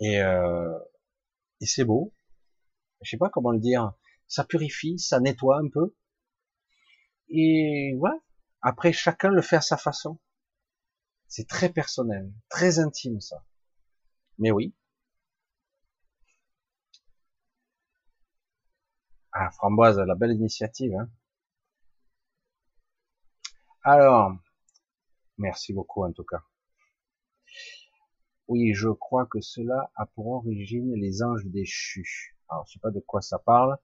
Et, 0.00 0.20
euh, 0.20 0.78
et 1.60 1.66
c'est 1.66 1.84
beau. 1.84 2.14
Je 3.02 3.10
sais 3.10 3.18
pas 3.18 3.28
comment 3.28 3.52
le 3.52 3.60
dire. 3.60 3.92
Ça 4.34 4.42
purifie, 4.42 4.98
ça 4.98 5.20
nettoie 5.20 5.58
un 5.58 5.68
peu. 5.68 5.94
Et 7.28 7.94
ouais. 7.96 8.18
Après, 8.62 8.92
chacun 8.92 9.30
le 9.30 9.42
fait 9.42 9.54
à 9.54 9.60
sa 9.60 9.76
façon. 9.76 10.18
C'est 11.28 11.46
très 11.46 11.68
personnel, 11.68 12.32
très 12.48 12.80
intime 12.80 13.20
ça. 13.20 13.44
Mais 14.38 14.50
oui. 14.50 14.74
Ah, 19.30 19.52
Framboise, 19.52 20.00
la 20.00 20.16
belle 20.16 20.32
initiative. 20.32 20.96
Hein. 20.98 21.08
Alors, 23.84 24.36
merci 25.38 25.72
beaucoup 25.72 26.02
en 26.04 26.12
tout 26.12 26.24
cas. 26.24 26.42
Oui, 28.48 28.74
je 28.74 28.88
crois 28.88 29.26
que 29.26 29.40
cela 29.40 29.92
a 29.94 30.06
pour 30.06 30.26
origine 30.26 30.92
les 30.96 31.22
anges 31.22 31.46
déchus. 31.46 32.33
Alors, 32.48 32.64
je 32.66 32.74
sais 32.74 32.78
pas 32.80 32.90
de 32.90 33.00
quoi 33.00 33.20
ça 33.22 33.38
parle. 33.38 33.76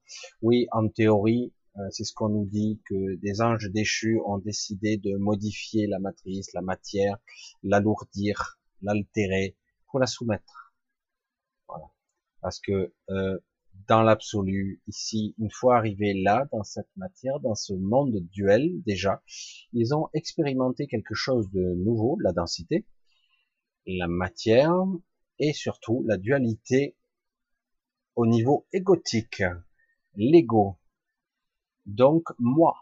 Oui, 0.43 0.67
en 0.73 0.89
théorie, 0.89 1.53
euh, 1.79 1.89
c'est 1.91 2.05
ce 2.05 2.13
qu'on 2.13 2.29
nous 2.29 2.47
dit, 2.47 2.81
que 2.87 3.17
des 3.17 3.41
anges 3.41 3.71
déchus 3.71 4.21
ont 4.27 4.39
décidé 4.39 4.97
de 4.97 5.17
modifier 5.17 5.87
la 5.87 5.99
matrice, 5.99 6.53
la 6.53 6.63
matière, 6.63 7.17
l'alourdir, 7.63 8.59
l'altérer, 8.83 9.57
pour 9.89 10.01
la 10.01 10.07
soumettre. 10.07 10.75
Voilà. 11.69 11.87
Parce 12.41 12.61
que 12.61 12.93
euh, 13.11 13.39
dans 13.89 14.03
l'absolu, 14.03 14.83
ici, 14.87 15.35
une 15.39 15.51
fois 15.51 15.77
arrivés 15.77 16.15
là, 16.15 16.49
dans 16.53 16.63
cette 16.63 16.91
matière, 16.97 17.41
dans 17.41 17.55
ce 17.55 17.73
monde 17.73 18.17
duel, 18.33 18.83
déjà, 18.85 19.23
ils 19.73 19.95
ont 19.95 20.09
expérimenté 20.13 20.87
quelque 20.87 21.15
chose 21.15 21.51
de 21.51 21.75
nouveau, 21.75 22.19
la 22.21 22.33
densité, 22.33 22.87
la 23.87 24.07
matière 24.07 24.75
et 25.39 25.53
surtout 25.53 26.05
la 26.07 26.19
dualité 26.19 26.97
au 28.21 28.27
niveau 28.27 28.67
égotique, 28.75 29.43
l'ego. 30.15 30.79
Donc 31.87 32.25
moi, 32.39 32.77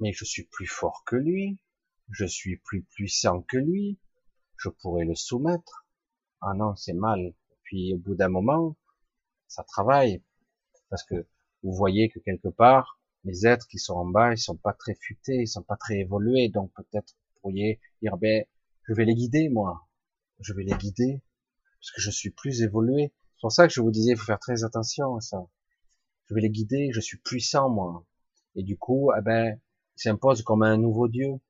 mais 0.00 0.12
je 0.12 0.26
suis 0.26 0.44
plus 0.44 0.66
fort 0.66 1.02
que 1.06 1.16
lui, 1.16 1.58
je 2.10 2.26
suis 2.26 2.58
plus 2.58 2.82
puissant 2.82 3.40
que 3.40 3.56
lui, 3.56 3.98
je 4.58 4.68
pourrais 4.68 5.06
le 5.06 5.14
soumettre. 5.14 5.86
Ah 6.42 6.52
non, 6.52 6.76
c'est 6.76 6.92
mal. 6.92 7.32
Puis 7.62 7.94
au 7.94 7.96
bout 7.96 8.14
d'un 8.14 8.28
moment, 8.28 8.76
ça 9.48 9.64
travaille 9.64 10.22
parce 10.90 11.04
que 11.04 11.26
vous 11.62 11.72
voyez 11.72 12.10
que 12.10 12.18
quelque 12.18 12.48
part, 12.48 13.00
les 13.24 13.46
êtres 13.46 13.66
qui 13.66 13.78
sont 13.78 13.94
en 13.94 14.04
bas, 14.04 14.34
ils 14.34 14.38
sont 14.38 14.58
pas 14.58 14.74
très 14.74 14.94
futés, 14.94 15.36
ils 15.36 15.48
sont 15.48 15.62
pas 15.62 15.76
très 15.76 16.00
évolués, 16.00 16.50
donc 16.50 16.70
peut-être 16.74 17.14
vous 17.16 17.40
pourriez 17.40 17.80
dire 18.02 18.18
ben 18.18 18.44
je 18.86 18.92
vais 18.92 19.06
les 19.06 19.14
guider 19.14 19.48
moi, 19.48 19.88
je 20.38 20.52
vais 20.52 20.64
les 20.64 20.76
guider, 20.76 21.22
parce 21.78 21.92
que 21.92 22.02
je 22.02 22.10
suis 22.10 22.30
plus 22.30 22.60
évolué. 22.60 23.10
C'est 23.40 23.46
pour 23.46 23.52
ça 23.52 23.66
que 23.66 23.72
je 23.72 23.80
vous 23.80 23.90
disais, 23.90 24.10
il 24.10 24.18
faut 24.18 24.26
faire 24.26 24.38
très 24.38 24.64
attention 24.64 25.16
à 25.16 25.22
ça. 25.22 25.46
je 26.26 26.34
vais 26.34 26.42
les 26.42 26.50
guider, 26.50 26.90
je 26.92 27.00
suis 27.00 27.16
puissant 27.16 27.70
moi. 27.70 28.04
Et 28.54 28.62
du 28.62 28.76
coup, 28.76 29.12
eh 29.16 29.22
ben, 29.22 29.58
s'impose 29.96 30.42
comme 30.42 30.62
un 30.62 30.76
nouveau 30.76 31.08
Dieu, 31.08 31.40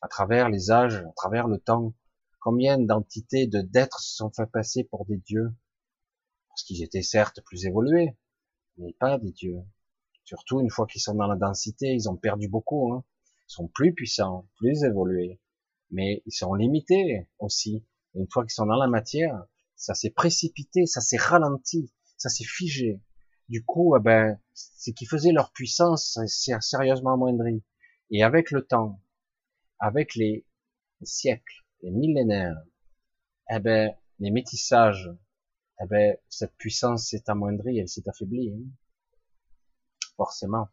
à 0.00 0.08
travers 0.08 0.48
les 0.48 0.70
âges, 0.70 0.94
à 0.94 1.12
travers 1.14 1.46
le 1.46 1.58
temps. 1.58 1.92
Combien 2.40 2.78
d'entités, 2.78 3.46
de 3.46 3.60
d'êtres 3.60 4.00
se 4.00 4.16
sont 4.16 4.30
fait 4.30 4.50
passer 4.50 4.84
pour 4.84 5.04
des 5.04 5.18
dieux? 5.18 5.54
Parce 6.48 6.62
qu'ils 6.62 6.82
étaient 6.82 7.02
certes 7.02 7.42
plus 7.44 7.66
évolués, 7.66 8.16
mais 8.78 8.94
pas 8.98 9.18
des 9.18 9.32
dieux. 9.32 9.60
Surtout 10.24 10.60
une 10.60 10.70
fois 10.70 10.86
qu'ils 10.86 11.02
sont 11.02 11.16
dans 11.16 11.26
la 11.26 11.36
densité, 11.36 11.92
ils 11.92 12.08
ont 12.08 12.16
perdu 12.16 12.48
beaucoup. 12.48 12.94
Hein. 12.94 13.04
Ils 13.50 13.52
sont 13.52 13.68
plus 13.68 13.92
puissants, 13.92 14.48
plus 14.56 14.84
évolués, 14.84 15.38
mais 15.90 16.22
ils 16.24 16.32
sont 16.32 16.54
limités 16.54 17.28
aussi. 17.38 17.84
une 18.14 18.26
fois 18.30 18.44
qu'ils 18.44 18.52
sont 18.52 18.64
dans 18.64 18.78
la 18.78 18.88
matière, 18.88 19.46
ça 19.76 19.94
s'est 19.94 20.10
précipité, 20.10 20.86
ça 20.86 21.00
s'est 21.00 21.16
ralenti, 21.16 21.92
ça 22.16 22.28
s'est 22.28 22.44
figé. 22.44 23.00
Du 23.48 23.64
coup, 23.64 23.94
eh 23.96 24.00
ben, 24.00 24.40
ce 24.54 24.90
qui 24.90 25.06
faisait 25.06 25.32
leur 25.32 25.52
puissance 25.52 26.18
s'est 26.26 26.56
sérieusement 26.60 27.14
amoindri. 27.14 27.62
Et 28.10 28.22
avec 28.22 28.50
le 28.50 28.66
temps, 28.66 29.00
avec 29.78 30.14
les 30.14 30.46
siècles, 31.02 31.64
les 31.82 31.90
millénaires, 31.90 32.60
eh 33.50 33.60
ben, 33.60 33.94
les 34.18 34.30
métissages, 34.30 35.10
eh 35.80 35.86
ben, 35.86 36.16
cette 36.28 36.56
puissance 36.56 37.10
s'est 37.10 37.28
amoindrie, 37.28 37.78
elle 37.78 37.88
s'est 37.88 38.08
affaiblie. 38.08 38.52
Hein. 38.52 38.64
Forcément. 40.16 40.68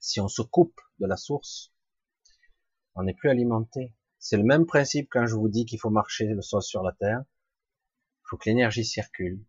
Si 0.00 0.20
on 0.20 0.28
se 0.28 0.42
coupe 0.42 0.80
de 0.98 1.06
la 1.06 1.16
source, 1.16 1.72
on 2.94 3.04
n'est 3.04 3.14
plus 3.14 3.30
alimenté. 3.30 3.94
C'est 4.18 4.36
le 4.36 4.42
même 4.42 4.66
principe 4.66 5.08
quand 5.10 5.26
je 5.26 5.36
vous 5.36 5.48
dis 5.48 5.64
qu'il 5.64 5.78
faut 5.78 5.90
marcher 5.90 6.26
le 6.26 6.42
sol 6.42 6.62
sur 6.62 6.82
la 6.82 6.92
terre. 6.92 7.24
Il 8.30 8.36
faut 8.36 8.38
que 8.44 8.48
l'énergie 8.48 8.84
circule. 8.84 9.44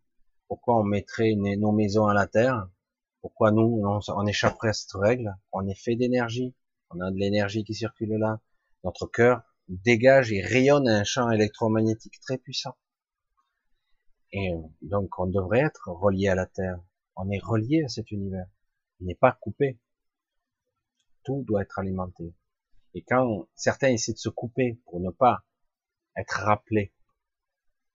Pourquoi 0.48 0.80
on 0.80 0.82
mettrait 0.82 1.36
nos 1.36 1.70
maisons 1.70 2.08
à 2.08 2.14
la 2.14 2.26
terre? 2.26 2.68
Pourquoi 3.20 3.52
nous, 3.52 3.80
on, 3.84 4.26
échapperait 4.26 4.70
à 4.70 4.72
cette 4.72 4.94
règle? 4.94 5.36
On 5.52 5.68
est 5.68 5.80
fait 5.80 5.94
d'énergie. 5.94 6.52
On 6.90 7.00
a 7.00 7.12
de 7.12 7.16
l'énergie 7.16 7.62
qui 7.62 7.74
circule 7.74 8.16
là. 8.16 8.40
Notre 8.82 9.06
cœur 9.06 9.42
dégage 9.68 10.32
et 10.32 10.42
rayonne 10.42 10.88
un 10.88 11.04
champ 11.04 11.30
électromagnétique 11.30 12.18
très 12.22 12.38
puissant. 12.38 12.76
Et 14.32 14.50
donc, 14.80 15.16
on 15.20 15.26
devrait 15.26 15.60
être 15.60 15.86
relié 15.86 16.26
à 16.26 16.34
la 16.34 16.46
Terre. 16.46 16.82
On 17.14 17.30
est 17.30 17.38
relié 17.38 17.84
à 17.84 17.88
cet 17.88 18.10
univers. 18.10 18.48
On 19.00 19.04
n'est 19.04 19.14
pas 19.14 19.30
coupé. 19.30 19.78
Tout 21.22 21.44
doit 21.46 21.62
être 21.62 21.78
alimenté. 21.78 22.34
Et 22.94 23.02
quand 23.02 23.46
certains 23.54 23.90
essaient 23.90 24.14
de 24.14 24.18
se 24.18 24.28
couper 24.28 24.80
pour 24.86 24.98
ne 24.98 25.12
pas 25.12 25.44
être 26.16 26.40
rappelés, 26.40 26.92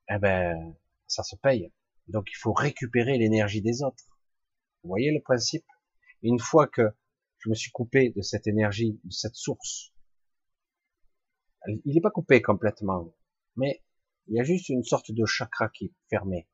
eh 0.10 0.18
ben, 0.20 0.76
ça 1.08 1.24
se 1.24 1.36
paye. 1.36 1.72
Donc 2.08 2.28
il 2.32 2.38
faut 2.38 2.54
récupérer 2.54 3.18
l'énergie 3.18 3.62
des 3.62 3.84
autres. 3.84 4.06
Vous 4.84 4.90
voyez 4.90 5.12
le 5.12 5.22
principe? 5.22 5.66
Une 6.22 6.40
fois 6.40 6.68
que 6.68 6.94
je 7.40 7.50
me 7.50 7.56
suis 7.56 7.72
coupé 7.72 8.10
de 8.10 8.22
cette 8.22 8.48
énergie, 8.48 9.00
de 9.04 9.12
cette 9.12 9.36
source, 9.36 9.94
il 11.86 11.94
n'est 11.94 12.02
pas 12.02 12.12
coupé 12.12 12.42
complètement, 12.42 13.14
mais 13.56 13.84
il 14.28 14.36
y 14.36 14.40
a 14.40 14.44
juste 14.44 14.70
une 14.70 14.84
sorte 14.84 15.12
de 15.12 15.26
chakra 15.26 15.70
qui 15.70 15.86
est 15.86 15.94
fermé. 16.10 16.48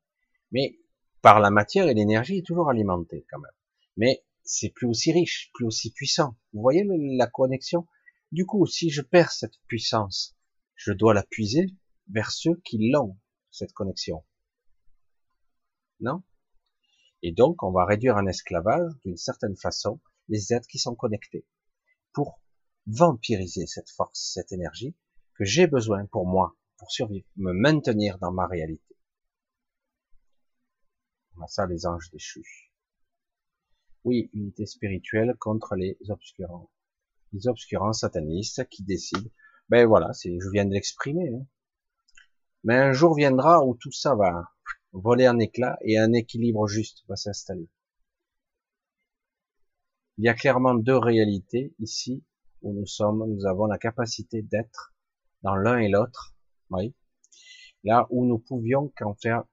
Mais 0.52 0.80
par 1.22 1.40
la 1.40 1.52
matière 1.52 1.88
et 1.88 1.94
l'énergie 1.94 2.40
est 2.40 2.46
toujours 2.46 2.70
alimenté 2.70 3.26
quand 3.30 3.40
même. 3.40 3.52
Mais 3.98 4.24
c'est 4.44 4.70
plus 4.70 4.88
aussi 4.88 5.12
riche, 5.12 5.52
plus 5.54 5.66
aussi 5.66 5.92
puissant. 5.92 6.36
Vous 6.54 6.62
voyez 6.62 6.84
la 6.86 7.28
connexion? 7.28 7.88
Du 8.32 8.46
coup, 8.46 8.66
si 8.66 8.90
je 8.90 9.02
perds 9.02 9.32
cette 9.32 9.60
puissance, 9.68 10.36
je 10.76 10.92
dois 10.92 11.14
la 11.14 11.24
puiser 11.24 11.68
vers 12.10 12.32
ceux 12.32 12.56
qui 12.66 12.90
l'ont, 12.92 13.18
cette 13.54 13.72
connexion 13.74 14.26
non? 16.04 16.24
Et 17.22 17.32
donc, 17.32 17.64
on 17.64 17.72
va 17.72 17.86
réduire 17.86 18.18
en 18.18 18.28
esclavage, 18.28 18.92
d'une 19.06 19.18
certaine 19.18 19.56
façon, 19.56 20.02
les 20.28 20.54
êtres 20.54 20.68
qui 20.68 20.78
sont 20.78 20.96
connectés, 20.96 21.46
pour 22.12 22.42
vampiriser 22.86 23.66
cette 23.66 23.90
force, 23.90 24.32
cette 24.34 24.52
énergie 24.52 24.96
que 25.36 25.46
j'ai 25.46 25.68
besoin 25.68 26.06
pour 26.08 26.28
moi, 26.28 26.58
pour 26.78 26.92
survivre, 26.92 27.26
me 27.38 27.54
maintenir 27.54 28.20
dans 28.20 28.32
ma 28.32 28.46
réalité. 28.46 28.98
On 31.38 31.42
a 31.42 31.48
ça, 31.48 31.66
les 31.66 31.88
anges 31.88 32.12
déchus. 32.12 32.72
Oui, 34.04 34.30
unité 34.34 34.66
spirituelle 34.66 35.36
contre 35.40 35.76
les 35.76 35.98
obscurants. 36.10 36.70
Les 37.32 37.48
obscurants 37.48 37.94
satanistes 37.94 38.68
qui 38.68 38.84
décident, 38.84 39.30
ben 39.70 39.88
voilà, 39.88 40.12
je 40.14 40.52
viens 40.52 40.66
de 40.66 40.74
l'exprimer. 40.74 41.30
Hein. 41.34 41.48
Mais 42.66 42.78
un 42.78 42.94
jour 42.94 43.16
viendra 43.16 43.66
où 43.66 43.76
tout 43.76 43.92
ça 43.92 44.16
va 44.16 44.50
voler 44.94 45.28
en 45.28 45.38
éclats 45.40 45.78
et 45.82 45.98
un 45.98 46.14
équilibre 46.14 46.68
juste 46.68 47.04
va 47.10 47.16
s'installer. 47.18 47.70
Il 50.18 50.26
y 50.26 50.30
a 50.30 50.34
clairement 50.34 50.76
deux 50.76 50.98
réalités 50.98 51.76
ici 51.80 52.24
où 52.62 52.74
nous 52.74 52.86
sommes, 52.86 53.26
nous 53.28 53.46
avons 53.46 53.66
la 53.66 53.78
capacité 53.78 54.42
d'être 54.42 54.94
dans 55.42 55.56
l'un 55.56 55.80
et 55.80 55.90
l'autre, 55.90 56.36
là 57.84 58.08
où 58.10 58.26
nous 58.26 58.40
pouvions 58.40 58.94
qu'en 58.96 59.16
faire 59.16 59.44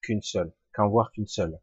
qu'une 0.00 0.22
seule, 0.22 0.52
qu'en 0.74 0.88
voir 0.88 1.12
qu'une 1.12 1.28
seule. 1.28 1.60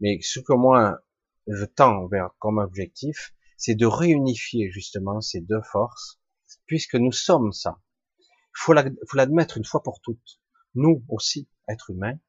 Mais 0.00 0.18
ce 0.22 0.40
que 0.40 0.54
moi 0.54 1.00
je 1.48 1.64
tends 1.64 2.06
vers 2.06 2.30
comme 2.38 2.58
objectif, 2.58 3.34
c'est 3.58 3.74
de 3.74 3.86
réunifier 3.86 4.70
justement 4.70 5.20
ces 5.20 5.40
deux 5.40 5.62
forces, 5.62 6.20
puisque 6.66 6.94
nous 6.94 7.12
sommes 7.12 7.52
ça. 7.52 7.78
Il 8.18 8.62
faut 8.62 9.16
l'admettre 9.16 9.58
une 9.58 9.64
fois 9.64 9.82
pour 9.82 10.00
toutes. 10.00 10.40
Nous 10.78 11.02
aussi, 11.08 11.48
êtres 11.68 11.88
humains, 11.88 12.20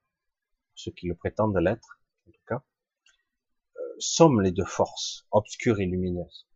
ceux 0.73 0.91
qui 0.91 1.07
le 1.07 1.15
prétendent 1.15 1.57
l'être, 1.57 1.99
en 2.29 2.31
tout 2.31 2.45
cas, 2.47 2.63
euh, 3.75 3.95
sommes 3.99 4.39
les 4.39 4.53
deux 4.53 4.63
forces, 4.63 5.27
obscures 5.31 5.81
et 5.81 5.85
lumineuses. 5.85 6.47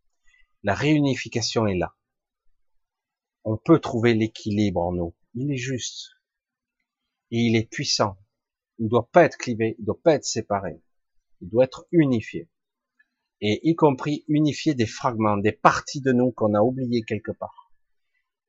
La 0.62 0.72
réunification 0.72 1.66
est 1.66 1.76
là. 1.76 1.94
On 3.44 3.58
peut 3.58 3.78
trouver 3.78 4.14
l'équilibre 4.14 4.80
en 4.80 4.92
nous. 4.92 5.14
Il 5.34 5.52
est 5.52 5.58
juste. 5.58 6.12
Et 7.30 7.40
il 7.40 7.56
est 7.56 7.70
puissant. 7.70 8.16
Il 8.78 8.86
ne 8.86 8.90
doit 8.90 9.10
pas 9.10 9.24
être 9.24 9.36
clivé, 9.36 9.74
il 9.76 9.82
ne 9.82 9.86
doit 9.86 10.00
pas 10.00 10.14
être 10.14 10.24
séparé. 10.24 10.80
Il 11.42 11.50
doit 11.50 11.64
être 11.64 11.86
unifié. 11.92 12.48
Et 13.42 13.68
y 13.68 13.74
compris 13.74 14.24
unifier 14.28 14.72
des 14.72 14.86
fragments, 14.86 15.36
des 15.36 15.52
parties 15.52 16.00
de 16.00 16.12
nous 16.12 16.32
qu'on 16.32 16.54
a 16.54 16.62
oubliées 16.62 17.02
quelque 17.02 17.32
part. 17.32 17.61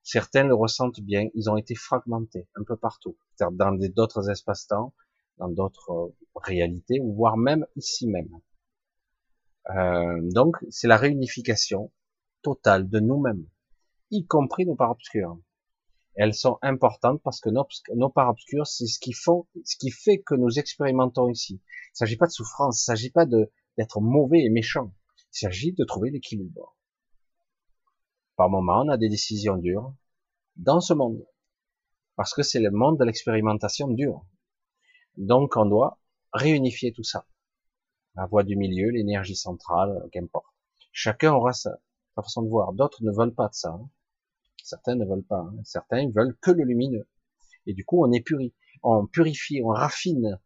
Certains 0.03 0.43
le 0.43 0.53
ressentent 0.53 0.99
bien, 0.99 1.29
ils 1.33 1.49
ont 1.49 1.55
été 1.55 1.75
fragmentés 1.75 2.45
un 2.55 2.63
peu 2.63 2.75
partout, 2.75 3.17
dans 3.39 3.71
d'autres 3.71 4.29
espaces-temps, 4.29 4.93
dans 5.37 5.47
d'autres 5.47 5.91
euh, 5.91 6.15
réalités, 6.35 6.99
voire 6.99 7.37
même 7.37 7.65
ici 7.77 8.07
même. 8.07 8.29
Euh, 9.69 10.19
donc, 10.33 10.57
c'est 10.69 10.89
la 10.89 10.97
réunification 10.97 11.89
totale 12.41 12.89
de 12.89 12.99
nous-mêmes, 12.99 13.47
y 14.11 14.27
compris 14.27 14.65
nos 14.65 14.75
parts 14.75 14.91
obscures. 14.91 15.39
elles 16.15 16.33
sont 16.33 16.59
importantes 16.61 17.21
parce 17.23 17.39
que 17.39 17.49
nos, 17.49 17.65
nos 17.95 18.09
parts 18.09 18.29
obscures, 18.29 18.67
c'est 18.67 18.87
ce 18.87 18.99
qui 18.99 19.13
font, 19.13 19.47
ce 19.63 19.77
qui 19.77 19.89
fait 19.89 20.21
que 20.21 20.35
nous 20.35 20.59
expérimentons 20.59 21.29
ici. 21.29 21.53
Il 21.53 21.93
ne 21.93 21.97
s'agit 22.05 22.17
pas 22.17 22.27
de 22.27 22.31
souffrance, 22.31 22.81
il 22.81 22.91
ne 22.91 22.95
s'agit 22.95 23.09
pas 23.09 23.25
d'être 23.25 24.01
mauvais 24.01 24.41
et 24.41 24.49
méchant. 24.49 24.93
Il 25.33 25.39
s'agit 25.39 25.71
de 25.71 25.85
trouver 25.85 26.11
l'équilibre. 26.11 26.75
Par 28.35 28.49
moments, 28.49 28.81
on 28.81 28.89
a 28.89 28.97
des 28.97 29.09
décisions 29.09 29.57
dures 29.57 29.93
dans 30.55 30.81
ce 30.81 30.93
monde, 30.93 31.23
parce 32.15 32.33
que 32.33 32.41
c'est 32.41 32.59
le 32.59 32.71
monde 32.71 32.97
de 32.99 33.05
l'expérimentation 33.05 33.87
dure. 33.87 34.25
Donc 35.17 35.55
on 35.55 35.65
doit 35.65 35.99
réunifier 36.33 36.93
tout 36.93 37.03
ça. 37.03 37.27
La 38.15 38.25
voie 38.25 38.43
du 38.43 38.55
milieu, 38.55 38.89
l'énergie 38.89 39.35
centrale, 39.35 40.07
qu'importe. 40.11 40.45
Chacun 40.91 41.33
aura 41.33 41.53
sa, 41.53 41.77
façon 42.15 42.43
de 42.43 42.49
voir. 42.49 42.73
D'autres 42.73 43.03
ne 43.03 43.11
veulent 43.11 43.33
pas 43.33 43.47
de 43.47 43.53
ça. 43.53 43.69
Hein. 43.69 43.89
Certains 44.63 44.95
ne 44.95 45.05
veulent 45.05 45.25
pas. 45.25 45.39
Hein. 45.39 45.55
Certains 45.63 46.09
veulent 46.09 46.37
que 46.41 46.51
le 46.51 46.63
lumineux. 46.63 47.07
Et 47.65 47.73
du 47.73 47.85
coup, 47.85 48.03
on 48.03 48.11
épurie, 48.11 48.53
on 48.83 49.07
purifie, 49.07 49.61
on 49.63 49.69
raffine 49.69 50.39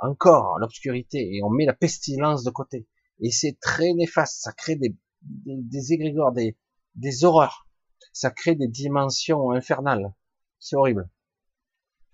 encore 0.00 0.58
l'obscurité 0.58 1.34
et 1.34 1.42
on 1.42 1.50
met 1.50 1.66
la 1.66 1.74
pestilence 1.74 2.44
de 2.44 2.50
côté. 2.50 2.86
Et 3.20 3.30
c'est 3.30 3.58
très 3.60 3.92
néfaste. 3.92 4.40
Ça 4.40 4.52
crée 4.52 4.76
des, 4.76 4.96
des, 5.22 5.56
des 5.56 5.92
égrégores, 5.92 6.32
des, 6.32 6.56
des 6.94 7.24
horreurs. 7.24 7.66
Ça 8.12 8.30
crée 8.30 8.54
des 8.54 8.68
dimensions 8.68 9.50
infernales. 9.50 10.12
C'est 10.58 10.76
horrible. 10.76 11.08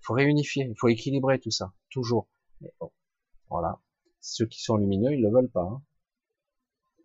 Il 0.01 0.05
faut 0.05 0.13
réunifier, 0.13 0.65
il 0.69 0.77
faut 0.77 0.87
équilibrer 0.87 1.39
tout 1.39 1.51
ça, 1.51 1.73
toujours. 1.89 2.27
Mais 2.61 2.73
bon, 2.79 2.91
voilà. 3.49 3.79
Ceux 4.21 4.45
qui 4.45 4.61
sont 4.61 4.77
lumineux, 4.77 5.13
ils 5.13 5.21
le 5.21 5.29
veulent 5.29 5.49
pas. 5.51 5.63
Hein. 5.63 5.81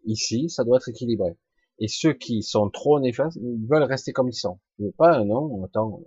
Ici, 0.05 0.51
ça 0.51 0.65
doit 0.65 0.79
être 0.79 0.89
équilibré. 0.89 1.37
Et 1.79 1.89
ceux 1.89 2.13
qui 2.13 2.43
sont 2.43 2.71
trop 2.71 3.01
néfastes, 3.01 3.37
ils 3.37 3.67
veulent 3.67 3.83
rester 3.83 4.13
comme 4.13 4.29
ils 4.29 4.35
sont. 4.35 4.61
Veulent 4.79 4.93
pas, 4.93 5.25
non, 5.25 5.65
attends. 5.65 6.01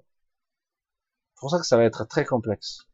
C'est 1.34 1.40
pour 1.40 1.52
ça 1.52 1.60
que 1.60 1.66
ça 1.66 1.78
va 1.78 1.84
être 1.84 2.06
très 2.06 2.26
complexe. 2.26 2.88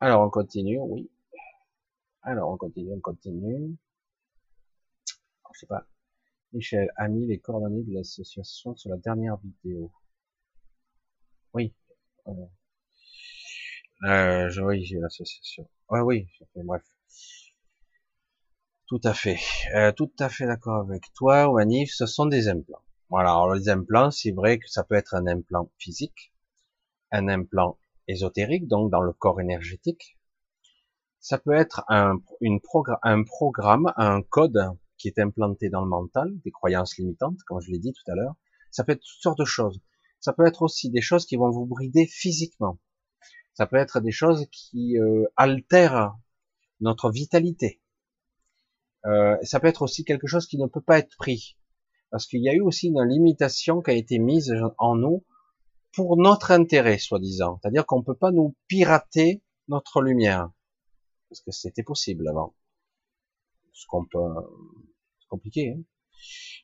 Alors, 0.00 0.22
on 0.26 0.30
continue, 0.30 0.78
oui. 0.80 1.10
Alors, 2.22 2.50
on 2.50 2.56
continue, 2.56 2.92
on 2.94 3.00
continue. 3.00 3.76
je 5.54 5.58
sais 5.58 5.66
pas. 5.66 5.86
Michel 6.52 6.90
a 6.96 7.08
mis 7.08 7.26
les 7.26 7.38
coordonnées 7.38 7.82
de 7.84 7.94
l'association 7.94 8.74
sur 8.76 8.90
la 8.90 8.96
dernière 8.96 9.36
vidéo. 9.38 9.92
Oui. 11.54 11.72
Euh, 14.04 14.48
je, 14.48 14.60
oui, 14.60 14.84
j'ai 14.84 14.98
l'association. 14.98 15.68
Ouais, 15.88 16.00
oui, 16.00 16.28
bref. 16.56 16.82
Tout 18.86 19.00
à 19.04 19.14
fait, 19.14 19.38
euh, 19.74 19.92
tout 19.92 20.10
à 20.18 20.28
fait 20.28 20.46
d'accord 20.46 20.80
avec 20.80 21.04
toi, 21.14 21.48
Wanif. 21.48 21.92
Ce 21.94 22.06
sont 22.06 22.26
des 22.26 22.48
implants. 22.48 22.82
Voilà, 23.08 23.30
alors 23.30 23.54
les 23.54 23.68
implants, 23.68 24.10
c'est 24.10 24.32
vrai 24.32 24.58
que 24.58 24.68
ça 24.68 24.82
peut 24.84 24.96
être 24.96 25.14
un 25.14 25.26
implant 25.26 25.70
physique, 25.78 26.32
un 27.12 27.28
implant 27.28 27.78
ésotérique, 28.08 28.66
donc 28.66 28.90
dans 28.90 29.02
le 29.02 29.12
corps 29.12 29.40
énergétique. 29.40 30.18
Ça 31.20 31.38
peut 31.38 31.54
être 31.54 31.84
un 31.88 32.18
programme, 33.28 33.92
un 33.96 34.22
code 34.22 34.58
qui 35.00 35.08
est 35.08 35.18
implanté 35.18 35.70
dans 35.70 35.80
le 35.82 35.88
mental, 35.88 36.38
des 36.44 36.50
croyances 36.50 36.96
limitantes, 36.98 37.38
comme 37.46 37.60
je 37.60 37.70
l'ai 37.70 37.78
dit 37.78 37.92
tout 37.92 38.12
à 38.12 38.14
l'heure. 38.14 38.34
Ça 38.70 38.84
peut 38.84 38.92
être 38.92 39.00
toutes 39.00 39.22
sortes 39.22 39.38
de 39.38 39.44
choses. 39.44 39.80
Ça 40.20 40.34
peut 40.34 40.46
être 40.46 40.62
aussi 40.62 40.90
des 40.90 41.00
choses 41.00 41.24
qui 41.24 41.36
vont 41.36 41.50
vous 41.50 41.66
brider 41.66 42.06
physiquement. 42.06 42.78
Ça 43.54 43.66
peut 43.66 43.76
être 43.76 44.00
des 44.00 44.12
choses 44.12 44.46
qui 44.52 44.98
euh, 44.98 45.24
altèrent 45.36 46.14
notre 46.80 47.10
vitalité. 47.10 47.80
Euh, 49.06 49.36
ça 49.42 49.58
peut 49.60 49.68
être 49.68 49.82
aussi 49.82 50.04
quelque 50.04 50.26
chose 50.26 50.46
qui 50.46 50.58
ne 50.58 50.66
peut 50.66 50.82
pas 50.82 50.98
être 50.98 51.16
pris. 51.16 51.56
Parce 52.10 52.26
qu'il 52.26 52.42
y 52.42 52.48
a 52.48 52.54
eu 52.54 52.60
aussi 52.60 52.88
une 52.88 53.02
limitation 53.02 53.80
qui 53.80 53.90
a 53.90 53.94
été 53.94 54.18
mise 54.18 54.54
en 54.78 54.96
nous 54.96 55.24
pour 55.92 56.16
notre 56.16 56.50
intérêt, 56.50 56.98
soi-disant. 56.98 57.58
C'est-à-dire 57.60 57.86
qu'on 57.86 58.00
ne 58.00 58.04
peut 58.04 58.16
pas 58.16 58.30
nous 58.30 58.54
pirater 58.66 59.42
notre 59.68 60.02
lumière. 60.02 60.50
Parce 61.28 61.40
que 61.40 61.52
c'était 61.52 61.82
possible 61.82 62.28
avant. 62.28 62.54
Ce 63.72 63.86
qu'on 63.86 64.04
peut... 64.04 64.18
Compliqué. 65.30 65.70
Hein 65.70 65.82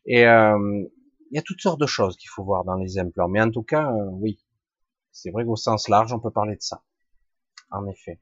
Et 0.04 0.26
euh, 0.26 0.84
il 1.30 1.36
y 1.36 1.38
a 1.38 1.42
toutes 1.42 1.60
sortes 1.60 1.80
de 1.80 1.86
choses 1.86 2.16
qu'il 2.16 2.28
faut 2.28 2.44
voir 2.44 2.64
dans 2.64 2.74
les 2.74 2.98
implants. 2.98 3.28
Mais 3.28 3.40
en 3.40 3.50
tout 3.50 3.62
cas, 3.62 3.90
euh, 3.90 4.10
oui. 4.10 4.44
C'est 5.12 5.30
vrai 5.30 5.44
qu'au 5.46 5.56
sens 5.56 5.88
large, 5.88 6.12
on 6.12 6.20
peut 6.20 6.30
parler 6.30 6.56
de 6.56 6.62
ça. 6.62 6.82
En 7.70 7.86
effet. 7.86 8.20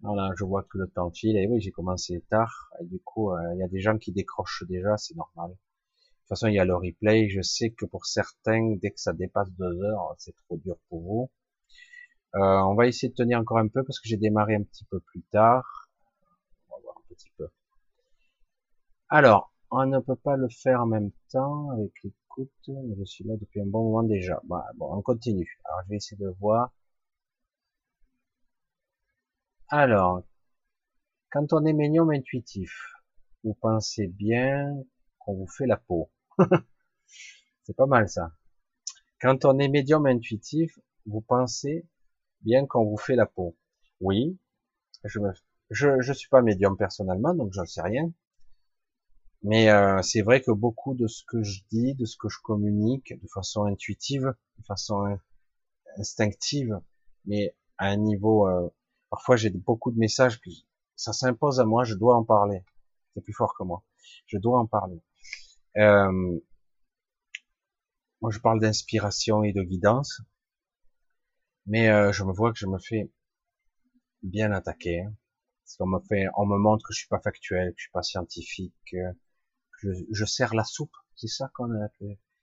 Voilà, 0.00 0.30
je 0.36 0.44
vois 0.44 0.64
que 0.64 0.76
le 0.76 0.88
temps 0.88 1.10
file. 1.10 1.36
Et 1.38 1.46
oui, 1.46 1.60
j'ai 1.60 1.70
commencé 1.70 2.22
tard. 2.28 2.70
Et 2.80 2.84
du 2.84 3.00
coup, 3.00 3.30
euh, 3.32 3.54
il 3.54 3.60
y 3.60 3.62
a 3.62 3.68
des 3.68 3.80
gens 3.80 3.96
qui 3.96 4.12
décrochent 4.12 4.64
déjà, 4.68 4.96
c'est 4.96 5.16
normal. 5.16 5.50
De 5.50 5.54
toute 5.54 6.28
façon, 6.28 6.48
il 6.48 6.54
y 6.54 6.58
a 6.58 6.64
le 6.64 6.74
replay. 6.74 7.28
Je 7.28 7.40
sais 7.40 7.70
que 7.70 7.86
pour 7.86 8.04
certains, 8.06 8.76
dès 8.82 8.90
que 8.90 9.00
ça 9.00 9.12
dépasse 9.12 9.50
deux 9.52 9.82
heures, 9.82 10.14
c'est 10.18 10.34
trop 10.34 10.58
dur 10.58 10.76
pour 10.88 11.02
vous. 11.02 11.30
On 12.34 12.74
va 12.74 12.88
essayer 12.88 13.10
de 13.10 13.14
tenir 13.14 13.38
encore 13.38 13.58
un 13.58 13.68
peu 13.68 13.84
parce 13.84 14.00
que 14.00 14.08
j'ai 14.08 14.16
démarré 14.16 14.56
un 14.56 14.64
petit 14.64 14.84
peu 14.86 14.98
plus 15.00 15.22
tard. 15.30 15.88
On 16.68 16.76
va 16.76 16.82
voir 16.82 16.96
un 16.98 17.03
peu. 17.36 17.48
Alors, 19.08 19.52
on 19.70 19.86
ne 19.86 19.98
peut 20.00 20.16
pas 20.16 20.36
le 20.36 20.48
faire 20.48 20.80
en 20.80 20.86
même 20.86 21.10
temps 21.30 21.70
avec 21.70 21.92
l'écoute. 22.02 22.50
Je 22.66 23.04
suis 23.04 23.24
là 23.24 23.34
depuis 23.36 23.60
un 23.60 23.66
bon 23.66 23.84
moment 23.84 24.02
déjà. 24.02 24.40
Bah, 24.44 24.64
bon, 24.76 24.92
on 24.94 25.02
continue. 25.02 25.60
Alors, 25.64 25.80
je 25.84 25.90
vais 25.90 25.96
essayer 25.96 26.16
de 26.16 26.28
voir. 26.40 26.72
Alors, 29.68 30.22
quand 31.30 31.52
on 31.52 31.64
est 31.64 31.72
médium 31.72 32.10
intuitif, 32.10 32.72
vous 33.42 33.54
pensez 33.54 34.06
bien 34.06 34.76
qu'on 35.18 35.34
vous 35.34 35.48
fait 35.48 35.66
la 35.66 35.76
peau. 35.76 36.10
C'est 37.64 37.76
pas 37.76 37.86
mal 37.86 38.08
ça. 38.08 38.32
Quand 39.20 39.44
on 39.44 39.58
est 39.58 39.68
médium 39.68 40.06
intuitif, 40.06 40.78
vous 41.06 41.22
pensez 41.22 41.86
bien 42.42 42.66
qu'on 42.66 42.84
vous 42.84 42.96
fait 42.96 43.16
la 43.16 43.26
peau. 43.26 43.56
Oui, 44.00 44.38
je 45.04 45.18
me, 45.18 45.32
je, 45.70 46.00
je 46.00 46.12
suis 46.12 46.28
pas 46.28 46.42
médium 46.42 46.76
personnellement, 46.76 47.34
donc 47.34 47.52
j'en 47.52 47.66
sais 47.66 47.82
rien. 47.82 48.12
Mais 49.42 49.70
euh, 49.70 50.00
c'est 50.02 50.22
vrai 50.22 50.40
que 50.40 50.50
beaucoup 50.50 50.94
de 50.94 51.06
ce 51.06 51.22
que 51.26 51.42
je 51.42 51.60
dis, 51.70 51.94
de 51.94 52.06
ce 52.06 52.16
que 52.16 52.28
je 52.28 52.38
communique, 52.42 53.12
de 53.20 53.28
façon 53.28 53.64
intuitive, 53.64 54.34
de 54.58 54.64
façon 54.64 55.18
instinctive, 55.98 56.80
mais 57.26 57.54
à 57.76 57.88
un 57.88 57.96
niveau 57.96 58.48
euh, 58.48 58.70
Parfois, 59.14 59.36
j'ai 59.36 59.50
beaucoup 59.50 59.92
de 59.92 59.96
messages 59.96 60.40
que 60.40 60.50
ça 60.96 61.12
s'impose 61.12 61.60
à 61.60 61.64
moi, 61.64 61.84
je 61.84 61.94
dois 61.94 62.16
en 62.16 62.24
parler. 62.24 62.64
C'est 63.14 63.20
plus 63.20 63.32
fort 63.32 63.54
que 63.56 63.62
moi. 63.62 63.84
Je 64.26 64.38
dois 64.38 64.58
en 64.58 64.66
parler. 64.66 65.00
Euh, 65.76 66.40
moi, 68.20 68.32
je 68.32 68.40
parle 68.40 68.58
d'inspiration 68.58 69.44
et 69.44 69.52
de 69.52 69.62
guidance, 69.62 70.20
mais 71.66 71.90
euh, 71.90 72.10
je 72.10 72.24
me 72.24 72.32
vois 72.32 72.52
que 72.52 72.58
je 72.58 72.66
me 72.66 72.80
fais 72.80 73.08
bien 74.24 74.50
attaquer. 74.50 75.02
Hein. 75.02 75.14
Parce 75.64 75.76
qu'on 75.76 75.86
me 75.86 76.00
fait, 76.00 76.26
on 76.36 76.44
me 76.46 76.58
montre 76.58 76.86
que 76.86 76.92
je 76.92 76.98
suis 76.98 77.08
pas 77.08 77.20
factuel, 77.20 77.70
que 77.70 77.78
je 77.78 77.84
suis 77.84 77.92
pas 77.92 78.02
scientifique, 78.02 78.74
que 78.90 78.98
je, 79.80 79.88
je 80.10 80.24
sers 80.24 80.54
la 80.54 80.64
soupe. 80.64 80.94
C'est 81.16 81.28
ça 81.28 81.50
qu'on 81.54 81.70
a, 81.70 81.88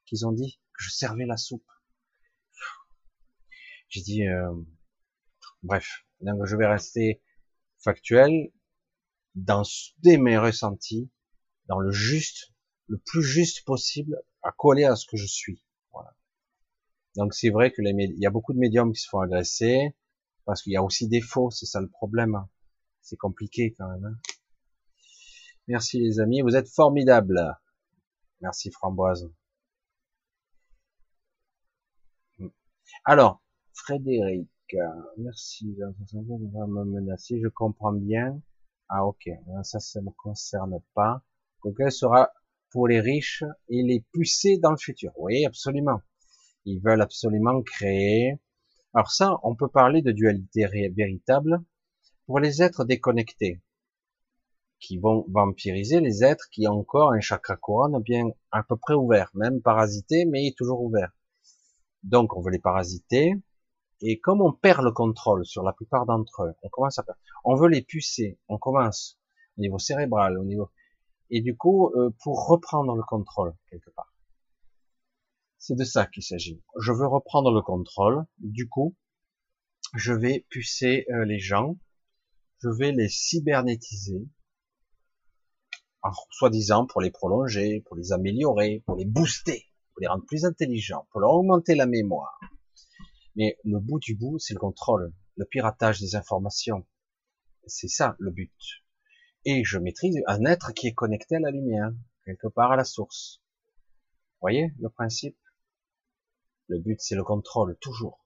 qu'ils 0.05 0.25
ont 0.25 0.31
dit, 0.31 0.59
que 0.73 0.83
je 0.83 0.89
servais 0.89 1.25
la 1.25 1.37
soupe. 1.37 1.69
J'ai 3.89 4.01
dit, 4.01 4.25
euh, 4.25 4.53
bref, 5.63 6.05
donc 6.21 6.45
je 6.45 6.55
vais 6.55 6.65
rester 6.65 7.21
factuel 7.77 8.51
dans 9.35 9.63
mes 10.05 10.37
ressentis, 10.37 11.11
dans 11.65 11.79
le 11.79 11.91
juste, 11.91 12.53
le 12.87 12.97
plus 12.97 13.23
juste 13.23 13.65
possible, 13.65 14.21
à 14.41 14.51
coller 14.51 14.85
à 14.85 14.95
ce 14.95 15.05
que 15.05 15.17
je 15.17 15.27
suis. 15.27 15.63
Voilà. 15.91 16.15
Donc 17.15 17.33
c'est 17.33 17.49
vrai 17.49 17.71
que 17.71 17.81
les 17.81 17.91
il 17.91 18.19
y 18.19 18.25
a 18.25 18.31
beaucoup 18.31 18.53
de 18.53 18.59
médiums 18.59 18.93
qui 18.93 19.01
se 19.01 19.09
font 19.09 19.19
agresser, 19.19 19.95
parce 20.45 20.63
qu'il 20.63 20.73
y 20.73 20.77
a 20.77 20.83
aussi 20.83 21.07
des 21.07 21.21
faux, 21.21 21.51
c'est 21.51 21.65
ça 21.65 21.81
le 21.81 21.89
problème. 21.89 22.47
C'est 23.01 23.17
compliqué 23.17 23.73
quand 23.77 23.87
même. 23.89 24.05
Hein. 24.05 24.17
Merci 25.67 25.99
les 25.99 26.19
amis, 26.19 26.41
vous 26.41 26.55
êtes 26.55 26.69
formidables. 26.69 27.57
Merci 28.41 28.71
Framboise. 28.71 29.31
Alors, 33.05 33.41
Frédéric, 33.73 34.49
merci, 35.17 35.75
va 35.79 36.67
me 36.67 36.83
menacer, 36.83 37.39
je 37.41 37.47
comprends 37.47 37.93
bien. 37.93 38.41
Ah 38.89 39.05
ok, 39.05 39.29
ça, 39.63 39.79
ça 39.79 40.01
me 40.01 40.11
concerne 40.11 40.79
pas. 40.93 41.23
Google 41.63 41.91
sera 41.91 42.31
pour 42.71 42.87
les 42.87 42.99
riches 42.99 43.43
et 43.69 43.83
les 43.83 44.03
pucer 44.11 44.57
dans 44.57 44.71
le 44.71 44.77
futur. 44.77 45.11
Oui, 45.17 45.45
absolument. 45.45 46.01
Ils 46.65 46.81
veulent 46.81 47.01
absolument 47.01 47.61
créer. 47.61 48.39
Alors 48.93 49.11
ça, 49.11 49.39
on 49.43 49.55
peut 49.55 49.69
parler 49.69 50.01
de 50.01 50.11
dualité 50.11 50.65
véritable 50.95 51.61
pour 52.31 52.39
les 52.39 52.61
êtres 52.61 52.85
déconnectés, 52.85 53.61
qui 54.79 54.97
vont 54.97 55.25
vampiriser 55.27 55.99
les 55.99 56.23
êtres 56.23 56.47
qui 56.49 56.65
ont 56.65 56.79
encore 56.79 57.11
un 57.11 57.19
chakra 57.19 57.57
couronne 57.57 58.01
bien 58.01 58.29
à 58.51 58.63
peu 58.63 58.77
près 58.77 58.93
ouvert, 58.93 59.29
même 59.33 59.61
parasité, 59.61 60.23
mais 60.23 60.53
toujours 60.55 60.81
ouvert. 60.81 61.11
Donc 62.03 62.37
on 62.37 62.41
veut 62.41 62.51
les 62.51 62.57
parasiter, 62.59 63.33
et 63.99 64.21
comme 64.21 64.39
on 64.39 64.53
perd 64.53 64.81
le 64.81 64.93
contrôle 64.93 65.45
sur 65.45 65.61
la 65.61 65.73
plupart 65.73 66.05
d'entre 66.05 66.43
eux, 66.43 66.53
on 66.63 66.69
commence 66.69 66.97
à 66.99 67.03
perdre. 67.03 67.19
On 67.43 67.55
veut 67.55 67.67
les 67.67 67.81
pucer, 67.81 68.39
on 68.47 68.57
commence 68.57 69.19
au 69.57 69.61
niveau 69.63 69.77
cérébral, 69.77 70.37
au 70.37 70.45
niveau 70.45 70.71
et 71.31 71.41
du 71.41 71.57
coup 71.57 71.91
euh, 71.95 72.11
pour 72.23 72.47
reprendre 72.47 72.95
le 72.95 73.03
contrôle 73.03 73.53
quelque 73.69 73.89
part. 73.89 74.13
C'est 75.57 75.75
de 75.75 75.83
ça 75.83 76.05
qu'il 76.05 76.23
s'agit. 76.23 76.63
Je 76.79 76.93
veux 76.93 77.07
reprendre 77.07 77.51
le 77.51 77.61
contrôle. 77.61 78.23
Du 78.39 78.69
coup, 78.69 78.95
je 79.95 80.13
vais 80.13 80.45
pucer 80.49 81.05
euh, 81.09 81.25
les 81.25 81.39
gens, 81.39 81.75
je 82.63 82.69
vais 82.69 82.91
les 82.91 83.09
cybernétiser, 83.09 84.27
soi-disant 86.31 86.85
pour 86.85 87.01
les 87.01 87.11
prolonger, 87.11 87.81
pour 87.81 87.95
les 87.95 88.11
améliorer, 88.11 88.83
pour 88.85 88.95
les 88.95 89.05
booster, 89.05 89.65
pour 89.93 90.01
les 90.01 90.07
rendre 90.07 90.25
plus 90.25 90.45
intelligents, 90.45 91.07
pour 91.11 91.21
leur 91.21 91.31
augmenter 91.31 91.75
la 91.75 91.85
mémoire 91.85 92.39
mais 93.35 93.57
le 93.63 93.79
bout 93.79 93.99
du 93.99 94.15
bout, 94.15 94.39
c'est 94.39 94.53
le 94.53 94.59
contrôle, 94.59 95.13
le 95.35 95.45
piratage 95.45 95.99
des 95.99 96.15
informations. 96.15 96.85
C'est 97.65 97.87
ça 97.87 98.15
le 98.19 98.31
but. 98.31 98.53
Et 99.45 99.63
je 99.63 99.77
maîtrise 99.77 100.19
un 100.27 100.45
être 100.45 100.73
qui 100.73 100.87
est 100.87 100.93
connecté 100.93 101.37
à 101.37 101.39
la 101.39 101.51
lumière, 101.51 101.91
quelque 102.25 102.47
part 102.47 102.71
à 102.71 102.75
la 102.75 102.83
source. 102.83 103.41
Voyez 104.41 104.73
le 104.79 104.89
principe? 104.89 105.37
Le 106.67 106.79
but, 106.79 106.99
c'est 107.01 107.15
le 107.15 107.23
contrôle, 107.23 107.77
toujours. 107.79 108.25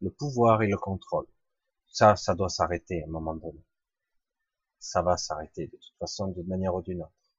Le 0.00 0.10
pouvoir 0.10 0.62
et 0.62 0.68
le 0.68 0.76
contrôle. 0.76 1.26
Ça, 1.94 2.16
ça 2.16 2.34
doit 2.34 2.48
s'arrêter 2.48 3.04
à 3.04 3.06
un 3.06 3.10
moment 3.10 3.36
donné. 3.36 3.64
Ça 4.80 5.00
va 5.00 5.16
s'arrêter 5.16 5.68
de 5.68 5.76
toute 5.76 5.96
façon, 6.00 6.26
d'une 6.26 6.48
manière 6.48 6.74
ou 6.74 6.82
d'une 6.82 7.02
autre. 7.02 7.32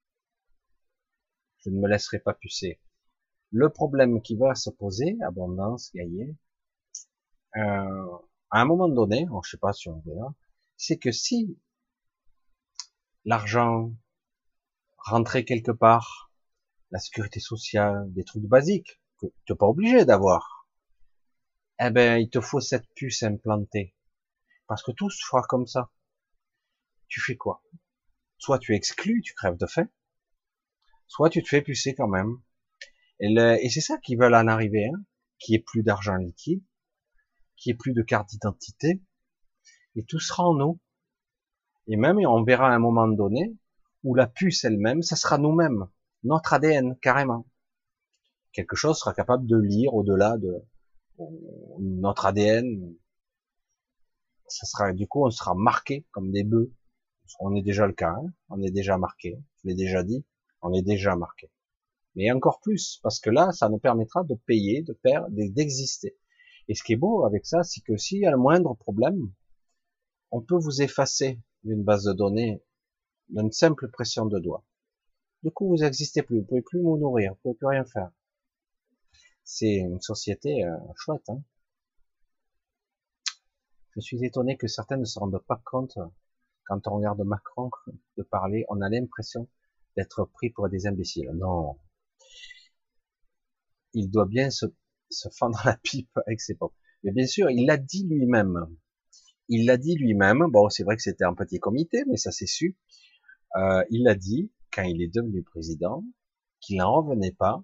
Je 1.58 1.72
ne 1.72 1.80
me 1.82 1.90
laisserai 1.90 2.20
pas 2.20 2.34
pucer. 2.34 2.80
Le 3.52 3.70
problème 3.70 4.22
qui 4.22 4.38
va 4.38 4.56
se 4.56 4.70
poser, 4.70 5.18
abondance, 5.28 5.92
gagner, 5.94 6.38
euh, 7.58 8.18
à 8.50 8.62
un 8.62 8.66
moment 8.66 8.88
donné, 8.88 9.28
je 9.44 9.50
sais 9.50 9.58
pas 9.58 9.74
si 9.74 9.90
on 9.90 10.00
verra, 10.06 10.34
c'est 10.78 10.98
que 10.98 11.12
si 11.12 11.60
l'argent 13.26 13.92
rentrait 14.98 15.44
quelque 15.44 15.72
part, 15.72 16.32
la 16.92 17.00
sécurité 17.00 17.42
sociale, 17.42 18.06
des 18.14 18.24
trucs 18.24 18.46
basiques 18.46 19.02
que 19.18 19.26
tu 19.26 19.52
n'es 19.52 19.58
pas 19.58 19.68
obligé 19.68 20.06
d'avoir, 20.06 20.70
eh 21.82 21.90
ben 21.90 22.20
il 22.20 22.30
te 22.30 22.40
faut 22.40 22.62
cette 22.62 22.88
puce 22.96 23.22
implantée, 23.24 23.95
parce 24.68 24.84
que 24.84 24.92
tout 24.92 25.10
se 25.10 25.26
fera 25.26 25.42
comme 25.44 25.68
ça. 25.68 25.92
Tu 27.08 27.22
fais 27.22 27.36
quoi? 27.36 27.64
Soit 28.38 28.60
tu 28.60 28.74
exclus, 28.76 29.22
tu 29.22 29.34
crèves 29.34 29.58
de 29.58 29.66
faim, 29.66 29.88
soit 31.08 31.30
tu 31.30 31.42
te 31.44 31.48
fais 31.48 31.62
pucer 31.62 31.96
quand 31.96 32.08
même. 32.08 32.42
Et, 33.20 33.70
c'est 33.70 33.82
ça 33.82 33.98
qu'ils 34.00 34.20
veulent 34.20 34.36
en 34.36 34.48
arriver, 34.48 34.88
hein, 34.88 35.02
qui 35.40 35.56
est 35.56 35.60
plus 35.60 35.84
d'argent 35.84 36.16
liquide, 36.16 36.64
qui 37.56 37.70
ait 37.70 37.76
plus 37.76 37.94
de 37.94 38.02
carte 38.02 38.30
d'identité, 38.30 39.02
et 39.96 40.04
tout 40.04 40.20
sera 40.20 40.44
en 40.44 40.54
nous. 40.54 40.80
Et 41.88 41.96
même, 41.96 42.18
on 42.18 42.44
verra 42.44 42.70
un 42.74 42.80
moment 42.80 43.08
donné 43.08 43.56
où 44.04 44.16
la 44.16 44.28
puce 44.28 44.66
elle-même, 44.66 45.02
ça 45.02 45.16
sera 45.16 45.38
nous-mêmes, 45.38 45.88
notre 46.24 46.54
ADN, 46.54 46.98
carrément. 47.00 47.48
Quelque 48.52 48.76
chose 48.76 48.98
sera 48.98 49.14
capable 49.14 49.46
de 49.48 49.58
lire 49.58 49.94
au-delà 49.94 50.38
de 50.38 50.64
notre 51.80 52.26
ADN. 52.26 52.96
Ça 54.48 54.66
sera, 54.66 54.94
du 54.94 55.08
coup, 55.08 55.26
on 55.26 55.32
sera 55.32 55.56
marqué 55.56 56.06
comme 56.12 56.32
des 56.32 56.44
bœufs. 56.44 56.72
On 57.40 57.56
est 57.56 57.62
déjà 57.62 57.88
le 57.88 57.94
cas, 57.94 58.12
hein. 58.12 58.34
on 58.50 58.62
est 58.62 58.72
déjà 58.72 58.98
marqué. 58.98 59.40
Je 59.58 59.70
l'ai 59.70 59.76
déjà 59.76 60.04
dit, 60.04 60.26
on 60.62 60.74
est 60.74 60.84
déjà 60.84 61.16
marqué. 61.16 61.50
Mais 62.16 62.32
encore 62.32 62.62
plus, 62.62 63.00
parce 63.04 63.20
que 63.20 63.30
là, 63.30 63.52
ça 63.52 63.68
nous 63.70 63.80
permettra 63.80 64.24
de 64.24 64.36
payer, 64.36 64.84
de 64.84 64.94
faire, 65.02 65.26
d'exister. 65.30 66.16
Et 66.68 66.76
ce 66.76 66.84
qui 66.84 66.94
est 66.94 66.98
beau 66.98 67.26
avec 67.26 67.46
ça, 67.46 67.64
c'est 67.64 67.82
que 67.82 67.98
s'il 67.98 68.20
y 68.20 68.26
a 68.26 68.32
le 68.32 68.38
moindre 68.38 68.74
problème, 68.76 69.32
on 70.32 70.42
peut 70.42 70.58
vous 70.58 70.82
effacer 70.82 71.40
d'une 71.64 71.84
base 71.84 72.04
de 72.04 72.14
données 72.14 72.62
d'une 73.30 73.52
simple 73.52 73.90
pression 73.90 74.26
de 74.26 74.40
doigt. 74.40 74.64
Du 75.44 75.52
coup, 75.52 75.68
vous 75.68 75.78
n'existez 75.78 76.22
plus, 76.22 76.40
vous 76.40 76.46
pouvez 76.46 76.62
plus 76.62 76.82
vous 76.82 76.98
nourrir, 76.98 77.34
vous 77.34 77.40
pouvez 77.42 77.56
plus 77.56 77.68
rien 77.68 77.86
faire. 77.86 78.12
C'est 79.44 79.76
une 79.76 80.02
société 80.02 80.64
euh, 80.64 80.76
chouette. 80.96 81.30
Hein 81.30 81.42
Je 83.96 84.02
suis 84.02 84.24
étonné 84.26 84.58
que 84.58 84.68
certains 84.68 84.98
ne 84.98 85.06
se 85.06 85.20
rendent 85.20 85.42
pas 85.48 85.62
compte 85.66 85.98
quand 86.66 86.88
on 86.88 86.96
regarde 86.96 87.22
Macron 87.22 87.70
de 88.18 88.24
parler, 88.24 88.66
on 88.70 88.82
a 88.82 88.90
l'impression 88.90 89.48
d'être 89.96 90.26
pris 90.26 90.50
pour 90.50 90.68
des 90.68 90.88
imbéciles. 90.88 91.30
Non, 91.34 91.78
il 93.94 94.10
doit 94.10 94.26
bien 94.26 94.50
se, 94.50 94.66
fendre 95.38 95.62
la 95.66 95.78
pipe 95.78 96.18
avec 96.26 96.42
ses 96.42 96.56
pompes. 96.56 96.74
Mais 97.04 97.12
bien 97.12 97.28
sûr, 97.28 97.50
il 97.50 97.66
l'a 97.66 97.78
dit 97.78 98.06
lui-même. 98.08 98.68
Il 99.48 99.66
l'a 99.66 99.78
dit 99.78 99.96
lui-même. 99.96 100.46
Bon, 100.52 100.70
c'est 100.70 100.84
vrai 100.84 100.96
que 100.96 101.04
c'était 101.04 101.24
un 101.24 101.36
petit 101.36 101.60
comité, 101.60 102.04
mais 102.08 102.18
ça 102.18 102.32
s'est 102.32 102.48
su. 102.48 102.76
Euh, 103.56 103.84
il 103.90 104.08
a 104.08 104.16
dit, 104.16 104.52
quand 104.74 104.84
il 104.84 105.02
est 105.02 105.14
devenu 105.14 105.44
président, 105.44 106.04
qu'il 106.60 106.78
n'en 106.78 106.92
revenait 106.92 107.32
pas, 107.32 107.64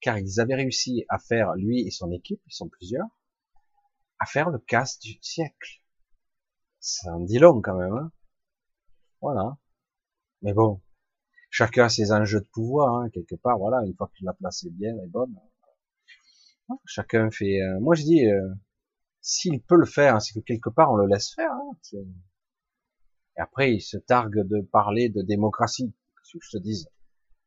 car 0.00 0.18
ils 0.18 0.40
avaient 0.40 0.56
réussi 0.56 1.04
à 1.08 1.18
faire, 1.18 1.54
lui 1.54 1.86
et 1.86 1.90
son 1.90 2.10
équipe, 2.10 2.40
ils 2.46 2.54
sont 2.54 2.68
plusieurs, 2.68 3.06
à 4.20 4.26
faire 4.26 4.50
le 4.50 4.58
casse 4.58 5.00
du 5.00 5.18
siècle. 5.22 5.82
Ça 6.78 7.12
en 7.12 7.20
dit 7.20 7.38
long 7.38 7.60
quand 7.60 7.76
même. 7.76 7.94
Hein 7.94 8.12
voilà. 9.20 9.58
Mais 10.42 10.52
bon, 10.54 10.80
chacun 11.50 11.84
a 11.84 11.88
ses 11.88 12.12
enjeux 12.12 12.40
de 12.40 12.48
pouvoir, 12.52 12.94
hein, 12.96 13.10
quelque 13.10 13.34
part. 13.34 13.58
Voilà, 13.58 13.84
une 13.84 13.94
fois 13.94 14.08
que 14.08 14.24
la 14.24 14.32
place 14.34 14.64
bien, 14.66 14.96
est 14.96 15.08
bonne, 15.08 15.34
Chacun 16.84 17.30
fait. 17.30 17.60
Euh, 17.60 17.80
moi, 17.80 17.96
je 17.96 18.02
dis, 18.04 18.26
euh, 18.26 18.54
s'il 19.20 19.60
peut 19.60 19.76
le 19.76 19.86
faire, 19.86 20.22
c'est 20.22 20.34
que 20.34 20.44
quelque 20.44 20.70
part 20.70 20.92
on 20.92 20.96
le 20.96 21.06
laisse 21.06 21.34
faire. 21.34 21.52
Hein, 21.52 21.72
et 23.36 23.40
après, 23.40 23.74
il 23.74 23.80
se 23.80 23.96
targue 23.96 24.46
de 24.46 24.60
parler 24.60 25.08
de 25.08 25.22
démocratie. 25.22 25.92
Que 26.32 26.38
je 26.40 26.58
te 26.58 26.62
dise, 26.62 26.88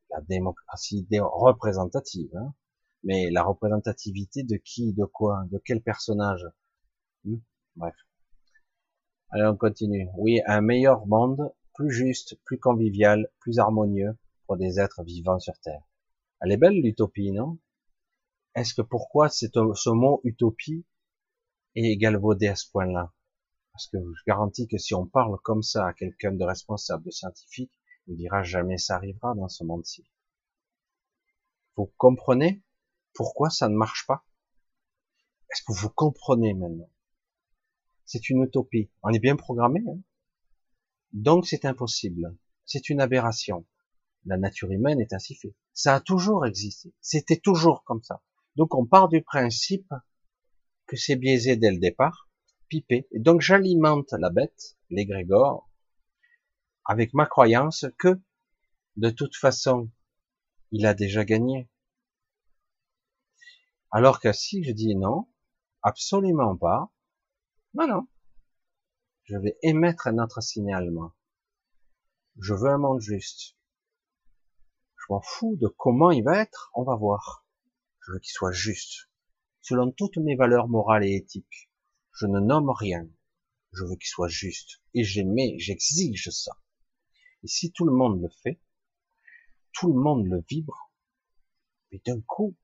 la 0.10 0.19
démocratie 0.22 1.08
représentative. 1.11 2.35
Hein. 2.35 2.53
Mais 3.03 3.32
la 3.32 3.43
représentativité 3.43 4.43
de 4.43 4.58
qui, 4.58 4.93
de 4.93 5.06
quoi, 5.06 5.45
de 5.52 5.61
quel 5.64 5.82
personnage 5.82 6.45
hmm, 7.26 7.38
Bref. 7.76 7.95
Allez, 9.32 9.45
on 9.45 9.58
continue. 9.58 10.08
Oui, 10.16 10.42
un 10.45 10.61
meilleur 10.61 11.08
monde, 11.08 11.52
plus 11.74 11.92
juste, 11.92 12.38
plus 12.45 12.60
convivial, 12.60 13.30
plus 13.40 13.60
harmonieux 13.60 14.18
pour 14.45 14.58
des 14.58 14.80
êtres 14.80 15.03
vivants 15.03 15.40
sur 15.40 15.58
Terre. 15.60 15.84
Elle 16.42 16.52
est 16.52 16.58
belle 16.58 16.82
l'utopie, 16.82 17.32
non? 17.32 17.58
Est-ce 18.56 18.76
que 18.76 18.82
pourquoi 18.82 19.30
ce 19.30 19.90
mot 19.90 20.22
utopie 20.24 20.85
est 21.76 21.98
galvaudé 21.98 22.48
à 22.48 22.56
ce 22.56 22.69
point-là? 22.69 23.11
Parce 23.72 23.88
que 23.88 23.98
je 23.98 24.24
garantis 24.27 24.68
que 24.68 24.77
si 24.77 24.93
on 24.93 25.08
parle 25.08 25.40
comme 25.42 25.64
ça 25.64 25.88
à 25.88 25.93
quelqu'un 25.93 26.32
de 26.32 26.43
responsable, 26.43 27.06
de 27.06 27.10
scientifique, 27.10 27.72
il 28.06 28.18
dira 28.18 28.43
jamais 28.43 28.77
ça 28.77 28.98
arrivera 28.98 29.34
dans 29.34 29.50
ce 29.50 29.64
monde-ci. 29.64 30.06
Vous 31.76 31.92
comprenez? 31.98 32.61
Pourquoi 33.14 33.50
ça 33.50 33.68
ne 33.69 33.76
marche 33.76 34.06
pas? 34.06 34.24
Est-ce 35.50 35.64
que 35.64 35.74
vous 35.74 35.90
comprenez 35.90 36.53
maintenant? 36.53 36.90
C'est 38.06 38.30
une 38.30 38.44
utopie. 38.44 38.90
On 39.02 39.10
est 39.10 39.20
bien 39.20 39.36
programmé. 39.36 39.82
Hein 39.88 40.00
Donc 41.14 41.46
c'est 41.46 41.66
impossible. 41.66 42.38
C'est 42.66 42.90
une 42.90 43.02
aberration. 43.02 43.66
La 44.26 44.38
nature 44.38 44.72
humaine 44.72 45.02
est 45.02 45.14
ainsi 45.14 45.36
faite. 45.36 45.56
Ça 45.74 45.96
a 45.96 46.00
toujours 46.00 46.46
existé. 46.46 46.94
C'était 47.02 47.38
toujours 47.38 47.84
comme 47.84 48.04
ça. 48.04 48.22
Donc 48.56 48.76
on 48.76 48.86
part 48.86 49.10
du 49.10 49.22
principe 49.22 49.92
que 50.86 50.96
c'est 50.96 51.16
biaisé 51.16 51.56
dès 51.56 51.72
le 51.72 51.80
départ, 51.80 52.30
pipé. 52.70 53.08
Et 53.12 53.20
donc 53.20 53.42
j'alimente 53.42 54.14
la 54.14 54.30
bête, 54.30 54.78
l'égrégore, 54.90 55.70
avec 56.86 57.14
ma 57.14 57.26
croyance 57.26 57.86
que 57.98 58.20
de 58.98 59.10
toute 59.10 59.36
façon, 59.36 59.90
il 60.72 60.86
a 60.86 60.94
déjà 60.94 61.26
gagné. 61.26 61.70
Alors 63.92 64.20
que 64.20 64.32
si 64.32 64.64
je 64.64 64.72
dis 64.72 64.96
non, 64.96 65.28
absolument 65.82 66.56
pas, 66.56 66.92
non, 67.76 67.88
non, 67.88 68.08
je 69.26 69.38
vais 69.38 69.58
émettre 69.64 70.08
un 70.08 70.18
autre 70.18 70.42
signalement. 70.42 71.14
Je 72.40 72.53
veux 72.53 72.69
un 72.69 72.77
monde 72.77 73.00
juste. 73.00 73.56
Je 74.98 75.06
m'en 75.10 75.22
fous 75.22 75.56
de 75.56 75.68
comment 75.68 76.11
il 76.11 76.24
va 76.24 76.42
être, 76.42 76.72
on 76.74 76.84
va 76.84 76.95
voir. 76.95 77.45
Je 78.02 78.11
veux 78.11 78.19
qu'il 78.19 78.34
soit 78.34 78.52
juste. 78.52 79.10
Selon 79.61 79.92
toutes 79.92 80.18
mes 80.18 80.35
valeurs 80.35 80.68
morales 80.68 81.06
et 81.06 81.16
éthiques, 81.16 81.72
je 82.11 82.26
ne 82.26 82.42
nomme 82.42 82.69
rien. 82.69 83.08
Je 83.72 83.85
veux 83.85 83.95
qu'il 83.95 84.08
soit 84.08 84.27
juste. 84.27 84.82
Et 84.93 85.06
j'aimais, 85.06 85.56
j'exige 85.58 86.30
ça. 86.30 86.58
Et 87.43 87.48
si 87.48 87.72
tout 87.72 87.85
le 87.85 87.93
monde 87.93 88.22
le 88.22 88.30
fait, 88.43 88.61
tout 89.72 89.88
le 89.88 90.00
monde 90.00 90.27
le 90.27 90.43
vibre, 90.50 90.92
mais 91.92 92.02
d'un 92.06 92.19
coup, 92.22 92.58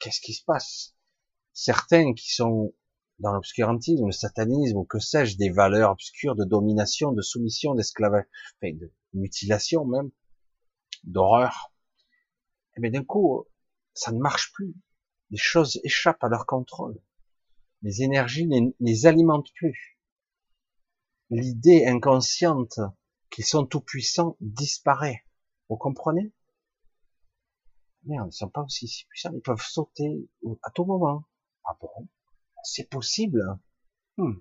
qu'est-ce 0.00 0.20
qui 0.20 0.34
se 0.34 0.44
passe? 0.44 0.96
Certains 1.52 2.14
qui 2.14 2.34
sont 2.34 2.74
dans 3.18 3.32
l'obscurantisme, 3.32 4.06
le 4.06 4.12
satanisme, 4.12 4.76
ou 4.76 4.84
que 4.84 4.98
sais-je, 4.98 5.36
des 5.36 5.50
valeurs 5.50 5.90
obscures 5.90 6.34
de 6.34 6.44
domination, 6.44 7.12
de 7.12 7.22
soumission, 7.22 7.74
d'esclavage, 7.74 8.24
enfin, 8.56 8.74
de 8.74 8.92
mutilation 9.12 9.84
même, 9.84 10.10
d'horreur. 11.04 11.72
Et 12.76 12.78
eh 12.78 12.80
bien 12.80 12.90
d'un 12.90 13.04
coup, 13.04 13.46
ça 13.92 14.10
ne 14.10 14.18
marche 14.18 14.52
plus. 14.52 14.74
Les 15.30 15.38
choses 15.38 15.80
échappent 15.84 16.24
à 16.24 16.28
leur 16.28 16.46
contrôle. 16.46 17.00
Les 17.82 18.02
énergies 18.02 18.46
ne 18.46 18.70
les 18.80 19.06
alimentent 19.06 19.52
plus. 19.54 19.98
L'idée 21.30 21.86
inconsciente 21.86 22.80
qu'ils 23.30 23.44
sont 23.44 23.66
tout 23.66 23.80
puissants 23.80 24.36
disparaît. 24.40 25.24
Vous 25.68 25.76
comprenez? 25.76 26.32
Merde, 28.04 28.26
ils 28.26 28.28
ne 28.28 28.32
sont 28.32 28.48
pas 28.48 28.62
aussi 28.62 28.88
si 28.88 29.06
puissants. 29.06 29.32
Ils 29.34 29.40
peuvent 29.40 29.62
sauter 29.62 30.28
à 30.62 30.70
tout 30.70 30.84
moment. 30.84 31.24
Ah 31.64 31.76
bon? 31.80 32.08
C'est 32.64 32.88
possible 32.88 33.44
hmm. 34.16 34.34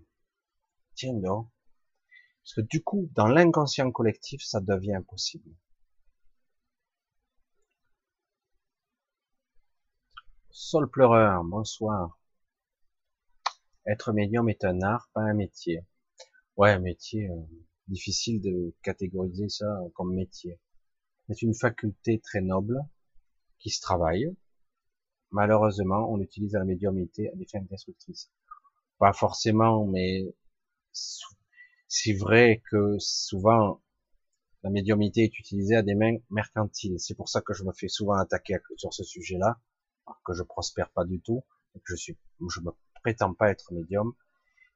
Tiens 0.95 1.13
donc. 1.13 1.49
Parce 2.43 2.55
que 2.55 2.61
du 2.61 2.83
coup, 2.83 3.09
dans 3.13 3.27
l'inconscient 3.27 3.91
collectif, 3.91 4.41
ça 4.43 4.59
devient 4.61 4.95
impossible. 4.95 5.49
Sol 10.49 10.89
pleureur, 10.89 11.43
bonsoir. 11.43 12.17
Être 13.85 14.13
médium 14.13 14.49
est 14.49 14.63
un 14.63 14.81
art, 14.81 15.09
pas 15.13 15.21
un 15.21 15.33
métier. 15.33 15.85
Ouais, 16.55 16.71
un 16.71 16.79
métier, 16.79 17.29
euh, 17.29 17.41
difficile 17.87 18.41
de 18.41 18.73
catégoriser 18.83 19.49
ça 19.49 19.65
comme 19.95 20.13
métier. 20.13 20.59
C'est 21.27 21.41
une 21.41 21.53
faculté 21.53 22.19
très 22.19 22.41
noble 22.41 22.79
qui 23.59 23.69
se 23.69 23.81
travaille. 23.81 24.33
Malheureusement, 25.33 26.09
on 26.11 26.19
utilise 26.21 26.53
la 26.53 26.63
médiumité 26.63 27.29
à 27.31 27.35
des 27.35 27.45
fins 27.45 27.61
destructrices. 27.69 28.31
Pas 28.99 29.13
forcément, 29.13 29.85
mais 29.85 30.33
c'est 30.91 32.13
vrai 32.13 32.61
que 32.71 32.97
souvent 32.99 33.81
la 34.63 34.69
médiumité 34.69 35.23
est 35.23 35.39
utilisée 35.39 35.75
à 35.75 35.81
des 35.81 35.95
mains 35.95 36.15
mercantiles. 36.29 36.99
C'est 36.99 37.15
pour 37.15 37.27
ça 37.27 37.41
que 37.41 37.53
je 37.53 37.63
me 37.63 37.73
fais 37.73 37.89
souvent 37.89 38.13
attaquer 38.13 38.57
sur 38.77 38.93
ce 38.93 39.03
sujet-là 39.03 39.59
que 40.23 40.33
je 40.33 40.43
prospère 40.43 40.89
pas 40.91 41.03
du 41.03 41.19
tout, 41.21 41.43
que 41.73 41.81
je 41.85 41.95
suis, 41.95 42.17
je 42.49 42.61
me 42.61 42.71
prétends 43.01 43.33
pas 43.33 43.49
être 43.49 43.73
médium, 43.73 44.13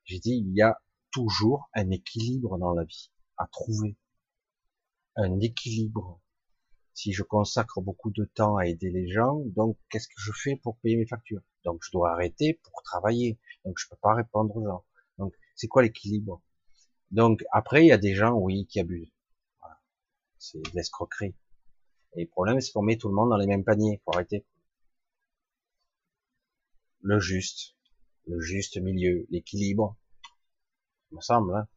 j'ai 0.06 0.20
dit 0.20 0.32
il 0.32 0.54
y 0.54 0.62
a 0.62 0.82
toujours 1.12 1.70
un 1.74 1.90
équilibre 1.92 2.58
dans 2.58 2.74
la 2.74 2.84
vie 2.84 3.12
à 3.38 3.48
trouver, 3.48 3.96
un 5.16 5.40
équilibre. 5.40 6.20
Si 6.98 7.14
je 7.14 7.22
consacre 7.22 7.80
beaucoup 7.80 8.10
de 8.10 8.26
temps 8.26 8.58
à 8.58 8.66
aider 8.66 8.90
les 8.90 9.08
gens, 9.08 9.36
donc 9.56 9.78
qu'est-ce 9.88 10.08
que 10.08 10.20
je 10.20 10.32
fais 10.32 10.56
pour 10.56 10.80
payer 10.80 10.98
mes 10.98 11.06
factures? 11.06 11.44
Donc 11.64 11.84
je 11.84 11.92
dois 11.92 12.12
arrêter 12.12 12.60
pour 12.64 12.82
travailler, 12.82 13.38
donc 13.64 13.78
je 13.78 13.88
peux 13.88 13.98
pas 13.98 14.16
répondre 14.16 14.58
aux 14.58 14.66
gens. 14.66 14.84
Donc 15.20 15.36
c'est 15.54 15.68
quoi 15.68 15.84
l'équilibre? 15.84 16.42
Donc 17.12 17.46
après 17.52 17.86
il 17.86 17.90
y 17.90 17.92
a 17.92 18.00
des 18.00 18.16
gens 18.16 18.34
oui 18.34 18.66
qui 18.66 18.80
abusent. 18.80 19.14
Voilà. 19.60 19.78
C'est 20.40 20.60
de 20.60 20.72
l'escroquerie. 20.74 21.36
Et 22.16 22.24
le 22.24 22.30
problème 22.30 22.60
c'est 22.62 22.72
qu'on 22.72 22.82
met 22.82 22.98
tout 22.98 23.10
le 23.10 23.14
monde 23.14 23.30
dans 23.30 23.38
les 23.38 23.46
mêmes 23.46 23.64
paniers. 23.64 24.02
Faut 24.04 24.14
arrêter 24.14 24.44
le 27.02 27.20
juste, 27.20 27.76
le 28.26 28.42
juste 28.42 28.78
milieu, 28.78 29.28
l'équilibre, 29.30 29.96
il 31.12 31.18
me 31.18 31.22
semble. 31.22 31.56
Hein 31.56 31.68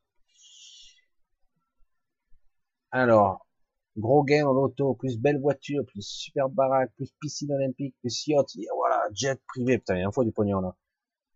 Alors, 2.91 3.47
gros 3.97 4.25
gain 4.25 4.47
au 4.47 4.55
loto, 4.55 4.95
plus 4.95 5.19
belle 5.19 5.41
voiture, 5.41 5.85
plus 5.87 6.03
super 6.03 6.49
baraque, 6.49 6.93
plus 6.97 7.13
piscine 7.21 7.53
olympique, 7.53 7.95
plus 8.01 8.27
yacht, 8.27 8.49
voilà, 8.77 9.03
jet 9.13 9.41
privé, 9.49 9.79
putain, 9.79 9.97
il 9.97 10.01
y 10.01 10.05
a 10.05 10.09
un 10.09 10.13
fois 10.13 10.25
du 10.25 10.33
pognon 10.33 10.61
là. 10.61 10.77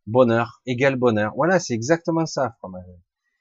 Bonheur, 0.06 0.60
égal 0.66 0.96
bonheur. 0.96 1.32
Voilà, 1.34 1.58
c'est 1.58 1.74
exactement 1.74 2.26
ça, 2.26 2.56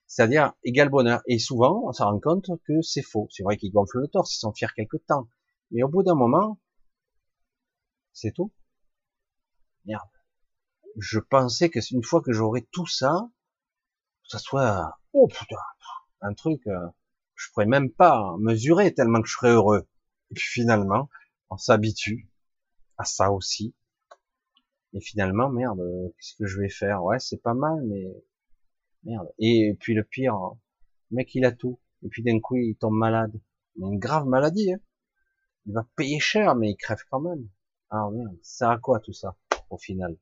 C'est-à-dire, 0.08 0.54
égal 0.64 0.90
bonheur. 0.90 1.22
Et 1.28 1.38
souvent, 1.38 1.84
on 1.86 1.92
s'en 1.92 2.06
rend 2.12 2.20
compte 2.20 2.50
que 2.66 2.82
c'est 2.82 3.02
faux. 3.02 3.28
C'est 3.32 3.44
vrai 3.44 3.58
qu'ils 3.58 3.74
gonflent 3.74 4.00
le 4.00 4.08
torse, 4.08 4.36
ils 4.36 4.40
sont 4.40 4.54
fiers 4.54 4.68
quelque 4.76 4.98
temps. 4.98 5.28
Mais 5.72 5.84
au 5.84 5.90
bout 5.90 6.04
d'un 6.04 6.16
moment, 6.16 6.60
c'est 8.14 8.32
tout. 8.32 8.54
Merde. 9.86 10.02
Je 10.98 11.20
pensais 11.20 11.70
que 11.70 11.80
une 11.92 12.04
fois 12.04 12.22
que 12.22 12.32
j'aurais 12.32 12.66
tout 12.72 12.88
ça, 12.88 13.30
ça 14.28 14.38
soit, 14.40 14.98
oh 15.12 15.28
putain, 15.28 15.58
un 16.22 16.34
truc, 16.34 16.66
euh, 16.68 16.88
je 17.36 17.50
pourrais 17.52 17.66
même 17.66 17.92
pas 17.92 18.36
mesurer 18.40 18.94
tellement 18.94 19.22
que 19.22 19.28
je 19.28 19.34
serais 19.34 19.52
heureux. 19.52 19.88
Et 20.32 20.36
puis 20.36 20.46
finalement, 20.46 21.10
on 21.50 21.58
s'habitue 21.58 22.30
à 22.98 23.06
ça 23.06 23.32
aussi. 23.32 23.74
Et 24.94 25.02
finalement, 25.02 25.50
merde, 25.50 25.82
qu'est-ce 26.18 26.36
que 26.36 26.46
je 26.46 26.60
vais 26.60 26.70
faire? 26.70 27.04
Ouais, 27.04 27.20
c'est 27.20 27.42
pas 27.42 27.54
mal, 27.54 27.82
mais 27.86 28.06
merde. 29.04 29.28
Et 29.40 29.76
puis 29.80 29.94
le 29.94 30.04
pire, 30.04 30.36
hein, 30.36 30.60
le 31.12 31.18
mec 31.18 31.34
il 31.36 31.46
a 31.46 31.52
tout. 31.52 31.80
Et 32.04 32.10
puis 32.10 32.24
d'un 32.24 32.40
coup 32.40 32.56
il 32.56 32.76
tombe 32.76 32.96
malade. 32.96 33.34
Mais 33.76 33.88
une 33.88 34.00
grave 34.00 34.28
maladie. 34.28 34.74
Hein. 34.74 34.80
Il 35.66 35.74
va 35.74 35.88
payer 35.96 36.20
cher, 36.20 36.56
mais 36.56 36.72
il 36.72 36.76
crève 36.78 37.04
quand 37.10 37.22
même. 37.22 37.48
Ah 37.90 38.10
merde, 38.12 38.38
ça 38.42 38.72
à 38.72 38.78
quoi 38.78 39.00
tout 39.00 39.14
ça 39.14 39.36
au 39.70 39.78
final? 39.78 40.18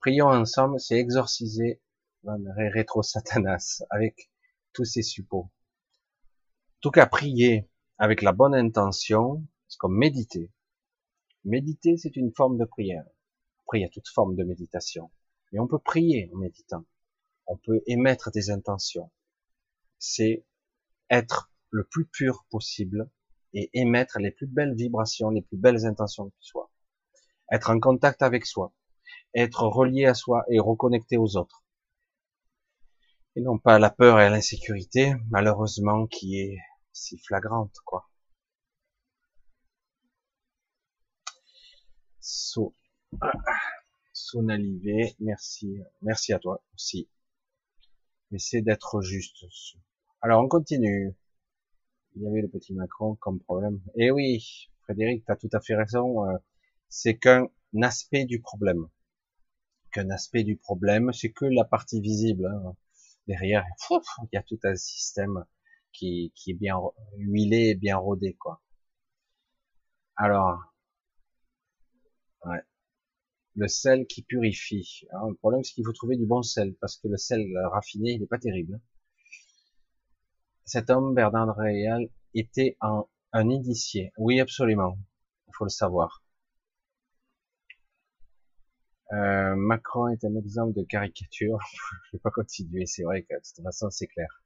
Prions 0.00 0.28
ensemble, 0.28 0.78
c'est 0.80 0.96
exorciser 0.96 1.80
rétro 2.74 3.02
Satanas 3.02 3.82
avec 3.90 4.30
tous 4.72 4.84
ces 4.84 5.02
suppôts. 5.02 5.50
En 5.50 6.80
tout 6.80 6.90
cas, 6.90 7.06
prier 7.06 7.68
avec 7.98 8.22
la 8.22 8.32
bonne 8.32 8.54
intention, 8.54 9.44
c'est 9.68 9.78
comme 9.78 9.96
méditer. 9.96 10.52
Méditer, 11.44 11.96
c'est 11.96 12.16
une 12.16 12.32
forme 12.32 12.58
de 12.58 12.64
prière. 12.64 13.04
Après, 13.64 13.78
il 13.78 13.82
y 13.82 13.86
a 13.86 13.88
toute 13.88 14.08
forme 14.08 14.36
de 14.36 14.44
méditation. 14.44 15.10
Mais 15.52 15.58
on 15.58 15.66
peut 15.66 15.78
prier 15.78 16.30
en 16.34 16.38
méditant. 16.38 16.84
On 17.46 17.56
peut 17.56 17.82
émettre 17.86 18.30
des 18.30 18.50
intentions. 18.50 19.10
C'est 19.98 20.44
être 21.10 21.50
le 21.70 21.84
plus 21.84 22.04
pur 22.04 22.46
possible 22.50 23.10
et 23.54 23.70
émettre 23.72 24.18
les 24.18 24.30
plus 24.30 24.46
belles 24.46 24.74
vibrations, 24.74 25.30
les 25.30 25.42
plus 25.42 25.56
belles 25.56 25.86
intentions 25.86 26.28
qui 26.30 26.38
soient. 26.40 26.70
Être 27.50 27.70
en 27.70 27.80
contact 27.80 28.22
avec 28.22 28.44
soi. 28.46 28.72
Être 29.34 29.62
relié 29.66 30.04
à 30.04 30.14
soi 30.14 30.44
et 30.50 30.60
reconnecté 30.60 31.16
aux 31.16 31.36
autres 31.36 31.64
et 33.38 33.40
non 33.40 33.56
pas 33.56 33.78
la 33.78 33.90
peur 33.90 34.20
et 34.20 34.28
l'insécurité, 34.30 35.14
malheureusement, 35.30 36.08
qui 36.08 36.40
est 36.40 36.58
si 36.92 37.18
flagrante, 37.18 37.76
quoi. 37.84 38.10
So, 42.20 42.74
Sonalivé, 44.12 45.14
merci, 45.20 45.78
merci 46.02 46.32
à 46.32 46.40
toi 46.40 46.64
aussi. 46.74 47.08
Essaie 48.32 48.60
d'être 48.60 49.00
juste. 49.02 49.46
Alors 50.20 50.42
on 50.42 50.48
continue. 50.48 51.14
Il 52.16 52.22
y 52.22 52.26
avait 52.26 52.42
le 52.42 52.48
petit 52.48 52.74
Macron 52.74 53.14
comme 53.20 53.38
problème. 53.38 53.80
Eh 53.94 54.10
oui, 54.10 54.68
Frédéric, 54.82 55.24
tu 55.24 55.30
as 55.32 55.36
tout 55.36 55.48
à 55.52 55.60
fait 55.60 55.76
raison. 55.76 56.28
Euh, 56.28 56.36
c'est 56.88 57.16
qu'un 57.16 57.46
aspect 57.82 58.24
du 58.24 58.40
problème. 58.40 58.88
Qu'un 59.92 60.10
aspect 60.10 60.42
du 60.42 60.56
problème, 60.56 61.12
c'est 61.12 61.30
que 61.30 61.44
la 61.44 61.64
partie 61.64 62.00
visible. 62.00 62.46
Hein 62.46 62.76
derrière, 63.28 63.64
il 63.90 64.28
y 64.32 64.36
a 64.36 64.42
tout 64.42 64.58
un 64.64 64.74
système 64.74 65.44
qui, 65.92 66.32
est 66.46 66.54
bien 66.54 66.78
huilé 67.16 67.74
bien 67.74 67.96
rodé, 67.96 68.34
quoi. 68.34 68.62
Alors, 70.16 70.58
ouais. 72.44 72.60
le 73.54 73.68
sel 73.68 74.06
qui 74.06 74.22
purifie. 74.22 75.06
Le 75.12 75.34
problème, 75.34 75.62
c'est 75.62 75.74
qu'il 75.74 75.84
faut 75.84 75.92
trouver 75.92 76.16
du 76.16 76.26
bon 76.26 76.42
sel, 76.42 76.74
parce 76.80 76.96
que 76.96 77.08
le 77.08 77.16
sel 77.16 77.46
raffiné, 77.72 78.12
il 78.12 78.20
n'est 78.20 78.26
pas 78.26 78.38
terrible. 78.38 78.80
Cet 80.64 80.90
homme, 80.90 81.14
Bernard 81.14 81.56
Réal, 81.56 82.08
était 82.34 82.76
un, 82.80 83.04
un 83.32 83.48
initié. 83.48 84.12
Oui, 84.18 84.40
absolument. 84.40 84.98
Il 85.48 85.52
faut 85.54 85.64
le 85.64 85.70
savoir. 85.70 86.22
Euh, 89.12 89.54
Macron 89.56 90.08
est 90.08 90.24
un 90.24 90.36
exemple 90.36 90.74
de 90.74 90.82
caricature. 90.82 91.58
Je 92.06 92.16
vais 92.16 92.20
pas 92.20 92.30
continuer, 92.30 92.84
c'est 92.86 93.04
vrai 93.04 93.22
que 93.22 93.34
de 93.34 93.40
toute 93.40 93.64
façon 93.64 93.90
c'est 93.90 94.06
clair. 94.06 94.42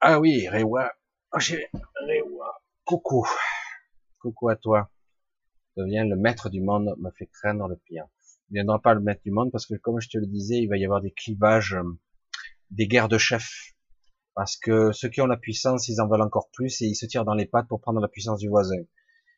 Ah 0.00 0.18
oui, 0.18 0.48
Rewa. 0.48 0.92
Oh, 1.32 1.38
Rewa. 1.38 2.62
Coucou. 2.84 3.24
Coucou 4.18 4.48
à 4.48 4.56
toi. 4.56 4.90
Deviens 5.76 6.04
le 6.04 6.16
maître 6.16 6.50
du 6.50 6.60
monde, 6.60 6.94
me 6.98 7.10
fait 7.12 7.26
craindre 7.26 7.68
le 7.68 7.76
pire. 7.76 8.06
Il 8.50 8.54
ne 8.54 8.58
viendra 8.58 8.80
pas 8.80 8.94
le 8.94 9.00
maître 9.00 9.22
du 9.24 9.30
monde 9.30 9.52
parce 9.52 9.64
que 9.64 9.74
comme 9.74 10.00
je 10.00 10.08
te 10.08 10.18
le 10.18 10.26
disais, 10.26 10.58
il 10.58 10.68
va 10.68 10.76
y 10.76 10.84
avoir 10.84 11.00
des 11.00 11.12
clivages, 11.12 11.74
euh, 11.74 11.98
des 12.70 12.88
guerres 12.88 13.08
de 13.08 13.18
chefs. 13.18 13.74
Parce 14.34 14.56
que 14.56 14.92
ceux 14.92 15.08
qui 15.08 15.20
ont 15.20 15.26
la 15.26 15.36
puissance, 15.36 15.88
ils 15.88 16.00
en 16.00 16.08
veulent 16.08 16.22
encore 16.22 16.50
plus 16.52 16.82
et 16.82 16.86
ils 16.86 16.96
se 16.96 17.06
tirent 17.06 17.24
dans 17.24 17.34
les 17.34 17.46
pattes 17.46 17.68
pour 17.68 17.80
prendre 17.80 18.00
la 18.00 18.08
puissance 18.08 18.40
du 18.40 18.48
voisin 18.48 18.82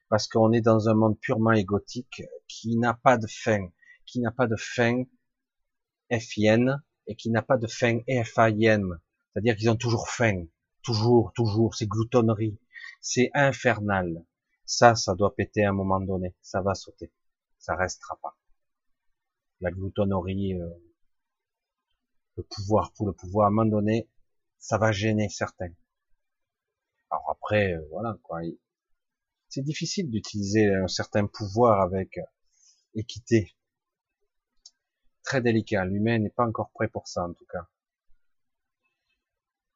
parce 0.08 0.28
qu'on 0.28 0.52
est 0.52 0.60
dans 0.60 0.89
un 0.89 0.94
monde 0.94 1.18
purement 1.18 1.52
égotique 1.52 2.23
qui 2.49 2.76
n'a 2.76 2.94
pas 2.94 3.18
de 3.18 3.26
fin, 3.26 3.68
qui 4.07 4.20
n'a 4.20 4.31
pas 4.31 4.47
de 4.47 4.57
fin 4.57 5.05
FIN 6.10 6.83
et 7.07 7.16
qui 7.16 7.31
n'a 7.31 7.42
pas 7.42 7.57
de 7.57 7.66
fin 7.66 8.00
FIN, 8.07 8.99
c'est-à-dire 9.33 9.57
qu'ils 9.57 9.70
ont 9.70 9.76
toujours 9.76 10.08
faim, 10.08 10.47
toujours, 10.83 11.33
toujours, 11.34 11.74
c'est 11.74 11.86
gloutonnerie, 11.86 12.58
c'est 13.00 13.31
infernal. 13.34 14.24
Ça, 14.65 14.94
ça 14.94 15.15
doit 15.15 15.34
péter 15.34 15.65
à 15.65 15.70
un 15.70 15.73
moment 15.73 16.00
donné, 16.00 16.34
ça 16.41 16.62
va 16.62 16.74
sauter, 16.74 17.12
ça 17.58 17.74
restera 17.74 18.16
pas. 18.23 18.36
La 19.60 19.70
gloutonnerie, 19.70 20.55
euh, 20.55 20.70
le 22.36 22.42
pouvoir 22.44 22.92
pour 22.92 23.07
le 23.07 23.12
pouvoir, 23.12 23.47
à 23.47 23.49
un 23.49 23.52
moment 23.52 23.70
donné, 23.70 24.08
ça 24.58 24.78
va 24.78 24.92
gêner 24.92 25.28
certains. 25.28 25.73
Alors 27.10 27.31
après, 27.31 27.74
euh, 27.74 27.86
voilà 27.91 28.16
quoi, 28.23 28.41
c'est 29.55 29.62
difficile 29.62 30.10
d'utiliser 30.10 30.74
un 30.74 30.89
certain 30.89 31.28
pouvoir 31.28 31.81
avec 31.81 32.18
équité. 32.97 33.55
Très 35.23 35.41
délicat. 35.41 35.84
L'humain 35.84 36.18
n'est 36.18 36.31
pas 36.31 36.44
encore 36.44 36.73
prêt 36.73 36.89
pour 36.89 37.07
ça, 37.07 37.24
en 37.24 37.33
tout 37.33 37.47
cas. 37.47 37.68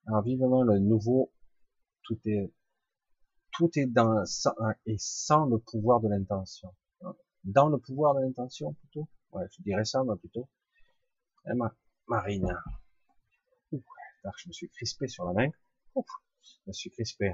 Alors, 0.08 0.22
vivement 0.22 0.64
le 0.64 0.80
nouveau, 0.80 1.32
tout 2.02 2.18
est, 2.24 2.52
tout 3.52 3.70
est 3.76 3.86
dans, 3.86 4.24
et 4.84 4.96
sans 4.98 5.46
le 5.46 5.58
pouvoir 5.58 6.00
de 6.00 6.08
l'intention. 6.08 6.74
Dans 7.44 7.68
le 7.68 7.78
pouvoir 7.78 8.16
de 8.16 8.22
l'intention, 8.22 8.72
plutôt? 8.74 9.08
Ouais, 9.30 9.44
je 9.56 9.62
dirais 9.62 9.84
ça, 9.84 10.02
moi, 10.02 10.16
plutôt. 10.16 10.48
Eh, 11.46 11.52
Marine. 12.08 12.52
je 13.70 14.48
me 14.48 14.52
suis 14.52 14.68
crispé 14.70 15.06
sur 15.06 15.24
la 15.24 15.34
main. 15.34 15.50
Je 15.94 16.56
me 16.66 16.72
suis 16.72 16.90
crispé. 16.90 17.32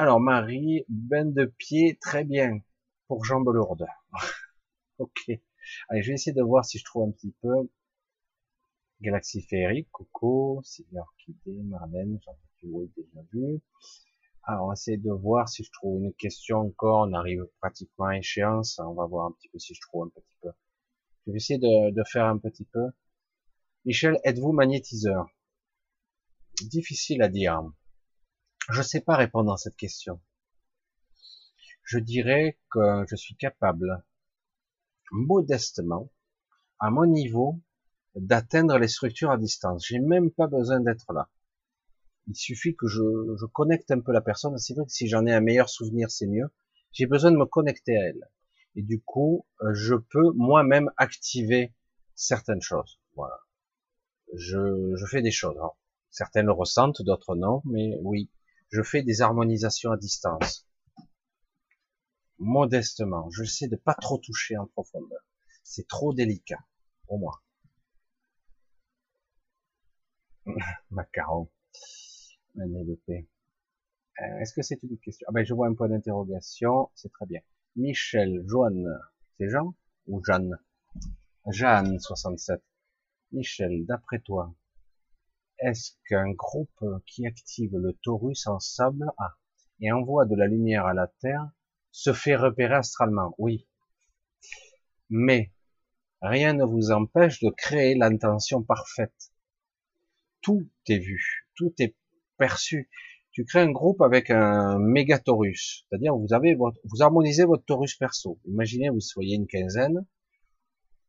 Alors 0.00 0.18
Marie, 0.18 0.86
bain 0.88 1.26
de 1.26 1.44
pied, 1.44 1.98
très 2.00 2.24
bien, 2.24 2.60
pour 3.06 3.22
jambes 3.22 3.50
lourdes. 3.52 3.86
ok. 4.98 5.30
Allez, 5.90 6.02
je 6.02 6.08
vais 6.08 6.14
essayer 6.14 6.32
de 6.32 6.42
voir 6.42 6.64
si 6.64 6.78
je 6.78 6.84
trouve 6.86 7.06
un 7.06 7.10
petit 7.10 7.34
peu. 7.42 7.68
Galaxie 9.02 9.42
féerique, 9.42 9.90
Coco, 9.92 10.62
Sylvia 10.64 11.02
Orchidée, 11.02 11.62
Marlène, 11.64 12.18
j'en 12.24 12.32
ai 12.80 12.90
déjà 12.96 13.20
vu. 13.30 13.60
Alors, 14.44 14.64
on 14.64 14.68
va 14.68 14.74
de 14.74 15.12
voir 15.12 15.50
si 15.50 15.64
je 15.64 15.70
trouve 15.70 16.02
une 16.02 16.14
question 16.14 16.60
encore. 16.60 17.06
On 17.06 17.12
arrive 17.12 17.46
pratiquement 17.60 18.06
à 18.06 18.16
échéance. 18.16 18.78
On 18.78 18.94
va 18.94 19.04
voir 19.04 19.26
un 19.26 19.32
petit 19.32 19.50
peu 19.50 19.58
si 19.58 19.74
je 19.74 19.82
trouve 19.82 20.06
un 20.06 20.08
petit 20.18 20.36
peu. 20.40 20.48
Je 21.26 21.32
vais 21.32 21.36
essayer 21.36 21.58
de 21.58 22.02
faire 22.10 22.24
un 22.24 22.38
petit 22.38 22.64
peu. 22.64 22.86
Michel, 23.84 24.18
êtes-vous 24.24 24.52
magnétiseur? 24.52 25.26
Difficile 26.62 27.20
à 27.20 27.28
dire. 27.28 27.70
Je 28.68 28.78
ne 28.78 28.82
sais 28.84 29.00
pas 29.00 29.16
répondre 29.16 29.52
à 29.52 29.56
cette 29.56 29.76
question. 29.76 30.20
Je 31.82 31.98
dirais 31.98 32.58
que 32.70 33.04
je 33.08 33.16
suis 33.16 33.34
capable, 33.34 34.04
modestement, 35.10 36.12
à 36.78 36.90
mon 36.90 37.06
niveau, 37.06 37.60
d'atteindre 38.14 38.78
les 38.78 38.88
structures 38.88 39.30
à 39.30 39.38
distance. 39.38 39.86
J'ai 39.86 39.98
même 39.98 40.30
pas 40.30 40.46
besoin 40.46 40.80
d'être 40.80 41.12
là. 41.12 41.28
Il 42.28 42.36
suffit 42.36 42.76
que 42.76 42.86
je, 42.86 43.02
je 43.40 43.46
connecte 43.46 43.90
un 43.90 44.00
peu 44.00 44.12
la 44.12 44.20
personne. 44.20 44.56
C'est 44.58 44.74
vrai 44.74 44.84
que 44.84 44.92
si 44.92 45.08
j'en 45.08 45.26
ai 45.26 45.32
un 45.32 45.40
meilleur 45.40 45.68
souvenir, 45.68 46.10
c'est 46.10 46.26
mieux. 46.26 46.50
J'ai 46.92 47.06
besoin 47.06 47.32
de 47.32 47.36
me 47.36 47.46
connecter 47.46 47.96
à 47.96 48.08
elle. 48.08 48.28
Et 48.76 48.82
du 48.82 49.00
coup, 49.02 49.46
euh, 49.62 49.74
je 49.74 49.94
peux 49.96 50.30
moi-même 50.34 50.90
activer 50.96 51.74
certaines 52.14 52.62
choses. 52.62 53.00
Voilà. 53.16 53.38
Je, 54.34 54.94
je 54.94 55.06
fais 55.06 55.22
des 55.22 55.32
choses. 55.32 55.56
certaines 56.10 56.46
le 56.46 56.52
ressentent, 56.52 57.02
d'autres 57.02 57.34
non, 57.34 57.62
mais 57.64 57.98
oui, 58.02 58.30
je 58.70 58.82
fais 58.82 59.02
des 59.02 59.20
harmonisations 59.20 59.92
à 59.92 59.96
distance. 59.96 60.66
Modestement, 62.38 63.28
je 63.30 63.44
sais 63.44 63.68
de 63.68 63.76
pas 63.76 63.94
trop 63.94 64.18
toucher 64.18 64.56
en 64.56 64.66
profondeur. 64.66 65.20
C'est 65.62 65.86
trop 65.86 66.14
délicat 66.14 66.60
pour 67.06 67.18
moi. 67.18 67.42
Macaron. 70.90 71.50
NLP. 72.56 73.10
Euh, 74.20 74.38
Est-ce 74.40 74.52
que 74.54 74.62
c'est 74.62 74.82
une 74.82 74.98
question? 74.98 75.26
Ah 75.28 75.32
ben 75.32 75.44
je 75.44 75.54
vois 75.54 75.68
un 75.68 75.74
point 75.74 75.88
d'interrogation, 75.88 76.90
c'est 76.94 77.12
très 77.12 77.26
bien. 77.26 77.40
Michel, 77.76 78.42
Joanne, 78.46 78.86
c'est 79.38 79.48
Jean 79.48 79.74
ou 80.06 80.22
Jeanne? 80.24 80.58
Jeanne 81.48 81.98
67. 81.98 82.62
Michel, 83.32 83.86
d'après 83.86 84.20
toi, 84.20 84.54
est-ce 85.60 85.92
qu'un 86.06 86.30
groupe 86.30 86.84
qui 87.06 87.26
active 87.26 87.76
le 87.76 87.92
torus 88.02 88.46
ensemble 88.46 89.12
ah, 89.18 89.36
et 89.80 89.92
envoie 89.92 90.24
de 90.24 90.34
la 90.34 90.46
lumière 90.46 90.86
à 90.86 90.94
la 90.94 91.06
Terre 91.20 91.50
se 91.92 92.12
fait 92.12 92.36
repérer 92.36 92.74
astralement? 92.74 93.34
Oui. 93.38 93.66
Mais 95.10 95.52
rien 96.22 96.54
ne 96.54 96.64
vous 96.64 96.90
empêche 96.92 97.40
de 97.40 97.50
créer 97.50 97.94
l'intention 97.94 98.62
parfaite. 98.62 99.32
Tout 100.40 100.66
est 100.88 100.98
vu, 100.98 101.46
tout 101.54 101.74
est 101.78 101.94
perçu. 102.38 102.88
Tu 103.32 103.44
crées 103.44 103.60
un 103.60 103.70
groupe 103.70 104.00
avec 104.00 104.30
un 104.30 104.78
méga 104.78 105.18
c'est-à-dire 105.18 106.16
vous 106.16 106.32
avez 106.32 106.54
votre, 106.54 106.80
vous 106.84 107.02
harmonisez 107.02 107.44
votre 107.44 107.64
torus 107.64 107.94
perso. 107.94 108.40
Imaginez 108.46 108.88
vous 108.88 109.00
soyez 109.00 109.36
une 109.36 109.46
quinzaine, 109.46 110.06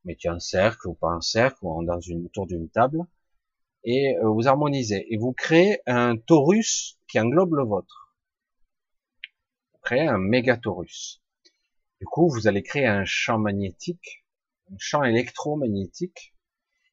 mettez 0.03 0.27
un 0.27 0.39
cercle 0.39 0.89
ou 0.89 0.93
pas 0.93 1.09
un 1.09 1.21
cercle 1.21 1.63
dans 1.63 1.99
une 1.99 2.25
autour 2.25 2.47
d'une 2.47 2.69
table 2.69 3.07
et 3.83 4.15
euh, 4.17 4.29
vous 4.29 4.47
harmonisez 4.47 5.05
et 5.13 5.17
vous 5.17 5.33
créez 5.33 5.79
un 5.85 6.17
torus 6.17 6.99
qui 7.07 7.19
englobe 7.19 7.55
le 7.55 7.63
vôtre. 7.63 8.15
Vous 9.73 9.79
créez 9.81 10.07
un 10.07 10.17
méga 10.17 10.57
torus. 10.57 11.21
Du 11.99 12.05
coup, 12.05 12.29
vous 12.29 12.47
allez 12.47 12.63
créer 12.63 12.87
un 12.87 13.05
champ 13.05 13.37
magnétique, 13.37 14.25
un 14.71 14.77
champ 14.79 15.03
électromagnétique 15.03 16.35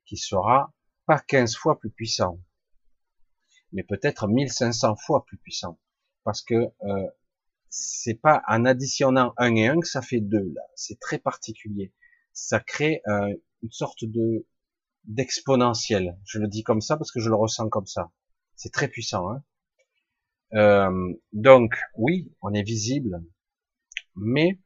qui 0.05 0.17
sera 0.17 0.73
pas 1.07 1.18
15 1.18 1.57
fois 1.57 1.78
plus 1.78 1.91
puissant, 1.91 2.41
mais 3.73 3.83
peut-être 3.83 4.28
1500 4.28 4.97
fois 4.97 5.25
plus 5.25 5.39
puissant. 5.39 5.78
Parce 6.25 6.42
que 6.42 6.55
euh, 6.55 7.08
c'est 7.68 8.15
pas 8.15 8.42
en 8.49 8.65
additionnant 8.65 9.34
un 9.36 9.55
et 9.55 9.67
un 9.67 9.81
que 9.81 9.86
ça 9.86 10.02
fait 10.02 10.20
deux 10.20 10.52
là. 10.55 10.62
C'est 10.75 10.99
très 11.00 11.18
particulier. 11.18 11.92
Ça 12.33 12.60
crée 12.60 13.02
euh, 13.08 13.34
une 13.62 13.73
sorte 13.73 14.05
de 14.05 14.47
d'exponentiel. 15.05 16.18
Je 16.25 16.39
le 16.39 16.49
dis 16.49 16.62
comme 16.62 16.81
ça 16.81 16.97
parce 16.97 17.10
que 17.10 17.20
je 17.20 17.28
le 17.28 17.36
ressens 17.36 17.68
comme 17.68 17.86
ça. 17.86 18.10
C'est 18.57 18.73
très 18.73 18.89
puissant. 18.89 19.31
Hein 19.31 19.43
euh, 20.55 21.15
donc 21.33 21.75
oui, 21.97 22.33
on 22.43 22.52
est 22.55 22.62
visible, 22.62 23.23
mais 24.17 24.59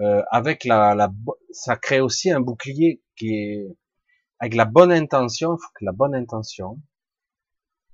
euh, 0.00 0.22
avec 0.30 0.64
la, 0.64 1.12
ça 1.50 1.76
crée 1.76 2.00
aussi 2.00 2.30
un 2.30 2.40
bouclier 2.40 3.02
qui 3.16 3.34
est 3.34 3.76
avec 4.38 4.54
la 4.54 4.64
bonne 4.64 4.92
intention. 4.92 5.56
Faut 5.56 5.72
que 5.74 5.84
la 5.84 5.92
bonne 5.92 6.14
intention, 6.14 6.80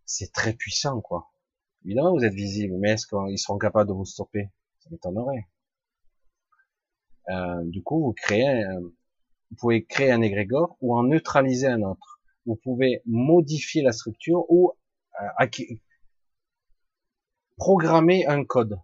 c'est 0.04 0.32
très 0.32 0.54
puissant, 0.54 1.00
quoi. 1.00 1.30
Évidemment, 1.84 2.12
vous 2.14 2.24
êtes 2.24 2.34
visible, 2.34 2.76
mais 2.78 2.92
est-ce 2.92 3.06
qu'ils 3.06 3.38
seront 3.38 3.58
capables 3.58 3.88
de 3.88 3.94
vous 3.94 4.04
stopper? 4.04 4.50
Ça 4.80 4.90
m'étonnerait. 4.90 5.48
Euh, 7.30 7.62
du 7.64 7.82
coup, 7.82 8.02
vous 8.04 8.12
créez, 8.12 8.64
vous 9.54 9.60
pouvez 9.60 9.84
créer 9.84 10.10
un 10.10 10.20
égrégore 10.20 10.76
ou 10.80 10.96
en 10.98 11.04
neutraliser 11.04 11.68
un 11.68 11.82
autre. 11.82 12.20
Vous 12.44 12.56
pouvez 12.56 13.02
modifier 13.06 13.82
la 13.82 13.92
structure 13.92 14.44
ou 14.50 14.72
euh, 15.20 15.46
programmer 17.56 18.26
un 18.26 18.44
code 18.44 18.80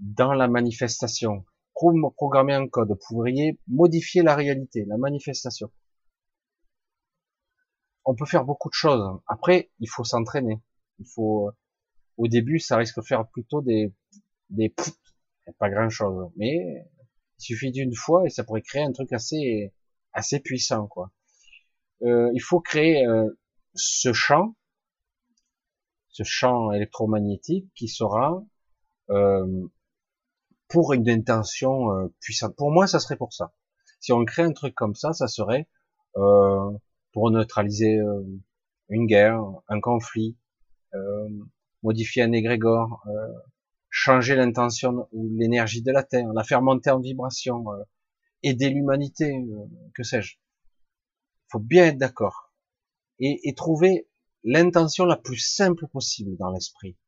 dans 0.00 0.32
la 0.32 0.48
manifestation. 0.48 1.44
Programmer 1.72 2.54
un 2.54 2.66
code. 2.66 2.88
Vous 2.88 2.98
pourriez 3.08 3.60
modifier 3.68 4.24
la 4.24 4.34
réalité, 4.34 4.84
la 4.86 4.96
manifestation. 4.96 5.70
On 8.04 8.16
peut 8.16 8.26
faire 8.26 8.44
beaucoup 8.44 8.70
de 8.70 8.74
choses. 8.74 9.20
Après, 9.28 9.70
il 9.78 9.88
faut 9.88 10.02
s'entraîner. 10.02 10.60
Il 10.98 11.06
faut, 11.06 11.52
au 12.16 12.26
début, 12.26 12.58
ça 12.58 12.76
risque 12.76 12.96
de 12.96 13.04
faire 13.04 13.28
plutôt 13.28 13.62
des, 13.62 13.92
des, 14.50 14.74
pas 15.60 15.70
grand 15.70 15.90
chose. 15.90 16.28
Mais, 16.36 16.88
il 17.38 17.42
suffit 17.42 17.70
d'une 17.70 17.94
fois 17.94 18.24
et 18.26 18.30
ça 18.30 18.44
pourrait 18.44 18.62
créer 18.62 18.82
un 18.82 18.92
truc 18.92 19.12
assez, 19.12 19.72
assez 20.12 20.40
puissant, 20.40 20.86
quoi. 20.86 21.10
Euh, 22.02 22.30
il 22.34 22.40
faut 22.40 22.60
créer 22.60 23.06
euh, 23.06 23.38
ce 23.74 24.12
champ, 24.12 24.54
ce 26.08 26.22
champ 26.24 26.72
électromagnétique 26.72 27.70
qui 27.74 27.88
sera 27.88 28.42
euh, 29.10 29.66
pour 30.68 30.92
une 30.92 31.08
intention 31.08 31.92
euh, 31.92 32.08
puissante. 32.20 32.54
Pour 32.56 32.70
moi, 32.70 32.86
ça 32.86 33.00
serait 33.00 33.16
pour 33.16 33.32
ça. 33.32 33.52
Si 34.00 34.12
on 34.12 34.24
crée 34.24 34.42
un 34.42 34.52
truc 34.52 34.74
comme 34.74 34.94
ça, 34.94 35.12
ça 35.12 35.26
serait 35.26 35.68
euh, 36.16 36.70
pour 37.12 37.30
neutraliser 37.30 37.98
euh, 37.98 38.22
une 38.88 39.06
guerre, 39.06 39.40
un 39.68 39.80
conflit, 39.80 40.36
modifier 41.82 42.22
un 42.22 42.32
égrégore, 42.32 43.04
changer 43.98 44.36
l'intention 44.36 45.08
ou 45.12 45.34
l'énergie 45.38 45.80
de 45.80 45.90
la 45.90 46.02
Terre, 46.02 46.30
la 46.34 46.44
faire 46.44 46.60
monter 46.60 46.90
en 46.90 47.00
vibration, 47.00 47.64
aider 48.42 48.68
l'humanité, 48.68 49.42
que 49.94 50.02
sais-je. 50.02 50.34
Il 50.36 51.48
faut 51.52 51.60
bien 51.60 51.86
être 51.86 51.96
d'accord 51.96 52.52
et, 53.20 53.40
et 53.48 53.54
trouver 53.54 54.06
l'intention 54.44 55.06
la 55.06 55.16
plus 55.16 55.38
simple 55.38 55.88
possible 55.88 56.36
dans 56.36 56.50
l'esprit. 56.50 56.98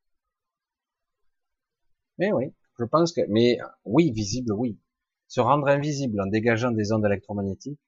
Mais 2.16 2.32
oui, 2.32 2.54
je 2.78 2.84
pense 2.84 3.12
que, 3.12 3.20
mais 3.28 3.58
oui, 3.84 4.10
visible, 4.10 4.54
oui. 4.54 4.80
Se 5.26 5.42
rendre 5.42 5.68
invisible 5.68 6.18
en 6.22 6.26
dégageant 6.26 6.70
des 6.70 6.90
ondes 6.92 7.04
électromagnétiques, 7.04 7.82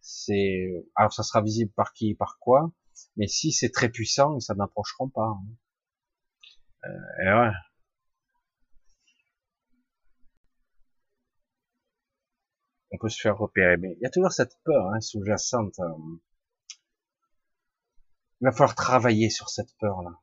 c'est, 0.00 0.72
alors 0.94 1.12
ça 1.12 1.22
sera 1.22 1.42
visible 1.42 1.70
par 1.72 1.92
qui, 1.92 2.14
par 2.14 2.38
quoi, 2.40 2.72
mais 3.16 3.26
si 3.26 3.52
c'est 3.52 3.70
très 3.70 3.90
puissant, 3.90 4.40
ça 4.40 4.54
n'approcheront 4.54 5.10
pas. 5.10 5.26
Hein. 5.26 5.44
Euh, 6.86 7.24
et 7.26 7.28
ouais. 7.28 7.52
On 12.92 12.98
peut 12.98 13.08
se 13.08 13.20
faire 13.20 13.38
repérer, 13.38 13.76
mais 13.76 13.94
il 13.94 14.02
y 14.02 14.06
a 14.06 14.10
toujours 14.10 14.32
cette 14.32 14.58
peur 14.64 14.90
hein, 14.92 15.00
sous-jacente. 15.00 15.78
Euh. 15.78 15.94
Il 18.40 18.46
va 18.46 18.52
falloir 18.52 18.74
travailler 18.74 19.30
sur 19.30 19.48
cette 19.48 19.76
peur-là. 19.78 20.20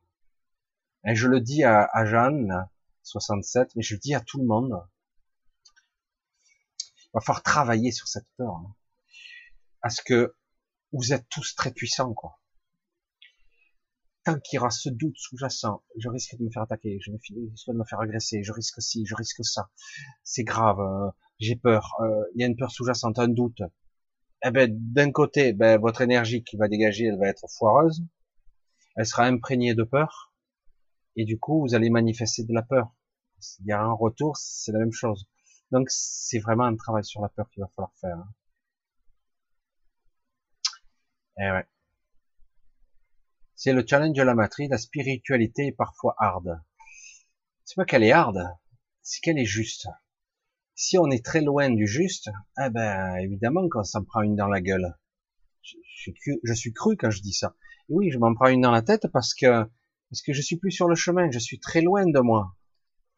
Et 1.06 1.14
je 1.14 1.28
le 1.28 1.40
dis 1.40 1.64
à, 1.64 1.88
à 1.92 2.04
Jeanne, 2.04 2.68
67, 3.04 3.74
mais 3.76 3.82
je 3.82 3.94
le 3.94 4.00
dis 4.00 4.14
à 4.14 4.20
tout 4.20 4.38
le 4.38 4.46
monde. 4.46 4.82
Il 7.04 7.10
va 7.14 7.20
falloir 7.20 7.42
travailler 7.42 7.90
sur 7.90 8.08
cette 8.08 8.28
peur. 8.36 8.54
Hein. 8.54 8.74
Parce 9.80 10.00
que 10.00 10.36
vous 10.92 11.12
êtes 11.12 11.28
tous 11.28 11.54
très 11.54 11.72
puissants, 11.72 12.12
quoi. 12.14 12.38
Tant 14.24 14.38
qu'il 14.40 14.56
y 14.56 14.58
aura 14.58 14.70
ce 14.70 14.90
doute 14.90 15.16
sous-jacent, 15.16 15.82
je 15.96 16.08
risque 16.08 16.36
de 16.36 16.44
me 16.44 16.50
faire 16.50 16.62
attaquer, 16.62 16.98
je 17.00 17.10
risque 17.10 17.32
de 17.68 17.72
me 17.72 17.84
faire 17.84 18.00
agresser, 18.00 18.42
je 18.42 18.52
risque 18.52 18.82
ci, 18.82 19.06
je 19.06 19.14
risque 19.14 19.44
ça. 19.44 19.70
C'est 20.22 20.44
grave, 20.44 20.80
euh, 20.80 21.10
j'ai 21.38 21.56
peur, 21.56 21.94
euh, 22.00 22.24
il 22.34 22.40
y 22.40 22.44
a 22.44 22.46
une 22.46 22.56
peur 22.56 22.70
sous-jacente, 22.70 23.18
un 23.18 23.28
doute. 23.28 23.62
Eh 24.44 24.50
ben, 24.50 24.70
d'un 24.70 25.10
côté, 25.12 25.52
ben, 25.52 25.80
votre 25.80 26.00
énergie 26.00 26.44
qui 26.44 26.56
va 26.56 26.68
dégager, 26.68 27.06
elle 27.06 27.18
va 27.18 27.28
être 27.28 27.46
foireuse, 27.58 28.04
elle 28.96 29.06
sera 29.06 29.24
imprégnée 29.24 29.74
de 29.74 29.84
peur, 29.84 30.32
et 31.16 31.24
du 31.24 31.38
coup, 31.38 31.60
vous 31.60 31.74
allez 31.74 31.90
manifester 31.90 32.44
de 32.44 32.52
la 32.52 32.62
peur. 32.62 32.94
Il 33.60 33.66
y 33.66 33.72
a 33.72 33.80
un 33.80 33.92
retour, 33.92 34.36
c'est 34.36 34.72
la 34.72 34.78
même 34.80 34.92
chose. 34.92 35.28
Donc, 35.70 35.88
c'est 35.90 36.38
vraiment 36.38 36.64
un 36.64 36.76
travail 36.76 37.04
sur 37.04 37.20
la 37.20 37.28
peur 37.28 37.48
qu'il 37.50 37.62
va 37.62 37.68
falloir 37.74 37.92
faire. 38.00 38.16
Hein. 38.16 38.28
Eh 41.40 41.50
ouais. 41.50 41.66
C'est 43.54 43.72
le 43.72 43.84
challenge 43.86 44.16
de 44.16 44.22
la 44.22 44.34
matrice, 44.34 44.70
la 44.70 44.78
spiritualité 44.78 45.66
est 45.66 45.72
parfois 45.72 46.14
hard. 46.18 46.60
C'est 47.64 47.74
pas 47.74 47.84
qu'elle 47.84 48.04
est 48.04 48.12
hard, 48.12 48.38
c'est 49.02 49.20
qu'elle 49.20 49.38
est 49.38 49.44
juste. 49.44 49.88
Si 50.80 50.96
on 50.96 51.10
est 51.10 51.24
très 51.24 51.42
loin 51.42 51.68
du 51.70 51.86
juste, 51.86 52.30
eh 52.64 52.70
ben, 52.70 53.16
évidemment 53.16 53.68
qu'on 53.68 53.82
s'en 53.82 54.04
prend 54.04 54.22
une 54.22 54.36
dans 54.36 54.46
la 54.46 54.60
gueule. 54.60 54.96
Je, 55.62 56.54
suis 56.54 56.72
cru 56.72 56.96
quand 56.96 57.10
je 57.10 57.20
dis 57.20 57.32
ça. 57.32 57.54
Oui, 57.88 58.10
je 58.10 58.18
m'en 58.18 58.34
prends 58.34 58.48
une 58.48 58.62
dans 58.62 58.70
la 58.70 58.82
tête 58.82 59.08
parce 59.12 59.34
que, 59.34 59.64
parce 60.08 60.22
que 60.24 60.32
je 60.32 60.40
suis 60.40 60.56
plus 60.56 60.70
sur 60.70 60.88
le 60.88 60.94
chemin, 60.94 61.30
je 61.30 61.38
suis 61.38 61.58
très 61.58 61.82
loin 61.82 62.06
de 62.06 62.20
moi 62.20 62.54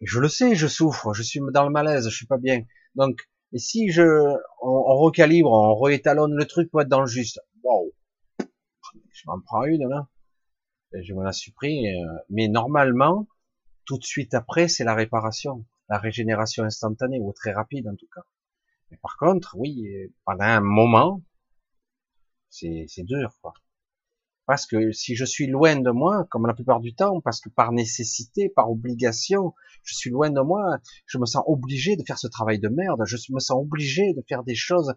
je 0.01 0.19
le 0.19 0.29
sais, 0.29 0.55
je 0.55 0.67
souffre, 0.67 1.13
je 1.13 1.23
suis 1.23 1.41
dans 1.53 1.65
le 1.65 1.71
malaise, 1.71 2.09
je 2.09 2.17
suis 2.17 2.27
pas 2.27 2.39
bien. 2.39 2.65
Donc, 2.95 3.29
et 3.53 3.59
si 3.59 3.91
je, 3.91 4.03
on, 4.63 4.97
recalibre, 4.97 5.51
on 5.51 5.79
réétalonne 5.79 6.35
le 6.35 6.47
truc 6.47 6.71
pour 6.71 6.81
être 6.81 6.89
dans 6.89 7.01
le 7.01 7.07
juste, 7.07 7.41
wow, 7.63 7.93
je 8.39 9.23
m'en 9.27 9.41
prends 9.45 9.65
une 9.65 9.89
là, 9.89 10.09
je 10.93 11.13
me 11.13 11.23
la 11.23 11.33
supprime. 11.33 11.85
Euh, 11.85 12.19
mais 12.31 12.49
normalement, 12.49 13.29
tout 13.85 13.99
de 13.99 14.05
suite 14.05 14.35
après, 14.35 14.69
c'est 14.69 14.85
la 14.85 14.95
réparation, 14.95 15.67
la 15.91 15.99
régénération 15.99 16.65
instantanée 16.65 17.21
ou 17.21 17.33
très 17.33 17.53
rapide 17.53 17.89
en 17.89 17.97
tout 17.97 18.09
cas. 18.15 18.23
Mais 18.91 18.97
par 18.97 19.17
contre, 19.19 19.57
oui, 19.59 19.87
pendant 20.25 20.45
un 20.45 20.61
moment, 20.61 21.23
c'est 22.49 22.87
dur 23.05 23.37
quoi. 23.43 23.53
Parce 24.47 24.67
que 24.67 24.91
si 24.91 25.15
je 25.15 25.25
suis 25.25 25.47
loin 25.47 25.77
de 25.77 25.91
moi, 25.91 26.27
comme 26.29 26.47
la 26.47 26.55
plupart 26.55 26.81
du 26.81 26.93
temps, 26.93 27.21
parce 27.21 27.41
que 27.41 27.49
par 27.49 27.71
nécessité, 27.71 28.49
par 28.49 28.69
obligation, 28.69 29.55
je 29.85 29.95
suis 29.95 30.11
loin 30.11 30.31
de 30.31 30.41
moi, 30.41 30.79
je 31.07 31.19
me 31.19 31.25
sens 31.25 31.45
obligé 31.47 31.95
de 31.95 32.03
faire 32.05 32.19
ce 32.19 32.27
travail 32.27 32.59
de 32.59 32.69
merde, 32.69 33.01
je 33.07 33.17
me 33.33 33.39
sens 33.39 33.61
obligé 33.61 34.13
de 34.13 34.25
faire 34.29 34.43
des 34.43 34.57
choses 34.57 34.95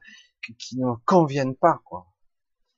qui, 0.58 0.80
ne 0.80 0.88
me 0.88 0.96
conviennent 1.06 1.56
pas, 1.56 1.80
quoi. 1.86 2.08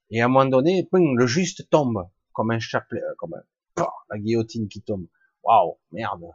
Et 0.09 0.21
à 0.21 0.25
un 0.25 0.27
moment 0.27 0.49
donné, 0.49 0.85
le 0.91 1.25
juste 1.25 1.69
tombe, 1.69 2.09
comme 2.33 2.51
un 2.51 2.59
chapelet, 2.59 3.01
euh, 3.01 3.15
comme 3.19 3.35
un, 3.35 3.85
la 4.09 4.19
guillotine 4.19 4.67
qui 4.67 4.81
tombe. 4.81 5.07
Waouh, 5.43 5.77
merde. 5.93 6.25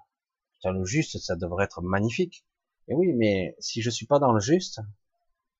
Le 0.64 0.84
juste, 0.84 1.18
ça 1.18 1.36
devrait 1.36 1.64
être 1.64 1.82
magnifique. 1.82 2.44
Et 2.88 2.94
oui, 2.94 3.12
mais 3.14 3.56
si 3.58 3.82
je 3.82 3.90
suis 3.90 4.06
pas 4.06 4.18
dans 4.18 4.32
le 4.32 4.40
juste, 4.40 4.80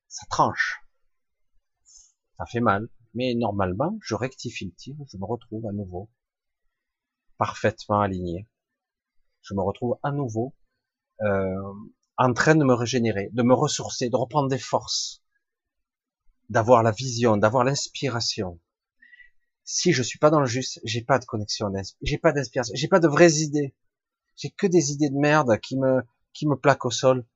ça 0.08 0.26
tranche. 0.28 0.80
Ça 2.36 2.46
fait 2.46 2.60
mal. 2.60 2.88
Mais 3.14 3.34
normalement, 3.34 3.98
je 4.02 4.14
rectifie 4.14 4.66
le 4.66 4.72
tir, 4.72 4.94
je 5.10 5.16
me 5.16 5.24
retrouve 5.24 5.66
à 5.66 5.72
nouveau 5.72 6.10
parfaitement 7.38 8.00
aligné. 8.00 8.46
Je 9.42 9.54
me 9.54 9.62
retrouve 9.62 9.98
à 10.02 10.12
nouveau 10.12 10.54
euh, 11.22 11.72
en 12.18 12.34
train 12.34 12.54
de 12.54 12.64
me 12.64 12.74
régénérer, 12.74 13.30
de 13.32 13.42
me 13.42 13.54
ressourcer, 13.54 14.10
de 14.10 14.16
reprendre 14.16 14.48
des 14.48 14.58
forces, 14.58 15.22
d'avoir 16.50 16.82
la 16.82 16.90
vision, 16.90 17.38
d'avoir 17.38 17.64
l'inspiration. 17.64 18.60
Si 19.64 19.92
je 19.92 20.02
suis 20.02 20.18
pas 20.18 20.28
dans 20.28 20.40
le 20.40 20.46
juste, 20.46 20.80
j'ai 20.84 21.02
pas 21.02 21.18
de 21.18 21.24
connexion, 21.24 21.72
j'ai 22.02 22.18
pas 22.18 22.32
d'inspiration, 22.32 22.74
j'ai 22.76 22.88
pas 22.88 23.00
de 23.00 23.08
vraies 23.08 23.36
idées. 23.36 23.74
J'ai 24.41 24.51
que 24.51 24.67
des 24.67 24.93
idées 24.93 25.10
de 25.10 25.19
merde 25.19 25.59
qui 25.60 25.78
me 25.78 26.02
qui 26.33 26.49
me 26.49 26.57
plaquent 26.57 26.86
au 26.86 26.91
sol. 26.91 27.27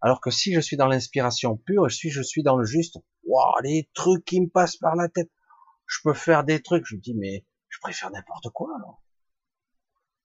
Alors 0.00 0.22
que 0.22 0.30
si 0.30 0.54
je 0.54 0.60
suis 0.60 0.78
dans 0.78 0.86
l'inspiration 0.86 1.56
pure, 1.56 1.90
si 1.90 2.08
je 2.10 2.22
suis 2.22 2.42
dans 2.42 2.56
le 2.56 2.64
juste, 2.64 2.98
waouh, 3.24 3.60
les 3.62 3.90
trucs 3.92 4.24
qui 4.24 4.40
me 4.40 4.48
passent 4.48 4.76
par 4.78 4.96
la 4.96 5.08
tête, 5.08 5.30
je 5.86 5.98
peux 6.02 6.14
faire 6.14 6.44
des 6.44 6.62
trucs. 6.62 6.86
Je 6.86 6.96
me 6.96 7.00
dis 7.00 7.14
mais 7.14 7.44
je 7.68 7.78
préfère 7.80 8.10
n'importe 8.10 8.48
quoi 8.50 8.74
alors. 8.76 9.02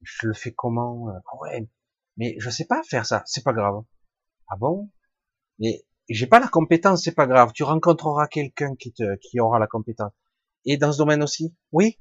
Je 0.04 0.28
le 0.28 0.34
fais 0.34 0.54
comment 0.54 1.10
euh, 1.10 1.20
Ouais, 1.42 1.68
mais 2.16 2.36
je 2.40 2.50
sais 2.50 2.66
pas 2.66 2.82
faire 2.84 3.06
ça. 3.06 3.24
C'est 3.26 3.44
pas 3.44 3.54
grave. 3.54 3.84
Ah 4.48 4.56
bon? 4.58 4.90
Mais 5.60 5.86
j'ai 6.10 6.28
pas 6.28 6.40
la 6.40 6.48
compétence, 6.48 7.04
c'est 7.04 7.14
pas 7.16 7.28
grave. 7.28 7.52
Tu 7.54 7.64
rencontreras 7.64 8.28
quelqu'un 8.28 8.76
qui 8.76 8.94
te, 8.94 9.18
qui 9.18 9.40
aura 9.42 9.60
la 9.60 9.68
compétence. 9.68 10.14
Et 10.66 10.78
dans 10.78 10.94
ce 10.94 10.98
domaine 10.98 11.24
aussi, 11.24 11.56
oui. 11.74 12.00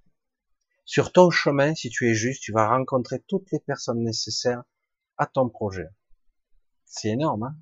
Sur 0.90 1.12
ton 1.12 1.30
chemin, 1.30 1.72
si 1.76 1.88
tu 1.88 2.10
es 2.10 2.14
juste, 2.14 2.42
tu 2.42 2.50
vas 2.50 2.68
rencontrer 2.68 3.20
toutes 3.20 3.48
les 3.52 3.60
personnes 3.60 4.02
nécessaires 4.02 4.64
à 5.18 5.26
ton 5.26 5.48
projet. 5.48 5.88
C'est 6.84 7.10
énorme, 7.10 7.44
hein 7.44 7.56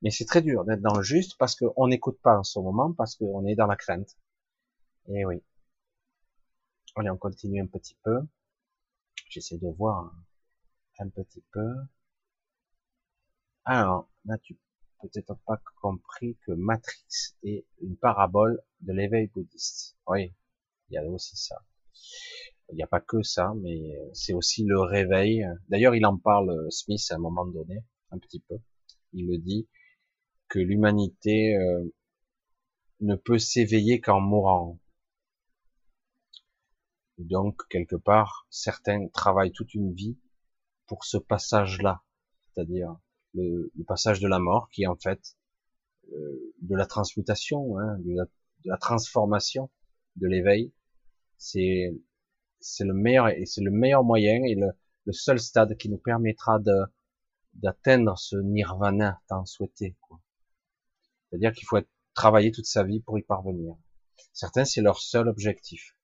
Mais 0.00 0.12
c'est 0.12 0.24
très 0.24 0.40
dur 0.40 0.64
d'être 0.64 0.80
dans 0.80 0.94
le 0.96 1.02
juste 1.02 1.36
parce 1.38 1.56
qu'on 1.56 1.88
n'écoute 1.88 2.20
pas 2.22 2.38
en 2.38 2.44
ce 2.44 2.60
moment, 2.60 2.92
parce 2.92 3.16
qu'on 3.16 3.44
est 3.46 3.56
dans 3.56 3.66
la 3.66 3.74
crainte. 3.74 4.16
Et 5.08 5.24
oui. 5.24 5.42
Allez, 6.94 7.10
on 7.10 7.16
continue 7.16 7.60
un 7.60 7.66
petit 7.66 7.98
peu. 8.04 8.20
J'essaie 9.28 9.58
de 9.58 9.66
voir 9.76 10.14
un 11.00 11.08
petit 11.08 11.42
peu. 11.50 11.74
Alors, 13.64 14.08
là, 14.24 14.38
tu 14.38 14.56
peut-être 15.00 15.34
pas 15.46 15.60
compris 15.80 16.38
que 16.46 16.52
Matrix 16.52 17.34
est 17.42 17.66
une 17.80 17.96
parabole 17.96 18.62
de 18.82 18.92
l'éveil 18.92 19.26
bouddhiste. 19.26 19.96
Oui, 20.06 20.32
il 20.90 20.94
y 20.94 20.98
a 20.98 21.02
aussi 21.02 21.36
ça. 21.36 21.60
Il 22.70 22.76
n'y 22.76 22.82
a 22.82 22.86
pas 22.86 23.00
que 23.00 23.22
ça, 23.22 23.52
mais 23.60 23.78
c'est 24.14 24.32
aussi 24.32 24.64
le 24.64 24.80
réveil. 24.80 25.44
D'ailleurs, 25.68 25.94
il 25.94 26.06
en 26.06 26.16
parle, 26.16 26.66
Smith, 26.70 27.04
à 27.10 27.16
un 27.16 27.18
moment 27.18 27.46
donné, 27.46 27.84
un 28.10 28.18
petit 28.18 28.40
peu. 28.40 28.56
Il 29.12 29.28
le 29.28 29.38
dit, 29.38 29.68
que 30.48 30.60
l'humanité 30.60 31.56
euh, 31.56 31.84
ne 33.00 33.16
peut 33.16 33.38
s'éveiller 33.38 34.00
qu'en 34.00 34.20
mourant. 34.20 34.78
Donc, 37.18 37.62
quelque 37.68 37.96
part, 37.96 38.46
certains 38.50 39.08
travaillent 39.08 39.52
toute 39.52 39.74
une 39.74 39.92
vie 39.92 40.16
pour 40.86 41.04
ce 41.04 41.16
passage-là, 41.16 42.02
c'est-à-dire 42.46 42.96
le, 43.34 43.72
passage 43.86 44.20
de 44.20 44.28
la 44.28 44.38
mort, 44.38 44.68
qui 44.70 44.84
est 44.84 44.86
en 44.86 44.96
fait 44.96 45.36
euh, 46.12 46.54
de 46.62 46.76
la 46.76 46.86
transmutation, 46.86 47.78
hein, 47.78 47.98
de, 48.00 48.14
la, 48.64 48.76
transformation, 48.76 49.70
de 50.16 50.28
l'éveil. 50.28 50.72
C'est 51.38 51.94
c'est 52.60 52.84
le 52.84 52.94
meilleur 52.94 53.28
et 53.28 53.44
c'est 53.46 53.60
le 53.62 53.70
meilleur 53.70 54.04
moyen 54.04 54.42
et 54.44 54.54
le, 54.54 54.68
le, 55.04 55.12
seul 55.12 55.38
stade 55.38 55.76
qui 55.76 55.88
nous 55.90 55.98
permettra 55.98 56.58
de 56.58 56.74
d'atteindre 57.54 58.18
ce 58.18 58.36
nirvana 58.36 59.20
tant 59.28 59.44
souhaité. 59.44 59.96
C'est-à-dire 61.30 61.52
qu'il 61.52 61.66
faut 61.66 61.80
travailler 62.14 62.50
toute 62.52 62.66
sa 62.66 62.84
vie 62.84 63.00
pour 63.00 63.18
y 63.18 63.22
parvenir. 63.22 63.76
Certains, 64.32 64.64
c'est 64.64 64.82
leur 64.82 64.98
seul 65.00 65.28
objectif. 65.28 65.96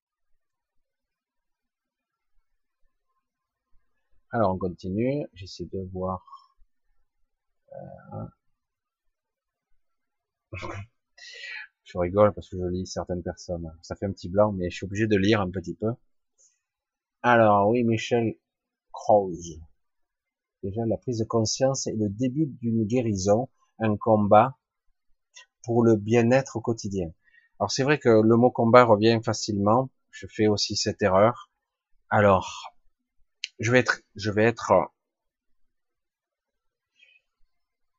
Alors 4.33 4.55
on 4.55 4.59
continue, 4.59 5.27
j'essaie 5.35 5.67
de 5.67 5.89
voir. 5.93 6.25
Euh, 7.73 8.27
je 11.93 11.99
rigole 11.99 12.33
parce 12.33 12.49
que 12.49 12.57
je 12.57 12.65
lis 12.67 12.87
certaines 12.87 13.23
personnes. 13.23 13.73
Ça 13.83 13.97
fait 13.97 14.07
un 14.07 14.13
petit 14.13 14.29
blanc, 14.29 14.53
mais 14.53 14.71
je 14.71 14.77
suis 14.77 14.87
obligé 14.87 15.07
de 15.07 15.17
lire 15.17 15.41
un 15.41 15.51
petit 15.51 15.75
peu. 15.75 15.93
Alors 17.23 17.69
oui, 17.69 17.83
Michel 17.83 18.37
Krause. 18.93 19.61
Déjà, 20.63 20.85
la 20.87 20.97
prise 20.99 21.19
de 21.19 21.25
conscience 21.25 21.87
est 21.87 21.97
le 21.97 22.09
début 22.09 22.47
d'une 22.47 22.85
guérison, 22.85 23.49
un 23.79 23.97
combat 23.97 24.57
pour 25.65 25.83
le 25.83 25.97
bien-être 25.97 26.57
au 26.57 26.61
quotidien. 26.61 27.13
Alors 27.59 27.73
c'est 27.73 27.83
vrai 27.83 27.99
que 27.99 28.09
le 28.09 28.37
mot 28.37 28.51
combat 28.51 28.85
revient 28.85 29.21
facilement. 29.25 29.91
Je 30.11 30.27
fais 30.29 30.47
aussi 30.47 30.77
cette 30.77 31.03
erreur. 31.03 31.51
Alors, 32.09 32.73
je 33.59 33.73
vais 33.73 33.81
être, 33.81 34.01
je 34.15 34.31
vais 34.31 34.45
être, 34.45 34.73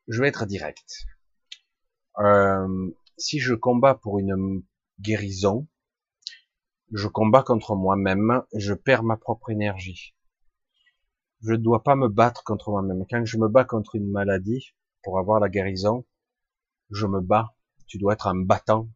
je 0.08 0.22
vais 0.22 0.30
être 0.30 0.46
direct. 0.46 1.08
Euh, 2.20 2.92
si 3.22 3.40
je 3.40 3.54
combats 3.54 3.96
pour 3.96 4.20
une 4.20 4.64
guérison, 5.00 5.68
je 6.92 7.08
combats 7.08 7.44
contre 7.44 7.76
moi-même, 7.76 8.44
je 8.54 8.74
perds 8.74 9.04
ma 9.04 9.18
propre 9.18 9.50
énergie. 9.50 10.16
Je 11.42 11.54
ne 11.54 11.58
dois 11.58 11.84
pas 11.84 11.96
me 11.96 12.08
battre 12.08 12.44
contre 12.44 12.72
moi-même. 12.72 13.06
Quand 13.10 13.26
je 13.26 13.38
me 13.38 13.48
bats 13.48 13.66
contre 13.66 13.96
une 13.96 14.12
maladie 14.12 14.76
pour 15.04 15.18
avoir 15.18 15.40
la 15.40 15.50
guérison, 15.50 16.06
je 16.90 17.08
me 17.08 17.22
bats. 17.22 17.56
Tu 17.88 17.98
dois 17.98 18.14
être 18.14 18.28
un 18.28 18.36
battant. 18.36 18.90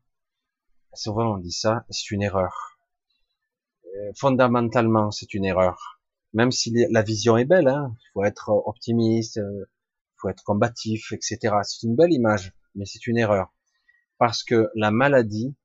Souvent 0.93 1.35
on 1.35 1.37
dit 1.37 1.51
ça, 1.51 1.85
c'est 1.89 2.11
une 2.11 2.21
erreur. 2.21 2.79
Euh, 3.85 4.11
fondamentalement, 4.15 5.11
c'est 5.11 5.33
une 5.33 5.45
erreur 5.45 5.95
même 6.35 6.51
si 6.51 6.73
la 6.91 7.01
vision 7.01 7.37
est 7.37 7.45
belle, 7.45 7.69
hein, 7.69 7.95
il 7.97 8.09
faut 8.11 8.23
être 8.25 8.49
optimiste, 8.49 9.37
il 9.37 9.41
euh, 9.41 9.69
faut 10.17 10.27
être 10.27 10.43
combatif, 10.43 11.13
etc. 11.13 11.55
C'est 11.63 11.87
une 11.87 11.95
belle 11.95 12.11
image, 12.11 12.53
mais 12.75 12.83
c'est 12.85 13.07
une 13.07 13.17
erreur. 13.17 13.54
Parce 14.17 14.43
que 14.43 14.69
la 14.75 14.91
maladie, 14.91 15.55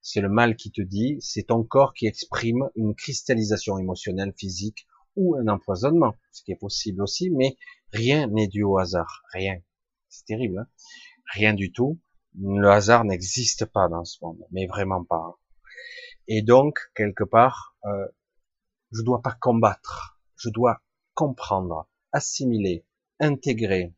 c'est 0.00 0.20
le 0.20 0.28
mal 0.28 0.56
qui 0.56 0.70
te 0.72 0.82
dit, 0.82 1.18
c'est 1.20 1.44
ton 1.44 1.62
corps 1.62 1.94
qui 1.94 2.06
exprime 2.06 2.68
une 2.74 2.94
cristallisation 2.94 3.78
émotionnelle, 3.78 4.32
physique 4.36 4.86
ou 5.14 5.36
un 5.36 5.48
empoisonnement, 5.48 6.16
ce 6.32 6.42
qui 6.42 6.52
est 6.52 6.56
possible 6.56 7.02
aussi, 7.02 7.30
mais 7.30 7.56
rien 7.92 8.26
n'est 8.28 8.48
dû 8.48 8.62
au 8.62 8.78
hasard, 8.78 9.22
rien. 9.32 9.60
C'est 10.08 10.24
terrible, 10.24 10.58
hein 10.58 10.66
rien 11.32 11.54
du 11.54 11.72
tout. 11.72 12.00
Le 12.38 12.68
hasard 12.68 13.04
n'existe 13.04 13.66
pas 13.66 13.88
dans 13.88 14.04
ce 14.04 14.18
monde, 14.22 14.42
mais 14.50 14.66
vraiment 14.66 15.04
pas. 15.04 15.38
Et 16.28 16.42
donc, 16.42 16.78
quelque 16.94 17.24
part, 17.24 17.76
euh, 17.84 18.06
je 18.92 19.02
dois 19.02 19.20
pas 19.22 19.36
combattre, 19.40 20.20
je 20.36 20.48
dois 20.48 20.82
comprendre, 21.14 21.88
assimiler, 22.12 22.86
intégrer. 23.20 23.94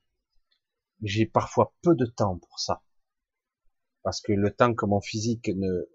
J'ai 1.03 1.27
parfois 1.27 1.75
peu 1.83 1.95
de 1.95 2.07
temps 2.07 2.39
pour 2.39 2.59
ça. 2.59 2.83
Parce 4.05 4.21
que 4.21 4.33
le 4.33 4.55
temps 4.55 4.75
que 4.75 4.87
mon 4.87 5.01
physique 5.01 5.49
ne, 5.49 5.89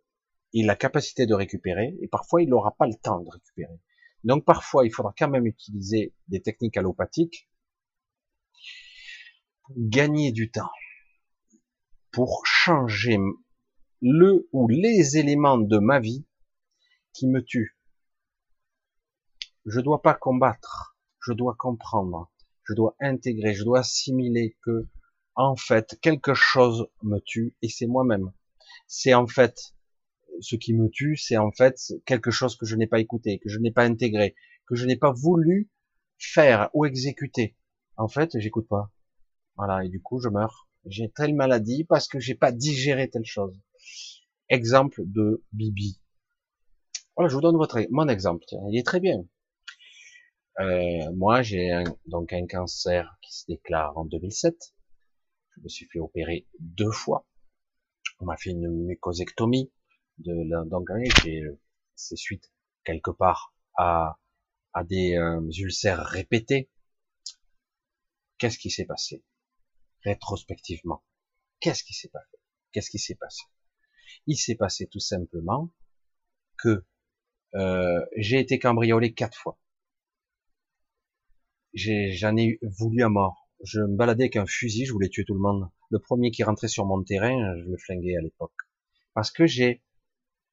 il 0.51 0.65
a 0.65 0.73
la 0.73 0.75
capacité 0.75 1.25
de 1.25 1.33
récupérer, 1.33 1.97
et 2.01 2.07
parfois 2.09 2.41
il 2.41 2.49
n'aura 2.49 2.75
pas 2.75 2.87
le 2.87 2.95
temps 2.95 3.21
de 3.21 3.29
récupérer. 3.29 3.79
Donc 4.25 4.43
parfois 4.43 4.85
il 4.85 4.91
faudra 4.91 5.13
quand 5.17 5.29
même 5.29 5.45
utiliser 5.45 6.13
des 6.27 6.41
techniques 6.41 6.75
allopathiques 6.75 7.49
pour 9.63 9.75
gagner 9.77 10.31
du 10.33 10.51
temps, 10.51 10.71
pour 12.11 12.41
changer 12.45 13.17
le 14.01 14.49
ou 14.51 14.67
les 14.67 15.17
éléments 15.17 15.57
de 15.57 15.77
ma 15.77 15.99
vie 15.99 16.25
qui 17.13 17.27
me 17.27 17.43
tuent, 17.43 17.77
je 19.65 19.81
dois 19.81 20.01
pas 20.01 20.13
combattre, 20.13 20.97
je 21.21 21.33
dois 21.33 21.55
comprendre, 21.55 22.31
je 22.63 22.73
dois 22.73 22.95
intégrer, 22.99 23.53
je 23.53 23.63
dois 23.63 23.79
assimiler 23.79 24.57
que, 24.63 24.87
en 25.39 25.55
fait, 25.55 25.97
quelque 26.01 26.33
chose 26.33 26.89
me 27.01 27.19
tue 27.19 27.55
et 27.61 27.69
c'est 27.69 27.87
moi-même. 27.87 28.33
C'est 28.87 29.13
en 29.13 29.25
fait, 29.25 29.73
ce 30.41 30.57
qui 30.57 30.73
me 30.73 30.89
tue, 30.89 31.15
c'est 31.15 31.37
en 31.37 31.51
fait 31.51 31.77
quelque 32.05 32.29
chose 32.29 32.57
que 32.57 32.65
je 32.65 32.75
n'ai 32.75 32.87
pas 32.87 32.99
écouté, 32.99 33.39
que 33.39 33.47
je 33.47 33.57
n'ai 33.57 33.71
pas 33.71 33.85
intégré, 33.85 34.35
que 34.67 34.75
je 34.75 34.85
n'ai 34.85 34.97
pas 34.97 35.13
voulu 35.13 35.71
faire 36.17 36.69
ou 36.73 36.83
exécuter. 36.85 37.55
En 37.95 38.09
fait, 38.09 38.37
j'écoute 38.37 38.67
pas. 38.67 38.91
Voilà, 39.55 39.85
et 39.85 39.87
du 39.87 40.01
coup, 40.01 40.19
je 40.19 40.27
meurs. 40.27 40.67
J'ai 40.85 41.09
telle 41.09 41.33
maladie 41.33 41.85
parce 41.85 42.09
que 42.09 42.19
j'ai 42.19 42.35
pas 42.35 42.51
digéré 42.51 43.09
telle 43.09 43.25
chose. 43.25 43.57
Exemple 44.49 45.03
de 45.05 45.45
Bibi. 45.53 46.01
Voilà, 47.15 47.29
je 47.29 47.35
vous 47.35 47.41
donne 47.41 47.55
votre, 47.55 47.79
mon 47.91 48.09
exemple. 48.09 48.43
il 48.69 48.77
est 48.77 48.85
très 48.85 48.99
bien. 48.99 49.23
Euh, 50.59 51.09
moi, 51.15 51.41
j'ai 51.43 51.81
donc 52.07 52.33
un 52.33 52.45
cancer 52.45 53.17
qui 53.21 53.33
se 53.33 53.45
déclare 53.47 53.97
en 53.97 54.03
2007. 54.03 54.73
Je 55.59 55.63
me 55.65 55.69
suis 55.69 55.87
fait 55.87 55.99
opérer 55.99 56.47
deux 56.59 56.91
fois. 56.91 57.27
On 58.19 58.25
m'a 58.25 58.37
fait 58.37 58.51
une 58.51 58.85
mucosectomie. 58.85 59.69
de 60.19 60.69
donc 60.69 60.89
c'est 61.95 62.15
suite 62.15 62.49
quelque 62.85 63.11
part 63.11 63.53
à, 63.75 64.17
à 64.73 64.85
des 64.85 65.17
euh, 65.17 65.41
ulcères 65.57 66.05
répétés. 66.05 66.69
Qu'est-ce 68.37 68.57
qui 68.57 68.69
s'est 68.69 68.85
passé? 68.85 69.21
Rétrospectivement 70.03 71.03
Qu'est-ce 71.59 71.83
qui 71.83 71.93
s'est 71.93 72.07
passé 72.07 72.37
Qu'est-ce 72.71 72.89
qui 72.89 72.99
s'est 72.99 73.15
passé? 73.15 73.43
Il 74.27 74.37
s'est 74.37 74.55
passé 74.55 74.87
tout 74.87 75.01
simplement 75.01 75.69
que 76.57 76.85
euh, 77.55 78.05
j'ai 78.15 78.39
été 78.39 78.59
cambriolé 78.59 79.13
quatre 79.13 79.37
fois. 79.37 79.59
J'en 81.73 82.37
ai, 82.37 82.59
voulu 82.61 83.03
à 83.03 83.09
mort. 83.09 83.48
Je 83.63 83.81
me 83.81 83.97
baladais 83.97 84.23
avec 84.23 84.37
un 84.37 84.45
fusil, 84.45 84.85
je 84.85 84.93
voulais 84.93 85.09
tuer 85.09 85.25
tout 85.25 85.33
le 85.33 85.41
monde. 85.41 85.69
Le 85.89 85.99
premier 85.99 86.31
qui 86.31 86.43
rentrait 86.43 86.69
sur 86.69 86.85
mon 86.85 87.03
terrain, 87.03 87.57
je 87.57 87.69
le 87.69 87.77
flinguais 87.77 88.15
à 88.15 88.21
l'époque. 88.21 88.55
Parce 89.13 89.31
que 89.31 89.45
j'ai, 89.45 89.81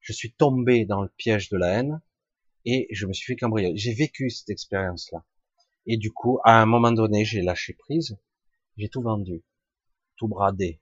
je 0.00 0.12
suis 0.12 0.32
tombé 0.32 0.86
dans 0.86 1.02
le 1.02 1.08
piège 1.16 1.48
de 1.50 1.56
la 1.56 1.68
haine 1.68 2.00
et 2.64 2.88
je 2.90 3.06
me 3.06 3.12
suis 3.12 3.32
fait 3.32 3.36
cambrioler. 3.36 3.76
J'ai 3.76 3.94
vécu 3.94 4.28
cette 4.30 4.50
expérience-là. 4.50 5.24
Et 5.86 5.96
du 5.96 6.12
coup, 6.12 6.40
à 6.44 6.60
un 6.60 6.66
moment 6.66 6.90
donné, 6.90 7.24
j'ai 7.24 7.42
lâché 7.42 7.74
prise, 7.74 8.18
j'ai 8.76 8.88
tout 8.88 9.02
vendu, 9.02 9.44
tout 10.16 10.26
bradé. 10.26 10.80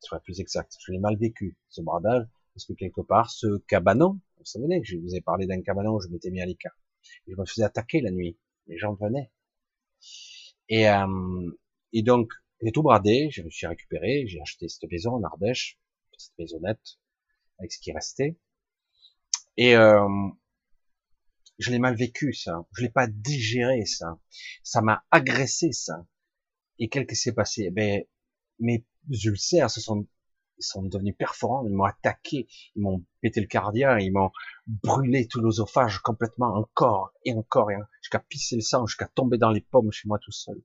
Ce 0.00 0.08
serait 0.08 0.20
plus 0.20 0.40
exact. 0.40 0.76
Je 0.84 0.92
l'ai 0.92 0.98
mal 0.98 1.16
vécu, 1.16 1.56
ce 1.70 1.80
bradage, 1.80 2.26
parce 2.52 2.66
que 2.66 2.74
quelque 2.74 3.00
part, 3.00 3.30
ce 3.30 3.58
cabanon, 3.66 4.20
vous 4.36 4.44
savez, 4.44 4.82
je 4.84 4.98
vous 4.98 5.14
ai 5.14 5.22
parlé 5.22 5.46
d'un 5.46 5.62
cabanon 5.62 5.94
où 5.94 6.00
je 6.00 6.08
m'étais 6.08 6.30
mis 6.30 6.42
à 6.42 6.46
l'écart. 6.46 6.78
Je 7.26 7.34
me 7.34 7.46
faisais 7.46 7.64
attaquer 7.64 8.02
la 8.02 8.10
nuit. 8.10 8.38
Les 8.66 8.76
gens 8.76 8.92
venaient. 8.92 9.30
Et, 10.68 10.88
euh, 10.88 11.50
et 11.92 12.02
donc, 12.02 12.30
j'ai 12.62 12.72
tout 12.72 12.82
bradé, 12.82 13.30
je 13.30 13.42
me 13.42 13.50
suis 13.50 13.66
récupéré, 13.66 14.26
j'ai 14.26 14.40
acheté 14.40 14.68
cette 14.68 14.90
maison 14.90 15.14
en 15.14 15.22
Ardèche, 15.22 15.78
petite 16.12 16.32
maisonnette, 16.38 16.98
avec 17.58 17.72
ce 17.72 17.78
qui 17.78 17.92
restait. 17.92 18.36
Et 19.56 19.76
euh, 19.76 20.08
je 21.58 21.70
l'ai 21.70 21.78
mal 21.78 21.96
vécu, 21.96 22.32
ça. 22.32 22.66
Je 22.76 22.82
l'ai 22.82 22.90
pas 22.90 23.06
digéré, 23.06 23.84
ça. 23.84 24.18
Ça 24.62 24.80
m'a 24.80 25.04
agressé, 25.10 25.72
ça. 25.72 26.06
Et 26.78 26.88
qu'est-ce 26.88 27.06
qui 27.06 27.16
s'est 27.16 27.32
passé? 27.32 27.70
Ben, 27.70 28.02
mes 28.60 28.84
ulcères 29.24 29.70
se 29.70 29.80
sont 29.80 30.06
ils 30.58 30.64
sont 30.64 30.82
devenus 30.82 31.16
perforants, 31.16 31.64
ils 31.66 31.74
m'ont 31.74 31.84
attaqué, 31.84 32.48
ils 32.74 32.82
m'ont 32.82 33.04
pété 33.20 33.40
le 33.40 33.46
cardiaque, 33.46 34.02
ils 34.02 34.12
m'ont 34.12 34.30
brûlé 34.66 35.26
tout 35.26 35.40
l'osophage 35.40 35.98
complètement, 36.00 36.54
encore 36.54 37.12
et 37.24 37.32
encore, 37.32 37.70
et 37.70 37.76
jusqu'à 38.02 38.18
pisser 38.18 38.56
le 38.56 38.62
sang, 38.62 38.86
jusqu'à 38.86 39.06
tomber 39.06 39.38
dans 39.38 39.50
les 39.50 39.60
pommes 39.60 39.92
chez 39.92 40.08
moi 40.08 40.18
tout 40.18 40.32
seul. 40.32 40.60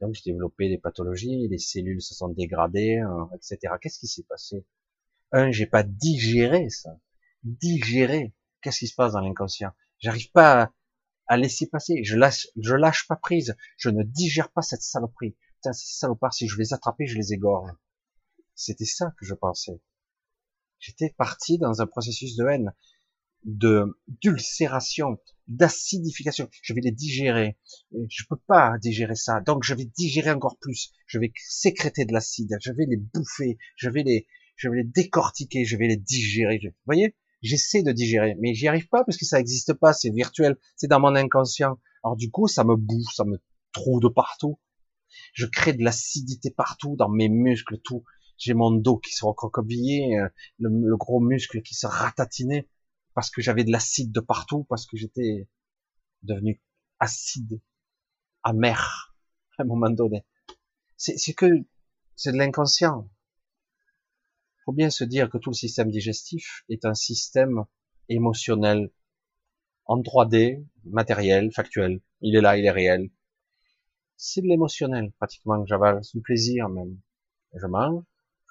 Donc 0.00 0.14
j'ai 0.14 0.32
développé 0.32 0.68
des 0.68 0.78
pathologies, 0.78 1.48
les 1.48 1.58
cellules 1.58 2.02
se 2.02 2.14
sont 2.14 2.28
dégradées, 2.28 2.98
hein, 2.98 3.28
etc. 3.34 3.74
Qu'est-ce 3.80 3.98
qui 3.98 4.06
s'est 4.06 4.24
passé? 4.24 4.66
Un, 5.32 5.50
j'ai 5.50 5.66
pas 5.66 5.82
digéré 5.82 6.68
ça. 6.68 6.98
Digéré. 7.42 8.34
Qu'est-ce 8.60 8.78
qui 8.80 8.86
se 8.86 8.94
passe 8.94 9.12
dans 9.12 9.20
l'inconscient? 9.20 9.72
J'arrive 9.98 10.30
pas 10.32 10.72
à, 11.26 11.36
laisser 11.36 11.68
passer. 11.68 12.02
Je 12.04 12.16
lâche, 12.16 12.48
je 12.56 12.74
lâche 12.74 13.06
pas 13.08 13.16
prise. 13.16 13.56
Je 13.76 13.90
ne 13.90 14.02
digère 14.02 14.50
pas 14.50 14.62
cette 14.62 14.82
saloperie. 14.82 15.36
Putain, 15.56 15.72
ces 15.72 15.98
salopards, 15.98 16.34
si 16.34 16.48
je 16.48 16.58
les 16.58 16.72
attrapais, 16.72 17.06
je 17.06 17.16
les 17.16 17.32
égorge. 17.32 17.70
C'était 18.54 18.84
ça 18.84 19.12
que 19.18 19.26
je 19.26 19.34
pensais. 19.34 19.80
J'étais 20.78 21.14
parti 21.16 21.58
dans 21.58 21.80
un 21.80 21.86
processus 21.86 22.36
de 22.36 22.44
haine, 22.46 22.72
de 23.44 23.84
d'ulcération, 24.22 25.18
d'acidification. 25.48 26.48
Je 26.62 26.72
vais 26.74 26.80
les 26.80 26.92
digérer. 26.92 27.58
Je 27.92 28.24
peux 28.28 28.38
pas 28.46 28.78
digérer 28.78 29.14
ça. 29.14 29.40
Donc 29.40 29.64
je 29.64 29.74
vais 29.74 29.84
digérer 29.84 30.30
encore 30.30 30.58
plus. 30.58 30.92
Je 31.06 31.18
vais 31.18 31.32
sécréter 31.36 32.04
de 32.04 32.12
l'acide. 32.12 32.56
Je 32.60 32.72
vais 32.72 32.86
les 32.86 32.96
bouffer. 32.96 33.58
Je 33.76 33.88
vais 33.88 34.02
les, 34.02 34.26
je 34.56 34.68
vais 34.68 34.78
les 34.78 34.84
décortiquer. 34.84 35.64
Je 35.64 35.76
vais 35.76 35.88
les 35.88 35.96
digérer. 35.96 36.60
Vous 36.62 36.72
voyez? 36.86 37.16
J'essaie 37.42 37.82
de 37.82 37.92
digérer, 37.92 38.36
mais 38.40 38.54
j'y 38.54 38.68
arrive 38.68 38.88
pas 38.88 39.04
parce 39.04 39.18
que 39.18 39.26
ça 39.26 39.36
n'existe 39.36 39.74
pas. 39.74 39.92
C'est 39.92 40.10
virtuel. 40.10 40.56
C'est 40.76 40.88
dans 40.88 41.00
mon 41.00 41.14
inconscient. 41.14 41.78
Alors 42.02 42.16
du 42.16 42.30
coup, 42.30 42.48
ça 42.48 42.64
me 42.64 42.76
bouffe, 42.76 43.12
ça 43.14 43.24
me 43.24 43.38
trouve 43.72 44.00
de 44.00 44.08
partout. 44.08 44.58
Je 45.32 45.46
crée 45.46 45.72
de 45.72 45.84
l'acidité 45.84 46.50
partout 46.50 46.96
dans 46.96 47.08
mes 47.08 47.28
muscles, 47.28 47.78
tout. 47.84 48.04
J'ai 48.36 48.54
mon 48.54 48.72
dos 48.72 48.98
qui 48.98 49.12
se 49.12 49.24
recroquevillait, 49.24 50.18
euh, 50.18 50.28
le, 50.58 50.96
gros 50.96 51.20
muscle 51.20 51.62
qui 51.62 51.74
se 51.74 51.86
ratatinait 51.86 52.68
parce 53.14 53.30
que 53.30 53.40
j'avais 53.40 53.64
de 53.64 53.70
l'acide 53.70 54.12
de 54.12 54.20
partout, 54.20 54.64
parce 54.64 54.86
que 54.86 54.96
j'étais 54.96 55.48
devenu 56.22 56.60
acide, 56.98 57.60
amer, 58.42 59.14
à 59.58 59.62
un 59.62 59.66
moment 59.66 59.90
donné. 59.90 60.24
C'est 60.96 61.34
que, 61.34 61.46
c'est 62.16 62.32
de 62.32 62.38
l'inconscient. 62.38 63.08
Faut 64.64 64.72
bien 64.72 64.90
se 64.90 65.04
dire 65.04 65.28
que 65.28 65.38
tout 65.38 65.50
le 65.50 65.54
système 65.54 65.90
digestif 65.90 66.64
est 66.68 66.84
un 66.84 66.94
système 66.94 67.64
émotionnel, 68.08 68.90
en 69.86 70.00
3D, 70.00 70.64
matériel, 70.84 71.52
factuel. 71.52 72.00
Il 72.20 72.36
est 72.36 72.40
là, 72.40 72.56
il 72.56 72.64
est 72.64 72.70
réel. 72.70 73.10
C'est 74.16 74.40
de 74.40 74.46
l'émotionnel, 74.46 75.12
pratiquement, 75.18 75.60
que 75.62 75.68
j'avale 75.68 76.00
du 76.14 76.22
plaisir 76.22 76.68
même. 76.68 76.98
Je 77.52 77.66
mange, 77.66 78.02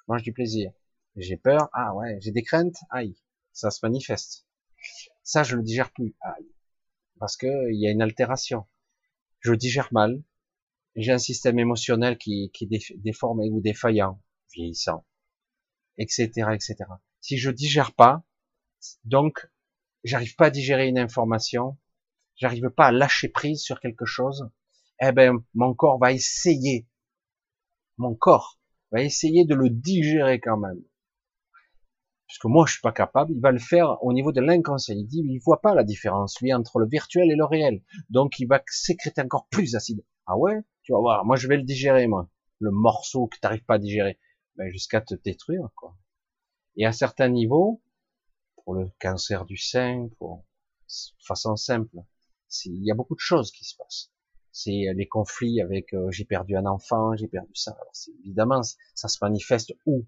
mange 0.08 0.22
du 0.22 0.32
plaisir. 0.32 0.72
J'ai 1.16 1.36
peur, 1.36 1.68
ah 1.72 1.94
ouais, 1.94 2.18
j'ai 2.20 2.32
des 2.32 2.42
craintes, 2.42 2.76
aïe, 2.90 3.16
ça 3.52 3.70
se 3.70 3.84
manifeste. 3.84 4.46
Ça, 5.22 5.42
je 5.42 5.56
le 5.56 5.62
digère 5.62 5.92
plus. 5.92 6.14
Parce 7.18 7.36
que 7.36 7.70
il 7.72 7.80
y 7.80 7.86
a 7.86 7.90
une 7.90 8.02
altération. 8.02 8.66
Je 9.40 9.54
digère 9.54 9.88
mal. 9.92 10.22
J'ai 10.96 11.12
un 11.12 11.18
système 11.18 11.58
émotionnel 11.58 12.18
qui, 12.18 12.50
qui 12.52 12.68
est 12.70 12.96
déformé 12.96 13.50
ou 13.50 13.60
défaillant, 13.60 14.22
vieillissant, 14.52 15.04
etc., 15.98 16.28
etc. 16.52 16.76
Si 17.20 17.36
je 17.36 17.50
digère 17.50 17.94
pas, 17.94 18.24
donc, 19.04 19.48
j'arrive 20.04 20.36
pas 20.36 20.46
à 20.46 20.50
digérer 20.50 20.88
une 20.88 20.98
information, 20.98 21.78
j'arrive 22.36 22.70
pas 22.70 22.86
à 22.86 22.92
lâcher 22.92 23.28
prise 23.28 23.62
sur 23.62 23.80
quelque 23.80 24.04
chose, 24.04 24.50
eh 25.00 25.12
ben, 25.12 25.44
mon 25.54 25.74
corps 25.74 25.98
va 25.98 26.12
essayer, 26.12 26.86
mon 27.96 28.14
corps 28.14 28.60
va 28.92 29.02
essayer 29.02 29.44
de 29.44 29.54
le 29.54 29.70
digérer 29.70 30.40
quand 30.40 30.58
même 30.58 30.82
que 32.38 32.48
moi 32.48 32.66
je 32.66 32.72
suis 32.72 32.80
pas 32.80 32.92
capable, 32.92 33.32
il 33.32 33.40
va 33.40 33.52
le 33.52 33.58
faire 33.58 34.02
au 34.02 34.12
niveau 34.12 34.32
de 34.32 34.40
l'inconscient. 34.40 34.94
Il 34.94 35.06
dit, 35.06 35.22
il 35.24 35.38
voit 35.38 35.60
pas 35.60 35.74
la 35.74 35.84
différence, 35.84 36.40
lui, 36.40 36.52
entre 36.52 36.78
le 36.78 36.86
virtuel 36.86 37.30
et 37.30 37.36
le 37.36 37.44
réel. 37.44 37.82
Donc 38.10 38.38
il 38.38 38.46
va 38.46 38.62
sécréter 38.66 39.20
encore 39.22 39.48
plus 39.48 39.72
d'acide. 39.72 40.04
Ah 40.26 40.36
ouais, 40.36 40.60
tu 40.82 40.92
vas 40.92 40.98
voir, 40.98 41.24
moi 41.24 41.36
je 41.36 41.48
vais 41.48 41.56
le 41.56 41.62
digérer, 41.62 42.06
moi. 42.06 42.28
Le 42.60 42.70
morceau 42.70 43.26
que 43.26 43.36
tu 43.36 43.40
n'arrives 43.42 43.64
pas 43.64 43.74
à 43.74 43.78
digérer. 43.78 44.18
Ben, 44.56 44.70
jusqu'à 44.70 45.00
te 45.00 45.14
détruire, 45.14 45.68
quoi. 45.74 45.96
Et 46.76 46.86
à 46.86 46.92
certains 46.92 47.28
niveaux, 47.28 47.82
pour 48.56 48.74
le 48.74 48.90
cancer 49.00 49.44
du 49.44 49.56
sein, 49.56 50.08
pour, 50.18 50.44
façon 51.26 51.56
simple, 51.56 51.96
il 52.66 52.84
y 52.84 52.90
a 52.90 52.94
beaucoup 52.94 53.14
de 53.14 53.20
choses 53.20 53.50
qui 53.50 53.64
se 53.64 53.76
passent. 53.76 54.12
C'est 54.56 54.84
les 54.94 55.08
conflits 55.08 55.60
avec 55.60 55.92
euh, 55.94 56.12
j'ai 56.12 56.24
perdu 56.24 56.56
un 56.56 56.64
enfant, 56.64 57.16
j'ai 57.16 57.26
perdu 57.26 57.52
ça. 57.56 57.72
Alors, 57.72 57.90
évidemment, 58.20 58.62
ça 58.94 59.08
se 59.08 59.18
manifeste 59.20 59.74
où? 59.84 60.06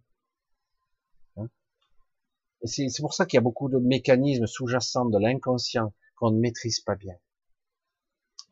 C'est 2.63 3.01
pour 3.01 3.13
ça 3.13 3.27
qu'il 3.27 3.39
y 3.39 3.39
a 3.39 3.43
beaucoup 3.43 3.69
de 3.69 3.79
mécanismes 3.79 4.47
sous-jacents 4.47 5.07
de 5.07 5.19
l'inconscient 5.19 5.93
qu'on 6.15 6.31
ne 6.31 6.39
maîtrise 6.39 6.79
pas 6.79 6.95
bien, 6.95 7.17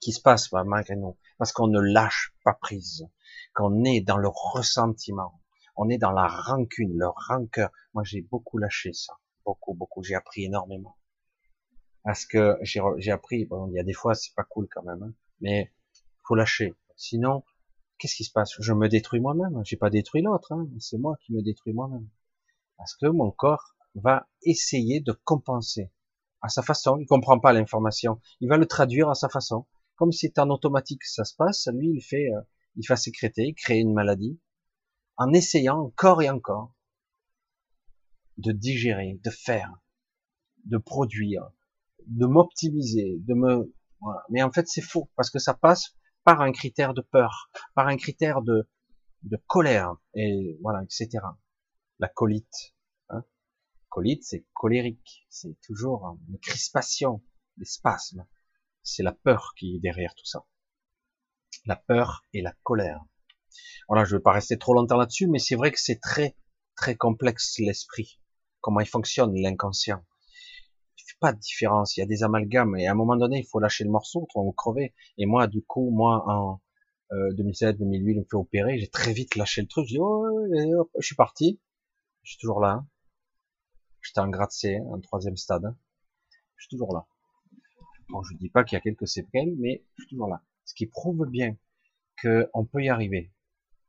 qui 0.00 0.10
se 0.10 0.20
passent 0.20 0.50
malgré 0.52 0.96
nous, 0.96 1.16
parce 1.38 1.52
qu'on 1.52 1.68
ne 1.68 1.80
lâche 1.80 2.34
pas 2.42 2.54
prise, 2.54 3.08
qu'on 3.54 3.84
est 3.84 4.00
dans 4.00 4.18
le 4.18 4.28
ressentiment, 4.28 5.40
on 5.76 5.88
est 5.88 5.98
dans 5.98 6.10
la 6.10 6.26
rancune, 6.26 6.98
le 6.98 7.06
rancœur. 7.06 7.70
Moi, 7.92 8.02
j'ai 8.02 8.22
beaucoup 8.22 8.58
lâché 8.58 8.92
ça, 8.92 9.14
beaucoup, 9.44 9.74
beaucoup. 9.74 10.02
J'ai 10.02 10.16
appris 10.16 10.44
énormément, 10.44 10.96
parce 12.02 12.26
que 12.26 12.58
j'ai 12.62 13.12
appris. 13.12 13.44
Bon, 13.44 13.68
il 13.68 13.74
y 13.74 13.78
a 13.78 13.84
des 13.84 13.92
fois, 13.92 14.16
c'est 14.16 14.34
pas 14.34 14.44
cool 14.44 14.66
quand 14.68 14.82
même, 14.82 15.04
hein, 15.04 15.14
mais 15.40 15.72
faut 16.26 16.34
lâcher. 16.34 16.74
Sinon, 16.96 17.44
qu'est-ce 17.98 18.16
qui 18.16 18.24
se 18.24 18.32
passe? 18.32 18.54
Je 18.58 18.72
me 18.72 18.88
détruis 18.88 19.20
moi-même. 19.20 19.62
J'ai 19.64 19.76
pas 19.76 19.90
détruit 19.90 20.22
l'autre, 20.22 20.52
hein, 20.52 20.66
c'est 20.78 20.98
moi 20.98 21.16
qui 21.24 21.32
me 21.32 21.42
détruis 21.42 21.72
moi-même, 21.72 22.08
parce 22.76 22.94
que 22.96 23.06
mon 23.06 23.30
corps 23.30 23.74
va 23.94 24.28
essayer 24.42 25.00
de 25.00 25.12
compenser 25.12 25.90
à 26.40 26.48
sa 26.48 26.62
façon. 26.62 26.98
Il 26.98 27.06
comprend 27.06 27.38
pas 27.38 27.52
l'information. 27.52 28.20
Il 28.40 28.48
va 28.48 28.56
le 28.56 28.66
traduire 28.66 29.08
à 29.08 29.14
sa 29.14 29.28
façon. 29.28 29.66
Comme 29.96 30.12
c'est 30.12 30.38
en 30.38 30.50
automatique 30.50 31.04
ça 31.04 31.24
se 31.24 31.34
passe, 31.34 31.68
lui, 31.72 31.90
il 31.94 32.02
fait, 32.02 32.32
euh, 32.34 32.40
il 32.76 32.86
va 32.88 32.96
sécréter, 32.96 33.54
créer 33.54 33.80
une 33.80 33.94
maladie, 33.94 34.40
en 35.16 35.32
essayant 35.32 35.78
encore 35.78 36.22
et 36.22 36.30
encore 36.30 36.74
de 38.38 38.50
digérer, 38.50 39.20
de 39.22 39.30
faire, 39.30 39.72
de 40.64 40.76
produire, 40.76 41.48
de 42.06 42.26
m'optimiser, 42.26 43.18
de 43.20 43.34
me, 43.34 43.72
voilà. 44.00 44.24
Mais 44.28 44.42
en 44.42 44.50
fait, 44.50 44.66
c'est 44.66 44.82
faux, 44.82 45.08
parce 45.14 45.30
que 45.30 45.38
ça 45.38 45.54
passe 45.54 45.94
par 46.24 46.40
un 46.40 46.52
critère 46.52 46.94
de 46.94 47.02
peur, 47.02 47.50
par 47.74 47.86
un 47.86 47.96
critère 47.96 48.42
de, 48.42 48.68
de 49.22 49.36
colère, 49.46 49.94
et 50.14 50.58
voilà, 50.62 50.82
etc. 50.82 51.20
La 51.98 52.08
colite, 52.08 52.74
colite, 53.94 54.24
c'est 54.24 54.44
colérique, 54.54 55.24
c'est 55.30 55.56
toujours 55.60 56.18
une 56.28 56.38
crispation, 56.40 57.22
des 57.58 57.64
spasmes. 57.64 58.26
C'est 58.82 59.04
la 59.04 59.12
peur 59.12 59.54
qui 59.56 59.76
est 59.76 59.78
derrière 59.78 60.16
tout 60.16 60.24
ça. 60.24 60.44
La 61.64 61.76
peur 61.76 62.24
et 62.32 62.42
la 62.42 62.52
colère. 62.64 63.04
Voilà, 63.88 64.04
je 64.04 64.14
ne 64.14 64.18
vais 64.18 64.22
pas 64.22 64.32
rester 64.32 64.58
trop 64.58 64.74
longtemps 64.74 64.96
là-dessus, 64.96 65.28
mais 65.28 65.38
c'est 65.38 65.54
vrai 65.54 65.70
que 65.70 65.78
c'est 65.80 66.00
très, 66.00 66.36
très 66.74 66.96
complexe 66.96 67.56
l'esprit. 67.60 68.20
comment 68.60 68.80
il 68.80 68.88
fonctionne 68.88 69.32
l'inconscient. 69.40 70.04
Pas 71.24 71.32
de 71.32 71.38
différence. 71.38 71.96
Il 71.96 72.00
y 72.00 72.02
a 72.02 72.06
des 72.06 72.22
amalgames 72.22 72.76
et 72.76 72.86
à 72.86 72.92
un 72.92 72.94
moment 72.94 73.16
donné, 73.16 73.38
il 73.38 73.46
faut 73.46 73.58
lâcher 73.58 73.82
le 73.84 73.88
morceau, 73.88 74.24
autrement 74.24 74.44
vous 74.44 74.52
crevez. 74.52 74.92
Et 75.16 75.24
moi, 75.24 75.46
du 75.46 75.62
coup, 75.62 75.88
moi, 75.88 76.22
en 76.28 76.60
euh, 77.12 77.32
2007, 77.32 77.78
2008, 77.78 78.12
je 78.12 78.18
me 78.18 78.24
fait 78.24 78.36
opérer, 78.36 78.78
j'ai 78.78 78.88
très 78.88 79.14
vite 79.14 79.34
lâché 79.34 79.62
le 79.62 79.66
truc. 79.66 79.86
Je 79.88 79.94
dis, 79.94 79.98
oh, 79.98 80.90
je 80.98 81.06
suis 81.06 81.16
parti. 81.16 81.62
Je 82.24 82.32
suis 82.32 82.38
toujours 82.38 82.60
là. 82.60 82.72
Hein. 82.72 82.88
J'étais 84.02 84.20
en 84.20 84.28
grade 84.28 84.50
C, 84.50 84.78
en 84.86 85.00
troisième 85.00 85.38
stade. 85.38 85.64
Hein. 85.64 85.78
Je 86.56 86.64
suis 86.64 86.68
toujours 86.68 86.92
là. 86.92 87.06
Bon, 88.10 88.22
je 88.22 88.36
dis 88.36 88.50
pas 88.50 88.62
qu'il 88.62 88.76
y 88.76 88.78
a 88.78 88.82
quelques 88.82 89.08
séquelles, 89.08 89.54
mais 89.56 89.82
je 89.96 90.02
suis 90.02 90.10
toujours 90.10 90.28
là. 90.28 90.42
Ce 90.66 90.74
qui 90.74 90.84
prouve 90.84 91.24
bien 91.24 91.56
qu'on 92.20 92.66
peut 92.66 92.84
y 92.84 92.90
arriver. 92.90 93.32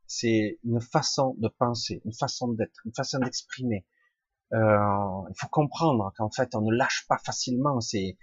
C'est 0.07 0.57
une 0.63 0.79
façon 0.79 1.35
de 1.37 1.49
penser, 1.49 2.01
une 2.05 2.13
façon 2.13 2.53
d'être, 2.53 2.79
une 2.85 2.93
façon 2.93 3.19
d'exprimer. 3.19 3.85
Euh, 4.53 5.21
il 5.29 5.35
faut 5.39 5.47
comprendre 5.47 6.13
qu'en 6.17 6.29
fait, 6.29 6.55
on 6.55 6.61
ne 6.61 6.73
lâche 6.75 7.05
pas 7.07 7.17
facilement 7.17 7.81
ces, 7.81 8.17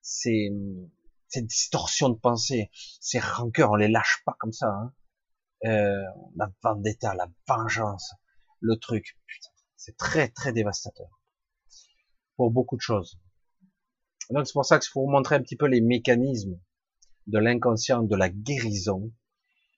ces, 0.00 0.50
ces 1.28 1.42
distorsions 1.42 2.08
de 2.08 2.18
pensée, 2.18 2.70
ces 3.00 3.18
rancœurs, 3.18 3.72
on 3.72 3.76
les 3.76 3.88
lâche 3.88 4.22
pas 4.24 4.36
comme 4.38 4.52
ça. 4.52 4.68
Hein. 4.68 4.92
Euh, 5.66 6.04
la 6.36 6.50
vendetta, 6.62 7.14
la 7.14 7.28
vengeance, 7.46 8.14
le 8.60 8.76
truc, 8.76 9.18
c'est 9.76 9.96
très 9.96 10.28
très 10.28 10.52
dévastateur 10.52 11.20
pour 12.36 12.50
beaucoup 12.50 12.76
de 12.76 12.80
choses. 12.80 13.20
Donc 14.30 14.46
c'est 14.46 14.52
pour 14.52 14.64
ça 14.64 14.78
que 14.78 14.86
faut 14.86 15.02
vous 15.02 15.10
montrer 15.10 15.34
un 15.34 15.42
petit 15.42 15.56
peu 15.56 15.66
les 15.66 15.80
mécanismes 15.80 16.60
de 17.26 17.38
l'inconscient, 17.38 18.02
de 18.02 18.16
la 18.16 18.28
guérison, 18.28 19.12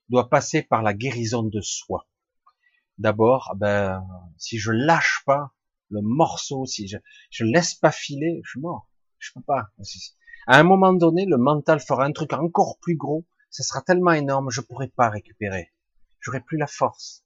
doit 0.08 0.28
passer 0.28 0.62
par 0.62 0.82
la 0.82 0.92
guérison 0.92 1.42
de 1.42 1.60
soi. 1.60 2.06
D'abord, 2.98 3.54
ben, 3.56 4.06
si 4.36 4.58
je 4.58 4.72
lâche 4.72 5.22
pas 5.24 5.54
le 5.90 6.00
morceau, 6.02 6.64
si 6.66 6.88
je, 6.88 6.98
je 7.30 7.44
laisse 7.44 7.74
pas 7.74 7.90
filer, 7.90 8.40
je 8.44 8.50
suis 8.50 8.60
mort. 8.60 8.88
Je 9.18 9.30
peux 9.34 9.42
pas. 9.42 9.68
À 10.46 10.58
un 10.58 10.62
moment 10.62 10.92
donné, 10.92 11.26
le 11.26 11.36
mental 11.36 11.80
fera 11.80 12.04
un 12.04 12.12
truc 12.12 12.32
encore 12.32 12.78
plus 12.80 12.96
gros. 12.96 13.26
Ce 13.50 13.62
sera 13.62 13.82
tellement 13.82 14.12
énorme, 14.12 14.50
je 14.50 14.60
pourrai 14.60 14.88
pas 14.88 15.10
récupérer. 15.10 15.72
J'aurai 16.20 16.40
plus 16.40 16.56
la 16.56 16.66
force. 16.66 17.24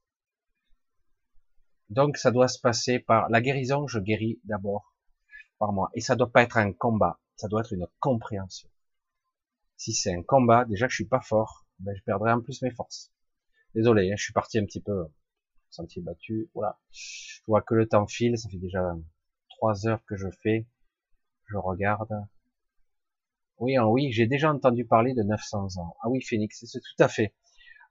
Donc, 1.90 2.16
ça 2.16 2.30
doit 2.30 2.48
se 2.48 2.58
passer 2.58 2.98
par 2.98 3.28
la 3.28 3.40
guérison. 3.40 3.86
Je 3.86 3.98
guéris 3.98 4.40
d'abord 4.44 4.94
par 5.58 5.72
moi. 5.72 5.90
Et 5.94 6.00
ça 6.00 6.16
doit 6.16 6.32
pas 6.32 6.42
être 6.42 6.56
un 6.56 6.72
combat. 6.72 7.20
Ça 7.36 7.48
doit 7.48 7.60
être 7.60 7.72
une 7.72 7.86
compréhension. 8.00 8.68
Si 9.76 9.92
c'est 9.92 10.14
un 10.14 10.22
combat, 10.22 10.64
déjà 10.64 10.86
que 10.86 10.92
je 10.92 10.96
suis 10.96 11.08
pas 11.08 11.20
fort, 11.20 11.66
ben, 11.80 11.94
je 11.96 12.02
perdrai 12.02 12.32
en 12.32 12.40
plus 12.40 12.62
mes 12.62 12.70
forces. 12.70 13.12
Désolé, 13.74 14.10
hein, 14.10 14.14
je 14.16 14.22
suis 14.22 14.32
parti 14.32 14.58
un 14.58 14.64
petit 14.64 14.80
peu 14.80 15.06
sentier 15.74 16.02
battu. 16.02 16.50
Voilà. 16.54 16.78
Je 16.92 17.40
vois 17.46 17.62
que 17.62 17.74
le 17.74 17.86
temps 17.86 18.06
file, 18.06 18.38
ça 18.38 18.48
fait 18.48 18.58
déjà 18.58 18.96
trois 19.50 19.86
heures 19.86 20.04
que 20.06 20.16
je 20.16 20.28
fais. 20.42 20.66
Je 21.46 21.56
regarde. 21.56 22.12
Oui, 23.58 23.76
hein, 23.76 23.86
oui, 23.86 24.10
j'ai 24.12 24.26
déjà 24.26 24.52
entendu 24.52 24.84
parler 24.84 25.14
de 25.14 25.22
900 25.22 25.78
ans. 25.78 25.96
Ah 26.02 26.08
oui, 26.08 26.20
Phoenix, 26.22 26.64
c'est 26.66 26.80
tout 26.80 27.02
à 27.02 27.08
fait. 27.08 27.34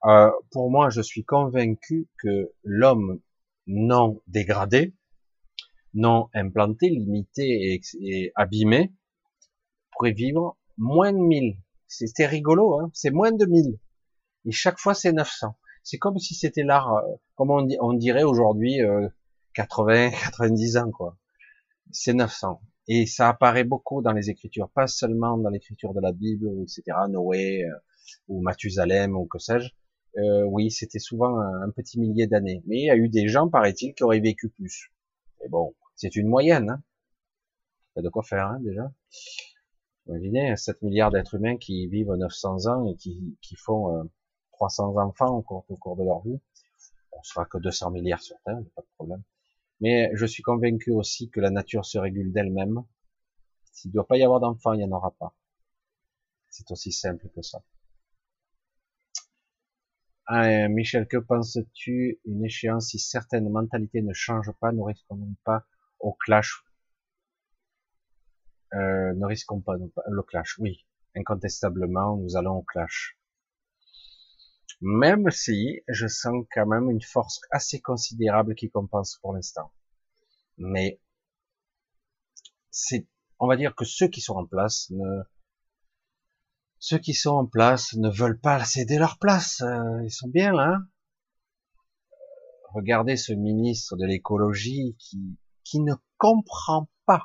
Euh, 0.06 0.30
pour 0.52 0.70
moi, 0.70 0.90
je 0.90 1.02
suis 1.02 1.24
convaincu 1.24 2.08
que 2.22 2.52
l'homme 2.64 3.22
non 3.68 4.22
dégradé, 4.28 4.94
non 5.94 6.30
implanté, 6.34 6.90
limité 6.90 7.82
et, 8.02 8.32
abîmé, 8.36 8.92
pourrait 9.92 10.12
vivre 10.12 10.58
moins 10.78 11.14
de 11.14 11.18
1000. 11.18 11.58
C'était 11.88 12.26
rigolo, 12.26 12.80
hein 12.80 12.90
c'est 12.94 13.12
moins 13.12 13.32
de 13.32 13.46
1000. 13.46 13.80
Et 14.46 14.52
chaque 14.52 14.80
fois, 14.80 14.94
c'est 14.94 15.14
900. 15.14 15.56
C'est 15.84 15.98
comme 15.98 16.18
si 16.18 16.34
c'était 16.34 16.64
l'art, 16.64 16.96
euh, 16.96 17.02
comme 17.36 17.52
on, 17.52 17.68
on 17.82 17.94
dirait 17.94 18.24
aujourd'hui, 18.24 18.80
80, 19.54 20.08
euh, 20.08 20.10
90 20.12 20.78
ans, 20.78 20.92
quoi. 20.92 21.18
C'est 21.92 22.14
900. 22.14 22.62
Et 22.88 23.06
ça 23.06 23.30
apparaît 23.30 23.64
beaucoup 23.64 24.02
dans 24.02 24.12
les 24.12 24.30
écritures, 24.30 24.70
pas 24.70 24.88
seulement 24.88 25.38
dans 25.38 25.50
l'écriture 25.50 25.94
de 25.94 26.02
la 26.02 26.12
Bible, 26.12 26.50
etc., 26.64 26.84
Noé, 27.10 27.64
euh, 27.64 27.76
ou 28.28 28.42
Mathusalem, 28.42 29.16
ou 29.16 29.26
que 29.26 29.40
sais-je. 29.40 29.70
Euh, 30.18 30.44
oui, 30.44 30.70
c'était 30.70 31.00
souvent 31.00 31.40
un, 31.40 31.70
petit 31.72 32.00
millier 32.00 32.28
d'années. 32.28 32.62
Mais 32.68 32.80
il 32.82 32.86
y 32.86 32.90
a 32.90 32.96
eu 32.98 33.10
des 33.10 33.28
gens, 33.28 33.50
paraît-il, 33.50 33.94
qui 33.94 34.04
auraient 34.04 34.20
vécu 34.20 34.50
plus. 34.50 34.92
Et 35.44 35.50
bon, 35.50 35.74
c'est 35.96 36.16
une 36.16 36.28
moyenne. 36.28 36.70
Hein. 36.70 36.84
Il 37.96 38.00
y 38.00 38.02
a 38.02 38.04
de 38.04 38.10
quoi 38.10 38.24
faire, 38.24 38.48
hein, 38.48 38.60
déjà. 38.62 38.92
Imaginez 40.08 40.56
7 40.56 40.82
milliards 40.82 41.12
d'êtres 41.12 41.36
humains 41.36 41.58
qui 41.58 41.88
vivent 41.88 42.12
900 42.12 42.68
ans 42.68 42.86
et 42.86 42.96
qui, 42.96 43.38
qui 43.42 43.56
font 43.56 43.96
euh, 43.96 44.04
300 44.64 44.96
enfants 44.98 45.36
au 45.36 45.42
cours, 45.42 45.66
au 45.68 45.76
cours 45.76 45.98
de 45.98 46.04
leur 46.06 46.22
vie. 46.22 46.40
On 47.12 47.22
sera 47.24 47.46
que 47.46 47.58
200 47.58 47.92
milliards 47.92 48.22
sur 48.22 48.38
Terre, 48.46 48.60
pas 48.76 48.82
de 48.82 48.88
problème. 48.96 49.22
Mais 49.82 50.10
je 50.14 50.26
suis 50.26 50.44
convaincu 50.44 50.92
aussi 50.92 51.30
que 51.30 51.42
la 51.42 51.50
nature 51.50 51.86
se 51.86 51.98
régule 51.98 52.32
d'elle-même. 52.32 52.84
S'il 53.74 53.90
ne 53.92 53.94
doit 53.96 54.08
pas 54.08 54.18
y 54.18 54.24
avoir 54.24 54.40
d'enfants, 54.40 54.74
il 54.74 54.78
n'y 54.78 54.86
en 54.86 54.92
aura 54.96 55.12
pas. 55.12 55.34
C'est 56.50 56.72
aussi 56.72 56.94
simple 56.94 57.28
que 57.36 57.42
ça. 57.42 57.62
Ah, 60.28 60.68
Michel, 60.70 61.08
que 61.08 61.18
penses-tu? 61.18 62.20
Une 62.26 62.46
échéance, 62.46 62.88
si 62.88 63.00
certaines 63.00 63.50
mentalités 63.50 64.02
ne 64.02 64.14
changent 64.14 64.54
pas, 64.62 64.72
ne 64.72 64.82
risquons 64.82 65.20
pas 65.44 65.66
au 66.00 66.14
clash? 66.14 66.64
Euh, 68.74 69.14
Ne 69.14 69.26
risquons 69.26 69.62
pas 69.62 69.74
le 69.76 70.22
clash 70.24 70.58
Oui, 70.60 70.86
incontestablement, 71.16 72.18
nous 72.18 72.38
allons 72.38 72.58
au 72.58 72.62
clash. 72.62 73.18
Même 74.86 75.32
si 75.32 75.82
je 75.88 76.08
sens 76.08 76.46
quand 76.54 76.66
même 76.66 76.92
une 76.92 77.02
force 77.02 77.40
assez 77.52 77.80
considérable 77.80 78.54
qui 78.54 78.70
compense 78.70 79.18
pour 79.22 79.34
l'instant. 79.34 79.72
Mais 80.58 81.00
c'est, 82.70 83.08
on 83.40 83.48
va 83.48 83.56
dire 83.56 83.76
que 83.76 83.86
ceux 83.86 84.10
qui 84.10 84.20
sont 84.20 84.36
en 84.36 84.46
place 84.46 84.90
ne, 84.90 85.24
ceux 86.80 86.98
qui 86.98 87.14
sont 87.14 87.30
en 87.30 87.46
place 87.46 87.94
ne 87.94 88.10
veulent 88.10 88.42
pas 88.42 88.62
céder 88.66 88.98
leur 88.98 89.20
place. 89.20 89.62
Euh, 89.62 90.04
ils 90.04 90.12
sont 90.12 90.28
bien 90.28 90.52
là. 90.52 90.74
Hein. 90.76 90.88
Regardez 92.74 93.16
ce 93.16 93.32
ministre 93.32 93.96
de 93.96 94.06
l'écologie 94.06 94.98
qui, 95.00 95.38
qui 95.64 95.80
ne 95.80 95.94
comprend 96.18 96.90
pas. 97.06 97.24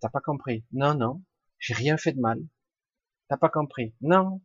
T'as 0.00 0.08
pas 0.08 0.20
compris? 0.20 0.64
Non, 0.70 0.94
non, 0.94 1.24
j'ai 1.58 1.74
rien 1.74 1.96
fait 1.96 2.12
de 2.12 2.20
mal. 2.20 2.38
T'as 3.26 3.38
pas 3.38 3.48
compris? 3.48 3.92
Non, 4.00 4.40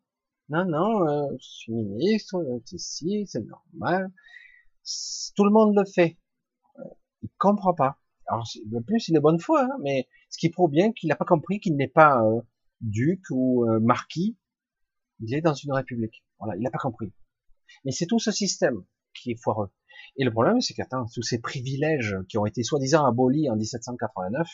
non, 0.51 0.65
non, 0.65 1.07
euh, 1.07 1.37
je 1.39 1.45
suis 1.45 1.71
ministre, 1.73 2.37
c'est 2.65 2.77
si, 2.77 3.25
c'est 3.25 3.43
normal. 3.45 4.11
Tout 5.35 5.45
le 5.45 5.51
monde 5.51 5.75
le 5.75 5.85
fait. 5.85 6.17
Euh, 6.79 6.83
il 7.21 7.29
comprend 7.37 7.73
pas. 7.73 7.97
Alors, 8.27 8.45
le 8.69 8.81
plus, 8.81 9.07
il 9.07 9.15
est 9.15 9.21
bonne 9.21 9.39
foi, 9.39 9.63
hein, 9.63 9.77
mais 9.81 10.07
ce 10.29 10.37
qui 10.37 10.49
prouve 10.49 10.71
bien 10.71 10.91
qu'il 10.91 11.07
n'a 11.09 11.15
pas 11.15 11.25
compris 11.25 11.59
qu'il 11.59 11.75
n'est 11.77 11.87
pas 11.87 12.21
euh, 12.23 12.41
duc 12.81 13.21
ou 13.29 13.65
marquis. 13.79 14.37
Il 15.21 15.33
est 15.33 15.41
dans 15.41 15.53
une 15.53 15.71
république. 15.71 16.23
Voilà, 16.39 16.57
il 16.57 16.63
n'a 16.63 16.71
pas 16.71 16.79
compris. 16.79 17.13
Mais 17.85 17.91
c'est 17.91 18.07
tout 18.07 18.19
ce 18.19 18.31
système 18.31 18.83
qui 19.13 19.31
est 19.31 19.41
foireux. 19.41 19.71
Et 20.17 20.25
le 20.25 20.31
problème, 20.31 20.59
c'est 20.61 20.73
qu'attends, 20.73 21.05
tous 21.13 21.21
ces 21.21 21.39
privilèges 21.39 22.17
qui 22.27 22.37
ont 22.37 22.45
été 22.45 22.63
soi-disant 22.63 23.05
abolis 23.05 23.49
en 23.49 23.55
1789, 23.55 24.47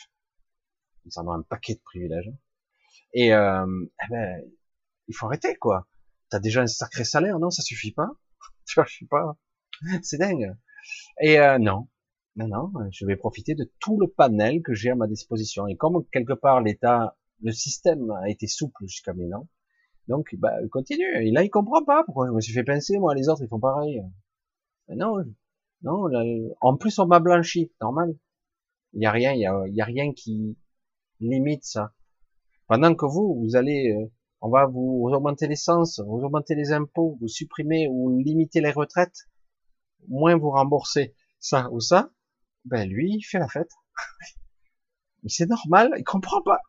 ils 1.06 1.18
en 1.18 1.26
ont 1.26 1.32
un 1.32 1.42
paquet 1.42 1.74
de 1.74 1.80
privilèges. 1.80 2.30
Et 3.14 3.32
euh, 3.32 3.66
eh 4.04 4.10
ben, 4.10 4.44
il 5.08 5.14
faut 5.14 5.26
arrêter, 5.26 5.56
quoi. 5.56 5.88
T'as 6.30 6.40
déjà 6.40 6.62
un 6.62 6.66
sacré 6.66 7.04
salaire, 7.04 7.38
non? 7.38 7.50
Ça 7.50 7.62
suffit 7.62 7.92
pas 7.92 8.10
Tu 8.66 8.74
vois, 8.74 8.84
je 8.84 8.92
suis 8.94 9.06
pas. 9.06 9.36
C'est 10.02 10.18
dingue. 10.18 10.54
Et 11.20 11.38
euh, 11.40 11.58
non, 11.58 11.88
non, 12.36 12.48
non, 12.48 12.72
je 12.92 13.04
vais 13.04 13.16
profiter 13.16 13.54
de 13.54 13.70
tout 13.80 13.98
le 13.98 14.06
panel 14.06 14.62
que 14.62 14.74
j'ai 14.74 14.90
à 14.90 14.94
ma 14.94 15.06
disposition. 15.06 15.66
Et 15.66 15.76
comme 15.76 16.04
quelque 16.12 16.34
part 16.34 16.60
l'État, 16.60 17.16
le 17.42 17.52
système 17.52 18.10
a 18.10 18.28
été 18.28 18.46
souple 18.46 18.86
jusqu'à 18.86 19.12
maintenant, 19.12 19.48
donc 20.08 20.34
bah 20.38 20.54
continue. 20.70 21.26
Et 21.26 21.30
là, 21.30 21.42
il 21.44 21.50
comprend 21.50 21.84
pas 21.84 22.04
pourquoi 22.04 22.28
je 22.28 22.32
me 22.32 22.40
suis 22.40 22.52
fait 22.52 22.64
pincer, 22.64 22.98
moi, 22.98 23.14
les 23.14 23.28
autres 23.28 23.42
ils 23.42 23.48
font 23.48 23.60
pareil. 23.60 24.02
Mais 24.88 24.96
non, 24.96 25.16
non. 25.82 26.08
en 26.60 26.76
plus, 26.76 26.98
on 26.98 27.06
m'a 27.06 27.20
blanchi, 27.20 27.72
normal. 27.80 28.16
Il 28.94 29.02
y 29.02 29.06
a 29.06 29.12
rien, 29.12 29.32
il 29.32 29.40
y 29.40 29.46
a, 29.46 29.64
y 29.68 29.80
a 29.80 29.84
rien 29.84 30.12
qui 30.12 30.56
limite 31.20 31.64
ça. 31.64 31.92
Pendant 32.68 32.94
que 32.94 33.06
vous, 33.06 33.40
vous 33.42 33.56
allez 33.56 33.92
euh, 33.92 34.10
on 34.40 34.50
va 34.50 34.66
vous 34.66 35.08
augmenter 35.12 35.48
l'essence, 35.48 36.00
vous 36.00 36.22
augmenter 36.24 36.54
les 36.54 36.72
impôts, 36.72 37.16
vous 37.20 37.28
supprimez 37.28 37.88
ou 37.90 38.18
limiter 38.18 38.60
les 38.60 38.70
retraites, 38.70 39.28
moins 40.08 40.36
vous 40.36 40.50
remboursez 40.50 41.14
ça 41.40 41.68
ou 41.70 41.80
ça, 41.80 42.10
ben 42.64 42.88
lui, 42.88 43.14
il 43.16 43.22
fait 43.22 43.38
la 43.38 43.48
fête. 43.48 43.70
mais 45.22 45.28
c'est 45.28 45.46
normal, 45.46 45.92
il 45.96 46.04
comprend 46.04 46.42
pas. 46.42 46.60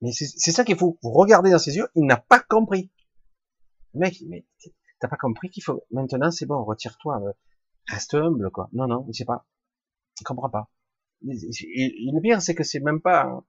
Mais 0.00 0.12
c'est 0.12 0.52
ça 0.52 0.64
qu'il 0.64 0.78
faut 0.78 0.98
vous 1.02 1.12
regarder 1.12 1.50
dans 1.50 1.58
ses 1.58 1.76
yeux, 1.76 1.88
il 1.94 2.06
n'a 2.06 2.16
pas 2.16 2.40
compris. 2.40 2.90
Mec, 3.94 4.22
mais 4.28 4.46
t'as 4.98 5.08
pas 5.08 5.16
compris 5.16 5.50
qu'il 5.50 5.62
faut, 5.62 5.84
maintenant 5.90 6.30
c'est 6.30 6.46
bon, 6.46 6.64
retire-toi, 6.64 7.20
euh, 7.22 7.32
reste 7.86 8.14
humble, 8.14 8.50
quoi. 8.50 8.68
Non, 8.72 8.86
non, 8.86 9.04
il 9.08 9.14
sait 9.14 9.24
pas. 9.24 9.46
Il 10.20 10.24
comprend 10.24 10.48
pas. 10.48 10.70
Et, 11.22 12.10
le 12.12 12.20
pire, 12.20 12.40
c'est 12.40 12.54
que 12.54 12.64
c'est 12.64 12.80
même 12.80 13.00
pas, 13.00 13.44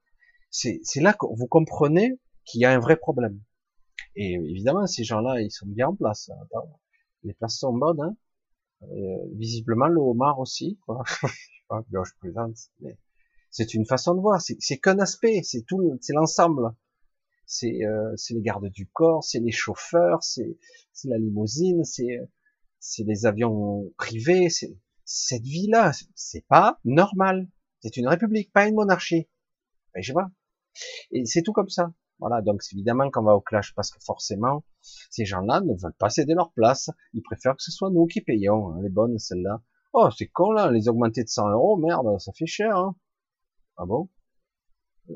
c'est 0.49 0.81
là 0.97 1.13
que 1.13 1.25
vous 1.25 1.47
comprenez 1.47 2.19
qu'il 2.45 2.61
y 2.61 2.65
a 2.65 2.71
un 2.71 2.79
vrai 2.79 2.97
problème. 2.97 3.39
Et 4.15 4.33
évidemment, 4.33 4.87
ces 4.87 5.03
gens-là, 5.03 5.41
ils 5.41 5.51
sont 5.51 5.67
bien 5.67 5.87
en 5.87 5.95
place. 5.95 6.29
les 7.23 7.33
places 7.33 7.57
sont 7.57 7.73
bonnes. 7.73 8.01
Hein 8.01 8.15
visiblement, 9.33 9.87
le 9.87 9.99
homard 9.99 10.39
aussi. 10.39 10.79
Quoi. 10.85 11.03
je 11.91 12.11
plaisante, 12.19 12.57
mais 12.79 12.97
c'est 13.49 13.73
une 13.73 13.85
façon 13.85 14.15
de 14.15 14.21
voir. 14.21 14.41
C'est 14.41 14.77
qu'un 14.77 14.99
aspect, 14.99 15.41
c'est 15.43 15.63
tout, 15.63 15.97
c'est 16.01 16.13
l'ensemble. 16.13 16.73
C'est 17.45 17.83
euh, 17.83 18.15
les 18.29 18.41
gardes 18.41 18.69
du 18.69 18.87
corps, 18.87 19.23
c'est 19.23 19.39
les 19.39 19.51
chauffeurs, 19.51 20.23
c'est 20.23 20.57
la 21.03 21.17
limousine, 21.17 21.83
c'est 21.83 23.03
les 23.03 23.25
avions 23.25 23.91
privés. 23.97 24.47
Cette 25.03 25.43
vie-là, 25.43 25.91
c'est 26.15 26.45
pas 26.47 26.79
normal. 26.85 27.49
C'est 27.81 27.97
une 27.97 28.07
république, 28.07 28.53
pas 28.53 28.67
une 28.67 28.75
monarchie. 28.75 29.27
Ben, 29.93 30.01
je 30.01 30.13
vois. 30.13 30.31
Et 31.11 31.25
c'est 31.25 31.41
tout 31.41 31.51
comme 31.51 31.69
ça. 31.69 31.93
Voilà, 32.21 32.43
donc 32.43 32.61
évidemment 32.71 33.09
qu'on 33.09 33.23
va 33.23 33.35
au 33.35 33.41
clash 33.41 33.73
parce 33.73 33.89
que 33.89 33.99
forcément, 33.99 34.63
ces 34.81 35.25
gens-là 35.25 35.59
ne 35.61 35.73
veulent 35.73 35.97
pas 35.97 36.09
céder 36.09 36.35
leur 36.35 36.51
place. 36.53 36.91
Ils 37.13 37.23
préfèrent 37.23 37.55
que 37.57 37.63
ce 37.63 37.71
soit 37.71 37.89
nous 37.89 38.05
qui 38.05 38.21
payons, 38.21 38.69
hein, 38.69 38.79
les 38.83 38.89
bonnes, 38.89 39.17
celles-là. 39.17 39.63
Oh, 39.93 40.07
c'est 40.15 40.27
con 40.27 40.51
là, 40.51 40.69
les 40.71 40.87
augmenter 40.87 41.23
de 41.23 41.29
100 41.29 41.49
euros, 41.49 41.77
merde, 41.77 42.19
ça 42.19 42.31
fait 42.33 42.45
cher. 42.45 42.77
Hein. 42.77 42.95
Ah 43.75 43.85
bon? 43.85 44.07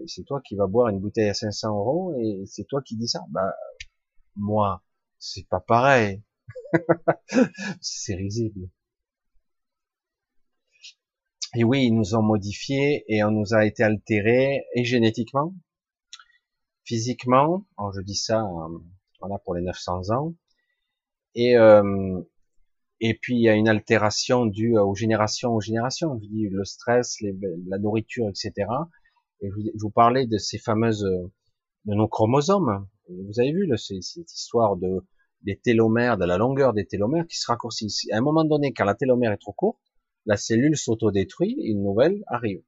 C'est 0.07 0.23
toi 0.23 0.41
qui 0.41 0.55
vas 0.55 0.65
boire 0.65 0.89
une 0.89 0.99
bouteille 0.99 1.29
à 1.29 1.35
500 1.35 1.77
euros 1.77 2.15
et 2.19 2.43
c'est 2.47 2.65
toi 2.65 2.81
qui 2.81 2.97
dis 2.97 3.07
ça 3.07 3.21
Bah, 3.29 3.53
moi, 4.35 4.83
c'est 5.19 5.47
pas 5.47 5.59
pareil. 5.59 6.23
c'est 7.81 8.15
risible. 8.15 8.67
Et 11.55 11.63
oui, 11.63 11.85
ils 11.85 11.95
nous 11.95 12.15
ont 12.15 12.23
modifiés 12.23 13.05
et 13.07 13.23
on 13.23 13.31
nous 13.31 13.53
a 13.53 13.63
été 13.63 13.83
altérés 13.83 14.65
et 14.73 14.83
génétiquement, 14.83 15.53
physiquement. 16.85 17.65
Alors 17.77 17.91
je 17.93 18.01
dis 18.01 18.15
ça, 18.15 18.43
euh, 18.43 18.77
voilà 19.19 19.39
pour 19.39 19.55
les 19.55 19.61
900 19.61 20.11
ans. 20.11 20.33
Et 21.35 21.57
euh, 21.57 22.21
et 23.01 23.13
puis 23.13 23.35
il 23.35 23.41
y 23.41 23.49
a 23.49 23.55
une 23.55 23.67
altération 23.67 24.45
due 24.45 24.77
aux 24.77 24.95
générations 24.95 25.53
aux 25.53 25.61
générations. 25.61 26.19
Je 26.21 26.49
le 26.49 26.63
stress, 26.63 27.17
la 27.67 27.77
nourriture, 27.77 28.29
etc. 28.29 28.53
Et 29.41 29.49
je, 29.49 29.71
vous 29.77 29.89
parlais 29.89 30.27
de 30.27 30.37
ces 30.37 30.57
fameuses 30.57 31.03
de 31.03 31.93
nos 31.93 32.07
chromosomes. 32.07 32.87
Vous 33.09 33.39
avez 33.39 33.51
vu 33.51 33.69
cette 33.77 34.31
histoire 34.33 34.77
de 34.77 35.03
des 35.45 35.57
télomères, 35.57 36.17
de 36.17 36.25
la 36.25 36.37
longueur 36.37 36.73
des 36.73 36.85
télomères 36.85 37.27
qui 37.27 37.37
se 37.37 37.45
raccourcissent. 37.47 38.07
À 38.11 38.17
un 38.17 38.21
moment 38.21 38.43
donné, 38.45 38.73
quand 38.73 38.85
la 38.85 38.95
télomère 38.95 39.31
est 39.31 39.37
trop 39.37 39.53
courte, 39.53 39.79
la 40.25 40.37
cellule 40.37 40.75
s'autodétruit, 40.75 41.55
une 41.59 41.83
nouvelle 41.83 42.23
arrive. 42.27 42.63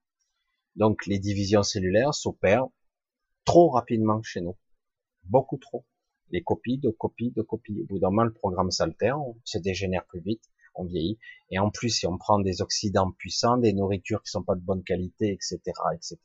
Donc 0.75 1.07
les 1.07 1.17
divisions 1.17 1.63
cellulaires 1.63 2.13
s'opèrent 2.13 2.67
trop 3.47 3.69
rapidement 3.69 4.21
chez 4.23 4.41
nous, 4.41 4.57
beaucoup 5.23 5.57
trop. 5.57 5.85
Les 6.31 6.43
copies 6.43 6.77
de 6.77 6.89
copies 6.89 7.31
de 7.31 7.41
copies. 7.41 7.81
Au 7.81 7.85
bout 7.85 7.99
d'un 7.99 8.09
moment, 8.09 8.25
le 8.25 8.33
programme 8.33 8.71
s'altère, 8.71 9.17
on 9.21 9.37
se 9.45 9.57
dégénère 9.57 10.05
plus 10.05 10.19
vite, 10.19 10.43
on 10.75 10.83
vieillit. 10.83 11.17
Et 11.49 11.57
en 11.57 11.71
plus, 11.71 11.89
si 11.89 12.05
on 12.05 12.17
prend 12.17 12.39
des 12.39 12.61
oxydants 12.61 13.11
puissants, 13.13 13.57
des 13.57 13.71
nourritures 13.71 14.21
qui 14.21 14.31
sont 14.31 14.43
pas 14.43 14.55
de 14.55 14.59
bonne 14.59 14.83
qualité, 14.83 15.31
etc., 15.31 15.59
etc., 15.95 16.17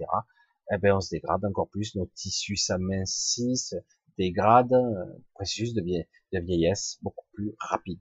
eh 0.72 0.78
ben, 0.78 0.96
on 0.96 1.00
se 1.00 1.10
dégrade 1.10 1.44
encore 1.44 1.68
plus, 1.68 1.94
nos 1.94 2.06
tissus 2.06 2.56
s'amincissent, 2.56 3.76
dégradent, 4.18 4.72
euh, 4.72 5.04
processus 5.34 5.74
de, 5.74 5.82
de 5.82 6.38
vieillesse 6.40 6.98
beaucoup 7.02 7.26
plus 7.34 7.54
rapide. 7.60 8.00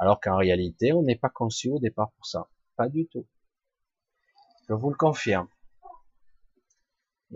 Alors 0.00 0.20
qu'en 0.20 0.36
réalité, 0.36 0.92
on 0.92 1.02
n'est 1.02 1.18
pas 1.18 1.28
conçu 1.28 1.70
au 1.70 1.78
départ 1.78 2.10
pour 2.16 2.26
ça. 2.26 2.48
Pas 2.76 2.88
du 2.88 3.06
tout. 3.06 3.26
Je 4.68 4.74
vous 4.74 4.90
le 4.90 4.96
confirme. 4.96 5.46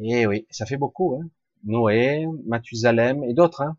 Et 0.03 0.27
oui, 0.27 0.47
ça 0.51 0.67
fait 0.67 0.77
beaucoup. 0.77 1.15
Hein. 1.15 1.29
Noé, 1.65 2.27
Mathusalem 2.47 3.25
et 3.25 3.35
d'autres. 3.35 3.63
Hein. 3.63 3.77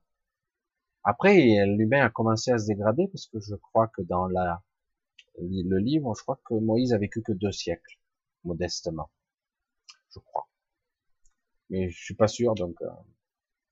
Après, 1.04 1.36
l'humain 1.66 2.06
a 2.06 2.10
commencé 2.10 2.52
à 2.52 2.58
se 2.58 2.68
dégrader 2.68 3.08
parce 3.08 3.28
que 3.28 3.40
je 3.40 3.56
crois 3.56 3.88
que 3.88 4.02
dans 4.02 4.28
la, 4.28 4.62
le 5.40 5.78
livre, 5.78 6.14
je 6.18 6.24
crois 6.24 6.40
que 6.46 6.56
Moïse 6.56 6.94
a 6.94 6.98
vécu 6.98 7.22
que 7.22 7.34
deux 7.34 7.52
siècles, 7.52 8.00
modestement. 8.44 9.10
Je 10.14 10.20
crois. 10.20 10.48
Mais 11.70 11.90
je 11.90 12.04
suis 12.04 12.16
pas 12.16 12.28
sûr, 12.28 12.56
donc 12.56 12.82
euh, 12.82 12.90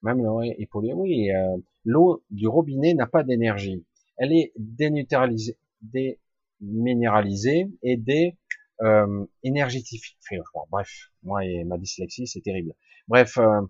même 0.04 0.22
Noé 0.22 0.56
et 0.58 0.68
Paul, 0.68 0.86
oui, 0.94 1.32
euh, 1.32 1.58
l'eau 1.86 2.24
du 2.30 2.48
robinet 2.48 2.94
n'a 2.94 3.08
pas 3.08 3.24
d'énergie 3.24 3.86
elle 4.18 4.34
est 4.34 4.54
déneutralisée, 4.58 5.58
déminéralisée 5.82 7.70
et 7.82 7.98
dé 7.98 8.38
euh, 8.82 9.26
Bref, 10.70 11.12
moi 11.24 11.46
et 11.46 11.64
ma 11.64 11.78
dyslexie, 11.78 12.28
c'est 12.28 12.42
terrible. 12.42 12.74
Bref, 13.08 13.38
euh, 13.38 13.62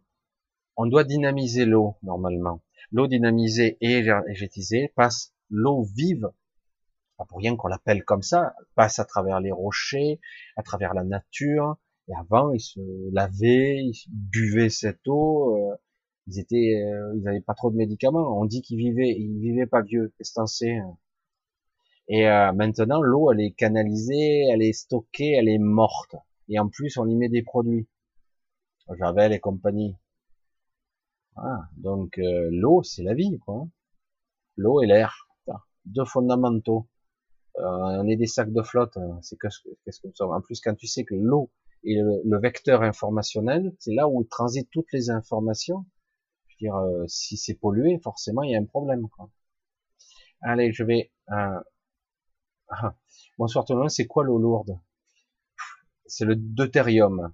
on 0.78 0.86
doit 0.86 1.04
dynamiser 1.04 1.66
l'eau 1.66 1.96
normalement. 2.04 2.62
L'eau 2.92 3.08
dynamisée 3.08 3.78
et 3.82 3.98
énergétisée 3.98 4.92
passe 4.96 5.34
l'eau 5.50 5.84
vive, 5.84 6.30
pas 7.18 7.26
pour 7.26 7.40
rien 7.40 7.56
qu'on 7.56 7.68
l'appelle 7.68 8.04
comme 8.04 8.22
ça, 8.22 8.56
passe 8.76 9.00
à 9.00 9.06
travers 9.06 9.40
les 9.40 9.52
rochers, 9.52 10.20
à 10.56 10.64
travers 10.64 10.94
la 10.94 11.04
nature. 11.04 11.78
Et 12.10 12.14
avant, 12.20 12.52
ils 12.52 12.60
se 12.60 12.80
lavaient, 13.14 13.78
ils 13.78 13.96
buvaient 14.10 14.70
cette 14.70 15.08
eau. 15.08 15.56
Euh, 15.56 15.76
ils 16.28 16.40
étaient, 16.40 16.82
euh, 16.84 17.14
ils 17.18 17.28
avaient 17.28 17.42
pas 17.42 17.54
trop 17.54 17.72
de 17.72 17.76
médicaments. 17.76 18.40
On 18.40 18.46
dit 18.46 18.62
qu'ils 18.62 18.78
vivaient, 18.78 19.10
ils 19.10 19.40
vivaient 19.40 19.68
pas 19.68 19.82
vieux. 19.82 20.14
Qu'est-ce. 20.18 20.34
Et 22.08 22.28
euh, 22.28 22.52
maintenant, 22.54 23.02
l'eau, 23.02 23.32
elle 23.32 23.42
est 23.42 23.52
canalisée, 23.52 24.46
elle 24.52 24.62
est 24.62 24.74
stockée, 24.74 25.32
elle 25.32 25.50
est 25.50 25.58
morte. 25.60 26.16
Et 26.50 26.60
en 26.60 26.70
plus, 26.70 26.98
on 26.98 27.08
y 27.08 27.16
met 27.16 27.30
des 27.30 27.44
produits. 27.44 27.88
Javel 28.98 29.32
et 29.32 29.40
compagnie. 29.40 29.96
Ah, 31.38 31.62
donc 31.78 32.18
euh, 32.20 32.50
l'eau, 32.52 32.84
c'est 32.84 33.04
la 33.04 33.14
vie, 33.14 33.40
quoi. 33.40 33.68
L'eau 34.58 34.82
et 34.82 34.86
l'air, 34.86 35.28
deux 35.86 36.06
fondamentaux. 36.06 36.88
on 37.56 38.08
est 38.08 38.16
des 38.18 38.28
sacs 38.28 38.52
de 38.52 38.62
flotte, 38.62 38.98
hein. 38.98 39.20
c'est 39.22 39.38
qu'est-ce 39.40 40.00
que 40.02 40.08
nous 40.08 40.16
sommes. 40.16 40.32
En 40.32 40.42
plus, 40.42 40.62
quand 40.62 40.76
tu 40.76 40.88
sais 40.88 41.06
que 41.06 41.16
l'eau 41.16 41.52
est 41.86 41.96
le, 41.96 42.40
vecteur 42.40 42.84
informationnel, 42.84 43.74
c'est 43.80 43.94
là 43.94 44.08
où 44.08 44.24
transitent 44.24 44.70
toutes 44.72 44.92
les 44.94 45.10
informations. 45.10 45.86
Euh, 46.64 47.06
si 47.08 47.38
c'est 47.38 47.56
pollué, 47.56 48.00
forcément, 48.02 48.44
il 48.44 48.52
y 48.52 48.56
a 48.56 48.60
un 48.60 48.66
problème. 48.66 49.10
Quoi. 49.10 49.30
Allez, 50.42 50.72
je 50.72 50.84
vais... 50.84 51.12
Euh... 52.82 52.90
Bonsoir 53.38 53.66
tout 53.66 53.74
le 53.74 53.80
monde, 53.80 53.90
c'est 53.90 54.08
quoi 54.08 54.24
l'eau 54.24 54.38
lourde? 54.38 54.80
C'est 56.06 56.26
le 56.26 56.36
deutérium. 56.36 57.34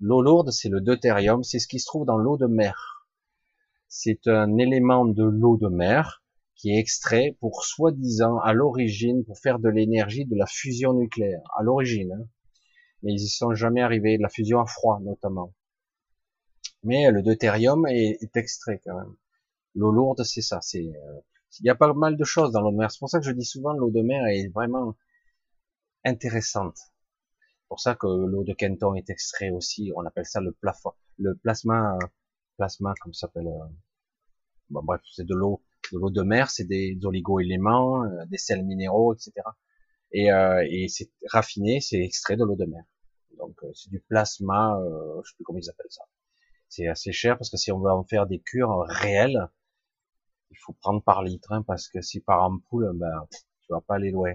L'eau 0.00 0.22
lourde, 0.22 0.50
c'est 0.50 0.68
le 0.68 0.80
deutérium, 0.80 1.42
c'est 1.42 1.58
ce 1.58 1.68
qui 1.68 1.78
se 1.78 1.86
trouve 1.86 2.04
dans 2.04 2.18
l'eau 2.18 2.36
de 2.36 2.46
mer. 2.46 3.06
C'est 3.88 4.26
un 4.26 4.56
élément 4.58 5.04
de 5.04 5.22
l'eau 5.22 5.56
de 5.56 5.68
mer 5.68 6.22
qui 6.56 6.70
est 6.70 6.78
extrait 6.78 7.36
pour 7.40 7.64
soi-disant 7.64 8.38
à 8.38 8.52
l'origine 8.52 9.24
pour 9.24 9.38
faire 9.38 9.58
de 9.58 9.68
l'énergie 9.68 10.24
de 10.24 10.36
la 10.36 10.46
fusion 10.46 10.94
nucléaire 10.94 11.42
à 11.56 11.62
l'origine. 11.62 12.12
Hein. 12.12 12.26
Mais 13.02 13.12
ils 13.12 13.22
y 13.22 13.28
sont 13.28 13.54
jamais 13.54 13.82
arrivés, 13.82 14.16
de 14.16 14.22
la 14.22 14.28
fusion 14.28 14.60
à 14.60 14.66
froid 14.66 15.00
notamment. 15.02 15.54
Mais 16.82 17.10
le 17.10 17.22
deutérium 17.22 17.86
est, 17.86 18.18
est 18.20 18.36
extrait 18.36 18.80
quand 18.84 18.96
même. 18.96 19.14
L'eau 19.74 19.92
lourde, 19.92 20.22
c'est 20.24 20.42
ça. 20.42 20.60
C'est 20.60 20.86
euh, 20.86 21.20
il 21.60 21.66
y 21.66 21.70
a 21.70 21.74
pas 21.74 21.92
mal 21.92 22.16
de 22.16 22.24
choses 22.24 22.52
dans 22.52 22.60
l'eau 22.60 22.70
de 22.70 22.76
mer. 22.76 22.90
C'est 22.90 22.98
pour 22.98 23.10
ça 23.10 23.18
que 23.18 23.26
je 23.26 23.32
dis 23.32 23.44
souvent 23.44 23.72
l'eau 23.72 23.90
de 23.90 24.02
mer 24.02 24.26
est 24.26 24.48
vraiment 24.48 24.96
intéressante. 26.04 26.76
C'est 26.76 27.68
pour 27.68 27.80
ça 27.80 27.94
que 27.94 28.06
l'eau 28.06 28.44
de 28.44 28.52
Kenton 28.52 28.94
est 28.94 29.10
extrait 29.10 29.50
aussi. 29.50 29.92
On 29.96 30.04
appelle 30.06 30.26
ça 30.26 30.40
le 30.40 30.56
le 31.18 31.34
plasma, 31.36 31.98
plasma 32.56 32.94
comme 33.00 33.12
ça 33.12 33.26
s'appelle. 33.26 33.48
Euh, 33.48 33.68
bref, 34.70 35.00
c'est 35.14 35.26
de 35.26 35.34
l'eau, 35.34 35.62
de 35.92 35.98
l'eau 35.98 36.10
de 36.10 36.22
mer, 36.22 36.50
c'est 36.50 36.64
des 36.64 36.98
oligo-éléments, 37.02 38.04
euh, 38.04 38.26
des 38.26 38.38
sels 38.38 38.64
minéraux, 38.64 39.14
etc. 39.14 39.32
Et, 40.12 40.28
et 40.28 40.88
c'est 40.88 41.10
raffiné, 41.30 41.80
c'est 41.80 42.00
extrait 42.00 42.36
de 42.36 42.44
l'eau 42.44 42.56
de 42.56 42.66
mer. 42.66 42.84
Donc 43.38 43.58
c'est 43.74 43.90
du 43.90 44.00
plasma, 44.00 44.78
je 45.24 45.30
sais 45.30 45.36
plus 45.36 45.44
comment 45.44 45.58
ils 45.58 45.70
appellent 45.70 45.86
ça 45.90 46.04
c'est 46.72 46.88
assez 46.88 47.12
cher 47.12 47.36
parce 47.36 47.50
que 47.50 47.58
si 47.58 47.70
on 47.70 47.80
veut 47.80 47.90
en 47.90 48.02
faire 48.04 48.26
des 48.26 48.40
cures 48.40 48.84
réelles, 48.88 49.48
il 50.52 50.58
faut 50.58 50.74
prendre 50.74 51.02
par 51.02 51.22
litre, 51.22 51.52
hein, 51.52 51.62
parce 51.62 51.88
que 51.88 52.00
si 52.02 52.20
par 52.20 52.42
ampoule, 52.44 52.92
ben, 52.94 53.26
tu 53.30 53.72
vas 53.72 53.80
pas 53.80 53.96
aller 53.96 54.10
loin. 54.10 54.34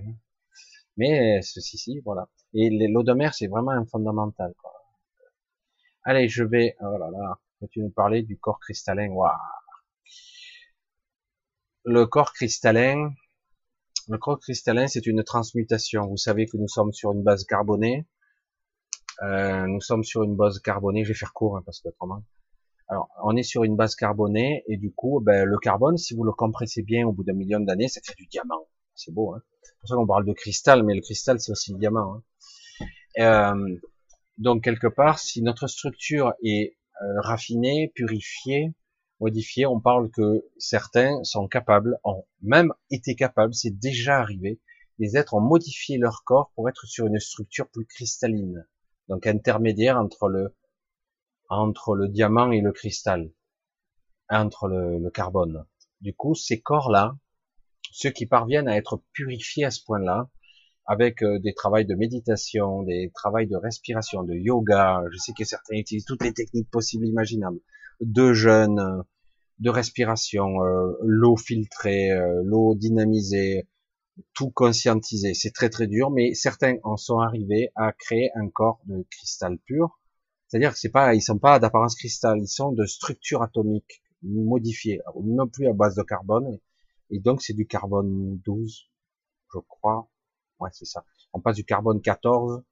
Mais 0.97 1.41
ceci, 1.41 1.77
ci 1.77 1.99
voilà. 2.03 2.27
Et 2.53 2.69
l'eau 2.69 3.03
de 3.03 3.13
mer, 3.13 3.33
c'est 3.33 3.47
vraiment 3.47 3.71
un 3.71 3.85
fondamental. 3.85 4.53
Quoi. 4.57 4.71
Allez, 6.03 6.27
je 6.27 6.43
vais, 6.43 6.75
oh 6.81 6.97
là 6.97 7.09
là, 7.11 7.39
tu 7.71 7.81
nous 7.81 7.91
parlais 7.91 8.23
du 8.23 8.37
corps 8.39 8.59
cristallin? 8.59 9.09
Waouh. 9.09 9.31
Le 11.85 12.05
corps 12.05 12.33
cristallin, 12.33 13.11
le 14.09 14.17
corps 14.17 14.39
cristallin, 14.39 14.87
c'est 14.87 15.05
une 15.05 15.23
transmutation. 15.23 16.07
Vous 16.07 16.17
savez 16.17 16.47
que 16.47 16.57
nous 16.57 16.67
sommes 16.67 16.93
sur 16.93 17.11
une 17.11 17.23
base 17.23 17.45
carbonée. 17.45 18.07
Euh, 19.21 19.65
nous 19.67 19.81
sommes 19.81 20.03
sur 20.03 20.23
une 20.23 20.35
base 20.35 20.59
carbonée. 20.59 21.03
Je 21.03 21.09
vais 21.09 21.13
faire 21.13 21.33
court 21.33 21.57
hein, 21.57 21.63
parce 21.65 21.81
que 21.81 21.89
autrement. 21.89 22.23
Alors, 22.89 23.09
on 23.23 23.35
est 23.35 23.43
sur 23.43 23.63
une 23.63 23.75
base 23.75 23.95
carbonée 23.95 24.63
et 24.67 24.77
du 24.77 24.91
coup, 24.91 25.19
ben, 25.21 25.45
le 25.45 25.57
carbone, 25.57 25.97
si 25.97 26.15
vous 26.15 26.23
le 26.23 26.31
compressez 26.31 26.83
bien 26.83 27.05
au 27.05 27.11
bout 27.11 27.23
d'un 27.23 27.33
million 27.33 27.59
d'années, 27.59 27.87
ça 27.87 27.99
crée 28.01 28.15
du 28.17 28.27
diamant. 28.27 28.67
C'est 28.95 29.13
beau. 29.13 29.33
Hein 29.33 29.41
c'est 29.63 29.77
pour 29.79 29.89
ça 29.89 29.95
qu'on 29.95 30.07
parle 30.07 30.25
de 30.25 30.33
cristal, 30.33 30.83
mais 30.83 30.95
le 30.95 31.01
cristal, 31.01 31.39
c'est 31.39 31.51
aussi 31.51 31.73
le 31.73 31.79
diamant. 31.79 32.15
Hein 32.15 32.85
euh, 33.19 33.79
donc 34.37 34.63
quelque 34.63 34.87
part, 34.87 35.19
si 35.19 35.41
notre 35.41 35.67
structure 35.67 36.33
est 36.43 36.77
euh, 37.01 37.21
raffinée, 37.21 37.91
purifiée, 37.93 38.73
modifier. 39.19 39.65
On 39.65 39.79
parle 39.79 40.09
que 40.09 40.45
certains 40.57 41.23
sont 41.23 41.47
capables, 41.47 41.99
ont 42.03 42.25
même 42.41 42.73
été 42.91 43.15
capables, 43.15 43.53
c'est 43.53 43.77
déjà 43.77 44.17
arrivé, 44.19 44.59
les 44.99 45.17
êtres 45.17 45.33
ont 45.33 45.41
modifié 45.41 45.97
leur 45.97 46.23
corps 46.23 46.51
pour 46.55 46.69
être 46.69 46.85
sur 46.87 47.05
une 47.07 47.19
structure 47.19 47.67
plus 47.67 47.85
cristalline, 47.85 48.65
donc 49.09 49.27
intermédiaire 49.27 49.97
entre 49.97 50.27
le 50.27 50.55
entre 51.49 51.95
le 51.95 52.07
diamant 52.07 52.51
et 52.51 52.61
le 52.61 52.71
cristal, 52.71 53.31
entre 54.29 54.67
le, 54.67 55.09
carbone. 55.09 55.65
Du 56.01 56.13
coup, 56.13 56.35
ces 56.35 56.59
corps-là, 56.59 57.17
ceux 57.91 58.11
qui 58.11 58.25
parviennent 58.25 58.67
à 58.67 58.77
être 58.77 59.01
purifiés 59.13 59.65
à 59.65 59.71
ce 59.71 59.83
point-là, 59.85 60.29
avec 60.85 61.21
euh, 61.21 61.39
des 61.39 61.53
travaux 61.53 61.83
de 61.83 61.95
méditation, 61.95 62.83
des 62.83 63.11
travaux 63.13 63.43
de 63.43 63.55
respiration, 63.55 64.23
de 64.23 64.33
yoga, 64.33 65.03
je 65.11 65.17
sais 65.17 65.33
que 65.37 65.43
certains 65.43 65.75
utilisent 65.75 66.05
toutes 66.05 66.23
les 66.23 66.33
techniques 66.33 66.69
possibles 66.69 67.05
imaginables, 67.05 67.59
de 67.99 68.33
jeûne, 68.33 69.03
de 69.59 69.69
respiration, 69.69 70.63
euh, 70.63 70.93
l'eau 71.01 71.35
filtrée, 71.35 72.11
euh, 72.11 72.41
l'eau 72.43 72.75
dynamisée, 72.75 73.67
tout 74.33 74.49
conscientiser. 74.49 75.33
C'est 75.33 75.51
très 75.51 75.69
très 75.69 75.87
dur, 75.87 76.11
mais 76.11 76.33
certains 76.33 76.77
en 76.83 76.97
sont 76.97 77.19
arrivés 77.19 77.69
à 77.75 77.91
créer 77.91 78.31
un 78.35 78.49
corps 78.49 78.79
de 78.85 79.05
cristal 79.09 79.57
pur. 79.65 79.96
C'est-à-dire 80.47 80.71
que 80.71 80.79
c'est 80.79 80.89
pas, 80.89 81.13
ils 81.13 81.21
sont 81.21 81.39
pas 81.39 81.59
d'apparence 81.59 81.95
cristal, 81.95 82.39
ils 82.39 82.47
sont 82.47 82.71
de 82.71 82.85
structure 82.85 83.41
atomique 83.41 84.01
modifiée, 84.23 85.01
non 85.21 85.47
plus 85.47 85.67
à 85.67 85.73
base 85.73 85.95
de 85.95 86.03
carbone. 86.03 86.59
Et 87.09 87.19
donc 87.19 87.41
c'est 87.41 87.53
du 87.53 87.67
carbone 87.67 88.39
12, 88.45 88.89
je 89.53 89.59
crois. 89.59 90.09
Ouais, 90.59 90.69
c'est 90.73 90.85
ça. 90.85 91.05
On 91.33 91.39
passe 91.39 91.55
du 91.55 91.63
carbone 91.65 92.01
14, 92.01 92.63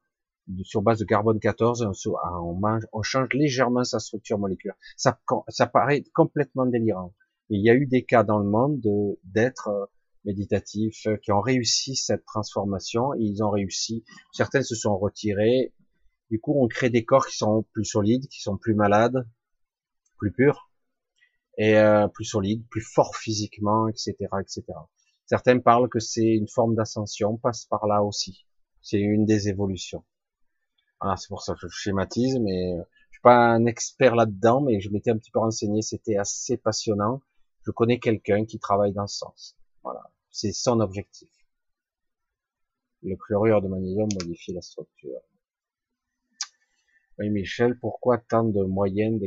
sur 0.64 0.82
base 0.82 1.00
de 1.00 1.06
carbone 1.06 1.40
14, 1.40 1.88
on, 2.06 2.62
on 2.94 3.02
change 3.02 3.30
légèrement 3.34 3.84
sa 3.84 4.00
structure 4.00 4.38
moléculaire. 4.38 4.76
Ça, 4.95 5.20
ça 5.50 5.68
paraît 5.68 6.04
complètement 6.14 6.66
délirant. 6.66 7.14
il 7.50 7.62
y 7.62 7.70
a 7.70 7.74
eu 7.74 7.88
des 7.88 8.04
cas 8.06 8.24
dans 8.24 8.40
le 8.40 8.50
monde 8.50 8.82
d'êtres 9.24 9.70
euh, 9.70 9.86
méditatifs 10.24 11.06
euh, 11.08 11.18
qui 11.18 11.32
ont 11.32 11.42
réussi 11.42 11.95
cette 11.95 12.26
transformation. 12.26 13.14
Ils 13.16 13.44
ont 13.44 13.50
réussi. 13.50 14.04
Certains 14.32 14.62
se 14.62 14.76
sont 14.76 14.98
retirés. 14.98 15.74
Du 16.30 16.40
coup, 16.40 16.56
on 16.58 16.68
crée 16.68 16.90
des 16.90 17.06
corps 17.06 17.28
qui 17.28 17.38
sont 17.38 17.64
plus 17.72 17.86
solides, 17.86 18.28
qui 18.28 18.42
sont 18.42 18.58
plus 18.58 18.74
malades, 18.74 19.28
plus 20.18 20.32
purs 20.32 20.72
et 21.58 21.78
euh, 21.78 22.08
plus 22.08 22.26
solides, 22.26 22.68
plus 22.70 22.82
forts 22.82 23.16
physiquement, 23.16 23.88
etc., 23.88 24.14
etc. 24.42 24.64
Certains 25.26 25.60
parlent 25.60 25.90
que 25.90 26.00
c'est 26.00 26.26
une 26.26 26.48
forme 26.48 26.76
d'ascension, 26.76 27.38
passe 27.38 27.66
par 27.66 27.88
là 27.88 28.04
aussi. 28.04 28.45
C'est 28.82 29.00
une 29.00 29.26
des 29.26 29.50
évolutions. 29.50 30.04
Ah, 31.00 31.16
c'est 31.18 31.28
pour 31.28 31.42
ça 31.42 31.54
que 31.54 31.60
je 31.62 31.68
schématise, 31.70 32.40
mais 32.40 32.74
euh, 32.74 32.84
je 33.10 33.16
suis 33.18 33.22
pas 33.22 33.38
un 33.38 33.66
expert 33.66 34.16
là-dedans, 34.16 34.62
mais 34.62 34.80
je 34.80 34.90
m'étais 34.90 35.12
un 35.12 35.18
petit 35.18 35.32
peu 35.32 35.40
renseigné, 35.40 35.82
c'était 35.82 36.18
assez 36.18 36.58
passionnant. 36.58 37.22
Je 37.66 37.72
connais 37.72 38.00
quelqu'un 38.00 38.45
qui 38.45 38.60
travaille 38.60 38.94
dans 38.94 39.08
ce 39.08 39.18
sens. 39.18 39.56
Voilà. 39.84 40.12
C'est 40.32 40.52
son 40.52 40.80
objectif. 40.80 41.30
Le 43.02 43.16
chlorure 43.16 43.62
de 43.62 43.68
magnésium 43.68 44.10
modifie 44.14 44.54
la 44.54 44.62
structure. 44.62 45.22
Oui, 47.18 47.30
Michel, 47.30 47.77
pourquoi 47.80 48.18
tant 48.18 48.44
de 48.44 48.64
moyens 48.64 49.22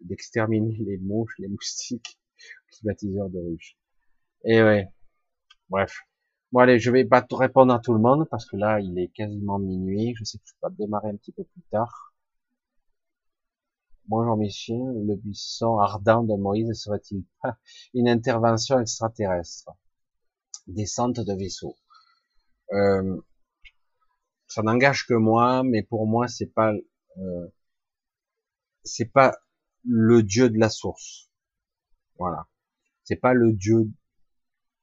d'exterminer 0.00 0.76
les 0.78 0.98
mouches, 0.98 1.34
les 1.38 1.48
moustiques, 1.54 2.18
climatiseurs 2.70 3.30
de 3.30 3.38
ruches? 3.38 3.76
Et 4.44 4.56
eh 4.56 4.62
ouais. 4.62 4.88
Bref. 5.68 6.00
Bon 6.52 6.60
allez, 6.60 6.78
je 6.78 6.90
vais 6.90 7.04
pas 7.04 7.26
répondre 7.32 7.74
à 7.74 7.80
tout 7.80 7.92
le 7.94 8.00
monde 8.00 8.26
parce 8.30 8.46
que 8.46 8.56
là, 8.56 8.80
il 8.80 8.98
est 8.98 9.08
quasiment 9.08 9.58
minuit. 9.58 10.14
Je 10.16 10.24
sais 10.24 10.38
que 10.38 10.44
je 10.46 10.52
vais 10.62 10.74
démarrer 10.76 11.10
un 11.10 11.16
petit 11.16 11.32
peu 11.32 11.44
plus 11.44 11.62
tard. 11.70 12.14
Bonjour 14.06 14.36
Michel, 14.36 15.06
le 15.06 15.16
buisson 15.16 15.78
ardent 15.78 16.22
de 16.24 16.34
Moïse 16.34 16.70
serait-il 16.74 17.24
pas 17.42 17.56
une 17.94 18.08
intervention 18.08 18.78
extraterrestre? 18.78 19.70
Descente 20.66 21.20
de 21.20 21.34
vaisseau. 21.34 21.74
Euh, 22.72 23.18
ça 24.54 24.62
n'engage 24.62 25.06
que 25.06 25.14
moi, 25.14 25.62
mais 25.64 25.82
pour 25.82 26.06
moi 26.06 26.28
c'est 26.28 26.52
pas 26.58 26.72
euh, 27.18 27.46
c'est 28.84 29.10
pas 29.12 29.36
le 29.84 30.22
dieu 30.22 30.48
de 30.48 30.58
la 30.58 30.70
source. 30.70 31.30
Voilà. 32.18 32.46
C'est 33.02 33.16
pas 33.16 33.34
le 33.34 33.52
dieu 33.52 33.90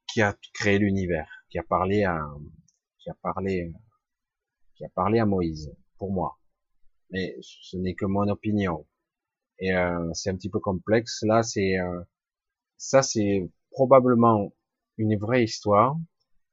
qui 0.06 0.20
a 0.22 0.36
créé 0.54 0.78
l'univers, 0.78 1.30
qui 1.50 1.58
a 1.58 1.62
parlé 1.62 2.04
à 2.04 2.20
qui 2.98 3.08
a 3.10 3.14
parlé 3.22 3.72
qui 4.74 4.84
a 4.84 4.90
parlé 4.90 5.18
à 5.20 5.26
Moïse 5.26 5.74
pour 5.98 6.12
moi. 6.12 6.38
Mais 7.10 7.36
ce 7.40 7.76
n'est 7.78 7.94
que 7.94 8.06
mon 8.06 8.28
opinion. 8.28 8.86
Et 9.58 9.72
euh, 9.74 10.10
c'est 10.12 10.30
un 10.30 10.36
petit 10.36 10.50
peu 10.50 10.60
complexe. 10.60 11.22
Là, 11.22 11.42
c'est 11.42 11.78
euh, 11.78 12.02
ça, 12.76 13.02
c'est 13.02 13.48
probablement 13.70 14.52
une 14.98 15.16
vraie 15.16 15.44
histoire, 15.44 15.96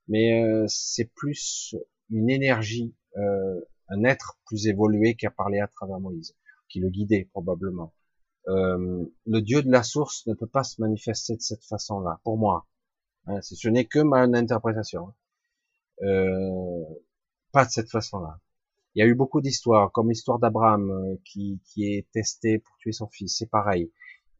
mais 0.07 0.41
euh, 0.43 0.65
c'est 0.67 1.11
plus 1.15 1.75
une 2.09 2.29
énergie, 2.29 2.95
un 3.89 4.03
être 4.03 4.37
plus 4.45 4.67
évolué 4.67 5.15
qui 5.15 5.25
a 5.25 5.31
parlé 5.31 5.59
à 5.59 5.67
travers 5.67 5.99
Moïse, 5.99 6.35
qui 6.69 6.79
le 6.79 6.89
guidait 6.89 7.27
probablement. 7.31 7.93
le 8.47 9.39
Dieu 9.41 9.61
de 9.63 9.71
la 9.71 9.83
source 9.83 10.25
ne 10.27 10.33
peut 10.33 10.47
pas 10.47 10.63
se 10.63 10.81
manifester 10.81 11.35
de 11.35 11.41
cette 11.41 11.65
façon-là, 11.65 12.19
pour 12.23 12.37
moi. 12.37 12.67
Hein, 13.27 13.41
ce 13.41 13.69
n'est 13.69 13.85
que 13.85 13.99
ma 13.99 14.21
interprétation. 14.21 15.13
pas 15.99 17.65
de 17.65 17.69
cette 17.69 17.89
façon-là. 17.89 18.39
Il 18.95 18.99
y 18.99 19.03
a 19.03 19.05
eu 19.07 19.15
beaucoup 19.15 19.41
d'histoires, 19.41 19.91
comme 19.91 20.09
l'histoire 20.09 20.39
d'Abraham 20.39 20.89
euh, 20.89 21.15
qui, 21.23 21.61
qui 21.65 21.85
est 21.85 22.09
testé 22.11 22.59
pour 22.59 22.75
tuer 22.77 22.91
son 22.91 23.07
fils. 23.07 23.37
C'est 23.37 23.49
pareil. 23.49 23.91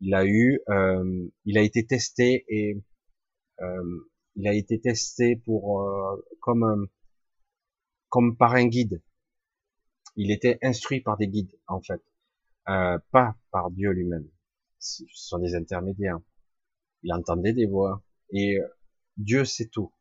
Il 0.02 0.14
a 0.16 0.26
eu, 0.26 0.60
euh, 0.70 1.28
il 1.46 1.58
a 1.58 1.62
été 1.62 1.86
testé 1.86 2.46
et 2.48 2.82
euh, 3.62 4.08
il 4.36 4.48
a 4.48 4.54
été 4.54 4.80
testé 4.80 5.36
pour 5.36 5.82
euh, 5.82 6.26
comme 6.42 6.88
comme 8.10 8.36
par 8.38 8.54
un 8.56 8.68
guide. 8.68 9.02
Il 10.16 10.32
était 10.32 10.60
instruit 10.62 11.02
par 11.02 11.18
des 11.18 11.28
guides 11.28 11.58
en 11.68 11.82
fait, 11.82 12.02
euh, 12.68 13.00
pas 13.12 13.38
par 13.52 13.72
Dieu 13.72 13.92
lui-même. 13.92 14.28
Ce 14.80 15.04
sont 15.14 15.40
des 15.40 15.56
intermédiaires. 15.56 16.20
Il 17.04 17.14
entendait 17.14 17.54
des 17.54 17.66
voix 17.66 18.04
et 18.32 18.60
Dieu 19.18 19.46
sait 19.46 19.68
tout. 19.68 19.94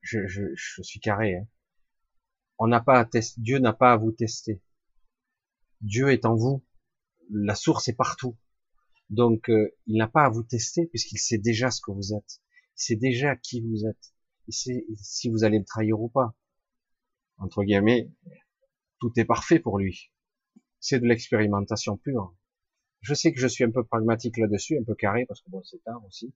Je, 0.00 0.26
je, 0.26 0.44
je 0.54 0.82
suis 0.82 1.00
carré. 1.00 1.36
Hein 1.36 1.46
on 2.60 2.68
n'a 2.68 2.80
pas 2.80 3.00
à 3.00 3.04
tester, 3.06 3.40
Dieu 3.40 3.58
n'a 3.58 3.72
pas 3.72 3.92
à 3.92 3.96
vous 3.96 4.12
tester. 4.12 4.62
Dieu 5.80 6.10
est 6.10 6.26
en 6.26 6.36
vous. 6.36 6.62
La 7.30 7.54
source 7.54 7.88
est 7.88 7.94
partout. 7.94 8.36
Donc, 9.08 9.48
euh, 9.48 9.74
il 9.86 9.96
n'a 9.96 10.08
pas 10.08 10.26
à 10.26 10.28
vous 10.28 10.42
tester 10.42 10.86
puisqu'il 10.86 11.18
sait 11.18 11.38
déjà 11.38 11.70
ce 11.70 11.80
que 11.80 11.90
vous 11.90 12.12
êtes. 12.12 12.42
Il 12.76 12.82
sait 12.82 12.96
déjà 12.96 13.34
qui 13.34 13.62
vous 13.62 13.86
êtes. 13.86 14.12
Il 14.46 14.52
sait 14.52 14.84
si 14.96 15.30
vous 15.30 15.42
allez 15.42 15.58
le 15.58 15.64
trahir 15.64 15.98
ou 16.02 16.10
pas. 16.10 16.36
Entre 17.40 17.64
guillemets, 17.64 18.10
tout 19.00 19.12
est 19.16 19.24
parfait 19.24 19.58
pour 19.58 19.78
lui. 19.78 20.12
C'est 20.78 21.00
de 21.00 21.06
l'expérimentation 21.06 21.96
pure. 21.96 22.34
Je 23.00 23.14
sais 23.14 23.32
que 23.32 23.40
je 23.40 23.46
suis 23.46 23.64
un 23.64 23.70
peu 23.70 23.82
pragmatique 23.82 24.36
là-dessus, 24.36 24.78
un 24.78 24.84
peu 24.84 24.94
carré 24.94 25.24
parce 25.26 25.40
que 25.40 25.50
bon, 25.50 25.62
c'est 25.64 25.82
tard 25.82 26.04
aussi. 26.04 26.34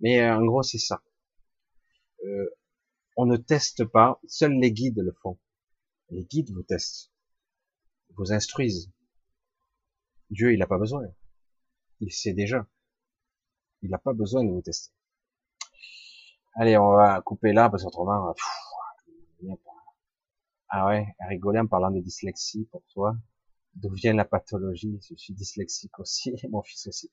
Mais 0.00 0.20
euh, 0.20 0.36
en 0.36 0.44
gros, 0.44 0.62
c'est 0.62 0.78
ça. 0.78 1.02
Euh, 2.24 2.48
on 3.16 3.26
ne 3.26 3.36
teste 3.36 3.84
pas, 3.84 4.20
seuls 4.26 4.58
les 4.58 4.72
guides 4.72 4.98
le 4.98 5.12
font. 5.12 5.38
Les 6.10 6.24
guides 6.24 6.50
vous 6.52 6.62
testent, 6.62 7.12
vous 8.16 8.32
instruisent. 8.32 8.90
Dieu, 10.30 10.52
il 10.52 10.58
n'a 10.58 10.66
pas 10.66 10.78
besoin. 10.78 11.02
Il 12.00 12.12
sait 12.12 12.32
déjà. 12.32 12.66
Il 13.82 13.90
n'a 13.90 13.98
pas 13.98 14.12
besoin 14.12 14.44
de 14.44 14.50
vous 14.50 14.62
tester. 14.62 14.92
Allez, 16.54 16.78
on 16.78 16.96
va 16.96 17.20
couper 17.20 17.52
là, 17.52 17.68
parce 17.68 17.84
qu'autrement, 17.84 18.34
ah 20.68 20.86
ouais, 20.86 21.06
rigoler 21.28 21.60
en 21.60 21.66
parlant 21.66 21.90
de 21.90 22.00
dyslexie 22.00 22.68
pour 22.70 22.82
toi. 22.92 23.16
D'où 23.74 23.92
vient 23.92 24.14
la 24.14 24.24
pathologie? 24.24 24.98
Je 25.08 25.14
suis 25.16 25.34
dyslexique 25.34 25.98
aussi, 25.98 26.34
mon 26.50 26.62
fils 26.62 26.86
aussi. 26.86 27.10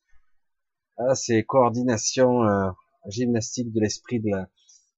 Ah, 0.97 1.15
c'est 1.15 1.43
coordination, 1.43 2.43
euh, 2.43 2.71
gymnastique 3.07 3.71
de 3.71 3.79
l'esprit 3.79 4.19
de 4.19 4.29
la, 4.29 4.47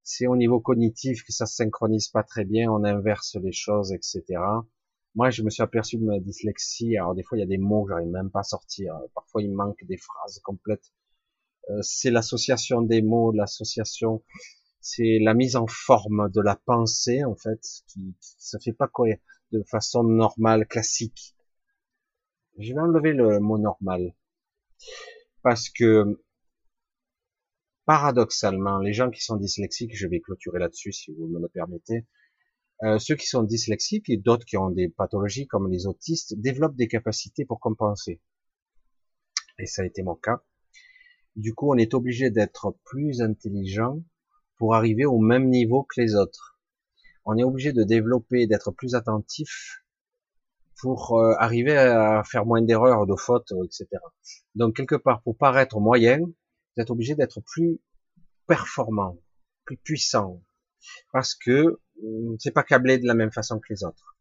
c'est 0.04 0.28
au 0.28 0.36
niveau 0.36 0.60
cognitif 0.60 1.24
que 1.24 1.32
ça 1.32 1.46
se 1.48 1.56
synchronise 1.56 2.10
pas 2.10 2.24
très 2.24 2.46
bien, 2.46 2.72
on 2.72 2.84
inverse 2.84 3.36
les 3.42 3.52
choses, 3.52 3.92
etc. 3.92 4.24
Moi, 5.16 5.32
je 5.32 5.42
me 5.42 5.50
suis 5.50 5.64
aperçu 5.64 5.98
de 5.98 6.04
ma 6.04 6.20
dyslexie. 6.20 6.98
Alors 6.98 7.16
des 7.16 7.24
fois, 7.24 7.38
il 7.38 7.42
y 7.42 7.44
a 7.44 7.48
des 7.48 7.58
mots 7.58 7.86
que 7.86 7.92
j'arrive 7.92 8.10
même 8.10 8.30
pas 8.30 8.42
à 8.42 8.44
sortir. 8.44 8.94
Parfois, 9.16 9.42
il 9.42 9.52
manque 9.52 9.84
des 9.86 9.98
phrases 9.98 10.40
complètes. 10.44 10.92
Euh, 11.70 11.80
c'est 11.82 12.12
l'association 12.12 12.82
des 12.82 13.02
mots, 13.02 13.32
l'association, 13.32 14.22
c'est 14.88 15.18
la 15.20 15.34
mise 15.34 15.56
en 15.56 15.66
forme 15.66 16.30
de 16.30 16.42
la 16.42 16.56
pensée 16.56 17.24
en 17.24 17.36
fait, 17.36 17.60
qui, 17.88 18.16
se 18.20 18.56
fait 18.64 18.72
pas 18.72 18.88
quoi 18.88 19.08
de 19.52 19.64
façon 19.64 20.04
normale, 20.04 20.68
classique. 20.68 21.36
Je 22.60 22.72
vais 22.72 22.80
enlever 22.80 23.14
le 23.14 23.40
mot 23.40 23.58
normal 23.58 24.14
parce 25.42 25.70
que 25.70 26.24
paradoxalement, 27.86 28.78
les 28.78 28.94
gens 28.94 29.10
qui 29.10 29.24
sont 29.24 29.38
dyslexiques, 29.38 29.98
je 29.98 30.08
vais 30.08 30.20
clôturer 30.20 30.60
là-dessus 30.60 30.92
si 30.92 31.12
vous 31.14 31.26
me 31.30 31.40
le 31.40 31.48
permettez, 31.48 32.06
euh, 32.84 33.00
ceux 33.00 33.16
qui 33.16 33.26
sont 33.26 33.42
dyslexiques 33.42 34.12
et 34.12 34.18
d'autres 34.18 34.46
qui 34.46 34.58
ont 34.58 34.70
des 34.70 34.90
pathologies 34.90 35.48
comme 35.48 35.68
les 35.68 35.88
autistes 35.88 36.40
développent 36.40 36.76
des 36.76 36.88
capacités 36.88 37.44
pour 37.44 37.60
compenser. 37.60 38.22
Et 39.58 39.66
ça 39.66 39.82
a 39.82 39.86
été 39.86 40.04
mon 40.04 40.16
cas. 40.16 40.44
Du 41.36 41.56
coup, 41.56 41.74
on 41.74 41.78
est 41.78 41.96
obligé 41.96 42.30
d'être 42.30 42.78
plus 42.86 43.24
intelligent 43.24 44.04
pour 44.58 44.76
arriver 44.76 45.06
au 45.06 45.20
même 45.20 45.50
niveau 45.50 45.84
que 45.84 46.02
les 46.02 46.16
autres. 46.16 46.58
On 47.26 47.38
est 47.38 47.44
obligé 47.44 47.74
de 47.74 47.84
développer, 47.84 48.48
d'être 48.48 48.72
plus 48.72 48.96
attentif 48.96 49.84
pour 50.82 51.18
euh, 51.18 51.34
arriver 51.40 51.78
à 51.78 52.24
faire 52.24 52.46
moins 52.46 52.62
d'erreurs, 52.62 53.08
de 53.08 53.16
fautes, 53.16 53.54
etc. 53.64 53.88
Donc 54.56 54.76
quelque 54.76 54.96
part, 54.96 55.22
pour 55.24 55.38
paraître 55.38 55.80
moyen, 55.80 56.20
vous 56.20 56.82
êtes 56.82 56.92
obligé 56.92 57.16
d'être 57.16 57.42
plus 57.42 57.80
performant, 58.48 59.18
plus 59.66 59.78
puissant, 59.78 60.44
parce 61.12 61.34
que 61.34 61.80
hum, 62.04 62.36
c'est 62.40 62.52
pas 62.52 62.64
câblé 62.64 63.00
de 63.00 63.08
la 63.08 63.16
même 63.16 63.32
façon 63.32 63.60
que 63.60 63.74
les 63.74 63.84
autres. 63.84 64.16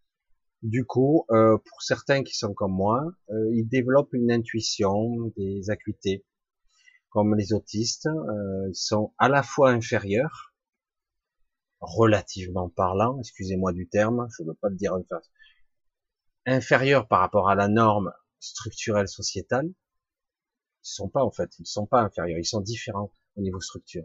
Du 0.62 0.86
coup, 0.86 1.26
euh, 1.30 1.58
pour 1.58 1.82
certains 1.82 2.22
qui 2.22 2.34
sont 2.34 2.54
comme 2.54 2.72
moi, 2.72 3.04
euh, 3.30 3.50
ils 3.52 3.68
développent 3.68 4.14
une 4.14 4.32
intuition, 4.32 5.30
des 5.36 5.68
acuités, 5.68 6.24
comme 7.14 7.36
les 7.36 7.52
autistes, 7.52 8.06
euh, 8.06 8.68
ils 8.68 8.74
sont 8.74 9.14
à 9.18 9.28
la 9.28 9.44
fois 9.44 9.70
inférieurs, 9.70 10.52
relativement 11.80 12.68
parlant, 12.68 13.20
excusez-moi 13.20 13.72
du 13.72 13.88
terme, 13.88 14.26
je 14.36 14.42
ne 14.42 14.48
veux 14.48 14.54
pas 14.54 14.68
le 14.68 14.74
dire 14.74 14.94
en 14.94 15.04
face, 15.04 15.30
inférieurs 16.44 17.06
par 17.06 17.20
rapport 17.20 17.48
à 17.48 17.54
la 17.54 17.68
norme 17.68 18.12
structurelle 18.40 19.06
sociétale, 19.06 19.68
ils 19.68 19.74
sont 20.82 21.08
pas 21.08 21.22
en 21.22 21.30
fait, 21.30 21.56
ils 21.60 21.66
sont 21.66 21.86
pas 21.86 22.00
inférieurs, 22.00 22.40
ils 22.40 22.44
sont 22.44 22.60
différents 22.60 23.12
au 23.36 23.42
niveau 23.42 23.60
structure, 23.60 24.04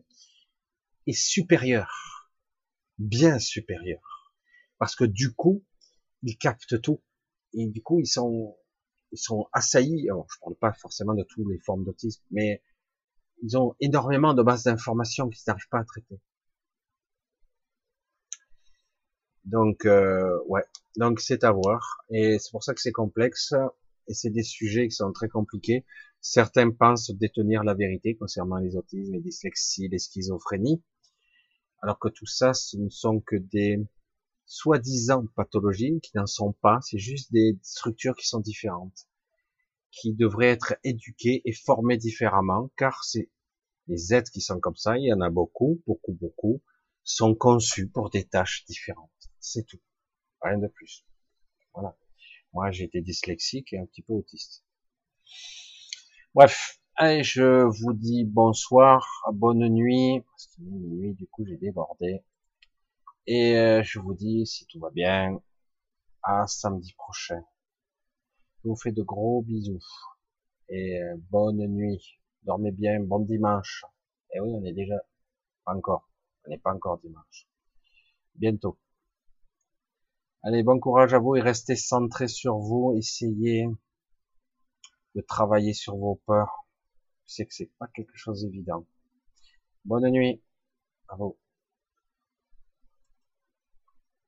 et 1.08 1.14
supérieurs, 1.14 2.32
bien 3.00 3.40
supérieurs, 3.40 4.36
parce 4.78 4.96
que 4.96 5.06
du 5.06 5.34
coup, 5.34 5.66
ils 6.22 6.38
captent 6.38 6.80
tout, 6.80 7.02
et 7.54 7.66
du 7.66 7.82
coup, 7.82 8.00
ils 8.00 8.08
sont, 8.08 8.56
ils 9.12 9.18
sont 9.18 9.48
assaillis. 9.52 10.08
Alors, 10.12 10.28
je 10.32 10.40
parle 10.40 10.56
pas 10.58 10.74
forcément 10.74 11.16
de 11.16 11.24
toutes 11.24 11.48
les 11.50 11.58
formes 11.58 11.84
d'autisme, 11.84 12.22
mais 12.30 12.62
ils 13.42 13.58
ont 13.58 13.76
énormément 13.80 14.34
de 14.34 14.44
bases 14.44 14.64
d'informations 14.64 15.30
qu'ils 15.30 15.44
n'arrivent 15.48 15.70
pas 15.70 15.80
à 15.80 15.84
traiter. 15.84 16.20
Donc, 19.46 19.86
euh, 19.86 20.38
ouais, 20.48 20.64
donc 20.98 21.20
c'est 21.20 21.44
à 21.44 21.52
voir, 21.52 22.04
et 22.10 22.38
c'est 22.40 22.52
pour 22.52 22.64
ça 22.64 22.74
que 22.74 22.82
c'est 22.82 22.92
complexe, 22.92 23.54
et 24.08 24.14
c'est 24.14 24.30
des 24.30 24.44
sujets 24.44 24.88
qui 24.88 24.96
sont 24.96 25.12
très 25.12 25.30
compliqués. 25.30 25.86
Certains 26.22 26.72
pensent 26.72 27.12
détenir 27.12 27.64
la 27.64 27.74
vérité 27.74 28.16
concernant 28.16 28.58
les 28.58 28.76
autismes, 28.76 29.14
les 29.14 29.22
dyslexies, 29.22 29.88
les 29.88 30.00
schizophrénies, 30.00 30.84
alors 31.82 32.00
que 32.00 32.10
tout 32.10 32.26
ça, 32.26 32.54
ce 32.54 32.78
ne 32.78 32.90
sont 32.90 33.22
que 33.22 33.38
des 33.38 33.80
soi-disant 34.46 35.26
pathologies 35.36 36.00
qui 36.02 36.12
n'en 36.16 36.26
sont 36.26 36.54
pas, 36.54 36.80
c'est 36.82 36.98
juste 36.98 37.32
des 37.32 37.58
structures 37.62 38.16
qui 38.16 38.28
sont 38.28 38.40
différentes, 38.40 39.08
qui 39.92 40.14
devraient 40.14 40.50
être 40.50 40.76
éduquées 40.84 41.42
et 41.46 41.54
formées 41.54 41.98
différemment, 41.98 42.70
car 42.78 43.04
c'est 43.04 43.30
les 43.88 44.14
êtres 44.14 44.32
qui 44.32 44.42
sont 44.42 44.60
comme 44.60 44.76
ça, 44.76 44.98
il 44.98 45.06
y 45.06 45.14
en 45.14 45.22
a 45.22 45.30
beaucoup, 45.30 45.82
beaucoup, 45.88 46.14
beaucoup, 46.14 46.62
sont 47.04 47.34
conçus 47.34 47.90
pour 47.90 48.10
des 48.10 48.26
tâches 48.26 48.66
différentes. 48.66 49.10
C'est 49.40 49.66
tout. 49.66 49.80
Rien 50.42 50.60
de 50.60 50.68
plus. 50.68 51.06
Voilà. 51.74 51.98
Moi, 52.54 52.72
j'ai 52.72 52.86
été 52.86 53.02
dyslexique 53.02 53.74
et 53.74 53.80
un 53.80 53.86
petit 53.86 54.04
peu 54.04 54.14
autiste. 54.14 54.64
Bref, 56.36 56.80
je 57.00 57.64
vous 57.64 57.94
dis 57.94 58.26
bonsoir, 58.26 59.24
bonne 59.34 59.68
nuit, 59.70 60.22
parce 60.22 60.48
qu'il 60.48 60.68
est 60.68 60.72
minuit, 60.72 61.14
du 61.14 61.28
coup 61.28 61.46
j'ai 61.46 61.58
débordé. 61.58 62.22
Et 63.26 63.58
euh, 63.58 63.84
je 63.84 64.00
vous 64.00 64.14
dis, 64.14 64.46
si 64.46 64.66
tout 64.68 64.80
va 64.80 64.90
bien, 64.90 65.40
à 66.24 66.48
samedi 66.48 66.94
prochain. 66.94 67.42
Je 68.64 68.70
vous 68.70 68.76
fais 68.76 68.92
de 68.92 69.04
gros 69.04 69.42
bisous. 69.42 69.86
Et 70.68 71.02
euh, 71.02 71.16
bonne 71.30 71.66
nuit. 71.68 72.20
Dormez 72.44 72.72
bien, 72.72 73.00
bon 73.00 73.20
dimanche. 73.20 73.86
Et 74.34 74.40
oui, 74.40 74.50
on 74.54 74.64
est 74.66 74.74
déjà 74.74 74.96
pas 75.66 75.74
encore. 75.74 76.10
On 76.46 76.50
n'est 76.50 76.58
pas 76.58 76.74
encore 76.74 77.00
dimanche. 77.00 77.48
Bientôt. 78.36 78.78
Allez, 80.44 80.64
bon 80.64 80.80
courage 80.80 81.14
à 81.14 81.20
vous 81.20 81.36
et 81.36 81.42
restez 81.42 81.76
centrés 81.76 82.28
sur 82.28 82.58
vous. 82.58 82.96
Essayez 82.98 83.68
de 85.16 85.22
travailler 85.22 85.74
sur 85.74 85.96
vos 85.98 86.16
peurs. 86.26 86.66
Je 87.28 87.34
sais 87.36 87.46
que 87.46 87.54
c'est 87.54 87.72
pas 87.78 87.88
quelque 87.88 88.16
chose 88.16 88.44
d'évident. 88.44 88.86
Bonne 89.86 90.10
nuit 90.10 90.42
à 91.08 91.16
vous. 91.16 91.38